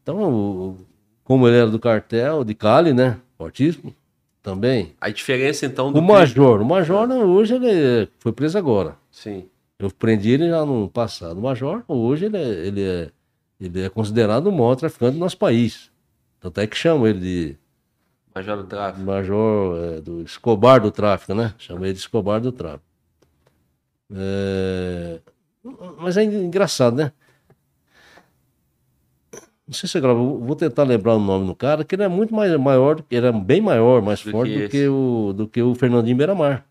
então 0.03 0.77
como 1.25 1.47
ele 1.49 1.57
era 1.57 1.71
do 1.71 1.79
cartel 1.79 2.45
de 2.45 2.55
Cali, 2.55 2.93
né? 2.93 3.19
Fortíssimo 3.39 3.95
também. 4.43 4.95
A 5.01 5.09
diferença 5.09 5.65
então 5.65 5.93
do. 5.93 5.99
O 5.99 6.03
Major. 6.03 6.61
O 6.61 6.65
Major 6.65 7.09
hoje 7.11 7.55
ele 7.55 8.09
foi 8.19 8.33
preso 8.33 8.59
agora. 8.59 8.97
Sim. 9.11 9.47
Eu 9.79 9.91
prendi 9.91 10.31
ele 10.31 10.49
já 10.49 10.65
no 10.65 10.89
passado. 10.89 11.39
O 11.39 11.43
Major, 11.43 11.83
hoje 11.89 12.27
ele 12.27 12.37
é, 12.37 12.49
ele 12.67 12.83
é, 12.83 13.11
ele 13.61 13.83
é 13.83 13.89
considerado 13.89 14.47
o 14.49 14.53
maior 14.53 14.75
traficante 14.75 15.15
do 15.15 15.21
nosso 15.21 15.39
país. 15.39 15.91
Tanto 16.41 16.61
é 16.61 16.67
que 16.67 16.77
chamam 16.77 17.07
ele 17.07 17.21
de. 17.21 17.57
Major 18.35 18.57
do 18.57 18.65
tráfico. 18.65 19.05
Major 19.05 19.77
é, 19.77 20.01
do 20.01 20.23
Escobar 20.23 20.81
do 20.81 20.91
tráfico, 20.91 21.35
né? 21.35 21.55
Chamam 21.59 21.85
ele 21.85 21.93
de 21.93 21.99
Escobar 21.99 22.41
do 22.41 22.51
tráfico. 22.51 22.85
É... 24.15 25.21
Mas 25.99 26.17
é 26.17 26.25
engraçado, 26.25 26.97
né? 26.97 27.13
Não 29.67 29.75
sei 29.75 29.89
se 29.89 30.01
gravo, 30.01 30.39
vou 30.39 30.57
tentar 30.57 30.83
lembrar 30.83 31.15
o 31.15 31.21
nome 31.21 31.47
do 31.47 31.55
cara, 31.55 31.85
que 31.85 31.95
ele 31.95 32.03
é 32.03 32.09
muito 32.09 32.35
mais 32.35 32.55
maior, 32.57 33.03
ele 33.11 33.27
é 33.27 33.33
bem 33.33 33.61
maior, 33.61 34.03
mais 34.03 34.23
do 34.23 34.31
forte 34.31 34.53
que 34.53 34.63
do, 34.63 34.69
que 34.69 34.89
o, 34.89 35.33
do 35.33 35.49
que 35.49 35.63
o 35.63 35.75
Fernandinho 35.75 36.17
Beiramar. 36.17 36.67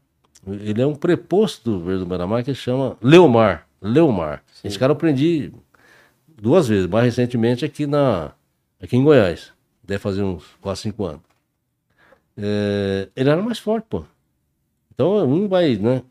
Ele 0.46 0.82
é 0.82 0.86
um 0.86 0.94
preposto 0.94 1.72
do 1.72 1.80
Verde 1.80 2.04
do 2.04 2.06
Beiramar 2.06 2.44
que 2.44 2.54
chama 2.54 2.98
Leomar. 3.02 3.68
Leomar. 3.82 4.44
Sim. 4.54 4.68
Esse 4.68 4.78
cara 4.78 4.92
eu 4.92 4.96
aprendi 4.96 5.52
duas 6.28 6.68
vezes, 6.68 6.88
mais 6.88 7.06
recentemente 7.06 7.64
aqui, 7.64 7.88
na, 7.88 8.32
aqui 8.82 8.98
em 8.98 9.04
Goiás. 9.04 9.52
Deve 9.84 10.00
fazer 10.00 10.22
uns 10.22 10.44
4, 10.62 10.82
5 10.84 11.06
anos. 11.06 11.31
É, 12.38 13.10
ele 13.16 13.30
era 13.30 13.42
mais 13.42 13.60
forte, 13.60 13.86
pô. 13.90 14.06
Então 14.94 15.26
um 15.26 15.48
vai, 15.48 15.76
né? 15.76 16.04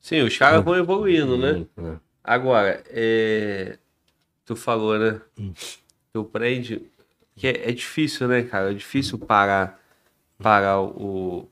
Sim, 0.00 0.22
os 0.22 0.36
caras 0.36 0.64
vão 0.64 0.76
evoluindo, 0.76 1.38
né? 1.38 1.66
É. 1.76 1.96
Agora, 2.22 2.82
é 2.88 3.78
tu 4.44 4.54
falou, 4.54 4.98
né? 4.98 5.20
Hum. 5.38 5.52
Tu 6.12 6.24
prende. 6.24 6.82
Que 7.36 7.48
é, 7.48 7.70
é, 7.70 7.72
difícil, 7.72 8.28
né, 8.28 8.42
cara? 8.42 8.70
É 8.70 8.74
difícil 8.74 9.18
parar, 9.18 9.80
parar 10.38 10.80
o, 10.80 11.48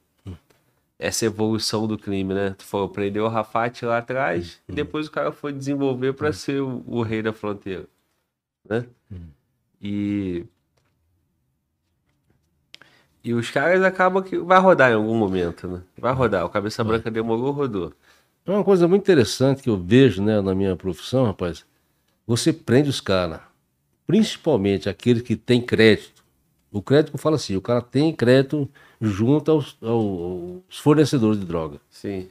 essa 0.99 1.27
evolução 1.27 1.89
do 1.89 1.99
crime, 1.99 2.33
né? 2.33 2.55
Tu 2.57 2.65
falou, 2.65 2.89
prendeu 2.89 3.25
o 3.25 3.29
Rafat 3.29 3.85
lá 3.85 3.99
atrás 3.99 4.61
hum. 4.69 4.73
e 4.73 4.75
depois 4.75 5.09
o 5.09 5.11
cara 5.11 5.33
foi 5.33 5.53
desenvolver 5.53 6.13
para 6.13 6.29
hum. 6.29 6.33
ser 6.33 6.63
o, 6.63 6.85
o, 6.87 7.03
rei 7.03 7.23
da 7.23 7.33
fronteira, 7.33 7.87
né? 8.69 8.87
Hum. 9.11 9.27
E 9.81 10.45
e 13.25 13.35
os 13.35 13.51
caras 13.51 13.83
acabam 13.83 14.23
que 14.23 14.39
vai 14.39 14.59
rodar 14.59 14.91
em 14.91 14.95
algum 14.95 15.15
momento, 15.15 15.69
né? 15.69 15.83
Vai 15.99 16.13
rodar. 16.13 16.45
O 16.45 16.49
cabeça 16.49 16.83
branca 16.83 17.11
demorou, 17.11 17.53
rodou. 17.53 17.93
É 18.45 18.51
uma 18.51 18.65
coisa 18.65 18.89
muito 18.89 19.03
interessante 19.03 19.63
que 19.63 19.71
eu 19.71 19.77
vejo, 19.77 20.23
né, 20.23 20.41
na 20.41 20.55
minha 20.55 20.75
profissão, 20.75 21.25
rapaz 21.27 21.65
você 22.27 22.53
prende 22.53 22.89
os 22.89 23.01
caras, 23.01 23.41
principalmente 24.07 24.89
aqueles 24.89 25.23
que 25.23 25.37
têm 25.37 25.61
crédito. 25.61 26.23
O 26.71 26.81
crédito, 26.81 27.13
eu 27.15 27.19
falo 27.19 27.35
assim, 27.35 27.57
o 27.57 27.61
cara 27.61 27.83
tem 27.83 28.15
crédito 28.15 28.69
junto 29.01 29.51
aos, 29.51 29.77
aos 29.83 30.79
fornecedores 30.79 31.39
de 31.39 31.45
droga. 31.45 31.79
Sim. 31.91 32.29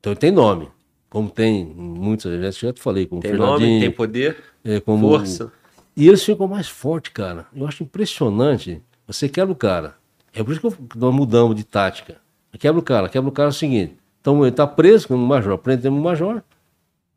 Então 0.00 0.12
ele 0.12 0.20
tem 0.20 0.30
nome, 0.30 0.68
como 1.10 1.28
tem 1.28 1.64
muitos, 1.64 2.24
eu 2.24 2.40
já 2.52 2.72
te 2.72 2.80
falei, 2.80 3.06
como 3.06 3.20
tem 3.20 3.34
nome, 3.34 3.80
tem 3.80 3.90
poder, 3.90 4.36
é, 4.64 4.80
como, 4.80 5.08
força. 5.08 5.52
E 5.94 6.08
eles 6.08 6.24
ficam 6.24 6.46
mais 6.46 6.68
fortes, 6.68 7.12
cara. 7.12 7.46
Eu 7.54 7.66
acho 7.66 7.82
impressionante. 7.82 8.82
Você 9.06 9.28
quebra 9.28 9.52
o 9.52 9.56
cara. 9.56 9.94
É 10.36 10.44
por 10.44 10.52
isso 10.52 10.70
que 10.70 10.98
nós 10.98 11.12
mudamos 11.12 11.56
de 11.56 11.64
tática. 11.64 12.16
Quebra 12.58 12.78
o 12.78 12.82
cara, 12.82 13.08
quebra 13.08 13.28
o 13.28 13.32
cara 13.32 13.48
é 13.48 13.50
o 13.50 13.52
seguinte. 13.52 13.96
Então 14.20 14.44
ele 14.44 14.54
tá 14.54 14.66
preso 14.66 15.08
como 15.08 15.26
major, 15.26 15.58
prendemos 15.58 15.98
o 15.98 16.02
major, 16.02 16.42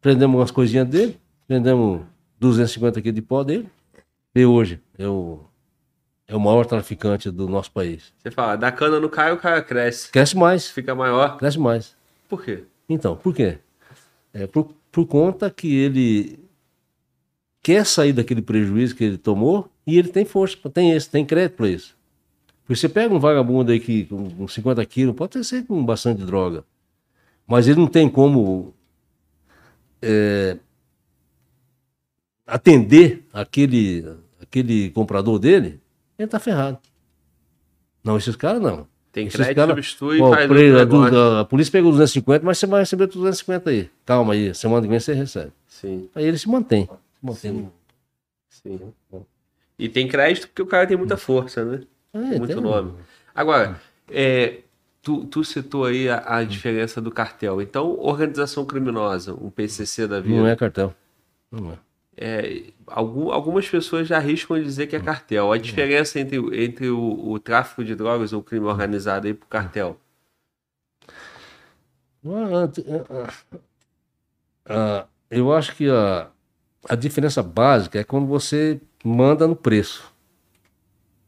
prendemos 0.02 0.40
umas 0.40 0.52
coisinhas 0.52 0.88
dele, 0.88 1.20
Vendemos 1.50 2.02
250 2.40 3.02
quilos 3.02 3.16
de 3.16 3.22
pó 3.24 3.44
dele. 3.44 3.68
E 4.36 4.46
hoje 4.46 4.80
é 5.00 5.08
o, 5.08 5.40
é 6.28 6.36
o 6.36 6.40
maior 6.40 6.64
traficante 6.64 7.32
do 7.32 7.50
nosso 7.50 7.72
país. 7.72 8.14
Você 8.20 8.30
fala, 8.30 8.56
da 8.56 8.72
cana 8.72 9.00
no 9.00 9.10
cai, 9.10 9.34
o 9.34 9.38
cara 9.38 9.60
cresce. 9.64 10.12
Cresce 10.12 10.38
mais. 10.38 10.70
Fica 10.70 10.94
maior. 10.94 11.38
Cresce 11.38 11.58
mais. 11.58 11.96
Por 12.30 12.44
quê? 12.44 12.66
Então, 12.88 13.16
por 13.16 13.34
quê? 13.34 13.58
É 14.32 14.46
por, 14.46 14.76
por 14.92 15.08
conta 15.08 15.50
que 15.50 15.76
ele 15.76 16.40
quer 17.64 17.84
sair 17.84 18.14
daquele 18.14 18.44
prejuízo 18.44 18.96
que 18.96 19.04
ele 19.04 19.18
tomou 19.18 19.68
e 19.88 19.98
ele 19.98 20.10
tem 20.10 20.24
força, 20.24 20.56
tem 20.70 20.92
esse, 20.92 21.10
tem 21.10 21.26
crédito 21.26 21.58
para 21.58 21.68
isso. 21.68 21.98
Porque 22.70 22.82
você 22.82 22.88
pega 22.88 23.12
um 23.12 23.20
vagabundo 23.20 23.72
aí 23.72 23.80
que 23.80 24.06
com 24.06 24.48
50 24.48 24.86
quilos, 24.86 25.16
pode 25.16 25.44
ser 25.44 25.66
com 25.66 25.84
bastante 25.84 26.24
droga, 26.24 26.64
mas 27.48 27.68
ele 27.68 27.80
não 27.80 27.88
tem 27.88 28.08
como 28.08 28.76
é, 30.00 30.56
atender 32.46 33.26
aquele, 33.34 34.06
aquele 34.40 34.92
comprador 34.92 35.40
dele, 35.40 35.82
ele 36.16 36.28
tá 36.28 36.38
ferrado. 36.38 36.78
Não, 38.04 38.18
esses 38.18 38.36
caras 38.36 38.62
não. 38.62 38.86
Tem 39.12 39.26
esses 39.26 39.36
crédito, 39.36 39.56
cara, 39.56 39.72
substitui 39.72 40.22
ó, 40.22 40.32
faz 40.32 40.52
a, 40.52 41.18
a, 41.18 41.42
a, 41.42 41.46
polícia 41.46 41.72
pegou 41.72 41.90
250, 41.90 42.46
mas 42.46 42.60
você 42.60 42.68
vai 42.68 42.82
receber 42.82 43.08
250 43.08 43.68
aí. 43.68 43.90
Calma 44.06 44.34
aí, 44.34 44.54
semana 44.54 44.84
que 44.84 44.90
vem 44.90 45.00
você 45.00 45.16
recebe. 45.16 45.52
Sim. 45.68 46.08
Aí 46.14 46.24
ele 46.24 46.38
se 46.38 46.48
mantém. 46.48 46.86
Se 46.86 47.26
mantém. 47.26 47.72
Sim. 48.48 48.80
Sim. 49.10 49.26
E 49.80 49.90
tem 49.90 50.08
crédito 50.08 50.50
porque 50.50 50.62
o 50.62 50.68
cara 50.68 50.86
tem 50.86 50.96
muita 50.96 51.18
força, 51.18 51.66
né? 51.66 51.82
É, 52.14 52.18
Muito 52.18 52.48
tem... 52.48 52.62
nome. 52.62 52.94
Agora, 53.34 53.80
é, 54.10 54.62
tu, 55.02 55.26
tu 55.26 55.44
citou 55.44 55.86
aí 55.86 56.10
a, 56.10 56.38
a, 56.38 56.44
diferença 56.44 57.00
do 57.00 57.12
cartel. 57.12 57.62
Então, 57.62 57.98
organização 58.00 58.66
criminosa, 58.66 59.34
um 59.34 59.50
PCC 59.50 60.08
da 60.08 60.20
vida. 60.20 60.36
Não 60.36 60.48
é 60.48 60.56
cartel. 60.56 60.94
Não 61.52 61.72
é 61.72 61.90
é, 62.22 62.64
algum, 62.86 63.32
algumas 63.32 63.68
pessoas 63.68 64.06
já 64.06 64.18
arriscam 64.18 64.62
dizer 64.62 64.88
que 64.88 64.96
é 64.96 65.00
cartel. 65.00 65.54
A 65.54 65.58
diferença 65.58 66.20
entre, 66.20 66.38
entre 66.66 66.90
o, 66.90 67.30
o 67.32 67.40
tráfico 67.40 67.82
de 67.82 67.96
drogas 67.96 68.34
ou 68.34 68.42
o 68.42 68.44
crime 68.44 68.66
organizado 68.66 69.26
e 69.28 69.32
o 69.32 69.38
cartel? 69.38 69.98
ah, 74.66 75.06
eu 75.32 75.54
acho 75.54 75.74
que 75.78 75.90
a, 75.90 76.28
a 76.90 76.96
diferença 76.96 77.42
básica 77.42 77.98
é 77.98 78.04
quando 78.04 78.28
você 78.28 78.82
manda 79.02 79.48
no 79.48 79.56
preço. 79.56 80.09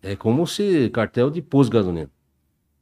É 0.02 0.16
como 0.16 0.46
se 0.48 0.90
cartel 0.90 1.30
de 1.30 1.42
de 1.42 1.70
gasolina. 1.70 2.10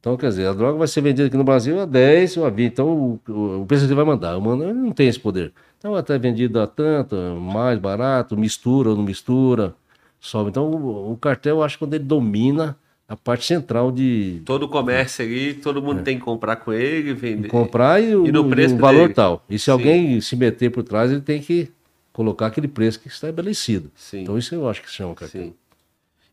Então, 0.00 0.16
quer 0.16 0.28
dizer, 0.28 0.46
a 0.46 0.54
droga 0.54 0.78
vai 0.78 0.88
ser 0.88 1.02
vendida 1.02 1.26
aqui 1.26 1.36
no 1.36 1.44
Brasil 1.44 1.78
a 1.78 1.84
10 1.84 2.38
ou 2.38 2.46
a 2.46 2.50
20. 2.50 2.72
Então, 2.72 2.88
o, 2.88 3.20
o, 3.30 3.62
o 3.62 3.66
PCC 3.66 3.94
vai 3.94 4.04
mandar. 4.04 4.36
O 4.38 4.40
mano 4.40 4.72
não 4.72 4.92
tem 4.92 5.08
esse 5.08 5.20
poder. 5.20 5.52
Então, 5.78 5.94
até 5.94 6.18
vendido 6.18 6.58
a 6.58 6.66
tanto, 6.66 7.14
mais 7.16 7.78
barato, 7.78 8.36
mistura 8.36 8.90
ou 8.90 8.96
não 8.96 9.02
mistura, 9.02 9.74
sobe. 10.18 10.48
Então, 10.48 10.70
o, 10.70 11.12
o 11.12 11.16
cartel, 11.18 11.56
eu 11.56 11.62
acho 11.62 11.76
que 11.76 11.84
quando 11.84 11.92
ele 11.94 12.04
domina 12.04 12.76
a 13.06 13.14
parte 13.14 13.44
central 13.44 13.92
de 13.92 14.40
Todo 14.46 14.62
o 14.62 14.68
comércio 14.68 15.22
ali, 15.22 15.52
todo 15.52 15.82
mundo 15.82 16.02
tem 16.02 16.16
que 16.18 16.24
comprar 16.24 16.56
com 16.56 16.72
ele, 16.72 17.12
vender. 17.12 17.48
comprar 17.48 18.02
e, 18.02 18.16
o, 18.16 18.26
E 18.26 18.32
no 18.32 18.48
preço 18.48 18.76
o 18.76 18.78
valor 18.78 19.02
dele. 19.02 19.14
tal. 19.14 19.44
E 19.50 19.58
se 19.58 19.66
Sim. 19.66 19.70
alguém 19.72 20.20
se 20.22 20.34
meter 20.34 20.70
por 20.70 20.82
trás, 20.82 21.10
ele 21.10 21.20
tem 21.20 21.42
que 21.42 21.70
colocar 22.12 22.46
aquele 22.46 22.68
preço 22.68 22.98
que 23.00 23.08
está 23.08 23.28
estabelecido. 23.28 23.90
Sim. 23.94 24.22
Então, 24.22 24.38
isso 24.38 24.54
eu 24.54 24.66
acho 24.68 24.80
que 24.80 24.90
chama 24.90 25.14
cartel. 25.14 25.42
Sim. 25.42 25.54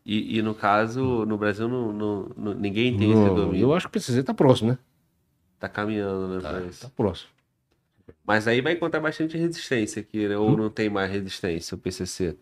E, 0.08 0.38
e 0.38 0.42
no 0.42 0.54
caso, 0.54 1.26
no 1.26 1.36
Brasil, 1.36 1.68
não, 1.68 1.92
não- 1.92 2.28
não- 2.34 2.54
ninguém 2.54 2.96
tem 2.96 3.10
esse 3.12 3.20
Não, 3.20 3.34
domínio. 3.34 3.66
eu 3.66 3.74
acho 3.74 3.86
que 3.86 3.90
o 3.90 3.92
PCC 3.92 4.20
está 4.20 4.32
próximo, 4.32 4.70
né? 4.70 4.78
Tá 5.60 5.68
caminhando, 5.68 6.36
né? 6.36 6.40
Tá, 6.40 6.86
tá 6.86 6.90
próximo. 6.96 7.30
Mas 8.24 8.48
aí 8.48 8.62
vai 8.62 8.72
encontrar 8.72 9.00
bastante 9.00 9.36
resistência 9.36 10.00
aqui, 10.00 10.26
né? 10.26 10.38
Hum? 10.38 10.42
Ou 10.52 10.56
não 10.56 10.70
tem 10.70 10.88
mais 10.88 11.10
resistência 11.10 11.74
o 11.74 11.78
PCC? 11.78 12.36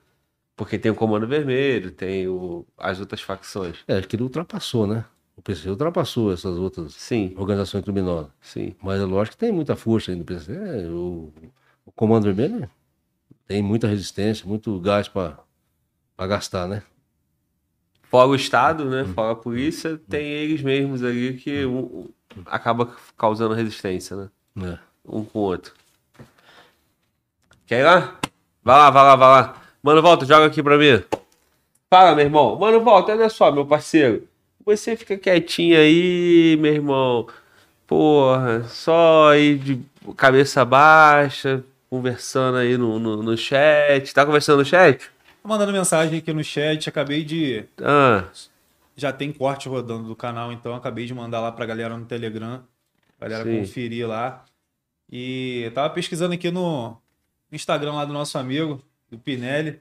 Porque 0.55 0.79
tem 0.79 0.93
o 0.93 0.95
Comando 0.95 1.27
Vermelho, 1.27 1.91
tem 1.91 2.29
o, 2.29 2.65
as 2.79 3.01
outras 3.01 3.21
facções. 3.21 3.79
É, 3.89 4.01
que 4.01 4.15
ele 4.17 4.23
ultrapassou, 4.23 4.87
né? 4.87 5.05
O 5.37 5.43
PCC 5.43 5.69
ultrapassou 5.71 6.33
essas 6.33 6.57
outras 6.57 6.95
Sim, 6.95 7.35
organizações 7.37 7.83
criminosas. 7.85 8.31
sim. 8.41 8.75
Mas 8.81 9.01
é 9.01 9.05
lógico 9.05 9.37
que 9.37 9.41
tem 9.45 9.53
muita 9.53 9.75
força 9.77 10.13
aí 10.13 10.17
no 10.17 10.25
PCC. 10.25 10.53
É, 10.53 10.89
o, 10.89 11.33
o 11.85 11.93
Comando 11.93 12.25
Vermelho 12.25 12.61
né? 12.61 12.71
tem 13.47 13.63
muita 13.63 13.89
resistência, 13.89 14.47
muito 14.47 14.79
gás 14.81 15.09
para 15.09 15.37
gastar, 16.27 16.69
né? 16.69 16.83
Fora 18.11 18.29
o 18.29 18.35
Estado, 18.35 18.85
né? 18.85 19.03
Hum. 19.03 19.15
Fora 19.15 19.33
a 19.33 19.37
polícia, 19.37 20.01
tem 20.09 20.25
eles 20.27 20.63
mesmos 20.63 21.03
ali 21.03 21.35
que 21.35 21.65
um- 21.67 21.79
um- 21.79 22.09
acaba 22.47 22.95
causando 23.17 23.55
resistência, 23.55 24.17
né? 24.17 24.29
É. 24.63 24.79
Um 25.05 25.25
com 25.25 25.39
o 25.41 25.43
outro. 25.43 25.73
Quer 27.67 27.81
ir 27.81 27.85
lá? 27.85 28.15
Vai 28.63 28.77
lá, 28.77 28.91
vai 28.91 29.03
lá, 29.05 29.17
vai 29.17 29.29
lá. 29.29 29.63
Mano, 29.83 30.03
volta, 30.03 30.25
joga 30.25 30.47
aqui 30.47 30.63
pra 30.63 30.79
mim. 30.79 31.03
Fala, 31.91 32.15
meu 32.15 32.25
irmão. 32.25 32.57
Mano, 32.59 32.81
volta, 32.81 33.13
olha 33.13 33.29
só, 33.29 33.51
meu 33.51 33.67
parceiro. 33.67 34.27
Você 34.65 34.97
fica 34.97 35.17
quietinho 35.17 35.79
aí, 35.79 36.57
meu 36.61 36.73
irmão. 36.73 37.27
Porra, 37.87 38.65
só 38.65 39.31
aí 39.31 39.57
de 39.57 39.81
cabeça 40.17 40.65
baixa, 40.65 41.63
conversando 41.89 42.59
aí 42.59 42.77
no, 42.77 42.99
no, 42.99 43.23
no 43.23 43.37
chat. 43.37 44.13
Tá 44.13 44.27
conversando 44.27 44.59
no 44.59 44.65
chat? 44.65 45.09
Mandando 45.47 45.73
mensagem 45.73 46.19
aqui 46.19 46.33
no 46.33 46.43
chat, 46.43 46.89
acabei 46.89 47.25
de. 47.25 47.65
Ah, 47.81 48.25
Já 48.97 49.13
tem 49.13 49.33
corte 49.33 49.69
rodando 49.69 50.09
do 50.09 50.17
canal, 50.17 50.53
então 50.53 50.75
acabei 50.75 51.07
de 51.07 51.15
mandar 51.15 51.41
lá 51.41 51.53
pra 51.53 51.67
galera 51.67 51.97
no 51.97 52.05
Telegram. 52.05 52.65
Galera 53.21 53.45
Sim. 53.45 53.61
conferir 53.61 54.09
lá. 54.09 54.45
E 55.11 55.71
tava 55.75 55.91
pesquisando 55.91 56.35
aqui 56.35 56.51
no 56.51 56.97
Instagram 57.53 57.93
lá 57.93 58.05
do 58.05 58.13
nosso 58.13 58.37
amigo, 58.39 58.83
do 59.11 59.19
Pinelli. 59.19 59.81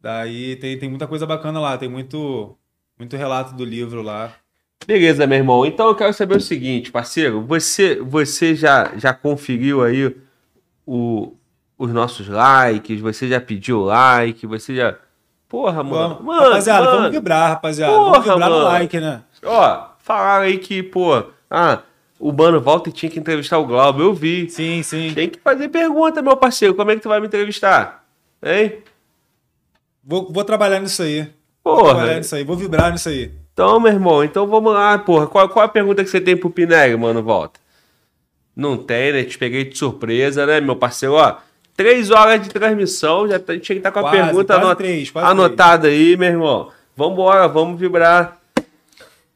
Daí 0.00 0.56
tem, 0.56 0.78
tem 0.78 0.88
muita 0.88 1.06
coisa 1.06 1.24
bacana 1.26 1.60
lá, 1.60 1.78
tem 1.78 1.88
muito, 1.88 2.56
muito 2.98 3.16
relato 3.16 3.54
do 3.54 3.64
livro 3.64 4.02
lá. 4.02 4.34
Beleza, 4.86 5.26
meu 5.26 5.38
irmão. 5.38 5.64
Então 5.64 5.86
eu 5.86 5.94
quero 5.94 6.12
saber 6.12 6.36
o 6.36 6.40
seguinte, 6.40 6.90
parceiro. 6.90 7.40
Você, 7.46 7.96
você 7.96 8.54
já, 8.54 8.92
já 8.96 9.14
conferiu 9.14 9.82
aí 9.82 10.14
o, 10.84 11.36
os 11.78 11.92
nossos 11.92 12.28
likes? 12.28 13.00
Você 13.00 13.28
já 13.28 13.40
pediu 13.40 13.82
like? 13.82 14.46
Você 14.46 14.74
já. 14.74 14.96
Porra, 15.48 15.82
mano. 15.82 16.14
Vamos, 16.16 16.24
mano 16.24 16.42
rapaziada, 16.44 16.84
mano. 16.84 16.96
vamos 16.96 17.10
vibrar, 17.12 17.50
rapaziada. 17.50 17.92
Porra, 17.92 18.10
vamos 18.10 18.26
vibrar 18.26 18.50
no 18.50 18.56
mano. 18.56 18.68
like, 18.68 19.00
né? 19.00 19.22
Ó, 19.44 19.86
falaram 19.98 20.44
aí 20.44 20.58
que, 20.58 20.82
pô, 20.82 21.24
ah, 21.50 21.82
o 22.18 22.32
Mano 22.32 22.60
volta 22.60 22.88
e 22.88 22.92
tinha 22.92 23.10
que 23.10 23.18
entrevistar 23.18 23.58
o 23.58 23.66
Glauber. 23.66 24.02
Eu 24.02 24.14
vi. 24.14 24.48
Sim, 24.48 24.82
sim. 24.82 25.12
Tem 25.12 25.28
que 25.28 25.40
fazer 25.40 25.68
pergunta, 25.68 26.22
meu 26.22 26.36
parceiro. 26.36 26.74
Como 26.74 26.90
é 26.90 26.94
que 26.94 27.02
tu 27.02 27.08
vai 27.08 27.20
me 27.20 27.26
entrevistar? 27.26 28.04
Hein? 28.42 28.78
Vou, 30.04 30.32
vou 30.32 30.44
trabalhar 30.44 30.80
nisso 30.80 31.02
aí. 31.02 31.28
Vou 31.64 31.76
Porra. 31.76 31.94
trabalhar 31.94 32.16
nisso 32.18 32.34
aí, 32.34 32.44
vou 32.44 32.56
vibrar 32.56 32.92
nisso 32.92 33.08
aí. 33.08 33.32
Então, 33.52 33.78
meu 33.78 33.92
irmão, 33.92 34.24
então 34.24 34.46
vamos 34.46 34.72
lá, 34.72 34.98
porra. 34.98 35.26
Qual, 35.26 35.48
qual 35.48 35.64
a 35.64 35.68
pergunta 35.68 36.02
que 36.02 36.10
você 36.10 36.20
tem 36.20 36.36
pro 36.36 36.48
Pinelli, 36.48 36.96
mano, 36.96 37.22
volta? 37.22 37.60
Não 38.54 38.76
tem, 38.76 39.12
né? 39.12 39.24
Te 39.24 39.36
peguei 39.36 39.64
de 39.64 39.76
surpresa, 39.76 40.46
né, 40.46 40.60
meu 40.60 40.76
parceiro? 40.76 41.14
Ó, 41.14 41.36
três 41.76 42.10
horas 42.10 42.42
de 42.42 42.48
transmissão, 42.50 43.28
já 43.28 43.38
tá, 43.38 43.52
tinha 43.52 43.60
que 43.60 43.72
estar 43.74 43.90
com 43.90 43.98
a 44.00 44.02
Quase, 44.02 44.16
pergunta 44.16 44.54
quase 44.54 44.64
anot- 44.66 44.76
três, 44.78 45.12
anotada 45.14 45.88
aí, 45.88 46.16
meu 46.16 46.28
irmão. 46.28 46.70
Vambora, 46.96 47.48
vamos 47.48 47.78
vibrar. 47.80 48.38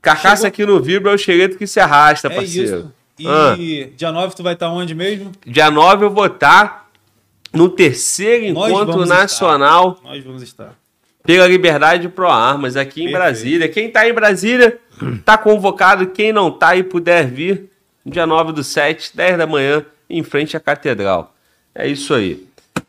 Carcaça 0.02 0.46
aqui 0.46 0.64
no 0.64 0.80
Vibra 0.80 1.10
é 1.10 1.14
o 1.14 1.18
xereto 1.18 1.56
que 1.58 1.66
se 1.66 1.80
arrasta, 1.80 2.28
É 2.28 2.30
parceiro. 2.34 2.78
isso. 2.78 2.92
E 3.18 3.26
Ah. 3.26 3.56
dia 3.96 4.12
9 4.12 4.34
tu 4.36 4.42
vai 4.42 4.52
estar 4.52 4.68
onde 4.70 4.94
mesmo? 4.94 5.32
Dia 5.44 5.70
9 5.70 6.04
eu 6.04 6.10
vou 6.10 6.26
estar 6.26 6.88
no 7.52 7.68
terceiro 7.68 8.52
Nós 8.52 8.70
encontro 8.70 9.06
nacional 9.06 9.98
Nós 10.04 10.22
vamos 10.22 10.42
estar. 10.42 10.74
pela 11.24 11.46
liberdade 11.48 12.08
pro 12.10 12.28
armas 12.28 12.76
aqui 12.76 13.00
em 13.00 13.04
Perfeito. 13.04 13.18
Brasília. 13.18 13.68
Quem 13.68 13.90
tá 13.90 14.06
em 14.08 14.12
Brasília 14.12 14.78
tá 15.24 15.36
convocado. 15.38 16.08
Quem 16.08 16.30
não 16.32 16.50
tá 16.50 16.76
e 16.76 16.82
puder 16.82 17.26
vir, 17.26 17.70
dia 18.04 18.26
9 18.26 18.52
do 18.52 18.62
7, 18.62 19.16
10 19.16 19.36
da 19.38 19.46
manhã, 19.46 19.84
em 20.08 20.22
frente 20.22 20.56
à 20.56 20.60
catedral. 20.60 21.34
É 21.78 21.86
isso 21.86 22.14
aí. 22.14 22.46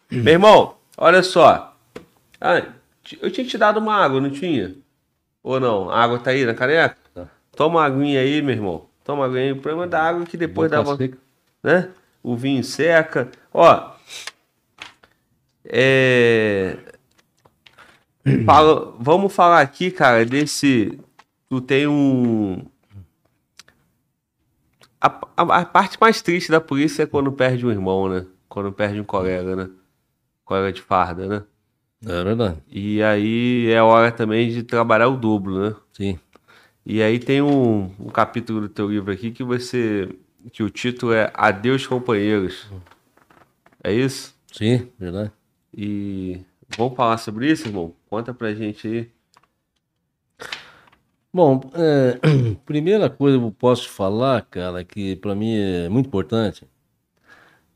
Meu 0.10 0.34
irmão, 0.34 0.76
olha 0.98 1.22
só. 1.22 1.76
Ah, 2.40 2.64
eu 3.22 3.30
tinha 3.30 3.46
te 3.46 3.58
dado 3.58 3.80
uma 3.80 3.94
água, 3.96 4.22
não 4.22 4.30
tinha? 4.30 4.76
Ou 5.44 5.60
não? 5.60 5.90
A 5.90 6.02
água 6.04 6.20
tá 6.20 6.32
aí 6.32 6.46
na 6.46 6.54
caneca? 6.54 6.96
Toma 7.56 7.80
uma 7.80 7.86
aguinha 7.86 8.22
aí, 8.22 8.42
meu 8.42 8.56
irmão. 8.56 8.86
Toma 9.04 9.24
uma 9.24 9.26
aguinha 9.28 9.44
aí. 9.44 9.52
O 9.52 9.58
problema 9.62 9.88
da 9.88 10.02
água 10.02 10.24
é 10.24 10.26
que 10.26 10.38
depois 10.38 10.72
dá 10.72 10.78
uma 10.82 10.96
né? 11.62 11.90
O 12.24 12.36
vinho 12.36 12.64
seca. 12.64 13.30
Ó, 13.54 13.92
é... 15.66 16.78
Fala- 18.46 18.94
vamos 19.00 19.34
falar 19.34 19.62
aqui, 19.62 19.92
cara, 19.92 20.26
desse... 20.26 20.98
Tu 21.50 21.60
tem 21.62 21.88
um... 21.88 22.66
A, 25.00 25.08
a- 25.38 25.60
a 25.62 25.66
parte 25.66 25.98
mais 26.00 26.22
triste 26.22 26.52
da 26.52 26.60
polícia 26.62 27.04
é 27.04 27.06
quando 27.06 27.32
perde 27.32 27.66
um 27.66 27.72
irmão, 27.72 28.10
né? 28.10 28.26
Quando 28.50 28.72
perde 28.72 29.00
um 29.00 29.04
colega, 29.04 29.56
né? 29.56 29.70
Colega 30.46 30.72
de 30.72 30.82
farda, 30.82 31.28
né? 31.28 31.44
É 32.06 32.24
verdade. 32.24 32.58
E 32.70 33.02
aí 33.02 33.72
é 33.72 33.82
hora 33.82 34.12
também 34.12 34.50
de 34.50 34.64
trabalhar 34.64 35.08
o 35.08 35.18
dobro, 35.18 35.70
né? 35.70 35.76
Sim. 35.94 36.20
E 36.86 37.02
aí 37.02 37.20
tem 37.20 37.42
um, 37.42 37.92
um 38.00 38.10
capítulo 38.10 38.62
do 38.62 38.70
teu 38.70 38.90
livro 38.90 39.12
aqui 39.12 39.32
que 39.32 39.44
você. 39.44 40.10
que 40.52 40.64
o 40.64 40.70
título 40.70 41.14
é 41.14 41.32
Adeus 41.34 41.86
Companheiros. 41.86 42.72
É 43.84 43.92
isso? 43.92 44.36
Sim, 44.52 44.88
verdade. 44.98 45.32
E 45.76 46.40
vamos 46.78 46.96
falar 46.96 47.18
sobre 47.18 47.52
isso, 47.52 47.68
irmão? 47.68 47.94
Conta 48.10 48.34
pra 48.34 48.54
gente 48.54 48.88
aí. 48.88 49.12
Bom, 51.34 51.62
é, 51.74 52.20
primeira 52.66 53.10
coisa 53.10 53.38
que 53.38 53.44
eu 53.44 53.52
posso 53.52 53.90
falar, 53.90 54.42
cara, 54.44 54.84
que 54.84 55.16
pra 55.18 55.36
mim 55.36 55.56
é 55.56 55.90
muito 55.90 56.08
importante, 56.08 56.66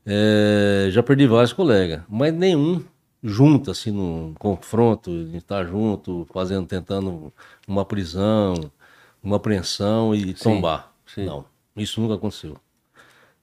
é, 0.04 0.88
já 0.90 1.02
perdi 1.02 1.26
vários 1.26 1.52
colegas, 1.52 2.02
mas 2.08 2.32
nenhum 2.32 2.82
junto, 3.22 3.70
assim, 3.70 3.90
num 3.90 4.34
confronto, 4.34 5.10
de 5.26 5.36
estar 5.36 5.64
junto, 5.64 6.26
fazendo, 6.32 6.66
tentando 6.66 7.32
uma 7.68 7.84
prisão, 7.84 8.54
uma 9.22 9.36
apreensão 9.36 10.14
e 10.14 10.34
tombar. 10.34 10.92
sim. 11.06 11.24
Não, 11.24 11.44
isso 11.76 12.00
nunca 12.00 12.14
aconteceu. 12.14 12.56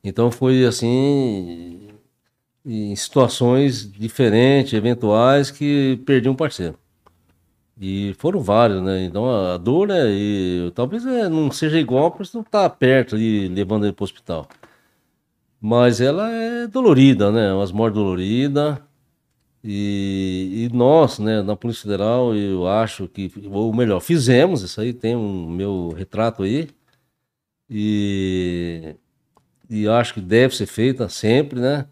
Então 0.04 0.32
foi 0.32 0.66
assim, 0.66 1.90
em 2.66 2.96
situações 2.96 3.90
diferentes, 3.92 4.74
eventuais, 4.74 5.50
que 5.52 6.02
perdi 6.06 6.30
um 6.30 6.36
parceiro. 6.36 6.78
E 7.82 8.14
foram 8.20 8.42
vários, 8.42 8.82
né? 8.84 9.06
Então 9.06 9.30
a 9.30 9.58
dor 9.58 9.90
é. 9.90 10.10
e 10.10 10.72
talvez 10.76 11.06
é, 11.06 11.30
não 11.30 11.50
seja 11.50 11.80
igual 11.80 12.12
para 12.12 12.26
você 12.26 12.36
não 12.36 12.44
estar 12.44 12.70
perto 12.72 13.16
ali, 13.16 13.48
levando 13.48 13.86
ele 13.86 13.94
para 13.94 14.04
o 14.04 14.06
hospital. 14.06 14.48
Mas 15.62 16.00
ela 16.00 16.32
é 16.32 16.68
dolorida, 16.68 17.32
né? 17.32 17.54
Umas 17.54 17.72
mortes 17.72 17.96
doloridas. 17.96 18.78
E, 19.64 20.70
e 20.72 20.76
nós, 20.76 21.20
né, 21.20 21.42
na 21.42 21.56
Polícia 21.56 21.84
Federal, 21.84 22.34
eu 22.34 22.66
acho 22.66 23.08
que, 23.10 23.30
ou 23.52 23.74
melhor, 23.74 24.00
fizemos 24.00 24.62
isso 24.62 24.80
aí, 24.80 24.94
tem 24.94 25.16
um 25.16 25.50
meu 25.50 25.94
retrato 25.98 26.44
aí. 26.44 26.70
E, 27.70 28.96
e 29.70 29.88
acho 29.88 30.14
que 30.14 30.22
deve 30.22 30.56
ser 30.56 30.66
feita 30.66 31.10
sempre, 31.10 31.60
né? 31.60 31.88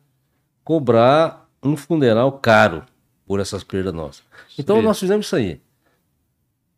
Cobrar 0.64 1.50
um 1.62 1.76
funeral 1.76 2.32
caro 2.40 2.86
por 3.26 3.40
essas 3.40 3.64
perdas 3.64 3.94
nossas. 3.94 4.24
Então 4.58 4.78
Sim. 4.78 4.84
nós 4.84 5.00
fizemos 5.00 5.26
isso 5.26 5.36
aí. 5.36 5.62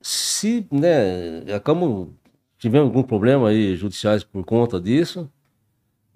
Se, 0.01 0.65
né, 0.71 1.53
acabamos, 1.53 2.09
tivemos 2.57 2.87
algum 2.87 3.03
problema 3.03 3.49
aí 3.49 3.75
judiciais 3.75 4.23
por 4.23 4.43
conta 4.43 4.81
disso, 4.81 5.29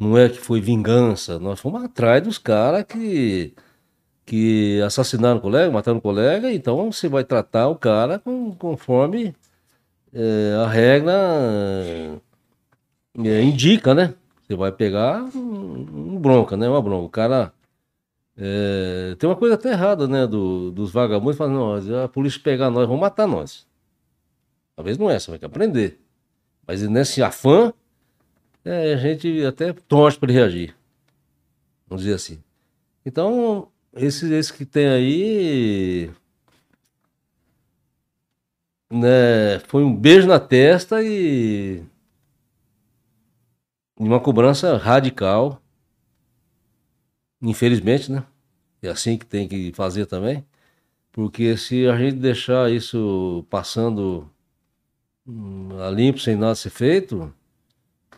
Não 0.03 0.17
é 0.17 0.30
que 0.30 0.38
foi 0.38 0.59
vingança. 0.59 1.40
Nós 1.40 1.59
fomos 1.59 1.83
atrás 1.83 2.22
dos 2.22 2.38
caras 2.38 2.83
que, 2.83 3.53
que 4.25 4.82
assassinaram 4.82 5.38
o 5.38 5.41
colega, 5.41 5.72
mataram 5.72 5.98
o 5.99 6.01
colega. 6.01 6.51
Então 6.51 6.91
você 6.91 7.07
vai 7.07 7.23
tratar 7.23 7.69
o 7.69 7.75
cara 7.75 8.19
com, 8.19 8.53
conforme 8.56 9.33
é, 10.14 10.56
a 10.64 10.67
regra 10.67 11.14
é, 13.23 13.41
indica, 13.41 13.93
né? 13.93 14.14
Você 14.41 14.56
vai 14.56 14.72
pegar 14.72 15.23
um, 15.35 16.15
um 16.15 16.19
bronca, 16.19 16.57
né? 16.57 16.67
Uma 16.69 16.82
bronca. 16.82 17.06
O 17.06 17.09
cara. 17.09 17.53
é, 18.38 19.15
tem 19.19 19.30
uma 19.30 19.35
coisa 19.35 19.56
até 19.56 19.72
errada, 19.72 20.07
né? 20.07 20.27
Do, 20.27 20.72
dos 20.72 20.91
vagabundos 20.91 21.38
falando, 21.38 21.95
a 21.98 22.07
polícia 22.09 22.41
pegar 22.43 22.69
nós, 22.69 22.88
vão 22.88 22.98
matar 22.98 23.27
nós. 23.27 23.65
Talvez 24.75 24.98
não 24.98 25.09
é, 25.09 25.19
você 25.19 25.32
vai 25.32 25.40
que 25.40 25.45
aprender. 25.45 25.99
Mas 26.67 26.82
nesse 26.83 27.22
afã, 27.23 27.73
é, 28.66 28.93
a 28.93 28.98
gente 28.98 29.45
até 29.45 29.74
torce 29.74 30.17
para 30.17 30.32
ele 30.32 30.40
reagir. 30.40 30.75
Vamos 31.88 32.03
dizer 32.03 32.16
assim. 32.16 32.42
Então, 33.06 33.69
esses, 33.93 34.32
esses 34.32 34.51
que 34.51 34.66
tem 34.66 34.88
aí. 34.88 36.11
Né, 38.92 39.59
foi 39.67 39.83
um 39.83 39.95
beijo 39.95 40.27
na 40.27 40.40
testa 40.40 41.01
e 41.03 41.83
uma 43.98 44.19
cobrança 44.19 44.77
radical. 44.77 45.61
Infelizmente, 47.42 48.11
né? 48.11 48.24
É 48.82 48.90
assim 48.90 49.17
que 49.17 49.25
tem 49.25 49.48
que 49.48 49.74
fazer 49.74 50.06
também. 50.06 50.45
Porque 51.11 51.56
se 51.58 51.88
a 51.88 51.98
gente 51.98 52.17
deixar 52.17 52.72
isso 52.72 53.45
passando 53.50 54.30
hum, 55.27 55.69
a 55.80 55.90
limpo, 55.90 56.19
sem 56.19 56.35
nada 56.35 56.56
ser 56.56 56.69
feito, 56.69 57.33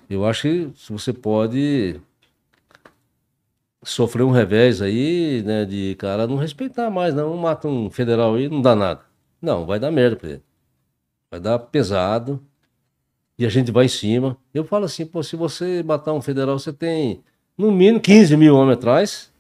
eu 0.10 0.26
acho 0.26 0.44
que 0.44 0.70
você 0.90 1.12
pode 1.14 2.00
sofrer 3.84 4.24
um 4.24 4.32
revés 4.32 4.82
aí, 4.82 5.44
né? 5.46 5.66
De 5.66 5.96
cara 5.96 6.28
não 6.28 6.38
respeitar 6.38 6.90
mais, 6.90 7.14
não. 7.14 7.36
Mata 7.38 7.68
um 7.68 7.90
federal 7.90 8.36
aí, 8.36 8.50
não 8.50 8.62
dá 8.62 8.76
nada. 8.76 9.02
Não, 9.42 9.66
vai 9.66 9.80
dar 9.80 9.92
merda 9.92 10.16
pra 10.16 10.30
ele. 10.30 10.42
Vai 11.30 11.40
dar 11.40 11.60
pesado 11.60 12.42
e 13.38 13.46
a 13.46 13.50
gente 13.50 13.72
vai 13.72 13.86
em 13.86 13.90
cima. 13.90 14.38
Eu 14.54 14.64
falo 14.64 14.86
assim, 14.86 15.06
pô, 15.06 15.22
se 15.22 15.36
você 15.36 15.84
matar 15.84 16.14
um 16.14 16.22
federal, 16.22 16.58
você 16.58 16.74
tem 16.74 17.22
no 17.58 17.72
mínimo 17.72 18.00
15 18.00 18.36
mil 18.38 18.56
homens 18.56 18.78
atrás. 18.78 19.32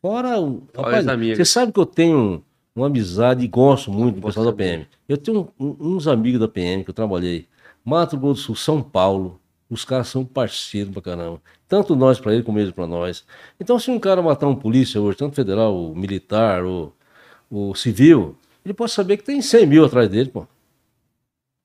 Fora 0.00 0.40
o. 0.40 0.62
Rapaz, 0.76 1.04
você 1.36 1.44
sabe 1.44 1.72
que 1.72 1.78
eu 1.78 1.86
tenho 1.86 2.42
uma 2.74 2.86
amizade 2.86 3.44
e 3.44 3.48
gosto 3.48 3.92
muito 3.92 4.16
do 4.16 4.26
pessoal 4.26 4.46
da 4.46 4.52
PM. 4.52 4.86
Eu 5.08 5.16
tenho 5.16 5.48
um- 5.60 5.76
uns 5.78 6.08
amigos 6.08 6.40
da 6.40 6.48
PM 6.48 6.82
que 6.82 6.90
eu 6.90 6.94
trabalhei. 6.94 7.46
Mato 7.84 8.16
Grosso 8.16 8.34
do 8.34 8.44
Sul, 8.46 8.56
São 8.56 8.82
Paulo. 8.82 9.38
Os 9.72 9.86
caras 9.86 10.08
são 10.08 10.22
parceiros 10.22 10.92
pra 10.92 11.00
caramba. 11.00 11.40
Tanto 11.66 11.96
nós 11.96 12.20
pra 12.20 12.34
ele 12.34 12.42
como 12.42 12.58
eles 12.58 12.72
pra 12.72 12.86
nós. 12.86 13.24
Então, 13.58 13.78
se 13.78 13.90
um 13.90 13.98
cara 13.98 14.20
matar 14.20 14.46
um 14.46 14.54
polícia 14.54 15.00
hoje, 15.00 15.16
tanto 15.16 15.34
federal, 15.34 15.94
militar 15.94 16.62
ou, 16.62 16.94
ou 17.50 17.74
civil, 17.74 18.36
ele 18.62 18.74
pode 18.74 18.92
saber 18.92 19.16
que 19.16 19.24
tem 19.24 19.40
100 19.40 19.66
mil 19.66 19.82
atrás 19.82 20.10
dele, 20.10 20.28
pô. 20.28 20.46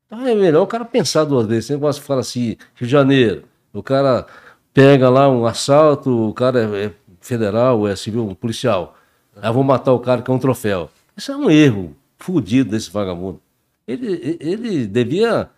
Então 0.06 0.26
é 0.26 0.34
melhor 0.34 0.64
o 0.64 0.68
cara 0.68 0.86
pensar 0.86 1.26
duas 1.26 1.45
vezes. 1.45 1.66
Esse 1.66 1.74
negócio 1.74 2.02
fala 2.02 2.22
assim, 2.22 2.56
Rio 2.76 2.88
de 2.88 2.88
Janeiro, 2.88 3.44
o 3.74 3.84
cara 3.84 4.26
pega 4.74 5.10
lá 5.10 5.27
um 5.30 5.45
assalto, 5.45 6.30
o 6.30 6.34
cara 6.34 6.61
é, 6.61 6.86
é 6.86 6.94
federal, 7.19 7.86
é 7.86 7.94
civil, 7.94 8.26
um 8.26 8.34
policial. 8.34 8.95
Aí 9.36 9.52
vou 9.52 9.66
matar 9.66 9.92
o 9.92 10.00
cara 10.00 10.22
que 10.22 10.32
é 10.32 10.34
um 10.34 10.40
troféu. 10.40 10.90
Isso 11.18 11.30
é 11.30 11.36
um 11.36 11.50
erro 11.50 11.94
fudido 12.18 12.72
desse 12.72 12.90
vagabundo. 12.90 13.42
Ele, 13.86 14.38
ele 14.40 14.88
devia. 14.88 15.50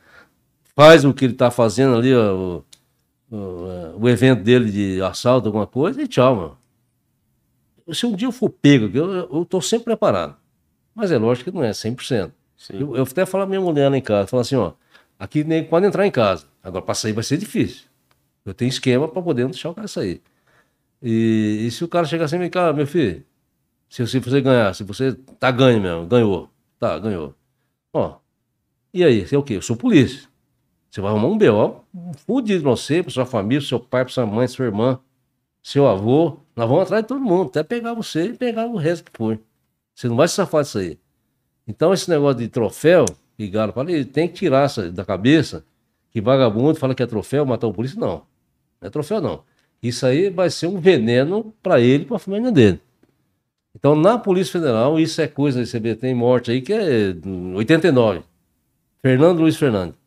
Faz 0.79 1.03
o 1.03 1.13
que 1.13 1.25
ele 1.25 1.33
tá 1.33 1.51
fazendo 1.51 1.97
ali, 1.97 2.15
ó, 2.15 2.33
o, 2.33 2.65
o, 3.29 3.99
o 3.99 4.07
evento 4.07 4.41
dele 4.41 4.71
de 4.71 5.01
assalto, 5.01 5.49
alguma 5.49 5.67
coisa, 5.67 6.01
e 6.01 6.07
tchau, 6.07 6.33
mano. 6.33 6.57
Se 7.93 8.05
um 8.05 8.15
dia 8.15 8.29
eu 8.29 8.31
for 8.31 8.49
pego, 8.49 8.85
eu, 8.97 9.43
tô 9.43 9.59
sempre 9.59 9.83
preparado. 9.83 10.37
Mas 10.95 11.11
é 11.11 11.17
lógico 11.17 11.51
que 11.51 11.57
não 11.57 11.65
é 11.65 11.71
100%. 11.71 12.31
Sim. 12.55 12.79
Eu, 12.79 12.95
eu 12.95 13.03
até 13.03 13.25
falo 13.25 13.43
a 13.43 13.45
minha 13.45 13.59
mulher 13.59 13.89
lá 13.89 13.97
em 13.97 14.01
casa, 14.01 14.29
falo 14.29 14.39
assim, 14.39 14.55
ó, 14.55 14.71
aqui 15.19 15.43
nem 15.43 15.65
pode 15.65 15.85
entrar 15.85 16.07
em 16.07 16.11
casa. 16.11 16.45
Agora 16.63 16.85
para 16.85 16.95
sair 16.95 17.11
vai 17.11 17.25
ser 17.25 17.35
difícil. 17.35 17.83
Eu 18.45 18.53
tenho 18.53 18.69
esquema 18.69 19.05
para 19.05 19.21
poder 19.21 19.41
não 19.41 19.51
deixar 19.51 19.71
o 19.71 19.75
cara 19.75 19.87
sair. 19.89 20.21
E, 21.03 21.65
e 21.67 21.71
se 21.71 21.83
o 21.83 21.89
cara 21.89 22.05
chegar 22.05 22.23
assim, 22.23 22.37
vem 22.37 22.49
cá, 22.49 22.71
meu 22.71 22.87
filho, 22.87 23.21
se, 23.89 24.07
se 24.07 24.19
você 24.19 24.39
ganhar, 24.39 24.73
se 24.73 24.85
você 24.85 25.11
tá 25.41 25.51
ganho 25.51 25.81
mesmo, 25.81 26.05
ganhou, 26.05 26.49
tá, 26.79 26.97
ganhou. 26.97 27.35
Ó, 27.91 28.15
e 28.93 29.03
aí, 29.03 29.27
você 29.27 29.35
é 29.35 29.37
o 29.37 29.43
quê? 29.43 29.55
Eu 29.55 29.61
sou 29.61 29.75
polícia. 29.75 30.28
Você 30.89 31.01
vai 31.01 31.11
arrumar 31.11 31.27
um 31.27 31.37
B.O. 31.37 31.81
fudido 32.25 32.63
pra 32.63 32.71
você, 32.71 33.03
pra 33.03 33.11
sua 33.11 33.25
família, 33.25 33.59
pro 33.59 33.67
seu 33.67 33.79
pai, 33.79 34.03
pra 34.03 34.13
sua 34.13 34.25
mãe, 34.25 34.47
sua 34.47 34.65
irmã, 34.65 34.99
seu 35.61 35.87
avô. 35.87 36.37
Nós 36.55 36.67
vamos 36.67 36.83
atrás 36.83 37.03
de 37.03 37.07
todo 37.07 37.21
mundo, 37.21 37.49
até 37.49 37.63
pegar 37.63 37.93
você 37.93 38.25
e 38.25 38.33
pegar 38.33 38.65
o 38.65 38.75
resto 38.75 39.11
que 39.11 39.17
foi. 39.17 39.39
Você 39.93 40.07
não 40.07 40.15
vai 40.15 40.27
se 40.27 40.35
safar 40.35 40.63
disso 40.63 40.79
aí. 40.79 40.97
Então, 41.67 41.93
esse 41.93 42.09
negócio 42.09 42.39
de 42.39 42.47
troféu, 42.47 43.05
que 43.37 43.47
Galo 43.47 43.71
fala, 43.71 43.91
ele 43.91 44.05
tem 44.05 44.27
que 44.27 44.33
tirar 44.33 44.65
essa 44.65 44.91
da 44.91 45.05
cabeça 45.05 45.63
que 46.11 46.19
vagabundo 46.19 46.79
fala 46.79 46.95
que 46.95 47.03
é 47.03 47.05
troféu, 47.05 47.45
matar 47.45 47.67
o 47.67 47.73
polícia. 47.73 47.99
Não, 47.99 48.23
não 48.81 48.87
é 48.87 48.89
troféu, 48.89 49.21
não. 49.21 49.43
Isso 49.81 50.05
aí 50.05 50.29
vai 50.29 50.49
ser 50.49 50.67
um 50.67 50.79
veneno 50.79 51.53
para 51.61 51.79
ele 51.79 52.03
e 52.03 52.05
para 52.05 52.15
a 52.15 52.19
família 52.19 52.51
dele. 52.51 52.81
Então, 53.75 53.95
na 53.95 54.17
Polícia 54.17 54.53
Federal, 54.53 54.99
isso 54.99 55.21
é 55.21 55.27
coisa, 55.27 55.63
você 55.63 55.79
vê, 55.79 55.95
tem 55.95 56.13
morte 56.13 56.49
aí 56.51 56.61
que 56.61 56.73
é 56.73 57.15
89. 57.55 58.21
Fernando 59.01 59.39
Luiz 59.39 59.55
Fernandes. 59.55 59.98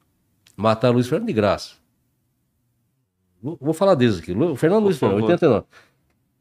Mataram 0.56 0.94
Luiz 0.94 1.06
Fernando 1.08 1.28
de 1.28 1.32
graça. 1.32 1.74
Vou, 3.42 3.72
falar 3.74 3.94
deles 3.96 4.18
aqui. 4.18 4.32
Lu- 4.32 4.54
Fernando 4.54 4.84
Luiz. 4.84 4.98
Fernando, 4.98 5.22
89. 5.24 5.66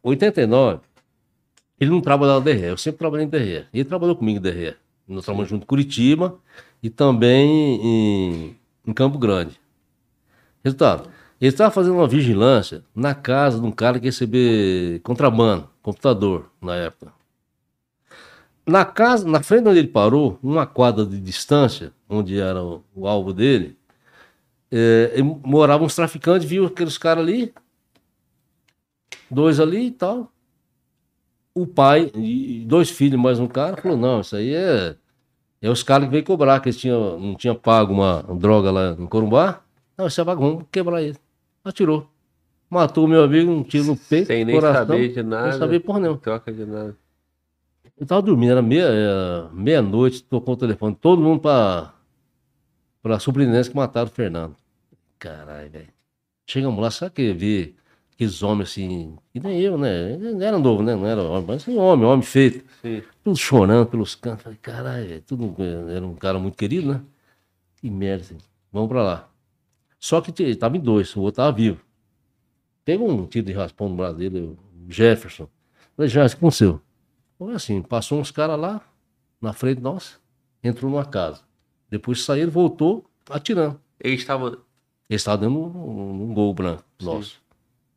89, 0.04 0.80
ele 1.80 1.90
não 1.92 2.02
trabalhava 2.02 2.40
no 2.40 2.46
DRE, 2.46 2.64
eu 2.64 2.78
sempre 2.78 3.00
trabalhei 3.00 3.26
em 3.26 3.30
DRE. 3.30 3.66
Ele 3.74 3.86
trabalhou 3.86 4.16
comigo 4.16 4.38
em 4.38 4.42
DRE. 4.42 4.76
Nós 5.08 5.26
trabalhamos 5.26 5.50
junto 5.50 5.64
em 5.64 5.68
Curitiba 5.68 6.38
e 6.82 6.90
também 6.90 7.80
em, 7.84 8.58
em 8.88 8.94
Campo 8.94 9.18
Grande. 9.18 9.60
Resultado, 10.64 11.10
ele 11.40 11.50
estava 11.50 11.72
fazendo 11.72 11.96
uma 11.96 12.08
vigilância 12.08 12.84
na 12.96 13.16
casa 13.16 13.60
de 13.60 13.66
um 13.66 13.72
cara 13.72 14.00
que 14.00 14.06
ia 14.06 14.12
receber 14.12 15.00
contrabando, 15.02 15.68
computador, 15.82 16.52
na 16.62 16.76
época. 16.76 17.12
Na 18.66 18.86
casa, 18.86 19.28
na 19.28 19.42
frente 19.42 19.68
onde 19.68 19.80
ele 19.80 19.88
parou, 19.88 20.38
uma 20.42 20.68
quadra 20.68 21.04
de 21.04 21.20
distância, 21.20 21.92
onde 22.08 22.40
era 22.40 22.64
o, 22.64 22.84
o 22.96 23.08
alvo 23.08 23.34
dele, 23.34 23.76
é, 24.72 25.22
moravam 25.44 25.86
uns 25.86 25.96
traficantes, 25.96 26.48
viu 26.48 26.66
aqueles 26.66 26.98
caras 26.98 27.24
ali, 27.24 27.54
dois 29.30 29.60
ali 29.60 29.88
e 29.88 29.92
tal. 29.92 30.32
O 31.54 31.68
pai 31.68 32.10
e 32.16 32.64
dois 32.66 32.90
filhos 32.90 33.20
mais 33.20 33.40
um 33.40 33.48
cara 33.48 33.76
falou: 33.78 33.98
não, 33.98 34.22
isso 34.22 34.36
aí 34.36 34.54
é, 34.54 34.96
é 35.62 35.70
os 35.70 35.84
caras 35.84 36.06
que 36.06 36.12
veio 36.12 36.24
cobrar, 36.24 36.60
que 36.62 36.70
eles 36.70 36.80
tinham, 36.80 37.20
não 37.20 37.36
tinham 37.36 37.56
pago 37.56 37.94
uma 37.94 38.24
droga 38.40 38.72
lá 38.72 38.96
em 38.98 39.06
Corumbá. 39.06 39.62
Não, 39.98 40.08
esse 40.08 40.20
é 40.22 40.24
vagabundo, 40.24 40.54
vamos 40.56 40.68
quebrar 40.72 41.02
ele. 41.02 41.18
Atirou. 41.64 42.08
Matou 42.70 43.04
o 43.04 43.08
meu 43.08 43.22
amigo, 43.24 43.52
um 43.52 43.64
tiro 43.64 43.84
no 43.86 43.98
peito, 43.98 44.28
Sem 44.28 44.46
nem 44.46 44.56
coração. 44.56 44.88
saber 44.88 45.14
de 45.14 45.22
nada. 45.22 45.52
Sem 45.52 45.60
saber 45.60 45.80
porra 45.82 46.00
nenhuma. 46.00 46.18
Troca 46.18 46.54
de 46.54 46.66
nada. 46.66 46.96
Eu 48.00 48.06
tava 48.08 48.22
dormindo, 48.22 48.52
era 48.54 48.62
meia- 48.62 48.88
eh, 48.90 49.50
meia-noite, 49.54 50.24
tocou 50.24 50.54
o 50.54 50.58
telefone, 50.58 50.96
todo 51.00 51.22
mundo 51.22 51.42
pra, 51.42 51.94
pra 53.02 53.20
Suprinense 53.20 53.70
que 53.70 53.76
mataram 53.76 54.08
o 54.08 54.12
Fernando. 54.12 54.56
Caralho, 55.20 55.70
velho. 55.70 55.90
Chegamos 56.46 56.82
lá, 56.82 56.92
sabe 56.92 57.12
que 57.12 57.34
vi 57.34 57.76
aqueles 58.14 58.44
homens 58.44 58.70
assim, 58.70 59.18
e 59.34 59.40
nem 59.40 59.60
eu, 59.62 59.78
né? 59.78 60.18
Não 60.18 60.42
era 60.42 60.60
novo, 60.60 60.84
né? 60.84 60.96
Não 60.96 61.08
era 61.08 61.24
homem, 61.24 61.46
mas 61.48 61.64
assim, 61.64 61.78
homem, 61.78 62.06
homem 62.06 62.22
feito. 62.24 62.64
Sim. 62.82 63.02
Tudo 63.24 63.38
chorando 63.38 63.88
pelos 63.88 64.16
cantos. 64.16 64.44
Falei, 64.44 64.60
caralho, 64.62 65.08
velho, 65.08 65.22
tudo, 65.22 65.56
era 65.90 66.06
um 66.06 66.16
cara 66.16 66.38
muito 66.38 66.58
querido, 66.58 66.94
né? 66.94 67.02
Que 67.78 67.90
merda, 67.90 68.24
assim. 68.24 68.38
vamos 68.72 68.90
pra 68.90 69.02
lá. 69.02 69.30
Só 70.00 70.22
que 70.22 70.56
tava 70.56 70.78
em 70.78 70.80
dois, 70.80 71.16
o 71.16 71.22
outro 71.22 71.38
tava 71.38 71.52
vivo. 71.52 71.82
Pegou 72.84 73.10
um 73.10 73.26
tiro 73.26 73.46
de 73.46 73.54
raspão 73.54 73.90
no 73.90 73.96
braço 73.96 74.18
dele, 74.18 74.40
o 74.40 74.58
Jefferson. 74.90 75.48
Falei, 75.96 76.10
Jefferson, 76.10 76.36
o 76.36 76.40
que 76.40 76.46
aconteceu? 76.46 76.82
Foi 77.38 77.54
assim, 77.54 77.82
passou 77.82 78.20
uns 78.20 78.32
caras 78.32 78.60
lá, 78.60 78.82
na 79.40 79.54
frente 79.54 79.82
nossa, 79.82 80.18
entrou 80.64 80.92
numa 80.92 81.06
casa. 81.06 81.42
Depois 81.92 82.24
saiu, 82.24 82.44
ele 82.44 82.52
voltou 82.52 83.06
atirando. 83.30 83.80
Eles 84.00 84.22
estavam. 84.22 84.48
Ele 84.48 84.58
estava 85.10 85.38
dando 85.40 85.60
um, 85.60 86.24
um 86.30 86.34
gol 86.34 86.54
branco 86.54 86.84
nosso. 87.02 87.40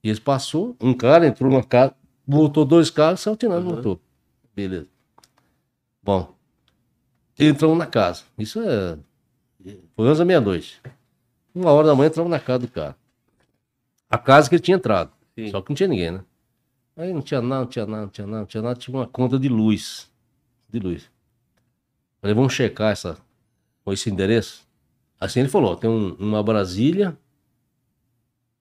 E 0.03 0.09
eles 0.09 0.19
passou, 0.19 0.77
um 0.81 0.93
cara 0.93 1.27
entrou 1.27 1.49
numa 1.51 1.63
casa, 1.63 1.95
voltou 2.27 2.65
dois 2.65 2.91
caras, 2.91 3.21
saiu 3.21 3.35
atirando, 3.35 3.67
Uhum. 3.69 3.73
voltou. 3.75 4.01
Beleza. 4.55 4.89
Bom, 6.03 6.35
entramos 7.39 7.79
na 7.79 7.87
casa. 7.87 8.25
Isso 8.37 8.61
é. 8.61 8.99
Foi 9.97 10.07
11 10.09 10.19
da 10.19 10.25
meia-noite. 10.25 10.83
Uma 11.55 11.71
hora 11.71 11.87
da 11.87 11.95
manhã 11.95 12.09
entramos 12.09 12.31
na 12.31 12.41
casa 12.41 12.59
do 12.61 12.69
cara. 12.69 12.97
A 14.11 14.19
casa 14.19 14.49
que 14.49 14.57
ele 14.57 14.63
tinha 14.63 14.77
entrado. 14.77 15.11
Sim. 15.39 15.51
Só 15.51 15.63
que 15.63 15.71
não 15.71 15.75
tinha 15.77 15.89
ninguém, 15.89 16.11
né? 16.11 16.25
Aí 16.97 17.13
não 17.13 17.23
tinha 17.23 17.41
nada, 17.41 17.63
não 17.63 17.67
tinha 17.69 17.87
nada, 17.87 18.03
não 18.03 18.09
tinha 18.11 18.27
nada, 18.27 18.39
não 18.41 18.47
tinha 18.47 18.63
nada. 18.63 18.79
Tinha 18.79 18.97
uma 18.97 19.07
conta 19.07 19.39
de 19.39 19.49
luz. 19.49 20.11
De 20.69 20.79
luz. 20.79 21.11
Falei, 22.21 22.35
vamos 22.35 22.53
checar 22.53 22.93
essa, 22.93 23.17
com 23.85 23.93
esse 23.93 24.11
endereço? 24.11 24.67
Assim 25.21 25.41
ele 25.41 25.49
falou, 25.49 25.77
tem 25.77 25.89
um- 25.91 26.15
uma 26.17 26.43
Brasília 26.43 27.17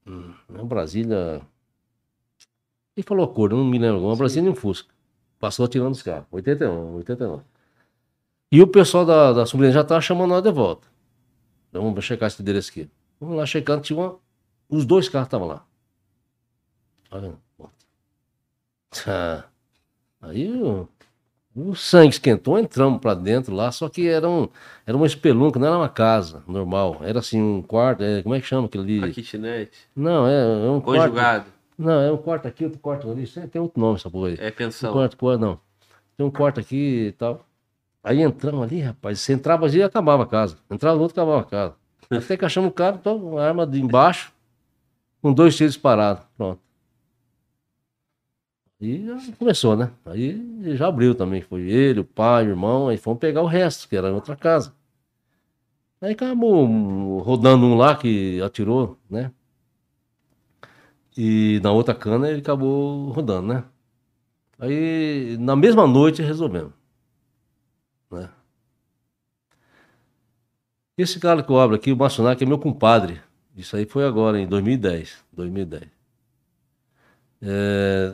Hum, 0.06 0.34
Uma 0.50 0.66
Brasília. 0.66 1.42
Ele 2.96 3.06
falou 3.06 3.26
a 3.26 3.34
cor, 3.34 3.50
não 3.52 3.64
me 3.66 3.80
lembro. 3.80 4.02
Uma 4.04 4.16
Brasília 4.16 4.48
e 4.48 4.52
um 4.52 4.56
Fusca. 4.56 4.94
Passou 5.40 5.66
atirando 5.66 5.92
os 5.92 6.02
carros. 6.02 6.28
81, 6.32 6.96
89. 6.96 7.44
E 8.52 8.62
o 8.62 8.68
pessoal 8.68 9.06
da, 9.06 9.34
da 9.34 9.46
sobrinha 9.46 9.72
já 9.72 9.84
tava 9.84 10.02
chamando 10.02 10.30
nós 10.30 10.44
de 10.44 10.52
volta. 10.52 10.88
Então 11.70 11.84
vamos 11.84 12.04
checar 12.06 12.28
esse 12.28 12.42
endereço 12.42 12.70
aqui. 12.70 12.90
Vamos 13.20 13.38
lá 13.38 13.46
checando, 13.46 13.82
tinha 13.82 13.98
uma... 13.98 14.20
os 14.70 14.86
dois 14.86 15.10
carros 15.10 15.28
estavam 15.28 15.48
lá. 15.48 15.66
Ah, 17.12 17.34
Aí 20.22 20.48
o 21.56 21.76
sangue 21.76 22.10
esquentou, 22.14 22.58
entramos 22.58 23.00
pra 23.00 23.14
dentro 23.14 23.54
lá, 23.54 23.72
só 23.72 23.88
que 23.88 24.08
era, 24.08 24.28
um, 24.28 24.48
era 24.86 24.98
uma 24.98 25.06
espelunca, 25.06 25.60
não 25.60 25.68
era 25.68 25.78
uma 25.78 25.90
casa 25.90 26.44
normal. 26.48 26.98
Era 27.02 27.20
assim, 27.20 27.42
um 27.42 27.62
quarto, 27.62 28.04
é, 28.04 28.24
como 28.24 28.34
é 28.34 28.42
que 28.42 28.48
chama 28.48 28.66
aquele 28.66 29.00
ali? 29.02 29.12
A 29.12 29.14
kitnet. 29.14 29.72
Não, 29.96 30.28
é, 30.28 30.66
é 30.66 30.70
um 30.70 30.82
quarto. 30.82 31.02
Conjugado. 31.02 31.46
Não, 31.78 32.02
é 32.02 32.12
um 32.12 32.18
quarto 32.18 32.48
aqui, 32.48 32.64
outro 32.64 32.80
quarto 32.80 33.10
ali. 33.12 33.28
Tem 33.28 33.62
outro 33.62 33.80
nome 33.80 33.96
essa 33.96 34.10
porra 34.10 34.30
aí. 34.30 34.38
É 34.40 34.50
Um 34.50 34.52
pensão. 34.52 34.94
quarto, 34.94 35.18
quarto, 35.18 35.40
não. 35.42 35.60
Tem 36.18 36.26
um 36.26 36.32
quarto 36.32 36.60
aqui 36.60 37.08
e 37.08 37.12
tal. 37.14 37.46
Aí 38.04 38.22
entramos 38.22 38.64
ali, 38.64 38.82
rapaz. 38.82 39.20
Você 39.20 39.34
entrava 39.34 39.66
ali 39.66 39.78
e 39.78 39.84
acabava 39.84 40.24
a 40.24 40.28
casa. 40.28 40.58
Entrava 40.70 40.96
no 40.96 41.02
outro, 41.04 41.20
acabava 41.20 41.42
a 41.42 41.46
casa. 41.46 41.76
Até 42.10 42.38
que 42.38 42.46
achamos 42.46 42.70
o 42.70 42.74
cara, 42.74 42.98
então, 43.00 43.16
uma 43.18 43.42
arma 43.44 43.66
de 43.66 43.80
embaixo, 43.82 44.32
com 45.22 45.34
dois 45.34 45.56
tiros 45.56 45.78
parados. 45.78 46.24
Pronto. 46.38 46.60
E 48.82 49.06
começou, 49.40 49.76
né? 49.78 49.92
Aí 50.06 50.76
já 50.76 50.88
abriu 50.88 51.16
também. 51.16 51.42
Foi 51.42 51.62
ele, 51.62 52.02
o 52.02 52.06
pai, 52.06 52.46
o 52.46 52.50
irmão. 52.50 52.90
Aí 52.90 52.98
fomos 52.98 53.20
pegar 53.20 53.42
o 53.42 53.48
resto, 53.48 53.88
que 53.88 53.96
era 53.96 54.10
em 54.10 54.14
outra 54.14 54.36
casa. 54.36 54.74
Aí 56.02 56.12
acabou 56.12 57.20
rodando 57.20 57.66
um 57.66 57.76
lá 57.76 57.96
que 57.96 58.42
atirou, 58.42 59.00
né? 59.10 59.32
E 61.18 61.60
na 61.64 61.72
outra 61.72 61.96
cana 61.96 62.30
ele 62.30 62.42
acabou 62.42 63.10
rodando, 63.12 63.48
né? 63.48 63.64
Aí 64.60 65.38
na 65.40 65.56
mesma 65.56 65.88
noite 65.88 66.22
resolvemos. 66.22 66.74
Né? 68.12 68.30
Esse 70.98 71.20
cara 71.20 71.42
que 71.42 71.52
eu 71.52 71.60
abro 71.60 71.76
aqui, 71.76 71.92
o 71.92 71.98
Massonac, 71.98 72.44
é 72.44 72.46
meu 72.48 72.60
compadre. 72.60 73.22
Isso 73.56 73.76
aí 73.76 73.86
foi 73.86 74.06
agora, 74.06 74.40
em 74.40 74.48
2010. 74.48 75.24
2010. 75.32 75.93
É, 77.46 78.14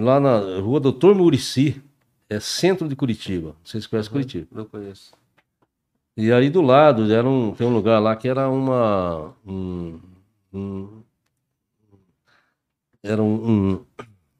lá 0.00 0.20
na 0.20 0.38
rua 0.60 0.78
Doutor 0.78 1.14
Murici, 1.16 1.82
é 2.30 2.38
centro 2.38 2.88
de 2.88 2.94
Curitiba. 2.94 3.56
Vocês 3.64 3.86
conhecem 3.86 4.12
Curitiba? 4.12 4.46
Não 4.52 4.64
conheço. 4.64 5.12
E 6.16 6.30
aí 6.30 6.48
do 6.48 6.62
lado 6.62 7.12
era 7.12 7.28
um, 7.28 7.52
tem 7.54 7.66
um 7.66 7.72
lugar 7.72 7.98
lá 7.98 8.14
que 8.14 8.28
era 8.28 8.48
uma. 8.48 9.34
um- 9.46 9.98
um- 10.52 11.02
era 13.02 13.20
um, 13.22 13.82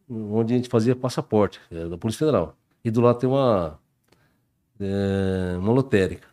um- 0.09 0.35
onde 0.37 0.53
a 0.55 0.57
gente 0.57 0.69
fazia 0.69 0.95
passaporte, 0.95 1.61
era 1.71 1.89
da 1.89 1.99
Polícia 1.99 2.21
Federal. 2.21 2.57
E 2.85 2.91
do 2.91 3.01
lado 3.01 3.19
tem 3.19 3.29
uma. 3.29 3.79
é, 4.79 5.57
uma 5.59 5.73
lotérica. 5.73 6.29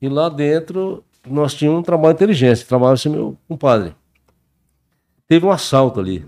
E 0.00 0.08
lá 0.08 0.28
dentro 0.28 1.04
nós 1.26 1.54
tínhamos 1.54 1.80
um 1.80 1.82
trabalho 1.82 2.14
de 2.14 2.18
inteligência, 2.22 2.66
trabalhava 2.66 2.94
esse 2.94 3.08
meu 3.08 3.36
compadre. 3.48 3.94
Teve 5.26 5.46
um 5.46 5.50
assalto 5.50 5.98
ali, 6.00 6.24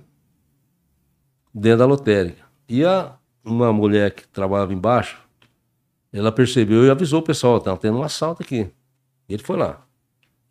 dentro 1.60 1.78
da 1.78 1.86
lotérica. 1.86 2.44
E 2.68 2.84
a, 2.84 3.14
uma 3.42 3.72
mulher 3.72 4.12
que 4.12 4.28
trabalhava 4.28 4.74
embaixo, 4.74 5.18
ela 6.12 6.30
percebeu 6.30 6.84
e 6.84 6.90
avisou 6.90 7.20
o 7.20 7.22
pessoal, 7.22 7.60
tá 7.60 7.74
tendo 7.76 7.98
um 7.98 8.02
assalto 8.02 8.42
aqui. 8.42 8.70
Ele 9.28 9.42
foi 9.42 9.56
lá. 9.56 9.82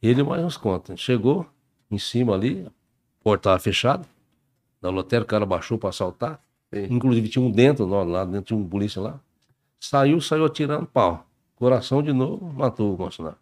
Ele 0.02 0.24
mais 0.24 0.44
uns 0.44 0.58
contas. 0.58 1.00
Chegou 1.00 1.46
em 1.90 1.98
cima 1.98 2.34
ali, 2.34 2.66
a 2.68 3.24
porta 3.24 3.50
estava 3.50 3.60
fechada. 3.60 4.06
Da 4.82 4.90
lotérica, 4.90 5.26
o 5.26 5.30
cara 5.30 5.46
baixou 5.46 5.78
para 5.78 5.90
assaltar. 5.90 6.40
Sim. 6.74 6.88
Inclusive 6.90 7.30
tinha 7.30 7.44
um 7.44 7.52
dentro, 7.52 7.86
lá, 7.86 8.04
lá 8.04 8.26
dentro 8.26 8.42
tinha 8.48 8.60
um 8.60 8.68
polícia 8.68 9.02
lá. 9.02 9.20
Saiu, 9.80 10.20
saiu 10.20 10.46
atirando 10.46 10.86
pau. 10.86 11.26
Coração 11.56 12.04
de 12.04 12.12
novo, 12.12 12.52
matou 12.52 12.94
o 12.94 12.98
Bolsonaro. 12.98 13.38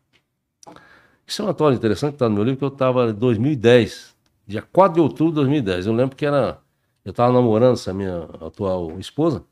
Isso 1.26 1.42
é 1.42 1.46
uma 1.46 1.52
história 1.52 1.76
interessante 1.76 2.12
que 2.12 2.16
está 2.16 2.30
no 2.30 2.36
meu 2.36 2.44
livro, 2.44 2.60
que 2.60 2.66
eu 2.66 2.70
estava 2.70 3.10
em 3.10 3.14
2010, 3.14 4.16
dia 4.46 4.62
4 4.62 4.96
de 4.96 5.02
outubro 5.02 5.32
de 5.32 5.36
2010. 5.36 5.88
Eu 5.88 5.94
lembro 5.94 6.16
que 6.16 6.26
era. 6.26 6.63
Eu 7.06 7.12
estava 7.12 7.34
namorando 7.34 7.74
essa 7.74 7.94
minha 7.94 8.24
atual 8.42 9.00
esposa, 9.00 9.44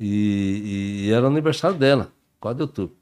e, 0.00 1.06
e 1.08 1.12
era 1.12 1.26
aniversário 1.26 1.78
dela, 1.78 2.12
4 2.40 2.58
de 2.58 2.62
outubro. 2.64 2.96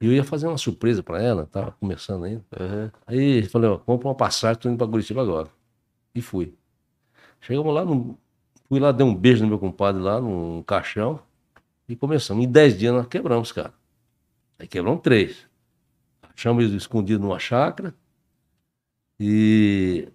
E 0.00 0.06
eu 0.06 0.12
ia 0.14 0.24
fazer 0.24 0.46
uma 0.48 0.58
surpresa 0.58 1.02
para 1.02 1.22
ela, 1.22 1.46
tava 1.46 1.72
começando 1.72 2.24
ainda. 2.24 2.44
Aham. 2.58 2.92
Aí 3.06 3.44
falei, 3.44 3.70
ó, 3.70 3.78
compra 3.78 4.08
uma 4.08 4.14
passagem, 4.16 4.60
tô 4.60 4.68
indo 4.68 4.78
para 4.78 4.88
Curitiba 4.88 5.22
agora. 5.22 5.48
E 6.14 6.22
fui. 6.22 6.54
Chegamos 7.40 7.74
lá, 7.74 7.84
no- 7.84 8.18
fui 8.68 8.80
lá, 8.80 8.92
dei 8.92 9.06
um 9.06 9.14
beijo 9.14 9.42
no 9.44 9.48
meu 9.50 9.58
compadre 9.58 10.02
lá, 10.02 10.20
num 10.20 10.62
caixão, 10.64 11.20
e 11.88 11.96
começamos. 11.96 12.44
Em 12.44 12.48
10 12.50 12.78
dias 12.78 12.94
nós 12.94 13.06
quebramos, 13.08 13.52
cara. 13.52 13.74
Aí 14.58 14.68
quebramos 14.68 15.02
três. 15.02 15.46
Achamos 16.36 16.64
eles 16.64 16.76
escondidos 16.82 17.22
numa 17.24 17.38
chácara, 17.38 17.94
e 19.18 20.08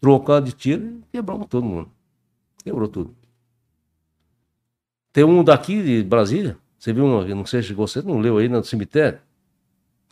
trocado 0.00 0.46
de 0.46 0.52
tiro, 0.52 0.84
e 0.84 1.02
quebramos 1.12 1.46
todo 1.48 1.64
mundo. 1.64 1.90
Quebrou 2.64 2.88
tudo. 2.88 3.14
Tem 5.12 5.24
um 5.24 5.44
daqui 5.44 5.82
de 5.82 6.02
Brasília, 6.02 6.56
você 6.78 6.92
viu, 6.92 7.04
um, 7.04 7.26
não 7.34 7.44
sei 7.44 7.62
se 7.62 7.74
você 7.74 8.00
não 8.02 8.18
leu 8.18 8.38
aí 8.38 8.48
no 8.48 8.64
cemitério? 8.64 9.20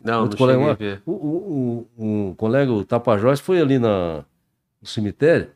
Não, 0.03 0.23
Outro 0.23 0.39
não 0.39 0.53
colega 0.53 0.75
ver. 0.75 1.01
O, 1.05 1.11
o, 1.11 1.87
o, 1.97 2.29
o 2.29 2.35
colega, 2.35 2.71
o 2.71 2.85
Tapajós, 2.85 3.39
foi 3.39 3.59
ali 3.61 3.77
na, 3.79 4.23
no 4.81 4.87
cemitério 4.87 5.51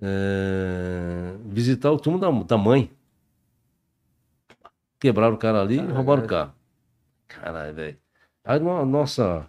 é, 0.00 1.34
visitar 1.46 1.90
o 1.90 1.98
túmulo 1.98 2.20
da, 2.20 2.30
da 2.44 2.58
mãe. 2.58 2.90
Quebraram 4.98 5.34
o 5.34 5.38
cara 5.38 5.60
ali 5.60 5.76
e 5.76 5.80
roubaram 5.92 6.24
o 6.24 6.26
carro. 6.26 6.52
Caralho, 7.28 7.74
velho. 7.74 7.98
Aí 8.44 8.58
no- 8.58 8.84
nossa. 8.84 9.46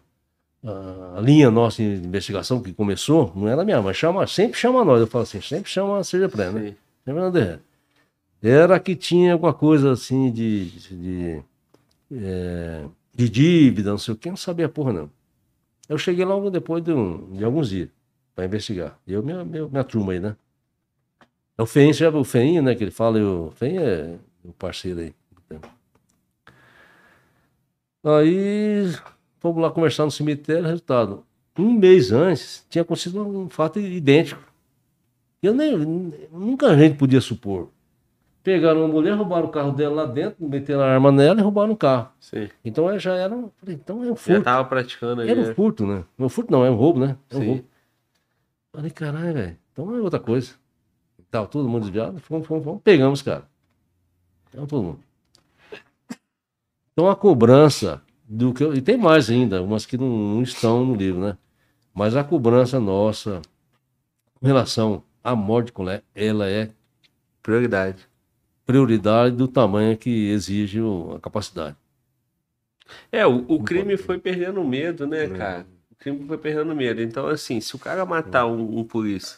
A 0.64 1.20
linha 1.22 1.50
nossa 1.50 1.78
de 1.82 1.90
investigação 2.06 2.62
que 2.62 2.72
começou, 2.74 3.32
não 3.36 3.48
era 3.48 3.66
minha, 3.66 3.82
mas 3.82 3.98
chama, 3.98 4.28
sempre 4.28 4.58
chama 4.60 4.86
nós. 4.86 5.00
Eu 5.02 5.08
falo 5.08 5.24
assim, 5.24 5.42
sempre 5.42 5.70
chama 5.70 5.98
a 6.00 6.04
Seja 6.04 6.30
Pré, 6.30 6.52
né? 6.52 6.76
Sempre. 7.06 7.60
Era 8.44 8.80
que 8.80 8.96
tinha 8.96 9.34
alguma 9.34 9.54
coisa 9.54 9.92
assim 9.92 10.32
de, 10.32 10.66
de, 10.72 11.42
é, 12.14 12.86
de 13.16 13.30
dívida, 13.30 13.92
não 13.92 13.98
sei 13.98 14.14
o 14.14 14.18
que, 14.18 14.30
não 14.30 14.38
sabia 14.38 14.70
porra 14.70 14.94
não. 14.94 15.10
Eu 15.90 15.98
cheguei 15.98 16.26
logo 16.26 16.50
depois 16.50 16.84
de, 16.84 16.92
um- 16.94 17.34
de 17.38 17.44
alguns 17.46 17.70
dias 17.70 17.90
para 18.36 18.46
investigar. 18.46 19.00
Eu, 19.08 19.24
minha, 19.24 19.44
minha, 19.46 19.68
minha 19.68 19.84
turma 19.84 20.14
aí, 20.14 20.20
né? 20.20 20.36
É 21.58 21.62
o 21.62 21.66
Feinho, 21.66 21.94
você 21.94 22.04
já 22.04 22.10
o 22.10 22.24
Feinho, 22.24 22.62
né? 22.64 22.76
Que 22.76 22.84
ele 22.84 22.92
fala, 22.92 23.20
o 23.20 23.52
Feinho 23.52 23.82
é 23.82 24.18
o 24.44 24.52
parceiro 24.54 25.00
aí. 25.02 25.14
Aí 28.04 28.96
fomos 29.42 29.62
lá 29.62 29.70
conversar 29.70 30.06
no 30.06 30.12
cemitério, 30.12 30.64
resultado. 30.64 31.26
Um 31.60 31.74
mês 31.74 32.14
antes 32.14 32.66
tinha 32.70 32.84
acontecido 32.84 33.22
um 33.28 33.50
fato 33.50 33.78
idêntico. 33.80 34.42
Eu 35.44 35.54
nem, 35.54 35.76
nunca 36.32 36.68
a 36.68 36.78
gente 36.78 36.96
podia 36.96 37.20
supor. 37.20 37.70
Pegaram 38.44 38.80
uma 38.82 38.88
mulher, 38.88 39.14
roubaram 39.14 39.48
o 39.48 39.52
carro 39.52 39.72
dela 39.72 40.04
lá 40.04 40.06
dentro, 40.06 40.48
meteram 40.48 40.82
a 40.82 40.86
arma 40.88 41.12
nela 41.12 41.40
e 41.40 41.44
roubaram 41.44 41.74
o 41.74 41.78
carro. 41.78 42.10
Sim. 42.20 42.50
Então 42.64 42.90
é, 42.90 42.98
já 42.98 43.16
era. 43.16 43.36
um- 43.36 43.52
Então 43.68 44.04
é 44.04 44.08
um 44.08 44.16
Já 44.16 44.16
furto. 44.16 44.44
tava 44.44 44.68
praticando 44.68 45.22
ali. 45.22 45.30
Era 45.30 45.42
um 45.42 45.48
né? 45.48 45.54
furto, 45.54 45.86
né? 45.86 46.04
Não, 46.18 46.30
furto 46.30 46.52
não, 46.52 46.64
é 46.66 46.70
um 46.70 46.76
roubo, 46.76 47.00
né? 47.00 47.18
É 47.30 47.36
um 47.36 47.40
Sim. 47.40 47.48
roubo. 47.48 47.66
Falei, 48.74 48.92
caralho, 48.92 49.34
velho. 49.34 49.58
Então 49.74 49.96
é 49.96 50.00
outra 50.00 50.20
coisa. 50.20 50.54
Tava 51.30 51.48
todo 51.48 51.68
mundo 51.68 51.82
desviado, 51.84 52.20
fomos, 52.20 52.48
fomos, 52.48 52.64
fomos, 52.64 52.82
pegamos, 52.84 53.22
cara. 53.22 53.44
Pegamos 54.50 54.70
todo 54.70 54.84
mundo. 54.84 55.00
Então 56.94 57.10
a 57.10 57.16
cobrança 57.16 58.02
do 58.32 58.54
que. 58.54 58.64
eu- 58.64 58.74
E 58.74 58.82
tem 58.82 58.98
mais 58.98 59.30
ainda, 59.30 59.62
umas 59.62 59.86
que 59.86 59.98
não, 59.98 60.08
não 60.08 60.42
estão 60.42 60.86
no 60.86 60.96
livro, 60.96 61.22
né? 61.22 61.38
Mas 61.94 62.16
a 62.16 62.24
cobrança 62.24 62.80
nossa 62.80 63.42
com 64.40 64.48
relação 64.48 65.04
à 65.24 65.36
morte 65.36 65.68
de 65.68 65.72
colega, 65.74 66.04
ela 66.16 66.50
é 66.50 66.70
Prioridade. 67.44 68.08
prioridade 68.66 69.36
do 69.36 69.48
tamanho 69.48 69.98
que 69.98 70.30
exige 70.30 70.80
o- 70.82 71.16
a 71.16 71.20
capacidade. 71.20 71.76
É, 73.12 73.26
o, 73.26 73.46
o 73.48 73.64
crime 73.64 73.98
foi 73.98 74.18
perdendo 74.20 74.64
medo, 74.64 75.08
né, 75.08 75.28
cara? 75.28 75.66
O 75.92 75.96
crime 75.96 76.26
foi 76.28 76.38
perdendo 76.38 76.76
medo. 76.76 77.02
Então, 77.02 77.28
assim, 77.28 77.60
se 77.62 77.76
o 77.76 77.80
cara 77.80 78.06
matar 78.06 78.46
um, 78.48 78.80
um 78.80 78.84
polícia 78.84 79.38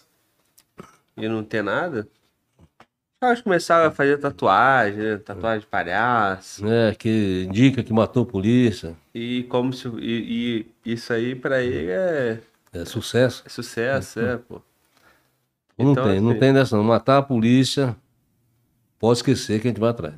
e 1.17 1.27
não 1.27 1.43
ter 1.43 1.63
nada, 1.63 2.07
caras 3.23 3.41
começaram 3.41 3.87
a 3.87 3.91
fazer 3.91 4.17
tatuagem, 4.17 4.99
né? 4.99 5.17
Tatuagem 5.17 5.61
de 5.61 5.65
palhaço. 5.67 6.67
É, 6.67 6.93
que 6.93 7.45
indica 7.47 7.81
que 7.81 7.93
matou 7.93 8.23
a 8.23 8.25
polícia, 8.25 8.95
E 9.15 9.43
como 9.43 9.71
se. 9.71 9.87
E, 9.99 10.67
e 10.85 10.91
isso 10.93 11.13
aí 11.13 11.33
pra 11.33 11.61
ele 11.61 11.89
é, 11.89 12.41
é 12.73 12.85
sucesso. 12.85 13.43
é 13.45 13.49
sucesso, 13.49 14.19
é, 14.19 14.37
pô. 14.37 14.61
Não 15.79 15.91
Então, 15.93 16.03
tem, 16.03 16.19
não 16.21 16.31
assim- 16.31 16.39
tem 16.39 16.53
dessa 16.53 16.75
não. 16.77 16.83
Matar 16.83 17.17
a 17.17 17.21
polícia, 17.23 17.95
pode 18.99 19.19
esquecer 19.19 19.59
que 19.61 19.67
a 19.67 19.71
gente 19.71 19.79
vai 19.79 19.89
atrás. 19.89 20.13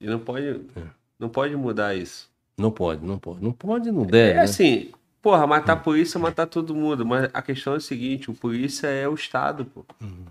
E 0.00 0.06
não 0.06 0.18
pode. 0.20 0.60
Não 1.18 1.28
pode 1.28 1.56
mudar 1.56 1.94
isso. 1.94 2.30
Não 2.56 2.70
pode, 2.70 3.04
não 3.04 3.18
pode. 3.18 3.42
Não 3.42 3.52
pode, 3.52 3.90
não 3.90 4.02
É 4.02 4.06
deve. 4.06 4.34
né? 4.34 4.42
assim, 4.42 4.90
Porra, 5.22 5.44
matar 5.46 5.72
a 5.72 5.76
polícia, 5.76 6.20
matar 6.20 6.46
todo 6.46 6.72
mundo. 6.74 7.04
Mas 7.04 7.28
a 7.34 7.42
questão 7.42 7.72
é 7.74 7.78
o 7.78 7.80
seguinte, 7.80 8.30
o 8.30 8.34
polícia 8.34 8.86
é 8.86 9.08
o 9.08 9.14
Estado, 9.14 9.64
pô. 9.64 9.84
Uhum. 10.00 10.26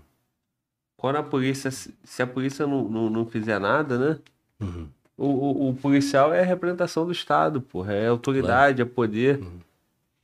Quando 1.06 1.16
a 1.18 1.22
polícia, 1.22 1.70
se 1.70 2.20
a 2.20 2.26
polícia 2.26 2.66
não, 2.66 2.88
não, 2.88 3.08
não 3.08 3.26
fizer 3.26 3.60
nada, 3.60 3.96
né? 3.96 4.18
Uhum. 4.58 4.88
O, 5.16 5.26
o, 5.28 5.68
o 5.68 5.76
policial 5.76 6.34
é 6.34 6.40
a 6.40 6.44
representação 6.44 7.06
do 7.06 7.12
Estado, 7.12 7.60
porra. 7.60 7.92
É 7.92 8.08
autoridade, 8.08 8.82
é 8.82 8.84
poder. 8.84 9.38
Uhum. 9.38 9.60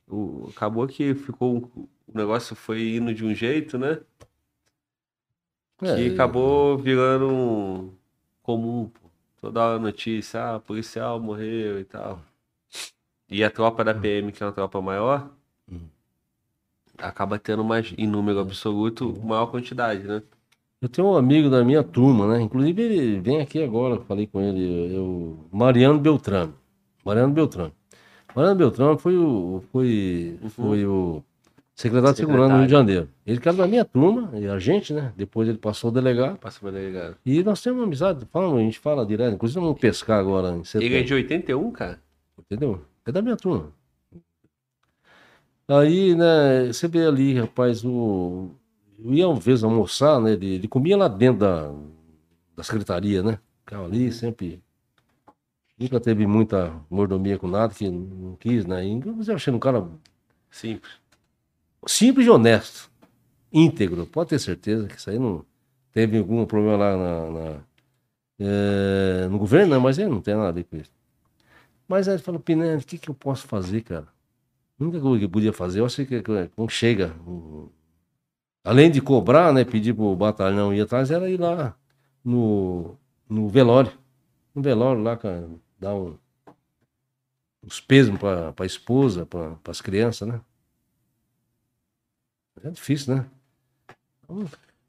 O, 0.09 0.51
acabou 0.51 0.89
que 0.89 1.15
ficou. 1.15 1.70
O 1.77 1.89
negócio 2.12 2.57
foi 2.57 2.97
indo 2.97 3.15
de 3.15 3.25
um 3.25 3.33
jeito, 3.33 3.78
né? 3.78 4.01
É, 5.83 5.94
Que 5.94 6.15
acabou 6.15 6.77
virando 6.77 7.28
um 7.28 7.93
comum, 8.43 8.89
pô. 8.89 9.09
Toda 9.41 9.62
hora 9.62 9.78
notícia, 9.78 10.57
ah, 10.57 10.59
policial 10.59 11.20
morreu 11.20 11.78
e 11.78 11.85
tal. 11.85 12.20
E 13.31 13.44
a 13.44 13.51
tropa 13.52 13.85
da 13.85 13.94
PM, 13.94 14.33
que 14.33 14.43
é 14.43 14.47
uma 14.47 14.52
tropa 14.52 14.83
maior, 14.83 15.31
Hum. 15.70 15.86
acaba 16.99 17.39
tendo 17.39 17.62
mais, 17.62 17.94
em 17.97 18.09
número 18.09 18.41
absoluto, 18.41 19.17
maior 19.25 19.47
quantidade, 19.47 20.02
né? 20.02 20.25
Eu 20.83 20.89
tenho 20.89 21.07
um 21.07 21.17
amigo 21.17 21.49
da 21.49 21.65
minha 21.65 21.85
turma, 21.85 22.27
né? 22.27 22.43
Inclusive 22.43 22.83
ele 22.83 23.20
vem 23.20 23.41
aqui 23.41 23.62
agora, 23.62 23.94
eu 23.94 24.02
falei 24.02 24.27
com 24.27 24.41
ele, 24.41 24.93
eu, 24.93 25.47
Mariano 25.52 26.01
Beltrame. 26.01 26.52
Mariano 27.05 27.33
Beltrame. 27.33 27.73
Mariano 28.35 28.57
Beltrame 28.57 28.99
foi 28.99 29.17
o, 29.17 29.62
foi, 29.70 30.36
foi 30.49 30.85
o 30.85 31.23
secretário 31.73 32.15
de 32.15 32.19
Segurança 32.19 32.55
do 32.55 32.57
Rio 32.59 32.67
de 32.67 32.73
Janeiro. 32.73 33.09
Ele 33.25 33.41
era 33.41 33.52
da 33.52 33.69
minha 33.69 33.85
turma, 33.85 34.36
e 34.36 34.49
a 34.49 34.59
gente, 34.59 34.93
né? 34.93 35.12
Depois 35.17 35.49
ele 35.49 35.59
passou 35.59 35.91
a 35.91 35.93
delegar. 35.93 36.36
Passa 36.39 36.59
pra 36.59 36.73
delegado. 36.73 37.17
E 37.25 37.44
nós 37.44 37.62
temos 37.62 37.78
uma 37.78 37.86
amizade, 37.86 38.27
falamos, 38.33 38.59
a 38.59 38.62
gente 38.62 38.81
fala 38.81 39.07
direto, 39.07 39.35
inclusive 39.35 39.61
vamos 39.61 39.78
pescar 39.78 40.19
agora 40.19 40.51
em 40.51 40.65
setembro. 40.65 40.97
Ele 40.97 41.01
é 41.01 41.07
de 41.07 41.15
81, 41.15 41.70
cara? 41.70 42.01
Entendeu? 42.36 42.83
É 43.07 43.12
da 43.12 43.23
minha 43.23 43.36
turma. 43.36 43.70
Aí, 45.69 46.17
né, 46.17 46.73
você 46.73 46.89
vê 46.89 47.07
ali, 47.07 47.39
rapaz, 47.39 47.85
o. 47.85 48.51
Eu 49.05 49.13
ia 49.15 49.29
uma 49.29 49.41
vez 49.41 49.65
almoçar, 49.65 50.21
né? 50.21 50.33
Ele, 50.33 50.55
ele 50.55 50.69
comia 50.69 50.97
lá 50.97 51.09
dentro 51.09 51.41
da, 51.41 51.73
da 52.57 52.63
secretaria, 52.63 53.23
né? 53.23 53.39
Ficava 53.61 53.85
ali, 53.87 54.13
sempre. 54.13 54.63
Nunca 55.79 55.99
teve 55.99 56.27
muita 56.27 56.73
mordomia 56.89 57.39
com 57.39 57.49
nada, 57.49 57.75
que 57.75 57.89
não 57.91 58.37
quis, 58.37 58.65
né? 58.65 58.85
Inclusive, 58.85 59.33
eu 59.33 59.37
achei 59.37 59.53
um 59.53 59.59
cara 59.59 59.87
Simples. 60.51 60.93
simples 61.87 62.27
e 62.27 62.31
honesto. 62.31 62.91
Íntegro, 63.53 64.07
pode 64.07 64.31
ter 64.31 64.39
certeza 64.39 64.87
que 64.89 64.97
isso 64.97 65.11
aí 65.11 65.19
não 65.19 65.45
teve 65.93 66.19
algum 66.19 66.45
problema 66.47 66.77
lá 66.77 66.97
na, 66.97 67.31
na- 67.31 67.61
eh, 68.39 69.29
no 69.31 69.39
governo, 69.39 69.75
né? 69.75 69.79
mas 69.79 69.99
ele 69.99 70.09
não 70.11 70.21
tem 70.21 70.35
nada 70.35 70.49
a 70.49 70.53
ver 70.53 70.65
com 70.65 70.77
isso. 70.77 70.91
Mas 71.89 72.09
aí 72.09 72.15
ele 72.17 72.23
falou, 72.23 72.41
Pinelli, 72.41 72.83
o 72.83 72.87
que, 72.87 72.99
que 72.99 73.11
eu 73.11 73.15
posso 73.15 73.47
fazer, 73.47 73.83
cara? 73.83 74.09
A 74.81 74.85
única 74.85 75.01
coisa 75.01 75.19
que 75.21 75.25
eu 75.27 75.31
podia 75.31 75.53
fazer, 75.53 75.81
eu 75.81 75.87
achei 75.87 76.07
que 76.07 76.23
que 76.23 76.49
quando 76.57 76.71
chega, 76.71 77.15
um- 77.27 77.69
além 78.65 78.91
de 78.91 79.00
cobrar, 79.00 79.52
né, 79.52 79.65
pedir 79.65 79.94
pro 79.94 80.15
batalhão 80.16 80.73
ir 80.74 80.81
atrás, 80.81 81.10
era 81.10 81.28
ir 81.28 81.39
lá 81.41 81.76
no, 82.24 82.97
no 83.28 83.49
velório. 83.49 83.92
No 84.55 84.62
velório 84.62 85.02
lá, 85.02 85.16
cara, 85.16 85.49
dar 85.78 85.94
um, 85.94 86.16
uns 87.65 87.81
pesos 87.81 88.16
para 88.18 88.52
a 88.58 88.66
esposa, 88.66 89.24
para 89.26 89.57
as 89.68 89.81
crianças, 89.81 90.28
né? 90.28 90.41
É 92.62 92.70
difícil, 92.70 93.16
né? 93.16 93.26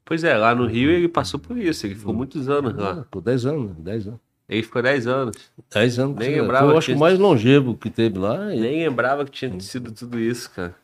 Pois 0.04 0.22
é, 0.22 0.36
lá 0.36 0.54
no 0.54 0.66
Rio 0.66 0.90
ele 0.90 1.08
passou 1.08 1.40
por 1.40 1.56
isso. 1.56 1.86
Ele 1.86 1.94
ficou 1.94 2.12
Hum. 2.12 2.18
muitos 2.18 2.48
anos 2.48 2.74
lá. 2.74 3.04
Por 3.10 3.22
10 3.22 3.46
anos, 3.46 3.70
né? 3.70 3.76
10 3.78 4.06
anos. 4.08 4.20
Ele 4.48 4.62
ficou 4.62 4.82
10 4.82 5.06
anos. 5.06 5.36
10 5.72 5.98
anos. 5.98 6.16
Nem 6.16 6.30
Foi, 6.32 6.40
lembrava 6.40 6.72
eu 6.72 6.78
acho 6.78 6.86
que 6.86 6.92
que 6.92 6.96
o 6.96 7.00
mais 7.00 7.18
longevo 7.18 7.76
que 7.76 7.90
teve 7.90 8.18
lá. 8.18 8.46
Nem 8.46 8.86
lembrava 8.86 9.24
que 9.24 9.30
tinha 9.30 9.58
sido 9.60 9.90
tudo 9.92 10.20
isso, 10.20 10.50
cara. 10.50 10.76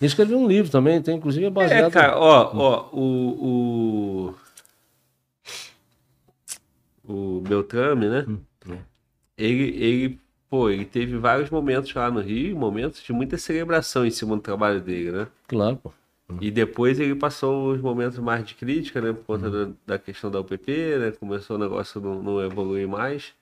Ele 0.00 0.06
escreveu 0.06 0.38
um 0.38 0.46
livro 0.48 0.70
também, 0.70 1.00
tem 1.02 1.16
inclusive 1.16 1.46
é 1.46 1.50
baseado. 1.50 1.88
É, 1.88 1.90
cara, 1.90 2.18
ó, 2.18 2.50
ó, 2.56 2.88
o. 2.92 4.34
O, 7.06 7.36
o 7.38 7.40
Beltrame, 7.40 8.08
né? 8.08 8.24
Hum, 8.28 8.38
é. 8.70 8.78
Ele, 9.36 9.62
ele, 9.84 10.18
pô, 10.48 10.70
ele 10.70 10.84
teve 10.84 11.16
vários 11.18 11.50
momentos 11.50 11.92
lá 11.94 12.10
no 12.10 12.20
Rio, 12.20 12.56
momentos 12.56 13.02
de 13.02 13.12
muita 13.12 13.36
celebração 13.36 14.06
em 14.06 14.10
cima 14.10 14.36
do 14.36 14.42
trabalho 14.42 14.80
dele, 14.80 15.12
né? 15.12 15.26
Claro, 15.48 15.76
pô. 15.76 15.92
E 16.40 16.50
depois 16.50 16.98
ele 16.98 17.14
passou 17.14 17.72
os 17.72 17.80
momentos 17.82 18.18
mais 18.18 18.46
de 18.46 18.54
crítica, 18.54 19.00
né? 19.00 19.12
Por 19.12 19.36
Hum. 19.36 19.40
conta 19.40 19.50
da, 19.50 19.72
da 19.86 19.98
questão 19.98 20.30
da 20.30 20.40
UPP, 20.40 20.70
né? 20.98 21.10
Começou 21.12 21.56
o 21.56 21.58
negócio 21.58 22.00
não, 22.00 22.22
não 22.22 22.42
evoluir 22.42 22.88
mais. 22.88 23.34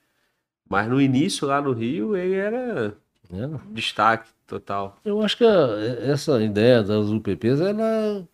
Mas 0.68 0.88
no 0.88 1.00
início, 1.00 1.46
lá 1.46 1.60
no 1.62 1.72
Rio, 1.72 2.16
ele 2.16 2.34
era 2.34 2.94
É. 3.32 3.72
destaque 3.72 4.28
total. 4.46 4.98
Eu 5.04 5.22
acho 5.22 5.38
que 5.38 5.44
essa 5.44 6.42
ideia 6.42 6.82
das 6.82 7.08
UPPs, 7.08 7.60
ela 7.60 8.28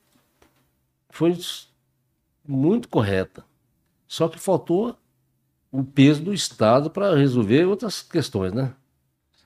foi 1.11 1.39
muito 2.47 2.89
correta. 2.89 3.45
Só 4.07 4.29
que 4.29 4.39
faltou 4.39 4.97
o 5.71 5.85
peso 5.85 6.23
do 6.23 6.35
Estado 6.35 6.91
para 6.91 7.15
resolver 7.15 7.65
outras 7.67 8.03
questões, 8.03 8.53
né? 8.53 8.73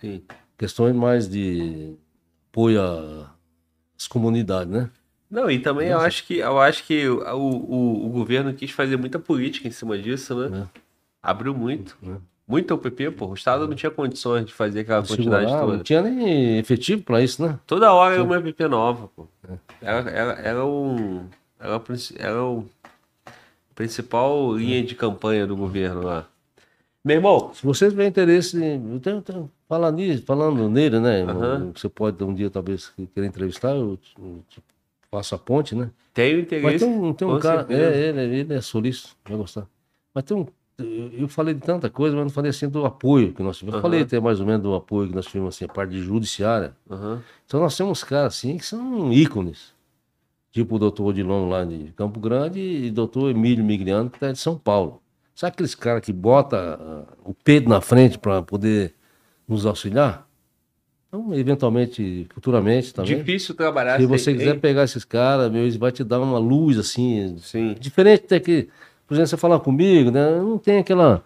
Sim. 0.00 0.22
Questões 0.56 0.94
mais 0.94 1.28
de 1.28 1.96
apoio 2.50 2.80
às 3.96 4.06
comunidades, 4.06 4.72
né? 4.72 4.90
Não, 5.30 5.50
e 5.50 5.58
também 5.58 5.88
eu 5.88 5.98
acho 5.98 6.26
que 6.26 6.38
eu 6.38 6.60
acho 6.60 6.84
que 6.84 7.08
o, 7.08 7.22
o, 7.34 8.06
o 8.06 8.08
governo 8.10 8.52
quis 8.52 8.70
fazer 8.70 8.96
muita 8.98 9.18
política 9.18 9.66
em 9.66 9.70
cima 9.70 9.98
disso, 9.98 10.34
né? 10.48 10.68
Abriu 11.22 11.54
muito. 11.54 11.96
É. 12.02 12.16
Muito 12.46 12.74
UPP, 12.74 13.10
pô. 13.12 13.26
O 13.28 13.34
Estado 13.34 13.66
não 13.68 13.74
tinha 13.74 13.90
condições 13.90 14.44
de 14.46 14.52
fazer 14.52 14.80
aquela 14.80 15.00
quantidade 15.06 15.44
Segurar, 15.46 15.60
toda. 15.60 15.76
não 15.76 15.82
tinha 15.84 16.02
nem 16.02 16.58
efetivo 16.58 17.02
para 17.02 17.22
isso, 17.22 17.42
né? 17.42 17.58
Toda 17.66 17.92
hora 17.92 18.14
era 18.14 18.22
uma 18.24 18.38
UPP 18.38 18.66
nova, 18.68 19.08
pô. 19.14 19.26
É. 19.48 19.54
Era, 19.80 20.10
era, 20.10 20.32
era 20.40 20.66
um. 20.66 21.24
Era, 21.58 21.80
era 22.18 22.44
o 22.44 22.66
principal 23.74 24.56
linha 24.56 24.82
de 24.82 24.94
campanha 24.94 25.46
do 25.46 25.56
governo 25.56 26.02
lá. 26.02 26.26
Meu 27.04 27.16
irmão, 27.16 27.50
Se 27.54 27.64
vocês 27.64 27.90
tiverem 27.92 28.10
interesse, 28.10 28.56
em- 28.62 28.92
eu 28.94 29.00
tenho, 29.00 29.16
eu 29.16 29.22
tenho- 29.22 29.50
falando, 29.68 29.96
nisso, 29.96 30.22
falando 30.24 30.68
nele, 30.68 31.00
né? 31.00 31.24
Você 31.74 31.88
pode 31.88 32.22
um 32.22 32.32
dia 32.34 32.48
talvez 32.50 32.92
querer 33.14 33.26
entrevistar, 33.26 33.70
eu, 33.70 33.98
eu 34.18 34.40
faço 35.10 35.34
a 35.34 35.38
ponte, 35.38 35.74
né? 35.74 35.90
tenho 36.14 36.36
Mas 36.36 36.44
interesse. 36.44 36.84
tem 36.84 36.94
um, 36.94 37.12
tem 37.12 37.26
um 37.26 37.38
cara, 37.40 37.66
é, 37.70 38.08
ele, 38.08 38.36
ele 38.40 38.54
é 38.54 38.60
solista, 38.60 39.08
vai 39.26 39.36
gostar. 39.36 39.66
Mas 40.14 40.24
tem 40.24 40.36
um, 40.36 40.46
eu 40.82 41.20
eu 41.20 41.28
falei 41.28 41.54
de 41.54 41.60
tanta 41.60 41.88
coisa, 41.88 42.16
mas 42.16 42.24
não 42.24 42.30
falei 42.30 42.50
assim 42.50 42.68
do 42.68 42.84
apoio 42.84 43.32
que 43.32 43.42
nós 43.42 43.58
tivemos. 43.58 43.74
Eu 43.74 43.78
Aham. 43.78 43.82
falei 43.82 44.02
até 44.02 44.20
mais 44.20 44.40
ou 44.40 44.46
menos 44.46 44.62
do 44.62 44.74
apoio 44.74 45.08
que 45.08 45.14
nós 45.14 45.26
tivemos, 45.26 45.54
assim, 45.54 45.64
a 45.64 45.68
parte 45.68 45.90
de 45.90 46.02
judiciária. 46.02 46.74
Aham. 46.90 47.22
Então 47.46 47.60
nós 47.60 47.76
temos 47.76 48.02
caras 48.04 48.34
assim 48.34 48.56
que 48.56 48.64
são 48.64 49.12
ícones. 49.12 49.72
Tipo 50.50 50.76
o 50.76 50.78
doutor 50.78 51.06
Odilon 51.06 51.48
lá 51.48 51.64
de 51.64 51.92
Campo 51.96 52.20
Grande 52.20 52.60
e 52.60 52.88
o 52.88 52.92
doutor 52.92 53.30
Emílio 53.30 53.64
Migliano, 53.64 54.10
que 54.10 54.16
está 54.16 54.30
de 54.30 54.38
São 54.38 54.58
Paulo. 54.58 55.00
Sabe 55.34 55.54
aqueles 55.54 55.74
caras 55.74 56.02
que 56.02 56.12
botam 56.12 56.58
ah, 56.58 57.04
o 57.24 57.32
peito 57.32 57.68
na 57.68 57.80
frente 57.80 58.18
para 58.18 58.42
poder 58.42 58.94
nos 59.48 59.64
auxiliar? 59.64 60.28
Então, 61.08 61.34
eventualmente, 61.34 62.26
futuramente 62.32 62.94
também. 62.94 63.18
Difícil 63.18 63.54
trabalhar 63.54 64.00
Se 64.00 64.06
você 64.06 64.32
quiser 64.32 64.58
pegar 64.60 64.84
esses 64.84 65.04
caras, 65.04 65.52
meu, 65.52 65.62
eles 65.62 65.76
vai 65.76 65.92
te 65.92 66.02
dar 66.02 66.18
uma 66.20 66.38
luz 66.38 66.78
assim. 66.78 67.36
Sim. 67.38 67.74
Diferente 67.78 68.24
até 68.24 68.40
que, 68.40 68.68
por 69.06 69.14
exemplo, 69.14 69.28
você 69.28 69.36
falar 69.36 69.60
comigo, 69.60 70.10
né? 70.10 70.38
Não 70.38 70.58
tem 70.58 70.78
aquela, 70.78 71.24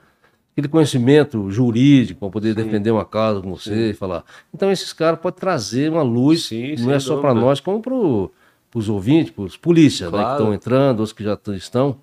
aquele 0.53 0.69
conhecimento 0.69 1.51
jurídico 1.51 2.21
para 2.21 2.31
poder 2.31 2.55
defender 2.55 2.91
uma 2.91 3.05
causa 3.05 3.41
com 3.41 3.55
você 3.55 3.91
e 3.91 3.95
falar. 3.95 4.25
Então, 4.53 4.71
esses 4.73 4.93
caras 4.93 5.21
podem 5.21 5.39
trazer 5.39 5.91
uma 5.91 6.03
luz, 6.03 6.47
Sim, 6.47 6.75
não 6.77 6.93
é 6.93 6.99
só 7.01 7.21
para 7.21 7.35
nós, 7.35 7.61
como 7.61 7.81
para 7.81 8.79
os 8.79 8.89
ouvintes, 8.89 9.31
para 9.33 9.45
os 9.45 9.57
polícias 9.57 10.11
né, 10.11 10.19
que 10.19 10.25
Claro. 10.25 10.39
estão 10.41 10.55
entrando, 10.55 11.01
os 11.01 11.13
que 11.13 11.23
já 11.23 11.39
estão. 11.55 11.99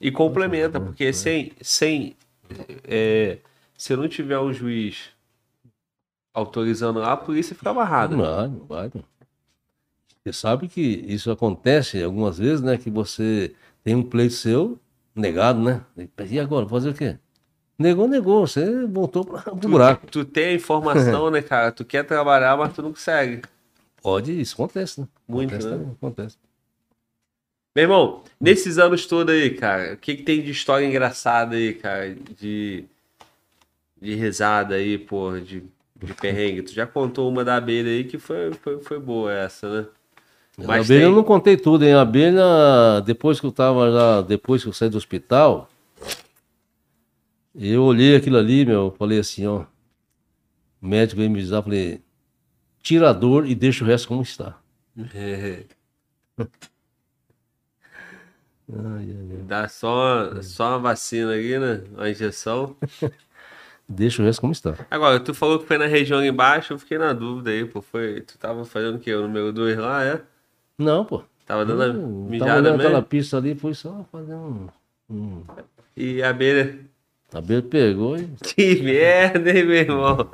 E 0.00 0.10
complementa, 0.10 0.80
porque 0.80 1.12
sem, 1.12 1.52
sem 1.60 2.16
é, 2.84 3.38
se 3.78 3.94
não 3.96 4.08
tiver 4.08 4.38
um 4.38 4.52
juiz 4.52 5.10
autorizando 6.34 7.00
lá, 7.00 7.12
a 7.12 7.16
polícia 7.16 7.54
fica 7.54 7.70
amarrada. 7.70 8.16
Não 8.16 8.24
vai, 8.24 8.48
não 8.48 8.64
vai. 8.66 8.90
não. 8.94 9.04
Você 10.22 10.32
sabe 10.32 10.68
que 10.68 10.80
isso 10.80 11.30
acontece 11.30 12.02
algumas 12.02 12.38
vezes, 12.38 12.60
né? 12.60 12.76
Que 12.76 12.90
você 12.90 13.54
tem 13.82 13.94
um 13.94 14.02
pleito 14.02 14.34
seu 14.34 14.78
negado, 15.14 15.60
né? 15.60 15.82
E 16.28 16.38
agora, 16.38 16.68
fazer 16.68 16.90
o 16.90 16.94
quê? 16.94 17.16
Negou, 17.78 18.06
negou. 18.06 18.46
Você 18.46 18.86
voltou 18.86 19.24
para 19.24 19.52
o 19.52 19.56
buraco. 19.56 20.06
tu 20.06 20.24
tem 20.24 20.48
a 20.48 20.54
informação, 20.54 21.30
né, 21.32 21.40
cara? 21.40 21.72
Tu 21.72 21.84
quer 21.84 22.04
trabalhar, 22.04 22.56
mas 22.56 22.74
tu 22.74 22.82
não 22.82 22.92
consegue. 22.92 23.42
Pode, 24.02 24.38
isso 24.38 24.54
acontece, 24.54 25.00
né? 25.00 25.08
Muito, 25.26 25.54
acontece, 25.54 25.76
né? 25.76 25.92
acontece. 25.96 26.38
Meu 27.74 27.84
irmão, 27.84 28.24
nesses 28.40 28.78
anos 28.78 29.06
todos 29.06 29.32
aí, 29.32 29.50
cara, 29.50 29.94
o 29.94 29.96
que, 29.96 30.16
que 30.16 30.22
tem 30.22 30.42
de 30.42 30.50
história 30.50 30.84
engraçada 30.84 31.54
aí, 31.54 31.72
cara? 31.72 32.14
De, 32.14 32.84
de 34.00 34.14
risada 34.14 34.74
aí, 34.74 34.98
porra, 34.98 35.40
de, 35.40 35.62
de 35.96 36.14
perrengue. 36.20 36.62
Tu 36.62 36.72
já 36.72 36.86
contou 36.86 37.30
uma 37.30 37.44
da 37.44 37.56
abelha 37.56 37.90
aí 37.90 38.04
que 38.04 38.18
foi, 38.18 38.52
foi, 38.54 38.80
foi 38.80 38.98
boa 38.98 39.32
essa, 39.32 39.82
né? 39.82 39.88
A 40.68 40.74
abelha 40.74 40.84
tem- 40.86 41.00
eu 41.02 41.12
não 41.14 41.22
contei 41.24 41.56
tudo, 41.56 41.84
hein? 41.84 41.94
A 41.94 42.02
abelha, 42.02 43.00
depois 43.04 43.38
que 43.40 43.46
eu 43.46 43.52
tava 43.52 43.88
lá, 43.88 44.22
depois 44.22 44.62
que 44.62 44.68
eu 44.68 44.72
saí 44.72 44.88
do 44.88 44.96
hospital, 44.98 45.68
eu 47.54 47.82
olhei 47.84 48.16
aquilo 48.16 48.36
ali, 48.38 48.64
meu, 48.64 48.94
falei 48.98 49.18
assim, 49.18 49.46
ó. 49.46 49.64
O 50.82 50.86
médico 50.86 51.18
veio 51.18 51.30
me 51.30 51.38
visitar, 51.38 51.62
falei, 51.62 52.00
tira 52.82 53.10
a 53.10 53.12
dor 53.12 53.46
e 53.46 53.54
deixa 53.54 53.84
o 53.84 53.86
resto 53.86 54.08
como 54.08 54.22
está. 54.22 54.58
É, 55.14 55.64
Ai, 58.72 58.76
ai, 59.10 59.28
ai. 59.32 59.42
dá 59.46 59.68
só, 59.68 59.88
uma- 60.30 60.42
só 60.42 60.68
uma 60.70 60.78
vacina 60.78 61.32
ali, 61.32 61.58
né? 61.58 61.82
Uma 61.92 62.08
injeção. 62.10 62.76
Deixa 63.88 64.22
o 64.22 64.24
resto 64.24 64.40
como 64.40 64.52
está. 64.52 64.76
Agora, 64.88 65.18
tu 65.18 65.34
falou 65.34 65.58
que 65.58 65.66
foi 65.66 65.76
na 65.76 65.86
região 65.86 66.24
embaixo, 66.24 66.72
eu 66.74 66.78
fiquei 66.78 66.96
na 66.96 67.12
dúvida 67.12 67.50
aí, 67.50 67.64
pô. 67.64 67.82
Foi, 67.82 68.20
tu 68.20 68.38
tava 68.38 68.64
fazendo 68.64 68.94
o 68.96 69.00
quê? 69.00 69.12
O 69.12 69.22
número 69.22 69.52
2 69.52 69.76
lá, 69.76 70.04
é? 70.04 70.22
Não, 70.80 71.04
pô. 71.04 71.22
Tava 71.46 71.64
dando 71.64 71.82
a 71.82 71.86
Hum, 71.86 71.92
tava 71.92 72.30
mijada 72.30 72.52
olhando 72.60 72.74
aquela 72.76 72.90
mesmo? 72.94 73.06
pista 73.06 73.36
ali, 73.36 73.54
foi 73.54 73.74
só 73.74 74.04
fazer 74.10 74.34
um. 74.34 74.68
um... 75.10 75.42
E 75.96 76.22
a 76.22 76.30
abelha. 76.30 76.78
A 77.32 77.38
abelha 77.38 77.62
pegou 77.62 78.16
e. 78.16 78.26
Que 78.42 78.82
merda, 78.82 79.50
hein, 79.50 79.64
meu 79.64 79.76
irmão? 79.76 80.30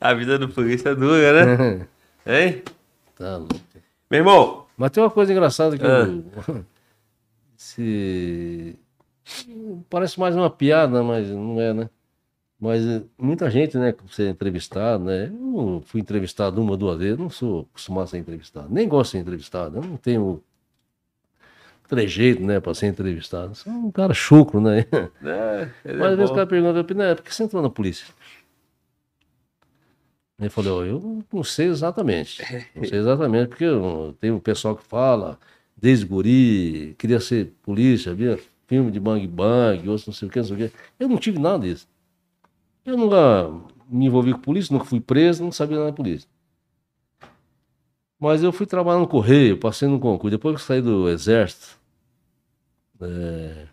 A 0.00 0.14
vida 0.14 0.38
do 0.38 0.48
polícia 0.48 0.90
é 0.90 0.94
dura, 0.94 1.44
né? 1.56 1.86
Hein? 2.26 2.62
tá 3.16 3.36
louco. 3.38 3.54
Meu 4.10 4.20
irmão, 4.20 4.66
Mas 4.76 4.90
tem 4.92 5.02
uma 5.02 5.10
coisa 5.10 5.32
engraçada 5.32 5.76
que 5.76 5.84
Ah. 5.84 6.06
eu... 6.48 6.64
Se... 7.56 8.76
Parece 9.88 10.18
mais 10.20 10.34
uma 10.36 10.50
piada, 10.50 11.02
mas 11.02 11.28
não 11.30 11.60
é, 11.60 11.72
né? 11.72 11.90
Mas 12.62 12.86
eh, 12.86 13.02
muita 13.18 13.50
gente, 13.50 13.76
né, 13.76 13.92
que 13.92 14.04
você 14.04 14.26
é 14.26 14.28
entrevistado, 14.28 15.02
né? 15.02 15.26
Eu 15.26 15.82
fui 15.84 16.00
entrevistado 16.00 16.62
uma, 16.62 16.76
duas 16.76 16.96
vezes, 16.96 17.18
não 17.18 17.28
sou 17.28 17.62
acostumado 17.72 18.04
a 18.04 18.06
ser 18.06 18.18
entrevistado. 18.18 18.72
Nem 18.72 18.86
gosto 18.88 19.10
de 19.10 19.10
ser 19.10 19.18
entrevistado. 19.18 19.78
Eu 19.78 19.82
não 19.82 19.96
tenho 19.96 20.40
trejeito, 21.88 22.40
né, 22.40 22.60
para 22.60 22.72
ser 22.72 22.86
entrevistado. 22.86 23.56
Sou 23.56 23.72
um 23.72 23.90
cara 23.90 24.14
chucro, 24.14 24.60
né? 24.60 24.86
né? 25.20 25.72
ele 25.84 25.98
Mas 25.98 26.10
é 26.10 26.12
às 26.12 26.16
vezes 26.18 26.30
o 26.30 26.34
cara 26.34 26.46
pergunta, 26.46 26.84
Piné, 26.84 27.16
por 27.16 27.24
que 27.24 27.34
você 27.34 27.42
entrou 27.42 27.60
na 27.60 27.68
polícia? 27.68 28.06
Ele 30.38 30.48
falou, 30.48 30.86
eu 30.86 31.24
não 31.32 31.42
sei 31.42 31.66
exatamente. 31.66 32.44
Não 32.76 32.84
sei 32.84 33.00
exatamente, 33.00 33.48
porque 33.48 33.64
eu- 33.64 34.16
tem 34.20 34.30
um 34.30 34.38
pessoal 34.38 34.76
que 34.76 34.84
fala, 34.84 35.36
desde 35.76 36.06
guri, 36.06 36.94
queria 36.96 37.18
ser 37.18 37.52
polícia, 37.64 38.14
via 38.14 38.38
filme 38.68 38.92
de 38.92 39.00
bang 39.00 39.26
bang, 39.26 39.88
outros 39.88 40.06
não 40.06 40.14
sei 40.14 40.28
o 40.28 40.30
que, 40.30 40.38
não 40.38 40.46
sei 40.46 40.54
o 40.54 40.58
que. 40.70 40.76
Eu 41.00 41.08
não 41.08 41.18
tive 41.18 41.40
nada 41.40 41.66
disso. 41.66 41.90
Eu 42.84 42.96
nunca 42.96 43.48
me 43.88 44.06
envolvi 44.06 44.32
com 44.32 44.40
polícia, 44.40 44.72
nunca 44.72 44.84
fui 44.84 45.00
preso, 45.00 45.44
não 45.44 45.52
sabia 45.52 45.76
nada 45.78 45.90
da 45.90 45.96
polícia. 45.96 46.28
Mas 48.18 48.42
eu 48.42 48.52
fui 48.52 48.66
trabalhar 48.66 49.00
no 49.00 49.08
correio, 49.08 49.58
passei 49.58 49.88
no 49.88 49.98
concurso. 49.98 50.30
Depois 50.30 50.56
que 50.56 50.62
saí 50.62 50.80
do 50.80 51.08
exército, 51.08 51.78
é, 53.00 53.66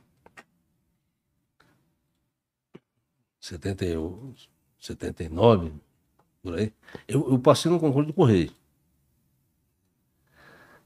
71, 3.39 4.33
79, 4.79 5.71
por 6.41 6.55
aí, 6.57 6.71
eu, 7.07 7.31
eu 7.31 7.39
passei 7.39 7.71
no 7.71 7.79
concurso 7.79 8.07
do 8.07 8.13
Correio. 8.13 8.51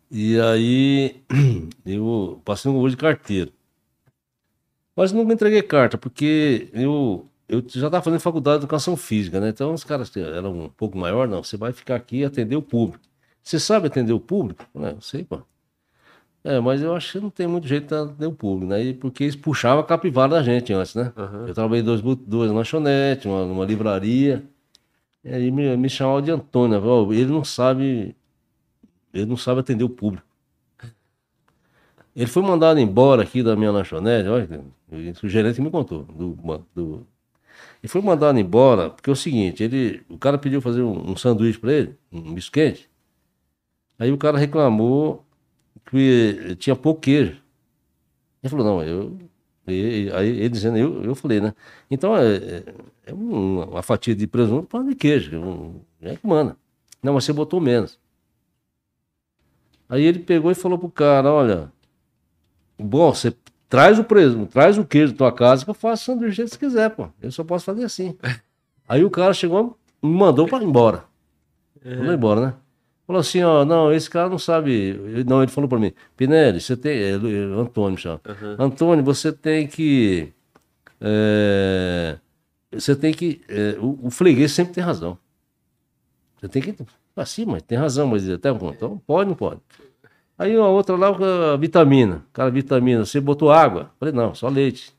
E 0.10 0.40
aí 0.40 1.24
eu 1.86 2.42
passei 2.46 2.70
no 2.70 2.78
concurso 2.78 2.96
de 2.96 3.02
carteiro. 3.02 3.52
Mas 4.96 5.12
nunca 5.12 5.34
entreguei 5.34 5.62
carta, 5.64 5.98
porque 5.98 6.70
eu, 6.74 7.28
eu 7.48 7.60
já 7.68 7.88
estava 7.88 8.02
fazendo 8.02 8.20
faculdade 8.20 8.60
de 8.60 8.64
educação 8.66 8.96
física, 8.96 9.40
né? 9.40 9.50
Então 9.50 9.74
os 9.74 9.84
caras 9.84 10.16
eram 10.16 10.66
um 10.66 10.70
pouco 10.70 10.98
maior, 10.98 11.28
não, 11.28 11.44
você 11.44 11.58
vai 11.58 11.72
ficar 11.74 11.96
aqui 11.96 12.18
e 12.20 12.26
atender 12.26 12.56
o 12.56 12.62
público. 12.62 13.04
Você 13.42 13.60
sabe 13.60 13.88
atender 13.88 14.14
o 14.14 14.20
público? 14.20 14.66
Né? 14.74 14.94
Eu 14.96 15.02
sei, 15.02 15.24
pô. 15.24 15.42
É, 16.44 16.60
mas 16.60 16.82
eu 16.82 16.94
acho 16.94 17.14
que 17.14 17.20
não 17.20 17.30
tem 17.30 17.48
muito 17.48 17.68
jeito 17.68 17.88
de 17.88 17.96
atender 17.96 18.26
o 18.28 18.34
público, 18.34 18.70
né? 18.72 18.84
E 18.84 18.94
porque 18.94 19.24
eles 19.24 19.36
puxavam 19.36 19.80
a 19.82 19.86
capivara 19.86 20.36
da 20.36 20.44
gente 20.44 20.74
antes, 20.74 20.96
né? 20.96 21.12
Aham. 21.16 21.48
Eu 21.48 21.54
trabalhei 21.54 21.82
em 21.82 21.86
dois, 21.86 22.02
duas 22.02 22.52
lanchonetes, 22.52 23.26
uma, 23.26 23.46
numa 23.46 23.66
livraria. 23.66 24.44
E 25.24 25.30
aí 25.34 25.52
me, 25.52 25.76
me 25.78 25.90
chamavam 25.90 26.22
de 26.22 26.32
Antônio. 26.32 26.80
né? 26.82 26.88
Ó, 26.88 27.12
Ele 27.14 27.32
não 27.32 27.44
sabe. 27.44 28.16
Ele 29.14 29.26
não 29.26 29.38
sabe 29.38 29.62
atender 29.62 29.84
o 29.84 29.90
público. 29.90 30.26
Ele 32.16 32.28
foi 32.28 32.44
mandado 32.44 32.80
embora 32.80 33.24
aqui 33.24 33.42
da 33.42 33.56
minha 33.56 33.72
lanchonete, 33.72 34.30
olha, 34.30 34.62
o 35.24 35.28
gerente 35.28 35.60
me 35.62 35.72
contou. 35.72 36.04
Do, 36.04 36.38
do, 36.76 37.08
ele 37.84 37.90
foi 37.92 38.02
mandado 38.02 38.40
embora, 38.40 38.90
porque 38.90 39.10
é 39.10 39.14
o 39.14 39.16
seguinte, 39.18 39.64
ele, 39.64 40.04
o 40.10 40.18
cara 40.18 40.38
pediu 40.40 40.62
fazer 40.62 40.82
um, 40.84 41.12
um 41.12 41.18
sanduíche 41.18 41.60
para 41.60 41.74
ele, 41.74 41.98
um 42.12 42.32
misto 42.32 42.52
quente. 42.52 42.90
Aí 44.00 44.12
o 44.12 44.18
cara 44.18 44.38
reclamou 44.38 45.26
que 45.86 46.56
tinha 46.58 46.76
pouco 46.76 47.02
queijo. 47.02 47.42
Ele 48.42 48.50
falou, 48.50 48.66
não, 48.66 48.84
eu. 48.84 49.18
e- 49.68 50.08
e- 50.08 50.12
aí 50.14 50.28
ele 50.30 50.50
dizendo, 50.50 50.78
eu, 50.78 51.04
eu 51.04 51.16
falei, 51.16 51.40
né? 51.40 51.54
Então 51.90 52.16
é, 52.18 52.36
é- 52.38 52.64
é 53.08 53.14
um- 53.14 53.64
uma 53.72 53.82
fatia 53.82 54.16
de 54.16 54.28
presunto 54.28 54.68
para 54.68 54.84
de 54.84 54.96
queijo. 54.96 55.38
Um, 55.40 55.82
é 56.02 56.16
que 56.18 56.28
manda. 56.28 56.58
Não, 57.02 57.14
mas 57.14 57.24
você 57.26 57.34
botou 57.34 57.60
menos. 57.62 58.00
Aí 59.88 60.04
ele 60.04 60.20
pegou 60.20 60.52
e 60.52 60.56
falou 60.56 60.78
pro 60.78 60.90
cara, 60.90 61.32
olha, 61.32 61.72
bom, 62.78 63.14
você 63.14 63.34
traz 63.74 63.98
o 63.98 64.04
presunto, 64.04 64.52
traz 64.52 64.78
o 64.78 64.86
queijo 64.86 65.14
da 65.14 65.18
tua 65.18 65.32
casa 65.32 65.64
que 65.66 65.72
eu 65.72 65.74
faço 65.74 66.06
sanduíche 66.06 66.30
do 66.30 66.36
jeito 66.36 66.50
que 66.52 66.58
você 66.58 66.66
quiser, 66.68 66.90
pô. 66.92 67.08
Eu 67.20 67.32
só 67.32 67.44
posso 67.44 67.66
fazer 67.66 67.84
assim. 67.84 68.16
Aí 68.88 69.04
o 69.04 69.10
cara 69.10 69.34
chegou 69.34 69.76
e 70.04 70.06
me 70.06 70.14
mandou 70.14 70.48
para 70.48 70.64
embora. 70.64 71.06
Mandou 71.84 72.14
embora, 72.14 72.42
né? 72.42 72.54
Falou 73.08 73.20
assim, 73.20 73.42
ó, 73.42 73.66
não, 73.66 73.92
esse 73.92 74.08
cara 74.08 74.30
não 74.30 74.38
sabe. 74.38 74.94
Não, 75.26 75.42
ele 75.42 75.52
falou 75.52 75.68
para 75.68 75.80
mim, 75.80 75.92
Pinelli, 76.16 76.62
você 76.62 76.78
tem. 76.78 76.92
é, 76.92 77.12
é, 77.14 77.16
Antônio, 77.16 77.98
chama. 77.98 78.22
Antônio, 78.60 79.04
você 79.04 79.32
tem 79.34 79.66
que. 79.66 80.32
é, 81.02 82.20
você 82.72 82.96
tem 82.96 83.12
que. 83.12 83.42
é, 83.50 83.76
o, 83.80 83.98
o 84.04 84.12
freguês 84.12 84.52
sempre 84.52 84.76
tem 84.76 84.84
razão. 84.84 85.18
Você 86.40 86.48
tem 86.48 86.62
que. 86.62 86.76
Assim, 87.16 87.44
mas 87.44 87.64
tem 87.64 87.76
razão, 87.76 88.06
mas 88.06 88.30
até 88.30 88.52
então 88.52 89.02
pode, 89.08 89.30
não 89.30 89.36
pode. 89.36 89.62
Aí 90.44 90.56
a 90.56 90.68
outra 90.68 90.96
lá, 90.96 91.10
a 91.54 91.58
vitamina. 91.58 92.26
Cara, 92.34 92.52
vitamina, 92.52 93.06
você 93.06 93.20
botou 93.22 93.52
água? 93.52 93.92
Falei, 94.00 94.14
não, 94.14 94.36
só 94.36 94.50
leite. 94.50 94.94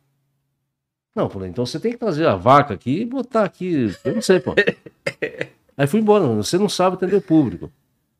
Não, 1.14 1.28
falei, 1.28 1.48
então 1.50 1.64
você 1.64 1.78
tem 1.78 1.92
que 1.92 1.98
trazer 1.98 2.26
a 2.26 2.34
vaca 2.34 2.74
aqui 2.74 3.02
e 3.02 3.04
botar 3.04 3.44
aqui. 3.44 3.94
Eu 4.04 4.14
não 4.14 4.22
sei, 4.22 4.40
pô. 4.40 4.54
Aí 5.76 5.86
fui 5.86 6.00
embora, 6.00 6.24
você 6.26 6.56
não 6.56 6.68
sabe 6.68 6.96
atender 6.96 7.16
o 7.16 7.22
público. 7.22 7.70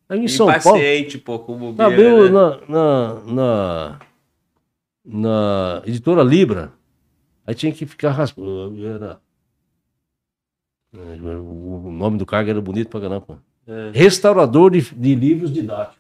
Aí 0.09 0.19
em 0.21 0.29
São 0.29 0.47
Paulo. 0.47 0.81
Pô, 1.25 1.39
com 1.39 1.57
bobeira, 1.57 1.87
Abriu 1.87 2.25
né? 2.25 2.31
na, 2.31 2.61
na, 2.69 3.21
na, 3.25 3.99
na 5.05 5.83
editora 5.87 6.23
Libra. 6.23 6.73
Aí 7.47 7.55
tinha 7.55 7.73
que 7.73 7.87
ficar 7.87 8.11
raspando. 8.11 8.87
Era... 8.87 9.21
é, 10.95 10.99
O 10.99 11.91
nome 11.91 12.19
do 12.19 12.27
cargo 12.27 12.51
era 12.51 12.61
bonito 12.61 12.89
pra 12.89 13.01
caramba. 13.01 13.21
pô. 13.23 13.37
É. 13.67 13.91
Restaurador 13.95 14.71
de, 14.71 14.83
de 14.95 15.15
livros 15.15 15.51
didáticos. 15.53 15.99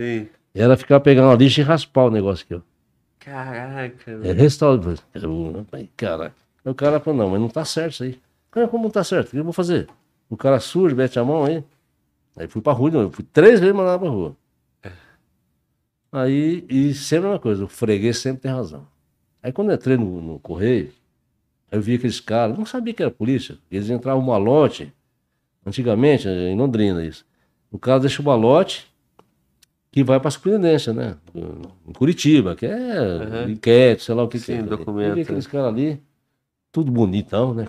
Sim. 0.00 0.28
Era 0.56 0.76
ficar 0.76 1.00
pegando 1.00 1.30
a 1.30 1.34
lixa 1.34 1.60
e 1.60 1.64
raspar 1.64 2.04
o 2.06 2.10
negócio 2.10 2.44
aqui, 2.44 2.54
ó. 2.54 2.60
Caraca, 3.18 4.10
É 4.10 4.14
velho. 4.14 4.40
Eu, 5.14 5.66
aí, 5.72 5.90
caraca. 5.96 6.34
Aí 6.64 6.72
o 6.72 6.74
cara 6.74 6.98
falou, 6.98 7.18
não, 7.20 7.30
mas 7.30 7.40
não 7.40 7.48
tá 7.48 7.64
certo 7.64 7.92
isso 7.92 8.04
aí. 8.04 8.20
Cara, 8.50 8.66
como 8.66 8.84
não 8.84 8.90
tá 8.90 9.04
certo? 9.04 9.28
O 9.28 9.30
que 9.32 9.36
eu 9.36 9.44
vou 9.44 9.52
fazer? 9.52 9.86
O 10.30 10.36
cara 10.36 10.58
surge, 10.58 10.94
mete 10.94 11.18
a 11.18 11.24
mão 11.24 11.44
aí. 11.44 11.62
Aí 12.36 12.48
fui 12.48 12.62
pra 12.62 12.72
rua, 12.72 12.90
novo. 12.90 13.14
fui 13.14 13.24
três 13.32 13.60
vezes 13.60 13.74
mandado 13.74 14.00
pra 14.00 14.08
rua. 14.08 14.36
Aí, 16.10 16.64
e 16.70 16.94
sempre 16.94 17.26
a 17.26 17.30
mesma 17.30 17.40
coisa, 17.42 17.64
o 17.64 17.68
freguês 17.68 18.18
sempre 18.18 18.42
tem 18.42 18.50
razão. 18.50 18.86
Aí 19.42 19.52
quando 19.52 19.70
eu 19.70 19.74
entrei 19.74 19.96
no, 19.96 20.22
no 20.22 20.38
correio, 20.38 20.90
eu 21.70 21.80
vi 21.80 21.96
aqueles 21.96 22.20
caras, 22.20 22.56
não 22.56 22.64
sabia 22.64 22.94
que 22.94 23.02
era 23.02 23.10
polícia. 23.10 23.58
Eles 23.70 23.90
entravam 23.90 24.22
um 24.22 24.26
malote, 24.26 24.92
antigamente, 25.64 26.26
em 26.28 26.56
Londrina, 26.56 27.04
isso. 27.04 27.26
O 27.70 27.78
cara 27.78 28.00
deixa 28.00 28.22
o 28.22 28.24
malote 28.24 28.86
que 29.90 30.04
vai 30.04 30.18
para 30.20 30.28
a 30.28 30.30
superintendência, 30.30 30.92
né? 30.92 31.16
Em 31.34 31.92
Curitiba, 31.92 32.54
que 32.54 32.66
é 32.66 32.98
Aham. 32.98 33.50
enquete, 33.50 34.02
sei 34.02 34.14
lá 34.14 34.22
o 34.24 34.28
que 34.28 34.38
Sim, 34.38 34.44
que 34.44 34.52
é. 34.52 34.62
documento. 34.62 35.20
Aqueles 35.20 35.46
caras 35.46 35.68
ali, 35.68 36.02
tudo 36.70 36.92
bonitão, 36.92 37.54
né? 37.54 37.66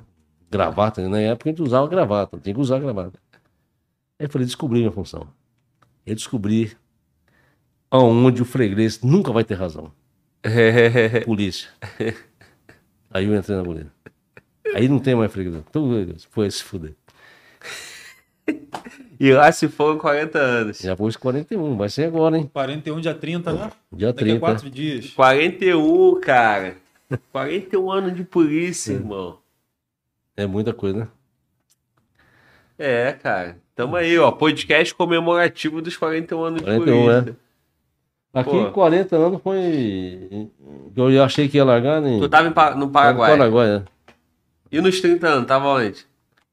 Gravata, 0.50 1.08
na 1.08 1.20
época 1.20 1.50
a 1.50 1.52
gente 1.52 1.62
usava 1.62 1.88
gravata, 1.88 2.38
tinha 2.38 2.54
que 2.54 2.62
usar 2.62 2.80
gravata. 2.80 3.20
Aí 4.20 4.26
eu 4.26 4.30
falei, 4.30 4.46
descobri 4.46 4.80
minha 4.80 4.92
função. 4.92 5.28
Eu 6.06 6.16
descobri 6.16 6.76
aonde 7.92 8.42
o 8.42 8.46
freguês 8.46 9.02
nunca 9.02 9.32
vai 9.32 9.44
ter 9.44 9.56
razão. 9.56 9.92
Polícia. 11.26 11.70
Aí 13.10 13.26
eu 13.26 13.36
entrei 13.36 13.58
na 13.58 13.64
polícia. 13.64 13.92
Aí 14.76 14.88
não 14.88 15.00
tem 15.00 15.16
mais 15.16 15.32
freguês. 15.32 15.64
Tudo 15.72 16.16
foi 16.30 16.50
se 16.52 16.64
fuder. 16.64 16.96
E 19.20 19.32
lá 19.34 19.52
se 19.52 19.68
foram 19.68 19.98
40 19.98 20.38
anos. 20.38 20.78
Já 20.80 20.96
pôs 20.96 21.16
41, 21.18 21.76
vai 21.76 21.90
ser 21.90 22.06
agora, 22.06 22.38
hein? 22.38 22.48
41, 22.54 23.00
dia 23.02 23.16
30, 23.16 23.52
né? 23.52 23.72
Dia 23.92 24.08
Daqui 24.14 24.24
a 24.24 24.26
30. 24.26 24.40
quatro 24.40 24.70
dias. 24.70 25.10
41, 25.10 26.20
cara. 26.22 26.76
41 27.32 27.92
anos 27.92 28.16
de 28.16 28.24
polícia, 28.24 28.94
irmão. 28.94 29.40
É 30.36 30.46
muita 30.46 30.72
coisa, 30.72 31.00
né? 31.00 31.08
É, 32.78 33.12
cara. 33.14 33.58
Tamo 33.76 33.96
aí, 33.96 34.18
ó. 34.20 34.32
Podcast 34.32 34.94
comemorativo 34.94 35.82
dos 35.82 35.98
41 35.98 36.44
anos 36.44 36.60
de 36.60 36.66
41, 36.66 37.06
polícia. 37.06 37.36
Aqui 38.34 38.50
Pô. 38.52 38.72
40 38.72 39.16
anos 39.16 39.42
foi. 39.42 40.48
Eu 40.96 41.24
achei 41.24 41.48
que 41.50 41.58
ia 41.58 41.66
largar, 41.66 42.00
né? 42.02 42.20
Tu 42.20 42.30
tava 42.30 42.52
Pa- 42.52 42.72
no 42.76 42.82
No 42.86 42.90
Paraguai. 42.92 43.32
Paraguai, 43.32 43.68
né? 43.80 43.86
E 44.72 44.80
nos 44.80 45.02
30 45.02 45.28
anos, 45.28 45.48
tava 45.48 45.68
onde? 45.70 46.06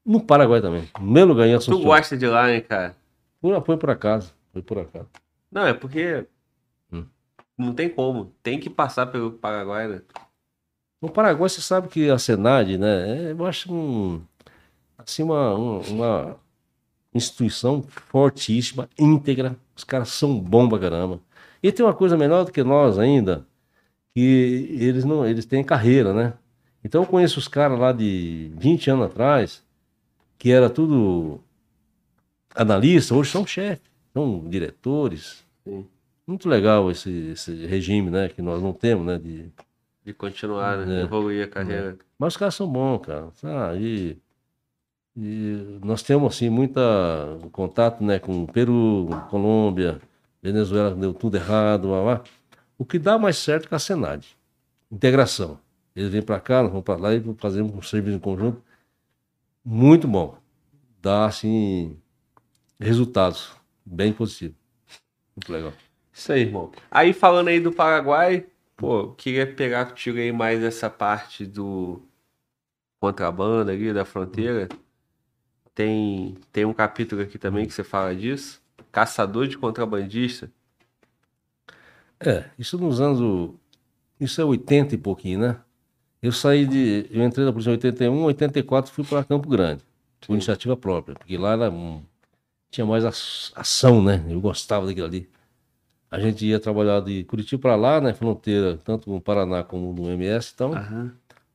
No 0.05 0.21
Paraguai 0.21 0.61
também. 0.61 0.87
Meu 0.99 1.25
lugar 1.25 1.47
em 1.47 1.53
Tu 1.53 1.57
Assunção. 1.57 1.81
gosta 1.83 2.15
de 2.17 2.27
lá, 2.27 2.51
hein, 2.53 2.61
cara? 2.61 2.95
Foi, 3.41 3.59
foi 3.61 3.77
por 3.77 3.89
acaso. 3.89 4.33
Foi 4.53 4.61
por 4.61 4.77
acaso. 4.79 5.07
Não, 5.51 5.65
é 5.65 5.73
porque. 5.73 6.25
Hum. 6.91 7.05
Não 7.57 7.73
tem 7.73 7.89
como. 7.89 8.31
Tem 8.43 8.59
que 8.59 8.69
passar 8.69 9.07
pelo 9.07 9.31
Paraguai, 9.31 9.87
né? 9.87 10.01
No 11.01 11.09
Paraguai, 11.09 11.49
você 11.49 11.61
sabe 11.61 11.87
que 11.87 12.09
a 12.09 12.17
Senad, 12.17 12.77
né? 12.77 13.29
é, 13.29 13.31
Eu 13.31 13.45
acho 13.45 13.73
um, 13.73 14.21
assim, 14.97 15.23
uma, 15.23 15.53
um- 15.55 15.79
uma 15.81 16.35
instituição 17.13 17.81
fortíssima, 17.83 18.89
íntegra. 18.97 19.55
Os 19.75 19.83
caras 19.83 20.09
são 20.09 20.39
bons 20.39 20.69
pra 20.69 20.79
caramba. 20.79 21.19
E 21.61 21.71
tem 21.71 21.85
uma 21.85 21.93
coisa 21.93 22.15
melhor 22.17 22.45
do 22.45 22.51
que 22.51 22.63
nós 22.63 22.97
ainda, 22.99 23.45
que 24.13 24.77
eles 24.79 25.03
não, 25.03 25.25
eles 25.25 25.45
têm 25.45 25.63
carreira, 25.63 26.13
né? 26.13 26.33
Então 26.83 27.01
eu 27.01 27.07
conheço 27.07 27.39
os 27.39 27.47
caras 27.47 27.79
lá 27.79 27.91
de 27.91 28.51
20 28.57 28.89
anos 28.91 29.07
atrás, 29.07 29.63
que 30.37 30.51
era 30.51 30.69
tudo 30.69 31.41
analista, 32.53 33.13
hoje 33.13 33.31
são 33.31 33.45
chefes, 33.45 33.89
são 34.13 34.47
diretores. 34.47 35.43
Sim. 35.63 35.85
Muito 36.25 36.49
legal 36.49 36.89
esse, 36.89 37.09
esse 37.33 37.65
regime, 37.65 38.09
né? 38.09 38.29
Que 38.29 38.41
nós 38.41 38.61
não 38.61 38.73
temos, 38.73 39.05
né? 39.05 39.17
De, 39.19 39.51
De 40.03 40.13
continuar, 40.13 40.77
né? 40.77 41.01
É. 41.01 41.03
Evoluir 41.03 41.43
a 41.45 41.47
carreira. 41.47 41.97
mas 42.17 42.33
os 42.33 42.37
caras 42.37 42.55
são 42.55 42.67
bons, 42.67 42.99
cara. 42.99 43.29
sabe? 43.35 43.79
E, 43.79 44.17
e 45.17 45.79
nós 45.83 46.01
temos, 46.01 46.33
assim, 46.33 46.49
muita 46.49 46.81
contato, 47.51 48.03
né, 48.03 48.19
com 48.19 48.45
Peru, 48.45 49.07
Colômbia, 49.29 50.01
Venezuela, 50.41 50.95
deu 50.95 51.13
tudo 51.13 51.37
errado, 51.37 51.89
lá, 51.91 52.01
lá. 52.01 52.23
O 52.77 52.83
que 52.83 52.99
dá 52.99 53.17
mais 53.17 53.37
certo 53.37 53.65
é 53.65 53.69
com 53.69 53.75
a 53.75 53.79
Senad. 53.79 54.25
Integração. 54.91 55.59
Eles 55.95 56.11
vêm 56.11 56.21
para 56.21 56.39
cá, 56.39 56.61
nós 56.61 56.71
vamos 56.71 56.83
para 56.83 56.99
lá 56.99 57.13
e 57.13 57.23
fazemos 57.37 57.73
um 57.73 57.81
serviço 57.81 58.17
em 58.17 58.19
conjunto 58.19 58.61
muito 59.65 60.07
bom. 60.07 60.37
Dá, 61.01 61.25
assim, 61.25 61.97
resultados 62.79 63.51
bem 63.85 64.13
positivos. 64.13 64.55
Muito 65.35 65.51
legal. 65.51 65.73
Isso 66.13 66.31
aí, 66.31 66.41
irmão. 66.41 66.71
Aí 66.89 67.11
falando 67.11 67.47
aí 67.49 67.59
do 67.59 67.71
Paraguai, 67.71 68.45
pô, 68.77 69.09
queria 69.13 69.51
pegar 69.51 69.85
contigo 69.85 70.17
aí 70.17 70.31
mais 70.31 70.63
essa 70.63 70.89
parte 70.89 71.45
do 71.45 72.01
contrabando 72.99 73.71
ali 73.71 73.93
da 73.93 74.05
fronteira. 74.05 74.69
Tem, 75.73 76.37
tem 76.51 76.63
um 76.63 76.73
capítulo 76.73 77.21
aqui 77.21 77.37
também 77.37 77.65
que 77.65 77.73
você 77.73 77.83
fala 77.83 78.15
disso. 78.15 78.61
Caçador 78.91 79.47
de 79.47 79.57
contrabandista. 79.57 80.49
É, 82.19 82.49
isso 82.57 82.77
nos 82.77 83.01
anos. 83.01 83.53
Isso 84.17 84.39
é 84.39 84.45
80 84.45 84.95
e 84.95 84.97
pouquinho, 84.97 85.39
né? 85.39 85.59
Eu 86.25 86.31
saí 86.31 86.65
de. 86.65 87.05
Eu 87.11 87.23
entrei 87.23 87.45
na 87.45 87.51
polícia 87.51 87.69
em 87.69 87.73
81, 87.73 88.23
84 88.23 88.91
fui 88.91 89.03
para 89.03 89.23
Campo 89.23 89.47
Grande, 89.47 89.83
por 90.25 90.33
iniciativa 90.33 90.75
própria, 90.75 91.15
porque 91.15 91.37
lá 91.37 91.53
era 91.53 91.69
um- 91.69 92.01
tinha 92.71 92.85
mais 92.85 93.05
ação, 93.05 94.01
né? 94.03 94.25
Eu 94.27 94.41
gostava 94.41 94.85
daquilo 94.85 95.05
ali. 95.05 95.29
A 96.09 96.19
gente 96.19 96.45
ia 96.45 96.59
trabalhar 96.59 97.01
de 97.01 97.23
Curitiba 97.25 97.61
para 97.61 97.75
lá, 97.75 98.01
né? 98.01 98.13
Fronteira, 98.13 98.77
tanto 98.83 99.09
no 99.09 99.19
Paraná 99.21 99.63
como 99.63 99.93
no 99.93 100.09
MS, 100.11 100.51
então 100.55 100.73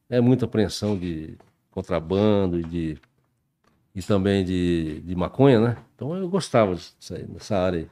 é 0.09 0.21
muita 0.21 0.45
apreensão 0.45 0.97
de 0.97 1.37
contrabando 1.71 2.59
e 2.61 2.65
de. 2.65 2.99
E 3.95 4.01
também 4.03 4.45
de, 4.45 5.01
de 5.01 5.17
maconha, 5.17 5.61
né? 5.61 5.77
Então 5.97 6.15
eu 6.17 6.29
gostava 6.29 6.75
disso 6.77 6.95
aí, 7.13 7.25
dessa 7.25 7.57
área 7.57 7.81
aí. 7.81 7.89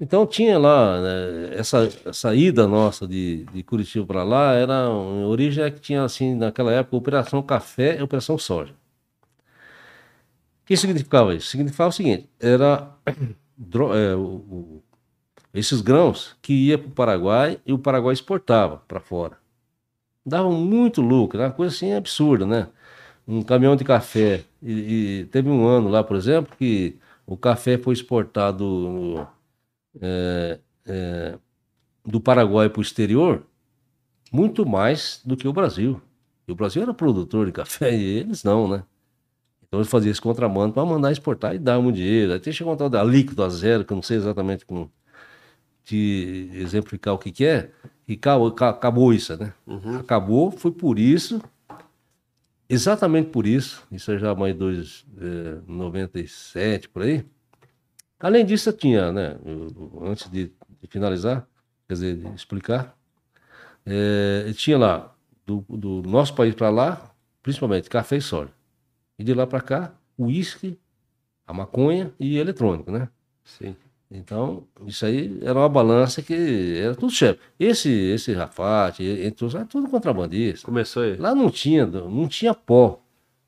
Então 0.00 0.26
tinha 0.26 0.58
lá, 0.58 1.00
né, 1.02 1.54
essa, 1.58 1.88
essa 2.04 2.34
ida 2.34 2.66
nossa 2.68 3.06
de, 3.06 3.44
de 3.46 3.62
Curitiba 3.64 4.06
para 4.06 4.22
lá, 4.22 4.52
era, 4.54 4.88
origem 4.90 5.64
é 5.64 5.70
que 5.70 5.80
tinha 5.80 6.04
assim, 6.04 6.34
naquela 6.36 6.72
época, 6.72 6.96
Operação 6.96 7.42
Café 7.42 7.98
e 7.98 8.02
Operação 8.02 8.38
Soja. 8.38 8.74
O 10.62 10.66
que 10.66 10.76
significava 10.76 11.34
isso? 11.34 11.48
Significava 11.48 11.88
o 11.88 11.92
seguinte, 11.92 12.28
era 12.38 12.90
é, 13.94 14.14
o- 14.14 14.20
o- 14.20 14.82
esses 15.54 15.80
grãos 15.82 16.36
que 16.42 16.52
ia 16.54 16.78
para 16.78 16.88
o 16.88 16.92
Paraguai 16.92 17.60
e 17.66 17.72
o 17.72 17.78
Paraguai 17.78 18.14
exportava 18.14 18.78
para 18.88 19.00
fora. 19.00 19.38
Davam 20.26 20.52
muito 20.52 21.02
lucro, 21.02 21.38
era 21.40 21.48
uma 21.50 21.54
coisa 21.54 21.74
assim 21.74 21.92
absurda, 21.94 22.46
né? 22.46 22.68
Um 23.28 23.42
caminhão 23.42 23.76
de 23.76 23.84
café, 23.84 24.44
e, 24.62 25.22
e 25.22 25.26
teve 25.26 25.50
um 25.50 25.66
ano 25.66 25.88
lá, 25.90 26.04
por 26.04 26.16
exemplo, 26.16 26.56
que 26.58 26.98
o 27.26 27.36
café 27.36 27.78
foi 27.78 27.94
exportado 27.94 28.64
no- 28.64 29.28
é, 30.00 30.60
é, 30.86 31.38
do 32.04 32.20
Paraguai 32.20 32.68
para 32.68 32.80
o 32.80 32.82
exterior 32.82 33.44
muito 34.32 34.66
mais 34.66 35.20
do 35.24 35.36
que 35.36 35.48
o 35.48 35.52
Brasil. 35.52 36.00
E 36.46 36.52
o 36.52 36.54
Brasil 36.54 36.82
era 36.82 36.94
produtor 36.94 37.46
de 37.46 37.52
café 37.52 37.94
e 37.96 38.02
eles 38.18 38.44
não, 38.44 38.68
né? 38.68 38.84
Então 39.66 39.80
eles 39.80 39.90
faziam 39.90 40.10
esse 40.10 40.20
contrabando 40.20 40.72
para 40.74 40.84
mandar 40.84 41.12
exportar 41.12 41.54
e 41.54 41.58
dar 41.58 41.78
um 41.78 41.92
dinheiro. 41.92 42.34
Até 42.34 42.50
chegou 42.52 42.72
um 42.72 42.76
tal 42.76 42.88
da 42.88 43.04
líquido 43.04 43.42
a 43.44 43.48
zero, 43.50 43.84
que 43.84 43.92
eu 43.92 43.96
não 43.96 44.02
sei 44.02 44.16
exatamente 44.16 44.64
como 44.66 44.90
te 45.84 46.50
exemplificar 46.54 47.14
o 47.14 47.18
que, 47.18 47.32
que 47.32 47.44
é, 47.46 47.70
e 48.06 48.14
acabou, 48.14 48.52
ca- 48.52 48.68
acabou 48.70 49.12
isso, 49.12 49.36
né? 49.36 49.52
Acabou, 49.98 50.50
foi 50.50 50.70
por 50.70 50.98
isso, 50.98 51.40
exatamente 52.68 53.30
por 53.30 53.46
isso, 53.46 53.86
isso 53.90 54.10
é 54.12 54.18
já 54.18 54.34
mais 54.34 54.54
dois, 54.54 55.06
é, 55.18 55.58
97 55.66 56.88
por 56.88 57.02
aí. 57.02 57.24
Além 58.20 58.44
disso, 58.44 58.68
eu 58.70 58.72
tinha, 58.76 59.12
né, 59.12 59.36
antes 60.02 60.28
de, 60.30 60.46
de 60.80 60.86
finalizar, 60.88 61.46
quer 61.86 61.94
dizer, 61.94 62.16
de 62.16 62.34
explicar, 62.34 62.96
é, 63.86 64.44
eu 64.46 64.54
tinha 64.54 64.78
lá, 64.78 65.14
do, 65.46 65.64
do 65.68 66.02
nosso 66.02 66.34
país 66.34 66.54
para 66.54 66.68
lá, 66.70 67.10
principalmente 67.42 67.88
café 67.88 68.16
e 68.16 68.20
soja. 68.20 68.50
E 69.18 69.24
de 69.24 69.34
lá 69.34 69.46
para 69.46 69.60
cá, 69.60 69.94
uísque, 70.18 70.78
a 71.46 71.52
maconha 71.52 72.12
e 72.20 72.38
eletrônico, 72.38 72.90
né? 72.90 73.08
Sim. 73.44 73.74
Então, 74.10 74.66
isso 74.86 75.04
aí 75.04 75.38
era 75.42 75.58
uma 75.58 75.68
balança 75.68 76.22
que 76.22 76.78
era 76.78 76.94
tudo 76.94 77.12
chefe. 77.12 77.40
Esse, 77.58 77.90
esse 77.90 78.32
Rafate, 78.32 79.02
entre 79.04 79.44
os, 79.44 79.54
era 79.54 79.66
tudo 79.66 79.88
contrabandista. 79.88 80.66
Começou 80.66 81.02
aí. 81.02 81.16
Lá 81.16 81.34
não 81.34 81.50
tinha, 81.50 81.86
não 81.86 82.26
tinha 82.26 82.54
pó. 82.54 83.00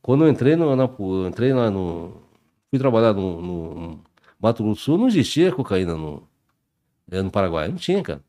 Quando 0.03 0.25
eu 0.25 0.31
entrei 0.31 0.57
no, 0.57 0.75
na, 0.77 0.89
entrei 1.29 1.53
lá 1.53 1.71
no, 1.71 2.13
fui 2.71 2.79
trabalhar 2.79 3.15
no- 3.15 3.41
no 3.41 4.05
Mato 4.41 4.63
Grosso 4.63 4.81
do 4.81 4.85
Sul, 4.85 4.99
não 4.99 5.09
existia 5.09 5.53
cocaína 5.53 5.95
no, 5.95 6.23
eh, 7.11 7.23
no 7.23 7.31
Paraguai, 7.31 7.69
não 7.69 7.77
tinha, 7.77 8.03
cara. 8.03 8.23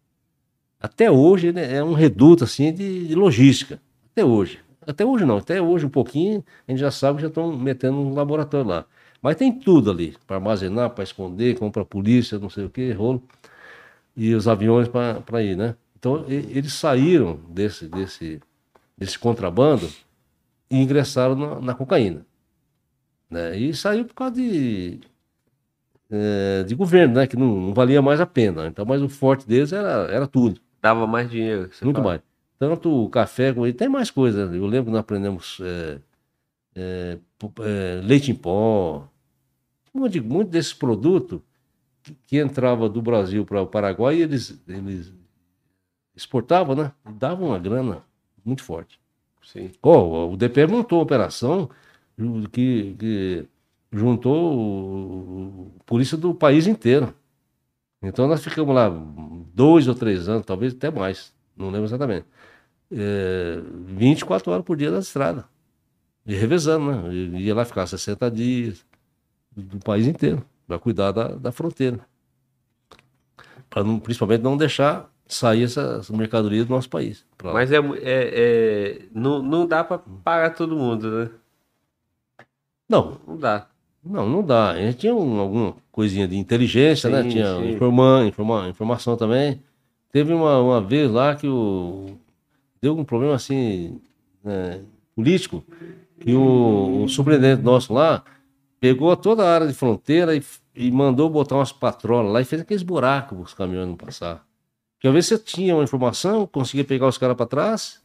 Até 0.79 1.09
hoje 1.11 1.51
né, 1.51 1.75
é 1.75 1.83
um 1.83 1.93
reduto 1.93 2.43
assim 2.43 2.73
de, 2.73 3.07
de 3.07 3.15
logística. 3.15 3.79
Até 4.11 4.25
hoje. 4.25 4.59
Até 4.85 5.05
hoje 5.05 5.25
não, 5.25 5.37
até 5.37 5.61
hoje 5.61 5.85
um 5.85 5.89
pouquinho, 5.89 6.43
a 6.67 6.71
gente 6.71 6.79
já 6.79 6.89
sabe 6.89 7.17
que 7.17 7.21
já 7.21 7.27
estão 7.27 7.55
metendo 7.55 7.97
um 7.97 8.13
laboratório 8.15 8.67
lá. 8.67 8.85
Mas 9.21 9.35
tem 9.35 9.51
tudo 9.51 9.91
ali, 9.91 10.17
para 10.25 10.37
armazenar, 10.37 10.89
para 10.89 11.03
esconder, 11.03 11.57
compra 11.57 11.83
a 11.83 11.85
polícia, 11.85 12.39
não 12.39 12.49
sei 12.49 12.65
o 12.65 12.69
que, 12.69 12.91
rolo. 12.91 13.21
E 14.17 14.33
os 14.33 14.47
aviões 14.47 14.87
para 14.87 15.43
ir, 15.43 15.55
né? 15.55 15.75
Então 15.97 16.25
e- 16.27 16.57
eles 16.57 16.73
saíram 16.73 17.39
desse, 17.49 17.87
desse, 17.87 18.41
desse 18.97 19.19
contrabando 19.19 19.87
e 20.69 20.77
ingressaram 20.81 21.35
na, 21.35 21.61
na 21.61 21.73
cocaína. 21.75 22.25
Né? 23.29 23.57
E 23.57 23.73
saiu 23.73 24.05
por 24.05 24.15
causa 24.15 24.35
de, 24.35 24.99
eh, 26.11 26.63
de 26.65 26.75
governo, 26.75 27.15
né? 27.15 27.27
Que 27.27 27.35
não, 27.37 27.47
não 27.67 27.73
valia 27.73 28.01
mais 28.01 28.19
a 28.21 28.25
pena. 28.25 28.67
Então, 28.67 28.85
mas 28.85 29.01
o 29.01 29.09
forte 29.09 29.47
deles 29.47 29.71
era, 29.73 30.07
era 30.11 30.27
tudo. 30.27 30.59
Dava 30.81 31.07
mais 31.07 31.29
dinheiro. 31.29 31.69
Muito 31.83 31.97
fala. 31.97 32.07
mais. 32.09 32.21
Tanto 32.59 33.05
o 33.05 33.09
café, 33.09 33.53
como- 33.53 33.65
e 33.67 33.73
tem 33.73 33.89
mais 33.89 34.11
coisas. 34.11 34.53
Eu 34.53 34.65
lembro 34.67 34.85
que 34.85 34.91
nós 34.91 34.99
aprendemos 35.01 35.59
é, 35.63 35.99
leite 38.03 38.31
em 38.31 38.35
pó, 38.35 39.07
um 39.93 40.01
monte, 40.01 40.19
muito 40.19 40.49
desses 40.49 40.73
produtos 40.73 41.41
que, 42.03 42.15
que 42.27 42.37
entrava 42.39 42.89
do 42.89 43.01
Brasil 43.01 43.45
para 43.45 43.61
o 43.61 43.67
Paraguai 43.67 44.17
e 44.17 44.21
eles, 44.21 44.61
eles 44.67 45.13
exportavam, 46.15 46.75
né? 46.75 46.91
E 47.09 47.13
davam 47.13 47.49
uma 47.49 47.59
grana 47.59 48.03
muito 48.43 48.63
forte. 48.63 48.99
Sim. 49.43 49.71
Ó, 49.81 50.31
o 50.31 50.37
DP 50.37 50.67
montou 50.67 50.99
uma 50.99 51.03
operação 51.03 51.69
que, 52.51 52.95
que 52.97 53.45
juntou 53.91 54.55
o, 54.55 55.73
o 55.77 55.83
polícia 55.85 56.17
do 56.17 56.33
país 56.33 56.67
inteiro. 56.67 57.13
Então 58.01 58.27
nós 58.27 58.43
ficamos 58.43 58.73
lá 58.73 58.89
dois 59.53 59.87
ou 59.87 59.93
três 59.93 60.27
anos, 60.27 60.45
talvez 60.45 60.73
até 60.73 60.89
mais, 60.89 61.33
não 61.55 61.69
lembro 61.69 61.85
exatamente. 61.85 62.25
É, 62.91 63.61
24 63.85 64.51
horas 64.51 64.65
por 64.65 64.75
dia 64.75 64.91
na 64.91 64.99
estrada. 64.99 65.45
E 66.25 66.35
revezando, 66.35 66.91
né? 66.91 67.13
E 67.13 67.45
Ia 67.45 67.55
lá 67.55 67.65
ficar 67.65 67.87
60 67.87 68.29
dias 68.29 68.85
do, 69.55 69.79
país 69.79 70.07
inteiro, 70.07 70.43
para 70.67 70.79
cuidar 70.79 71.11
da, 71.11 71.29
da 71.29 71.51
fronteira. 71.51 71.99
Para 73.69 73.83
principalmente 73.99 74.41
não 74.41 74.57
deixar 74.57 75.09
sair 75.27 75.63
essa, 75.63 75.97
essa 75.99 76.15
mercadoria 76.15 76.65
do 76.65 76.69
nosso 76.69 76.89
país. 76.89 77.25
Mas 77.41 77.71
é, 77.71 77.77
é, 77.77 77.81
é- 78.03 79.05
não, 79.13 79.41
não 79.41 79.65
dá 79.65 79.83
pra 79.83 79.97
pagar 79.97 80.53
todo 80.53 80.75
mundo, 80.75 81.09
né? 81.09 81.29
Não, 82.89 83.19
Não 83.25 83.37
dá. 83.37 83.70
Não, 84.03 84.27
não 84.27 84.43
dá. 84.43 84.71
A 84.71 84.77
gente 84.81 84.97
tinha 84.99 85.15
um- 85.15 85.39
alguma 85.39 85.75
coisinha 85.91 86.27
de 86.27 86.35
inteligência, 86.37 87.09
né? 87.09 87.23
Sim, 87.23 87.29
Tinha 87.29 87.57
sim. 87.57 87.69
informa, 87.75 88.25
informa, 88.27 88.67
informação 88.69 89.15
também. 89.15 89.61
Teve 90.11 90.33
uma, 90.33 90.59
uma 90.59 90.81
vez 90.81 91.09
lá 91.09 91.35
que 91.35 91.47
o, 91.47 92.17
deu 92.81 92.97
um 92.97 93.03
problema 93.05 93.35
assim, 93.35 94.01
né, 94.43 94.81
político, 95.15 95.63
que 96.19 96.33
o, 96.33 97.03
o 97.03 97.07
surpreendente 97.07 97.61
nosso 97.61 97.93
lá 97.93 98.23
pegou 98.79 99.15
toda 99.15 99.43
a 99.43 99.53
área 99.53 99.67
de 99.67 99.73
fronteira 99.73 100.35
e, 100.35 100.43
e 100.75 100.91
mandou 100.91 101.29
botar 101.29 101.55
umas 101.55 101.71
patrolas 101.71 102.33
lá 102.33 102.41
e 102.41 102.45
fez 102.45 102.61
aqueles 102.61 102.83
buracos 102.83 103.37
para 103.37 103.45
os 103.45 103.53
caminhões 103.53 103.87
não 103.87 103.95
passar. 103.95 104.43
Porque 104.97 105.07
às 105.07 105.13
vezes 105.13 105.29
você 105.29 105.37
tinha 105.39 105.75
uma 105.75 105.83
informação, 105.83 106.45
conseguia 106.45 106.83
pegar 106.83 107.07
os 107.07 107.17
caras 107.17 107.37
para 107.37 107.45
trás, 107.45 108.00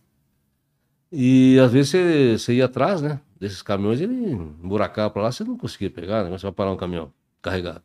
e 1.16 1.58
às 1.60 1.72
vezes 1.72 1.90
você, 1.90 2.38
você 2.38 2.54
ia 2.56 2.66
atrás, 2.66 3.00
né? 3.02 3.20
Desses 3.40 3.62
caminhões, 3.62 4.00
ele 4.00 4.34
buracava 4.36 5.10
para 5.10 5.22
lá, 5.22 5.32
você 5.32 5.44
não 5.44 5.56
conseguia 5.56 5.90
pegar, 5.90 6.24
né? 6.24 6.30
Você 6.30 6.44
vai 6.44 6.52
parar 6.52 6.72
um 6.72 6.76
caminhão 6.76 7.12
carregado. 7.42 7.82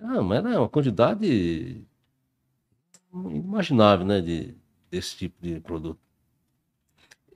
Ah, 0.00 0.20
mas 0.22 0.44
era 0.44 0.60
uma 0.60 0.68
quantidade 0.68 1.82
inimaginável, 3.14 4.06
né? 4.06 4.20
De, 4.20 4.54
desse 4.90 5.16
tipo 5.16 5.36
de 5.40 5.60
produto. 5.60 6.00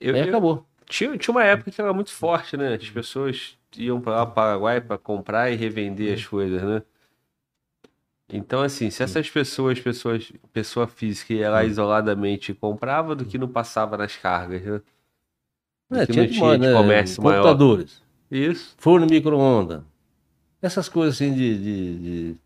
Eu, 0.01 0.15
Aí 0.15 0.23
eu- 0.23 0.29
acabou. 0.29 0.67
tinha, 0.89 1.17
tinha 1.17 1.33
uma 1.33 1.45
época 1.45 1.71
que 1.71 1.81
era 1.81 1.93
muito 1.93 2.13
forte, 2.13 2.57
né? 2.57 2.75
As 2.75 2.91
pessoas 2.91 3.59
iam 3.77 4.01
para 4.01 4.17
lá, 4.17 4.27
Paraguai, 4.27 4.81
para 4.81 4.99
comprar 4.99 5.51
e 5.51 5.57
revender 5.57 6.15
as 6.15 6.25
coisas, 6.27 6.63
né? 6.63 6.83
Então, 8.29 8.61
assim, 8.63 8.91
se 8.91 9.03
essas 9.03 9.31
pessoas, 9.31 9.79
pessoas, 9.79 10.33
pessoa 10.53 10.87
física 10.89 11.33
ia 11.33 11.49
lá 11.51 11.65
isoladamente 11.65 12.53
comprava, 12.53 13.15
do 13.15 13.25
que 13.25 13.39
não 13.39 13.49
passava 13.49 13.97
nas 13.97 14.17
cargas, 14.17 14.63
né? 14.63 14.81
Do 15.89 15.99
É, 15.99 16.07
que 16.07 16.13
tinha 16.13 16.25
não 16.25 16.33
tinha 16.33 16.59
de 16.59 16.67
né? 16.67 16.73
comércio 16.73 17.23
maior. 17.23 17.43
Computadores, 17.43 18.03
Isso. 18.29 18.75
forno 18.79 19.07
micro-ondas, 19.07 19.83
essas 20.61 20.89
coisas 20.89 21.15
assim 21.15 21.33
de, 21.33 21.57
de, 21.59 22.37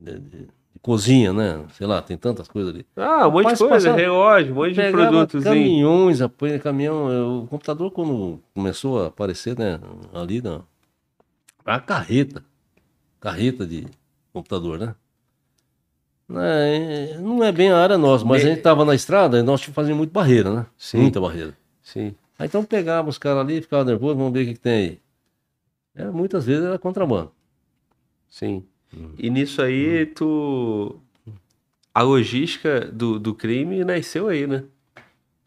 de- 0.00 0.18
de- 0.20 0.48
cozinha, 0.80 1.32
né? 1.34 1.66
Sei 1.72 1.86
lá, 1.86 2.00
tem 2.00 2.16
tantas 2.16 2.48
coisas 2.48 2.72
ali. 2.72 2.86
Ah, 2.96 3.28
um 3.28 3.32
monte 3.32 3.52
de 3.52 3.58
coisa, 3.58 3.74
passava- 3.74 3.96
relógio, 3.98 4.52
um 4.52 4.54
monte 4.54 4.74
de 4.74 4.90
produtos. 4.90 5.44
caminhões, 5.44 6.22
apoio 6.22 6.58
caminhão. 6.62 7.42
O 7.42 7.46
computador, 7.48 7.90
quando 7.90 8.40
começou 8.54 9.02
a 9.04 9.08
aparecer, 9.08 9.58
né? 9.58 9.78
Ali, 10.14 10.40
na, 10.40 10.62
a 11.66 11.78
carreta. 11.80 12.42
Carreta 13.20 13.66
de 13.66 13.86
computador, 14.32 14.78
né? 14.78 14.94
É, 16.30 17.16
não 17.18 17.42
é 17.42 17.50
bem 17.50 17.70
a 17.70 17.78
área 17.78 17.96
nossa, 17.96 18.24
mas 18.24 18.44
a 18.44 18.48
gente 18.48 18.60
tava 18.60 18.84
na 18.84 18.94
estrada 18.94 19.38
e 19.38 19.42
nós 19.42 19.62
fazer 19.62 19.94
muito 19.94 20.12
barreira, 20.12 20.54
né? 20.54 20.66
Sim. 20.76 20.98
Muita 20.98 21.20
barreira. 21.20 21.56
Sim. 21.82 22.14
Aí 22.38 22.46
então 22.46 22.62
pegava 22.64 23.08
os 23.08 23.16
caras 23.16 23.40
ali, 23.40 23.62
ficava 23.62 23.84
nervoso, 23.84 24.16
vamos 24.16 24.32
ver 24.32 24.42
o 24.42 24.46
que, 24.46 24.54
que 24.54 24.60
tem 24.60 24.72
aí. 24.72 24.98
É, 25.94 26.04
muitas 26.10 26.44
vezes 26.44 26.64
era 26.64 26.78
contrabando. 26.78 27.32
Sim. 28.28 28.62
Hum. 28.94 29.10
E 29.18 29.30
nisso 29.30 29.62
aí, 29.62 30.06
tu. 30.06 31.00
A 31.94 32.02
logística 32.02 32.80
do, 32.92 33.18
do 33.18 33.34
crime 33.34 33.82
nasceu 33.82 34.28
aí, 34.28 34.46
né? 34.46 34.64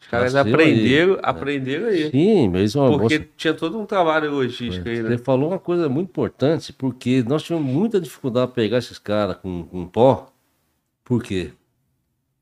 Os 0.02 0.08
caras 0.08 0.34
Nasceu 0.34 0.52
aprenderam, 0.52 1.18
aprenderam 1.22 1.86
aí. 1.86 2.10
Sim, 2.10 2.52
ó, 2.76 2.90
Porque 2.98 3.18
você- 3.18 3.28
tinha 3.36 3.54
todo 3.54 3.78
um 3.78 3.86
trabalho 3.86 4.32
logístico 4.32 4.88
aí, 4.88 4.96
Você 4.96 5.08
né? 5.10 5.18
falou 5.18 5.50
uma 5.50 5.60
coisa 5.60 5.88
muito 5.88 6.08
importante, 6.10 6.72
porque 6.72 7.22
nós 7.22 7.44
tivemos 7.44 7.72
muita 7.72 8.00
dificuldade 8.00 8.48
para 8.48 8.54
pegar 8.54 8.78
esses 8.78 8.98
caras 8.98 9.36
com, 9.36 9.62
com 9.64 9.86
pó. 9.86 10.30
Por 11.04 11.22
quê? 11.22 11.52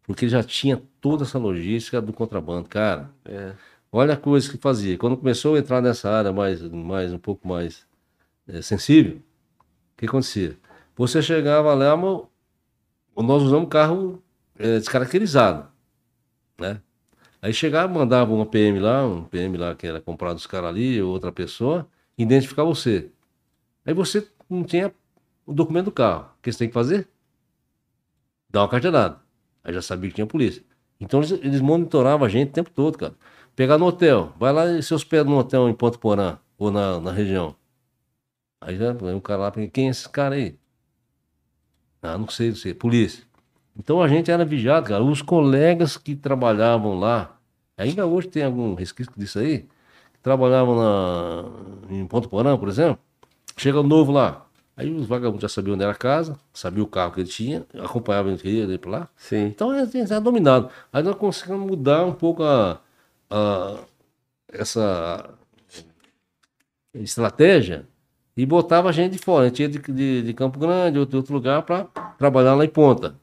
Porque 0.02 0.26
já 0.26 0.42
tinha 0.42 0.82
toda 1.00 1.24
essa 1.24 1.38
logística 1.38 2.00
do 2.00 2.12
contrabando, 2.14 2.66
cara. 2.68 3.10
É. 3.26 3.52
Olha 3.92 4.14
a 4.14 4.16
coisa 4.16 4.50
que 4.50 4.56
fazia. 4.56 4.96
Quando 4.96 5.16
começou 5.16 5.54
a 5.54 5.58
entrar 5.58 5.82
nessa 5.82 6.10
área 6.10 6.32
mais, 6.32 6.62
mais 6.62 7.12
um 7.12 7.18
pouco 7.18 7.46
mais 7.46 7.86
eh, 8.48 8.62
sensível, 8.62 9.16
o 9.16 9.98
que 9.98 10.06
acontecia? 10.06 10.56
Você 10.96 11.20
chegava 11.20 11.74
lá, 11.74 11.94
nós 13.16 13.42
usamos 13.42 13.68
carro 13.68 14.22
eh, 14.58 14.78
descaracterizado, 14.78 15.68
né? 16.58 16.80
Aí 17.42 17.52
chegava, 17.52 17.92
mandava 17.92 18.32
uma 18.32 18.44
PM 18.46 18.78
lá, 18.78 19.06
um 19.06 19.24
PM 19.24 19.56
lá 19.56 19.74
que 19.74 19.86
era 19.86 20.00
comprado 20.00 20.34
dos 20.36 20.46
caras 20.46 20.70
ali, 20.70 21.00
ou 21.00 21.10
outra 21.12 21.32
pessoa, 21.32 21.88
identificar 22.18 22.64
você. 22.64 23.10
Aí 23.84 23.94
você 23.94 24.28
não 24.48 24.64
tinha 24.64 24.92
o 25.46 25.52
documento 25.52 25.86
do 25.86 25.92
carro. 25.92 26.30
O 26.38 26.42
que 26.42 26.52
você 26.52 26.58
tem 26.58 26.68
que 26.68 26.74
fazer? 26.74 27.08
Dar 28.50 28.62
uma 28.62 28.68
carteirada. 28.68 29.20
Aí 29.64 29.72
já 29.72 29.82
sabia 29.82 30.10
que 30.10 30.16
tinha 30.16 30.26
polícia. 30.26 30.62
Então 31.00 31.20
eles, 31.20 31.32
eles 31.32 31.60
monitoravam 31.60 32.26
a 32.26 32.28
gente 32.28 32.50
o 32.50 32.52
tempo 32.52 32.70
todo, 32.70 32.98
cara. 32.98 33.14
Pegar 33.56 33.78
no 33.78 33.86
hotel, 33.86 34.34
vai 34.38 34.52
lá 34.52 34.66
e 34.66 34.82
se 34.82 34.92
hospeda 34.94 35.24
no 35.24 35.38
hotel 35.38 35.68
em 35.68 35.74
Ponto 35.74 35.98
Porã, 35.98 36.38
ou 36.58 36.70
na, 36.70 37.00
na 37.00 37.12
região. 37.12 37.56
Aí 38.60 38.76
já 38.76 38.92
um 38.92 39.20
cara 39.20 39.42
lá, 39.42 39.52
quem 39.72 39.88
é 39.88 39.90
esse 39.90 40.08
cara 40.08 40.34
aí? 40.34 40.58
Ah, 42.02 42.16
não 42.18 42.28
sei, 42.28 42.48
não 42.50 42.56
sei, 42.56 42.74
polícia. 42.74 43.24
Então 43.80 44.02
a 44.02 44.06
gente 44.08 44.30
era 44.30 44.44
vigiado, 44.44 44.88
cara. 44.88 45.02
Os 45.02 45.22
colegas 45.22 45.96
que 45.96 46.14
trabalhavam 46.14 46.98
lá, 46.98 47.34
ainda 47.78 48.04
hoje 48.06 48.28
tem 48.28 48.44
algum 48.44 48.74
resquício 48.74 49.10
disso 49.16 49.38
aí, 49.38 49.60
que 50.12 50.18
trabalhavam 50.22 50.76
na, 50.76 51.44
em 51.88 52.06
Ponto 52.06 52.28
Porã, 52.28 52.58
por 52.58 52.68
exemplo, 52.68 52.98
chega 53.56 53.82
novo 53.82 54.12
lá. 54.12 54.44
Aí 54.76 54.90
os 54.94 55.06
vagabundos 55.06 55.40
já 55.42 55.48
sabiam 55.48 55.74
onde 55.74 55.82
era 55.82 55.92
a 55.92 55.96
casa, 55.96 56.38
sabiam 56.52 56.84
o 56.84 56.86
carro 56.86 57.12
que 57.12 57.20
ele 57.20 57.28
tinha, 57.28 57.64
acompanhavam 57.82 58.32
ele 58.32 58.58
ele 58.58 58.76
para 58.78 58.90
lá. 58.90 59.08
Sim. 59.16 59.46
Então 59.46 59.72
é, 59.72 59.82
é, 59.82 60.14
é 60.16 60.20
dominado. 60.20 60.68
Aí 60.92 61.02
nós 61.02 61.16
conseguimos 61.16 61.66
mudar 61.66 62.04
um 62.04 62.12
pouco 62.12 62.42
a, 62.42 62.80
a- 63.30 63.78
essa 64.52 65.30
estratégia 66.94 67.86
e 68.36 68.44
botava 68.44 68.90
a 68.90 68.92
gente 68.92 69.12
de 69.12 69.18
fora. 69.18 69.46
A 69.46 69.48
gente 69.48 69.62
ia 69.62 69.68
de, 69.68 69.78
de, 69.78 70.22
de 70.22 70.34
Campo 70.34 70.58
Grande, 70.58 70.98
outro, 70.98 71.16
outro 71.18 71.32
lugar, 71.34 71.62
para 71.62 71.84
trabalhar 72.18 72.54
lá 72.54 72.64
em 72.64 72.68
ponta. 72.68 73.14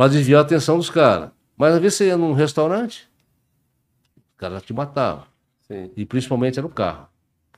Para 0.00 0.08
desviar 0.08 0.38
a 0.38 0.42
atenção 0.44 0.78
dos 0.78 0.88
caras. 0.88 1.28
Mas 1.58 1.74
às 1.74 1.78
vezes 1.82 1.98
você 1.98 2.06
ia 2.06 2.16
num 2.16 2.32
restaurante, 2.32 3.06
os 4.16 4.34
caras 4.38 4.62
te 4.62 4.72
matavam. 4.72 5.24
Sim. 5.60 5.90
E 5.94 6.06
principalmente 6.06 6.58
era 6.58 6.66
o 6.66 6.70
carro. 6.70 7.06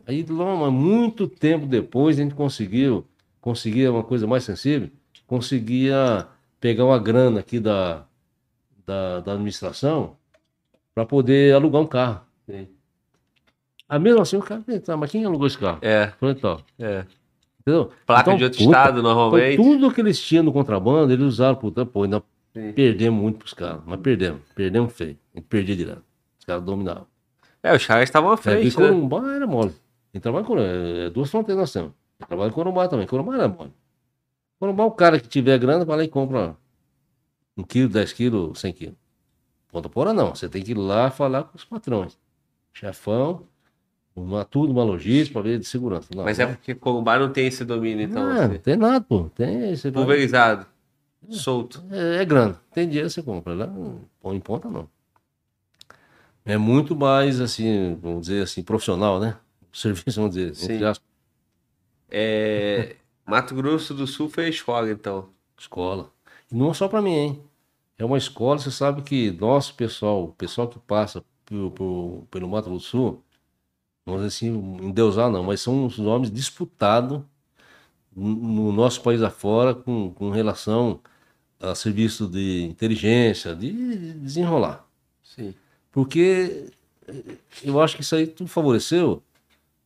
Aí, 0.05 0.27
lá, 0.29 0.57
mas 0.57 0.73
muito 0.73 1.29
tempo 1.29 1.67
depois, 1.67 2.19
a 2.19 2.23
gente 2.25 2.35
conseguiu, 2.35 3.07
conseguia 3.41 3.93
uma 3.93 4.03
coisa 4.03 4.27
mais 4.27 4.43
sensível, 4.43 4.91
conseguia 5.25 6.27
pegar 6.59 6.85
uma 6.85 6.99
grana 6.99 7.39
aqui 7.39 7.61
da, 7.61 8.03
da, 8.85 9.21
da 9.21 9.33
administração 9.35 10.17
para 10.93 11.07
poder 11.07 11.55
alugar 11.55 11.81
um 11.81 11.87
carro. 11.87 12.23
Sim. 12.45 12.67
Aí 13.89 14.01
mesmo 14.01 14.21
assim, 14.21 14.37
o 14.37 14.43
cara, 14.43 14.65
"Tá, 14.85 14.97
mas 14.97 15.13
quem 15.13 15.25
alugou 15.25 15.47
esse 15.47 15.57
carro? 15.59 15.79
É, 15.81 16.09
falei, 16.19 16.35
"Então", 16.37 16.61
é. 16.77 17.07
entendeu? 17.61 17.93
Placa 18.05 18.23
Então, 18.23 18.37
de 18.37 18.43
outro 18.43 18.59
puta, 18.59 18.79
estado, 18.79 19.01
normalmente. 19.01 19.57
tudo 19.57 19.93
que 19.95 20.01
eles 20.01 20.21
tinham 20.21 20.43
no 20.43 20.53
contrabando, 20.53 21.13
eles 21.13 21.25
usaram, 21.25 21.55
puta, 21.55 21.87
pô, 21.87 22.03
ainda 22.03 22.21
Sim. 22.53 22.73
perdemos 22.73 23.21
muito 23.21 23.39
pros 23.39 23.55
caras, 23.55 23.81
mas 23.87 24.01
perdemos, 24.01 24.41
perdemos 24.55 24.93
feio, 24.93 25.19
a 25.35 25.39
gente 25.39 25.47
perdia 25.49 25.75
direto, 25.77 26.03
os 26.39 26.45
caras 26.45 26.63
dominavam. 26.63 27.07
É, 27.63 27.75
os 27.75 27.87
caras 27.87 28.05
estavam 28.05 28.31
à 28.31 28.35
É, 28.35 28.37
e 28.37 28.43
frente, 28.43 28.81
né? 28.81 28.89
Corumbá 28.89 29.33
era 29.35 29.47
mole. 29.47 29.73
Ele 30.13 30.21
trabalha 30.21 30.45
com 30.45 30.59
é, 30.59 31.09
duas 31.11 31.31
fronteiras 31.31 31.61
nós 31.61 31.73
temos. 31.73 31.93
Ele 32.21 32.27
trabalha 32.29 32.49
em 32.49 32.53
Corumbá 32.53 32.89
também. 32.89 33.07
Corumbá 33.07 33.35
era 33.35 33.49
mole. 33.49 33.73
Corumbá, 34.59 34.85
o 34.85 34.91
cara 34.91 35.19
que 35.21 35.29
tiver 35.29 35.59
grana, 35.59 35.85
vai 35.85 35.97
lá 35.97 36.05
e 36.05 36.09
compra 36.09 36.57
um 37.57 37.63
quilo, 37.63 37.89
dez 37.89 38.13
quilos, 38.13 38.59
cem 38.61 38.73
quilos. 38.73 38.97
Ponta 39.71 39.89
Porã 39.89 40.13
não. 40.13 40.35
Você 40.35 40.49
tem 40.49 40.63
que 40.63 40.73
ir 40.73 40.77
lá 40.77 41.11
falar 41.11 41.45
com 41.45 41.57
os 41.57 41.65
patrões. 41.65 42.19
Chefão, 42.73 43.47
uma, 44.15 44.45
tudo, 44.45 44.73
uma 44.73 44.83
logística 44.85 45.33
para 45.41 45.49
ver 45.51 45.59
de 45.59 45.65
segurança. 45.67 46.09
Não, 46.15 46.25
Mas 46.25 46.39
é 46.39 46.47
não. 46.47 46.55
porque 46.55 46.75
Corumbá 46.75 47.19
não 47.19 47.31
tem 47.33 47.47
esse 47.47 47.65
domínio, 47.65 48.05
então. 48.05 48.23
Não, 48.23 48.33
assim. 48.33 48.49
não 48.55 48.59
tem 48.59 48.77
nada, 48.77 49.01
pô. 49.01 49.31
Tem, 49.35 49.75
vai- 49.75 49.93
Pulverizado. 49.93 50.67
Solto. 51.31 51.83
é, 51.91 52.23
é 52.23 52.25
grana. 52.25 52.61
Tem 52.73 52.87
dinheiro, 52.87 53.09
você 53.09 53.23
compra. 53.23 53.55
Lá, 53.55 53.67
não 53.67 54.01
põe 54.21 54.37
em 54.37 54.41
ponta, 54.41 54.69
não. 54.69 54.89
É 56.45 56.57
muito 56.57 56.97
mais, 56.97 57.41
assim, 57.41 57.97
vamos 58.03 58.23
dizer 58.23 58.43
assim, 58.43 58.63
profissional, 58.63 59.21
né? 59.21 59.37
O 59.73 59.77
serviço, 59.77 60.21
vamos 60.21 60.35
dizer, 60.35 60.55
Sim. 60.55 60.81
É, 62.11 62.97
Mato 63.27 63.55
Grosso 63.55 63.95
do 63.95 64.07
Sul 64.07 64.29
foi 64.29 64.49
escola, 64.49 64.91
então. 64.91 65.29
Escola. 65.57 66.11
E 66.51 66.55
não 66.55 66.75
só 66.75 66.89
para 66.89 67.01
mim, 67.01 67.15
hein? 67.15 67.43
É 67.97 68.05
uma 68.05 68.19
escola, 68.19 68.59
você 68.59 68.71
sabe 68.71 69.03
que 69.03 69.31
nosso 69.33 69.75
pessoal, 69.75 70.25
o 70.25 70.33
pessoal 70.33 70.69
que 70.69 70.79
passa 70.81 71.25
pelo, 71.47 71.71
pelo, 71.71 72.27
pelo 72.31 72.49
Mato 72.49 72.69
Grosso 72.69 72.85
do 72.85 72.91
Sul, 72.91 73.25
vamos 74.05 74.23
dizer 74.23 74.37
assim, 74.37 74.49
endeusar 74.85 75.31
não, 75.31 75.45
mas 75.45 75.61
são 75.61 75.87
os 75.87 75.99
nomes 75.99 76.31
disputados 76.31 77.23
no 78.15 78.35
no 78.35 78.73
nosso 78.73 79.03
país 79.03 79.23
afora 79.23 79.75
com, 79.75 80.13
com 80.13 80.31
relação 80.31 81.01
a 81.63 81.75
serviço 81.75 82.27
de 82.29 82.65
inteligência, 82.65 83.55
de 83.55 84.15
desenrolar. 84.15 84.85
Sim. 85.23 85.55
Porque 85.91 86.71
eh, 87.07 87.37
eu 87.65 87.81
acho 87.81 87.97
que 87.97 88.03
isso 88.03 88.15
aí 88.17 88.27
tudo 88.27 88.49
favoreceu 88.49 89.23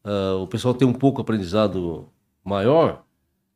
ah, 0.05 0.37
o 0.37 0.47
pessoal 0.47 0.73
ter 0.75 0.85
um 0.85 0.93
pouco 0.93 1.21
aprendizado 1.21 2.09
maior 2.45 3.05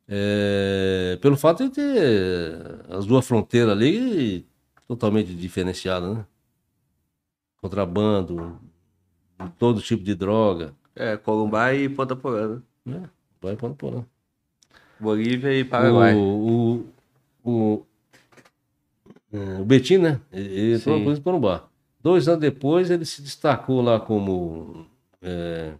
eh, 0.07 1.17
pelo 1.21 1.37
fato 1.37 1.63
de 1.63 1.69
ter 1.71 2.53
as 2.89 3.05
duas 3.05 3.25
fronteiras 3.25 3.71
ali 3.71 4.45
totalmente 4.87 5.33
diferenciadas, 5.33 6.17
né? 6.17 6.25
Contrabando, 7.61 8.59
todo 9.57 9.81
tipo 9.81 10.03
de 10.03 10.13
droga, 10.15 10.73
É, 10.95 11.15
Corumbá 11.15 11.73
e 11.73 11.87
Ponta 11.87 12.15
Porã. 12.15 12.61
né? 12.85 12.99
né? 12.99 13.09
Vai 13.41 13.55
para 13.55 13.69
porão. 13.69 14.05
Bolívia 14.99 15.53
e 15.57 15.63
Paraguai. 15.63 16.13
O, 16.13 16.85
o, 17.43 17.49
o, 17.49 17.85
o 19.33 19.65
Betim, 19.65 19.97
né? 19.97 20.19
Ele 20.31 20.79
foi 20.79 20.93
uma 20.93 21.03
coisa 21.03 21.19
de 21.19 21.23
Corumbá. 21.23 21.67
Dois 22.01 22.27
anos 22.27 22.41
depois, 22.41 22.89
ele 22.89 23.05
se 23.05 23.21
destacou 23.21 23.81
lá 23.81 23.99
como 23.99 24.85
é, 25.21 25.73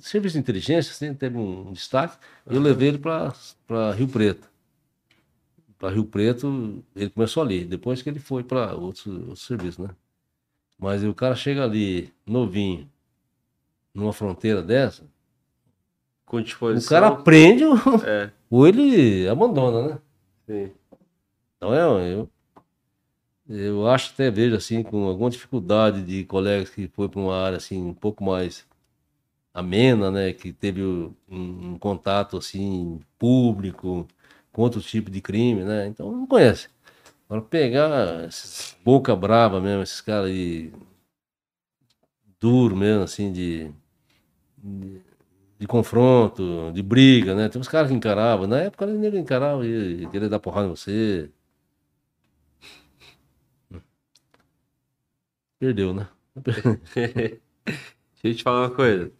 serviço 0.00 0.34
de 0.34 0.40
inteligência, 0.40 0.90
assim, 0.90 1.14
teve 1.14 1.36
um 1.36 1.72
destaque. 1.72 2.16
Eu 2.46 2.60
levei 2.60 2.88
ele 2.88 2.98
para 2.98 3.92
Rio 3.92 4.08
Preto. 4.08 4.48
Para 5.78 5.90
Rio 5.90 6.04
Preto, 6.04 6.82
ele 6.96 7.10
começou 7.10 7.42
ali, 7.42 7.64
depois 7.64 8.02
que 8.02 8.08
ele 8.08 8.18
foi 8.18 8.42
para 8.42 8.74
outros, 8.74 9.06
outros 9.06 9.46
serviços, 9.46 9.78
né? 9.78 9.90
Mas 10.78 11.04
o 11.04 11.14
cara 11.14 11.34
chega 11.34 11.64
ali, 11.64 12.12
novinho, 12.26 12.88
numa 13.94 14.12
fronteira 14.12 14.62
dessa, 14.62 15.04
Com 16.24 16.38
o 16.38 16.84
cara 16.88 17.08
aprende 17.08 17.64
É, 18.04 18.30
ou 18.50 18.66
ele 18.66 19.28
abandona, 19.28 19.88
né? 19.88 19.98
sim. 20.46 20.72
Então 21.58 21.74
é, 21.74 22.14
eu, 22.14 22.30
eu 23.48 23.86
acho 23.88 24.12
até 24.12 24.30
vejo 24.30 24.54
assim 24.56 24.82
com 24.82 25.04
alguma 25.08 25.30
dificuldade 25.30 26.02
de 26.04 26.24
colegas 26.24 26.70
que 26.70 26.88
foi 26.88 27.08
para 27.08 27.20
uma 27.20 27.36
área 27.36 27.56
assim 27.56 27.80
um 27.82 27.94
pouco 27.94 28.22
mais 28.24 28.66
amena, 29.54 30.10
né, 30.10 30.32
que 30.32 30.52
teve 30.52 30.82
um, 30.84 31.14
um 31.30 31.78
contato 31.78 32.36
assim 32.38 33.00
público 33.18 34.06
com 34.52 34.62
outro 34.62 34.80
tipo 34.82 35.10
de 35.10 35.20
crime, 35.20 35.64
né? 35.64 35.86
Então 35.88 36.12
não 36.12 36.26
conhece. 36.26 36.68
Agora 37.28 37.42
pegar 37.44 38.28
boca 38.84 39.16
brava 39.16 39.60
mesmo, 39.60 39.82
esses 39.82 40.00
caras 40.00 40.30
aí 40.30 40.72
duro 42.40 42.76
mesmo 42.76 43.02
assim 43.04 43.32
de, 43.32 43.70
de 44.58 45.02
de 45.58 45.66
confronto, 45.66 46.72
de 46.74 46.82
briga, 46.82 47.34
né? 47.34 47.48
Tem 47.48 47.60
uns 47.60 47.68
caras 47.68 47.90
que 47.90 47.96
encaravam. 47.96 48.46
Na 48.46 48.60
época 48.60 48.84
ele 48.86 49.18
encarava 49.18 49.66
e 49.66 50.06
queria 50.08 50.28
dar 50.28 50.38
porrada 50.40 50.66
em 50.68 50.70
você. 50.70 51.30
Perdeu, 55.58 55.92
né? 55.92 56.06
Deixa 56.36 57.40
eu 58.24 58.34
te 58.34 58.42
falar 58.42 58.68
uma 58.68 58.74
coisa. 58.74 59.10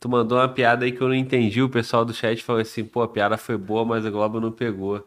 Tu 0.00 0.08
mandou 0.08 0.38
uma 0.38 0.48
piada 0.48 0.84
aí 0.84 0.92
que 0.92 1.00
eu 1.00 1.08
não 1.08 1.14
entendi. 1.14 1.62
O 1.62 1.68
pessoal 1.68 2.04
do 2.04 2.14
chat 2.14 2.42
falou 2.42 2.62
assim: 2.62 2.84
pô, 2.84 3.02
a 3.02 3.08
piada 3.08 3.36
foi 3.36 3.56
boa, 3.56 3.84
mas 3.84 4.06
a 4.06 4.10
Globo 4.10 4.40
não 4.40 4.50
pegou. 4.50 5.06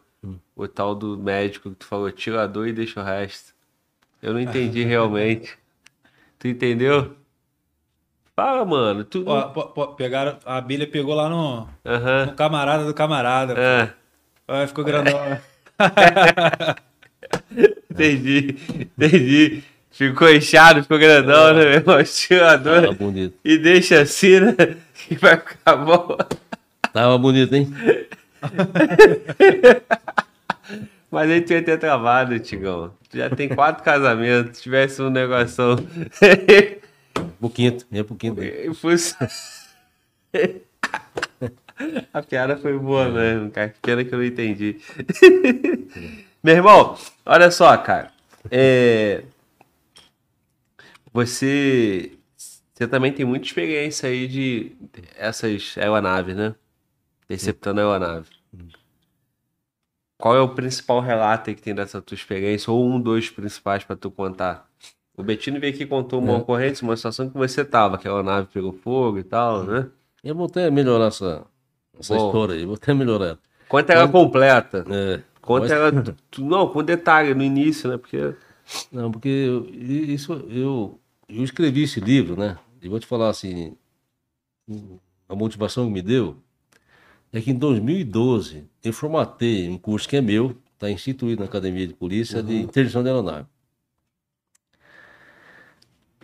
O 0.55 0.67
tal 0.67 0.93
do 0.93 1.17
médico 1.17 1.69
que 1.69 1.75
tu 1.77 1.85
falou, 1.85 2.11
tira 2.11 2.43
a 2.43 2.47
dor 2.47 2.67
e 2.67 2.73
deixa 2.73 2.99
o 2.99 3.03
resto. 3.03 3.53
Eu 4.21 4.33
não 4.33 4.39
entendi 4.39 4.83
realmente. 4.83 5.57
Tu 6.37 6.47
entendeu? 6.49 7.15
Fala, 8.35 8.63
mano. 8.65 9.03
Tu. 9.03 9.23
Ó, 9.25 9.43
pô, 9.49 9.67
pô, 9.67 9.87
pegaram, 9.95 10.37
a 10.45 10.57
abelha 10.57 10.85
pegou 10.87 11.15
lá 11.15 11.29
no, 11.29 11.67
Aham. 11.85 12.27
no 12.27 12.33
camarada 12.35 12.85
do 12.85 12.93
camarada. 12.93 13.55
pô. 13.55 13.61
É, 13.61 13.93
Aí 14.47 14.67
ficou 14.67 14.83
grandão. 14.83 15.39
entendi. 17.89 18.57
Entendi. 18.97 19.63
Ficou 19.99 20.31
inchado, 20.33 20.81
ficou 20.81 20.97
grandão, 20.97 21.53
né, 21.53 21.59
meu 21.65 21.73
irmão? 21.73 22.01
Tira 22.05 22.53
a 22.53 22.57
Tava 22.57 22.81
dor 22.83 22.95
bonito. 22.95 23.35
e 23.43 23.57
deixa 23.57 23.99
assim, 23.99 24.39
né? 24.39 24.55
Que 24.93 25.15
vai 25.17 25.35
ficar 25.35 25.75
bom. 25.75 26.15
Tava 26.93 27.17
bonito, 27.17 27.53
hein? 27.53 27.67
Mas 31.11 31.29
aí 31.29 31.41
tu 31.41 31.51
ia 31.51 31.61
ter 31.61 31.77
travado, 31.77 32.39
Tigão. 32.39 32.93
Tu 33.09 33.17
já 33.17 33.29
tem 33.29 33.49
quatro 33.49 33.83
casamentos. 33.83 34.55
Se 34.59 34.63
tivesse 34.63 35.01
um 35.01 35.09
negócio. 35.09 35.75
Pro 37.37 37.49
quinto, 37.49 37.85
ia 37.91 38.05
pro 38.05 38.15
quinto. 38.15 38.41
fosse- 38.75 39.17
A 42.13 42.21
piada 42.21 42.55
foi 42.57 42.77
boa 42.77 43.09
mesmo, 43.09 43.51
cara. 43.51 43.67
Que 43.67 43.79
Pena 43.81 44.05
que 44.05 44.13
eu 44.13 44.19
não 44.19 44.25
entendi. 44.25 44.77
Meu 46.41 46.55
irmão, 46.55 46.97
olha 47.25 47.51
só, 47.51 47.75
cara. 47.77 48.11
É... 48.49 49.23
Você. 51.13 52.13
Você 52.73 52.87
também 52.87 53.11
tem 53.11 53.25
muita 53.25 53.45
experiência 53.45 54.07
aí 54.07 54.25
de 54.27 54.71
essas 55.17 55.75
aeronaves, 55.77 56.35
né? 56.35 56.55
Interceptando 57.25 57.81
a 57.81 57.83
aeronave. 57.83 58.27
Qual 60.17 60.35
é 60.35 60.39
o 60.41 60.49
principal 60.49 60.99
relato 61.01 61.53
que 61.53 61.61
tem 61.61 61.75
dessa 61.75 62.01
tua 62.01 62.15
experiência? 62.15 62.71
Ou 62.71 62.85
um 62.85 62.99
dos 62.99 63.29
principais 63.29 63.83
pra 63.83 63.95
tu 63.95 64.09
contar? 64.11 64.67
O 65.17 65.23
Bettino 65.23 65.59
veio 65.59 65.73
aqui 65.73 65.83
e 65.83 65.87
contou 65.87 66.19
uma 66.21 66.33
É. 66.33 66.37
ocorrência, 66.37 66.85
uma 66.85 66.95
situação 66.95 67.29
que 67.29 67.37
você 67.37 67.63
tava, 67.65 67.97
que 67.97 68.07
a 68.07 68.11
aeronave 68.11 68.47
pegou 68.53 68.71
fogo 68.71 69.17
e 69.19 69.23
tal, 69.23 69.63
né? 69.63 69.87
Eu 70.23 70.35
vou 70.35 70.45
até 70.45 70.69
melhorar 70.71 71.07
essa, 71.07 71.45
essa 71.99 72.15
Bom. 72.15 72.27
história 72.27 72.55
aí, 72.55 72.65
vou 72.65 72.75
até 72.75 72.93
melhorar 72.93 73.25
ela. 73.25 73.39
Conta 73.67 73.93
ela 73.93 74.07
completa. 74.07 74.85
É, 74.89 75.21
Conta 75.41 75.61
mas- 75.61 75.71
ela. 75.71 75.91
Não, 76.37 76.67
com 76.69 76.83
detalhe 76.83 77.33
no 77.33 77.43
início, 77.43 77.89
né? 77.89 77.97
Porque. 77.97 78.33
Não, 78.91 79.11
porque 79.11 79.27
eu- 79.29 79.67
isso 79.69 80.33
eu, 80.49 80.98
eu 81.29 81.43
escrevi 81.43 81.83
esse 81.83 81.99
livro, 81.99 82.35
né? 82.35 82.57
E 82.81 82.89
vou 82.89 82.99
te 82.99 83.05
falar 83.05 83.29
assim, 83.29 83.75
a 85.27 85.35
motivação 85.35 85.85
que 85.85 85.91
me 85.91 86.01
deu 86.01 86.37
é 87.31 87.39
que 87.39 87.51
em 87.51 87.55
2012 87.55 88.65
eu 88.83 88.91
formatei 88.93 89.69
um 89.69 89.77
curso 89.77 90.07
que 90.07 90.17
é 90.17 90.21
meu, 90.21 90.57
está 90.73 90.89
instituído 90.89 91.41
na 91.41 91.45
Academia 91.45 91.85
de 91.85 91.93
Polícia 91.93 92.41
de 92.41 92.55
interdição 92.61 93.03
de 93.03 93.09
aeronave. 93.09 93.47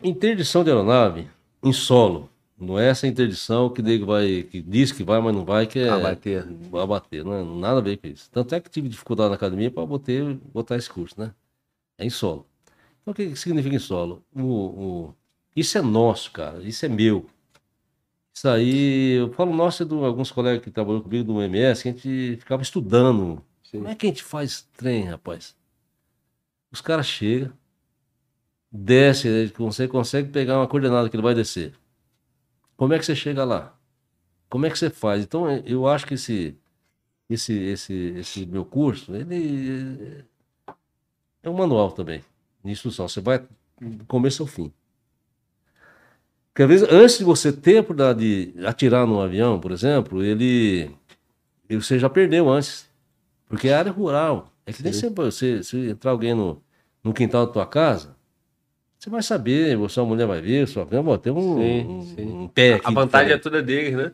Interdição 0.04 0.64
de 0.64 0.70
aeronave 0.72 1.28
em 1.62 1.74
solo, 1.74 2.30
não 2.58 2.80
é 2.80 2.88
essa 2.88 3.06
interdição 3.06 3.70
que, 3.70 3.82
nego 3.82 4.06
vai, 4.06 4.44
que 4.44 4.62
diz 4.62 4.92
que 4.92 5.04
vai, 5.04 5.20
mas 5.20 5.36
não 5.36 5.44
vai, 5.44 5.68
que 5.68 5.80
é 5.80 5.90
Abater. 5.90 6.48
abater, 6.74 7.24
não 7.24 7.34
é 7.34 7.44
nada 7.44 7.80
a 7.80 7.82
ver 7.82 7.98
com 7.98 8.08
isso. 8.08 8.30
Tanto 8.32 8.56
é 8.56 8.60
que 8.62 8.70
tive 8.70 8.88
dificuldade 8.88 9.30
na 9.30 9.36
academia 9.36 9.70
para 9.70 9.86
botar, 9.86 10.14
botar 10.54 10.78
esse 10.78 10.90
curso, 10.90 11.20
né? 11.20 11.34
É 11.98 12.06
em 12.06 12.10
solo. 12.10 12.46
Então 13.06 13.12
o 13.12 13.16
que 13.16 13.36
significa 13.36 13.76
em 13.76 13.80
solo? 13.80 14.24
O, 14.36 14.42
o- 15.10 15.16
isso 15.56 15.78
é 15.78 15.82
nosso, 15.82 16.32
cara, 16.32 16.62
isso 16.64 16.86
é 16.86 16.90
meu. 16.90 17.26
Isso 18.34 18.50
aí, 18.50 19.14
eu 19.20 19.32
falo 19.34 19.56
nosso 19.56 19.84
é 19.84 19.86
de 19.86 19.94
alguns 19.94 20.30
colegas 20.32 20.62
que 20.64 20.70
trabalham 20.72 21.02
comigo 21.02 21.24
do 21.24 21.42
MS, 21.42 21.84
que 21.84 21.90
a 21.90 21.92
gente 21.94 22.38
ficava 22.38 22.62
estudando. 22.62 23.42
Como 23.72 23.88
é 23.88 23.96
que 23.96 24.06
a 24.06 24.10
gente 24.10 24.24
faz 24.24 24.62
trem, 24.76 25.06
rapaz? 25.06 25.56
Os 26.72 26.80
caras 26.82 27.08
chegam, 27.08 27.52
desce, 28.72 29.28
ele 29.28 29.50
consegue, 29.52 29.92
consegue 29.92 30.30
pegar 30.32 30.58
uma 30.60 30.68
coordenada 30.68 31.10
que 31.10 31.16
ele 31.16 31.24
vai 31.24 31.34
descer. 31.34 31.74
Como 32.76 32.94
é 32.94 33.00
que 33.00 33.06
você 33.06 33.16
chega 33.16 33.44
lá? 33.44 33.78
Como 34.50 34.66
é 34.66 34.72
que 34.72 34.80
você 34.80 34.90
faz? 34.92 35.24
Então, 35.24 35.50
eh, 35.50 35.64
eu 35.66 35.88
acho 35.88 36.08
que 36.08 36.16
esse, 36.16 36.58
esse, 37.30 37.54
esse, 37.54 37.94
esse 38.18 38.48
meu 38.48 38.66
curso, 38.66 39.16
ele 39.16 40.26
é 41.44 41.50
um 41.50 41.54
manual 41.54 41.92
também, 41.94 42.22
de 42.66 42.72
instrução. 42.72 43.08
Você 43.08 43.22
vai 43.22 43.40
do 43.80 44.04
começo 44.06 44.42
ao 44.44 44.48
fim. 44.48 44.72
Porque 46.54 46.64
às 46.64 46.70
vezes, 46.70 46.88
antes 46.90 47.18
de 47.18 47.24
você 47.24 47.52
ter 47.52 47.78
a 47.78 47.82
oportunidade 47.82 48.20
de 48.54 48.66
atirar 48.66 49.06
num 49.06 49.20
avião, 49.22 49.60
por 49.60 49.72
exemplo, 49.72 50.24
ele, 50.24 50.90
ele- 51.70 51.82
você 51.82 52.00
já 52.00 52.10
perdeu 52.10 52.50
antes. 52.50 52.90
Porque 53.48 53.68
é 53.68 53.74
área 53.76 53.92
rural. 53.92 54.52
É 54.66 54.74
que 54.74 54.82
nem 54.82 54.92
sempre 54.94 55.24
você, 55.26 55.62
se 55.62 55.90
entrar 55.90 56.12
alguém 56.12 56.34
no, 56.34 56.62
no 57.04 57.14
quintal 57.14 57.46
da 57.46 57.52
tua 57.52 57.66
casa, 57.68 58.16
você 58.98 59.10
vai 59.10 59.22
saber, 59.22 59.78
você, 59.78 60.00
a 60.00 60.04
mulher 60.04 60.26
vai 60.26 60.42
ver, 60.42 60.68
sua 60.68 60.86
cama, 60.86 61.18
tem 61.20 61.32
um, 61.32 61.56
Sim, 61.58 61.86
um- 61.88 62.16
sim. 62.16 62.32
um 62.32 62.48
pé 62.48 62.74
aqui. 62.76 62.88
A 62.88 62.92
vantagem 62.92 63.34
é 63.34 63.38
toda 63.38 63.62
deles, 63.62 63.96
né? 63.96 64.12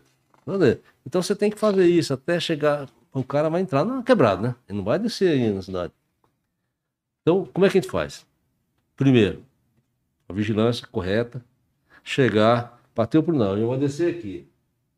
Então 1.05 1.21
você 1.21 1.33
tem 1.35 1.49
que 1.49 1.57
fazer 1.57 1.85
isso 1.85 2.13
até 2.13 2.39
chegar. 2.39 2.89
O 3.13 3.23
cara 3.23 3.49
vai 3.49 3.61
entrar 3.61 3.85
na 3.85 4.01
quebrada, 4.03 4.41
né? 4.41 4.55
Ele 4.67 4.79
não 4.79 4.83
vai 4.83 4.97
descer 4.99 5.29
aí 5.29 5.53
na 5.53 5.61
cidade. 5.61 5.93
Então, 7.21 7.47
como 7.53 7.65
é 7.65 7.69
que 7.69 7.77
a 7.77 7.81
gente 7.81 7.89
faz? 7.91 8.25
Primeiro, 9.01 9.43
a 10.29 10.33
vigilância 10.33 10.85
correta, 10.85 11.43
chegar, 12.03 12.79
bateu 12.95 13.23
por 13.23 13.33
não, 13.33 13.57
eu 13.57 13.65
vou 13.65 13.75
descer 13.75 14.15
aqui. 14.15 14.47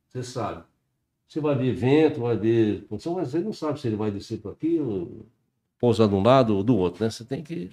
Você 0.09 0.22
sabe. 0.22 0.61
Você 1.25 1.40
vai 1.40 1.56
ver 1.56 1.73
vento, 1.73 2.19
vai 2.19 2.35
ver 2.35 2.85
condição, 2.90 3.14
mas 3.14 3.30
você 3.30 3.40
não 3.40 3.53
sabe 3.53 3.80
se 3.80 3.88
ele 3.88 3.95
vai 3.95 4.11
descer 4.11 4.41
por 4.41 4.51
aqui, 4.51 4.77
ou 4.77 5.25
pousar 5.80 6.09
de 6.09 6.15
um 6.15 6.22
lado 6.22 6.53
ou 6.53 6.61
do 6.65 6.75
outro, 6.75 7.01
né? 7.01 7.09
Você 7.09 7.23
tem 7.23 7.41
que 7.41 7.72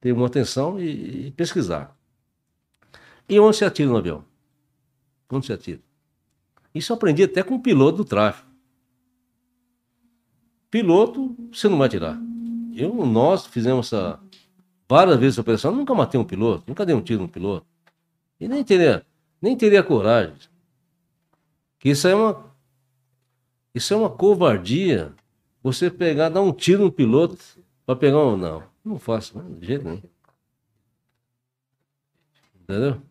ter 0.00 0.10
uma 0.10 0.26
atenção 0.26 0.76
e, 0.80 1.28
e 1.28 1.30
pesquisar. 1.30 1.96
E 3.28 3.38
onde 3.38 3.56
se 3.56 3.64
atira 3.64 3.88
no 3.88 3.96
avião? 3.96 4.24
Onde 5.30 5.46
se 5.46 5.52
atira? 5.52 5.80
Isso 6.74 6.92
eu 6.92 6.96
aprendi 6.96 7.22
até 7.22 7.44
com 7.44 7.54
o 7.54 7.62
piloto 7.62 7.98
do 7.98 8.04
tráfego. 8.04 8.50
Piloto, 10.68 11.36
você 11.52 11.68
não 11.68 11.78
vai 11.78 11.88
tirar. 11.88 12.20
Eu, 12.74 12.92
nós 13.06 13.46
fizemos 13.46 13.92
essa 13.92 14.20
várias 14.88 15.18
vezes 15.18 15.64
eu 15.64 15.72
nunca 15.72 15.94
matei 15.94 16.18
um 16.18 16.24
piloto, 16.24 16.64
nunca 16.66 16.84
dei 16.86 16.94
um 16.94 17.02
tiro 17.02 17.22
no 17.22 17.28
piloto. 17.28 17.66
E 18.40 18.48
nem 18.48 18.64
teria, 18.64 19.04
nem 19.40 19.56
teria 19.56 19.82
coragem. 19.82 20.34
Que 21.78 21.90
isso 21.90 22.08
é 22.08 22.14
uma 22.14 22.54
isso 23.74 23.92
é 23.92 23.96
uma 23.96 24.08
covardia. 24.08 25.12
Você 25.62 25.90
pegar, 25.90 26.28
dar 26.28 26.42
um 26.42 26.52
tiro 26.52 26.84
no 26.84 26.92
piloto 26.92 27.36
para 27.84 27.96
pegar 27.96 28.18
um. 28.18 28.36
Não, 28.36 28.62
não 28.84 28.98
faço, 28.98 29.36
não, 29.36 29.52
de 29.54 29.66
jeito 29.66 29.84
nenhum. 29.84 30.02
Entendeu? 32.62 33.02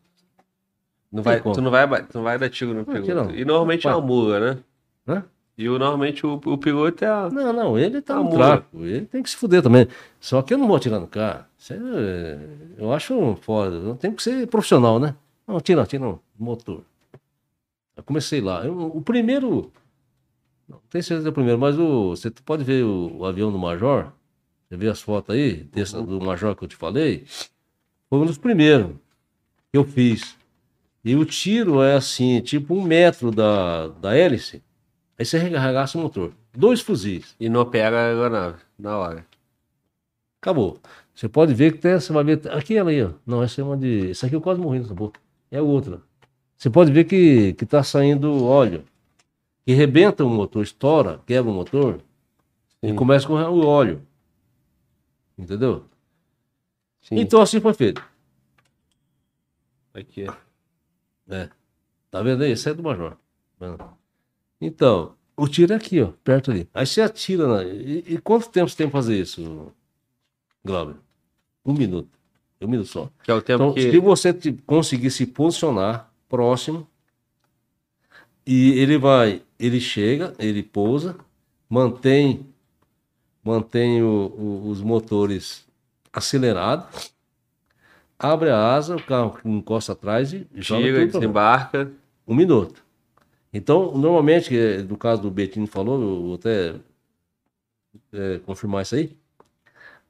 Não 1.12 1.22
vai, 1.22 1.42
tu, 1.42 1.62
não 1.62 1.70
vai, 1.70 2.06
tu 2.08 2.16
não 2.16 2.24
vai 2.24 2.40
dar 2.40 2.50
tiro 2.50 2.74
no 2.74 2.86
piloto. 2.86 3.36
E 3.36 3.44
normalmente 3.44 3.88
é 3.88 3.90
uma 3.92 4.02
mula, 4.02 4.40
né? 4.40 4.64
Hã? 5.08 5.26
E 5.58 5.66
normalmente 5.68 6.26
o, 6.26 6.34
o 6.46 6.58
piloto 6.58 7.06
é 7.06 7.08
a... 7.08 7.30
Não, 7.30 7.54
não, 7.54 7.78
ele 7.78 8.02
tá 8.02 8.16
no 8.16 8.32
tráfico. 8.32 8.84
Ele 8.84 9.06
tem 9.06 9.22
que 9.22 9.30
se 9.30 9.36
fuder 9.36 9.62
também. 9.62 9.88
Só 10.20 10.42
que 10.42 10.54
eu 10.54 10.58
não 10.58 10.68
vou 10.68 10.76
atirar 10.76 11.00
no 11.00 11.08
carro. 11.08 11.46
Isso 11.58 11.74
é- 11.74 12.40
eu 12.78 12.92
acho 12.92 13.36
foda. 13.42 13.96
Tenho 13.96 14.16
que 14.16 14.24
ser 14.24 14.48
profissional, 14.48 15.00
né? 15.00 15.16
Não, 15.48 15.58
atira, 15.58 15.84
atira 15.84 16.04
no 16.04 16.20
motor. 16.40 16.82
Eu 17.96 18.04
comecei 18.04 18.42
lá. 18.42 18.66
Eu- 18.66 18.88
o 18.96 19.02
primeiro. 19.02 19.72
Não 20.68 20.80
tenho 20.90 21.04
certeza 21.04 21.30
do 21.30 21.34
primeiro, 21.34 21.60
mas 21.60 21.78
o, 21.78 22.10
você 22.12 22.32
pode 22.32 22.64
ver 22.64 22.84
o, 22.84 23.18
o 23.20 23.26
avião 23.26 23.52
do 23.52 23.60
Major. 23.60 24.12
Você 24.68 24.78
vê 24.78 24.88
as 24.88 25.02
fotos 25.02 25.36
aí, 25.36 25.56
desse, 25.72 25.94
do 26.02 26.20
Major 26.20 26.56
que 26.56 26.64
eu 26.64 26.68
te 26.68 26.76
falei. 26.76 27.26
Foi 28.10 28.18
um 28.20 28.26
dos 28.26 28.40
primeiros 28.40 28.88
que 29.72 29.78
eu 29.78 29.84
fiz. 29.84 30.36
E 31.06 31.16
o 31.16 31.26
tiro 31.26 31.84
é 31.84 31.94
assim, 31.96 32.42
tipo 32.42 32.74
um 32.74 32.82
metro 32.82 33.30
da, 33.30 33.90
da 33.90 34.16
hélice. 34.18 34.64
Aí 35.24 35.26
você 35.26 35.38
regaça 35.38 35.98
o 35.98 36.02
motor. 36.02 36.34
Dois 36.52 36.82
fuzis. 36.82 37.34
E 37.40 37.48
não 37.48 37.66
pega 37.66 37.98
a 37.98 38.08
aeronave 38.08 38.62
na 38.78 38.98
hora. 38.98 39.26
Acabou. 40.42 40.78
Você 41.16 41.30
pode 41.30 41.54
ver 41.54 41.72
que 41.72 41.78
tem, 41.78 41.94
você 41.94 42.12
vai 42.12 42.26
ver. 42.26 42.42
Aquela 42.52 42.90
aí, 42.90 43.02
ó. 43.02 43.12
Não, 43.26 43.42
essa 43.42 43.62
é 43.62 43.64
uma 43.64 43.78
de. 43.78 44.12
Essa 44.12 44.26
aqui 44.26 44.36
eu 44.36 44.42
quase 44.42 44.60
morri 44.60 44.80
nessa 44.80 44.94
boca. 44.94 45.22
É 45.50 45.62
outra. 45.62 46.02
Você 46.58 46.70
pode 46.70 46.92
ver 46.92 47.06
que, 47.06 47.54
que 47.54 47.66
tá 47.66 47.82
saindo 47.84 48.44
óleo. 48.44 48.84
Que 49.66 49.72
rebenta 49.72 50.26
o 50.26 50.30
motor, 50.30 50.62
estoura, 50.62 51.22
quebra 51.26 51.50
o 51.50 51.56
motor. 51.56 52.02
E 52.82 52.90
Sim. 52.90 52.96
começa 52.96 53.26
a 53.26 53.30
correr 53.30 53.46
o 53.46 53.66
óleo. 53.66 54.02
Entendeu? 55.38 55.86
Sim. 57.02 57.16
Então 57.18 57.42
assim 57.42 57.62
foi 57.62 57.74
feito. 57.74 58.04
Aqui. 59.94 60.28
É. 61.30 61.50
Tá 62.12 62.22
vendo 62.22 62.44
aí? 62.44 62.52
Esse 62.52 62.70
é 62.70 62.74
do 62.74 62.84
Major. 62.84 63.16
Vendo? 63.58 64.03
Então, 64.66 65.14
o 65.36 65.48
tiro 65.48 65.74
é 65.74 65.76
aqui, 65.76 66.02
ó, 66.02 66.10
perto 66.24 66.52
ali. 66.52 66.68
Aí 66.74 66.86
você 66.86 67.02
atira. 67.02 67.64
E, 67.64 68.04
e 68.14 68.18
quanto 68.20 68.50
tempo 68.50 68.70
você 68.70 68.78
tem 68.78 68.90
pra 68.90 69.00
fazer 69.00 69.20
isso, 69.20 69.72
Glauber? 70.64 70.96
Um 71.66 71.74
minuto. 71.74 72.10
Um 72.62 72.68
minuto 72.68 72.88
só. 72.88 73.10
Que 73.24 73.32
é 73.32 73.34
o 73.34 73.42
tempo 73.42 73.64
Então, 73.64 73.74
que... 73.74 73.92
se 73.92 74.00
você 74.00 74.34
conseguir 74.66 75.12
se 75.12 75.26
posicionar 75.26 76.10
próximo, 76.30 76.88
e 78.46 78.72
ele 78.80 78.98
vai, 78.98 79.42
ele 79.60 79.80
chega, 79.80 80.34
ele 80.40 80.62
pousa, 80.64 81.16
mantém, 81.70 82.46
mantém 83.44 84.02
o- 84.04 84.34
o- 84.38 84.70
os 84.70 84.82
motores 84.82 85.66
acelerados, 86.12 87.14
abre 88.20 88.50
a 88.50 88.74
asa, 88.76 88.96
o 88.96 89.04
carro 89.04 89.38
encosta 89.46 89.94
atrás 89.94 90.34
e 90.34 90.46
joga 90.56 90.82
tudo 90.84 90.94
baixo. 90.94 91.12
desembarca. 91.20 91.92
Um 92.28 92.36
minuto. 92.36 92.83
Então, 93.54 93.96
normalmente, 93.96 94.52
no 94.90 94.98
caso 94.98 95.22
do 95.22 95.30
Betinho 95.32 95.68
falou, 95.68 96.02
eu 96.02 96.22
vou 96.24 96.36
até 96.36 96.76
é, 98.12 98.40
confirmar 98.40 98.82
isso 98.82 98.96
aí. 98.96 99.16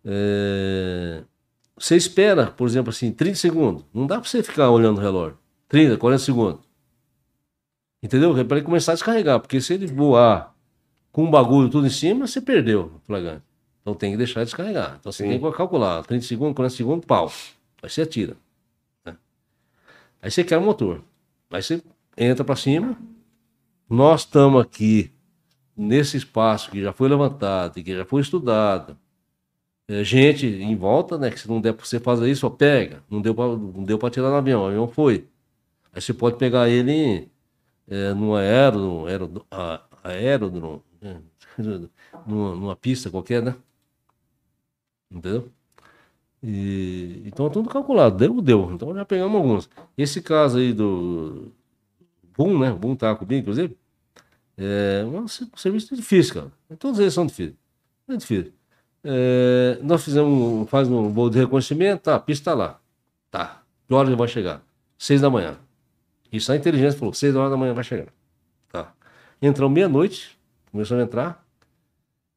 É, 0.05 1.23
você 1.77 1.95
espera, 1.95 2.47
por 2.47 2.67
exemplo, 2.67 2.89
assim, 2.89 3.11
30 3.11 3.35
segundos. 3.35 3.85
Não 3.93 4.07
dá 4.07 4.19
pra 4.19 4.29
você 4.29 4.41
ficar 4.41 4.69
olhando 4.69 4.97
o 4.97 5.01
relógio. 5.01 5.37
30, 5.67 5.97
40 5.97 6.23
segundos. 6.23 6.61
Entendeu? 8.01 8.37
É 8.37 8.43
Pra 8.43 8.57
ele 8.57 8.65
começar 8.65 8.93
a 8.93 8.95
descarregar. 8.95 9.39
Porque 9.39 9.59
se 9.59 9.73
ele 9.73 9.87
voar 9.87 10.55
com 11.11 11.25
o 11.25 11.29
bagulho 11.29 11.69
tudo 11.69 11.87
em 11.87 11.89
cima, 11.89 12.27
você 12.27 12.39
perdeu 12.41 12.93
o 12.95 12.99
flagrante. 13.05 13.43
Então 13.81 13.93
tem 13.93 14.11
que 14.11 14.17
deixar 14.17 14.43
descarregar. 14.43 14.97
Então 14.99 15.11
você 15.11 15.23
Sim. 15.23 15.29
tem 15.29 15.39
que 15.41 15.57
calcular. 15.57 16.03
30 16.05 16.25
segundos, 16.25 16.55
40 16.55 16.75
segundos, 16.75 17.05
pau. 17.05 17.31
Aí 17.81 17.89
você 17.89 18.01
atira. 18.03 18.35
né? 19.05 19.15
Aí 20.21 20.31
você 20.31 20.43
quer 20.43 20.57
o 20.57 20.61
motor. 20.61 21.01
Aí 21.51 21.61
você 21.61 21.81
entra 22.17 22.43
pra 22.45 22.55
cima. 22.55 22.97
Nós 23.93 24.21
estamos 24.21 24.59
aqui 24.59 25.11
nesse 25.77 26.17
espaço 26.17 26.71
que 26.71 26.81
já 26.81 26.91
foi 26.91 27.07
levantado 27.07 27.77
e 27.77 27.83
que 27.83 27.95
já 27.95 28.03
foi 28.03 28.23
estudado. 28.23 28.97
É, 29.87 30.03
gente 30.03 30.47
em 30.47 30.75
volta, 30.75 31.17
né? 31.17 31.29
Que 31.29 31.39
se 31.39 31.47
não 31.47 31.61
der 31.61 31.73
pra 31.73 31.85
você 31.85 31.99
fazer 31.99 32.29
isso, 32.31 32.47
ó, 32.47 32.49
pega. 32.49 33.03
Não 33.09 33.21
deu 33.21 33.35
pra, 33.35 33.47
não 33.47 33.83
deu 33.83 33.99
pra 33.99 34.09
tirar 34.09 34.29
no 34.31 34.35
avião, 34.37 34.63
o 34.63 34.67
avião 34.67 34.87
foi. 34.87 35.27
Aí 35.93 36.01
você 36.01 36.13
pode 36.13 36.37
pegar 36.37 36.69
ele 36.69 37.29
é, 37.87 38.13
num 38.13 38.35
aero, 38.35 39.05
aero, 39.07 39.45
a- 39.51 39.81
aeródromo, 40.03 40.83
é, 41.01 41.17
numa, 42.27 42.55
numa 42.55 42.75
pista 42.75 43.11
qualquer, 43.11 43.43
né? 43.43 43.55
Entendeu? 45.11 45.49
E, 46.43 47.23
então 47.25 47.47
é 47.47 47.49
tudo 47.49 47.69
calculado, 47.69 48.17
deu, 48.17 48.41
deu. 48.41 48.71
Então 48.73 48.93
já 48.95 49.05
pegamos 49.05 49.35
alguns. 49.37 49.69
Esse 49.97 50.21
caso 50.21 50.57
aí 50.59 50.73
do 50.73 51.51
Boom, 52.37 52.59
né? 52.59 52.71
Boom 52.73 52.95
tá 52.95 53.15
comigo, 53.15 53.41
inclusive. 53.41 53.77
É 54.57 55.03
um 55.05 55.27
ser- 55.27 55.45
um 55.45 55.57
serviço 55.57 55.95
difícil, 55.95 56.33
cara. 56.35 56.51
Todos 56.77 56.99
eles 56.99 57.13
são 57.13 57.25
difíceis. 57.25 57.55
É 58.07 58.15
difícil. 58.15 58.53
É, 59.03 59.79
nós 59.81 60.03
fizemos, 60.03 60.69
faz 60.69 60.87
um 60.87 61.09
voo 61.09 61.29
de 61.29 61.39
reconhecimento, 61.39 62.01
tá, 62.03 62.15
a 62.15 62.19
pista 62.19 62.51
tá 62.51 62.55
lá. 62.57 62.79
Tá. 63.31 63.63
Que 63.87 63.93
horas 63.93 64.09
ele 64.09 64.17
vai 64.17 64.27
chegar? 64.27 64.61
Seis 64.97 65.19
da 65.21 65.29
manhã. 65.29 65.57
Isso 66.31 66.51
a 66.51 66.55
inteligência 66.55 66.97
falou, 66.97 67.13
seis 67.13 67.35
horas 67.35 67.51
da 67.51 67.57
manhã 67.57 67.73
vai 67.73 67.83
chegar. 67.83 68.07
Tá. 68.71 68.93
Entrou 69.41 69.69
meia-noite, 69.69 70.37
começou 70.71 70.97
a 70.97 71.01
entrar. 71.01 71.43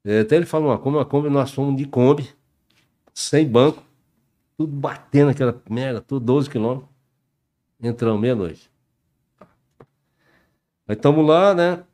É, 0.05 0.21
até 0.21 0.37
ele 0.37 0.47
falou, 0.47 0.71
uma 0.71 0.79
Kombi, 0.79 0.97
uma 0.97 1.05
Kombi, 1.05 1.29
nós 1.31 1.51
fomos 1.53 1.77
de 1.77 1.87
Kombi, 1.87 2.29
sem 3.13 3.47
banco, 3.49 3.83
tudo 4.57 4.73
batendo 4.73 5.31
aquela 5.31 5.61
merda, 5.69 6.01
tudo 6.01 6.25
12 6.25 6.49
quilômetros. 6.51 6.89
Entramos 7.81 8.21
meia-noite. 8.21 8.71
Aí 10.89 10.95
estamos 10.95 11.27
lá, 11.27 11.55
né? 11.55 11.85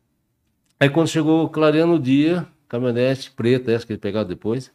Aí 0.83 0.91
quando 0.91 1.07
chegou 1.07 1.49
clareando 1.49 1.95
o 1.95 1.99
dia, 1.99 2.45
caminhonete 2.67 3.31
preta, 3.31 3.71
essa 3.71 3.87
que 3.87 3.93
ele 3.93 4.01
pegava 4.01 4.25
depois, 4.25 4.73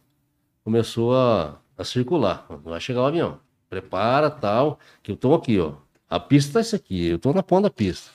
começou 0.64 1.14
a, 1.14 1.60
a 1.76 1.84
circular. 1.84 2.46
Vai 2.64 2.80
chegar 2.80 3.02
o 3.02 3.04
avião. 3.04 3.38
Prepara, 3.68 4.30
tal, 4.30 4.78
que 5.02 5.12
eu 5.12 5.16
tô 5.18 5.34
aqui, 5.34 5.60
ó. 5.60 5.74
A 6.08 6.18
pista 6.18 6.54
tá 6.54 6.60
isso 6.62 6.74
aqui, 6.74 7.08
eu 7.08 7.18
tô 7.18 7.30
na 7.34 7.42
ponta 7.42 7.64
da 7.64 7.70
pista. 7.70 8.10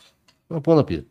Na 0.50 0.60
ponta 0.60 0.78
da 0.78 0.84
pista. 0.84 1.06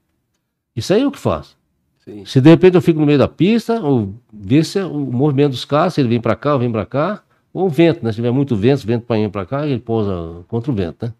Isso 0.74 0.92
aí 0.92 1.02
é 1.02 1.06
o 1.06 1.12
que 1.12 1.20
faço. 1.20 1.56
Sim. 2.00 2.24
Se 2.24 2.40
de 2.40 2.50
repente 2.50 2.74
eu 2.74 2.82
fico 2.82 2.98
no 2.98 3.06
meio 3.06 3.18
da 3.20 3.28
pista, 3.28 3.80
ou 3.80 4.12
ver 4.32 4.64
se 4.64 4.80
é 4.80 4.84
o 4.84 4.98
movimento 4.98 5.52
dos 5.52 5.64
carros, 5.64 5.94
se 5.94 6.00
ele 6.00 6.08
vem 6.08 6.20
para 6.20 6.34
cá 6.34 6.54
ou 6.54 6.58
vem 6.58 6.72
para 6.72 6.84
cá, 6.84 7.22
ou 7.52 7.66
o 7.66 7.70
vento, 7.70 8.04
né? 8.04 8.10
Se 8.10 8.16
tiver 8.16 8.32
muito 8.32 8.56
vento, 8.56 8.84
vento 8.84 9.06
para 9.06 9.20
ir 9.20 9.30
para 9.30 9.46
cá, 9.46 9.64
ele 9.64 9.78
pousa 9.78 10.44
contra 10.48 10.72
o 10.72 10.74
vento, 10.74 11.06
né? 11.06 11.14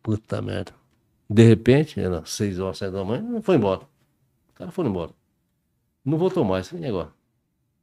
Puta 0.00 0.40
merda. 0.40 0.81
De 1.32 1.42
repente, 1.42 1.98
era 1.98 2.24
6 2.24 2.58
horas, 2.58 2.78
7 2.78 2.92
da 2.92 3.04
manhã, 3.04 3.40
foi 3.42 3.56
embora. 3.56 3.82
O 4.50 4.52
cara 4.54 4.70
foi 4.70 4.86
embora. 4.86 5.12
Não 6.04 6.18
voltou 6.18 6.44
mais, 6.44 6.70
e 6.72 6.84
agora? 6.84 7.12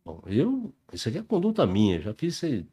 Bom, 0.06 0.22
eu, 0.28 0.74
isso 0.94 1.10
aqui 1.10 1.18
é 1.18 1.24
conduta 1.24 1.66
minha, 1.66 2.02
já 2.02 2.14
fiz 2.14 2.36
isso 2.36 2.46
aí, 2.46 2.66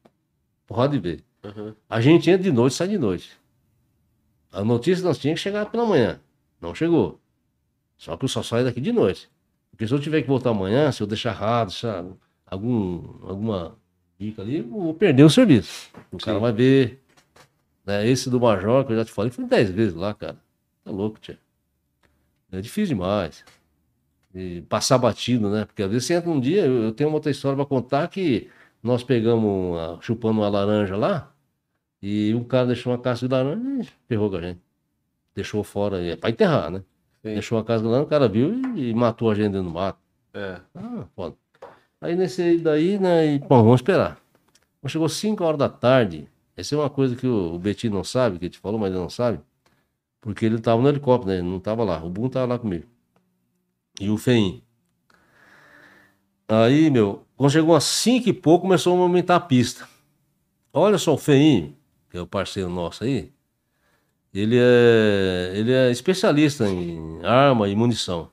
porrada 0.66 0.92
de 0.92 0.98
vez. 0.98 1.24
Uhum. 1.44 1.74
A 1.88 2.00
gente 2.00 2.28
entra 2.30 2.42
de 2.42 2.52
noite, 2.52 2.74
sai 2.74 2.88
de 2.88 2.98
noite. 2.98 3.30
A 4.52 4.64
notícia 4.64 5.05
nós 5.05 5.18
tínhamos 5.18 5.40
que 5.40 5.44
chegar 5.44 5.66
pela 5.66 5.86
manhã. 5.86 6.20
Não 6.60 6.74
chegou. 6.74 7.20
Só 7.96 8.16
que 8.16 8.24
eu 8.24 8.28
só 8.28 8.42
saio 8.42 8.64
daqui 8.64 8.80
de 8.80 8.92
noite. 8.92 9.30
Porque 9.70 9.86
se 9.86 9.92
eu 9.92 10.00
tiver 10.00 10.22
que 10.22 10.28
voltar 10.28 10.50
amanhã, 10.50 10.90
se 10.90 11.02
eu 11.02 11.06
deixar 11.06 11.30
errado, 11.30 11.68
deixar 11.68 12.05
algum, 12.46 13.02
alguma 13.28 13.76
dica 14.18 14.42
ali, 14.42 14.58
eu 14.58 14.68
vou 14.68 14.94
perder 14.94 15.24
o 15.24 15.30
serviço. 15.30 15.90
O 16.10 16.18
cara 16.18 16.38
Sim. 16.38 16.42
vai 16.42 16.52
ver. 16.52 17.02
Né? 17.84 18.08
Esse 18.08 18.30
do 18.30 18.40
Major, 18.40 18.84
que 18.84 18.92
eu 18.92 18.96
já 18.96 19.05
te 19.05 19.12
falei, 19.12 19.30
foi 19.30 19.44
10 19.44 19.70
vezes 19.70 19.94
lá, 19.94 20.14
cara. 20.14 20.38
Tá 20.86 20.92
louco, 20.92 21.18
tia. 21.18 21.36
É 22.52 22.60
difícil 22.60 22.94
demais. 22.94 23.44
E 24.32 24.60
passar 24.68 24.98
batido, 24.98 25.50
né? 25.50 25.65
Porque 25.65 25.82
às 25.82 25.90
vezes 25.90 26.06
você 26.06 26.15
entra 26.15 26.31
um 26.31 26.39
dia, 26.39 26.65
eu, 26.65 26.92
tenho 26.92 27.10
uma 27.10 27.16
outra 27.16 27.28
história 27.32 27.56
pra 27.56 27.66
contar 27.66 28.06
que 28.06 28.48
nós 28.81 29.02
pegamos, 29.02 29.44
uma- 29.44 29.98
chupando 30.00 30.39
uma 30.39 30.48
laranja 30.48 30.97
lá, 30.97 31.32
e 32.00 32.32
um 32.36 32.44
cara 32.44 32.68
deixou 32.68 32.92
uma 32.92 32.98
casca 33.00 33.26
de 33.26 33.32
laranja 33.34 33.58
e 33.82 33.89
ferrou 34.06 34.31
com 34.31 34.36
a 34.36 34.40
gente. 34.40 34.60
Deixou 35.34 35.65
fora, 35.65 36.00
é 36.00 36.15
pra 36.15 36.31
enterrar, 36.31 36.70
né? 36.70 36.78
Sim. 37.20 37.32
Deixou 37.34 37.58
a 37.58 37.65
casca 37.65 37.82
de 37.82 37.89
laranja, 37.89 38.06
o 38.06 38.08
cara 38.08 38.28
viu 38.28 38.55
e, 38.76 38.90
e 38.90 38.94
matou 38.94 39.28
a 39.28 39.34
gente 39.34 39.50
dentro 39.52 39.65
do 39.65 39.70
mato. 39.74 39.98
É. 40.32 40.60
Ah, 40.73 41.05
foda. 41.16 41.34
Aí 42.00 42.15
nesse 42.15 42.42
aí 42.42 42.58
daí, 42.58 42.97
né, 42.97 43.26
e, 43.34 43.39
bom, 43.40 43.65
vamos 43.65 43.81
esperar. 43.81 44.18
Quando 44.81 44.92
chegou 44.92 45.08
5 45.08 45.42
horas 45.42 45.58
da 45.58 45.68
tarde, 45.68 46.28
essa 46.56 46.76
é 46.76 46.78
uma 46.78 46.89
coisa 46.90 47.16
que 47.16 47.26
o, 47.26 47.55
o 47.55 47.58
Betinho 47.58 47.92
não 47.94 48.05
sabe, 48.05 48.39
que 48.39 48.44
ele 48.44 48.50
te 48.52 48.58
falou, 48.60 48.78
mas 48.78 48.90
ele 48.92 49.00
não 49.00 49.10
sabe, 49.10 49.40
porque 50.26 50.44
ele 50.44 50.58
tava 50.58 50.82
no 50.82 50.88
helicóptero, 50.88 51.30
né, 51.30 51.38
ele 51.38 51.48
não 51.48 51.60
tava 51.60 51.84
lá, 51.84 52.02
o 52.02 52.10
Boom 52.10 52.28
tava 52.28 52.46
lá 52.46 52.58
comigo. 52.58 52.84
E 54.00 54.10
o 54.10 54.18
Feim. 54.18 54.60
Aí, 56.48 56.90
meu, 56.90 57.24
quando 57.36 57.52
chegou 57.52 57.76
às 57.76 57.84
5 57.84 58.28
e 58.28 58.32
pouco, 58.32 58.62
começou 58.62 58.94
a 58.94 58.96
movimentar 58.96 59.36
a 59.36 59.40
pista. 59.40 59.88
Olha 60.72 60.98
só 60.98 61.14
o 61.14 61.16
Feim, 61.16 61.76
que 62.10 62.16
é 62.16 62.20
o 62.20 62.26
parceiro 62.26 62.68
nosso 62.68 63.05
aí, 63.05 63.32
ele 64.34 64.58
é, 64.58 65.52
ele 65.55 65.72
é 65.72 65.92
especialista 65.92 66.68
em 66.68 67.24
arma 67.24 67.68
e 67.68 67.76
munição. 67.76 68.28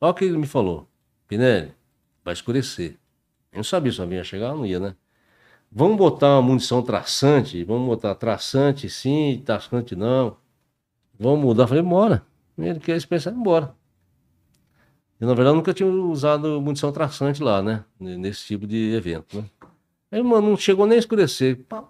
Olha 0.00 0.12
o 0.12 0.14
que 0.14 0.26
ele 0.26 0.38
me 0.38 0.46
falou. 0.46 0.88
Pinelli, 1.26 1.74
vai 2.24 2.34
escurecer. 2.34 3.00
Eu 3.50 3.56
não 3.56 3.64
sabia 3.64 3.90
se 3.90 4.00
avião 4.00 4.18
ia 4.18 4.22
chegar, 4.22 4.54
não 4.54 4.64
ia, 4.64 4.78
né? 4.78 4.94
Vamos 5.72 5.96
botar 5.96 6.36
uma 6.36 6.42
munição 6.42 6.82
traçante, 6.82 7.64
vamos 7.64 7.88
botar 7.88 8.14
traçante 8.14 8.88
sim, 8.88 9.42
traçante 9.44 9.96
não. 9.96 10.36
Vamos 11.18 11.40
mudar. 11.40 11.64
Eu 11.64 11.68
falei, 11.68 11.82
bora. 11.82 12.22
Ele 12.58 12.80
quer 12.80 12.96
especial, 12.96 13.34
bora. 13.34 13.74
Eu, 15.20 15.26
na 15.26 15.34
verdade, 15.34 15.56
nunca 15.56 15.72
tinha 15.72 15.88
usado 15.88 16.60
munição 16.60 16.92
traçante 16.92 17.42
lá, 17.42 17.62
né? 17.62 17.84
Nesse 17.98 18.44
tipo 18.44 18.66
de 18.66 18.94
evento, 18.94 19.38
né? 19.38 19.44
Aí, 20.10 20.22
mano, 20.22 20.50
não 20.50 20.56
chegou 20.56 20.86
nem 20.86 20.96
a 20.96 20.98
escurecer. 20.98 21.64
Pá, 21.68 21.84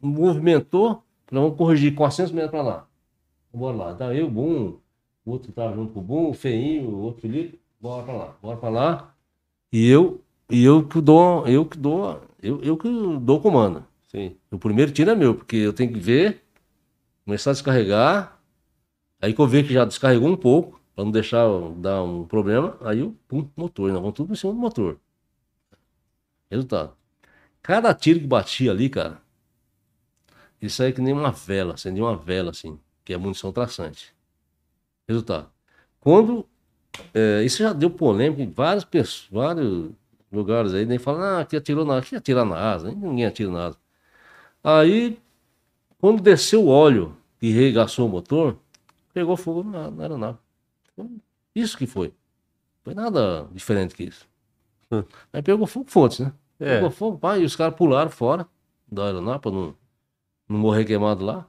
movimentou, 0.00 1.02
falei, 1.26 1.42
vamos 1.44 1.56
corrigir 1.56 1.94
400 1.94 2.32
metros 2.32 2.50
pra 2.50 2.62
lá. 2.62 2.86
Bora 3.52 3.76
lá. 3.76 3.92
Então 3.92 4.12
eu, 4.12 4.30
Bum, 4.30 4.76
o 5.24 5.30
outro 5.30 5.52
tava 5.52 5.74
junto 5.74 5.92
com 5.92 6.00
o 6.00 6.02
Bum, 6.02 6.30
o 6.30 6.34
Feinho, 6.34 6.88
o 6.88 7.02
outro 7.02 7.22
Felipe, 7.22 7.60
bora 7.80 8.02
pra 8.04 8.14
lá, 8.14 8.36
bora 8.42 8.56
pra 8.56 8.68
lá. 8.68 9.14
E 9.72 9.88
eu, 9.88 10.20
e 10.50 10.64
eu 10.64 10.86
que 10.86 11.00
dou, 11.00 11.46
eu 11.46 11.64
que 11.64 11.78
dou, 11.78 12.20
eu, 12.42 12.62
eu 12.62 12.76
que 12.76 12.88
dou 13.20 13.40
comando. 13.40 13.84
Sim. 14.08 14.36
O 14.50 14.58
primeiro 14.58 14.92
tiro 14.92 15.10
é 15.10 15.14
meu, 15.14 15.34
porque 15.34 15.56
eu 15.56 15.72
tenho 15.72 15.92
que 15.92 15.98
ver, 15.98 16.44
começar 17.24 17.50
a 17.50 17.52
descarregar. 17.54 18.39
Aí 19.20 19.34
que 19.34 19.40
eu 19.40 19.46
ver 19.46 19.66
que 19.66 19.72
já 19.72 19.84
descarregou 19.84 20.28
um 20.28 20.36
pouco, 20.36 20.80
para 20.94 21.04
não 21.04 21.10
deixar 21.10 21.46
dar 21.76 22.02
um 22.02 22.24
problema, 22.26 22.76
aí 22.80 23.00
eu, 23.00 23.16
pum, 23.28 23.48
motor, 23.56 23.90
nós 23.90 24.00
vamos 24.00 24.14
tudo 24.14 24.32
em 24.32 24.36
cima 24.36 24.52
do 24.52 24.58
motor. 24.58 24.98
Resultado. 26.50 26.96
Cada 27.62 27.94
tiro 27.94 28.20
que 28.20 28.26
batia 28.26 28.70
ali, 28.70 28.88
cara, 28.88 29.20
isso 30.60 30.82
aí 30.82 30.90
é 30.90 30.92
que 30.92 31.00
nem 31.00 31.12
uma 31.12 31.30
vela, 31.30 31.74
acendia 31.74 32.02
uma 32.02 32.16
vela 32.16 32.50
assim, 32.50 32.78
que 33.04 33.12
é 33.12 33.16
munição 33.16 33.52
traçante. 33.52 34.14
Resultado. 35.08 35.50
Quando. 36.00 36.46
é, 37.14 37.42
isso 37.44 37.62
já 37.62 37.72
deu 37.72 37.90
polêmica 37.90 38.42
em 38.42 38.50
várias 38.50 38.84
pessoas, 38.84 39.28
vários 39.30 39.90
lugares 40.30 40.74
aí, 40.74 40.86
nem 40.86 40.98
falam, 40.98 41.22
ah, 41.22 41.40
aqui 41.40 41.56
atirou 41.56 41.84
na, 41.84 41.98
aqui 41.98 42.14
atira 42.14 42.44
na 42.44 42.56
asa, 42.56 42.90
ninguém 42.90 43.26
atira 43.26 43.50
na 43.50 43.66
asa. 43.66 43.78
Aí, 44.62 45.18
quando 45.98 46.22
desceu 46.22 46.64
o 46.64 46.68
óleo 46.68 47.16
e 47.40 47.50
regaçou 47.50 48.06
o 48.06 48.10
motor, 48.10 48.56
pegou 49.12 49.36
fogo 49.36 49.62
na, 49.62 49.90
na 49.90 50.02
aeronave. 50.02 50.38
Isso 51.54 51.76
que 51.76 51.86
foi. 51.86 52.12
Foi 52.82 52.94
nada 52.94 53.48
diferente 53.52 53.94
que 53.94 54.04
isso. 54.04 54.28
Hum. 54.90 55.04
Aí 55.32 55.42
pegou 55.42 55.66
fogo, 55.66 55.90
fontes, 55.90 56.20
né? 56.20 56.32
É. 56.58 56.76
Pegou 56.76 56.90
fogo, 56.90 57.18
pá, 57.18 57.38
e 57.38 57.44
os 57.44 57.56
caras 57.56 57.74
pularam 57.74 58.10
fora 58.10 58.46
da 58.90 59.06
aeronave 59.06 59.40
pra 59.40 59.50
não, 59.50 59.74
não 60.48 60.58
morrer 60.58 60.84
queimado 60.84 61.24
lá. 61.24 61.46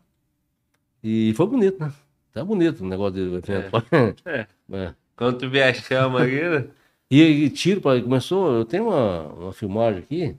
E 1.04 1.34
foi 1.36 1.48
bonito, 1.48 1.80
né? 1.80 1.92
Tá 2.32 2.44
bonito 2.46 2.82
o 2.82 2.88
negócio 2.88 3.14
de 3.14 3.22
evento. 3.22 3.52
É. 3.52 4.48
É. 4.74 4.96
Quando 5.16 5.38
tu 5.38 5.50
vê 5.50 5.64
a 5.64 5.74
chama 5.74 6.24
aqui, 6.24 6.42
né? 6.42 6.68
E, 7.10 7.22
e 7.22 7.50
tiro 7.50 7.82
para 7.82 8.02
começou, 8.02 8.54
eu 8.54 8.66
tenho 8.66 8.88
uma, 8.88 9.28
uma 9.34 9.54
filmagem 9.54 10.00
aqui 10.00 10.38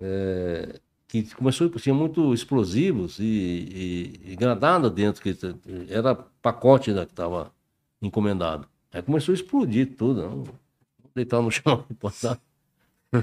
é, 0.00 0.80
que 1.22 1.34
começou, 1.34 1.68
tinha 1.70 1.94
muito 1.94 2.32
explosivos 2.32 3.18
e, 3.18 3.24
e, 3.24 4.32
e 4.32 4.36
granada 4.36 4.90
dentro, 4.90 5.22
que 5.22 5.36
era 5.88 6.14
pacote 6.14 6.92
né, 6.92 7.04
que 7.04 7.12
estava 7.12 7.52
encomendado. 8.00 8.66
Aí 8.92 9.02
começou 9.02 9.32
a 9.32 9.36
explodir 9.36 9.96
tudo, 9.96 10.22
não, 10.22 10.44
deitar 11.14 11.42
no 11.42 11.50
chão, 11.50 11.84
botar. 12.00 12.40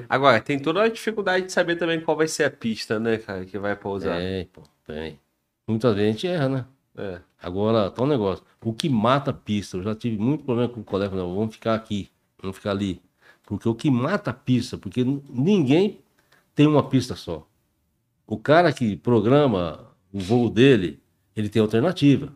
Agora, 0.10 0.40
tem 0.40 0.60
toda 0.60 0.84
a 0.84 0.90
dificuldade 0.90 1.48
de 1.48 1.52
saber 1.52 1.76
também 1.76 2.00
qual 2.02 2.18
vai 2.18 2.28
ser 2.28 2.44
a 2.44 2.52
pista, 2.52 3.00
né, 3.00 3.18
cara, 3.18 3.46
que 3.46 3.58
vai 3.58 3.76
pousar. 3.76 4.18
Tem, 4.18 4.46
pô, 4.46 4.62
tem. 4.86 5.20
Muita 5.68 5.94
gente 5.96 6.28
erra, 6.28 6.50
né? 6.50 6.66
É. 6.96 7.20
Agora, 7.42 7.90
tá 7.90 8.04
um 8.04 8.08
negócio. 8.08 8.44
O 8.64 8.74
que 8.74 8.88
mata 8.88 9.32
a 9.32 9.34
pista, 9.34 9.78
eu 9.78 9.84
já 9.84 9.96
tive 9.96 10.18
muito 10.18 10.44
problema 10.44 10.70
com 10.70 10.82
o 10.82 10.84
colega, 10.84 11.16
não, 11.16 11.36
vamos 11.36 11.56
ficar 11.56 11.76
aqui, 11.76 12.10
vamos 12.42 12.58
ficar 12.58 12.72
ali. 12.72 13.02
Porque 13.44 13.68
o 13.68 13.76
que 13.76 13.90
mata 13.92 14.32
a 14.32 14.34
pista, 14.34 14.78
porque 14.78 15.04
ninguém 15.04 16.00
tem 16.56 16.68
uma 16.68 16.88
pista 16.88 17.16
só. 17.16 17.46
O 18.26 18.38
cara 18.38 18.72
que 18.72 18.96
programa 18.96 19.92
o 20.12 20.20
voo 20.20 20.50
dele, 20.50 21.02
ele 21.36 21.50
tem 21.50 21.62
alternativa. 21.62 22.34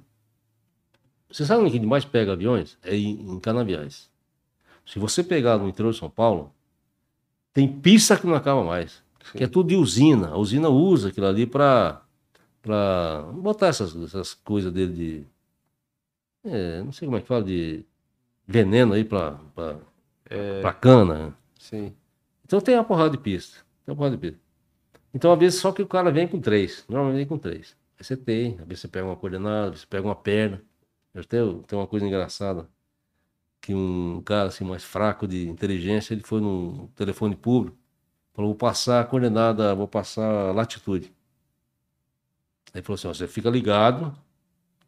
Você 1.30 1.45
sabe 1.45 1.64
onde 1.64 1.80
mais 1.85 2.06
pega 2.06 2.33
aviões? 2.33 2.77
É 2.83 2.95
em, 2.95 3.33
em 3.33 3.40
canaviais. 3.40 4.09
Se 4.85 4.99
você 4.99 5.24
pegar 5.24 5.57
no 5.57 5.67
interior 5.67 5.91
de 5.91 5.99
São 5.99 6.09
Paulo, 6.09 6.53
tem 7.53 7.67
pista 7.67 8.17
que 8.17 8.25
não 8.25 8.35
acaba 8.35 8.64
mais. 8.64 9.03
Que 9.33 9.43
é 9.43 9.48
tudo 9.48 9.69
de 9.69 9.75
usina. 9.75 10.30
A 10.30 10.38
usina 10.38 10.69
usa 10.69 11.09
aquilo 11.09 11.27
ali 11.27 11.45
para 11.45 12.01
para 12.61 13.24
botar 13.33 13.67
essas, 13.67 13.95
essas 13.95 14.33
coisas 14.33 14.72
dele 14.72 14.93
de. 14.93 15.25
é, 16.43 16.83
não 16.83 16.91
sei 16.91 17.07
como 17.07 17.17
é 17.17 17.22
que 17.22 17.27
fala, 17.27 17.43
de 17.43 17.85
veneno 18.45 18.93
aí 18.93 19.03
para 19.03 19.38
para 20.61 20.74
cana. 20.74 21.35
Sim. 21.59 21.93
Então 22.45 22.61
tem 22.61 22.75
uma 22.75 22.83
porrada 22.83 23.11
de 23.11 23.17
pista. 23.17 23.59
Tem 23.85 23.93
uma 23.93 23.95
porrada 23.95 24.17
de 24.17 24.22
pista. 24.22 24.40
Então, 25.14 25.32
às 25.34 25.40
vezes, 25.40 25.60
só 25.60 25.72
que 25.72 25.82
o 25.82 25.88
cara 25.88 26.11
vem 26.11 26.27
com 26.27 26.40
três. 26.40 26.86
Normalmente 26.88 27.18
vem 27.18 27.27
com 27.27 27.38
três. 27.38 27.76
Aí 27.98 28.03
você 28.06 28.16
tem, 28.18 28.60
às 28.60 28.68
vezes 28.68 28.82
você 28.82 28.88
pega 28.88 29.06
uma 29.06 29.16
coordenada, 29.16 29.76
você 29.76 29.86
pega 29.86 30.06
uma 30.08 30.16
perna. 30.16 30.61
Eu 31.14 31.24
tenho, 31.26 31.64
tem 31.64 31.77
uma 31.77 31.88
coisa 31.88 32.06
engraçada. 32.06 32.69
Que 33.61 33.74
um 33.74 34.22
cara 34.24 34.50
assim, 34.50 34.64
mais 34.64 34.84
fraco 34.84 35.27
de 35.27 35.48
inteligência, 35.50 36.14
ele 36.14 36.24
foi 36.24 36.42
num 36.42 36.88
telefone 36.95 37.36
público, 37.36 37.77
falou, 38.34 38.52
vou 38.52 38.58
passar 38.58 39.02
a 39.02 39.06
coordenada, 39.06 39.74
vou 39.76 39.88
passar 39.88 40.50
a 40.50 40.52
latitude. 40.53 41.14
Aí 42.74 42.82
falou 42.82 42.95
assim, 42.95 43.08
ó, 43.08 43.14
você 43.14 43.27
fica 43.27 43.50
ligado, 43.50 44.16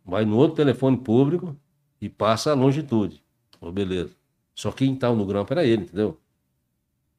vai 0.06 0.26
no 0.26 0.38
outro 0.38 0.58
telefone 0.58 0.98
público 0.98 1.58
e 2.02 2.10
passa 2.10 2.52
a 2.52 2.56
longitude. 2.56 3.24
Falou, 3.60 3.74
beleza. 3.74 4.16
Só 4.56 4.72
quem 4.72 4.96
tava 4.96 5.16
no 5.16 5.26
grampo 5.26 5.54
era 5.54 5.66
ele, 5.66 5.84
entendeu? 5.84 6.20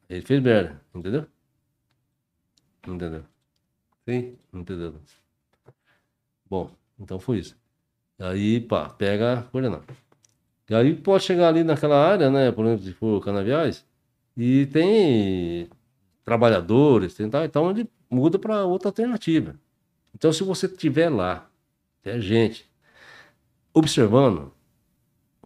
Ele 0.08 0.22
fez 0.22 0.42
merda, 0.42 0.80
entendeu? 0.94 1.26
Entendeu? 2.86 3.24
Sim. 4.08 4.36
Entendeu? 4.52 4.94
Bom, 6.48 6.70
então 6.98 7.18
foi 7.18 7.38
isso. 7.38 7.56
Aí, 8.18 8.60
pá, 8.60 8.88
pega 8.88 9.40
a 9.40 9.42
coordenada. 9.44 9.84
E 10.68 10.74
aí 10.74 10.94
pode 10.94 11.24
chegar 11.24 11.48
ali 11.48 11.64
naquela 11.64 11.96
área, 11.96 12.30
né? 12.30 12.52
Por 12.52 12.64
exemplo, 12.66 12.84
se 12.84 12.92
for 12.92 13.22
canaviais, 13.24 13.84
e 14.36 14.66
tem 14.66 15.68
trabalhadores, 16.24 17.14
tem 17.14 17.28
tal, 17.28 17.44
então 17.44 17.70
ele 17.70 17.90
muda 18.08 18.38
para 18.38 18.64
outra 18.64 18.88
alternativa. 18.88 19.58
Então, 20.14 20.32
se 20.32 20.42
você 20.44 20.66
estiver 20.66 21.08
lá, 21.08 21.48
tem 22.02 22.20
gente 22.20 22.70
observando, 23.74 24.52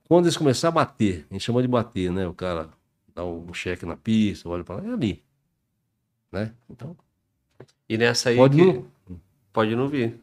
quando 0.08 0.26
eles 0.26 0.36
começarem 0.36 0.72
a 0.72 0.84
bater, 0.84 1.26
a 1.30 1.34
gente 1.34 1.44
chama 1.44 1.62
de 1.62 1.68
bater, 1.68 2.10
né? 2.10 2.26
O 2.26 2.34
cara 2.34 2.68
dá 3.14 3.24
um 3.24 3.52
cheque 3.54 3.86
na 3.86 3.96
pista, 3.96 4.48
olha 4.48 4.64
para 4.64 4.76
lá, 4.76 4.88
é 4.88 4.92
ali. 4.92 5.24
Né? 6.32 6.52
Então, 6.68 6.96
E 7.89 7.97
nessa 7.99 8.31
aí 8.31 8.36
pode 8.36 8.57
que- 8.57 8.65
não, 8.73 9.20
pode 9.52 9.76
não 9.76 9.89
vir. 9.89 10.18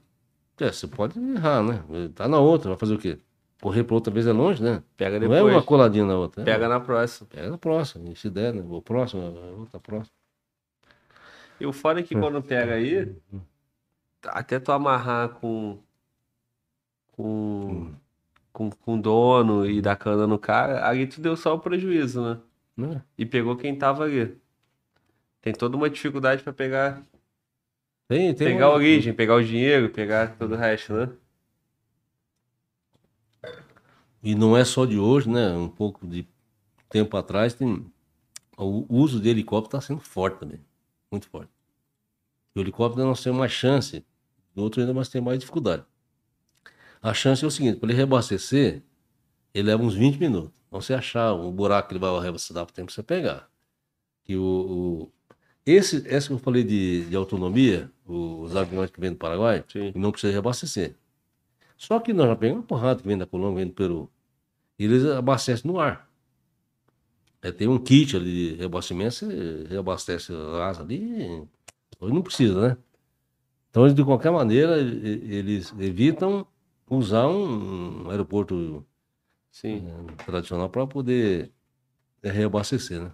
é, 0.60 0.72
você 0.72 0.88
pode 0.88 1.20
errar, 1.20 1.64
né? 1.64 1.84
Tá 2.16 2.28
na 2.28 2.40
outra, 2.40 2.70
vai 2.70 2.78
fazer 2.78 2.94
o 2.96 2.98
quê? 3.00 3.18
Correr 3.62 3.84
para 3.84 3.94
outra 3.96 4.12
vez 4.12 4.26
é 4.26 4.32
longe, 4.32 4.62
né? 4.64 4.82
Pega 4.98 5.20
Não 5.20 5.30
depois. 5.30 5.40
é 5.54 5.56
uma 5.58 5.62
coladinha 5.64 6.06
na 6.06 6.16
outra. 6.18 6.42
é- 6.42 6.46
Pega 6.46 6.68
na 6.68 6.80
próxima. 6.80 7.28
Pega 7.30 7.50
na 7.52 7.58
próxima, 7.58 8.16
se 8.16 8.30
der, 8.30 8.54
né? 8.54 8.64
O 8.68 8.82
próximo, 8.82 9.22
a 9.22 9.60
outra 9.60 9.80
próxima. 9.80 10.16
E 11.60 11.66
o 11.66 11.72
foda 11.72 12.00
é 12.00 12.04
que 12.04 12.16
quando 12.16 12.42
pega 12.42 12.74
aí, 12.74 13.16
até 14.26 14.60
tu 14.60 14.72
amarrar 14.72 15.30
com. 15.30 15.78
com. 17.12 17.92
com, 18.52 18.70
com 18.72 18.96
o 18.96 19.02
dono 19.02 19.66
e 19.66 19.80
dar 19.82 19.96
cana 19.96 20.26
no 20.28 20.40
cara, 20.40 20.88
ali 20.88 21.06
tu 21.08 21.22
deu 21.22 21.38
só 21.38 21.54
o 21.56 21.60
prejuízo, 21.60 22.22
né? 22.24 22.40
Né? 22.76 23.02
E 23.18 23.26
pegou 23.26 23.56
quem 23.56 23.76
tava 23.76 24.04
ali. 24.06 24.36
Tem 25.42 25.54
toda 25.54 25.78
uma 25.78 25.90
dificuldade 25.90 26.42
pra 26.44 26.52
pegar. 26.54 27.04
Tem, 28.12 28.34
tem 28.34 28.48
pegar 28.48 28.66
a 28.66 28.70
uma- 28.70 28.76
origem, 28.76 29.14
pegar 29.14 29.36
o 29.36 29.42
dinheiro, 29.44 29.90
pegar 29.90 30.36
todo 30.38 30.52
o 30.54 30.58
resto, 30.58 30.94
né? 30.94 31.10
E 34.22 34.36
não 34.36 34.56
é 34.58 34.66
só 34.66 34.86
de 34.86 35.00
hoje, 35.00 35.30
né? 35.30 35.54
Um 35.54 35.70
pouco 35.70 36.06
de 36.06 36.28
tempo 36.90 37.16
atrás, 37.16 37.54
tem... 37.54 37.86
o 38.58 38.86
uso 38.94 39.18
de 39.18 39.30
helicóptero 39.30 39.78
está 39.78 39.88
sendo 39.88 40.02
forte 40.02 40.40
também. 40.40 40.60
Muito 41.10 41.28
forte. 41.30 41.50
E 42.54 42.60
o 42.60 42.62
helicóptero 42.62 43.08
nós 43.08 43.24
temos 43.24 43.40
mais 43.40 43.54
chance, 43.54 44.06
o 44.56 44.62
outro 44.62 44.82
ainda 44.82 44.94
nós 44.94 45.08
temos 45.08 45.28
mais 45.28 45.40
dificuldade. 45.40 45.86
A 47.02 47.14
chance 47.14 47.46
é 47.46 47.48
o 47.48 47.52
seguinte: 47.52 47.80
para 47.80 47.88
ele 47.90 47.96
reabastecer, 47.98 48.84
ele 49.54 49.68
leva 49.70 49.82
uns 49.82 49.94
20 49.96 50.18
minutos. 50.20 50.60
Então, 50.68 50.82
você 50.82 50.94
achar 50.94 51.34
um 51.34 51.50
buraco 51.50 51.88
que 51.88 51.94
ele 51.94 52.00
vai 52.02 52.12
reabastecer, 52.20 52.54
dá 52.56 52.66
para 52.66 52.76
tempo 52.76 52.88
pra 52.88 52.94
você 52.96 53.04
pegar. 53.04 53.50
Que 54.26 54.36
o, 54.36 54.44
o- 54.44 55.12
esse, 55.66 56.08
esse 56.08 56.28
que 56.28 56.34
eu 56.34 56.40
falei 56.40 56.64
de, 56.64 57.06
de 57.06 57.16
autonomia, 57.16 57.92
os 58.06 58.56
aviões 58.56 58.90
que 58.90 59.00
vêm 59.00 59.12
do 59.12 59.18
Paraguai, 59.18 59.64
Sim. 59.72 59.92
não 59.96 60.12
precisa 60.12 60.34
reabastecer. 60.34 60.96
Só 61.78 62.00
que 62.00 62.14
nós 62.14 62.28
já 62.28 62.36
pegamos 62.36 62.62
uma 62.62 62.68
porrada 62.68 63.02
que 63.02 63.08
vem 63.08 63.18
da 63.18 63.26
Colômbia, 63.26 63.64
vem 63.64 63.68
do 63.68 63.74
Peru. 63.74 64.10
E 64.78 64.86
eles 64.86 65.06
abastecem 65.06 65.70
no 65.70 65.80
ar. 65.80 66.10
É, 67.42 67.52
tem 67.52 67.68
um 67.68 67.80
kit 67.80 68.16
ali 68.16 68.52
de 68.52 68.56
reabastecimento, 68.58 69.16
você 69.16 69.66
reabastece 69.68 70.32
a 70.32 70.68
asa 70.68 70.84
ali, 70.84 71.44
hoje 72.00 72.14
não 72.14 72.22
precisa, 72.22 72.70
né? 72.70 72.78
Então, 73.70 73.84
eles, 73.84 73.96
de 73.96 74.04
qualquer 74.04 74.32
maneira, 74.32 74.78
eles 74.80 75.74
evitam 75.80 76.46
usar 76.90 77.28
um, 77.28 78.04
um 78.06 78.10
aeroporto 78.12 78.86
Sim. 79.50 79.88
eh, 79.88 80.24
tradicional 80.26 80.70
para 80.70 80.86
poder 80.86 81.52
eh, 82.22 82.30
reabastecer, 82.30 83.02
né? 83.02 83.12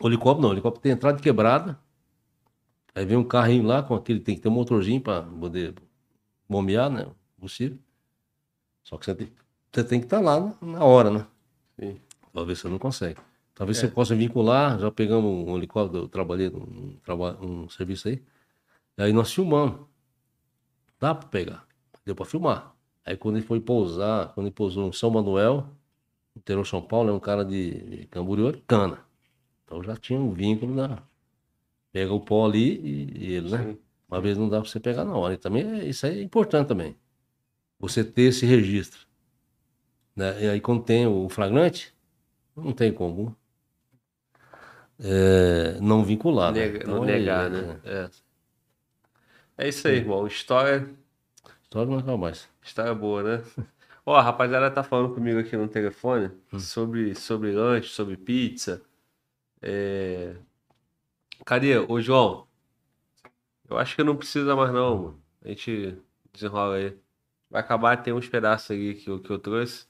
O 0.00 0.08
helicóptero 0.08 0.42
não, 0.42 0.48
o 0.50 0.52
helicóptero 0.52 0.82
tem 0.82 0.92
entrada 0.92 1.16
de 1.16 1.22
quebrada, 1.22 1.78
aí 2.94 3.04
vem 3.04 3.16
um 3.16 3.24
carrinho 3.24 3.64
lá 3.64 3.82
com 3.82 3.94
aquele, 3.94 4.20
tem 4.20 4.34
que 4.34 4.40
ter 4.40 4.48
um 4.48 4.52
motorzinho 4.52 5.00
para 5.00 5.22
poder 5.22 5.74
bombear, 6.48 6.90
né? 6.90 7.06
Possível. 7.38 7.78
Só 8.82 8.98
que 8.98 9.04
você 9.04 9.14
tem, 9.14 9.32
você 9.72 9.84
tem 9.84 10.00
que 10.00 10.06
estar 10.06 10.20
lá 10.20 10.54
na- 10.60 10.84
hora, 10.84 11.10
né? 11.10 11.26
Sim. 11.78 12.00
Talvez 12.32 12.58
você 12.58 12.68
não 12.68 12.78
consegue. 12.78 13.20
Talvez 13.54 13.78
você 13.78 13.86
possa 13.88 14.16
vincular, 14.16 14.78
já 14.80 14.90
pegamos 14.90 15.48
um 15.48 15.56
helicóptero, 15.56 16.04
eu 16.04 16.08
trabalhei 16.08 16.50
num 16.50 16.98
um 17.40 17.68
serviço 17.68 18.08
aí, 18.08 18.20
aí 18.98 19.12
nós 19.12 19.32
filmamos. 19.32 19.86
Dá 20.98 21.14
para 21.14 21.28
pegar, 21.28 21.66
deu 22.04 22.14
para 22.16 22.24
filmar. 22.24 22.74
Aí 23.04 23.16
quando 23.16 23.36
ele 23.36 23.46
foi 23.46 23.60
pousar, 23.60 24.32
quando 24.34 24.46
ele 24.46 24.54
pousou 24.54 24.88
em 24.88 24.92
São 24.92 25.10
Manuel, 25.10 25.68
interior 26.36 26.62
de 26.64 26.68
São 26.68 26.82
Paulo, 26.82 27.10
é 27.10 27.12
um 27.12 27.20
cara 27.20 27.44
de, 27.44 27.70
de 27.98 28.06
Camboriú, 28.06 28.48
é 28.48 28.52
cana. 28.66 28.98
Então 29.74 29.82
já 29.82 29.96
tinha 29.96 30.20
um 30.20 30.32
vínculo 30.32 30.76
da. 30.76 31.02
Pega 31.92 32.12
o 32.12 32.20
pó 32.20 32.46
ali 32.46 32.74
e, 32.78 33.26
e 33.26 33.32
ele, 33.34 33.50
né? 33.50 33.58
Sim. 33.58 33.78
Uma 34.08 34.20
vez 34.20 34.38
não 34.38 34.48
dá 34.48 34.60
para 34.60 34.68
você 34.70 34.78
pegar 34.78 35.04
na 35.04 35.16
hora. 35.16 35.34
E 35.34 35.36
também 35.36 35.80
é- 35.80 35.84
isso 35.88 36.06
aí 36.06 36.20
é 36.20 36.22
importante 36.22 36.68
também. 36.68 36.96
Você 37.80 38.04
ter 38.04 38.22
esse 38.22 38.46
registro. 38.46 39.04
Né? 40.14 40.44
E 40.44 40.48
aí 40.48 40.60
quando 40.60 40.84
tem 40.84 41.08
o 41.08 41.28
flagrante, 41.28 41.92
não 42.54 42.72
tem 42.72 42.92
como 42.92 43.36
é, 45.00 45.80
não 45.80 46.04
vincular. 46.04 46.52
né? 46.52 46.66
Nega- 46.66 46.78
Então, 46.84 46.94
não 46.98 47.04
é- 47.04 47.18
negar, 47.18 47.46
é- 47.46 47.50
né? 47.50 47.80
É. 47.84 48.10
É 49.58 49.68
isso 49.68 49.88
aí, 49.88 49.96
irmão. 49.96 50.24
História, 50.26 50.88
História 51.64 51.90
não 51.90 51.98
acaba 51.98 52.16
mais. 52.16 52.48
história 52.62 52.94
boa, 52.94 53.22
né? 53.24 53.44
Ó, 54.06 54.14
a 54.14 54.22
rapaziada 54.22 54.70
tá 54.70 54.84
falando 54.84 55.14
comigo 55.14 55.40
aqui 55.40 55.56
no 55.56 55.66
telefone 55.66 56.30
Hum. 56.52 56.58
sobre, 56.60 57.14
sobre 57.16 57.50
lanche, 57.52 57.88
sobre 57.88 58.16
pizza. 58.16 58.82
É... 59.66 60.36
Cadê? 61.46 61.78
Ô, 61.78 62.00
João. 62.00 62.46
Eu 63.68 63.78
acho 63.78 63.96
que 63.96 64.04
não 64.04 64.14
precisa 64.14 64.54
mais 64.54 64.70
não, 64.72 64.96
mano. 64.96 65.22
A 65.42 65.48
gente 65.48 65.96
desenrola 66.32 66.76
aí. 66.76 66.96
Vai 67.50 67.62
acabar, 67.62 67.96
tem 68.02 68.12
uns 68.12 68.28
pedaços 68.28 68.70
aí 68.70 68.94
que 68.94 69.08
eu, 69.08 69.18
que 69.18 69.30
eu 69.30 69.38
trouxe. 69.38 69.86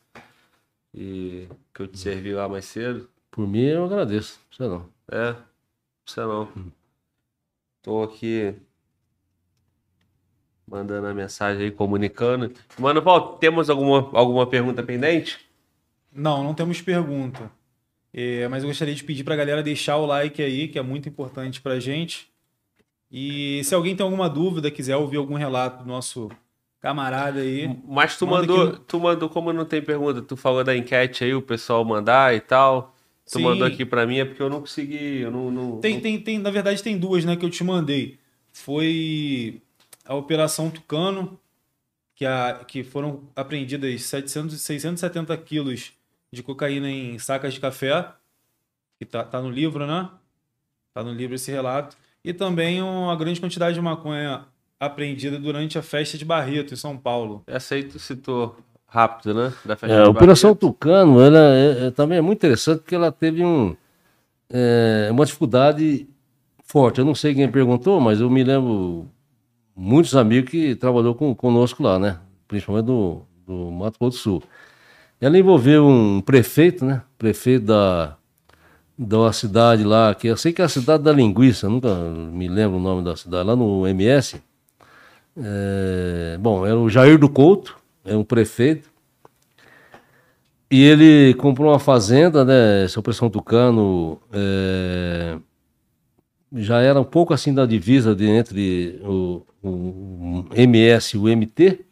E 0.95 1.49
que 1.75 1.83
eu 1.83 1.89
te 1.89 1.99
servi 1.99 2.33
lá 2.33 2.49
mais 2.49 2.67
cedo. 2.67 3.11
Por 3.33 3.49
mim, 3.49 3.65
eu 3.65 3.85
agradeço. 3.85 4.41
Você 4.49 4.63
não. 4.63 4.89
É, 5.11 5.33
não 5.33 5.45
precisa 6.05 6.27
não. 6.27 6.73
Tô 7.83 8.05
aqui 8.05 8.55
mandando 10.67 11.09
a 11.09 11.15
mensagem 11.15 11.65
aí, 11.65 11.71
comunicando. 11.73 12.53
Mano, 12.79 13.03
Paulo, 13.03 13.39
temos 13.39 13.69
alguma, 13.69 14.09
alguma 14.17 14.47
pergunta 14.47 14.85
pendente? 14.85 15.45
Não, 16.13 16.45
não 16.45 16.55
temos 16.55 16.81
pergunta. 16.81 17.51
É, 18.17 18.47
mas 18.47 18.63
eu 18.63 18.69
gostaria 18.69 18.95
de 18.95 19.03
pedir 19.03 19.25
pra 19.25 19.35
galera 19.35 19.61
deixar 19.61 19.97
o 19.97 20.07
like 20.07 20.41
aí, 20.41 20.69
que 20.69 20.79
é 20.79 20.83
muito 20.83 21.09
importante 21.09 21.61
pra 21.61 21.81
gente. 21.81 22.29
E 23.11 23.61
se 23.65 23.75
alguém 23.75 23.97
tem 23.97 24.05
alguma 24.05 24.31
dúvida, 24.31 24.71
quiser 24.71 24.97
ouvir 24.97 25.17
algum 25.17 25.35
relato 25.35 25.83
do 25.83 25.89
nosso 25.89 26.31
camarada 26.81 27.41
aí, 27.41 27.77
Mas 27.89 28.17
tu 28.17 28.27
mandou, 28.27 28.77
tu 28.77 29.01
mandou, 29.01 29.29
como 29.29 29.53
não 29.53 29.65
tem 29.65 29.83
pergunta, 29.83 30.23
tu 30.23 30.37
falou 30.37 30.63
da 30.63 30.77
enquete 30.77 31.25
aí, 31.25 31.35
o 31.35 31.43
pessoal 31.43 31.85
mandar 31.85 32.35
e 32.37 32.41
tal. 32.41 32.95
Tu 33.25 33.39
Sim. 33.39 33.43
mandou 33.43 33.67
aqui 33.67 33.85
pra 33.87 34.07
mim, 34.07 34.19
é 34.19 34.25
porque 34.25 34.43
eu 34.43 34.51
não 34.51 34.61
consegui, 34.61 35.21
eu 35.21 35.31
não... 35.31 35.51
não 35.51 35.81
Tem, 35.81 35.95
não- 35.95 36.01
tem, 36.03 36.21
tem, 36.21 36.39
na 36.39 36.51
verdade, 36.51 36.83
tem 36.83 36.97
duas, 36.99 37.25
né, 37.25 37.35
que 37.37 37.45
eu 37.45 37.51
te 37.51 37.65
mandei. 37.65 38.19
Foi 38.53 39.63
a 40.05 40.15
Operação 40.15 40.71
Tucano, 40.71 41.41
que, 42.15 42.27
a, 42.27 42.63
que 42.69 42.85
foram 42.85 43.23
apreendidas 43.35 44.03
700, 44.03 44.61
670 44.61 45.37
quilos 45.39 45.93
de 46.35 46.43
cocaína 46.43 46.91
em 46.91 47.19
sacas 47.19 47.55
de 47.55 47.61
café, 47.61 48.09
que 48.99 49.07
tá, 49.07 49.25
tá 49.25 49.41
no 49.41 49.51
livro, 49.51 49.87
né? 49.87 50.11
Tá 50.93 51.03
no 51.03 51.13
livro 51.13 51.35
esse 51.35 51.51
relato. 51.51 51.97
E 52.25 52.33
também 52.33 52.83
uma 52.83 53.15
grande 53.17 53.41
quantidade 53.41 53.75
de 53.75 53.81
maconha 53.81 54.45
apreendida 54.79 55.39
durante 55.39 55.79
a 55.79 55.83
festa 55.83 56.19
de 56.19 56.25
Barreto, 56.25 56.75
em 56.75 56.77
São 56.77 56.97
Paulo. 56.97 57.43
Essa 57.47 57.75
aí 57.75 57.85
tu 57.85 57.99
citou 57.99 58.57
rápido, 58.87 59.35
né? 59.35 59.53
Da 59.65 59.77
festa 59.77 59.97
É, 59.97 60.01
a 60.03 60.09
Operação 60.09 60.51
Barreto. 60.51 60.61
Tucano, 60.69 61.21
ela 61.21 61.39
é- 61.39 61.87
é- 61.87 61.91
também 61.91 62.19
é 62.19 62.21
muito 62.21 62.39
interessante 62.39 62.81
porque 62.81 62.95
ela 62.95 63.11
teve 63.11 63.45
um, 63.45 63.75
é, 64.51 65.09
uma 65.11 65.25
dificuldade 65.25 66.07
forte. 66.65 66.99
Eu 66.99 67.05
não 67.05 67.15
sei 67.15 67.35
quem 67.35 67.51
perguntou, 67.51 68.01
mas 68.01 68.21
eu 68.21 68.31
me 68.31 68.43
lembro 68.45 69.07
muitos 69.77 70.15
amigos 70.17 70.51
que 70.51 70.75
trabalhou 70.77 71.15
com, 71.15 71.35
conosco 71.35 71.83
lá, 71.83 71.99
né? 71.99 72.19
Principalmente 72.47 72.87
do, 72.87 73.23
do 73.47 73.71
Mato 73.71 73.99
Grosso 73.99 74.17
do 74.19 74.21
Sul. 74.23 74.43
Ela 75.25 75.39
envolveu 75.39 75.87
um 75.89 76.21
prefeito, 76.21 76.85
né? 76.85 77.01
Prefeito 77.17 77.65
da, 77.65 78.15
da 78.99 79.33
cidade 79.33 79.83
lá, 79.83 80.15
que 80.15 80.27
eu 80.27 80.37
sei 80.37 80.53
que 80.53 80.61
é 80.61 80.67
a 80.67 80.69
cidade 80.69 81.03
da 81.03 81.13
linguiça, 81.13 81.67
nunca 81.67 81.95
me 81.95 82.47
lembro 82.47 82.77
o 82.77 82.81
nome 82.81 83.03
da 83.03 83.17
cidade, 83.17 83.49
lá 83.49 83.57
no 83.57 83.87
MS. 83.89 84.37
É, 85.35 86.37
bom, 86.39 86.67
era 86.67 86.79
o 86.79 86.91
Jair 86.91 87.19
do 87.19 87.31
Couto, 87.31 87.75
é 88.05 88.15
um 88.15 88.23
prefeito. 88.23 88.91
E 90.71 90.83
ele 90.83 91.33
comprou 91.39 91.73
uma 91.73 91.79
fazenda, 91.79 92.45
né? 92.45 92.85
Essa 92.85 93.01
Operação 93.01 93.31
Tucano 93.31 94.21
é, 94.31 95.39
já 96.53 96.83
era 96.83 97.01
um 97.01 97.05
pouco 97.05 97.33
assim 97.33 97.55
da 97.55 97.65
divisa 97.65 98.15
de, 98.15 98.27
entre 98.27 99.01
o, 99.03 99.41
o 99.63 100.45
MS 100.55 101.17
e 101.17 101.19
o 101.19 101.35
MT. 101.35 101.83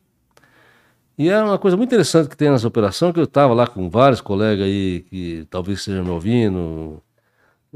E 1.22 1.28
é 1.28 1.40
uma 1.40 1.56
coisa 1.56 1.76
muito 1.76 1.88
interessante 1.90 2.28
que 2.28 2.36
tem 2.36 2.50
nessa 2.50 2.66
operação, 2.66 3.12
que 3.12 3.20
eu 3.20 3.24
estava 3.24 3.54
lá 3.54 3.64
com 3.64 3.88
vários 3.88 4.20
colegas 4.20 4.66
aí, 4.66 5.06
que 5.08 5.46
talvez 5.48 5.78
estejam 5.78 6.02
me 6.02 6.10
ouvindo, 6.10 7.00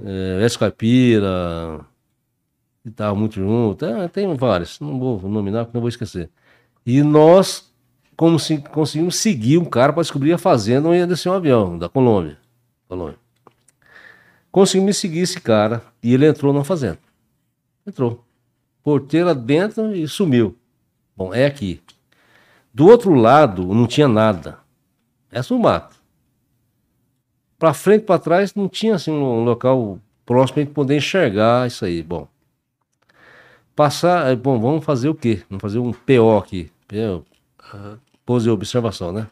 é, 0.04 0.44
Caipira, 0.58 1.86
que 2.82 2.88
estava 2.88 3.14
muito 3.14 3.36
junto, 3.36 3.84
é, 3.84 4.08
tem 4.08 4.34
vários, 4.34 4.80
não 4.80 4.98
vou 4.98 5.30
nominar 5.30 5.64
porque 5.64 5.76
não 5.76 5.80
vou 5.80 5.88
esquecer. 5.88 6.28
E 6.84 7.04
nós 7.04 7.72
como 8.16 8.36
se, 8.36 8.58
conseguimos 8.58 9.14
seguir 9.14 9.58
um 9.58 9.64
cara 9.64 9.92
para 9.92 10.02
descobrir 10.02 10.32
a 10.32 10.38
fazenda 10.38 10.88
onde 10.88 10.98
ia 10.98 11.06
descer 11.06 11.28
um 11.28 11.34
avião, 11.34 11.78
da 11.78 11.88
Colômbia. 11.88 12.38
Colômbia. 12.88 13.18
Conseguimos 14.50 14.96
seguir 14.96 15.20
esse 15.20 15.40
cara 15.40 15.84
e 16.02 16.12
ele 16.12 16.26
entrou 16.26 16.52
na 16.52 16.64
fazenda. 16.64 16.98
Entrou. 17.86 18.24
Porteira 18.82 19.32
dentro 19.36 19.94
e 19.94 20.08
sumiu. 20.08 20.58
Bom, 21.16 21.32
é 21.32 21.46
aqui. 21.46 21.80
Do 22.76 22.88
outro 22.88 23.14
lado 23.14 23.72
não 23.72 23.86
tinha 23.86 24.06
nada. 24.06 24.58
É 25.32 25.40
só 25.40 25.54
um 25.54 25.58
mato. 25.58 25.96
Para 27.58 27.72
frente, 27.72 28.02
para 28.02 28.18
trás, 28.18 28.54
não 28.54 28.68
tinha 28.68 28.96
assim 28.96 29.10
um 29.10 29.44
local 29.44 29.98
próximo 30.26 30.62
para 30.66 30.74
poder 30.74 30.98
enxergar 30.98 31.66
isso 31.66 31.86
aí. 31.86 32.02
Bom, 32.02 32.28
passar, 33.74 34.30
é, 34.30 34.36
bom, 34.36 34.60
vamos 34.60 34.84
fazer 34.84 35.08
o 35.08 35.14
quê? 35.14 35.42
Vamos 35.48 35.62
fazer 35.62 35.78
um 35.78 35.90
PO 35.90 36.36
aqui. 36.36 36.70
PO, 36.86 37.24
pose 38.26 38.44
de 38.44 38.50
observação, 38.50 39.10
né? 39.10 39.26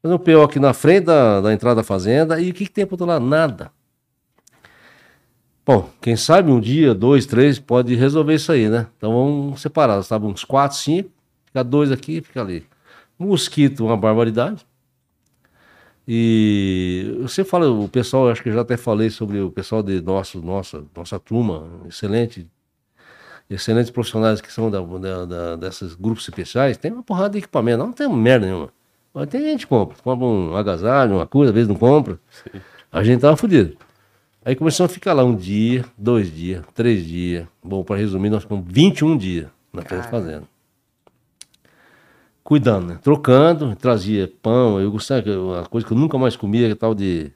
Fazer 0.00 0.14
um 0.14 0.18
PO 0.18 0.42
aqui 0.42 0.58
na 0.58 0.72
frente 0.72 1.04
da, 1.04 1.42
da 1.42 1.52
entrada 1.52 1.76
da 1.76 1.84
fazenda 1.84 2.40
e 2.40 2.50
o 2.50 2.54
que, 2.54 2.64
que 2.64 2.72
tem 2.72 2.86
para 2.86 2.94
outro 2.94 3.06
lado? 3.06 3.26
Nada. 3.26 3.70
Bom, 5.66 5.90
quem 6.00 6.16
sabe 6.16 6.50
um 6.50 6.58
dia, 6.58 6.94
dois, 6.94 7.26
três, 7.26 7.58
pode 7.58 7.94
resolver 7.94 8.36
isso 8.36 8.50
aí, 8.50 8.70
né? 8.70 8.86
Então 8.96 9.12
vamos 9.12 9.60
separar. 9.60 10.00
Estavam 10.00 10.30
uns 10.30 10.44
quatro, 10.44 10.78
cinco, 10.78 11.10
fica 11.54 11.62
dois 11.62 11.92
aqui, 11.92 12.20
fica 12.20 12.40
ali. 12.40 12.66
Mosquito, 13.16 13.84
uma 13.86 13.96
barbaridade. 13.96 14.66
E 16.06 17.16
você 17.22 17.44
fala, 17.44 17.70
o 17.70 17.88
pessoal, 17.88 18.28
acho 18.28 18.42
que 18.42 18.48
eu 18.48 18.52
já 18.52 18.60
até 18.62 18.76
falei 18.76 19.08
sobre 19.08 19.40
o 19.40 19.50
pessoal 19.50 19.82
de 19.82 20.00
nosso, 20.02 20.40
nossa, 20.42 20.84
nossa 20.94 21.18
turma, 21.18 21.66
excelente, 21.88 22.46
excelentes 23.48 23.90
profissionais 23.90 24.40
que 24.40 24.52
são 24.52 24.68
da, 24.70 24.80
da, 24.80 25.24
da- 25.24 25.56
desses 25.56 25.94
grupos 25.94 26.24
especiais, 26.28 26.76
tem 26.76 26.92
uma 26.92 27.02
porrada 27.04 27.30
de 27.30 27.38
equipamento, 27.38 27.78
não 27.78 27.92
tem 27.92 28.08
merda 28.12 28.46
nenhuma. 28.46 28.68
Mas 29.14 29.28
tem 29.28 29.40
gente 29.42 29.60
que 29.60 29.66
compra, 29.68 29.96
compra 30.02 30.26
um 30.26 30.56
agasalho, 30.56 31.14
uma 31.14 31.26
coisa, 31.26 31.50
às 31.52 31.54
vezes 31.54 31.68
não 31.68 31.76
compra. 31.76 32.18
A 32.92 33.02
gente 33.04 33.20
tava 33.20 33.36
fudido. 33.36 33.76
Aí 34.44 34.54
começamos 34.56 34.90
a 34.90 34.94
ficar 34.94 35.12
lá 35.14 35.24
um 35.24 35.34
dia, 35.34 35.84
dois 35.96 36.30
dias, 36.34 36.64
três 36.74 37.06
dias. 37.06 37.46
Bom, 37.62 37.82
para 37.84 37.96
resumir, 37.96 38.28
nós 38.28 38.42
ficamos 38.42 38.64
21 38.68 39.16
dias 39.16 39.46
na 39.72 39.82
fazenda. 40.10 40.42
Cuidando, 42.44 42.86
né? 42.88 42.98
Trocando, 43.02 43.74
trazia 43.74 44.30
pão. 44.42 44.78
Eu 44.78 44.92
gostava, 44.92 45.28
uma 45.30 45.64
coisa 45.66 45.86
que 45.86 45.92
eu 45.92 45.96
nunca 45.96 46.18
mais 46.18 46.36
comia, 46.36 46.66
que 46.66 46.72
é 46.72 46.76
tal 46.76 46.94
de 46.94 47.32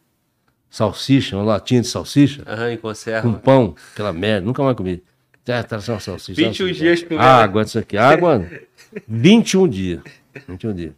salsicha, 0.70 1.34
uma 1.36 1.44
latinha 1.44 1.80
de 1.80 1.86
salsicha, 1.88 2.42
Aham, 2.46 2.72
em 2.72 2.76
com 2.76 2.82
conserva. 2.82 3.32
pão, 3.38 3.74
aquela 3.94 4.12
merda, 4.12 4.44
nunca 4.46 4.62
mais 4.62 4.76
comi. 4.76 5.02
Ah, 5.50 5.62
traz 5.64 5.88
uma 5.88 5.98
salsicha. 5.98 6.34
21 6.40 6.52
salsicha. 6.66 6.74
dias 6.84 7.02
comendo. 7.02 7.22
Água, 7.22 7.62
isso 7.62 7.78
aqui. 7.78 7.96
Água, 7.96 8.46
21 9.08 9.66
dias. 9.66 10.02
21 10.46 10.74
dias. 10.74 10.92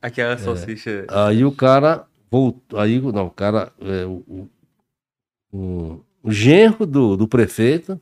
Aquela 0.00 0.38
salsicha. 0.38 1.04
Aí 1.08 1.44
o 1.44 1.50
cara 1.50 2.06
voltou. 2.30 2.78
Aí, 2.78 3.00
não, 3.00 3.26
o 3.26 3.30
cara. 3.30 3.72
é, 3.80 4.04
o, 4.06 4.22
o, 4.28 4.48
o- 5.52 6.00
o 6.22 6.30
genro 6.30 6.86
do, 6.86 7.16
do 7.16 7.26
prefeito. 7.26 8.00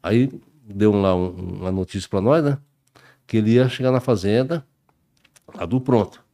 Aí 0.00 0.30
deu 0.64 0.92
lá 0.92 1.16
um- 1.16 1.30
uma 1.60 1.72
notícia 1.72 2.08
para 2.08 2.20
nós, 2.20 2.44
né? 2.44 2.56
Que 3.26 3.38
ele 3.38 3.52
ia 3.52 3.68
chegar 3.68 3.90
na 3.90 4.00
fazenda, 4.00 4.64
lá 5.54 5.66
do 5.66 5.80
pronto. 5.80 6.24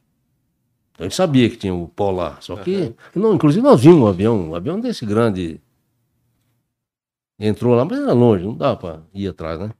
A 0.97 1.03
gente 1.03 1.15
sabia 1.15 1.49
que 1.49 1.57
tinha 1.57 1.73
o 1.73 1.87
pó 1.87 2.11
lá. 2.11 2.37
Só 2.39 2.55
que. 2.57 2.93
Não, 3.15 3.33
inclusive 3.33 3.63
nós 3.63 3.81
vimos 3.81 3.99
um 3.99 4.07
avião, 4.07 4.49
um 4.49 4.55
avião 4.55 4.79
desse 4.79 5.05
grande. 5.05 5.59
Entrou 7.39 7.75
lá, 7.75 7.83
mas 7.83 7.99
era 7.99 8.13
longe, 8.13 8.45
não 8.45 8.55
dava 8.55 8.77
pra 8.77 9.01
ir 9.13 9.27
atrás, 9.27 9.59
né? 9.59 9.71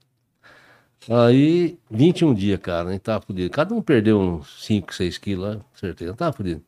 Aí, 1.08 1.78
21 1.90 2.34
dias, 2.34 2.58
cara, 2.60 2.88
a 2.88 2.92
gente 2.92 3.02
tava 3.02 3.24
fudido. 3.24 3.50
Cada 3.50 3.74
um 3.74 3.82
perdeu 3.82 4.18
uns 4.18 4.64
5, 4.64 4.94
6 4.94 5.18
quilos 5.18 5.44
lá, 5.46 5.56
com 5.56 5.76
certeza. 5.76 6.14
Tava 6.14 6.32
fudido. 6.32 6.62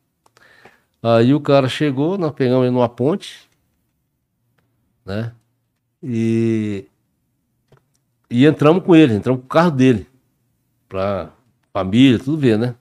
Aí 1.02 1.34
o 1.34 1.40
cara 1.40 1.68
chegou, 1.68 2.18
nós 2.18 2.32
pegamos 2.32 2.64
ele 2.64 2.74
numa 2.74 2.88
ponte, 2.88 3.48
né? 5.04 5.32
E, 6.02 6.86
e 8.30 8.44
entramos 8.46 8.84
com 8.84 8.94
ele, 8.94 9.14
entramos 9.14 9.40
com 9.40 9.46
o 9.46 9.48
carro 9.48 9.70
dele. 9.70 10.06
Pra 10.88 11.32
família, 11.72 12.18
tudo 12.18 12.38
ver, 12.38 12.58
né? 12.58 12.74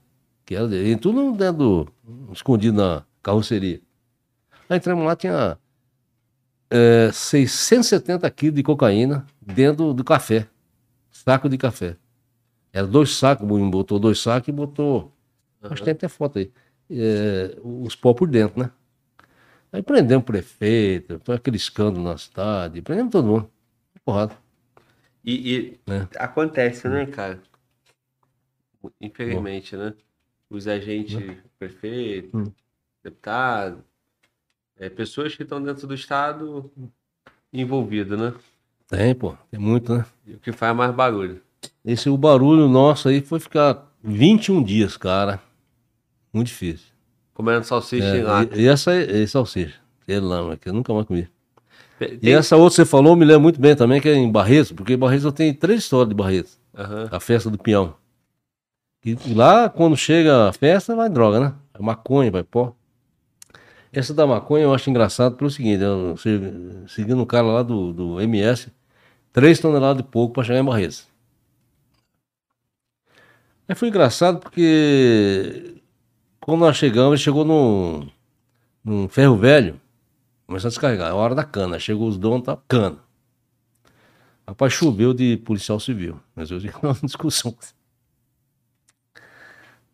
Que 0.44 0.54
era 0.54 0.68
dele. 0.68 0.92
E 0.92 0.96
tudo 0.96 1.32
dentro, 1.32 1.88
escondido 2.32 2.76
na 2.76 3.04
carroceria. 3.22 3.80
Aí 4.68 4.76
entramos 4.76 5.04
lá, 5.04 5.16
tinha 5.16 5.58
é, 6.70 7.10
670 7.12 8.28
quilos 8.30 8.54
de 8.56 8.62
cocaína 8.62 9.26
dentro 9.40 9.92
do 9.92 10.04
café. 10.04 10.46
Saco 11.10 11.48
de 11.48 11.58
café. 11.58 11.96
Era 12.72 12.86
dois 12.86 13.16
sacos, 13.16 13.46
botou 13.70 13.98
dois 13.98 14.20
sacos 14.20 14.48
e 14.48 14.52
botou. 14.52 15.12
Acho 15.62 15.76
que 15.76 15.84
tem 15.84 15.92
até 15.92 16.08
foto 16.08 16.38
aí. 16.38 16.52
É, 16.90 17.56
os 17.64 17.96
pó 17.96 18.12
por 18.14 18.28
dentro, 18.28 18.60
né? 18.62 18.70
Aí 19.72 19.82
prendemos 19.82 20.22
o 20.22 20.26
prefeito, 20.26 21.20
foi 21.24 21.34
aquele 21.34 21.56
escândalo 21.56 22.04
na 22.04 22.16
cidade, 22.16 22.80
prendemos 22.82 23.10
todo 23.10 23.26
mundo. 23.26 23.50
Porrada. 24.04 24.36
E, 25.24 25.54
e 25.56 25.80
É. 25.92 26.06
acontece, 26.18 26.88
né, 26.88 27.06
cara? 27.06 27.40
Infelizmente, 29.00 29.76
né? 29.76 29.94
Os 30.50 30.66
agentes, 30.68 31.18
prefeito, 31.58 32.36
Hum. 32.36 32.52
deputado, 33.02 33.82
é, 34.78 34.88
pessoas 34.88 35.34
que 35.34 35.42
estão 35.42 35.62
dentro 35.62 35.86
do 35.86 35.94
Estado 35.94 36.70
envolvidas, 37.52 38.18
né? 38.18 38.34
Tem, 38.88 39.14
pô, 39.14 39.34
tem 39.50 39.58
muito, 39.58 39.94
né? 39.94 40.04
E 40.26 40.34
o 40.34 40.38
que 40.38 40.52
faz 40.52 40.76
mais 40.76 40.94
barulho. 40.94 41.42
Esse 41.84 42.08
o 42.08 42.16
barulho 42.16 42.68
nosso 42.68 43.08
aí 43.08 43.20
foi 43.20 43.40
ficar 43.40 43.90
21 44.02 44.62
dias, 44.62 44.96
cara. 44.96 45.40
Muito 46.32 46.48
difícil. 46.48 46.86
Comendo 47.34 47.64
salsicha 47.64 48.06
É, 48.06 48.18
em 48.18 48.22
lata. 48.22 48.56
e, 48.56 48.62
e 48.62 48.66
essa 48.68 48.92
é, 48.94 49.22
é 49.22 49.26
salsicha. 49.26 49.80
Ele 50.06 50.20
lá, 50.20 50.56
que 50.56 50.68
eu 50.68 50.72
nunca 50.72 50.92
mais 50.94 51.06
comi. 51.06 51.28
Tem- 51.98 52.18
E 52.22 52.30
essa 52.30 52.56
outra 52.56 52.70
que 52.70 52.76
você 52.76 52.84
falou, 52.84 53.16
me 53.16 53.24
lembro 53.24 53.42
muito 53.42 53.60
bem 53.60 53.74
também, 53.74 54.00
que 54.00 54.08
é 54.08 54.14
em 54.14 54.30
Barretos, 54.30 54.70
porque 54.72 54.96
Barretos 54.96 55.24
eu 55.24 55.32
tenho 55.32 55.54
três 55.54 55.80
histórias 55.80 56.08
de 56.10 56.14
Barretos. 56.14 56.58
Aham. 56.76 57.08
A 57.10 57.18
festa 57.18 57.50
do 57.50 57.58
peão. 57.58 57.94
E 59.06 59.32
lá, 59.34 59.68
quando 59.70 59.96
chega 59.96 60.48
a 60.48 60.52
festa, 60.52 60.94
vai 60.96 61.08
droga, 61.08 61.38
né? 61.40 61.54
É 61.74 61.80
maconha, 61.82 62.30
vai 62.30 62.42
pó. 62.42 62.74
Essa 63.92 64.12
da 64.12 64.26
maconha 64.26 64.64
eu 64.64 64.74
acho 64.74 64.90
engraçado 64.90 65.36
pelo 65.36 65.50
seguinte, 65.50 65.82
eu 65.82 66.16
se- 66.16 66.84
seguindo 66.88 67.20
um 67.22 67.26
cara 67.26 67.46
lá 67.46 67.62
do, 67.62 67.92
do 67.92 68.20
MS, 68.20 68.70
3 69.32 69.58
toneladas 69.60 70.02
de 70.02 70.08
pouco 70.08 70.34
para 70.34 70.44
chegar 70.44 70.60
em 70.60 70.64
Barretos. 70.64 71.06
Aí 73.68 73.74
foi 73.74 73.88
engraçado 73.88 74.38
porque 74.40 75.80
quando 76.40 76.60
nós 76.60 76.76
chegamos, 76.76 77.12
ele 77.14 77.24
chegou 77.24 77.44
num, 77.44 78.08
num 78.84 79.08
ferro 79.08 79.36
velho, 79.36 79.80
começou 80.46 80.68
a 80.68 80.70
descarregar, 80.70 81.08
é 81.08 81.12
a 81.12 81.16
hora 81.16 81.34
da 81.34 81.44
cana, 81.44 81.78
chegou 81.78 82.08
os 82.08 82.18
donos, 82.18 82.46
tá 82.46 82.58
cana. 82.68 82.98
Rapaz, 84.46 84.72
choveu 84.72 85.12
de 85.12 85.36
policial 85.38 85.80
civil. 85.80 86.20
Mas 86.34 86.50
eu 86.50 86.60
tive 86.60 86.74
uma 86.82 86.94
discussão. 87.02 87.54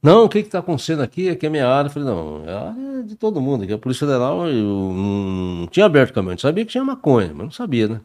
Não, 0.02 0.24
o 0.24 0.28
que 0.28 0.42
que 0.42 0.48
tá 0.48 0.58
acontecendo 0.58 1.00
aqui? 1.00 1.28
Aqui 1.30 1.46
é 1.46 1.48
minha 1.48 1.68
área. 1.68 1.88
Eu 1.88 1.92
falei, 1.92 2.08
não, 2.08 2.44
é 2.44 2.52
a 2.52 2.70
área 2.70 3.04
de 3.04 3.14
todo 3.14 3.40
mundo. 3.40 3.62
Aqui 3.62 3.72
a 3.72 3.78
Polícia 3.78 4.06
Federal 4.06 4.48
eu 4.48 4.92
não, 4.92 5.68
tinha 5.68 5.86
aberto 5.86 6.10
o 6.10 6.14
caminhão. 6.14 6.34
Eu 6.34 6.38
sabia 6.38 6.64
que 6.64 6.72
tinha 6.72 6.84
maconha, 6.84 7.28
mas 7.28 7.44
não 7.44 7.50
sabia, 7.52 7.86
né? 7.86 8.00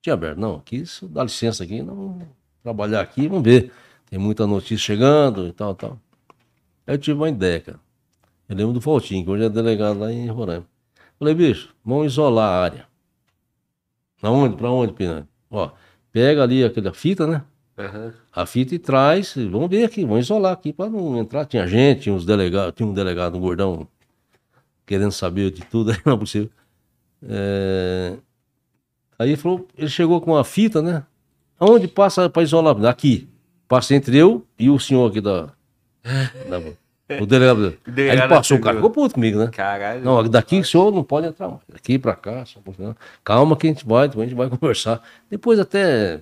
Tinha 0.00 0.14
aberto. 0.14 0.38
Não, 0.38 0.56
aqui, 0.56 0.76
isso 0.76 1.06
dá 1.06 1.22
licença 1.22 1.62
aqui, 1.62 1.82
não 1.82 2.20
trabalhar 2.62 3.02
aqui, 3.02 3.28
vamos 3.28 3.44
ver. 3.44 3.70
Tem 4.08 4.18
muita 4.18 4.46
notícia 4.46 4.78
chegando 4.78 5.46
e 5.46 5.52
tal, 5.52 5.74
tal. 5.74 6.00
Aí 6.86 6.94
eu 6.94 6.98
tive 6.98 7.18
uma 7.18 7.28
ideia, 7.28 7.60
cara. 7.60 7.80
Eu 8.48 8.56
lembro 8.56 8.72
do 8.72 8.80
Valtinho, 8.80 9.24
que 9.24 9.30
hoje 9.30 9.44
é 9.44 9.48
delegado 9.48 9.98
lá 10.00 10.10
em 10.12 10.28
Roraima. 10.28 10.66
Falei, 11.18 11.34
bicho, 11.34 11.74
vamos 11.84 12.06
isolar 12.12 12.48
a 12.48 12.62
área. 12.62 12.86
Pra 14.20 14.30
onde? 14.30 14.56
Pra 14.56 14.70
onde, 14.70 14.92
Pinã? 14.94 15.26
Ó, 15.50 15.70
pega 16.10 16.42
ali 16.42 16.64
aquela 16.64 16.94
fita, 16.94 17.26
né? 17.26 17.44
Aham. 17.76 18.12
A 18.32 18.46
fita 18.46 18.74
e 18.74 18.78
traz, 18.78 19.34
vamos 19.34 19.68
ver 19.68 19.84
aqui, 19.84 20.04
vamos 20.04 20.26
isolar 20.26 20.52
aqui 20.52 20.72
para 20.72 20.88
não 20.88 21.18
entrar. 21.18 21.44
Tinha 21.44 21.66
gente, 21.66 22.02
tinha 22.02 22.14
uns 22.14 22.24
delegados, 22.24 22.72
tinha 22.76 22.88
um 22.88 22.94
delegado, 22.94 23.36
um 23.36 23.40
gordão, 23.40 23.86
querendo 24.86 25.10
saber 25.12 25.50
de 25.50 25.62
tudo, 25.62 25.90
aí 25.92 25.98
não 26.04 26.14
é 26.14 26.16
possível. 26.16 26.50
É, 27.28 28.16
Aí 29.18 29.28
ele 29.30 29.36
falou, 29.36 29.66
ele 29.76 29.88
chegou 29.88 30.20
com 30.20 30.36
a 30.36 30.44
fita, 30.44 30.82
né? 30.82 31.04
Aonde 31.58 31.86
passa 31.88 32.28
para 32.28 32.42
isolar? 32.42 32.76
Aqui. 32.86 33.28
Passa 33.68 33.94
entre 33.94 34.16
eu 34.16 34.44
e 34.58 34.68
o 34.68 34.78
senhor 34.78 35.08
aqui 35.10 35.20
da. 35.20 35.46
da- 36.48 36.60
o 37.20 37.26
delegado. 37.26 37.66
Aí 37.86 37.92
ele 37.92 37.92
delegado 37.94 38.28
passou, 38.30 38.56
o 38.56 38.60
cara 38.60 38.76
ficou 38.76 38.90
puto 38.90 39.14
comigo, 39.14 39.38
né? 39.38 39.48
Caralho. 39.52 40.02
Não, 40.04 40.28
daqui 40.28 40.58
o 40.58 40.64
senhor 40.64 40.92
não 40.92 41.04
pode 41.04 41.26
entrar 41.28 41.48
mais. 41.48 41.60
Daqui 41.68 41.98
pra 41.98 42.14
cá, 42.14 42.44
só 42.44 42.60
calma 43.22 43.56
que 43.56 43.66
a 43.66 43.70
gente 43.70 43.86
vai, 43.86 44.06
a 44.08 44.10
gente 44.10 44.34
vai 44.34 44.48
conversar. 44.50 45.02
Depois 45.30 45.58
até 45.60 46.20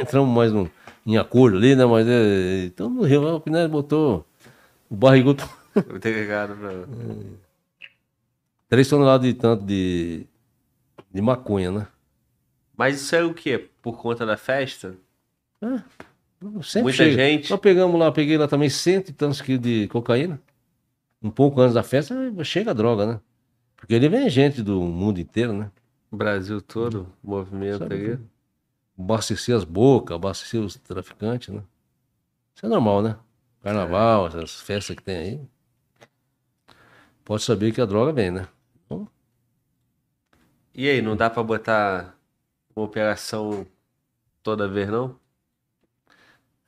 entramos 0.00 0.34
mais 0.34 0.52
num, 0.52 0.68
em 1.08 1.16
acordo 1.16 1.56
ali, 1.56 1.74
né? 1.74 1.86
Mas 1.86 2.06
é, 2.06 2.66
então 2.66 2.90
no 2.90 3.02
Rio, 3.02 3.36
o 3.36 3.40
Pinelli 3.40 3.68
botou 3.68 4.26
o 4.90 4.94
barrigudo, 4.94 5.42
O 5.74 5.98
delegado 5.98 6.54
pra... 6.56 6.70
três 8.68 8.88
toneladas 8.88 9.26
de 9.26 9.34
tanto 9.34 9.64
de, 9.64 10.26
de 11.10 11.22
maconha, 11.22 11.72
né? 11.72 11.86
Mas 12.76 13.00
isso 13.00 13.16
é 13.16 13.24
o 13.24 13.32
quê? 13.32 13.68
Por 13.80 13.96
conta 13.98 14.26
da 14.26 14.36
festa? 14.36 14.94
Sempre 16.62 16.82
Muita 16.82 16.96
chega. 16.98 17.16
gente. 17.16 17.50
Nós 17.50 17.60
pegamos 17.60 17.98
lá, 17.98 18.12
peguei 18.12 18.36
lá 18.36 18.46
também 18.46 18.68
cento 18.68 19.08
e 19.08 19.12
tantos 19.12 19.40
quilos 19.40 19.62
de 19.62 19.88
cocaína. 19.88 20.40
Um 21.22 21.30
pouco 21.30 21.60
antes 21.60 21.74
da 21.74 21.82
festa, 21.82 22.14
chega 22.44 22.70
a 22.70 22.74
droga, 22.74 23.06
né? 23.06 23.20
Porque 23.76 23.94
ele 23.94 24.08
vem 24.08 24.28
gente 24.28 24.62
do 24.62 24.80
mundo 24.82 25.18
inteiro, 25.18 25.52
né? 25.52 25.70
Brasil 26.12 26.60
todo, 26.60 27.08
movimento 27.22 27.78
Sabe 27.78 27.94
aí. 27.94 28.18
Abastecer 28.98 29.54
as 29.56 29.64
bocas, 29.64 30.16
abastecer 30.16 30.60
os 30.60 30.74
traficantes, 30.76 31.54
né? 31.54 31.62
Isso 32.54 32.66
é 32.66 32.68
normal, 32.68 33.02
né? 33.02 33.16
Carnaval, 33.62 34.26
essas 34.26 34.60
festas 34.60 34.96
que 34.96 35.02
tem 35.02 35.16
aí. 35.16 35.40
Pode 37.24 37.42
saber 37.42 37.72
que 37.72 37.80
a 37.80 37.86
droga 37.86 38.12
vem, 38.12 38.30
né? 38.30 38.48
E 40.74 40.88
aí, 40.88 41.02
não 41.02 41.16
dá 41.16 41.28
pra 41.28 41.42
botar 41.42 42.16
uma 42.74 42.84
operação 42.84 43.66
toda 44.44 44.68
vez, 44.68 44.88
não? 44.88 45.18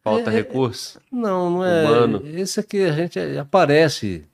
Falta 0.02 0.30
É, 0.30 0.34
é, 0.34 0.36
recurso? 0.36 1.00
Não, 1.12 1.48
não 1.50 1.64
é. 1.64 1.84
Humano. 1.86 2.26
Esse 2.26 2.58
aqui 2.58 2.82
a 2.82 2.92
gente 2.92 3.18
aparece 3.38 4.28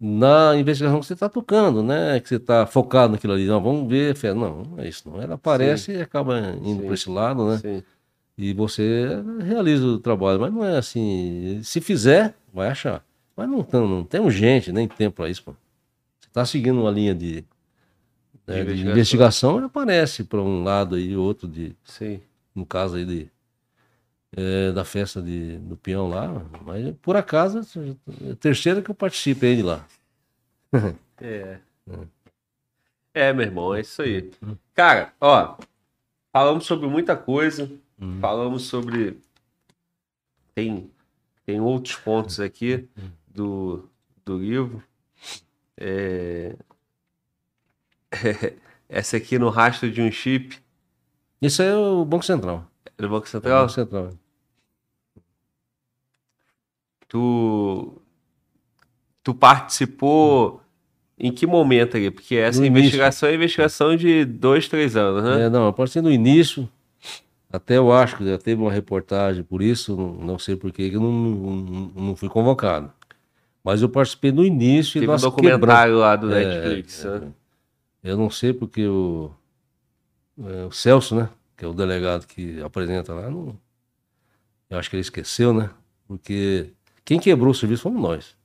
na 0.00 0.56
investigação 0.56 1.00
que 1.00 1.06
você 1.06 1.14
está 1.14 1.28
tocando, 1.28 1.82
né? 1.82 2.20
Que 2.20 2.28
você 2.28 2.36
está 2.36 2.66
focado 2.66 3.12
naquilo 3.12 3.32
ali. 3.32 3.46
Não, 3.46 3.60
vamos 3.62 3.88
ver. 3.88 4.14
Não, 4.34 4.62
não 4.64 4.78
é 4.78 4.88
isso. 4.88 5.08
Não. 5.08 5.20
Ela 5.20 5.34
aparece 5.34 5.92
e 5.92 6.00
acaba 6.00 6.38
indo 6.62 6.80
Sim. 6.80 6.84
para 6.86 6.94
esse 6.94 7.10
lado, 7.10 7.48
né? 7.48 7.58
Sim. 7.58 7.82
E 8.36 8.52
você 8.52 9.08
realiza 9.42 9.84
o 9.84 9.98
trabalho, 9.98 10.38
mas 10.40 10.52
não 10.52 10.64
é 10.64 10.76
assim. 10.78 11.60
Se 11.64 11.80
fizer, 11.80 12.34
vai 12.54 12.68
achar. 12.68 13.04
Mas 13.36 13.48
não, 13.48 13.62
tam- 13.64 13.88
não 13.88 14.04
temos 14.04 14.32
gente, 14.34 14.70
nem 14.72 14.86
tempo 14.86 15.16
para 15.16 15.28
isso, 15.28 15.42
pô. 15.42 15.52
Você 16.20 16.28
está 16.28 16.44
seguindo 16.44 16.80
uma 16.80 16.90
linha 16.90 17.14
de, 17.14 17.44
né, 18.46 18.54
de 18.56 18.60
investigação. 18.62 18.90
investigação, 18.92 19.60
e 19.60 19.64
aparece 19.64 20.22
para 20.24 20.40
um 20.40 20.62
lado 20.62 20.94
aí, 20.94 21.16
outro 21.16 21.48
de, 21.48 21.74
Sim. 21.84 22.20
no 22.54 22.64
caso 22.64 22.96
aí 22.96 23.04
de, 23.04 23.28
é, 24.36 24.72
da 24.72 24.84
festa 24.84 25.20
de, 25.22 25.58
do 25.58 25.76
peão 25.76 26.08
lá, 26.08 26.28
mas 26.64 26.94
por 27.02 27.16
acaso 27.16 27.60
é 27.60 28.32
a 28.32 28.36
terceira 28.36 28.82
que 28.82 28.90
eu 28.90 28.94
participo 28.94 29.44
aí 29.44 29.56
de 29.56 29.62
lá. 29.62 29.86
É. 31.20 31.58
É, 33.12 33.32
meu 33.32 33.44
irmão, 33.44 33.74
é 33.74 33.80
isso 33.80 34.00
aí. 34.02 34.30
Cara, 34.72 35.12
ó, 35.20 35.56
falamos 36.32 36.64
sobre 36.64 36.86
muita 36.86 37.16
coisa, 37.16 37.68
Uhum. 38.00 38.20
falamos 38.20 38.62
sobre. 38.66 39.18
Tem, 40.54 40.88
tem 41.44 41.60
outros 41.60 41.96
pontos 41.96 42.38
aqui 42.38 42.88
do, 43.26 43.88
do 44.24 44.38
livro. 44.38 44.82
É... 45.76 46.54
Essa 48.88 49.16
aqui 49.16 49.38
no 49.38 49.50
rastro 49.50 49.90
de 49.90 50.00
um 50.00 50.10
chip 50.10 50.56
Isso 51.42 51.60
é 51.60 51.76
o 51.76 52.04
Banco 52.04 52.24
Central. 52.24 52.64
É 52.98 53.06
o 53.06 53.26
Central. 53.26 53.60
Banco 53.60 53.72
Central. 53.72 54.10
Tu, 57.08 58.02
tu 59.22 59.34
participou 59.34 60.60
em 61.18 61.32
que 61.32 61.46
momento 61.46 61.96
ali? 61.96 62.10
Porque 62.10 62.36
essa 62.36 62.60
No 62.60 62.66
início. 62.66 62.80
investigação 62.80 63.28
é 63.28 63.34
investigação 63.34 63.96
de 63.96 64.24
dois, 64.24 64.68
três 64.68 64.96
anos, 64.96 65.24
né? 65.24 65.44
É, 65.46 65.48
não, 65.50 65.68
a 65.68 65.72
partir 65.72 66.00
do 66.00 66.10
início, 66.10 66.68
até 67.50 67.78
eu 67.78 67.90
acho 67.92 68.16
que 68.16 68.26
já 68.26 68.36
teve 68.36 68.60
uma 68.60 68.70
reportagem 68.72 69.42
por 69.42 69.62
isso, 69.62 69.96
não, 69.96 70.38
sei 70.38 70.54
por 70.54 70.70
que 70.70 70.82
eu 70.92 71.00
não, 71.00 71.12
não, 71.12 71.92
não 71.94 72.16
fui 72.16 72.28
convocado. 72.28 72.92
Mas 73.64 73.80
eu 73.82 73.88
participei 73.88 74.32
no 74.32 74.44
início 74.44 74.98
e 74.98 75.00
Teve 75.00 75.06
um 75.06 75.12
nós 75.12 75.22
documentário 75.22 75.96
lá 75.96 76.14
do 76.14 76.32
É, 76.32 76.44
Netflix, 76.44 77.04
é, 77.04 77.20
né? 77.20 77.28
Eu 78.04 78.16
não 78.16 78.30
sei 78.30 78.52
porque 78.52 78.86
o, 78.86 79.30
é, 80.40 80.64
o 80.66 80.70
Celso, 80.70 81.16
né? 81.16 81.28
Que 81.58 81.64
é 81.66 81.68
o 81.68 81.74
delegado 81.74 82.26
que 82.26 82.62
apresenta 82.62 83.12
lá, 83.12 83.28
não, 83.30 83.58
eu 84.70 84.78
acho 84.78 84.88
que 84.88 84.96
ele 84.96 85.02
esqueceu, 85.02 85.52
né? 85.52 85.70
Porque 86.06 86.72
quem 87.04 87.18
quebrou 87.18 87.50
o 87.50 87.54
serviço 87.54 87.82
fomos 87.82 88.00
nós. 88.00 88.36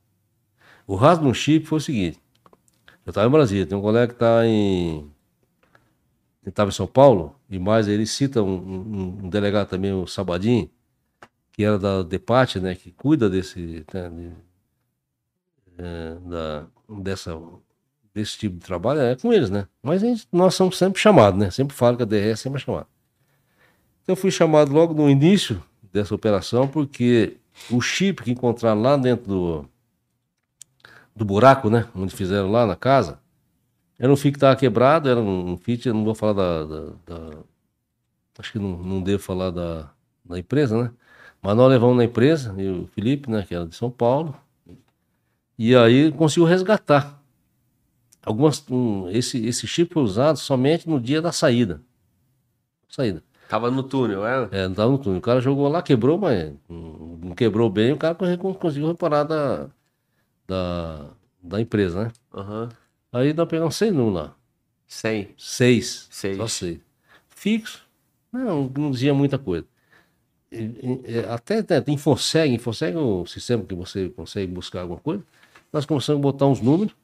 O 0.88 0.96
rasgo 0.96 1.24
no 1.26 1.34
chip 1.34 1.66
foi 1.66 1.78
o 1.78 1.82
seguinte. 1.82 2.20
Eu 3.06 3.12
estava 3.12 3.28
em 3.28 3.32
Brasília, 3.32 3.66
tem 3.68 3.78
um 3.78 3.82
colega 3.82 4.08
que 4.08 4.14
está 4.16 4.46
em. 4.46 5.10
estava 6.46 6.70
em 6.70 6.74
São 6.74 6.88
Paulo, 6.88 7.36
e 7.50 7.58
mais 7.60 7.88
ele 7.88 8.06
cita 8.06 8.42
um, 8.42 8.50
um- 8.56 9.20
um 9.26 9.30
delegado 9.30 9.70
também, 9.70 9.94
o 9.94 10.08
Sabadinho, 10.08 10.70
que 11.52 11.64
era 11.64 11.80
da 11.80 12.04
DEPAT, 12.04 12.60
né, 12.60 12.76
que 12.76 12.92
cuida 12.92 13.30
desse. 13.30 13.86
né, 13.94 14.10
de- 14.10 14.34
é, 15.78 16.16
da, 16.30 16.68
dessa, 17.02 17.40
desse 18.14 18.38
tipo 18.38 18.56
de 18.58 18.66
trabalho, 18.66 19.00
é 19.02 19.16
com 19.16 19.34
eles, 19.34 19.50
né? 19.50 19.68
Mas 19.82 20.02
gente- 20.02 20.28
nós 20.32 20.56
somos 20.56 20.78
sempre 20.78 21.00
chamados, 21.02 21.40
né? 21.40 21.50
Sempre 21.52 21.76
falo 21.76 21.98
que 21.98 22.04
a 22.04 22.36
sempre 22.36 22.60
é 22.62 22.64
chamada. 22.66 22.88
Eu 24.08 24.16
fui 24.16 24.32
chamado 24.32 24.72
logo 24.74 24.94
no 24.94 25.10
início 25.10 25.64
dessa 25.92 26.14
operação, 26.14 26.68
porque 26.68 27.38
o 27.72 27.80
chip 27.82 28.24
que 28.24 28.32
encontraram 28.32 28.82
lá 28.82 28.98
dentro 28.98 29.26
do, 29.28 29.66
do 31.16 31.24
buraco, 31.24 31.70
né? 31.70 31.88
Onde 31.96 32.16
fizeram 32.16 32.52
lá 32.52 32.66
na 32.66 32.76
casa, 32.76 33.20
era 34.00 34.12
um 34.12 34.16
fio 34.16 34.32
que 34.32 34.38
estava 34.38 34.56
quebrado, 34.56 35.10
era 35.10 35.20
um 35.20 35.58
fit, 35.58 35.88
eu 35.88 35.94
não 35.94 36.04
vou 36.04 36.16
falar 36.16 36.34
da. 36.34 36.64
da- 36.66 36.94
da- 37.06 37.38
acho 38.40 38.52
que 38.52 38.60
não, 38.60 38.78
não 38.78 39.02
devo 39.02 39.22
falar 39.22 39.52
da, 39.52 39.90
da 40.26 40.40
empresa, 40.40 40.82
né? 40.84 40.92
Mas 41.42 41.56
nós 41.56 41.70
levamos 41.70 41.98
na 41.98 42.06
empresa, 42.06 42.56
e 42.58 42.68
o 42.70 42.88
Felipe, 42.88 43.30
né, 43.30 43.44
que 43.48 43.54
era 43.54 43.66
de 43.68 43.76
São 43.76 43.92
Paulo, 43.92 44.36
e 45.58 45.76
aí 45.76 46.12
conseguiu 46.12 46.46
resgatar. 46.46 47.22
Algumas, 48.26 48.64
um, 48.70 49.10
esse, 49.10 49.46
esse 49.46 49.68
chip 49.68 49.94
foi 49.94 50.04
usado 50.04 50.38
somente 50.38 50.90
no 50.90 51.00
dia 51.00 51.22
da 51.22 51.32
saída. 51.32 51.82
Saída. 52.90 53.22
Tava 53.54 53.70
no 53.70 53.84
túnel, 53.84 54.26
é? 54.26 54.50
É, 54.52 54.68
não 54.68 54.74
tava 54.74 54.92
no 54.92 54.98
túnel. 54.98 55.20
O 55.20 55.22
cara 55.22 55.40
jogou 55.40 55.68
lá, 55.68 55.84
quebrou, 55.84 56.18
mas 56.18 56.52
não 56.68 57.36
quebrou 57.36 57.70
bem, 57.70 57.92
o 57.92 57.98
cara 57.98 58.16
con- 58.16 58.56
conseguiu 58.56 58.88
reparar 58.88 59.26
da, 59.26 59.70
da, 60.48 61.10
da 61.40 61.62
empresa, 61.62 62.06
né? 62.06 62.12
Aham. 62.34 62.70
Aí 63.12 63.32
nós 63.32 63.48
pegamos 63.48 63.76
seis 63.76 63.94
números 63.94 64.16
lá. 64.24 64.36
100. 64.88 65.36
Seis. 65.38 66.08
Seis. 66.10 66.38
Só 66.38 66.48
seis. 66.48 66.80
Fixo. 67.30 67.86
Não, 68.32 68.72
não 68.76 68.90
dizia 68.90 69.14
muita 69.14 69.38
coisa. 69.38 69.68
Até, 71.30 71.60
até 71.60 71.92
Infoseg, 71.92 72.56
Infoseg 72.56 72.98
é 72.98 73.00
o 73.00 73.24
sistema 73.28 73.64
que 73.64 73.76
você 73.76 74.10
consegue 74.10 74.52
buscar 74.52 74.82
alguma 74.82 75.00
coisa. 75.00 75.24
Nós 75.72 75.86
começamos 75.86 76.20
a 76.20 76.24
botar 76.24 76.48
uns 76.48 76.60
números. 76.60 76.96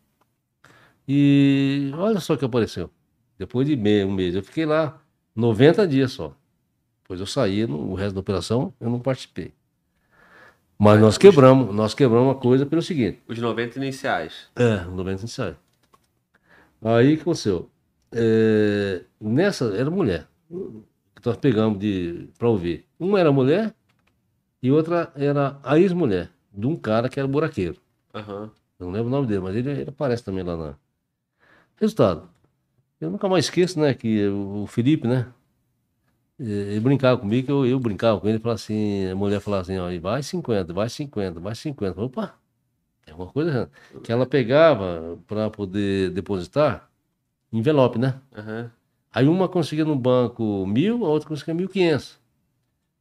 E 1.08 1.92
olha 1.96 2.20
só 2.20 2.34
o 2.34 2.38
que 2.40 2.46
apareceu. 2.46 2.90
Depois 3.38 3.68
de 3.68 3.76
meio, 3.76 4.08
um 4.08 4.12
mês. 4.12 4.34
Eu 4.34 4.42
fiquei 4.42 4.66
lá 4.66 5.00
90 5.36 5.88
dias 5.88 6.12
só. 6.12 6.36
Depois 7.10 7.22
eu 7.22 7.26
saí, 7.26 7.66
no, 7.66 7.90
o 7.90 7.96
resto 7.96 8.14
da 8.14 8.20
operação 8.20 8.72
eu 8.80 8.88
não 8.88 9.00
participei. 9.00 9.52
Mas 10.78 11.02
nós 11.02 11.18
quebramos, 11.18 11.74
nós 11.74 11.96
quebramos 11.96 12.28
uma 12.28 12.36
coisa 12.36 12.68
pelo 12.68 12.84
seguinte. 12.84 13.20
Os 13.28 13.40
90 13.40 13.80
iniciais. 13.80 14.48
É, 14.56 14.82
90 14.82 15.26
ensaio. 15.26 15.58
Aí 16.84 17.14
o 17.14 17.16
que 17.16 17.22
aconteceu? 17.24 17.68
É, 18.12 19.02
nessa, 19.20 19.76
era 19.76 19.90
mulher. 19.90 20.28
Que 20.48 21.26
nós 21.26 21.36
pegamos 21.38 21.80
de, 21.80 22.30
pra 22.38 22.48
ouvir. 22.48 22.86
Uma 23.00 23.20
era 23.20 23.32
mulher 23.32 23.74
e 24.62 24.72
outra 24.72 25.12
era 25.16 25.60
a 25.64 25.80
ex-mulher 25.80 26.30
de 26.54 26.68
um 26.68 26.76
cara 26.76 27.10
que 27.10 27.20
era 27.20 27.28
buraqueiro. 27.28 27.82
Aham. 28.14 28.52
Eu 28.80 28.86
não 28.86 28.94
lembro 28.94 29.08
o 29.08 29.12
nome 29.12 29.26
dele, 29.26 29.40
mas 29.40 29.56
ele, 29.56 29.72
ele 29.72 29.90
aparece 29.90 30.24
também 30.24 30.44
lá 30.44 30.56
na. 30.56 30.76
Resultado. 31.76 32.30
Eu 33.02 33.10
nunca 33.10 33.28
mais 33.28 33.46
esqueço, 33.46 33.80
né, 33.80 33.96
que 33.96 34.28
o 34.28 34.68
Felipe, 34.68 35.08
né? 35.08 35.26
Ele 36.40 36.80
brincava 36.80 37.20
comigo, 37.20 37.52
eu, 37.52 37.66
eu 37.66 37.80
brincava 37.80 38.20
com 38.20 38.28
ele, 38.28 38.40
falava 38.40 38.56
assim, 38.56 39.08
a 39.08 39.16
mulher 39.16 39.42
falava 39.42 39.64
assim, 39.64 39.78
ó, 39.78 39.88
vai 40.00 40.24
50, 40.24 40.72
vai 40.72 40.88
50, 40.88 41.40
vai 41.40 41.54
50. 41.54 42.02
Opa, 42.02 42.34
tem 43.04 43.12
alguma 43.12 43.30
coisa. 43.30 43.70
Que 44.04 44.12
ela 44.12 44.26
pegava 44.26 45.20
para 45.28 45.50
poder 45.50 46.12
depositar 46.12 46.90
envelope, 47.52 48.00
né? 48.00 48.16
Aham. 48.36 48.72
Aí 49.12 49.28
uma 49.28 49.50
conseguia 49.50 49.84
no 49.84 49.96
banco 49.96 50.66
mil, 50.66 51.06
a 51.06 51.10
outra 51.10 51.28
conseguia 51.28 51.54
mil 51.54 51.68
quinhentos. 51.68 52.18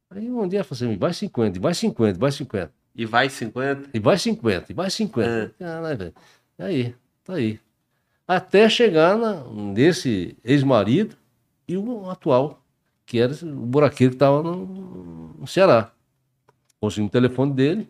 Aí 0.09 0.29
um 0.29 0.47
dia 0.47 0.59
eu 0.59 0.65
falei 0.65 0.91
assim, 0.91 0.99
vai 0.99 1.13
50, 1.13 1.57
e 1.57 1.61
vai 1.61 1.73
50, 1.73 2.17
e 2.17 2.19
vai 2.19 2.31
50. 2.31 2.73
E 2.95 3.05
vai 3.05 3.29
50? 3.29 3.89
E 3.93 3.99
vai 3.99 4.17
50, 4.17 4.71
e 4.71 4.75
vai 4.75 4.89
50. 4.89 5.29
É. 5.29 5.49
Caralho, 5.57 5.97
velho. 5.97 6.13
Aí, 6.57 6.95
tá 7.23 7.35
aí. 7.35 7.59
Até 8.27 8.67
chegar 8.67 9.17
na, 9.17 9.43
nesse 9.45 10.35
ex-marido 10.43 11.15
e 11.67 11.77
o 11.77 12.09
atual, 12.09 12.58
que 13.09 13.19
era 13.19 13.33
o 13.43 13.65
buraqueiro 13.65 14.11
que 14.11 14.15
estava 14.17 14.43
no, 14.43 15.33
no 15.39 15.47
Ceará. 15.47 15.91
Consegui 16.79 17.07
o 17.07 17.09
telefone 17.09 17.53
dele. 17.53 17.89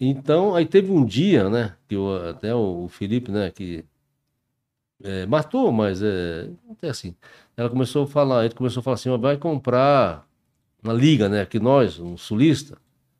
Então, 0.00 0.54
aí 0.54 0.64
teve 0.66 0.90
um 0.90 1.04
dia, 1.04 1.48
né, 1.50 1.76
que 1.86 1.94
o- 1.96 2.16
até 2.30 2.54
o 2.54 2.88
Felipe, 2.88 3.30
né, 3.30 3.50
que 3.50 3.84
é, 5.02 5.26
matou, 5.26 5.70
mas 5.72 6.02
é, 6.02 6.48
até 6.70 6.88
assim. 6.88 7.14
Ela 7.56 7.68
começou 7.68 8.04
a 8.04 8.06
falar, 8.06 8.44
ele 8.44 8.54
começou 8.54 8.80
a 8.80 8.84
falar 8.84 8.94
assim, 8.94 9.10
ó, 9.10 9.18
vai 9.18 9.36
comprar 9.36 10.26
na 10.82 10.92
liga, 10.92 11.28
né, 11.28 11.44
que 11.46 11.60
nós, 11.60 11.98
um 11.98 12.16
sulista, 12.16 12.78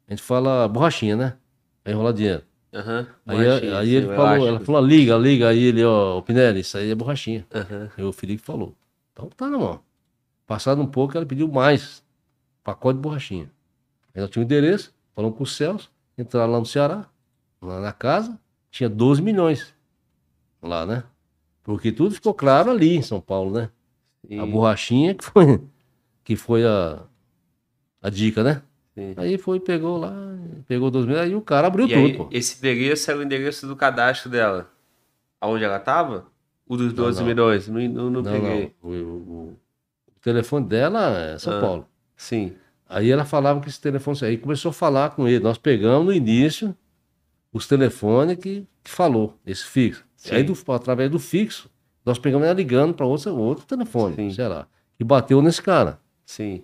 a 0.08 0.12
gente 0.12 0.22
fala 0.22 0.66
borrachinha, 0.68 1.16
né? 1.16 1.36
Vai 1.84 1.92
enrolar 1.94 2.12
dinheiro. 2.12 2.42
Aham. 2.74 3.06
Aí, 3.26 3.36
aí 3.76 3.90
ele 3.90 4.06
eu 4.06 4.16
falou, 4.16 4.48
ela 4.48 4.60
falou, 4.60 4.84
liga, 4.84 5.16
liga, 5.16 5.48
aí 5.48 5.58
ele, 5.64 5.84
ó, 5.84 6.20
Pinelli, 6.22 6.60
isso 6.60 6.78
aí 6.78 6.90
é 6.90 6.94
borrachinha. 6.94 7.46
Aham. 7.54 7.90
Aí 7.96 8.04
o 8.04 8.12
Felipe 8.12 8.42
falou, 8.42 8.74
então 9.12 9.28
tá 9.36 9.46
mão. 9.48 9.80
Passado 10.46 10.80
um 10.82 10.86
pouco, 10.86 11.16
ela 11.16 11.26
pediu 11.26 11.48
mais, 11.48 12.04
pacote 12.62 12.96
de 12.96 13.02
borrachinha. 13.02 13.50
Aí 14.14 14.20
nós 14.20 14.30
tinha 14.30 14.42
o 14.42 14.44
endereço, 14.44 14.94
falamos 15.14 15.36
com 15.36 15.44
o 15.44 15.46
Celso, 15.46 15.90
entraram 16.18 16.52
lá 16.52 16.58
no 16.58 16.66
Ceará, 16.66 17.06
lá 17.60 17.80
na 17.80 17.92
casa, 17.92 18.38
tinha 18.70 18.88
12 18.88 19.22
milhões 19.22 19.74
lá, 20.60 20.84
né? 20.86 21.04
Porque 21.62 21.92
tudo 21.92 22.14
ficou 22.14 22.34
claro 22.34 22.70
ali 22.70 22.96
em 22.96 23.02
São 23.02 23.20
Paulo, 23.20 23.52
né? 23.52 23.70
Sim, 24.26 24.38
A 24.40 24.46
borrachinha 24.46 25.14
que 25.14 25.24
foi, 25.24 25.62
que 26.24 26.36
foi 26.36 26.64
a, 26.66 27.02
a 28.02 28.10
dica, 28.10 28.42
né? 28.42 28.62
sim. 28.94 29.14
Aí 29.16 29.38
foi, 29.38 29.60
pegou 29.60 29.96
lá, 29.98 30.12
pegou 30.66 30.90
12 30.90 31.06
milhões, 31.06 31.24
aí 31.26 31.34
o 31.34 31.40
cara 31.40 31.66
abriu 31.68 31.86
E 31.86 31.92
tudo, 31.92 31.98
aí, 32.06 32.16
pô. 32.16 32.28
esse 32.30 32.58
endereço 32.58 33.10
era 33.10 33.20
o 33.20 33.22
endereço 33.22 33.66
do 33.66 33.76
cadastro 33.76 34.30
dela. 34.30 34.70
Aonde 35.40 35.64
ela 35.64 35.80
tava? 35.80 36.26
O 36.66 36.76
dos 36.76 36.92
12 36.92 37.20
não. 37.20 37.26
milhões? 37.26 37.68
Não, 37.68 37.80
não, 37.80 38.10
não 38.10 38.22
Não, 38.22 38.32
peguei. 38.32 38.74
não. 38.82 38.90
O, 38.90 38.94
o- 38.94 39.56
o 40.22 40.24
telefone 40.24 40.66
dela 40.66 41.18
é 41.18 41.38
São 41.38 41.58
Ah. 41.58 41.60
Paulo. 41.60 41.86
Sim. 42.16 42.52
Aí 42.88 43.10
ela 43.10 43.24
falava 43.24 43.60
que 43.60 43.68
esse 43.68 43.80
telefone. 43.80 44.18
Aí 44.22 44.38
começou 44.38 44.70
a 44.70 44.72
falar 44.72 45.10
com 45.10 45.26
ele. 45.26 45.42
Nós 45.42 45.58
pegamos 45.58 46.06
no 46.06 46.12
início 46.12 46.74
os 47.52 47.66
telefones 47.66 48.36
que, 48.36 48.66
que 48.84 48.90
falou, 48.90 49.36
esse 49.44 49.64
fixo. 49.64 50.04
Sim. 50.16 50.36
Aí, 50.36 50.42
do, 50.44 50.56
através 50.72 51.10
do 51.10 51.18
fixo, 51.18 51.68
nós 52.04 52.18
pegamos 52.18 52.46
ela 52.46 52.54
ligando 52.54 52.94
para 52.94 53.04
outro, 53.04 53.34
outro 53.36 53.66
telefone, 53.66 54.14
Sim. 54.14 54.30
sei 54.30 54.46
lá. 54.46 54.66
E 55.00 55.04
bateu 55.04 55.42
nesse 55.42 55.60
cara, 55.60 55.98
Sim. 56.24 56.62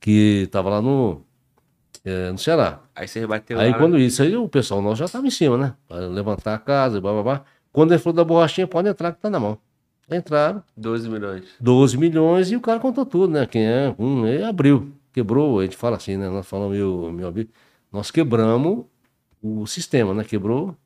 que 0.00 0.42
estava 0.44 0.70
lá 0.70 0.80
no, 0.80 1.22
é, 2.04 2.30
no 2.30 2.38
Ceará. 2.38 2.80
Aí 2.94 3.08
você 3.08 3.20
rebateu 3.20 3.58
Aí 3.58 3.70
lá. 3.72 3.78
quando 3.78 3.98
isso, 3.98 4.22
aí 4.22 4.36
o 4.36 4.48
pessoal 4.48 4.80
nós 4.80 4.98
já 4.98 5.06
estava 5.06 5.26
em 5.26 5.30
cima, 5.30 5.56
né? 5.58 5.74
Para 5.88 6.06
levantar 6.06 6.54
a 6.54 6.58
casa, 6.58 7.00
blá, 7.00 7.12
blá, 7.12 7.22
blá. 7.22 7.44
Quando 7.72 7.92
ele 7.92 7.98
falou 8.00 8.14
da 8.16 8.24
borrachinha, 8.24 8.66
pode 8.66 8.88
entrar 8.88 9.12
que 9.12 9.20
tá 9.20 9.28
na 9.30 9.40
mão. 9.40 9.58
Entraram, 10.10 10.62
12 10.76 11.08
milhões. 11.08 11.44
12 11.60 11.96
milhões 11.96 12.50
e 12.50 12.56
o 12.56 12.60
cara 12.60 12.78
contou 12.80 13.06
tudo, 13.06 13.32
né? 13.32 13.46
Quem 13.46 13.66
é? 13.66 13.94
Um, 13.98 14.26
ele 14.26 14.44
abriu, 14.44 14.92
quebrou, 15.12 15.60
a 15.60 15.64
gente 15.64 15.76
fala 15.76 15.96
assim, 15.96 16.16
né? 16.16 16.28
Nós 16.28 16.46
falamos, 16.46 16.76
meu, 16.76 17.10
meu 17.12 17.28
amigo, 17.28 17.50
nós 17.90 18.10
quebramos 18.10 18.84
o 19.42 19.66
sistema, 19.66 20.12
né? 20.12 20.24
Quebrou 20.24 20.76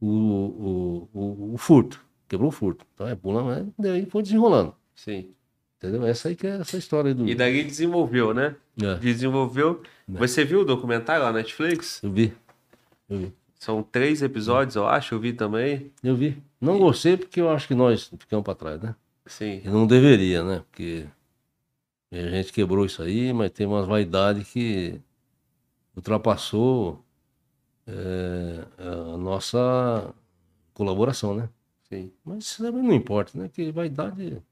o, 0.00 0.08
o, 0.08 1.08
o, 1.14 1.54
o 1.54 1.58
furto, 1.58 2.04
quebrou 2.28 2.48
o 2.48 2.52
furto. 2.52 2.84
Então 2.94 3.08
é 3.08 3.14
pula, 3.14 3.42
mas 3.42 3.66
daí 3.78 4.06
foi 4.06 4.22
desenrolando, 4.22 4.74
Sim. 4.94 5.30
entendeu? 5.78 6.04
Essa 6.04 6.28
aí 6.28 6.36
que 6.36 6.46
é 6.46 6.56
essa 6.56 6.76
história 6.76 7.14
do. 7.14 7.26
E 7.28 7.34
daí 7.34 7.62
desenvolveu, 7.64 8.34
né? 8.34 8.56
É, 8.82 8.94
Desenvolveu. 8.96 9.82
Você 10.08 10.44
viu 10.44 10.60
o 10.60 10.64
documentário 10.64 11.22
lá 11.22 11.32
na 11.32 11.38
Netflix? 11.38 12.02
eu 12.02 12.10
vi, 12.10 12.32
eu 13.08 13.18
vi, 13.18 13.32
São 13.62 13.80
três 13.80 14.22
episódios, 14.22 14.74
eu 14.74 14.88
acho. 14.88 15.14
Eu 15.14 15.20
vi 15.20 15.32
também. 15.32 15.92
eu 16.02 16.16
vi. 16.16 16.42
Não 16.60 16.80
gostei 16.80 17.16
porque 17.16 17.40
eu 17.40 17.48
acho 17.48 17.68
que 17.68 17.76
nós 17.76 18.12
ficamos 18.18 18.44
para 18.44 18.56
trás, 18.56 18.82
né? 18.82 18.96
Sim. 19.24 19.62
E 19.64 19.68
não 19.68 19.86
deveria, 19.86 20.42
né? 20.42 20.64
Porque 20.68 21.06
a 22.10 22.16
gente 22.16 22.52
quebrou 22.52 22.84
isso 22.84 23.00
aí, 23.00 23.32
mas 23.32 23.52
tem 23.52 23.64
umas 23.64 23.86
vaidades 23.86 24.50
que 24.50 25.00
ultrapassou 25.94 27.04
é, 27.86 28.64
a 28.78 29.16
nossa 29.16 30.12
colaboração, 30.74 31.32
né? 31.32 31.48
Sim. 31.88 32.10
Mas 32.24 32.42
isso 32.42 32.64
também 32.64 32.82
não 32.82 32.92
importa, 32.92 33.38
né? 33.38 33.48
Que 33.48 33.70
vaidade, 33.70 34.42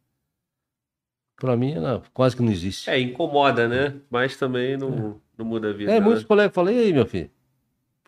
pra 1.34 1.56
mim, 1.56 1.72
ela 1.72 2.00
quase 2.14 2.36
que 2.36 2.42
não 2.42 2.52
existe. 2.52 2.88
É, 2.88 3.00
incomoda, 3.00 3.66
né? 3.66 4.00
Mas 4.08 4.36
também 4.36 4.76
não, 4.76 5.20
não 5.36 5.44
muda 5.44 5.70
a 5.70 5.72
vida. 5.72 5.90
É, 5.90 5.98
né? 5.98 6.00
muitos 6.00 6.22
colegas 6.22 6.54
falam, 6.54 6.72
e 6.72 6.78
aí, 6.78 6.92
meu 6.92 7.06
filho? 7.06 7.28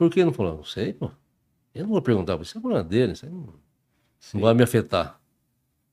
Por 0.02 0.10
que 0.10 0.24
não 0.24 0.32
falou? 0.32 0.56
Não 0.56 0.64
sei, 0.64 0.92
pô. 0.92 1.12
Eu 1.72 1.84
não 1.84 1.90
vou 1.90 2.02
perguntar 2.02 2.36
pra 2.36 2.44
você, 2.44 2.58
é 2.58 2.60
problema 2.60 2.82
dele, 2.82 3.12
isso 3.12 3.24
aí 3.24 3.30
não, 3.30 3.54
não 4.34 4.40
vai 4.40 4.52
me 4.52 4.64
afetar. 4.64 5.20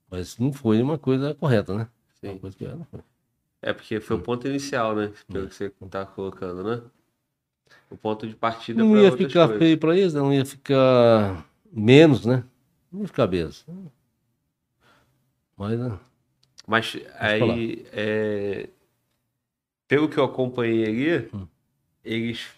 Mas 0.10 0.36
não 0.40 0.52
foi 0.52 0.82
uma 0.82 0.98
coisa 0.98 1.36
correta, 1.36 1.78
né? 1.78 1.88
Sim. 2.20 2.30
Uma 2.30 2.40
coisa 2.40 2.58
que 2.58 2.66
foi. 2.90 3.02
É 3.62 3.72
porque 3.72 4.00
foi 4.00 4.16
Hum. 4.18 4.20
o 4.20 4.24
ponto 4.24 4.48
inicial, 4.48 4.96
né? 4.96 5.14
Pelo 5.32 5.48
que 5.48 5.54
você 5.54 5.70
tá 5.92 6.08
colocando, 6.08 6.64
né? 6.64 6.82
o 7.92 7.96
ponto 7.96 8.28
de 8.28 8.36
partida 8.36 8.84
Não 8.84 8.98
ia 8.98 9.12
ficar 9.16 9.46
coisas. 9.46 9.58
feio 9.60 9.78
pra 9.78 9.96
eles, 9.96 10.16
não 10.16 10.34
ia 10.34 10.44
ficar 10.44 11.46
menos, 11.72 12.26
né? 12.26 12.44
Não 12.92 13.02
ia 13.02 13.08
ficar 13.08 13.28
mesmo. 13.28 13.92
Mas, 15.56 15.80
né? 15.80 16.00
Mas 16.66 16.98
aí, 17.20 17.86
é, 17.92 18.70
pelo 19.88 20.10
que 20.10 20.18
eu 20.18 20.24
acompanhei 20.24 20.86
ali, 21.20 21.30
Hum. 21.32 21.48
eles 22.04 22.58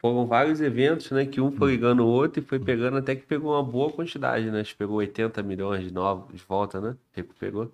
foram 0.00 0.26
vários 0.26 0.60
eventos, 0.60 1.10
né? 1.10 1.26
Que 1.26 1.40
um 1.40 1.48
Hum. 1.48 1.52
foi 1.52 1.72
ligando 1.72 2.00
o 2.00 2.06
outro 2.08 2.40
e 2.40 2.44
foi 2.44 2.58
pegando 2.58 2.96
até 2.96 3.14
que 3.14 3.26
pegou 3.26 3.52
uma 3.52 3.62
boa 3.62 3.92
quantidade, 3.92 4.50
né? 4.50 4.60
Acho 4.60 4.72
que 4.72 4.78
pegou 4.78 4.96
80 4.96 5.42
milhões 5.42 5.84
de 5.84 5.92
novos 5.92 6.34
de 6.34 6.42
volta, 6.48 6.80
né? 6.80 6.96
Recuperou. 7.12 7.70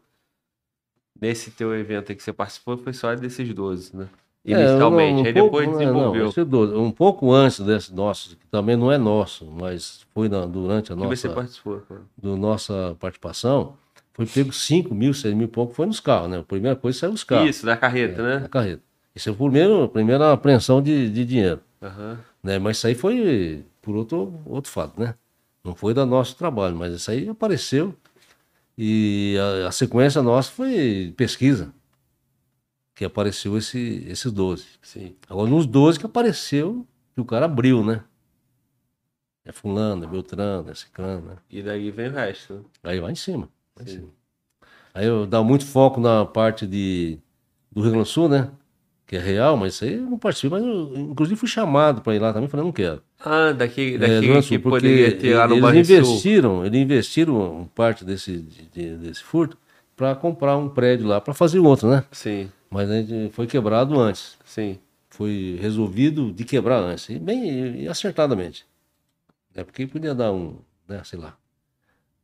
Nesse 1.21 1.51
teu 1.51 1.75
evento 1.75 2.11
aí 2.13 2.17
que 2.17 2.23
você 2.23 2.33
participou, 2.33 2.77
foi 2.77 2.93
só 2.93 3.15
desses 3.15 3.53
12, 3.55 3.97
né? 3.97 4.09
É, 4.45 4.53
Inicialmente. 4.53 5.15
não, 5.15 5.23
um 5.23 5.25
aí 5.27 5.33
pouco- 5.33 5.47
depois 5.49 5.67
não, 5.69 5.79
desenvolveu. 5.79 6.33
Não, 6.37 6.75
é 6.75 6.79
um 6.79 6.91
pouco 6.93 7.33
antes 7.33 7.59
desse 7.61 7.93
nosso, 7.95 8.37
que 8.37 8.47
também 8.49 8.77
não 8.77 8.93
é 8.93 8.99
nosso, 8.99 9.45
mas 9.47 10.07
foi 10.15 10.29
na- 10.29 10.47
durante 10.47 10.93
a 10.93 10.95
que 10.97 11.01
você 11.03 11.27
nossa, 11.27 11.29
participou, 11.31 11.81
cara? 11.81 12.03
do 12.17 12.37
nossa 12.37 12.97
participação, 13.01 13.75
foi 14.13 14.25
pego 14.27 14.53
5 14.53 14.95
mil, 14.95 15.13
6 15.15 15.35
mil 15.35 15.47
e 15.47 15.51
pouco, 15.51 15.75
foi 15.75 15.87
nos 15.87 15.99
carros, 16.01 16.29
né? 16.31 16.39
A 16.39 16.43
primeira 16.45 16.77
coisa 16.77 16.97
saiu 16.99 17.13
os 17.13 17.25
carros. 17.25 17.49
Isso, 17.51 17.67
da 17.67 17.77
carreta, 17.77 18.23
na 18.23 18.41
né? 18.41 18.49
carreta. 18.49 18.83
Isso 19.15 19.29
é 19.29 19.33
o 19.33 19.35
primeiro, 19.35 19.83
a 19.85 19.89
primeira 19.89 20.33
apreensão 20.33 20.81
de, 20.83 21.11
de 21.11 21.25
dinheiro. 21.25 21.61
Aham. 21.83 22.19
né? 22.43 22.59
Mas 22.59 22.79
isso 22.79 22.87
aí 22.87 22.95
foi 22.95 23.65
por 23.83 23.95
outro, 23.97 24.41
outro 24.47 24.71
fato, 24.71 24.99
né? 25.01 25.15
Não 25.63 25.75
foi 25.75 25.93
do 25.93 26.05
nosso 26.07 26.37
trabalho, 26.37 26.77
mas 26.77 26.95
isso 26.95 27.11
aí 27.11 27.29
apareceu 27.29 27.95
e 28.79 29.37
a, 29.65 29.69
a 29.69 29.73
sequência 29.73 30.23
nossa 30.23 30.51
foi 30.51 31.15
pesquisa, 31.17 31.73
que 32.95 33.05
apareceu 33.05 33.57
esse, 33.57 34.05
esses 34.07 34.31
12. 34.31 34.67
Sim. 34.83 35.17
Agora, 35.29 35.49
nos 35.49 35.67
12 35.67 35.99
que 35.99 36.07
apareceu, 36.07 36.87
que 37.15 37.21
o 37.21 37.25
cara 37.25 37.47
abriu, 37.47 37.83
né? 37.83 38.05
É 39.45 39.53
fulano, 39.53 40.05
é 40.05 40.07
Beltrano, 40.07 40.71
é 40.71 40.75
Ciclano, 40.75 41.29
né? 41.29 41.37
E 41.49 41.63
daí 41.63 41.91
vem 41.91 42.09
o 42.09 42.13
resto, 42.13 42.55
né? 42.55 42.61
Aí 42.83 43.01
vai 43.01 43.13
em 43.13 43.17
cima. 43.17 43.49
vai 43.75 43.85
em 43.85 43.89
cima. 43.89 44.09
Aí 44.93 45.07
eu 45.07 45.27
dá 45.27 45.43
muito 45.43 45.65
foco 45.65 46.01
na 46.01 46.25
parte 46.27 46.67
de, 46.67 47.19
do 47.71 47.81
Rio 47.81 47.93
Grande 47.93 48.09
do 48.09 48.11
Sul, 48.11 48.29
né? 48.29 48.51
Que 49.07 49.17
é 49.17 49.21
real, 49.21 49.57
mas 49.57 49.75
isso 49.75 49.85
aí 49.85 49.95
eu 49.95 50.03
não 50.03 50.19
participo. 50.19 50.57
Mas 50.57 50.65
eu, 50.65 50.93
inclusive, 50.97 51.39
fui 51.39 51.49
chamado 51.49 52.01
para 52.03 52.15
ir 52.15 52.19
lá 52.19 52.33
também, 52.33 52.49
falei, 52.49 52.67
não 52.67 52.73
quero. 52.73 53.03
Ah, 53.21 53.53
daquele, 53.53 53.95
É, 53.95 53.99
Grande 53.99 54.33
do 54.33 54.43
que 54.43 54.59
poderia 54.59 55.17
ter 55.17 55.35
lá 55.37 55.47
no 55.47 55.55
eles 55.57 55.89
investiram, 55.91 56.67
eles 56.67 56.81
investiram 56.81 57.69
parte 57.75 58.05
desse, 58.05 58.39
de- 58.39 58.67
de- 58.73 58.97
desse 58.97 59.23
furto 59.23 59.57
para 59.97 60.15
comprar 60.15 60.57
um 60.57 60.69
prédio 60.69 61.07
lá, 61.07 61.21
para 61.21 61.33
fazer 61.33 61.61
outro, 61.61 61.89
né? 61.89 62.05
Sim, 62.11 62.51
Mas 62.69 62.89
gente 62.89 63.31
foi 63.33 63.47
quebrado 63.47 63.99
antes. 63.99 64.37
sim. 64.45 64.79
Foi 65.09 65.57
resolvido 65.63 66.31
de 66.31 66.45
quebrar 66.45 66.79
antes. 66.79 67.09
E 67.09 67.19
bem 67.19 67.83
e 67.85 67.89
acertadamente. 67.89 68.67
É 69.55 69.65
porque 69.65 69.87
podia 69.87 70.15
dar 70.15 70.31
um, 70.33 70.57
né, 70.87 71.01
sei 71.05 71.19
lá. 71.19 71.35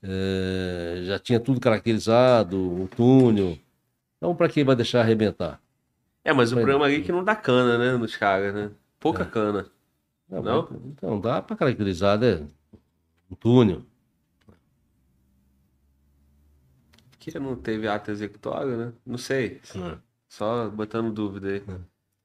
É, 0.03 1.01
já 1.05 1.19
tinha 1.19 1.39
tudo 1.41 1.61
caracterizado, 1.61 2.59
o 2.59 2.89
túnel. 2.95 3.57
Então, 4.19 4.35
para 4.35 4.49
que 4.49 4.63
vai 4.65 4.77
deixar 4.77 5.01
arrebentar? 5.01 5.59
É, 6.25 6.33
mas 6.33 6.53
o 6.53 6.55
Foi- 6.55 6.63
problema 6.63 6.85
ali 6.87 6.97
é 6.97 7.01
que 7.01 7.11
não 7.13 7.25
dá 7.25 7.35
cana, 7.35 7.77
né, 7.79 7.97
nos 7.99 8.17
caras, 8.17 8.55
né? 8.55 8.71
Pouca 9.01 9.25
cana. 9.25 9.67
Não, 10.29 10.43
Não? 10.43 10.69
mas- 10.71 10.81
Então, 10.87 11.21
dá 11.21 11.43
para 11.43 11.57
caracterizar, 11.57 12.19
né? 12.19 12.47
Um 13.31 13.35
túnel. 13.35 13.83
Que 17.19 17.39
não 17.39 17.55
teve 17.57 17.87
ato 17.87 18.11
executório, 18.11 18.77
né? 18.77 18.93
Não 19.07 19.17
sei. 19.19 19.61
Só 20.29 20.69
botando 20.69 21.13
dúvida 21.13 21.49
aí. 21.49 21.63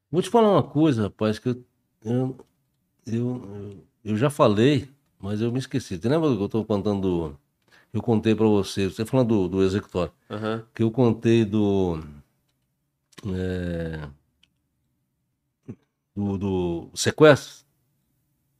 Vou 0.10 0.22
te 0.22 0.30
falar 0.30 0.50
uma 0.52 0.64
coisa, 0.64 1.04
rapaz, 1.04 1.38
que 1.38 1.50
eu, 1.50 1.64
eu, 2.04 2.38
eu, 3.06 3.78
eu 4.04 4.18
já 4.18 4.30
falei, 4.30 4.90
mas 5.20 5.42
eu 5.42 5.52
me 5.52 5.60
esqueci. 5.60 5.98
Você 6.00 6.10
lembra 6.10 6.30
que 6.36 6.42
eu 6.42 6.46
estou 6.46 6.66
contando 6.66 7.02
do. 7.30 7.38
Eu 7.94 8.02
contei 8.02 8.34
para 8.36 8.46
você, 8.48 8.90
você 8.90 9.06
falando 9.06 9.28
do, 9.30 9.48
do 9.48 9.64
executório, 9.64 10.12
Aham. 10.30 10.64
que 10.74 10.82
eu 10.84 10.90
contei 10.92 11.46
do. 11.46 12.00
É, 13.26 14.08
do, 16.16 16.38
do 16.38 16.90
sequestro. 16.96 17.66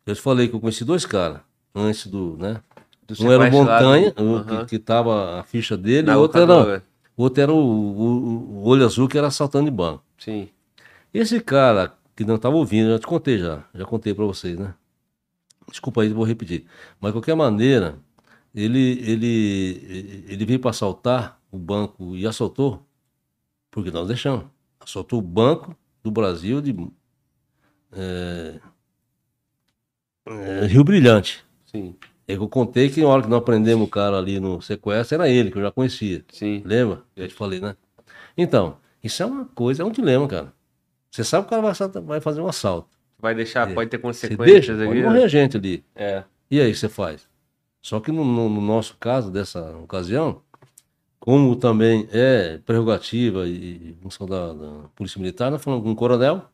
Eu 0.06 0.16
te 0.16 0.22
falei 0.22 0.48
que 0.48 0.56
eu 0.56 0.60
conheci 0.60 0.86
dois 0.86 1.06
caras 1.06 1.42
antes 1.76 2.08
do. 2.08 2.38
né? 2.38 2.62
Do 3.06 3.14
Um 3.24 3.32
era 3.32 3.44
o 3.44 3.50
do- 3.50 3.52
Montanha, 3.58 4.14
o 4.18 4.36
Aham. 4.36 4.66
que, 4.66 4.78
que 4.78 4.80
tava 4.80 5.40
a 5.40 5.44
ficha 5.44 5.78
dele, 5.78 6.00
e 6.08 6.12
Na 6.12 6.18
o 6.18 6.22
outro 6.22 6.42
era, 6.42 6.84
outro 7.16 7.42
era 7.42 7.54
o, 7.54 7.58
o- 7.58 8.58
o 8.60 8.64
olho 8.68 8.86
azul, 8.86 9.08
que 9.08 9.18
era 9.18 9.28
assaltando 9.28 9.66
de 9.66 9.72
banco. 9.76 10.04
Sim. 10.18 10.50
Esse 11.14 11.40
cara 11.40 11.94
que 12.16 12.26
não 12.26 12.36
estava 12.36 12.56
ouvindo, 12.56 12.88
eu 12.90 12.94
já 12.94 13.00
te 13.00 13.08
contei 13.08 13.38
já, 13.40 13.64
já 13.74 13.86
contei 13.86 14.14
para 14.14 14.26
vocês, 14.26 14.58
né? 14.58 14.74
Desculpa 15.70 16.02
aí, 16.02 16.10
vou 16.10 16.24
repetir. 16.26 16.66
Mas 17.00 17.10
de 17.12 17.14
qualquer 17.18 17.36
maneira, 17.36 17.98
ele, 18.56 19.00
ele, 19.06 20.26
ele 20.30 20.46
veio 20.46 20.60
para 20.60 20.72
assaltar 20.72 21.40
o 21.52 21.58
banco 21.58 22.16
e 22.16 22.26
assaltou, 22.28 22.86
porque 23.78 23.92
nós 23.92 24.08
deixamos. 24.08 24.46
Assaltou 24.80 25.20
o 25.20 25.22
Banco 25.22 25.78
do 26.02 26.10
Brasil 26.10 26.60
de 26.62 26.76
é, 27.92 28.60
é, 30.26 30.66
Rio 30.66 30.84
Brilhante. 30.84 31.46
Sim. 31.64 31.96
É 32.28 32.36
que 32.36 32.42
eu 32.42 32.50
contei 32.50 32.90
que 32.90 33.02
na 33.04 33.08
hora 33.08 33.22
que 33.22 33.30
nós 33.30 33.44
prendemos 33.44 33.88
o 33.88 33.90
cara 33.92 34.18
ali 34.18 34.40
no 34.40 34.60
sequestro, 34.64 35.14
era 35.14 35.30
ele, 35.30 35.52
que 35.52 35.60
eu 35.60 35.62
já 35.62 35.72
conhecia. 35.72 36.26
Sim. 36.34 36.64
Lembra? 36.66 37.04
Eu 37.16 37.28
te 37.28 37.36
falei, 37.36 37.60
né? 37.62 37.76
Então, 38.36 38.78
isso 39.04 39.22
é 39.22 39.26
uma 39.28 39.46
coisa, 39.46 39.84
é 39.84 39.86
um 39.86 39.92
dilema, 39.92 40.28
cara. 40.28 40.52
Você 41.12 41.24
sabe 41.24 41.44
que 41.48 41.54
o 41.54 41.62
cara 41.62 42.02
vai, 42.02 42.20
fazer 42.20 42.42
um 42.42 42.48
assalto. 42.48 42.90
Vai 43.20 43.36
deixar, 43.36 43.70
É. 43.70 43.74
pode 43.76 43.92
ter 43.92 43.98
Você 43.98 44.02
consequências 44.02 44.46
deixa, 44.46 44.74
ali. 44.74 44.86
pode 44.88 45.00
né? 45.02 45.06
morrer 45.08 45.30
gente 45.30 45.56
ali. 45.56 45.86
É. 45.96 46.24
E 46.50 46.60
aí, 46.60 46.74
você 46.74 46.90
faz? 46.90 47.30
Só 47.80 48.00
que 48.00 48.12
no, 48.12 48.26
no- 48.26 48.50
no 48.50 48.60
nosso 48.62 48.98
caso, 49.00 49.30
dessa 49.30 49.62
ocasião, 49.78 50.42
como 51.20 51.56
também 51.56 52.08
é 52.12 52.58
prerrogativa 52.60 53.48
e 53.48 53.96
função 54.02 54.28
da, 54.28 54.54
da 54.54 54.90
Polícia 54.96 55.20
Militar, 55.20 55.52
nós 55.52 55.64
falamos 55.64 55.84
com 55.84 55.92
o 55.92 55.96
coronel, 55.96 56.50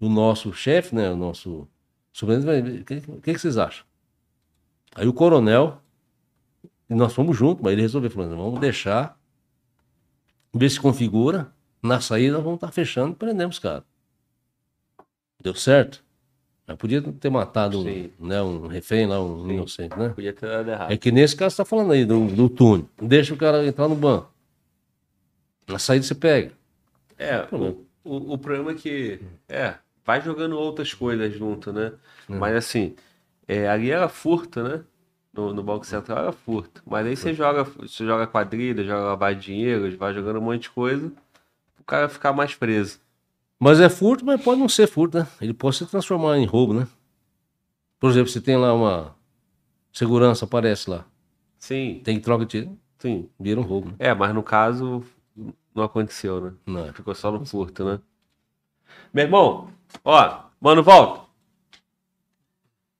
o 0.00 0.08
nosso 0.08 0.52
chefe, 0.52 0.94
né, 0.94 1.10
o 1.10 1.16
nosso 1.16 1.68
superintendente, 2.12 2.82
o 2.82 2.84
que, 2.84 3.00
que 3.00 3.32
que 3.32 3.38
vocês 3.38 3.58
acham? 3.58 3.84
Aí 4.94 5.06
o 5.06 5.12
coronel, 5.12 5.82
e 6.88 6.94
nós 6.94 7.12
fomos 7.12 7.36
juntos, 7.36 7.62
mas 7.62 7.72
ele 7.72 7.82
resolveu, 7.82 8.10
falando, 8.10 8.36
vamos 8.36 8.60
deixar, 8.60 9.18
ver 10.54 10.70
se 10.70 10.80
configura, 10.80 11.52
na 11.82 12.00
saída 12.00 12.38
vamos 12.38 12.54
estar 12.54 12.72
fechando 12.72 13.12
e 13.12 13.16
prendemos 13.16 13.56
os 13.56 13.60
caras. 13.60 13.84
Deu 15.40 15.54
certo? 15.54 16.04
Mas 16.68 16.76
podia 16.76 17.00
ter 17.00 17.30
matado 17.30 17.82
Sim. 17.82 18.10
um, 18.20 18.26
né, 18.26 18.42
um 18.42 18.66
refém 18.66 19.06
lá, 19.06 19.18
um 19.22 19.46
Sim. 19.46 19.54
inocente, 19.54 19.98
né? 19.98 20.10
Podia 20.10 20.34
ter 20.34 20.46
dado 20.46 20.70
errado. 20.70 20.92
É 20.92 20.98
que 20.98 21.10
nesse 21.10 21.34
caso 21.34 21.56
você 21.56 21.62
tá 21.62 21.64
falando 21.64 21.92
aí 21.92 22.04
do, 22.04 22.26
do 22.26 22.46
túnel. 22.50 22.86
Deixa 23.00 23.32
o 23.32 23.38
cara 23.38 23.66
entrar 23.66 23.88
no 23.88 23.94
banco. 23.94 24.30
Na 25.66 25.78
saída 25.78 26.04
você 26.04 26.14
pega. 26.14 26.52
É, 27.16 27.48
o, 27.50 27.86
o, 28.04 28.34
o 28.34 28.38
problema 28.38 28.72
é 28.72 28.74
que. 28.74 29.18
É, 29.48 29.76
vai 30.04 30.20
jogando 30.20 30.58
outras 30.58 30.92
coisas 30.92 31.32
junto, 31.32 31.72
né? 31.72 31.92
Mas 32.28 32.54
assim, 32.54 32.94
é, 33.46 33.66
ali 33.66 33.90
era 33.90 34.06
furto, 34.06 34.62
né? 34.62 34.82
No, 35.32 35.54
no 35.54 35.62
Banco 35.62 35.86
Central 35.86 36.18
era 36.18 36.32
furto. 36.32 36.82
Mas 36.86 37.06
aí 37.06 37.16
você 37.16 37.32
joga, 37.32 37.64
você 37.64 38.04
joga 38.04 38.26
quadrilha, 38.26 38.84
joga 38.84 39.04
lavagem 39.04 39.40
de 39.40 39.46
dinheiro, 39.46 39.96
vai 39.96 40.12
jogando 40.12 40.38
um 40.38 40.42
monte 40.42 40.62
de 40.64 40.70
coisa, 40.70 41.10
o 41.80 41.84
cara 41.84 42.10
ficar 42.10 42.34
mais 42.34 42.54
preso. 42.54 43.00
Mas 43.58 43.80
é 43.80 43.88
furto, 43.88 44.24
mas 44.24 44.40
pode 44.42 44.60
não 44.60 44.68
ser 44.68 44.86
furto, 44.86 45.18
né? 45.18 45.26
Ele 45.40 45.52
pode 45.52 45.76
se 45.76 45.86
transformar 45.86 46.38
em 46.38 46.46
roubo, 46.46 46.72
né? 46.74 46.86
Por 47.98 48.10
exemplo, 48.10 48.30
você 48.30 48.40
tem 48.40 48.56
lá 48.56 48.72
uma 48.72 49.16
segurança, 49.92 50.44
aparece 50.44 50.88
lá. 50.88 51.04
Sim, 51.58 52.00
Tem 52.04 52.20
troca 52.20 52.46
de 52.46 52.62
tiro, 52.62 52.78
sim. 53.00 53.28
vira 53.38 53.58
um 53.58 53.64
roubo, 53.64 53.88
né? 53.88 53.94
É, 53.98 54.14
mas 54.14 54.32
no 54.32 54.44
caso 54.44 55.02
não 55.74 55.82
aconteceu, 55.82 56.40
né? 56.40 56.52
Não. 56.64 56.92
Ficou 56.92 57.14
só 57.14 57.32
no 57.32 57.44
furto, 57.44 57.84
né? 57.84 57.98
Meu 59.12 59.24
irmão, 59.24 59.68
ó, 60.04 60.40
mano, 60.60 60.82
volta. 60.84 61.26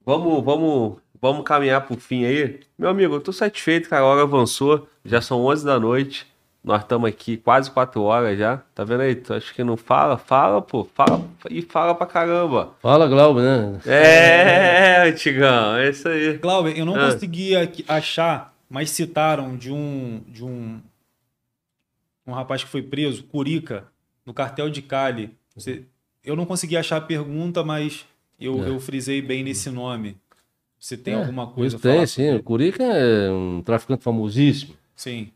Vamos, 0.05 0.43
vamos, 0.43 0.97
vamos 1.21 1.43
caminhar 1.45 1.85
pro 1.85 1.97
fim 1.97 2.25
aí. 2.25 2.59
Meu 2.77 2.89
amigo, 2.89 3.15
eu 3.15 3.21
tô 3.21 3.31
satisfeito 3.31 3.87
que 3.87 3.95
a 3.95 4.03
hora 4.03 4.23
avançou. 4.23 4.87
Já 5.05 5.21
são 5.21 5.45
11 5.45 5.65
da 5.65 5.79
noite. 5.79 6.27
Nós 6.63 6.81
estamos 6.81 7.07
aqui 7.09 7.37
quase 7.37 7.71
4 7.71 8.01
horas 8.01 8.37
já. 8.37 8.57
Tá 8.75 8.83
vendo 8.83 9.01
aí? 9.01 9.15
Tu 9.15 9.33
acha 9.33 9.53
que 9.53 9.63
não 9.63 9.77
fala? 9.77 10.17
Fala, 10.17 10.61
pô. 10.61 10.83
Fala 10.93 11.25
e 11.49 11.61
fala 11.61 11.95
pra 11.95 12.05
caramba. 12.05 12.75
Fala, 12.81 13.07
Glauber, 13.07 13.41
né? 13.41 13.79
É, 13.85 15.07
antigão, 15.09 15.75
é 15.77 15.89
isso 15.89 16.07
aí. 16.07 16.37
Glauber, 16.37 16.77
eu 16.77 16.85
não 16.85 16.95
Ah. 16.95 17.11
consegui 17.11 17.53
achar, 17.87 18.53
mas 18.69 18.89
citaram 18.89 19.55
de 19.55 19.71
um 19.71 20.21
de 20.27 20.43
um 20.43 20.79
um 22.27 22.31
rapaz 22.33 22.63
que 22.63 22.69
foi 22.69 22.83
preso, 22.83 23.23
Curica, 23.23 23.85
no 24.23 24.33
cartel 24.35 24.69
de 24.69 24.83
Cali. 24.83 25.31
Você- 25.55 25.83
eu 26.23 26.35
não 26.35 26.45
consegui 26.45 26.77
achar 26.77 26.97
a 26.97 27.01
pergunta, 27.01 27.63
mas 27.63 28.05
eu, 28.39 28.63
É. 28.63 28.69
eu 28.69 28.79
frisei 28.79 29.19
bem 29.19 29.43
nesse 29.43 29.71
nome. 29.71 30.15
Você 30.77 30.95
tem 30.95 31.15
É, 31.15 31.17
alguma 31.17 31.47
coisa 31.47 31.79
Tem, 31.79 31.93
falar 31.95 32.07
sim. 32.07 32.35
O? 32.35 32.43
Curica 32.43 32.83
é 32.83 33.31
um 33.31 33.63
traficante 33.63 34.03
famosíssimo. 34.03 34.75
Sim. 34.95 35.31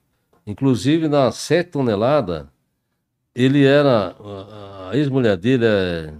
Inclusive, 0.45 1.07
nas 1.07 1.35
7 1.35 1.71
toneladas, 1.71 2.45
ele 3.35 3.65
era. 3.65 4.15
A, 4.19 4.89
a 4.91 4.97
ex-mulher 4.97 5.37
dele 5.37 5.65
é. 5.65 6.13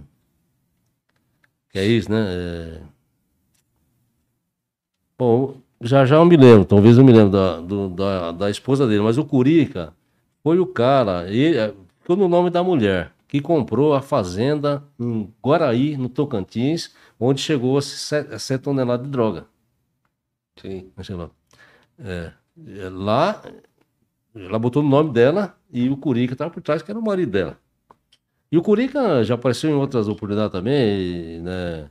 Que 1.70 1.78
é 1.78 1.86
isso, 1.86 2.10
né? 2.10 2.20
É... 2.28 2.82
Bom, 5.18 5.56
já 5.80 6.04
já 6.04 6.16
eu 6.16 6.24
me 6.24 6.36
lembro, 6.36 6.64
talvez 6.64 6.98
eu 6.98 7.04
me 7.04 7.12
lembro 7.12 7.30
da, 7.30 7.60
do- 7.60 7.88
da, 7.88 8.32
da 8.32 8.50
esposa 8.50 8.86
dele, 8.86 9.02
mas 9.02 9.18
o 9.18 9.24
Curica 9.24 9.94
foi 10.42 10.58
o 10.58 10.66
cara, 10.66 11.28
ele, 11.30 11.56
é, 11.56 11.74
ficou 12.00 12.16
no 12.16 12.28
nome 12.28 12.50
da 12.50 12.62
mulher, 12.62 13.12
que 13.28 13.40
comprou 13.40 13.94
a 13.94 14.02
fazenda 14.02 14.82
em 14.98 15.32
Guaraí, 15.44 15.96
no 15.96 16.08
Tocantins, 16.08 16.94
onde 17.18 17.40
chegou 17.40 17.78
a 17.78 17.82
7 17.82 18.58
toneladas 18.62 19.06
de 19.06 19.10
droga. 19.12 19.46
Sim. 20.60 20.90
Lá. 21.10 21.30
É, 21.98 22.32
é, 22.66 22.88
lá, 22.90 23.42
ela 24.34 24.58
botou 24.58 24.82
o 24.82 24.86
nome 24.86 25.12
dela 25.12 25.56
e 25.72 25.88
o 25.88 25.96
Curica 25.96 26.34
estava 26.34 26.50
por 26.50 26.62
trás, 26.62 26.82
que 26.82 26.90
era 26.90 26.98
o 26.98 27.02
marido 27.02 27.30
dela. 27.30 27.58
E 28.50 28.58
o 28.58 28.62
Curica 28.62 29.22
já 29.24 29.34
apareceu 29.34 29.70
em 29.70 29.74
outras 29.74 30.08
oportunidades 30.08 30.52
também, 30.52 31.40
né? 31.40 31.88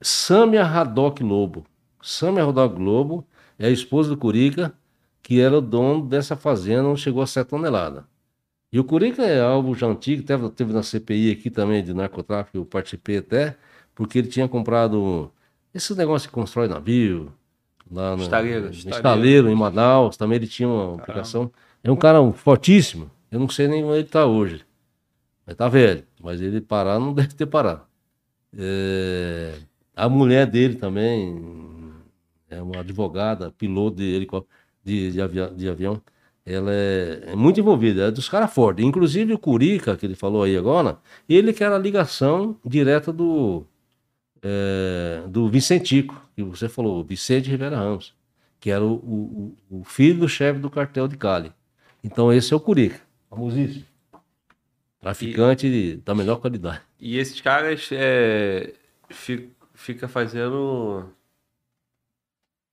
Sâmia 0.00 0.64
Haddock 0.64 1.22
Lobo. 1.22 1.64
Sâmia 2.02 2.44
Haddock 2.44 2.78
Lobo 2.80 3.26
é 3.58 3.66
a 3.66 3.70
esposa 3.70 4.10
do 4.10 4.16
Curica, 4.16 4.74
que 5.22 5.40
era 5.40 5.56
o 5.58 5.60
dono 5.60 6.06
dessa 6.06 6.36
fazenda 6.36 6.88
onde 6.88 7.00
chegou 7.00 7.22
a 7.22 7.26
7 7.26 7.48
toneladas. 7.48 8.04
E 8.72 8.78
o 8.78 8.84
Curica 8.84 9.22
é 9.22 9.40
algo 9.40 9.74
já 9.74 9.86
antigo, 9.86 10.22
teve, 10.22 10.50
teve 10.50 10.72
na 10.72 10.82
CPI 10.82 11.30
aqui 11.30 11.50
também 11.50 11.82
de 11.82 11.94
narcotráfico, 11.94 12.58
eu 12.58 12.66
participei 12.66 13.18
até, 13.18 13.56
porque 13.94 14.18
ele 14.18 14.28
tinha 14.28 14.48
comprado 14.48 15.30
esse 15.72 15.94
negócio 15.94 16.28
que 16.28 16.34
constrói 16.34 16.68
navio, 16.68 17.32
lá 17.90 18.16
no 18.16 18.22
Estaleiro, 18.22 18.70
estaleiro. 18.70 18.96
estaleiro, 18.96 19.48
em 19.50 19.54
Manaus, 19.54 20.16
também 20.16 20.36
ele 20.36 20.46
tinha 20.46 20.68
uma 20.68 20.96
aplicação. 20.96 21.50
É 21.82 21.90
um 21.90 21.96
cara 21.96 22.32
fortíssimo, 22.32 23.10
eu 23.30 23.38
não 23.38 23.48
sei 23.48 23.68
nem 23.68 23.84
onde 23.84 23.94
ele 23.98 24.02
está 24.04 24.26
hoje. 24.26 24.64
Mas 25.46 25.56
tá 25.56 25.68
velho, 25.68 26.04
mas 26.22 26.40
ele 26.40 26.60
parar 26.60 26.98
não 26.98 27.12
deve 27.12 27.34
ter 27.34 27.46
parado. 27.46 27.82
É, 28.56 29.52
a 29.94 30.08
mulher 30.08 30.46
dele 30.46 30.76
também 30.76 31.92
é 32.48 32.62
uma 32.62 32.80
advogada, 32.80 33.50
piloto 33.50 33.96
de, 33.96 34.04
helicó- 34.04 34.44
de, 34.82 35.12
de, 35.12 35.20
avia- 35.20 35.52
de 35.54 35.68
avião. 35.68 36.00
Ela 36.46 36.72
é, 36.72 37.22
é 37.28 37.36
muito 37.36 37.58
envolvida, 37.58 38.04
é 38.08 38.10
dos 38.10 38.28
caras 38.28 38.52
fortes. 38.52 38.84
Inclusive 38.84 39.32
o 39.32 39.38
Curica, 39.38 39.96
que 39.96 40.04
ele 40.06 40.14
falou 40.14 40.42
aí 40.42 40.56
agora, 40.56 40.98
ele 41.28 41.52
que 41.52 41.64
era 41.64 41.76
a 41.76 41.78
ligação 41.78 42.56
direta 42.64 43.12
do, 43.12 43.64
é, 44.44 45.22
do 45.26 45.48
Vicentico, 45.48 46.20
que 46.36 46.42
você 46.42 46.68
falou, 46.68 47.02
Vicente 47.02 47.48
Rivera 47.50 47.76
Ramos, 47.78 48.14
que 48.60 48.70
era 48.70 48.84
o, 48.84 48.92
o, 48.94 49.56
o- 49.80 49.84
filho 49.84 50.20
do 50.20 50.28
chefe 50.28 50.60
do 50.60 50.68
cartel 50.70 51.08
de 51.08 51.16
Cali. 51.16 51.50
Então 52.02 52.30
esse 52.32 52.52
é 52.52 52.56
o 52.56 52.60
Curica, 52.60 53.00
famosíssimo. 53.30 53.84
Traficante 55.00 55.68
de- 55.70 55.96
da 55.98 56.14
melhor 56.14 56.36
qualidade. 56.40 56.80
E 57.00 57.18
esses 57.18 57.40
caras 57.40 57.88
é, 57.92 58.72
fi- 59.10 59.50
fica 59.74 60.06
fazendo. 60.08 61.06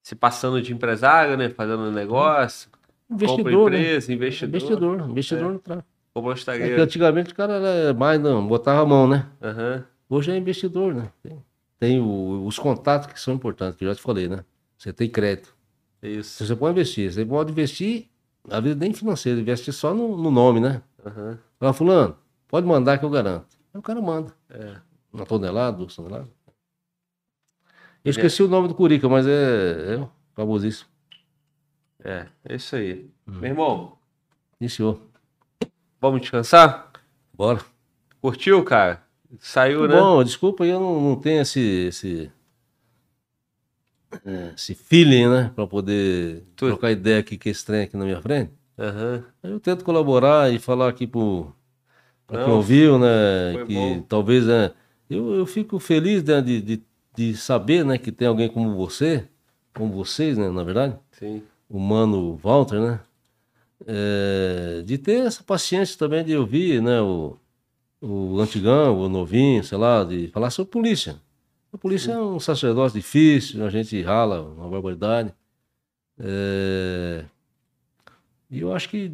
Se 0.04 0.16
passando 0.16 0.62
de 0.62 0.74
empresário, 0.74 1.38
né? 1.38 1.50
Fazendo 1.50 1.92
negócio. 1.92 2.70
Investidor, 3.10 3.72
né? 3.72 3.78
empresa, 3.80 4.14
investidor. 4.14 4.56
Investidor, 4.56 5.10
investidor 5.10 5.52
no 5.54 5.60
tráfico. 5.60 5.88
Um 6.16 6.32
É 6.32 6.80
antigamente 6.80 7.32
o 7.32 7.36
cara 7.36 7.54
era 7.54 7.94
mais, 7.94 8.20
não, 8.20 8.46
botava 8.46 8.82
a 8.82 8.86
mão, 8.86 9.08
né? 9.08 9.28
Aham. 9.42 9.84
Hoje 10.10 10.32
é 10.32 10.38
investidor, 10.38 10.94
né? 10.94 11.10
Tem, 11.24 11.42
tem 11.82 12.00
o- 12.00 12.46
os 12.46 12.60
contatos 12.60 13.12
que 13.12 13.20
são 13.20 13.34
importantes, 13.34 13.76
que 13.76 13.84
eu 13.84 13.90
já 13.90 13.96
te 13.96 14.02
falei, 14.04 14.30
né? 14.30 14.46
Você 14.78 14.94
tem 14.94 15.10
crédito. 15.10 15.56
É 16.00 16.08
isso. 16.10 16.46
Você 16.46 16.56
pode 16.56 16.74
investir. 16.74 17.12
Você 17.12 17.26
pode 17.26 17.52
investir, 17.52 18.08
a 18.48 18.60
vida 18.60 18.76
nem 18.76 18.94
financeira, 18.94 19.42
investir 19.42 19.74
só 19.74 19.92
no, 19.92 20.16
no 20.16 20.30
nome, 20.30 20.60
né? 20.60 20.84
Aham. 21.04 21.40
Fala, 21.60 21.74
fulano, 21.74 22.18
pode 22.48 22.68
mandar 22.68 23.00
que 23.00 23.06
eu 23.06 23.10
garanto. 23.10 23.48
Aí 23.74 23.80
o 23.80 23.82
cara 23.82 24.00
manda. 24.00 24.32
É. 24.48 24.76
Uma 25.12 25.26
tonelada, 25.26 25.76
duas 25.78 25.96
toneladas. 25.96 26.28
Eu 28.06 28.12
esqueci 28.12 28.44
o 28.44 28.48
nome 28.48 28.68
do 28.68 28.76
Curica, 28.76 29.10
mas 29.10 29.26
é, 29.26 29.96
é 29.96 30.08
famosíssimo. 30.36 30.88
É, 32.04 32.28
é 32.46 32.56
isso 32.58 32.76
aí. 32.76 33.10
Hum. 33.28 33.40
Meu 33.40 33.50
irmão, 33.50 33.98
Iniciou. 34.60 35.02
vamos 36.00 36.22
descansar? 36.22 36.92
Bora. 37.34 37.60
Curtiu, 38.22 38.64
cara? 38.64 39.04
Saiu, 39.40 39.88
né? 39.88 39.96
Bom, 40.00 40.24
desculpa, 40.24 40.66
eu 40.66 40.80
não, 40.80 41.02
não 41.02 41.16
tenho 41.16 41.42
esse, 41.42 41.60
esse, 41.60 42.32
é, 44.26 44.54
esse 44.56 44.76
feeling, 44.76 45.28
né? 45.30 45.52
Pra 45.56 45.66
poder 45.66 46.44
Tu- 46.56 46.68
trocar 46.68 46.92
ideia 46.92 47.20
aqui 47.20 47.38
com 47.38 47.50
esse 47.50 47.66
trem 47.66 47.84
aqui 47.84 47.96
na 47.96 48.06
minha 48.06 48.22
frente. 48.22 48.52
Aham. 48.78 49.24
Eu 49.44 49.60
tento 49.60 49.86
colaborar 49.86 50.52
e 50.52 50.60
falar 50.60 50.90
aqui 50.90 51.06
pro, 51.08 51.54
pra 52.28 52.40
quem 52.40 52.48
Não, 52.48 52.58
ouviu, 52.58 53.00
né? 53.00 53.64
Que 53.66 53.74
bom. 53.74 54.02
talvez, 54.02 54.46
né? 54.46 54.72
Eu, 55.10 55.34
eu 55.34 55.46
fico 55.46 55.80
feliz 55.80 56.24
né, 56.24 56.42
de, 56.42 56.62
de, 56.62 56.84
de 57.16 57.36
saber, 57.36 57.86
né? 57.86 57.98
Que 57.98 58.12
tem 58.12 58.28
alguém 58.28 58.50
como 58.50 58.76
você, 58.76 59.28
como 59.74 59.94
vocês, 59.94 60.38
né? 60.38 60.50
Na 60.50 60.64
verdade, 60.64 60.96
Sim. 61.12 61.44
o 61.70 61.80
mano 61.80 62.36
Walter, 62.38 62.80
né? 62.80 63.00
É, 63.88 64.84
de 64.86 64.98
ter 64.98 65.26
essa 65.26 65.44
paciência 65.44 65.98
também 65.98 66.24
de 66.24 66.36
ouvir, 66.36 66.82
né? 66.82 67.02
O, 67.02 67.38
o 68.02 68.40
antigão, 68.40 69.00
o 69.00 69.08
novinho, 69.08 69.64
sei 69.64 69.78
lá, 69.78 70.04
de 70.04 70.28
falar 70.30 70.50
sobre 70.50 70.72
polícia. 70.72 71.22
A 71.72 71.78
polícia 71.78 72.14
é 72.14 72.20
um 72.20 72.40
sacerdócio 72.40 73.00
difícil, 73.00 73.64
a 73.66 73.70
gente 73.70 74.02
rala 74.02 74.42
uma 74.42 74.68
barbaridade. 74.68 75.34
É, 76.20 77.24
e 78.50 78.60
eu 78.60 78.74
acho 78.74 78.90
que 78.90 79.14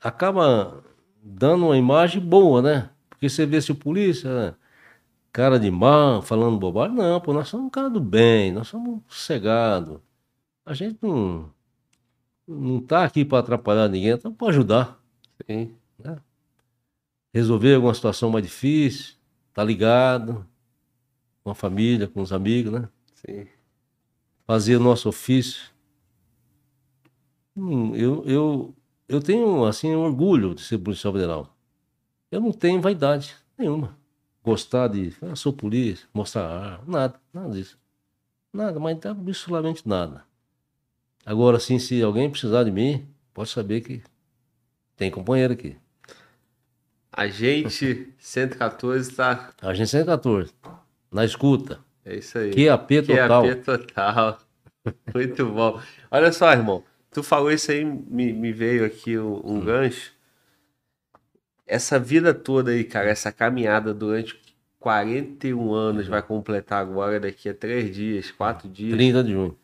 acaba 0.00 0.82
dando 1.22 1.66
uma 1.66 1.76
imagem 1.76 2.20
boa, 2.20 2.62
né? 2.62 2.90
Porque 3.10 3.28
você 3.28 3.44
vê 3.44 3.60
se 3.60 3.72
o 3.72 3.74
polícia, 3.74 4.32
né, 4.32 4.54
cara 5.32 5.58
de 5.58 5.70
mal, 5.70 6.22
falando 6.22 6.58
bobagem, 6.58 6.96
não, 6.96 7.20
pô, 7.20 7.32
nós 7.32 7.48
somos 7.48 7.66
um 7.66 7.70
cara 7.70 7.90
do 7.90 8.00
bem, 8.00 8.52
nós 8.52 8.68
somos 8.68 9.02
sossegados. 9.08 10.00
A 10.64 10.72
gente 10.74 10.98
não, 11.02 11.50
não 12.46 12.80
tá 12.80 13.04
aqui 13.04 13.24
para 13.24 13.40
atrapalhar 13.40 13.88
ninguém, 13.88 14.16
tá 14.16 14.30
para 14.30 14.48
ajudar 14.48 14.98
Sim. 15.46 15.74
Resolver 17.32 17.74
alguma 17.74 17.94
situação 17.94 18.30
mais 18.30 18.44
difícil, 18.44 19.14
tá 19.52 19.62
ligado 19.62 20.46
com 21.42 21.50
a 21.50 21.54
família, 21.54 22.06
com 22.06 22.20
os 22.20 22.32
amigos, 22.32 22.72
né? 22.72 22.88
Sim. 23.14 23.46
Fazer 24.46 24.76
o 24.76 24.80
nosso 24.80 25.08
ofício. 25.08 25.70
Hum, 27.56 27.94
eu, 27.94 28.24
eu, 28.24 28.74
eu 29.08 29.20
tenho, 29.20 29.64
assim, 29.64 29.94
orgulho 29.94 30.54
de 30.54 30.62
ser 30.62 30.78
policial 30.78 31.12
federal. 31.12 31.56
Eu 32.30 32.40
não 32.40 32.52
tenho 32.52 32.80
vaidade 32.80 33.34
nenhuma. 33.56 33.96
Gostar 34.44 34.88
de, 34.88 35.14
ah, 35.22 35.34
sou 35.34 35.52
polícia, 35.52 36.06
mostrar 36.12 36.46
arma, 36.46 36.84
nada, 36.86 37.20
nada 37.32 37.52
disso. 37.52 37.78
Nada, 38.52 38.78
mas 38.78 39.04
absolutamente 39.04 39.86
nada. 39.86 40.24
Agora, 41.24 41.56
assim, 41.58 41.78
se 41.78 42.02
alguém 42.02 42.30
precisar 42.30 42.64
de 42.64 42.70
mim, 42.70 43.06
pode 43.34 43.50
saber 43.50 43.82
que 43.82 44.02
tem 44.96 45.10
companheiro 45.10 45.52
aqui. 45.52 45.76
Agente 47.12 48.12
114 48.18 49.12
tá. 49.14 49.50
Agente 49.62 49.90
114, 49.90 50.52
na 51.10 51.24
escuta. 51.24 51.80
É 52.04 52.16
isso 52.16 52.38
aí. 52.38 52.52
QAP 52.52 53.02
total. 53.06 53.44
QAP 53.44 53.64
total. 53.64 54.38
Muito 55.14 55.46
bom. 55.46 55.80
Olha 56.10 56.32
só, 56.32 56.52
irmão. 56.52 56.84
Tu 57.10 57.22
falou 57.22 57.50
isso 57.50 57.70
aí, 57.70 57.84
me, 57.84 58.32
me 58.32 58.52
veio 58.52 58.84
aqui 58.84 59.18
um, 59.18 59.40
um 59.44 59.60
gancho. 59.60 60.12
Essa 61.66 61.98
vida 61.98 62.32
toda 62.32 62.70
aí, 62.70 62.84
cara, 62.84 63.10
essa 63.10 63.30
caminhada 63.32 63.92
durante 63.92 64.38
41 64.78 65.72
anos, 65.72 66.06
vai 66.06 66.22
completar 66.22 66.80
agora 66.80 67.18
daqui 67.18 67.48
a 67.48 67.54
três 67.54 67.94
dias, 67.94 68.30
quatro 68.30 68.68
dias. 68.68 68.92
30 68.92 69.24
de 69.24 69.32
junho. 69.32 69.58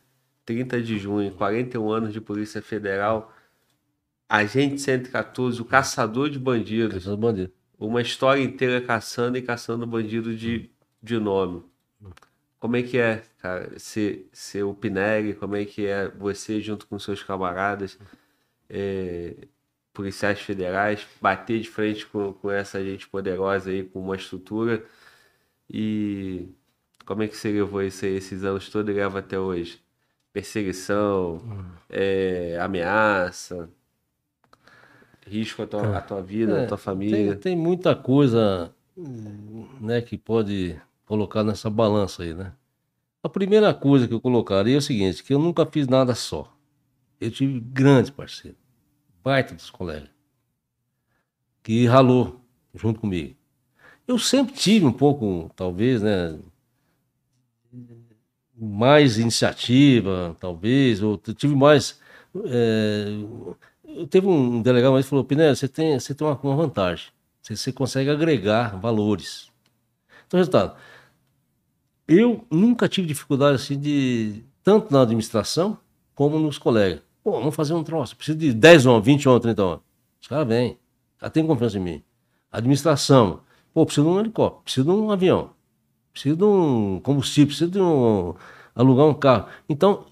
30 0.45 0.83
de 0.83 0.99
junho, 0.99 1.31
41 1.33 1.91
anos 1.91 2.13
de 2.13 2.21
Polícia 2.21 2.61
Federal. 2.61 3.33
Agente 4.35 4.81
114, 4.81 5.63
o 5.63 5.65
caçador 5.65 6.29
de 6.29 6.41
bandidos. 6.41 6.97
Essas 6.97 7.15
bandidas. 7.15 7.53
Uma 7.79 8.03
história 8.03 8.43
inteira 8.43 8.81
caçando 8.81 9.39
e 9.39 9.43
caçando 9.43 9.87
bandido 9.87 10.35
de, 10.35 10.71
de 11.01 11.19
nome. 11.19 11.63
Como 12.59 12.77
é 12.77 12.83
que 12.83 12.99
é, 12.99 13.23
cara, 13.39 13.79
ser, 13.79 14.29
ser 14.33 14.65
o 14.65 14.75
Pinelli? 14.75 15.35
Como 15.35 15.55
é 15.55 15.65
que 15.65 15.87
é 15.87 16.09
você 16.09 16.61
junto 16.61 16.87
com 16.89 16.99
seus 16.99 17.23
camaradas, 17.23 17.97
é, 18.69 19.37
policiais 19.93 20.41
federais, 20.41 21.07
bater 21.21 21.61
de 21.61 21.71
frente 21.71 22.05
com, 22.05 22.33
com 22.33 22.51
essa 22.51 22.83
gente 22.83 23.09
poderosa 23.09 23.71
aí, 23.71 23.85
com 23.85 24.01
uma 24.01 24.17
estrutura? 24.17 24.85
E 25.71 26.49
como 27.07 27.23
é 27.23 27.29
que 27.29 27.37
você 27.37 27.53
levou 27.53 27.83
isso 27.83 28.05
aí, 28.05 28.17
esses 28.17 28.43
anos 28.43 28.69
todos 28.69 28.93
e 28.93 28.97
leva 28.97 29.21
até 29.21 29.39
hoje? 29.39 29.81
Perseguição, 30.33 31.41
é, 31.89 32.59
ameaça, 32.61 33.71
risco 35.27 35.63
à 35.63 35.67
tua, 35.67 35.99
à 35.99 36.01
tua 36.03 36.23
vida, 36.23 36.61
à 36.61 36.63
É, 36.63 36.67
tua 36.67 36.77
Tem, 36.77 36.85
família. 36.85 37.37
tem 37.37 37.57
muita 37.57 37.95
coisa 37.97 38.75
né, 39.81 40.01
que 40.01 40.17
pode 40.17 40.81
colocar 41.07 41.45
nessa 41.45 41.69
balança 41.71 42.23
aí, 42.23 42.35
né? 42.35 42.53
A 43.23 43.29
primeira 43.29 43.73
coisa 43.75 44.07
que 44.09 44.15
eu 44.15 44.21
colocaria 44.21 44.75
é 44.75 44.79
o 44.79 44.83
seguinte, 44.83 45.23
que 45.23 45.35
eu 45.35 45.39
nunca 45.39 45.67
fiz 45.67 45.89
nada 45.89 46.15
só. 46.15 46.53
Eu 47.21 47.31
tive 47.31 47.61
grandes 47.61 48.11
parceiros, 48.11 48.59
baita 49.25 49.55
dos 49.55 49.71
colegas, 49.71 50.11
que 51.63 51.87
ralou 51.87 52.41
junto 52.75 53.01
comigo. 53.01 53.35
Eu 54.07 54.19
sempre 54.19 54.55
tive 54.55 54.87
um 54.87 54.93
pouco, 54.93 55.51
talvez, 55.57 56.03
né? 56.03 56.39
Mais 58.57 59.19
iniciativa, 59.19 60.37
talvez, 60.39 61.03
ou 61.03 61.19
tive 61.19 61.57
mais. 61.57 61.99
é, 62.47 63.07
teve 64.11 64.27
um 64.27 64.61
delegado 64.63 64.97
que 64.97 65.03
falou: 65.03 65.25
Pinelli, 65.25 65.57
você 65.57 65.69
tem, 65.69 65.99
você 65.99 66.15
tem 66.15 66.27
uma, 66.27 66.39
uma 66.43 66.57
vantagem. 66.57 67.07
Você, 67.43 67.57
você 67.57 67.73
consegue 67.73 68.11
agregar 68.11 68.79
valores. 68.79 69.51
Então, 70.27 70.39
resultado. 70.39 70.77
Eu 72.07 72.45
nunca 72.51 72.89
tive 72.89 73.07
dificuldade 73.07 73.57
assim 73.57 73.79
de. 73.79 74.43
Tanto 74.63 74.93
na 74.93 75.03
administração 75.03 75.79
como 76.15 76.39
nos 76.39 76.59
colegas. 76.59 77.03
Pô, 77.23 77.33
vamos 77.33 77.55
fazer 77.55 77.75
um 77.75 77.83
troço. 77.83 78.17
Preciso 78.17 78.39
de 78.39 78.53
10 78.53 78.87
homens, 78.87 79.05
20 79.05 79.29
homens, 79.29 79.43
30 79.43 79.65
homens. 79.65 79.83
Os 80.21 80.29
caras 80.29 80.49
vêm. 80.49 80.79
Já 81.21 81.31
tem 81.31 81.47
confiança 81.47 81.79
em 81.79 81.81
mim. 81.81 82.03
Administração. 82.51 83.41
Pô, 83.73 83.85
preciso 83.85 84.07
de 84.07 84.13
um 84.13 84.21
helicóptero, 84.21 84.63
preciso 84.63 84.85
de 84.87 84.93
um 84.93 85.11
avião, 85.11 85.51
preciso 86.13 86.37
de 86.37 86.45
um 86.45 87.01
combustível, 87.01 87.49
preciso 87.49 87.71
de 87.71 87.81
um. 87.81 88.35
alugar 88.75 89.07
um 89.07 89.15
carro. 89.15 89.49
Então, 89.69 90.07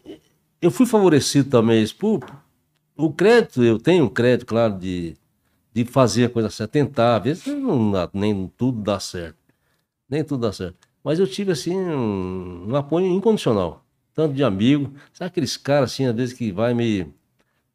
eu 0.60 0.70
fui 0.70 0.84
favorecido 0.84 1.48
também. 1.48 1.86
Por, 1.88 2.24
o 3.06 3.12
crédito, 3.12 3.64
eu 3.64 3.78
tenho 3.78 4.08
crédito, 4.08 4.46
claro, 4.46 4.78
de, 4.78 5.16
de 5.74 5.84
fazer 5.84 6.26
a 6.26 6.30
coisa 6.30 6.48
certa, 6.48 6.72
tentar. 6.72 7.16
Às 7.16 7.22
vezes 7.24 7.46
não 7.46 7.92
nem 8.14 8.46
tudo 8.56 8.80
dá 8.80 9.00
certo. 9.00 9.36
Nem 10.08 10.22
tudo 10.22 10.42
dá 10.42 10.52
certo. 10.52 10.76
Mas 11.02 11.18
eu 11.18 11.26
tive, 11.26 11.50
assim, 11.50 11.76
um, 11.76 12.68
um 12.70 12.76
apoio 12.76 13.06
incondicional. 13.06 13.84
Tanto 14.14 14.34
de 14.34 14.44
amigo. 14.44 14.92
Sabe 15.12 15.28
aqueles 15.28 15.56
caras, 15.56 15.92
assim, 15.92 16.06
às 16.06 16.14
vezes 16.14 16.34
que 16.34 16.52
vai 16.52 16.74
me. 16.74 17.12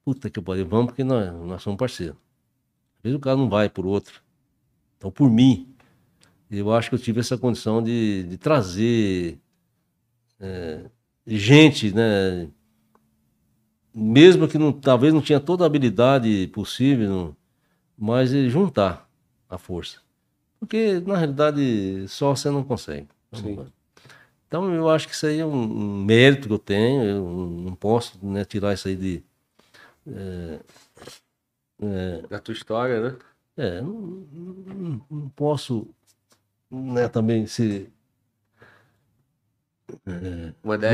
Puta 0.06 0.30
que 0.30 0.40
pariu, 0.42 0.66
vamos 0.66 0.88
porque 0.88 1.04
nós, 1.04 1.34
nós 1.34 1.62
somos 1.62 1.78
parceiros. 1.78 2.16
Às 3.00 3.04
vezes 3.04 3.18
o 3.18 3.20
cara 3.20 3.36
não 3.36 3.50
vai 3.50 3.68
por 3.68 3.86
outro. 3.86 4.22
Então, 4.98 5.12
por 5.12 5.30
mim, 5.30 5.68
eu 6.50 6.72
acho 6.74 6.90
que 6.90 6.96
eu 6.96 7.00
tive 7.00 7.20
essa 7.20 7.38
condição 7.38 7.84
de, 7.84 8.24
de 8.24 8.38
trazer 8.38 9.38
é, 10.40 10.86
gente, 11.26 11.94
né? 11.94 12.48
Mesmo 14.00 14.48
que 14.48 14.58
não, 14.60 14.72
talvez 14.72 15.14
não 15.14 15.22
tinha 15.22 15.40
toda 15.40 15.64
a 15.64 15.68
habilidade 15.68 16.48
possível, 16.54 17.10
não- 17.10 17.36
mas 17.98 18.30
juntar 18.50 19.10
a 19.50 19.58
força. 19.58 20.00
Porque, 20.60 21.00
na 21.00 21.18
realidade, 21.18 22.06
só 22.08 22.36
você 22.36 22.50
não 22.52 22.64
consegue. 22.64 23.08
Sim. 23.34 23.66
Então, 24.48 24.74
eu 24.74 24.88
acho 24.90 25.08
que 25.08 25.14
isso 25.16 25.26
aí 25.26 25.40
é 25.40 25.46
um, 25.46 26.04
mérito 26.04 26.48
que 26.48 26.54
eu 26.54 26.60
tenho, 26.60 27.04
eu 27.04 27.24
não 27.66 27.76
posso 27.76 28.18
né, 28.24 28.46
tirar 28.46 28.74
isso 28.74 28.88
aí 28.88 28.96
de. 28.96 29.24
Da 32.30 32.40
tua 32.40 32.54
história, 32.54 33.02
né? 33.02 33.18
É, 33.58 33.82
não, 33.82 33.92
não- 34.32 35.02
não 35.10 35.30
posso 35.30 35.88
né, 36.70 37.08
também 37.08 37.48
ser 37.48 37.92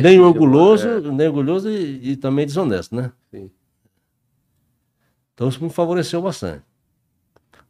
Nem 0.01 0.19
orgulhoso, 0.19 0.87
é, 0.87 1.01
nem 1.11 1.27
orgulhoso 1.27 1.69
e, 1.69 2.11
e 2.11 2.17
também 2.17 2.45
desonesto, 2.45 2.95
né? 2.95 3.11
sim. 3.31 3.49
Então 5.33 5.47
isso 5.49 5.63
me 5.63 5.69
favoreceu 5.69 6.21
bastante. 6.21 6.63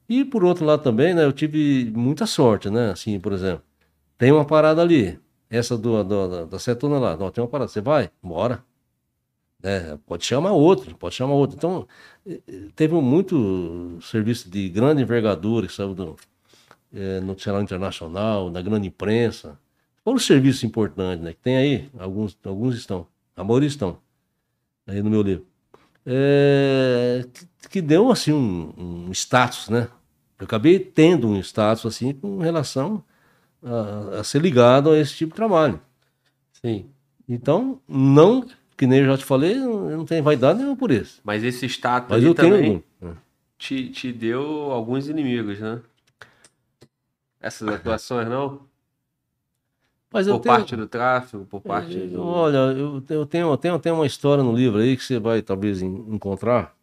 E 0.07 0.25
por 0.25 0.43
outro 0.43 0.65
lado 0.65 0.83
também, 0.83 1.13
né, 1.13 1.23
eu 1.23 1.33
tive 1.33 1.91
muita 1.95 2.25
sorte, 2.25 2.69
né? 2.69 2.91
Assim, 2.91 3.19
por 3.19 3.33
exemplo, 3.33 3.63
tem 4.17 4.31
uma 4.31 4.45
parada 4.45 4.81
ali, 4.81 5.19
essa 5.49 5.77
do, 5.77 6.03
do- 6.03 6.29
da, 6.29 6.45
da 6.45 6.59
setona 6.59 6.99
lá, 6.99 7.17
não, 7.17 7.31
tem 7.31 7.43
uma 7.43 7.49
parada, 7.49 7.69
você 7.71 7.81
vai? 7.81 8.11
Bora. 8.23 8.63
É, 9.63 9.97
pode 10.05 10.25
chamar 10.25 10.51
outro, 10.51 10.95
pode 10.97 11.15
chamar 11.15 11.33
outro. 11.35 11.55
Então, 11.57 11.87
eh, 12.27 12.41
eh, 12.47 12.67
teve 12.75 12.93
muito 12.95 13.97
serviço 14.01 14.49
de 14.49 14.67
grande 14.69 15.01
envergadura, 15.01 15.69
sabe, 15.69 15.93
do, 15.95 16.17
eh, 16.93 17.19
no 17.21 17.39
cenário 17.39 17.63
internacional, 17.63 18.51
na 18.51 18.61
grande 18.61 18.87
imprensa. 18.87 19.59
Foram 20.03 20.19
serviços 20.19 20.63
importantes, 20.63 21.23
né? 21.23 21.31
Que 21.33 21.39
tem 21.39 21.57
aí, 21.57 21.89
alguns, 21.97 22.37
alguns 22.43 22.75
estão, 22.75 23.07
a 23.35 23.43
maioria 23.43 23.67
estão, 23.67 23.97
aí 24.85 25.01
no 25.01 25.09
meu 25.09 25.21
livro. 25.21 25.45
É, 26.05 27.25
que, 27.33 27.69
que 27.69 27.81
deu, 27.81 28.11
assim, 28.11 28.33
um, 28.33 28.73
um 29.07 29.11
status, 29.11 29.69
né? 29.69 29.87
Eu 30.37 30.45
acabei 30.45 30.77
tendo 30.77 31.27
um 31.27 31.39
status, 31.39 31.85
assim, 31.85 32.13
com 32.13 32.39
relação 32.39 33.03
a, 33.63 34.19
a 34.19 34.23
ser 34.23 34.41
ligado 34.41 34.89
a 34.89 34.97
esse 34.97 35.15
tipo 35.15 35.31
de 35.31 35.37
trabalho. 35.37 35.79
Sim. 36.61 36.85
Então, 37.27 37.79
não, 37.87 38.45
que 38.75 38.85
nem 38.85 38.99
eu 38.99 39.05
já 39.05 39.17
te 39.17 39.25
falei, 39.25 39.57
eu 39.57 39.97
não 39.97 40.05
tenho 40.05 40.23
vaidade 40.23 40.59
nenhuma 40.59 40.75
por 40.75 40.91
isso. 40.91 41.21
Mas 41.23 41.43
esse 41.43 41.65
status 41.67 42.09
Mas 42.09 42.21
aí 42.21 42.25
eu 42.25 42.35
tenho 42.35 42.53
também 42.53 42.83
orgulho. 42.99 43.17
te, 43.57 43.89
te 43.89 44.11
deu 44.11 44.43
alguns 44.71 45.07
inimigos, 45.07 45.59
né? 45.61 45.81
Essas 47.39 47.67
atuações, 47.69 48.27
não? 48.27 48.61
Mas 50.13 50.27
Por 50.27 50.39
tenho, 50.39 50.55
parte 50.55 50.75
do 50.75 50.87
tráfego, 50.87 51.43
por 51.45 51.59
parte 51.59 51.97
eu- 51.97 52.07
do... 52.07 52.21
Olha, 52.23 52.57
eu, 52.77 53.01
te- 53.01 53.13
eu 53.15 53.25
tenho, 53.25 53.47
eu, 53.51 53.57
tenho, 53.57 53.73
eu 53.73 53.79
tenho 53.79 53.95
uma 53.95 54.05
história 54.05 54.43
no 54.43 54.55
livro 54.55 54.77
aí 54.79 54.95
que 54.95 55.03
você 55.03 55.17
vai 55.17 55.41
talvez 55.41 55.81
en- 55.81 56.05
encontrar. 56.13 56.77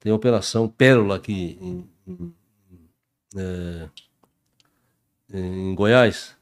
Tem 0.00 0.10
a 0.10 0.16
Operação 0.16 0.68
Pérola 0.68 1.14
aqui 1.14 1.56
em, 1.60 1.88
em, 2.04 2.34
é, 3.36 3.88
em 5.32 5.72
Goiás. 5.76 6.36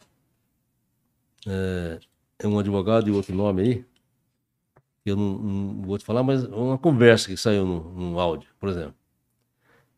É, 1.46 1.98
é 2.38 2.48
um 2.48 2.58
advogado 2.58 3.06
e 3.08 3.12
outro 3.12 3.34
nome 3.34 3.62
aí. 3.62 3.84
que 5.04 5.10
Eu 5.10 5.16
não, 5.16 5.38
não 5.38 5.82
vou 5.82 5.98
te 5.98 6.04
falar, 6.06 6.22
mas 6.22 6.44
é 6.44 6.48
uma 6.48 6.78
conversa 6.78 7.28
que 7.28 7.36
saiu 7.36 7.66
no, 7.66 7.80
no 7.92 8.18
áudio, 8.18 8.48
por 8.58 8.70
exemplo. 8.70 8.94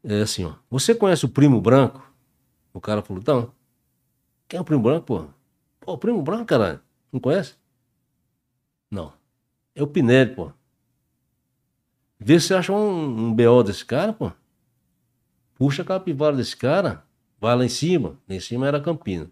É 0.03 0.23
assim, 0.23 0.45
ó. 0.45 0.55
Você 0.69 0.97
conhece 0.97 1.25
o 1.25 1.29
Primo 1.29 1.61
Branco? 1.61 2.13
O 2.75 2.81
cara 2.81 3.03
falou, 3.03 3.23
não. 3.25 3.53
Quem 4.49 4.59
é 4.59 4.61
o 4.61 4.65
Primo 4.65 4.83
Branco, 4.83 5.07
pô? 5.07 5.25
Pô, 5.83 5.99
Primo 5.99 6.23
Branco, 6.23 6.47
caralho. 6.47 6.81
Não 7.13 7.21
conhece? 7.21 7.55
Não. 8.91 9.13
É 9.75 9.83
o 9.83 9.87
Pinelli, 9.87 10.35
pô. 10.35 10.53
Vê 12.19 12.39
se 12.39 12.47
você 12.47 12.55
acha 12.55 12.73
um, 12.73 13.27
um 13.27 13.35
BO 13.35 13.65
desse 13.65 13.85
cara, 13.85 14.13
pô. 14.13 14.31
Puxa 15.57 15.83
a 15.83 15.85
capivara 15.85 16.37
desse 16.37 16.57
cara. 16.57 17.05
Vai 17.41 17.57
lá 17.57 17.65
em 17.65 17.69
cima. 17.69 18.17
Lá 18.29 18.37
em 18.37 18.41
cima 18.41 18.69
era 18.69 18.81
Campina. 18.81 19.29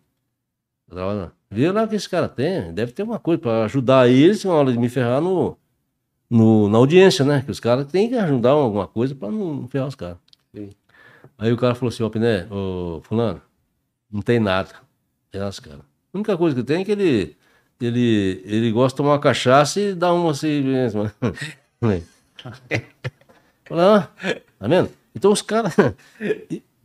Vê 1.48 1.70
lá 1.70 1.84
o 1.84 1.88
que 1.88 1.94
esse 1.94 2.08
cara 2.08 2.28
tem. 2.28 2.74
Deve 2.74 2.90
ter 2.90 3.04
uma 3.04 3.20
coisa 3.20 3.40
pra 3.40 3.64
ajudar 3.64 4.08
eles 4.08 4.44
na 4.44 4.52
hora 4.52 4.72
de 4.72 4.78
me 4.78 4.88
ferrar 4.88 5.20
no, 5.20 5.56
no, 6.28 6.68
na 6.68 6.78
audiência, 6.78 7.24
né? 7.24 7.42
Que 7.42 7.50
os 7.52 7.60
caras 7.60 7.86
têm 7.86 8.08
que 8.08 8.16
ajudar 8.16 8.50
alguma 8.50 8.88
coisa 8.88 9.14
pra 9.14 9.30
não 9.30 9.68
ferrar 9.68 9.86
os 9.86 9.94
caras. 9.94 10.18
Sim. 10.52 10.70
Aí 11.38 11.52
o 11.52 11.56
cara 11.56 11.76
falou 11.76 11.90
assim, 11.90 12.02
ó, 12.02 12.08
Piné, 12.08 12.48
ô, 12.50 13.00
fulano, 13.04 13.40
não 14.10 14.20
tem 14.20 14.40
nada. 14.40 14.70
É 15.32 15.38
as 15.38 15.60
cara. 15.60 15.89
A 16.12 16.18
única 16.18 16.36
coisa 16.36 16.56
que 16.56 16.62
tem 16.62 16.82
é 16.82 16.84
que 16.84 16.92
ele, 16.92 17.36
ele, 17.80 18.42
ele 18.44 18.72
gosta 18.72 18.94
de 18.94 18.96
tomar 18.96 19.12
uma 19.12 19.20
cachaça 19.20 19.80
e 19.80 19.94
dar 19.94 20.12
uma 20.12 20.32
assim. 20.32 20.62
Falei, 21.80 22.04
ah, 23.70 24.08
tá 24.58 24.68
vendo? 24.68 24.90
Então 25.14 25.30
os 25.30 25.42
caras. 25.42 25.74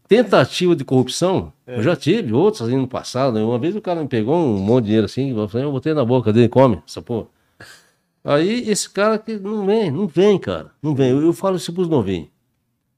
Tentativa 0.08 0.76
de 0.76 0.86
corrupção, 0.86 1.52
eu 1.66 1.82
já 1.82 1.96
tive 1.96 2.32
outros 2.32 2.62
assim 2.62 2.78
no 2.78 2.88
passado. 2.88 3.34
né? 3.34 3.44
Uma 3.44 3.58
vez 3.58 3.76
o 3.76 3.82
cara 3.82 4.02
me 4.02 4.08
pegou 4.08 4.38
um 4.38 4.60
monte 4.60 4.84
de 4.84 4.88
dinheiro 4.90 5.06
assim, 5.06 5.36
eu 5.36 5.50
falei, 5.50 5.66
eu 5.66 5.72
botei 5.72 5.96
na 5.96 6.06
boca 6.06 6.32
dele, 6.32 6.48
come 6.48 6.80
essa 6.88 7.02
porra. 7.02 7.26
Aí 8.24 8.70
esse 8.70 8.88
cara 8.88 9.18
que 9.18 9.36
não 9.38 9.66
vem, 9.66 9.90
não 9.90 10.08
vem, 10.08 10.38
cara. 10.38 10.72
Não 10.82 10.94
vem. 10.94 11.10
Eu, 11.10 11.24
eu 11.24 11.34
falo 11.34 11.58
isso 11.58 11.74
pros 11.74 11.90
novinhos. 11.90 12.30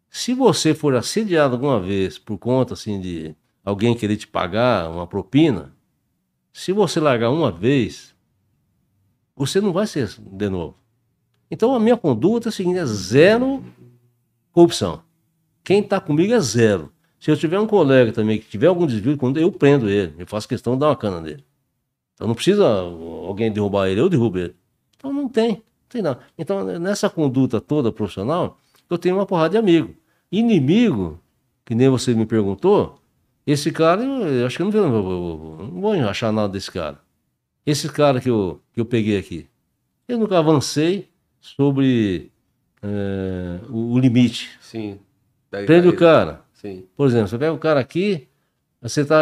Se 0.10 0.34
você 0.34 0.74
for 0.74 0.96
assediado 0.96 1.56
alguma 1.56 1.80
vez 1.80 2.18
por 2.18 2.38
conta 2.38 2.74
assim 2.74 3.00
de 3.00 3.34
alguém 3.64 3.96
querer 3.96 4.18
te 4.18 4.28
pagar 4.28 4.90
uma 4.90 5.08
propina, 5.08 5.74
se 6.58 6.72
você 6.72 7.00
largar 7.00 7.30
uma 7.30 7.52
vez, 7.52 8.16
você 9.36 9.62
não 9.62 9.72
vai 9.72 9.86
ser 9.86 10.10
de 10.20 10.50
novo. 10.50 10.76
Então 11.52 11.76
a 11.76 11.80
minha 11.80 11.96
conduta 11.96 12.48
é 12.48 12.50
a 12.50 12.52
seguinte, 12.52 12.80
é 12.80 12.86
zero 12.88 13.64
corrupção. 14.52 15.04
Quem 15.64 15.82
está 15.82 16.02
comigo 16.02 16.34
é 16.34 16.40
zero. 16.40 16.92
Se 17.20 17.30
eu 17.30 17.38
tiver 17.38 17.60
um 17.60 17.68
colega 17.68 18.12
também 18.12 18.40
que 18.40 18.48
tiver 18.48 18.66
algum 18.66 18.88
desvio 18.88 19.14
de 19.14 19.20
conduta, 19.20 19.40
eu 19.40 19.52
prendo 19.52 19.88
ele. 19.88 20.16
Eu 20.18 20.26
faço 20.26 20.48
questão 20.48 20.74
de 20.74 20.80
dar 20.80 20.88
uma 20.88 20.96
cana 20.96 21.22
nele. 21.22 21.46
Então 22.16 22.26
não 22.26 22.34
precisa 22.34 22.68
alguém 22.68 23.52
derrubar 23.52 23.90
ele, 23.90 24.02
eu 24.02 24.10
derrubo 24.10 24.40
ele. 24.40 24.56
Então 24.98 25.14
não 25.14 25.30
tem, 25.30 25.52
não 25.52 25.90
tem 25.90 26.02
nada. 26.02 26.22
Então 26.36 26.64
nessa 26.80 27.08
conduta 27.08 27.62
toda 27.62 27.92
profissional, 27.92 28.58
eu 28.90 28.98
tenho 28.98 29.14
uma 29.14 29.28
porrada 29.28 29.52
de 29.52 29.58
amigo. 29.58 29.94
Inimigo, 30.32 31.20
que 31.64 31.76
nem 31.76 31.88
você 31.88 32.16
me 32.16 32.26
perguntou, 32.26 33.00
esse 33.48 33.72
cara, 33.72 34.04
eu, 34.04 34.46
acho 34.46 34.58
que 34.58 34.62
eu 34.64 34.72
não, 34.72 34.72
vou- 35.04 35.58
eu 35.62 35.68
não 35.72 35.82
vou 35.82 35.94
achar 36.10 36.32
nada 36.32 36.50
desse 36.50 36.70
cara. 36.72 37.00
Esse 37.66 37.90
cara 37.90 38.20
que 38.22 38.30
eu, 38.30 38.62
que 38.74 38.80
eu 38.80 38.86
peguei 38.86 39.18
aqui, 39.18 39.48
eu 40.08 40.18
nunca 40.20 40.38
avancei 40.38 41.10
sobre 41.40 42.32
eh, 42.82 43.60
o, 43.70 43.94
o 43.94 44.00
limite. 44.00 44.50
Sim. 44.62 45.00
Prende 45.50 45.88
o 45.88 45.96
cara. 45.96 46.42
Sim. 46.54 46.86
Por 46.96 47.08
exemplo, 47.08 47.28
você 47.28 47.38
pega 47.38 47.54
o 47.54 47.58
cara 47.58 47.80
aqui, 47.80 48.28
você 48.82 49.06
tá. 49.06 49.18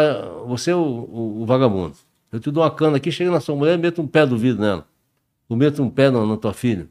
Você 0.46 0.70
é 0.70 0.76
o, 0.76 0.80
o- 0.80 1.42
o 1.42 1.46
vagabundo. 1.46 1.96
Eu 2.32 2.40
te 2.40 2.50
dou 2.50 2.62
uma 2.62 2.70
cana 2.70 2.96
aqui, 2.96 3.10
chega 3.12 3.30
na 3.30 3.40
sua 3.40 3.54
mulher 3.56 3.74
e 3.74 3.78
meto 3.82 4.02
um 4.02 4.06
pé 4.06 4.26
do 4.26 4.36
vidro 4.36 4.60
nela. 4.62 4.86
Ou 5.48 5.56
meto 5.56 5.82
um 5.82 5.88
pé 5.90 6.10
na, 6.10 6.24
na 6.26 6.36
tua 6.36 6.52
filha. 6.52 6.88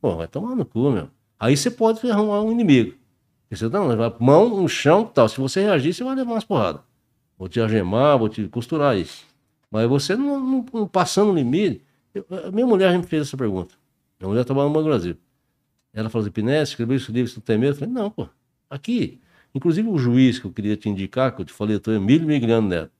Pô, 0.00 0.16
vai 0.16 0.26
tomar 0.26 0.54
no 0.56 0.64
cu, 0.64 0.90
meu. 0.90 1.08
Aí 1.38 1.56
você 1.56 1.70
pode 1.70 2.10
arrumar 2.10 2.40
um 2.42 2.50
inimigo. 2.50 2.94
Você 3.50 3.68
tá, 3.70 3.80
vai 3.80 4.14
mão 4.20 4.48
no 4.62 4.68
chão 4.68 5.04
tal. 5.04 5.28
Se 5.28 5.38
você 5.40 5.62
reagir, 5.62 5.94
você 5.94 6.04
vai 6.04 6.14
levar 6.14 6.32
umas 6.32 6.44
porradas. 6.44 6.82
vou 7.38 7.48
te 7.48 7.60
algemar, 7.60 8.18
vou 8.18 8.28
te 8.28 8.48
costurar 8.48 8.96
isso. 8.96 9.24
Mas 9.70 9.88
você 9.88 10.16
não, 10.16 10.40
não, 10.40 10.66
não 10.72 10.88
passando 10.88 11.30
o 11.30 11.34
limite. 11.34 11.82
Eu- 12.14 12.26
a 12.46 12.50
minha 12.50 12.66
mulher 12.66 12.96
me 12.98 13.04
fez 13.04 13.22
essa 13.28 13.36
pergunta. 13.36 13.74
Minha 14.18 14.28
mulher 14.30 14.44
trabalha 14.44 14.68
no 14.68 14.74
Banco 14.74 14.86
Brasil. 14.88 15.16
Ela 15.92 16.10
falou 16.10 16.24
assim, 16.24 16.32
Pinés, 16.32 16.70
escreveu 16.70 16.96
esse 16.96 17.10
livro, 17.12 17.30
você 17.30 17.36
não 17.38 17.42
tem 17.44 17.58
medo? 17.58 17.72
Eu 17.72 17.78
falei, 17.78 17.94
não, 17.94 18.10
pô, 18.10 18.28
aqui. 18.68 19.20
Inclusive 19.54 19.88
o 19.88 19.98
juiz 19.98 20.38
que 20.38 20.46
eu 20.46 20.52
queria 20.52 20.76
te 20.76 20.88
indicar, 20.88 21.34
que 21.34 21.40
eu 21.42 21.44
te 21.44 21.52
falei, 21.52 21.76
doutor 21.76 21.94
Emílio 21.94 22.26
Migliano 22.26 22.68
Neto. 22.68 22.92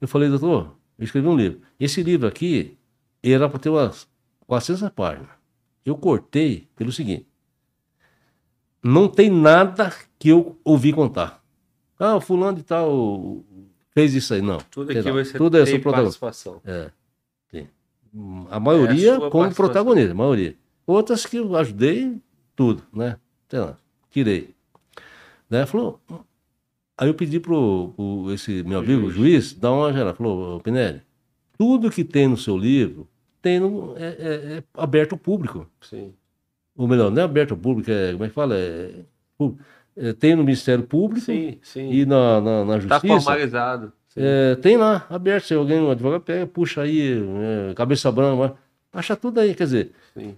Eu 0.00 0.08
falei, 0.08 0.28
doutor, 0.28 0.76
eu 0.98 1.04
escrevi 1.04 1.26
um 1.28 1.36
livro. 1.36 1.60
Esse 1.78 2.02
livro 2.02 2.26
aqui 2.28 2.76
era 3.22 3.48
para 3.48 3.58
ter 3.58 3.70
umas 3.70 4.08
400 4.46 4.88
páginas. 4.90 5.30
Eu 5.84 5.96
cortei 5.96 6.68
pelo 6.76 6.92
seguinte. 6.92 7.26
Não 8.82 9.08
tem 9.08 9.30
nada 9.30 9.92
que 10.18 10.28
eu 10.28 10.58
ouvi 10.64 10.92
contar. 10.92 11.42
Ah, 11.98 12.16
o 12.16 12.20
fulano 12.20 12.56
de 12.58 12.64
tal 12.64 13.44
fez 13.94 14.14
isso 14.14 14.34
aí. 14.34 14.42
Não. 14.42 14.58
Tudo 14.70 14.90
aqui 14.90 15.02
não. 15.02 15.12
você 15.12 15.38
Tudo 15.38 15.56
é 15.58 15.64
tem 15.64 15.80
seu 15.80 15.92
participação. 15.92 16.60
É. 16.64 16.90
Sim. 17.50 17.68
A 18.50 18.58
maioria 18.58 19.12
É 19.12 19.16
a 19.26 19.30
como 19.30 19.54
protagonista, 19.54 20.10
a 20.12 20.14
maioria. 20.14 20.56
Outras 20.86 21.24
que 21.24 21.36
eu 21.36 21.54
ajudei, 21.56 22.20
tudo, 22.56 22.82
né? 22.92 23.16
Sei 23.48 23.60
lá, 23.60 23.76
tirei. 24.10 24.50
Né? 25.48 25.64
Falou. 25.66 26.00
Aí 26.98 27.08
eu 27.08 27.14
pedi 27.14 27.38
pro, 27.38 27.92
pro 27.96 28.32
esse 28.32 28.62
meu 28.64 28.80
amigo, 28.80 29.06
o 29.06 29.10
juiz, 29.10 29.52
dar 29.54 29.72
uma 29.72 29.92
geral. 29.92 30.14
Falou, 30.14 30.56
"Ô, 30.56 30.60
Pinelli, 30.60 31.02
tudo 31.56 31.90
que 31.90 32.04
tem 32.04 32.26
no 32.28 32.36
seu 32.36 32.56
livro 32.56 33.08
tem 33.40 33.58
no, 33.60 33.94
é, 33.96 34.04
é- 34.08 34.56
é 34.58 34.62
aberto 34.74 35.12
ao 35.12 35.18
público. 35.18 35.66
Sim. 35.80 36.12
Ou 36.76 36.88
melhor, 36.88 37.10
não 37.10 37.20
é 37.20 37.24
aberto 37.24 37.52
ao 37.52 37.56
público, 37.56 37.90
é, 37.90 38.12
como 38.12 38.24
é 38.24 38.28
que 38.28 38.34
fala? 38.34 38.54
É, 38.56 38.90
é, 39.96 40.12
tem 40.14 40.34
no 40.34 40.42
Ministério 40.42 40.84
Público 40.84 41.24
Sim, 41.26 41.58
sim. 41.62 41.90
e 41.92 42.06
na, 42.06 42.40
na, 42.40 42.64
na 42.64 42.72
Tá 42.74 42.78
Justiça. 42.80 43.06
formalizado. 43.20 43.92
Sim. 44.08 44.20
É, 44.22 44.54
tem 44.56 44.76
lá, 44.76 45.06
aberto. 45.10 45.44
Se 45.46 45.54
alguém, 45.54 45.80
um 45.80 45.90
advogado, 45.90 46.22
pega, 46.22 46.46
puxa 46.46 46.82
aí, 46.82 47.18
é, 47.70 47.74
cabeça 47.74 48.10
branca, 48.10 48.54
acha 48.92 49.16
tudo 49.16 49.40
aí. 49.40 49.54
Quer 49.54 49.64
dizer, 49.64 49.92
Sim. 50.14 50.36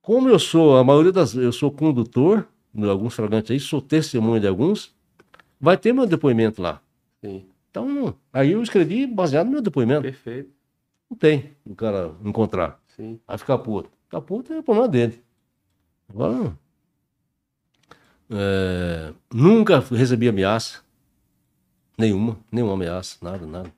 como 0.00 0.28
eu 0.28 0.38
sou, 0.38 0.76
a 0.76 0.84
maioria 0.84 1.12
das 1.12 1.34
eu 1.34 1.52
sou 1.52 1.70
condutor, 1.70 2.46
de 2.74 2.88
alguns 2.88 3.14
flagrantes 3.14 3.50
aí, 3.50 3.60
sou 3.60 3.80
testemunha 3.82 4.40
de 4.40 4.46
alguns, 4.46 4.94
vai 5.60 5.76
ter 5.76 5.92
meu 5.92 6.06
depoimento 6.06 6.60
lá. 6.62 6.80
Sim. 7.22 7.44
Então, 7.70 8.14
aí 8.32 8.52
eu 8.52 8.62
escrevi 8.62 9.06
baseado 9.06 9.46
no 9.46 9.52
meu 9.52 9.62
depoimento. 9.62 10.02
Perfeito. 10.02 10.50
Não 11.10 11.16
tem 11.16 11.50
o 11.66 11.74
cara 11.74 12.10
encontrar. 12.24 12.78
Sim. 12.96 13.18
Aí 13.26 13.38
ficar 13.38 13.58
puto. 13.58 13.90
Ficar 14.04 14.20
puto 14.20 14.52
é 14.52 14.60
problema 14.62 14.88
dele. 14.88 15.22
Agora, 16.12 16.52
é, 18.30 19.12
nunca 19.32 19.80
recebi 19.80 20.28
ameaça. 20.28 20.80
Nenhuma, 21.98 22.38
nenhuma 22.50 22.74
ameaça, 22.74 23.16
nada, 23.22 23.46
nada. 23.46 23.72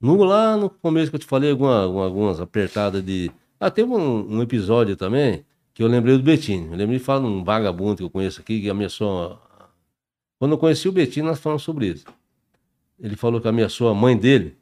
No, 0.00 0.22
lá 0.24 0.56
no 0.56 0.70
começo 0.70 1.10
que 1.10 1.16
eu 1.16 1.20
te 1.20 1.26
falei, 1.26 1.50
alguma, 1.50 1.82
alguma- 1.82 2.04
algumas 2.04 2.40
apertadas 2.40 3.02
de. 3.04 3.30
Ah, 3.58 3.70
teve 3.70 3.90
um, 3.90 4.36
um 4.36 4.42
episódio 4.42 4.96
também 4.96 5.44
que 5.74 5.82
eu 5.82 5.86
lembrei 5.88 6.16
do 6.16 6.22
Betinho. 6.22 6.72
Eu 6.72 6.76
lembrei 6.76 6.98
de 6.98 7.04
falar 7.04 7.20
num 7.20 7.44
vagabundo 7.44 7.96
que 7.96 8.02
eu 8.02 8.10
conheço 8.10 8.40
aqui, 8.40 8.60
que 8.60 8.70
ameaçou. 8.70 9.38
Quando 10.38 10.52
eu 10.52 10.58
conheci 10.58 10.88
o 10.88 10.92
Betinho, 10.92 11.26
nós 11.26 11.38
falamos 11.38 11.62
sobre 11.62 11.88
isso. 11.88 12.06
Ele 12.98 13.16
falou 13.16 13.40
que 13.40 13.48
ameaçou 13.48 13.88
a 13.88 13.94
mãe 13.94 14.16
dele. 14.16 14.56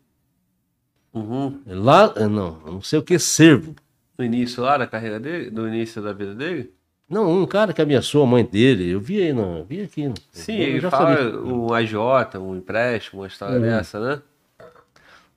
Uhum. 1.12 1.60
Lá, 1.66 2.12
não, 2.28 2.58
não 2.60 2.82
sei 2.82 2.98
o 2.98 3.02
que, 3.02 3.18
servo. 3.18 3.74
No 4.16 4.24
início 4.24 4.62
lá 4.62 4.76
da 4.76 4.86
carreira 4.86 5.18
dele? 5.20 5.50
No 5.50 5.68
início 5.68 6.02
da 6.02 6.12
vida 6.12 6.34
dele? 6.34 6.72
Não, 7.08 7.42
um 7.42 7.46
cara 7.46 7.72
que 7.72 7.80
ameaçou 7.80 8.22
a 8.22 8.26
mãe 8.26 8.44
dele, 8.44 8.90
eu 8.90 9.00
vi 9.00 9.22
aí, 9.22 9.32
não, 9.32 9.64
vi 9.64 9.80
aqui. 9.82 10.12
Sim, 10.30 10.56
eu 10.56 10.68
ele 10.76 10.80
fala 10.90 11.16
sabia. 11.16 11.40
um 11.40 11.72
AJ, 11.72 11.94
um 12.38 12.56
empréstimo, 12.56 13.22
uma 13.22 13.26
história 13.26 13.54
Uhum. 13.56 13.62
dessa, 13.62 13.98
né? 13.98 14.22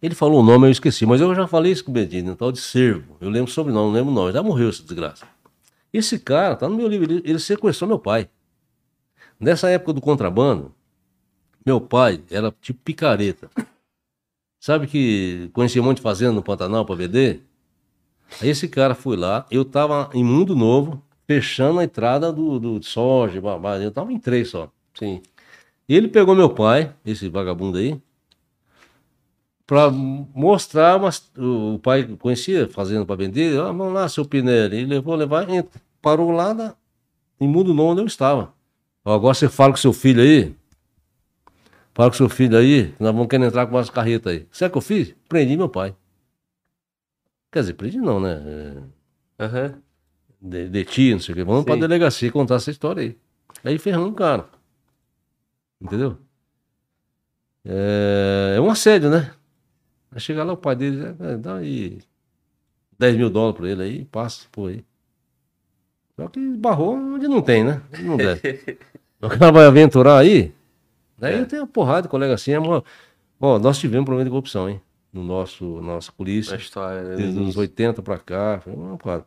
Ele 0.02 0.16
falou 0.16 0.42
o 0.42 0.44
nome, 0.44 0.68
eu 0.68 0.72
esqueci, 0.72 1.06
mas 1.06 1.22
eu 1.22 1.34
já 1.34 1.48
falei 1.48 1.72
isso 1.72 1.86
com 1.86 1.92
o 1.92 1.94
Bedinho, 1.94 2.32
um 2.32 2.36
tal 2.36 2.52
de 2.52 2.60
Servo. 2.60 3.16
Eu 3.22 3.30
lembro 3.30 3.50
o 3.50 3.54
sobrenome, 3.54 3.86
não 3.88 3.94
lembro 3.94 4.12
o 4.12 4.14
nome, 4.16 4.34
já 4.34 4.42
morreu 4.44 4.68
essa 4.70 4.82
desgraça. 4.84 5.26
Esse 5.94 6.18
cara, 6.20 6.56
tá 6.56 6.68
no 6.68 6.76
meu 6.76 6.88
livro, 6.88 7.10
ele, 7.12 7.22
ele 7.24 7.40
sequestrou 7.40 7.88
meu 7.88 8.00
pai. 8.00 8.28
Nessa 9.40 9.70
época 9.70 9.94
do 9.94 10.02
contrabando, 10.02 10.74
meu 11.66 11.80
pai 11.80 12.22
era 12.32 12.54
tipo 12.62 12.80
picareta. 12.84 13.50
Sabe 14.60 14.88
que 14.88 15.50
conhecia 15.54 15.82
um 15.82 15.86
monte 15.86 15.98
de 15.98 16.04
fazenda 16.04 16.32
no 16.34 16.44
Pantanal 16.44 16.86
para 16.86 16.96
vender? 16.96 17.44
Aí 18.42 18.50
esse 18.50 18.68
cara 18.68 18.94
foi 18.96 19.16
lá, 19.16 19.46
eu 19.52 19.64
tava 19.64 20.10
em 20.14 20.24
Mundo 20.24 20.56
Novo, 20.56 21.02
fechando 21.32 21.80
a 21.80 21.86
entrada 21.86 22.34
do, 22.34 22.60
do 22.60 22.84
soja, 22.84 23.40
babá, 23.40 23.78
eu 23.78 23.90
tava 23.90 24.12
em 24.12 24.20
três 24.20 24.50
só. 24.50 24.70
Sim. 24.94 25.22
Ele 25.88 26.10
pegou 26.10 26.36
meu 26.36 26.50
pai, 26.50 26.94
esse 27.06 27.30
vagabundo 27.30 27.78
aí, 27.78 27.98
pra 29.66 29.90
mostrar, 29.90 31.00
mas 31.00 31.32
o 31.38 31.80
pai 31.80 32.04
conhecia 32.20 32.68
fazendo 32.68 33.06
para 33.06 33.16
vender, 33.16 33.58
ah, 33.62 33.72
vamos 33.72 33.94
lá, 33.94 34.10
seu 34.10 34.26
Pinelli. 34.26 34.78
Ele 34.78 34.86
levou, 34.88 35.16
levar, 35.16 35.48
parou 36.02 36.32
lá 36.32 36.54
na, 36.54 36.76
em 37.40 37.48
Mundo 37.48 37.74
Novo 37.74 37.92
onde 37.92 38.02
eu 38.02 38.08
estava. 38.08 38.54
Agora 39.06 39.34
você 39.34 39.48
fala 39.48 39.72
com 39.72 39.78
seu 39.78 39.94
filho 39.94 40.22
aí, 40.22 40.54
fala 41.94 42.10
com 42.10 42.18
seu 42.18 42.28
filho 42.28 42.58
aí, 42.58 42.94
nós 43.00 43.14
vamos 43.14 43.28
querer 43.28 43.46
entrar 43.46 43.66
com 43.68 43.76
umas 43.76 43.90
carretas 43.90 44.34
aí. 44.34 44.48
Sabe 44.52 44.70
o 44.70 44.72
que 44.74 44.78
eu 44.80 44.82
fiz? 44.82 45.16
Prendi 45.30 45.56
meu 45.56 45.70
pai. 45.70 45.96
Quer 47.50 47.62
dizer, 47.62 47.74
prendi 47.74 48.00
não, 48.00 48.20
né? 48.20 48.42
É, 49.40 49.46
Aham. 49.46 49.82
De, 50.42 50.68
deti, 50.70 51.14
não 51.14 51.20
sei 51.20 51.34
o 51.34 51.36
que. 51.38 51.44
Vamos 51.44 51.64
pra 51.66 51.76
Sim. 51.76 51.80
delegacia 51.82 52.32
contar 52.32 52.56
essa 52.56 52.72
história 52.72 53.04
aí. 53.04 53.18
Aí 53.64 53.78
ferramos 53.78 54.10
o 54.12 54.14
cara. 54.14 54.46
Entendeu? 55.80 56.18
É, 57.66 58.56
é 58.58 58.62
um 58.62 58.70
assédio, 58.70 59.10
né? 59.10 59.34
Aí 60.12 60.20
chega 60.20 60.44
lá 60.44 60.54
o 60.54 60.58
pai 60.58 60.76
dele, 60.76 61.16
é, 61.20 61.38
dá 61.38 61.58
aí 61.58 62.00
10 62.98 63.16
mil 63.18 63.30
dólares 63.30 63.58
pra 63.58 63.70
ele 63.70 63.84
aí, 63.84 64.06
passa, 64.06 64.48
pô 64.52 64.68
aí. 64.68 64.84
Só 66.16 66.28
que 66.28 66.40
barrou 66.58 66.96
onde 66.96 67.28
não 67.28 67.42
tem, 67.42 67.64
né? 67.64 67.82
Onde 67.94 68.04
Não 68.04 68.18
deve. 68.18 68.78
o 69.22 69.30
cara 69.30 69.52
vai 69.52 69.66
aventurar 69.66 70.18
aí. 70.20 70.54
Daí 71.18 71.36
É. 71.42 71.46
tem 71.46 71.60
uma 71.60 71.68
porrada 71.68 72.04
de 72.04 72.08
colega 72.10 72.34
assim. 72.34 72.52
é 72.52 72.60
uma- 72.60 72.84
Ó, 73.40 73.58
nós 73.58 73.80
tivemos 73.80 74.06
problema 74.06 74.26
de 74.26 74.30
corrupção, 74.30 74.70
hein? 74.70 74.82
No 75.14 75.24
nosso, 75.24 75.66
nossa 75.82 76.12
polícia. 76.12 76.56
A 76.56 76.58
história, 76.60 77.02
né? 77.04 77.16
Desde 77.16 77.36
os 77.38 77.42
início. 77.44 77.60
80 77.62 78.02
pra 78.02 78.18
cá. 78.20 78.60
foi 78.64 78.74
uma 78.74 78.98
parada. 78.98 79.26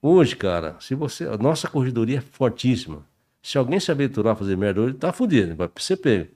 Hoje, 0.00 0.36
cara, 0.36 0.76
se 0.80 0.94
você. 0.94 1.24
A 1.24 1.36
nossa 1.36 1.68
corredoria 1.68 2.18
é 2.18 2.20
fortíssima. 2.20 3.04
Se 3.42 3.58
alguém 3.58 3.80
se 3.80 3.90
aventurar 3.90 4.32
a 4.32 4.36
fazer 4.36 4.56
merda 4.56 4.80
hoje, 4.80 4.94
tá 4.94 5.12
fudido, 5.12 5.56
vai 5.56 5.68
ser 5.78 5.96
pego. 5.96 6.30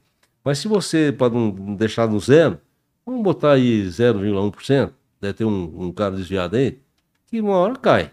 Mas 0.45 0.59
se 0.59 0.69
você, 0.69 1.13
para 1.13 1.33
não 1.33 1.75
deixar 1.75 2.09
no 2.09 2.19
zero, 2.19 2.59
vamos 3.05 3.23
botar 3.23 3.53
aí 3.53 3.85
0,1%, 3.85 4.93
deve 5.21 5.35
ter 5.35 5.45
um, 5.45 5.87
um 5.87 5.93
cara 5.93 6.17
desviado 6.17 6.57
aí, 6.57 6.81
que 7.27 7.41
uma 7.41 7.57
hora 7.57 7.77
cai. 7.77 8.13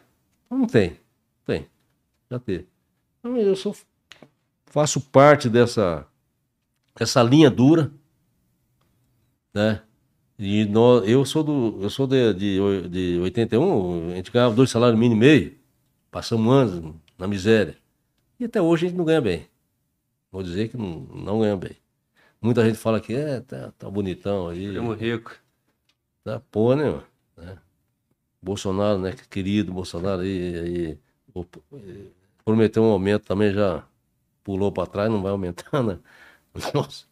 Não 0.50 0.66
tem. 0.66 0.98
Tem. 1.46 1.68
Já 2.30 2.40
teve. 2.40 2.68
Então 3.20 3.38
eu 3.38 3.56
sou, 3.56 3.76
faço 4.66 5.02
parte 5.02 5.50
dessa, 5.50 6.06
dessa 6.96 7.24
linha 7.24 7.50
dura, 7.50 7.92
né? 9.54 9.82
E 10.40 10.66
nó- 10.66 11.00
eu 11.04 11.26
sou 11.26 11.44
do, 11.44 11.80
eu 11.84 11.90
sou 11.90 12.08
de, 12.08 12.34
de, 12.34 12.90
de 12.90 13.20
81, 13.20 14.12
a 14.12 14.16
gente 14.16 14.32
ganhava 14.32 14.56
dois 14.56 14.70
salários 14.70 14.98
mínimo 15.00 15.22
e 15.24 15.28
meio, 15.28 15.58
passamos 16.10 16.54
anos 16.54 16.96
na 17.18 17.28
miséria. 17.28 17.78
E 18.40 18.46
até 18.46 18.62
hoje 18.62 18.86
a 18.86 18.90
gente 18.90 18.98
não 18.98 19.06
ganha 19.06 19.20
bem. 19.22 19.48
Vou 20.32 20.42
dizer 20.44 20.70
que 20.70 20.78
não, 20.78 21.02
não 21.14 21.40
ganha 21.42 21.58
bem. 21.58 21.76
Muita 22.42 22.66
gente 22.66 22.78
fala 22.78 23.02
que 23.02 23.14
é, 23.14 23.42
tá, 23.42 23.74
tá 23.78 23.90
bonitão 23.90 24.48
aí. 24.48 24.70
Primo 24.70 24.94
rico. 24.94 25.36
Tá, 26.24 26.42
pô, 26.52 26.76
né, 26.76 26.86
mano? 26.86 27.04
Né? 27.38 27.58
Bolsonaro, 28.42 29.00
né? 29.00 29.14
Querido 29.30 29.74
Bolsonaro 29.74 30.22
aí, 30.22 30.60
aí 30.60 31.00
prometeu 32.46 32.84
um 32.84 32.92
aumento 32.92 33.26
também, 33.26 33.54
já 33.54 33.84
pulou 34.44 34.72
pra 34.72 34.86
trás, 34.86 35.12
não 35.12 35.22
vai 35.22 35.32
aumentar, 35.32 35.84
né? 35.84 36.00
Nossa. 36.74 37.09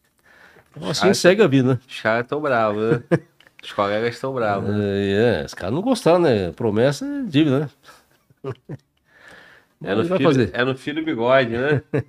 Assim 0.90 1.10
Ah, 1.10 1.14
segue 1.14 1.42
a 1.42 1.48
vida, 1.48 1.74
né? 1.74 1.80
Os 1.88 2.02
caras 2.02 2.26
estão 2.26 2.42
bravos, 2.42 2.82
né? 2.92 3.04
Os 3.64 3.72
colegas 3.74 4.14
estão 4.16 4.34
bravos. 4.34 4.70
né? 4.70 4.78
É, 4.80 5.42
é, 5.42 5.46
os 5.46 5.54
caras 5.54 5.74
não 5.74 5.82
gostaram, 5.82 6.20
né? 6.20 6.52
Promessa 6.52 7.06
é 7.06 7.24
dívida, 7.24 7.60
né? 7.62 7.70
É 9.84 9.94
no, 9.96 10.04
filho, 10.06 10.24
fazer. 10.24 10.50
é 10.54 10.64
no 10.64 10.76
filho 10.78 11.04
bigode, 11.04 11.52
né? 11.58 11.82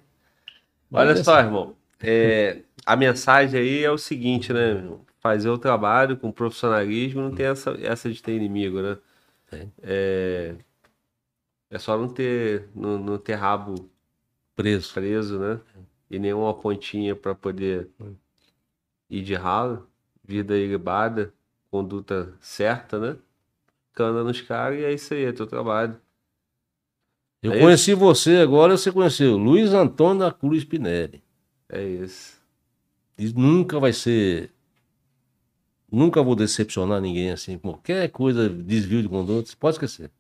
Olha 0.93 1.13
é 1.13 1.17
só, 1.17 1.37
assim. 1.37 1.47
irmão. 1.47 1.75
é, 2.01 2.59
a 2.87 2.97
mensagem 2.97 3.61
aí 3.61 3.85
é 3.85 3.91
o 3.91 3.99
seguinte, 3.99 4.53
né? 4.53 4.83
Fazer 5.21 5.49
o 5.49 5.59
trabalho 5.59 6.17
com 6.17 6.31
profissionalismo 6.31 7.23
não 7.23 7.35
tem 7.35 7.47
essa, 7.47 7.77
essa 7.83 8.11
de 8.11 8.23
ter 8.23 8.33
inimigo, 8.37 8.81
né? 8.81 8.97
Tem. 9.51 9.73
É, 9.83 10.55
é 11.71 11.79
só 11.79 11.99
não 11.99 12.09
ter, 12.09 12.69
não, 12.75 12.99
não 12.99 13.19
ter 13.19 13.35
rabo 13.35 13.91
Preso. 14.55 14.95
preso, 14.95 15.39
né? 15.39 15.59
E 16.11 16.19
nenhuma 16.19 16.55
pontinha 16.55 17.17
para 17.17 17.35
poder 17.35 17.89
ir 19.11 19.23
de 19.23 19.35
ralo. 19.35 19.87
Vida 20.25 20.57
ilibada, 20.59 21.33
conduta 21.71 22.35
certa, 22.41 22.99
né? 22.99 23.17
Cana 23.95 24.23
nos 24.23 24.41
caras 24.43 24.79
e 24.79 24.85
é 24.85 24.93
isso 24.93 25.15
aí, 25.15 25.25
é 25.25 25.33
teu 25.33 25.47
trabalho. 25.47 25.99
Eu 27.43 27.53
É 27.53 27.61
conheci 27.61 27.95
você 27.95 28.37
agora, 28.39 28.77
você 28.77 28.91
conheceu 28.93 29.37
Luiz 29.37 29.73
Antônio 29.73 30.21
da 30.21 30.33
Cruz 30.33 30.65
Pinelli. 30.65 31.23
É 31.69 31.83
isso. 31.83 32.37
E 33.17 33.33
nunca 33.33 33.79
vai 33.81 33.93
ser. 33.93 34.51
Nunca 35.91 36.23
vou 36.23 36.37
decepcionar 36.37 37.01
ninguém 37.01 37.31
assim. 37.31 37.59
Qualquer 37.59 38.09
coisa, 38.11 38.49
desvio 38.49 39.03
de 39.03 39.09
conduta, 39.09 39.51
pode 39.59 39.77
esquecer. 39.77 40.11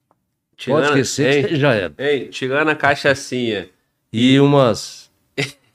pode 0.66 0.86
esquecer, 0.86 1.50
ei, 1.50 1.56
já 1.56 1.74
era. 1.74 1.94
ei, 1.98 2.28
tirando 2.28 2.68
a 2.68 2.74
cachaçinha. 2.76 3.68
E 4.12 4.38
umas. 4.40 5.07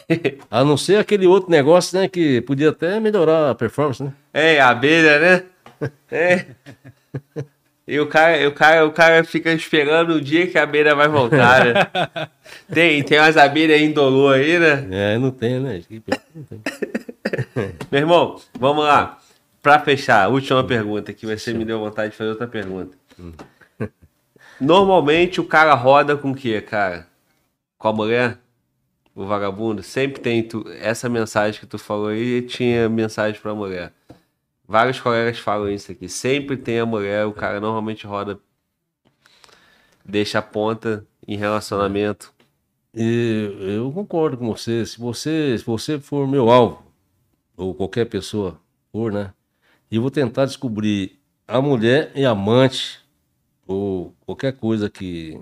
A 0.49 0.63
não 0.63 0.77
ser 0.77 0.97
aquele 0.97 1.27
outro 1.27 1.49
negócio, 1.49 1.97
né? 1.99 2.07
Que 2.07 2.41
podia 2.41 2.69
até 2.69 2.99
melhorar 2.99 3.51
a 3.51 3.55
performance, 3.55 4.03
né? 4.03 4.13
É, 4.33 4.59
a 4.59 4.69
abelha, 4.69 5.19
né? 5.19 5.43
É. 6.09 6.45
E 7.85 7.99
o 7.99 8.07
cara, 8.07 8.47
o, 8.47 8.53
cara, 8.53 8.85
o 8.85 8.91
cara 8.93 9.23
fica 9.25 9.51
esperando 9.51 10.13
o 10.13 10.21
dia 10.21 10.47
que 10.47 10.57
a 10.57 10.63
abelha 10.63 10.95
vai 10.95 11.09
voltar, 11.09 11.65
né? 11.65 11.73
Tem, 12.73 13.03
tem 13.03 13.19
umas 13.19 13.35
abelhas 13.35 13.81
indolor 13.81 14.35
aí, 14.35 14.57
né? 14.57 14.87
É, 14.89 15.17
não 15.17 15.31
tem, 15.31 15.59
né? 15.59 15.81
Não 15.89 16.43
tem. 16.43 16.61
Meu 17.91 18.01
irmão, 18.01 18.39
vamos 18.57 18.85
lá. 18.85 19.17
Pra 19.61 19.79
fechar, 19.79 20.29
última 20.29 20.63
pergunta, 20.63 21.11
que 21.11 21.25
você 21.25 21.53
me 21.53 21.65
deu 21.65 21.79
vontade 21.79 22.11
de 22.11 22.17
fazer 22.17 22.29
outra 22.29 22.47
pergunta. 22.47 22.97
Normalmente 24.59 25.41
o 25.41 25.45
cara 25.45 25.73
roda 25.73 26.15
com 26.15 26.31
o 26.31 26.35
quê, 26.35 26.61
cara? 26.61 27.07
Com 27.77 27.87
a 27.89 27.93
mulher? 27.93 28.37
O 29.15 29.25
vagabundo? 29.25 29.83
Sempre 29.83 30.21
tem 30.21 30.43
tu, 30.43 30.65
essa 30.79 31.07
mensagem 31.07 31.59
que 31.59 31.67
tu 31.67 31.77
falou 31.77 32.07
aí, 32.07 32.41
tinha 32.41 32.89
mensagem 32.89 33.39
pra 33.39 33.53
mulher. 33.53 33.93
Vários 34.67 34.99
colegas 34.99 35.37
falam 35.39 35.69
isso 35.69 35.91
aqui. 35.91 36.09
Sempre 36.09 36.57
tem 36.57 36.79
a 36.79 36.85
mulher, 36.85 37.25
o 37.25 37.33
cara 37.33 37.59
normalmente 37.59 38.07
roda, 38.07 38.39
deixa 40.03 40.39
a 40.39 40.41
ponta 40.41 41.05
em 41.27 41.37
relacionamento. 41.37 42.33
E 42.93 43.75
eu 43.77 43.91
concordo 43.91 44.37
com 44.37 44.47
você. 44.47 44.85
Se 44.85 44.99
você, 44.99 45.57
se 45.57 45.63
você 45.63 45.99
for 45.99 46.27
meu 46.27 46.49
alvo, 46.49 46.83
ou 47.55 47.73
qualquer 47.73 48.05
pessoa 48.05 48.59
for, 48.91 49.11
né? 49.11 49.33
E 49.91 49.99
vou 49.99 50.11
tentar 50.11 50.45
descobrir 50.45 51.19
a 51.47 51.61
mulher 51.61 52.11
e 52.15 52.25
amante, 52.25 52.99
ou 53.67 54.15
qualquer 54.25 54.53
coisa 54.53 54.89
que, 54.89 55.39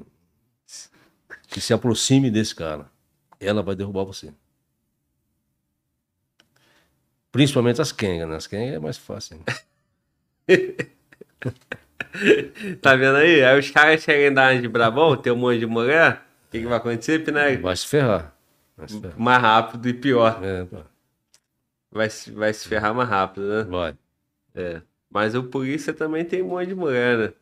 que 1.47 1.61
se 1.61 1.73
aproxime 1.73 2.29
desse 2.29 2.55
cara, 2.55 2.89
ela 3.41 3.61
vai 3.63 3.75
derrubar 3.75 4.03
você. 4.05 4.33
Principalmente 7.31 7.81
as 7.81 7.91
quengas, 7.91 8.27
né? 8.27 8.35
As 8.35 8.47
quengas 8.47 8.75
é 8.75 8.79
mais 8.79 8.97
fácil. 8.97 9.37
Né? 9.37 9.43
Tá 12.81 12.95
vendo 12.95 13.15
aí? 13.15 13.41
Aí 13.43 13.57
os 13.57 13.69
caras 13.71 14.01
chegam 14.01 14.29
em 14.29 14.33
dar 14.33 14.59
de 14.59 14.67
brabão, 14.67 15.15
tem 15.15 15.31
um 15.31 15.35
monte 15.37 15.59
de 15.59 15.65
mulher. 15.65 16.21
O 16.47 16.51
que, 16.51 16.59
que 16.59 16.65
vai 16.67 16.77
acontecer, 16.77 17.23
Pinag? 17.23 17.57
Vai 17.61 17.75
se 17.75 17.87
ferrar. 17.87 18.35
Vai 18.75 18.87
se 18.89 18.99
ferrar. 18.99 19.17
Mais 19.19 19.41
rápido 19.41 19.87
e 19.87 19.93
pior. 19.93 20.39
É. 20.43 20.67
Vai, 21.89 22.09
se- 22.09 22.31
vai 22.31 22.53
se 22.53 22.67
ferrar 22.67 22.93
mais 22.93 23.07
rápido, 23.07 23.47
né? 23.47 23.63
vai. 23.63 23.95
É. 24.53 24.81
Mas 25.09 25.35
o 25.35 25.43
polícia 25.43 25.93
também 25.93 26.25
tem 26.25 26.41
um 26.41 26.49
monte 26.49 26.67
de 26.67 26.75
mulher, 26.75 27.17
né? 27.17 27.33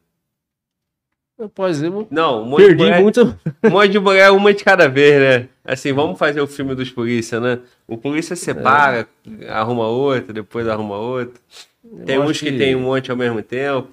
Rapaz, 1.39 1.81
eu 1.81 2.05
Não, 2.11 2.43
um 2.43 2.45
monte 2.45 2.59
de 2.61 2.65
perdi 2.67 2.83
mulher, 2.83 3.01
muito. 3.01 3.37
um 3.63 3.69
monte 3.69 3.91
de 3.91 3.99
mulher, 3.99 4.29
uma 4.31 4.53
de 4.53 4.61
cada 4.63 4.89
vez, 4.89 5.19
né? 5.21 5.47
Assim, 5.63 5.93
vamos 5.93 6.19
fazer 6.19 6.41
o 6.41 6.47
filme 6.47 6.75
dos 6.75 6.89
polícia, 6.89 7.39
né? 7.39 7.59
O 7.87 7.97
polícia 7.97 8.35
separa, 8.35 9.07
arruma 9.47 9.87
outra, 9.87 10.33
depois 10.33 10.67
arruma 10.67 10.97
outra. 10.97 11.39
Tem 12.05 12.15
Eu 12.17 12.23
uns 12.23 12.31
acho 12.31 12.39
que... 12.41 12.51
tem 12.57 12.75
um 12.75 12.81
monte 12.81 13.09
ao 13.09 13.15
mesmo 13.15 13.41
tempo. 13.41 13.87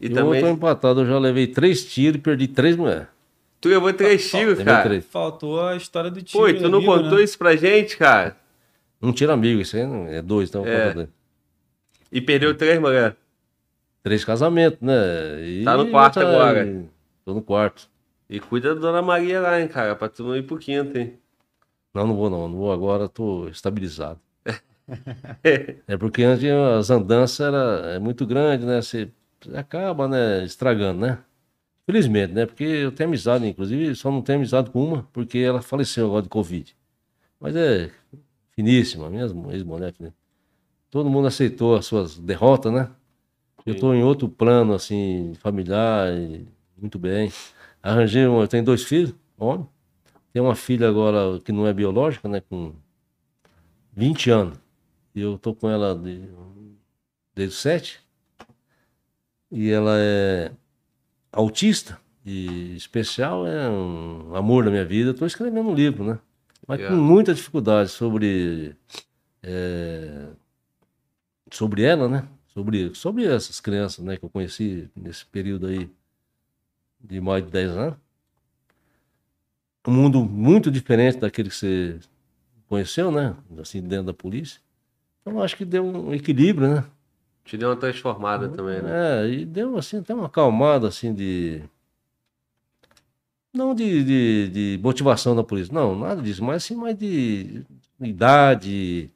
E 0.00 0.06
eu 0.06 0.14
também. 0.14 0.40
tô 0.40 0.48
empatado, 0.48 1.02
eu 1.02 1.06
já 1.06 1.18
levei 1.18 1.46
três 1.46 1.84
tiros 1.84 2.16
e 2.16 2.20
perdi 2.20 2.48
três 2.48 2.76
mulheres. 2.76 3.06
Tu 3.60 3.68
levou 3.68 3.92
três 3.92 4.30
tiros, 4.30 4.58
Levei 4.58 4.64
cara. 4.64 4.84
três. 4.84 5.04
Faltou 5.04 5.60
a 5.66 5.76
história 5.76 6.10
do 6.10 6.22
tiro. 6.22 6.38
Pô, 6.42 6.48
e 6.48 6.54
tu 6.54 6.68
não 6.68 6.78
amigo, 6.78 6.92
contou 6.94 7.18
né? 7.18 7.24
isso 7.24 7.36
pra 7.38 7.56
gente, 7.56 7.96
cara? 7.96 8.36
Um 9.02 9.12
tiro 9.12 9.32
amigo, 9.32 9.60
isso 9.60 9.76
aí 9.76 9.86
não- 9.86 10.06
é 10.08 10.22
dois, 10.22 10.48
então. 10.48 10.66
É. 10.66 11.06
E 12.10 12.20
perdeu 12.22 12.54
três 12.54 12.78
mulher. 12.80 13.16
Três 14.04 14.24
casamentos, 14.24 14.78
né? 14.82 15.42
E 15.44 15.64
Tá 15.64 15.76
no 15.76 15.90
quarto 15.90 16.20
outra- 16.20 16.30
agora. 16.30 16.84
Tô 17.24 17.32
no 17.34 17.42
quarto. 17.42 17.88
E 18.28 18.38
cuida 18.38 18.74
da 18.74 18.80
Dona 18.80 19.00
Maria 19.00 19.40
lá, 19.40 19.58
hein, 19.60 19.66
cara, 19.66 19.96
pra 19.96 20.08
tu 20.10 20.22
não 20.22 20.36
ir 20.36 20.42
pro 20.42 20.58
quinto, 20.58 20.96
hein? 20.96 21.18
Não, 21.94 22.06
não 22.06 22.14
vou 22.14 22.28
não, 22.28 22.46
não 22.46 22.56
vou 22.58 22.70
agora, 22.72 23.08
tô 23.08 23.48
estabilizado. 23.48 24.20
é 25.88 25.96
porque 25.96 26.22
antes 26.22 26.44
as 26.78 26.90
andanças 26.90 27.40
era 27.40 27.92
é 27.94 27.98
muito 27.98 28.26
grande, 28.26 28.66
né? 28.66 28.80
Você 28.82 29.10
acaba, 29.54 30.06
né, 30.06 30.44
estragando, 30.44 31.00
né? 31.00 31.18
Felizmente, 31.86 32.34
né? 32.34 32.44
Porque 32.46 32.64
eu 32.64 32.92
tenho 32.92 33.08
amizade, 33.08 33.46
inclusive, 33.46 33.94
só 33.94 34.10
não 34.10 34.20
tenho 34.22 34.38
amizade 34.38 34.70
com 34.70 34.84
uma, 34.84 35.08
porque 35.12 35.38
ela 35.38 35.62
faleceu 35.62 36.06
agora 36.06 36.22
de 36.22 36.28
Covid. 36.28 36.76
Mas 37.40 37.56
é 37.56 37.90
finíssima, 38.52 39.08
minha 39.08 39.24
ex-mulher. 39.52 39.94
né? 39.98 40.12
Todo 40.90 41.08
mundo 41.10 41.26
aceitou 41.28 41.74
as 41.76 41.86
suas 41.86 42.18
derrotas, 42.18 42.70
né? 42.72 42.90
Eu 43.66 43.78
tô 43.78 43.94
em 43.94 44.02
outro 44.02 44.28
plano, 44.28 44.74
assim, 44.74 45.32
familiar, 45.40 46.12
e 46.12 46.46
muito 46.76 46.98
bem. 46.98 47.32
Arranjei, 47.82 48.26
um, 48.26 48.40
eu 48.40 48.48
tenho 48.48 48.64
dois 48.64 48.82
filhos, 48.84 49.14
homem. 49.38 49.66
Tem 50.32 50.42
uma 50.42 50.54
filha 50.54 50.88
agora 50.88 51.38
que 51.40 51.52
não 51.52 51.66
é 51.66 51.72
biológica, 51.72 52.28
né? 52.28 52.40
Com 52.40 52.74
20 53.92 54.30
anos. 54.30 54.58
E 55.14 55.20
eu 55.20 55.38
tô 55.38 55.54
com 55.54 55.70
ela 55.70 55.94
de- 55.94 56.28
desde 57.34 57.54
os 57.54 57.62
7. 57.62 58.00
E 59.50 59.70
ela 59.70 59.92
é 59.96 60.50
autista 61.32 62.00
e 62.26 62.74
especial, 62.74 63.46
é 63.46 63.68
um 63.68 64.34
amor 64.34 64.64
da 64.64 64.70
minha 64.70 64.84
vida. 64.84 65.10
Estou 65.10 65.26
escrevendo 65.26 65.68
um 65.68 65.74
livro, 65.74 66.04
né? 66.04 66.18
Mas 66.66 66.78
com 66.78 66.84
Legal. 66.94 66.98
muita 66.98 67.34
dificuldade 67.34 67.90
sobre 67.90 68.74
é, 69.42 70.28
sobre 71.50 71.82
ela, 71.82 72.08
né? 72.08 72.26
Sobre, 72.54 72.94
sobre 72.94 73.24
essas 73.24 73.60
crianças, 73.60 74.04
né? 74.04 74.16
Que 74.16 74.24
eu 74.24 74.30
conheci 74.30 74.88
nesse 74.94 75.26
período 75.26 75.66
aí 75.66 75.90
de 77.00 77.20
mais 77.20 77.44
de 77.44 77.50
10 77.50 77.70
anos. 77.70 77.96
Um 79.86 79.92
mundo 79.92 80.24
muito 80.24 80.70
diferente 80.70 81.18
daquele 81.18 81.50
que 81.50 81.56
você 81.56 81.98
conheceu, 82.68 83.10
né? 83.10 83.36
Assim, 83.58 83.82
dentro 83.82 84.06
da 84.06 84.14
polícia. 84.14 84.60
Então, 85.20 85.42
acho 85.42 85.56
que 85.56 85.64
deu 85.64 85.84
um 85.84 86.14
equilíbrio, 86.14 86.74
né? 86.74 86.84
Te 87.44 87.58
deu 87.58 87.68
uma 87.68 87.76
transformada 87.76 88.48
também, 88.48 88.80
né? 88.80 89.24
É, 89.24 89.28
e 89.28 89.44
deu 89.44 89.76
assim, 89.76 89.98
até 89.98 90.14
uma 90.14 90.26
acalmada 90.26 90.88
assim 90.88 91.12
de. 91.12 91.62
Não 93.52 93.74
de, 93.74 94.02
de, 94.02 94.48
de 94.48 94.80
motivação 94.82 95.36
da 95.36 95.44
polícia, 95.44 95.72
não, 95.72 95.96
nada 95.96 96.20
disso, 96.20 96.42
mas 96.42 96.64
assim, 96.64 96.74
mais 96.74 96.96
de 96.98 97.64
idade, 98.00 99.10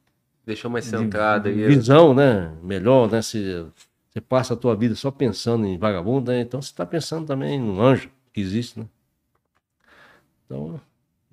Deixou 0.49 0.71
mais 0.71 0.85
centrada 0.85 1.47
aí. 1.47 1.67
visão, 1.67 2.11
né? 2.11 2.51
Melhor, 2.63 3.07
né? 3.07 3.21
Você, 3.21 3.63
você 4.09 4.19
passa 4.19 4.55
a 4.55 4.57
tua 4.57 4.75
vida 4.75 4.95
só 4.95 5.11
pensando 5.11 5.67
em 5.67 5.77
vagabundo, 5.77 6.31
né? 6.31 6.41
Então 6.41 6.59
você 6.59 6.69
está 6.71 6.87
pensando 6.87 7.27
também 7.27 7.59
no 7.59 7.79
anjo 7.79 8.09
que 8.33 8.41
existe, 8.41 8.79
né? 8.79 8.87
Então, 10.45 10.81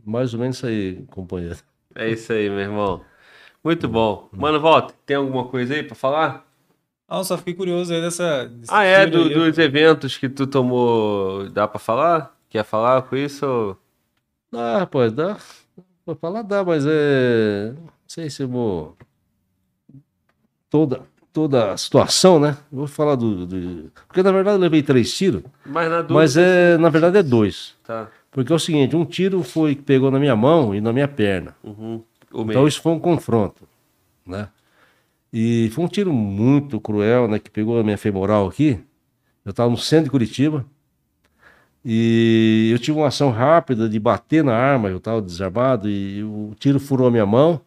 mais 0.05 0.35
ou 0.35 0.41
menos 0.41 0.57
isso 0.59 0.67
aí, 0.67 1.03
companheiro. 1.11 1.57
É 1.95 2.11
isso 2.11 2.31
aí, 2.31 2.51
meu 2.51 2.59
irmão. 2.61 3.01
Muito 3.65 3.89
bom. 3.89 4.29
Mano, 4.33 4.61
volta. 4.61 4.95
Tem 5.07 5.17
alguma 5.17 5.49
coisa 5.49 5.73
aí 5.73 5.83
pra 5.83 5.95
falar? 5.97 6.47
Ah, 7.09 7.17
eu 7.19 7.25
só 7.25 7.39
fiquei 7.39 7.55
curioso 7.55 7.95
aí 7.95 8.03
dessa. 8.03 8.47
desse 8.47 8.71
Ah, 8.73 8.85
é? 8.85 9.07
do- 9.07 9.23
aí. 9.23 9.33
dos 9.35 9.57
eventos 9.57 10.19
que 10.19 10.29
tu 10.29 10.47
tomou. 10.47 11.49
Dá 11.49 11.67
pra 11.67 11.79
falar? 11.79 12.37
Quer 12.51 12.65
falar 12.65 13.01
com 13.03 13.17
isso? 13.17 13.47
ou- 13.47 13.77
Dá, 14.53 14.81
rapaz, 14.81 15.11
dá. 15.11 15.39
Pra 16.05 16.15
falar 16.17 16.43
dá, 16.43 16.63
mas 16.63 16.85
é. 16.87 17.73
Não 18.07 18.09
sei 18.09 18.31
se 18.31 18.43
eu 18.45 18.49
vou. 18.49 18.97
Toda, 20.71 21.03
toda 21.33 21.73
a 21.73 21.77
situação, 21.77 22.39
né? 22.39 22.57
Vou 22.71 22.87
falar 22.87 23.17
do, 23.17 23.47
do- 23.47 23.91
Porque 24.07 24.23
na 24.23 24.31
verdade 24.33 24.57
eu 24.57 24.61
levei 24.61 24.83
três 24.83 25.13
tiros, 25.17 25.43
Mas 25.65 25.89
na 25.91 25.97
dúvida. 25.99 26.15
mas 26.15 26.37
é, 26.37 26.79
na 26.79 26.89
verdade 26.89 27.19
é 27.19 27.23
dois. 27.23 27.75
Tá. 27.85 28.09
Porque 28.31 28.53
é 28.53 28.57
o 28.57 28.59
seguinte: 28.59 28.95
um 28.95 29.05
tiro 29.05 29.43
foi 29.43 29.75
que 29.75 29.83
pegou 29.83 30.11
na 30.11 30.19
minha 30.21 30.37
mão 30.37 30.75
e 30.75 30.81
na 30.81 30.93
minha 30.93 31.09
perna. 31.09 31.57
Uhum. 31.65 32.03
Então 32.33 32.67
isso 32.69 32.81
foi 32.81 32.93
um 32.93 32.99
confronto, 33.01 33.67
né? 34.25 34.49
E 35.33 35.69
foi 35.73 35.85
um 35.85 35.89
tiro 35.89 36.13
muito 36.13 36.81
cruel, 36.81 37.27
né? 37.29 37.39
Que 37.39 37.51
pegou 37.51 37.79
a 37.81 37.83
minha 37.85 37.99
femoral 37.99 38.47
aqui. 38.47 38.79
Eu 39.45 39.51
estava 39.51 39.69
no 39.71 39.77
centro 39.77 40.05
de 40.05 40.11
Curitiba. 40.11 40.65
E 41.85 42.71
eu 42.73 42.79
tive 42.81 42.99
uma 42.99 43.07
ação 43.09 43.31
rápida 43.31 43.89
de 43.89 43.99
bater 44.01 44.43
na 44.43 44.55
arma, 44.55 44.89
eu 44.89 44.97
estava 44.97 45.23
desarmado, 45.23 45.89
e 45.89 46.23
o 46.25 46.53
tiro 46.59 46.81
furou 46.81 47.07
a 47.07 47.11
minha 47.13 47.25
mão, 47.25 47.61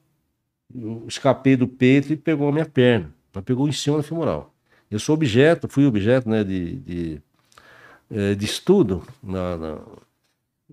eu 0.76 1.06
escapei 1.08 1.56
do 1.56 1.68
peito 1.68 2.12
e 2.14 2.18
pegou 2.18 2.50
a 2.50 2.52
minha 2.52 2.66
perna. 2.66 3.14
Então 3.30 3.42
pegou 3.42 3.68
em 3.68 3.72
cima 3.72 3.98
da 3.98 4.04
femoral. 4.04 4.54
Eu 4.90 5.00
sou 5.00 5.14
objeto, 5.16 5.68
fui 5.68 5.86
objeto 5.86 6.28
né, 6.30 6.44
de, 6.44 6.76
de, 6.78 7.22
eh, 8.12 8.36
de 8.36 8.46
estudo 8.46 9.04
na, 9.22 9.58
na, 9.58 9.78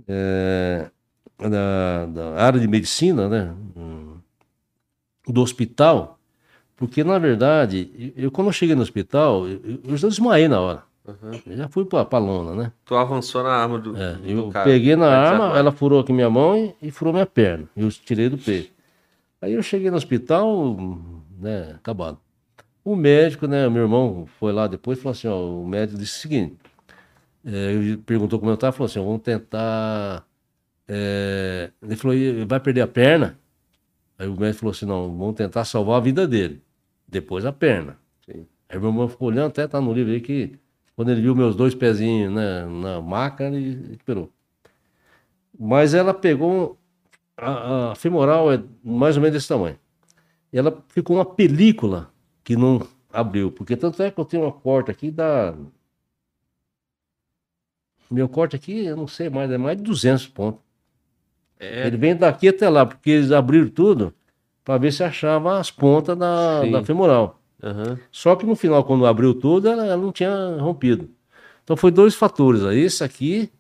eh, 0.09 0.91
na- 1.39 2.07
na 2.07 2.31
área 2.41 2.59
de 2.61 2.67
medicina, 2.69 3.29
né? 3.29 3.55
hum, 3.77 4.15
Do 5.29 5.43
hospital, 5.43 6.19
porque 6.77 7.03
na 7.03 7.19
verdade, 7.19 8.13
eu 8.17 8.31
quando 8.31 8.47
eu 8.49 8.53
cheguei 8.53 8.75
no 8.75 8.83
hospital, 8.83 9.47
eu, 9.49 9.81
eu 9.85 9.97
já 9.97 10.09
desmaiei 10.09 10.49
na 10.49 10.61
hora. 10.61 10.83
Uhum. 11.07 11.41
Eu 11.47 11.57
já 11.57 11.69
fui 11.69 11.85
pra, 11.85 12.05
pra 12.05 12.19
lona, 12.19 12.55
né? 12.55 12.73
Tu 12.85 12.95
avançou 12.97 13.43
na 13.43 13.51
arma 13.51 13.79
do, 13.79 13.97
É, 13.97 14.15
do 14.15 14.29
eu 14.29 14.49
cara. 14.49 14.65
peguei 14.65 14.97
na 14.97 15.07
arma, 15.09 15.57
ela 15.59 15.71
furou 15.71 16.01
aqui 16.01 16.13
minha 16.13 16.29
mão 16.31 16.57
e, 16.57 16.89
e 16.89 16.91
furou 16.91 17.13
minha 17.13 17.27
perna. 17.27 17.69
Eu 17.77 17.89
tirei 17.91 18.29
do 18.29 18.37
peito. 18.39 18.71
Aí 19.41 19.53
eu 19.53 19.63
cheguei 19.63 19.91
no 19.91 19.97
hospital, 19.97 20.77
né, 21.39 21.73
acabado. 21.77 22.19
O 22.85 22.97
médico, 22.97 23.47
né, 23.47 23.69
meu 23.69 23.83
irmão 23.83 24.27
foi 24.39 24.53
lá 24.53 24.67
depois 24.67 24.99
e 24.99 25.03
falou 25.03 25.13
assim, 25.13 25.29
ó, 25.29 25.63
o 25.63 25.67
médico 25.67 25.99
disse 25.99 26.19
o 26.19 26.21
seguinte, 26.23 26.57
é, 27.45 27.73
ele 27.73 27.97
perguntou 27.99 28.39
como 28.39 28.51
eu 28.51 28.55
estava, 28.55 28.73
falou 28.73 28.87
assim, 28.87 28.99
ó, 28.99 29.05
vamos 29.05 29.23
tentar, 29.23 30.27
é, 30.89 31.71
ele 31.83 31.97
falou, 31.97 32.17
"E 32.17 32.45
vai 32.45 32.61
perder 32.61 32.83
a 32.83 32.87
perna? 32.89 33.39
Aí 34.19 34.29
o 34.29 34.39
médico 34.39 34.61
falou 34.61 34.73
assim, 34.73 34.87
não, 34.87 35.17
vamos 35.17 35.35
tentar 35.37 35.65
salvar 35.65 35.97
a 35.99 36.01
vida 36.01 36.27
dele, 36.27 36.63
depois 37.07 37.45
a 37.45 37.53
perna. 37.53 37.99
Sim. 38.25 38.47
Aí 38.69 38.79
meu 38.79 38.89
irmão 38.91 39.09
ficou 39.09 39.29
olhando, 39.29 39.49
até 39.49 39.67
tá 39.67 39.81
no 39.81 39.93
livro 39.93 40.13
aí 40.13 40.21
que 40.21 40.59
quando 40.97 41.11
ele 41.11 41.21
viu 41.21 41.35
meus 41.37 41.55
dois 41.55 41.75
pezinhos 41.75 42.33
né, 42.33 42.65
na 42.67 43.01
maca, 43.03 43.45
ele 43.45 43.93
esperou. 43.93 44.33
Mas 45.59 45.93
ela 45.93 46.15
pegou. 46.15 46.79
A, 47.37 47.91
a 47.91 47.95
femoral 47.95 48.53
é 48.53 48.63
mais 48.83 49.17
ou 49.17 49.23
menos 49.23 49.35
desse 49.37 49.49
tamanho. 49.49 49.79
E 50.53 50.59
ela 50.59 50.83
ficou 50.89 51.17
uma 51.17 51.25
película 51.25 52.11
que 52.43 52.57
não 52.57 52.87
abriu. 53.13 53.51
Porque 53.51 53.77
tanto 53.77 54.03
é 54.03 54.11
que 54.11 54.19
eu 54.19 54.25
tenho 54.25 54.45
uma 54.45 54.53
corte 54.53 54.91
aqui 54.91 55.11
da. 55.11 55.55
Meu 58.11 58.29
corte 58.29 58.55
aqui, 58.55 58.85
eu 58.87 58.97
não 58.97 59.09
sei 59.09 59.29
mais, 59.29 59.51
é 59.51 59.59
mais 59.59 59.77
de 59.77 59.83
200 59.83 60.29
pontos. 60.29 60.61
É, 61.59 61.87
Ele 61.87 61.97
vem 61.97 62.15
daqui 62.15 62.49
até 62.49 62.69
lá, 62.69 62.87
porque 62.87 63.11
eles 63.11 63.33
abriram 63.33 63.69
tudo 63.69 64.15
para 64.65 64.79
ver 64.79 64.93
se 64.93 65.03
achava 65.03 65.59
as 65.59 65.71
pontas 65.71 66.17
da, 66.17 66.65
da 66.65 66.85
femoral. 66.85 67.41
aham. 67.63 67.99
Só 68.13 68.37
que 68.37 68.47
no 68.47 68.55
final, 68.55 68.85
quando 68.85 69.07
abriu 69.07 69.35
tudo, 69.35 69.69
ela, 69.69 69.85
ela 69.87 69.97
não 69.97 70.13
tinha 70.13 70.57
rompido. 70.61 71.11
Então 71.65 71.77
foi 71.77 71.91
dois 71.91 72.15
fatores 72.15 72.63
esse 72.63 73.03
aqui 73.03 73.51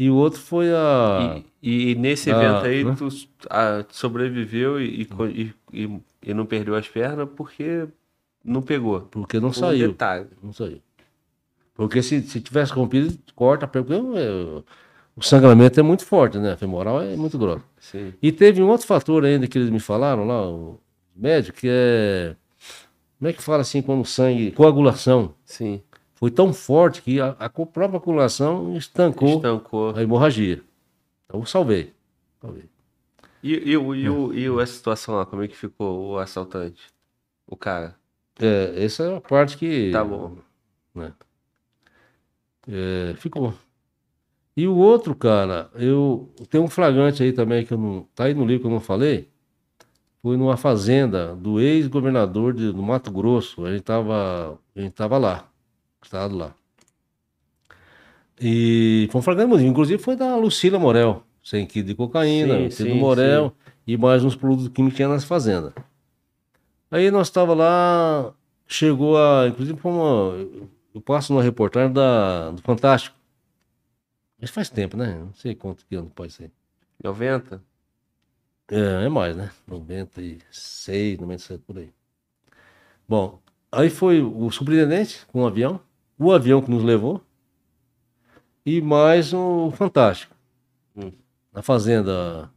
e 0.00 0.08
o 0.08 0.14
outro 0.14 0.40
foi 0.40 0.72
a. 0.72 1.42
E, 1.62 1.90
e 1.90 1.94
nesse 1.94 2.30
Ah, 2.32 2.34
evento 2.34 2.64
aí, 2.64 2.96
tu 2.96 3.08
ah, 3.50 3.84
sobreviveu 3.90 4.80
e, 4.80 5.06
e 5.72 5.90
e, 6.22 6.32
não 6.32 6.46
perdeu 6.46 6.74
as 6.74 6.88
pernas 6.88 7.28
porque 7.36 7.86
não 8.42 8.62
pegou. 8.62 9.02
Porque 9.02 9.38
não 9.38 9.52
saiu. 9.52 9.88
detalhe. 9.88 10.26
Não 10.42 10.54
saiu. 10.54 10.80
Porque 11.74 12.02
se, 12.02 12.22
se 12.22 12.40
tivesse 12.40 12.72
rompido, 12.72 13.14
corta, 13.34 13.66
porque 13.68 13.92
o, 13.92 14.64
o 15.14 15.22
sangramento 15.22 15.78
é 15.78 15.82
muito 15.82 16.06
forte, 16.06 16.38
né? 16.38 16.52
A 16.52 16.56
femoral 16.56 17.02
é 17.02 17.14
muito 17.14 17.38
grossa. 17.38 17.64
Sim. 17.78 18.14
E 18.22 18.32
teve 18.32 18.62
um 18.62 18.68
outro 18.68 18.86
fator 18.86 19.22
ainda 19.22 19.46
que 19.46 19.58
eles 19.58 19.68
me 19.68 19.80
falaram 19.80 20.26
lá, 20.26 20.48
o 20.48 20.80
médico, 21.14 21.58
que 21.58 21.68
é. 21.70 22.34
Como 23.18 23.28
é 23.28 23.34
que 23.34 23.42
fala 23.42 23.60
assim 23.60 23.82
quando 23.82 24.00
o 24.00 24.06
sangue. 24.06 24.52
Coagulação. 24.52 25.34
Sim. 25.44 25.82
Foi 26.20 26.30
tão 26.30 26.52
forte 26.52 27.00
que 27.02 27.18
a, 27.20 27.30
a 27.38 27.48
própria 27.48 27.98
coagulação 27.98 28.76
estancou 28.76 29.36
Estancou. 29.36 29.96
a 29.96 30.02
hemorragia. 30.02 30.62
Então 31.26 31.44
salvei. 31.46 31.94
salvei. 32.40 32.64
E, 33.42 33.54
e, 33.54 33.70
e, 33.70 33.76
o- 33.76 34.34
e 34.34 34.50
o- 34.50 34.60
a 34.60 34.66
situação 34.66 35.14
lá, 35.16 35.24
como 35.24 35.42
é 35.42 35.48
que 35.48 35.56
ficou 35.56 36.10
o 36.12 36.18
assaltante? 36.18 36.82
O 37.46 37.56
cara. 37.56 37.96
É, 38.38 38.84
essa 38.84 39.02
é 39.04 39.16
a 39.16 39.20
parte 39.20 39.56
que. 39.56 39.90
Tá 39.90 40.04
bom. 40.04 40.36
né? 40.94 41.12
É, 42.68 43.14
ficou. 43.16 43.54
E 44.56 44.66
o 44.68 44.76
outro, 44.76 45.14
cara, 45.14 45.70
eu 45.74 46.28
tem 46.50 46.60
um 46.60 46.68
flagrante 46.68 47.22
aí 47.22 47.32
também 47.32 47.64
que 47.64 47.72
eu 47.72 47.78
não. 47.78 48.06
Tá 48.14 48.24
aí 48.24 48.34
no 48.34 48.44
livro 48.44 48.62
que 48.62 48.66
eu 48.66 48.70
não 48.70 48.80
falei. 48.80 49.28
Foi 50.22 50.36
numa 50.36 50.56
fazenda 50.58 51.34
do 51.34 51.58
ex-governador 51.60 52.52
do 52.52 52.82
Mato 52.82 53.10
Grosso. 53.10 53.64
A 53.64 53.72
gente 53.72 53.82
tava, 53.84 54.58
a 54.76 54.80
gente 54.80 54.92
tava 54.92 55.16
lá, 55.16 55.49
estado 56.02 56.36
lá. 56.36 56.54
E 58.40 59.08
foi 59.10 59.18
um 59.18 59.22
flagrante, 59.22 59.48
muito- 59.48 59.64
inclusive 59.64 60.02
foi 60.02 60.16
da 60.16 60.34
Lucila 60.36 60.78
Morel, 60.78 61.22
100 61.42 61.66
quilos 61.66 61.88
de 61.88 61.94
cocaína, 61.94 62.70
Sim, 62.70 62.70
sim, 62.70 62.94
Morel 62.94 63.54
e 63.86 63.96
mais 63.96 64.24
uns 64.24 64.34
produtos 64.34 64.68
químicos 64.68 64.92
que 64.94 64.96
tinha 64.96 65.08
nas 65.08 65.24
fazendas. 65.24 65.72
Aí 66.90 67.10
nós 67.10 67.28
estava 67.28 67.54
lá, 67.54 68.32
chegou 68.66 69.16
a, 69.18 69.46
inclusive 69.48 69.78
foi 69.78 69.92
uma, 69.92 70.34
eu 70.94 71.00
passo 71.00 71.32
numa 71.32 71.42
reportagem 71.42 71.92
da, 71.92 72.50
do 72.50 72.62
Fantástico. 72.62 73.16
Isso 74.40 74.52
faz 74.52 74.70
tempo, 74.70 74.96
né? 74.96 75.18
Não 75.18 75.34
sei 75.34 75.54
quanto 75.54 75.84
que 75.86 75.94
ano 75.94 76.10
pode 76.10 76.32
ser. 76.32 76.50
90? 77.04 77.62
É, 78.70 79.04
é 79.04 79.08
mais, 79.08 79.36
né? 79.36 79.50
96, 79.66 81.18
97, 81.18 81.62
por 81.66 81.76
aí. 81.78 81.90
Bom, 83.08 83.38
aí 83.70 83.90
foi 83.90 84.22
o 84.22 84.50
superintendente 84.50 85.26
com 85.26 85.42
o 85.42 85.46
avião, 85.46 85.80
o 86.20 86.32
avião 86.32 86.60
que 86.62 86.70
nos 86.70 86.82
levou, 86.84 87.20
e 88.64 88.80
mais 88.80 89.32
o 89.32 89.70
Fantástico. 89.72 90.34
Hum. 90.96 91.10
Na 91.52 91.62
fazenda 91.62 92.50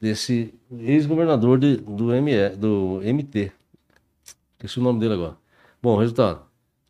desse 0.00 0.54
ex-governador 0.78 1.58
de- 1.58 1.76
do, 1.78 2.06
ME, 2.22 2.50
do 2.50 3.00
MT. 3.02 3.52
Esqueci 4.52 4.78
o 4.78 4.82
nome 4.82 5.00
dele 5.00 5.14
agora. 5.14 5.36
Bom, 5.82 5.96
resultado. 5.98 6.42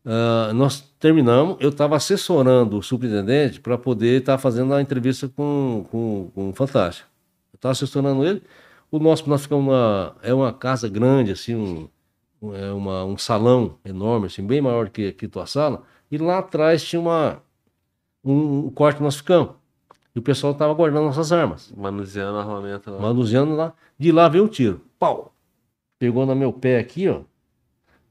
Ah, 0.05 0.53
nós 0.55 0.81
terminamos, 1.01 1.57
eu 1.61 1.71
estava 1.71 1.97
assessorando 1.97 2.79
o 2.79 2.83
superintendente 2.83 3.61
para 3.61 3.77
poder 3.77 4.21
estar 4.21 4.39
fazendo 4.39 4.73
a 4.75 4.81
entrevista 4.81 5.29
com, 5.29 5.85
com, 5.91 6.31
com 6.35 6.51
o 6.51 6.55
Fantástico. 6.55 7.09
Eu 7.53 7.57
estava 7.57 7.73
assessorando 7.73 8.25
ele. 8.25 8.43
O 8.91 8.99
nosso, 9.01 9.29
nós 9.29 9.43
ficamos 9.43 9.65
numa. 9.67 10.15
É 10.23 10.33
uma 10.33 10.53
casa 10.53 10.89
grande, 10.89 11.33
assim, 11.33 11.57
um, 11.57 11.81
um- 11.81 11.89
uma, 12.73 13.05
um 13.05 13.17
salão 13.17 13.79
enorme, 13.85 14.27
assim, 14.27 14.47
bem 14.47 14.61
maior 14.61 14.89
que, 14.89 15.13
que 15.13 15.29
tua 15.29 15.47
sala. 15.47 15.83
E 16.11 16.19
lá 16.19 16.39
atrás 16.39 16.85
tinha 16.85 17.01
uma, 17.01 17.43
um, 18.25 18.67
um 18.67 18.71
que 18.71 19.03
nós 19.03 19.17
ficamos. 19.17 19.55
E 20.15 20.19
o 20.19 20.23
pessoal 20.23 20.53
estava 20.53 20.73
guardando 20.73 21.05
nossas 21.05 21.31
armas, 21.31 21.73
Manuseando 21.77 22.39
armamento 22.39 22.91
lá. 22.91 22.99
manuseando 22.99 23.55
lá. 23.55 23.75
De 23.99 24.11
lá 24.11 24.29
veio 24.29 24.45
um 24.45 24.49
tiro. 24.49 24.81
Pau! 24.99 25.35
Pegou 25.99 26.25
no 26.25 26.35
meu 26.35 26.53
pé 26.53 26.79
aqui, 26.79 27.09
ó. 27.09 27.21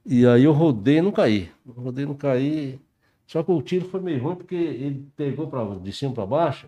E 0.06 0.26
aí 0.26 0.44
eu 0.44 0.52
rodei 0.52 0.98
e 0.98 1.02
não 1.02 1.12
caí. 1.12 1.52
Rodei 1.68 2.04
e 2.04 2.08
não 2.08 2.14
caí. 2.16 2.80
Só 3.26 3.42
que 3.42 3.52
o 3.52 3.62
tiro 3.62 3.86
foi 3.90 4.00
meio 4.02 4.22
ruim 4.22 4.36
porque 4.36 4.56
ele 4.56 5.08
pegou 5.16 5.48
pra, 5.48 5.64
de 5.76 5.92
cima 5.92 6.14
para 6.14 6.26
baixo. 6.26 6.68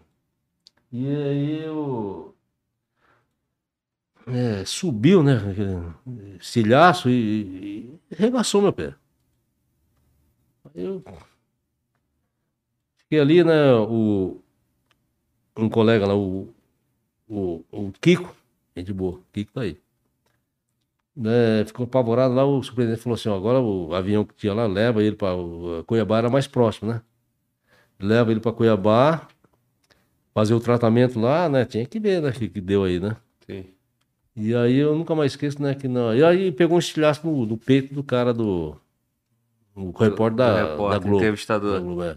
E 0.91 1.07
aí 1.07 1.63
eu. 1.63 2.33
É, 4.27 4.65
subiu, 4.65 5.23
né? 5.23 5.37
Cilhaço 6.41 7.09
e, 7.09 7.99
e 8.11 8.15
regaçou 8.15 8.61
meu 8.61 8.73
pé. 8.73 8.93
Eu. 10.75 11.03
Fiquei 12.97 13.19
ali, 13.19 13.43
né? 13.43 13.73
O, 13.73 14.41
um 15.57 15.69
colega 15.69 16.05
lá, 16.05 16.15
o, 16.15 16.53
o, 17.27 17.63
o 17.71 17.91
Kiko, 18.01 18.35
gente 18.75 18.93
boa, 18.93 19.19
Kiko 19.33 19.51
tá 19.53 19.61
aí. 19.61 19.77
Né, 21.15 21.65
ficou 21.65 21.85
apavorado 21.85 22.35
lá, 22.35 22.45
o 22.45 22.61
superintendente 22.61 23.01
falou 23.01 23.15
assim, 23.15 23.33
agora 23.33 23.59
o 23.59 23.91
avião 23.95 24.23
que 24.23 24.35
tinha 24.35 24.53
lá, 24.53 24.67
leva 24.67 25.01
ele 25.01 25.15
para 25.15 25.35
Cuiabá, 25.87 26.19
era 26.19 26.29
mais 26.29 26.45
próximo, 26.45 26.91
né? 26.91 27.01
Leva 27.99 28.29
ele 28.29 28.39
para 28.39 28.53
Cuiabá, 28.53 29.27
fazer 30.31 30.53
o 30.53 30.59
tratamento 30.59 31.19
lá, 31.19 31.49
né? 31.49 31.65
Tinha 31.65 31.87
que 31.87 31.99
ver, 31.99 32.21
né, 32.21 32.29
o 32.29 32.33
que, 32.33 32.47
que 32.47 32.61
deu 32.61 32.83
aí, 32.83 32.99
né? 32.99 33.17
Sim. 33.47 33.76
E 34.39 34.53
aí 34.53 34.75
eu 34.77 34.95
nunca 34.95 35.15
mais 35.15 35.31
esqueço, 35.31 35.59
né, 35.59 35.73
que 35.73 35.87
não... 35.87 36.15
E 36.15 36.23
aí 36.23 36.51
pegou 36.51 36.75
um 36.75 36.79
estilhaço 36.79 37.25
no, 37.25 37.43
no 37.43 37.57
peito 37.57 37.91
do 37.93 38.03
cara 38.03 38.31
do... 38.31 38.77
O 39.75 39.89
repórter 39.91 40.31
Do 40.31 40.35
da, 40.35 40.63
repórter, 40.71 40.99
da 40.99 40.99
Globo. 40.99 41.17
entrevistador. 41.17 41.73
Da 41.73 41.79
Globo, 41.79 42.03
é? 42.03 42.15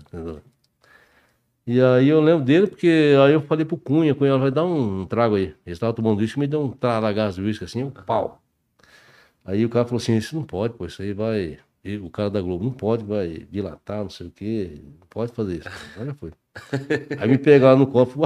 E 1.67 1.81
aí 1.81 2.09
eu 2.09 2.21
lembro 2.21 2.45
dele, 2.45 2.67
porque 2.67 3.15
aí 3.25 3.33
eu 3.33 3.41
falei 3.41 3.65
pro 3.65 3.77
Cunha, 3.79 4.15
Cunha 4.15 4.37
vai 4.37 4.51
dar 4.51 4.65
um 4.65 5.07
trago 5.07 5.37
aí. 5.37 5.55
Ele 5.65 5.73
estava 5.73 5.95
tomando 5.95 6.19
uísque, 6.19 6.39
me 6.39 6.47
deu 6.47 6.63
um 6.63 6.71
tralagaço 6.71 7.41
de 7.41 7.47
uísque 7.47 7.65
assim, 7.65 7.85
um 7.85 7.91
pau. 7.91 8.43
Aí 9.45 9.65
o 9.65 9.71
cara 9.71 9.87
falou 9.87 9.99
assim, 9.99 10.17
isso 10.17 10.37
não 10.37 10.43
pode, 10.43 10.75
pô, 10.75 10.85
isso 10.85 11.01
aí 11.01 11.15
vai... 11.15 11.59
E 11.83 11.97
o 11.97 12.11
cara 12.11 12.29
da 12.29 12.43
Globo, 12.43 12.65
não 12.65 12.73
pode, 12.73 13.03
vai 13.03 13.47
dilatar, 13.51 14.03
não 14.03 14.11
sei 14.11 14.27
o 14.27 14.31
quê, 14.31 14.83
não 15.01 15.07
pode 15.09 15.33
fazer 15.33 15.59
isso. 15.59 15.69
Aí 15.97 16.05
já 16.05 16.15
foi. 16.15 16.33
Aí 17.19 17.29
me 17.29 17.39
pegaram 17.39 17.79
no 17.79 17.87
copo, 17.87 18.21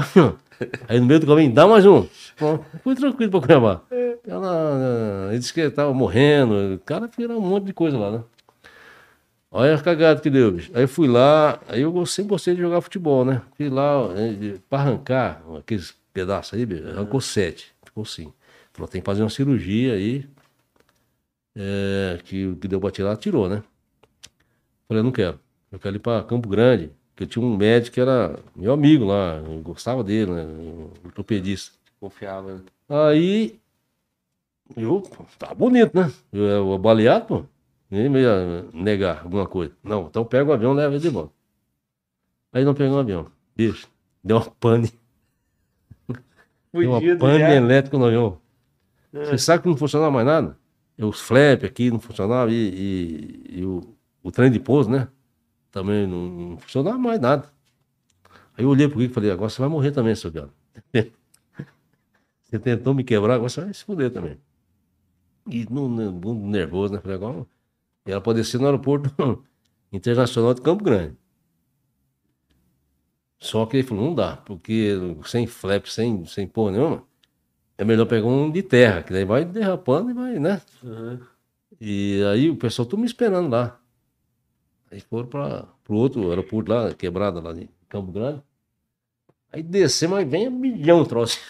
aí 0.88 0.98
no 0.98 1.06
meio 1.06 1.20
do 1.20 1.26
caminho, 1.26 1.52
dá 1.52 1.66
mais 1.66 1.84
um. 1.84 2.06
Fui 2.82 2.94
tranquilo 2.94 3.30
pra 3.30 3.40
Cuiabá. 3.40 3.82
Ela, 4.26 5.28
ele 5.30 5.38
disse 5.38 5.52
que 5.52 5.68
tava 5.70 5.92
morrendo, 5.92 6.74
o 6.74 6.78
cara 6.78 7.08
fez 7.08 7.28
um 7.28 7.40
monte 7.40 7.64
de 7.64 7.72
coisa 7.74 7.98
lá, 7.98 8.10
né? 8.10 8.24
Olha 9.50 9.74
a 9.74 9.80
cagada 9.80 10.20
que 10.20 10.30
deu, 10.30 10.50
bicho. 10.52 10.70
Aí 10.74 10.86
fui 10.86 11.06
lá, 11.06 11.60
aí 11.68 11.82
eu 11.82 12.06
sempre 12.06 12.30
gostei 12.30 12.54
de 12.54 12.60
jogar 12.60 12.80
futebol, 12.80 13.24
né? 13.24 13.42
Fui 13.56 13.68
lá, 13.68 14.08
eh, 14.16 14.58
pra 14.68 14.80
arrancar 14.80 15.42
aqueles 15.58 15.94
pedaços 16.12 16.54
aí, 16.54 16.64
bicho, 16.66 16.88
arrancou 16.88 17.20
sete. 17.20 17.72
Ficou 17.84 18.02
assim. 18.02 18.32
Falou, 18.72 18.88
tem 18.88 19.00
que 19.00 19.06
fazer 19.06 19.22
uma 19.22 19.30
cirurgia 19.30 19.92
aí. 19.94 20.26
É, 21.54 22.18
que 22.24 22.56
que 22.56 22.66
deu 22.66 22.80
pra 22.80 22.90
tirar, 22.90 23.16
tirou, 23.16 23.48
né? 23.48 23.62
Falei, 24.88 25.02
não 25.02 25.12
quero. 25.12 25.38
Eu 25.70 25.78
quero 25.78 25.94
ir 25.96 26.00
pra 26.00 26.22
Campo 26.24 26.48
Grande. 26.48 26.90
Eu 27.18 27.26
tinha 27.26 27.44
um 27.44 27.56
médico 27.56 27.94
que 27.94 28.00
era 28.00 28.38
meu 28.56 28.72
amigo 28.72 29.04
lá, 29.04 29.36
eu 29.36 29.60
gostava 29.62 30.02
dele, 30.02 30.32
né? 30.32 30.42
Um 30.44 30.90
ortopedista. 31.04 31.76
Confiava. 32.00 32.54
né? 32.56 32.60
Aí, 32.88 33.58
eu, 34.76 35.02
tá 35.38 35.54
bonito, 35.54 35.94
né? 35.96 36.10
Eu, 36.32 36.42
eu 36.44 36.78
baleado, 36.78 37.26
pô, 37.26 37.44
nem 37.90 38.08
me 38.08 38.20
ia 38.20 38.64
negar 38.72 39.22
alguma 39.22 39.46
coisa. 39.46 39.72
Não, 39.82 40.06
então 40.06 40.24
pega 40.24 40.50
o 40.50 40.52
avião 40.52 40.72
e 40.72 40.76
leva 40.76 40.94
ele 40.94 41.02
de 41.02 41.08
volta. 41.08 41.32
Aí 42.52 42.64
não 42.64 42.74
pegou 42.74 42.96
o 42.96 43.00
avião. 43.00 43.26
Bicho, 43.56 43.88
deu 44.22 44.36
uma 44.38 44.46
pane. 44.50 44.92
Deu 46.72 46.90
uma 46.90 47.00
pane 47.18 47.38
já. 47.38 47.54
elétrica 47.54 47.96
no 47.98 48.06
avião. 48.06 48.38
Você 49.12 49.38
sabe 49.38 49.62
que 49.62 49.68
não 49.68 49.76
funcionava 49.76 50.10
mais 50.10 50.26
nada? 50.26 50.58
Os 50.98 51.20
flap 51.20 51.64
aqui 51.64 51.90
não 51.90 52.00
funcionava 52.00 52.50
e, 52.50 52.54
e- 52.54 53.58
e 53.60 53.64
o, 53.64 53.80
o 54.22 54.30
trem 54.32 54.50
de 54.50 54.58
pouso, 54.58 54.90
né? 54.90 55.08
Também 55.74 56.06
não, 56.06 56.28
não 56.28 56.58
funcionava 56.58 56.96
mais 56.96 57.18
nada. 57.20 57.52
Aí 58.56 58.64
eu 58.64 58.68
olhei 58.68 58.86
pro 58.86 58.98
Kiko 58.98 59.10
e 59.10 59.14
falei, 59.14 59.32
agora 59.32 59.50
você 59.50 59.60
vai 59.60 59.68
morrer 59.68 59.90
também, 59.90 60.14
seu 60.14 60.30
galo. 60.30 60.52
Você 62.44 62.60
tentou 62.60 62.94
me 62.94 63.02
quebrar, 63.02 63.34
agora 63.34 63.48
você 63.48 63.62
vai 63.62 63.74
se 63.74 63.82
fuder 63.82 64.12
também. 64.12 64.38
E 65.50 65.66
no, 65.68 65.88
no, 65.88 66.34
nervoso, 66.34 66.94
né? 66.94 67.00
Falei, 67.00 67.16
agora. 67.16 67.44
E 68.06 68.12
ela 68.12 68.20
pode 68.20 68.38
descer 68.38 68.60
no 68.60 68.66
aeroporto 68.66 69.10
internacional 69.90 70.54
de 70.54 70.60
Campo 70.60 70.84
Grande. 70.84 71.16
Só 73.40 73.66
que 73.66 73.78
ele 73.78 73.82
falou, 73.82 74.04
não 74.04 74.14
dá, 74.14 74.36
porque 74.36 74.92
sem 75.24 75.48
flap, 75.48 75.86
sem, 75.86 76.24
sem 76.26 76.46
porra 76.46 76.72
nenhuma, 76.72 77.02
é 77.76 77.84
melhor 77.84 78.06
pegar 78.06 78.28
um 78.28 78.52
de 78.52 78.62
terra, 78.62 79.02
que 79.02 79.12
daí 79.12 79.24
vai 79.24 79.44
derrapando 79.44 80.10
e 80.12 80.14
vai, 80.14 80.38
né? 80.38 80.62
E 81.80 82.22
aí 82.30 82.50
o 82.50 82.56
pessoal 82.56 82.86
tudo 82.86 83.00
me 83.00 83.06
esperando 83.06 83.50
lá. 83.50 83.80
Aí 84.94 85.00
foram 85.00 85.26
para 85.26 85.66
o 85.88 85.94
outro 85.96 86.28
aeroporto 86.30 86.70
lá, 86.70 86.94
quebrada 86.94 87.40
lá 87.40 87.52
de 87.52 87.68
Campo 87.88 88.12
Grande. 88.12 88.40
Aí 89.52 89.60
descer, 89.60 90.08
mas 90.08 90.28
vem 90.28 90.46
um 90.46 90.52
milhão 90.52 91.04
troço. 91.04 91.40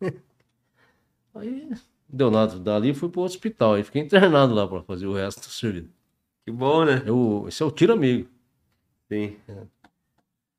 aí 1.32 1.70
deu 2.08 2.28
nada. 2.28 2.58
Dali 2.58 2.92
fui 2.92 3.08
pro 3.08 3.20
hospital. 3.20 3.74
Aí 3.74 3.84
fiquei 3.84 4.02
internado 4.02 4.52
lá 4.52 4.66
para 4.66 4.82
fazer 4.82 5.06
o 5.06 5.12
resto 5.14 5.42
do 5.42 5.46
serviço. 5.46 5.90
Que 6.44 6.50
bom, 6.50 6.84
né? 6.84 7.04
Eu, 7.06 7.44
esse 7.46 7.62
é 7.62 7.66
o 7.66 7.70
tiro 7.70 7.92
amigo. 7.92 8.28
Sim. 9.08 9.36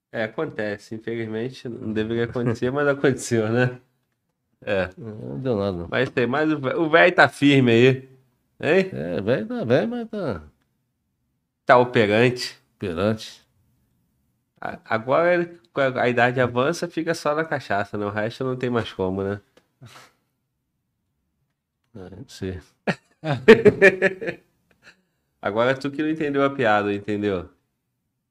É, 0.09 0.23
acontece. 0.23 0.95
Infelizmente, 0.95 1.67
não 1.67 1.91
deveria 1.91 2.23
acontecer, 2.23 2.71
mas 2.71 2.87
aconteceu, 2.87 3.49
né? 3.51 3.81
É. 4.61 4.89
Não 4.97 5.37
deu 5.41 5.57
nada. 5.57 5.77
não. 5.77 5.87
Mas 5.91 6.09
tem, 6.09 6.25
mas 6.25 6.49
o 6.53 6.57
vé- 6.57 6.75
o 6.77 6.89
velho 6.89 7.13
tá 7.13 7.27
firme 7.27 7.69
aí. 7.73 7.87
Hein? 8.61 8.89
É, 8.93 9.19
velho 9.21 9.45
tá 9.45 9.65
velho, 9.65 9.89
mas 9.89 10.09
tá 10.09 10.41
Tá 11.65 11.77
operante. 11.77 12.57
perante. 12.79 13.43
A- 14.59 14.79
Agora, 14.85 15.49
a 16.01 16.09
idade 16.09 16.39
avança, 16.41 16.87
fica 16.87 17.13
só 17.13 17.35
na 17.35 17.45
cachaça, 17.45 17.97
né? 17.97 18.05
O 18.05 18.09
resto 18.09 18.43
não 18.43 18.55
tem 18.55 18.69
mais 18.69 18.91
como, 18.91 19.23
né? 19.23 19.41
É, 21.95 22.09
não 22.15 22.27
sei. 22.27 22.59
Agora 25.41 25.77
tu 25.77 25.91
que 25.91 26.01
não 26.01 26.09
entendeu 26.09 26.43
a 26.43 26.49
piada, 26.49 26.93
entendeu? 26.93 27.49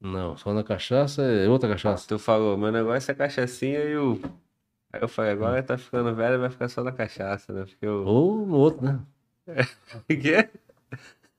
Não, 0.01 0.35
só 0.37 0.53
na 0.53 0.63
cachaça 0.63 1.21
é 1.23 1.47
outra 1.47 1.69
cachaça. 1.69 2.07
Tu 2.07 2.19
falou, 2.19 2.57
meu 2.57 2.71
negócio 2.71 3.11
é 3.11 3.15
cachaçinha 3.15 3.79
e 3.81 3.97
o. 3.97 4.19
Aí 4.93 5.01
eu 5.01 5.07
falei, 5.07 5.31
agora 5.31 5.63
tá 5.63 5.77
ficando 5.77 6.13
velho, 6.15 6.39
vai 6.39 6.49
ficar 6.49 6.69
só 6.69 6.83
na 6.83 6.91
cachaça, 6.91 7.53
né? 7.53 7.65
Porque 7.65 7.87
o. 7.87 8.05
Ou 8.05 8.45
no 8.47 8.57
outro, 8.57 8.85
né? 8.85 8.99
O 10.09 10.17
quê? 10.21 10.49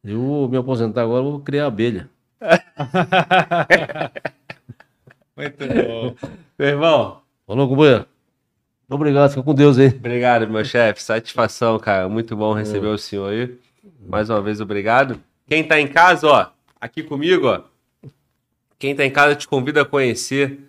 Eu 0.04 0.20
vou 0.20 0.48
me 0.48 0.56
aposentar 0.56 1.02
agora, 1.02 1.22
vou 1.22 1.40
criar 1.40 1.66
abelha. 1.66 2.08
Muito 5.36 5.66
bom. 5.66 6.14
Meu 6.58 6.68
irmão, 6.68 7.20
Falou, 7.46 7.68
companheiro. 7.68 8.06
Obrigado, 8.88 9.30
fica 9.30 9.42
com 9.42 9.54
Deus 9.54 9.78
aí. 9.78 9.88
obrigado, 9.88 10.48
meu 10.48 10.64
chefe. 10.64 11.02
Satisfação, 11.02 11.78
cara. 11.78 12.08
Muito 12.08 12.36
bom 12.36 12.52
receber 12.52 12.86
o 12.86 12.98
senhor 12.98 13.32
aí. 13.32 13.58
Mais 14.06 14.30
uma 14.30 14.40
vez, 14.40 14.60
obrigado. 14.60 15.20
Quem 15.48 15.64
tá 15.64 15.80
em 15.80 15.88
casa, 15.88 16.26
ó, 16.26 16.46
aqui 16.80 17.02
comigo, 17.02 17.46
ó. 17.46 17.62
Quem 18.78 18.94
tá 18.94 19.04
em 19.04 19.10
casa 19.10 19.34
te 19.34 19.48
convida 19.48 19.82
a 19.82 19.84
conhecer 19.84 20.60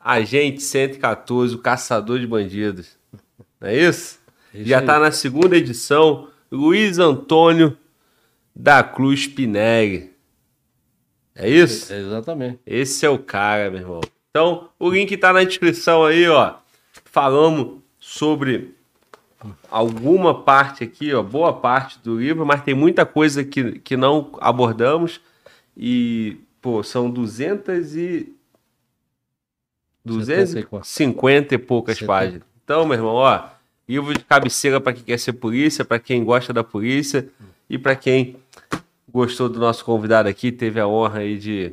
Agente 0.00 0.62
114, 0.62 1.54
o 1.54 1.58
caçador 1.58 2.18
de 2.20 2.26
bandidos. 2.26 2.96
Não 3.60 3.68
é 3.68 3.76
isso? 3.76 4.20
Isso 4.54 4.68
Já 4.68 4.80
aí. 4.80 4.86
tá 4.86 4.98
na 4.98 5.10
segunda 5.10 5.56
edição. 5.56 6.28
Luiz 6.50 6.98
Antônio 6.98 7.76
da 8.58 8.82
Cruz 8.82 9.26
Pinelli. 9.26 10.10
É 11.34 11.46
isso? 11.46 11.92
É, 11.92 11.98
exatamente. 11.98 12.58
Esse 12.66 13.04
é 13.04 13.10
o 13.10 13.18
cara, 13.18 13.70
meu 13.70 13.80
irmão. 13.80 14.00
Então, 14.30 14.70
o 14.78 14.88
link 14.88 15.14
tá 15.18 15.30
na 15.30 15.44
descrição 15.44 16.02
aí, 16.02 16.26
ó. 16.26 16.54
Falamos 17.04 17.82
sobre 18.00 18.74
alguma 19.70 20.42
parte 20.42 20.82
aqui, 20.82 21.12
ó, 21.12 21.22
boa 21.22 21.52
parte 21.52 21.98
do 21.98 22.18
livro, 22.18 22.46
mas 22.46 22.62
tem 22.62 22.74
muita 22.74 23.04
coisa 23.04 23.44
que, 23.44 23.78
que 23.80 23.94
não 23.94 24.32
abordamos. 24.40 25.20
E, 25.76 26.38
pô, 26.62 26.82
são 26.82 27.10
200 27.10 27.94
e... 27.94 28.32
250 30.02 31.54
e 31.54 31.58
poucas 31.58 31.98
70. 31.98 32.06
páginas. 32.06 32.42
Então, 32.64 32.86
meu 32.86 32.96
irmão, 32.96 33.14
ó, 33.14 33.48
livro 33.86 34.14
de 34.14 34.24
cabeceira 34.24 34.80
para 34.80 34.94
quem 34.94 35.02
quer 35.02 35.18
ser 35.18 35.34
polícia, 35.34 35.84
para 35.84 35.98
quem 35.98 36.24
gosta 36.24 36.52
da 36.52 36.64
polícia 36.64 37.28
e 37.68 37.76
para 37.76 37.94
quem 37.96 38.36
gostou 39.16 39.48
do 39.48 39.58
nosso 39.58 39.82
convidado 39.82 40.28
aqui, 40.28 40.52
teve 40.52 40.78
a 40.78 40.86
honra 40.86 41.20
aí 41.20 41.38
de 41.38 41.72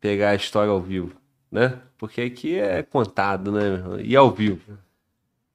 pegar 0.00 0.30
a 0.30 0.34
história 0.34 0.70
ao 0.70 0.80
vivo, 0.80 1.12
né? 1.50 1.74
Porque 1.96 2.20
aqui 2.20 2.56
é 2.58 2.82
contado, 2.82 3.52
né? 3.52 4.00
E 4.02 4.16
ao 4.16 4.30
vivo. 4.32 4.60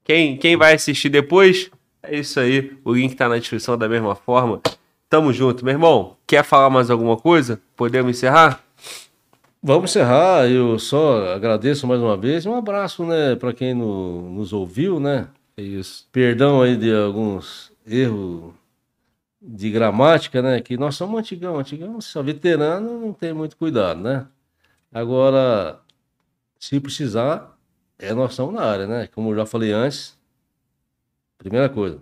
Quem, 0.06 0.38
quem 0.38 0.56
vai 0.56 0.74
assistir 0.74 1.10
depois, 1.10 1.70
é 2.02 2.18
isso 2.20 2.40
aí. 2.40 2.78
O 2.86 2.94
link 2.94 3.14
tá 3.16 3.28
na 3.28 3.38
descrição 3.38 3.78
da 3.78 3.90
mesma 3.90 4.16
forma. 4.16 4.62
Tamo 5.10 5.34
junto, 5.34 5.66
meu 5.66 5.74
irmão. 5.74 6.16
Quer 6.26 6.44
falar 6.46 6.70
mais 6.70 6.90
alguma 6.90 7.18
coisa? 7.18 7.62
Podemos 7.76 8.10
encerrar? 8.18 8.64
Vamos 9.62 9.92
encerrar. 9.92 10.50
Eu 10.50 10.80
só 10.80 11.34
agradeço 11.36 11.86
mais 11.86 12.02
uma 12.02 12.16
vez. 12.18 12.46
Um 12.46 12.56
abraço, 12.56 13.06
né, 13.06 13.36
para 13.36 13.54
quem 13.54 13.74
no- 13.74 14.30
nos 14.32 14.54
ouviu, 14.54 15.00
né? 15.00 15.28
É 15.58 15.62
isso. 15.62 16.08
Perdão 16.12 16.62
aí 16.62 16.76
de 16.78 16.92
alguns 16.96 17.72
erros 17.86 18.54
de 19.42 19.72
gramática, 19.72 20.42
né? 20.42 20.62
Que 20.62 20.78
nós 20.78 20.96
somos 20.96 21.20
antigão, 21.20 21.58
antigão, 21.58 22.00
só 22.00 22.22
veterano 22.22 23.00
não 23.00 23.14
tem 23.14 23.34
muito 23.34 23.58
cuidado, 23.58 24.00
né? 24.00 24.28
Agora, 24.94 25.80
se 26.60 26.80
precisar, 26.80 27.58
é 27.98 28.14
nós 28.14 28.32
estamos 28.32 28.54
na 28.54 28.64
área, 28.64 28.86
né? 28.86 29.08
Como 29.08 29.32
eu 29.32 29.36
já 29.38 29.46
falei 29.46 29.72
antes, 29.72 30.18
primeira 31.38 31.70
coisa, 31.70 32.00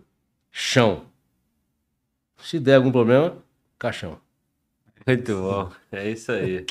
chão. 0.51 1.05
Se 2.41 2.59
der 2.59 2.75
algum 2.75 2.91
problema, 2.91 3.37
caixão. 3.77 4.19
Muito 5.05 5.33
bom. 5.33 5.71
É 5.91 6.09
isso 6.09 6.31
aí. 6.31 6.65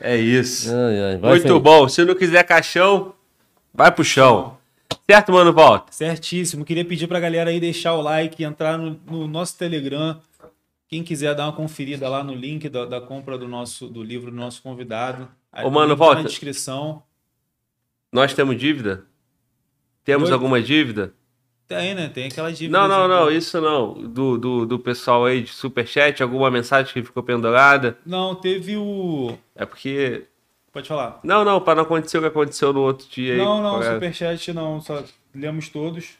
É 0.00 0.16
isso. 0.16 0.70
Ai, 0.74 1.00
ai, 1.00 1.16
Muito 1.18 1.58
bom. 1.60 1.88
Se 1.88 2.04
não 2.04 2.14
quiser 2.14 2.44
caixão, 2.44 3.14
vai 3.72 3.90
pro 3.90 4.04
chão. 4.04 4.55
Certo, 5.08 5.32
mano, 5.32 5.52
volta. 5.52 5.92
Certíssimo. 5.92 6.64
Queria 6.64 6.84
pedir 6.84 7.06
pra 7.06 7.20
galera 7.20 7.50
aí 7.50 7.60
deixar 7.60 7.94
o 7.94 8.02
like, 8.02 8.42
entrar 8.42 8.76
no, 8.76 9.00
no 9.06 9.28
nosso 9.28 9.56
Telegram. 9.56 10.20
Quem 10.88 11.02
quiser 11.02 11.34
dar 11.34 11.44
uma 11.46 11.52
conferida 11.52 12.08
lá 12.08 12.22
no 12.22 12.34
link 12.34 12.68
da, 12.68 12.84
da 12.84 13.00
compra 13.00 13.36
do 13.36 13.48
nosso 13.48 13.88
do 13.88 14.02
livro 14.02 14.30
do 14.30 14.36
nosso 14.36 14.62
convidado. 14.62 15.28
Aí 15.52 15.64
Ô, 15.64 15.68
o 15.68 15.70
mano, 15.70 15.90
tá 15.90 15.94
volta. 15.94 16.22
Na 16.22 16.28
descrição. 16.28 17.02
Nós 18.12 18.34
temos 18.34 18.56
dívida? 18.56 19.04
Temos 20.04 20.28
Oi? 20.28 20.34
alguma 20.34 20.62
dívida? 20.62 21.12
Tem, 21.66 21.94
né? 21.94 22.08
Tem 22.08 22.26
aquela 22.26 22.52
dívida. 22.52 22.78
Não, 22.78 22.86
não, 22.86 23.08
não, 23.08 23.30
isso 23.30 23.60
não. 23.60 23.94
Do, 23.94 24.38
do, 24.38 24.66
do 24.66 24.78
pessoal 24.78 25.24
aí 25.24 25.42
de 25.42 25.50
superchat, 25.50 26.22
alguma 26.22 26.50
mensagem 26.50 26.92
que 26.92 27.02
ficou 27.02 27.22
pendurada. 27.22 27.98
Não, 28.06 28.34
teve 28.34 28.76
o. 28.76 29.36
É 29.54 29.66
porque. 29.66 30.26
Pode 30.76 30.88
falar. 30.88 31.20
Não, 31.24 31.42
não, 31.42 31.58
para 31.58 31.76
não 31.76 31.82
acontecer 31.84 32.18
o 32.18 32.20
que 32.20 32.26
aconteceu 32.26 32.70
no 32.70 32.82
outro 32.82 33.06
dia 33.08 33.32
aí. 33.32 33.38
Não, 33.38 33.62
não, 33.62 33.78
Pra- 33.78 33.94
superchat 33.94 34.52
não. 34.52 34.78
Só 34.78 35.02
lemos 35.34 35.70
todos. 35.70 36.10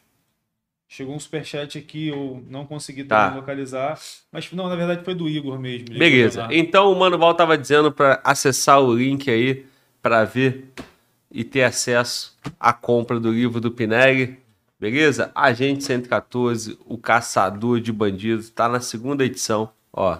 Chegou 0.89 1.15
um 1.15 1.20
superchat 1.20 1.76
aqui, 1.76 2.09
eu 2.09 2.43
não 2.49 2.65
consegui 2.65 3.05
Tá. 3.05 3.25
também 3.26 3.41
localizar. 3.41 4.01
Mas 4.33 4.51
não, 4.52 4.67
na 4.67 4.75
verdade 4.75 5.05
foi 5.05 5.15
do 5.15 5.28
Igor 5.28 5.59
mesmo. 5.59 5.89
Beleza. 5.91 6.49
Então 6.51 6.91
o 6.91 6.99
Mano 6.99 7.18
Val 7.18 7.35
tava 7.35 7.59
dizendo 7.59 7.93
para 7.93 8.18
acessar 8.25 8.81
o 8.81 8.94
link 8.94 9.31
aí 9.31 9.67
para 10.01 10.25
ver 10.25 10.73
e 11.31 11.44
ter 11.44 11.62
acesso 11.65 12.35
à 12.59 12.73
compra 12.73 13.20
do 13.20 13.31
livro 13.31 13.60
do 13.60 13.70
Pinelli. 13.70 14.39
Beleza? 14.81 15.31
Agente 15.35 15.85
114, 15.85 16.78
o 16.86 16.97
caçador 16.97 17.78
de 17.78 17.93
bandidos, 17.93 18.49
tá 18.49 18.70
na 18.70 18.81
segunda 18.81 19.23
edição. 19.23 19.68
Ó, 19.93 20.17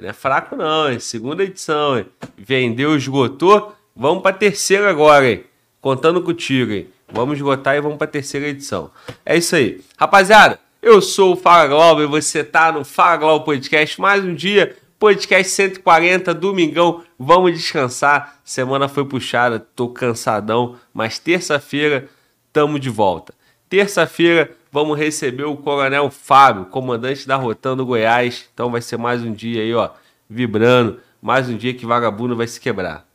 não 0.00 0.08
é 0.08 0.12
fraco 0.12 0.56
não, 0.56 0.90
hein? 0.90 0.98
Segunda 0.98 1.44
edição, 1.44 1.98
hein? 1.98 2.06
Vendeu, 2.36 2.96
esgotou. 2.96 3.74
Vamos 3.94 4.22
pra 4.22 4.32
terceira 4.32 4.90
agora, 4.90 5.30
hein? 5.30 5.44
Contando 5.80 6.22
contigo, 6.22 6.72
hein? 6.72 6.88
Vamos 7.12 7.36
esgotar 7.36 7.76
e 7.76 7.80
vamos 7.80 7.98
pra 7.98 8.06
terceira 8.06 8.48
edição. 8.48 8.90
É 9.24 9.36
isso 9.36 9.54
aí. 9.54 9.80
Rapaziada, 9.96 10.58
eu 10.82 11.00
sou 11.00 11.34
o 11.34 11.36
Fala 11.36 11.66
Glauber 11.66 12.02
e 12.04 12.06
você 12.06 12.42
tá 12.42 12.72
no 12.72 12.84
Fala 12.84 13.16
Glauber 13.16 13.44
Podcast. 13.44 14.00
Mais 14.00 14.24
um 14.24 14.34
dia, 14.34 14.76
podcast 14.98 15.52
140, 15.52 16.34
domingão. 16.34 17.04
Vamos 17.18 17.52
descansar. 17.52 18.40
Semana 18.44 18.88
foi 18.88 19.04
puxada, 19.04 19.60
tô 19.60 19.88
cansadão, 19.88 20.76
mas 20.92 21.18
terça-feira 21.18 22.08
tamo 22.52 22.78
de 22.78 22.90
volta. 22.90 23.32
Terça-feira 23.68 24.50
Vamos 24.74 24.98
receber 24.98 25.44
o 25.44 25.56
Coronel 25.56 26.10
Fábio, 26.10 26.64
comandante 26.64 27.28
da 27.28 27.36
Rotan 27.36 27.76
do 27.76 27.86
Goiás. 27.86 28.50
Então 28.52 28.72
vai 28.72 28.80
ser 28.80 28.96
mais 28.96 29.22
um 29.22 29.32
dia 29.32 29.62
aí, 29.62 29.72
ó, 29.72 29.90
vibrando. 30.28 30.98
Mais 31.22 31.48
um 31.48 31.56
dia 31.56 31.72
que 31.72 31.86
vagabundo 31.86 32.34
vai 32.34 32.48
se 32.48 32.60
quebrar. 32.60 33.06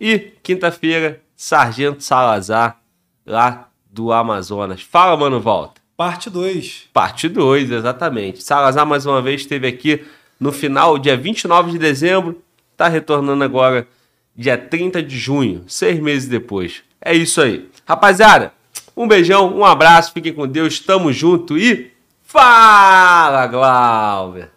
E 0.00 0.32
quinta-feira, 0.42 1.22
Sargento 1.36 2.02
Salazar, 2.02 2.80
lá 3.24 3.68
do 3.88 4.10
Amazonas. 4.10 4.82
Fala, 4.82 5.16
mano, 5.16 5.38
volta. 5.38 5.80
Parte 5.96 6.28
2. 6.28 6.88
Parte 6.92 7.28
2, 7.28 7.70
exatamente. 7.70 8.42
Salazar, 8.42 8.84
mais 8.84 9.06
uma 9.06 9.22
vez, 9.22 9.42
esteve 9.42 9.68
aqui 9.68 10.04
no 10.40 10.50
final, 10.50 10.98
dia 10.98 11.16
29 11.16 11.70
de 11.70 11.78
dezembro. 11.78 12.42
Está 12.72 12.88
retornando 12.88 13.44
agora, 13.44 13.86
dia 14.34 14.58
30 14.58 15.04
de 15.04 15.16
junho, 15.16 15.62
seis 15.68 16.00
meses 16.00 16.28
depois. 16.28 16.82
É 17.00 17.14
isso 17.14 17.40
aí. 17.40 17.70
Rapaziada, 17.86 18.52
um 19.00 19.08
beijão, 19.08 19.56
um 19.56 19.64
abraço, 19.64 20.12
fiquem 20.12 20.30
com 20.30 20.46
Deus, 20.46 20.78
tamo 20.78 21.10
junto 21.10 21.56
e 21.56 21.90
fala, 22.22 23.46
Glauber! 23.46 24.50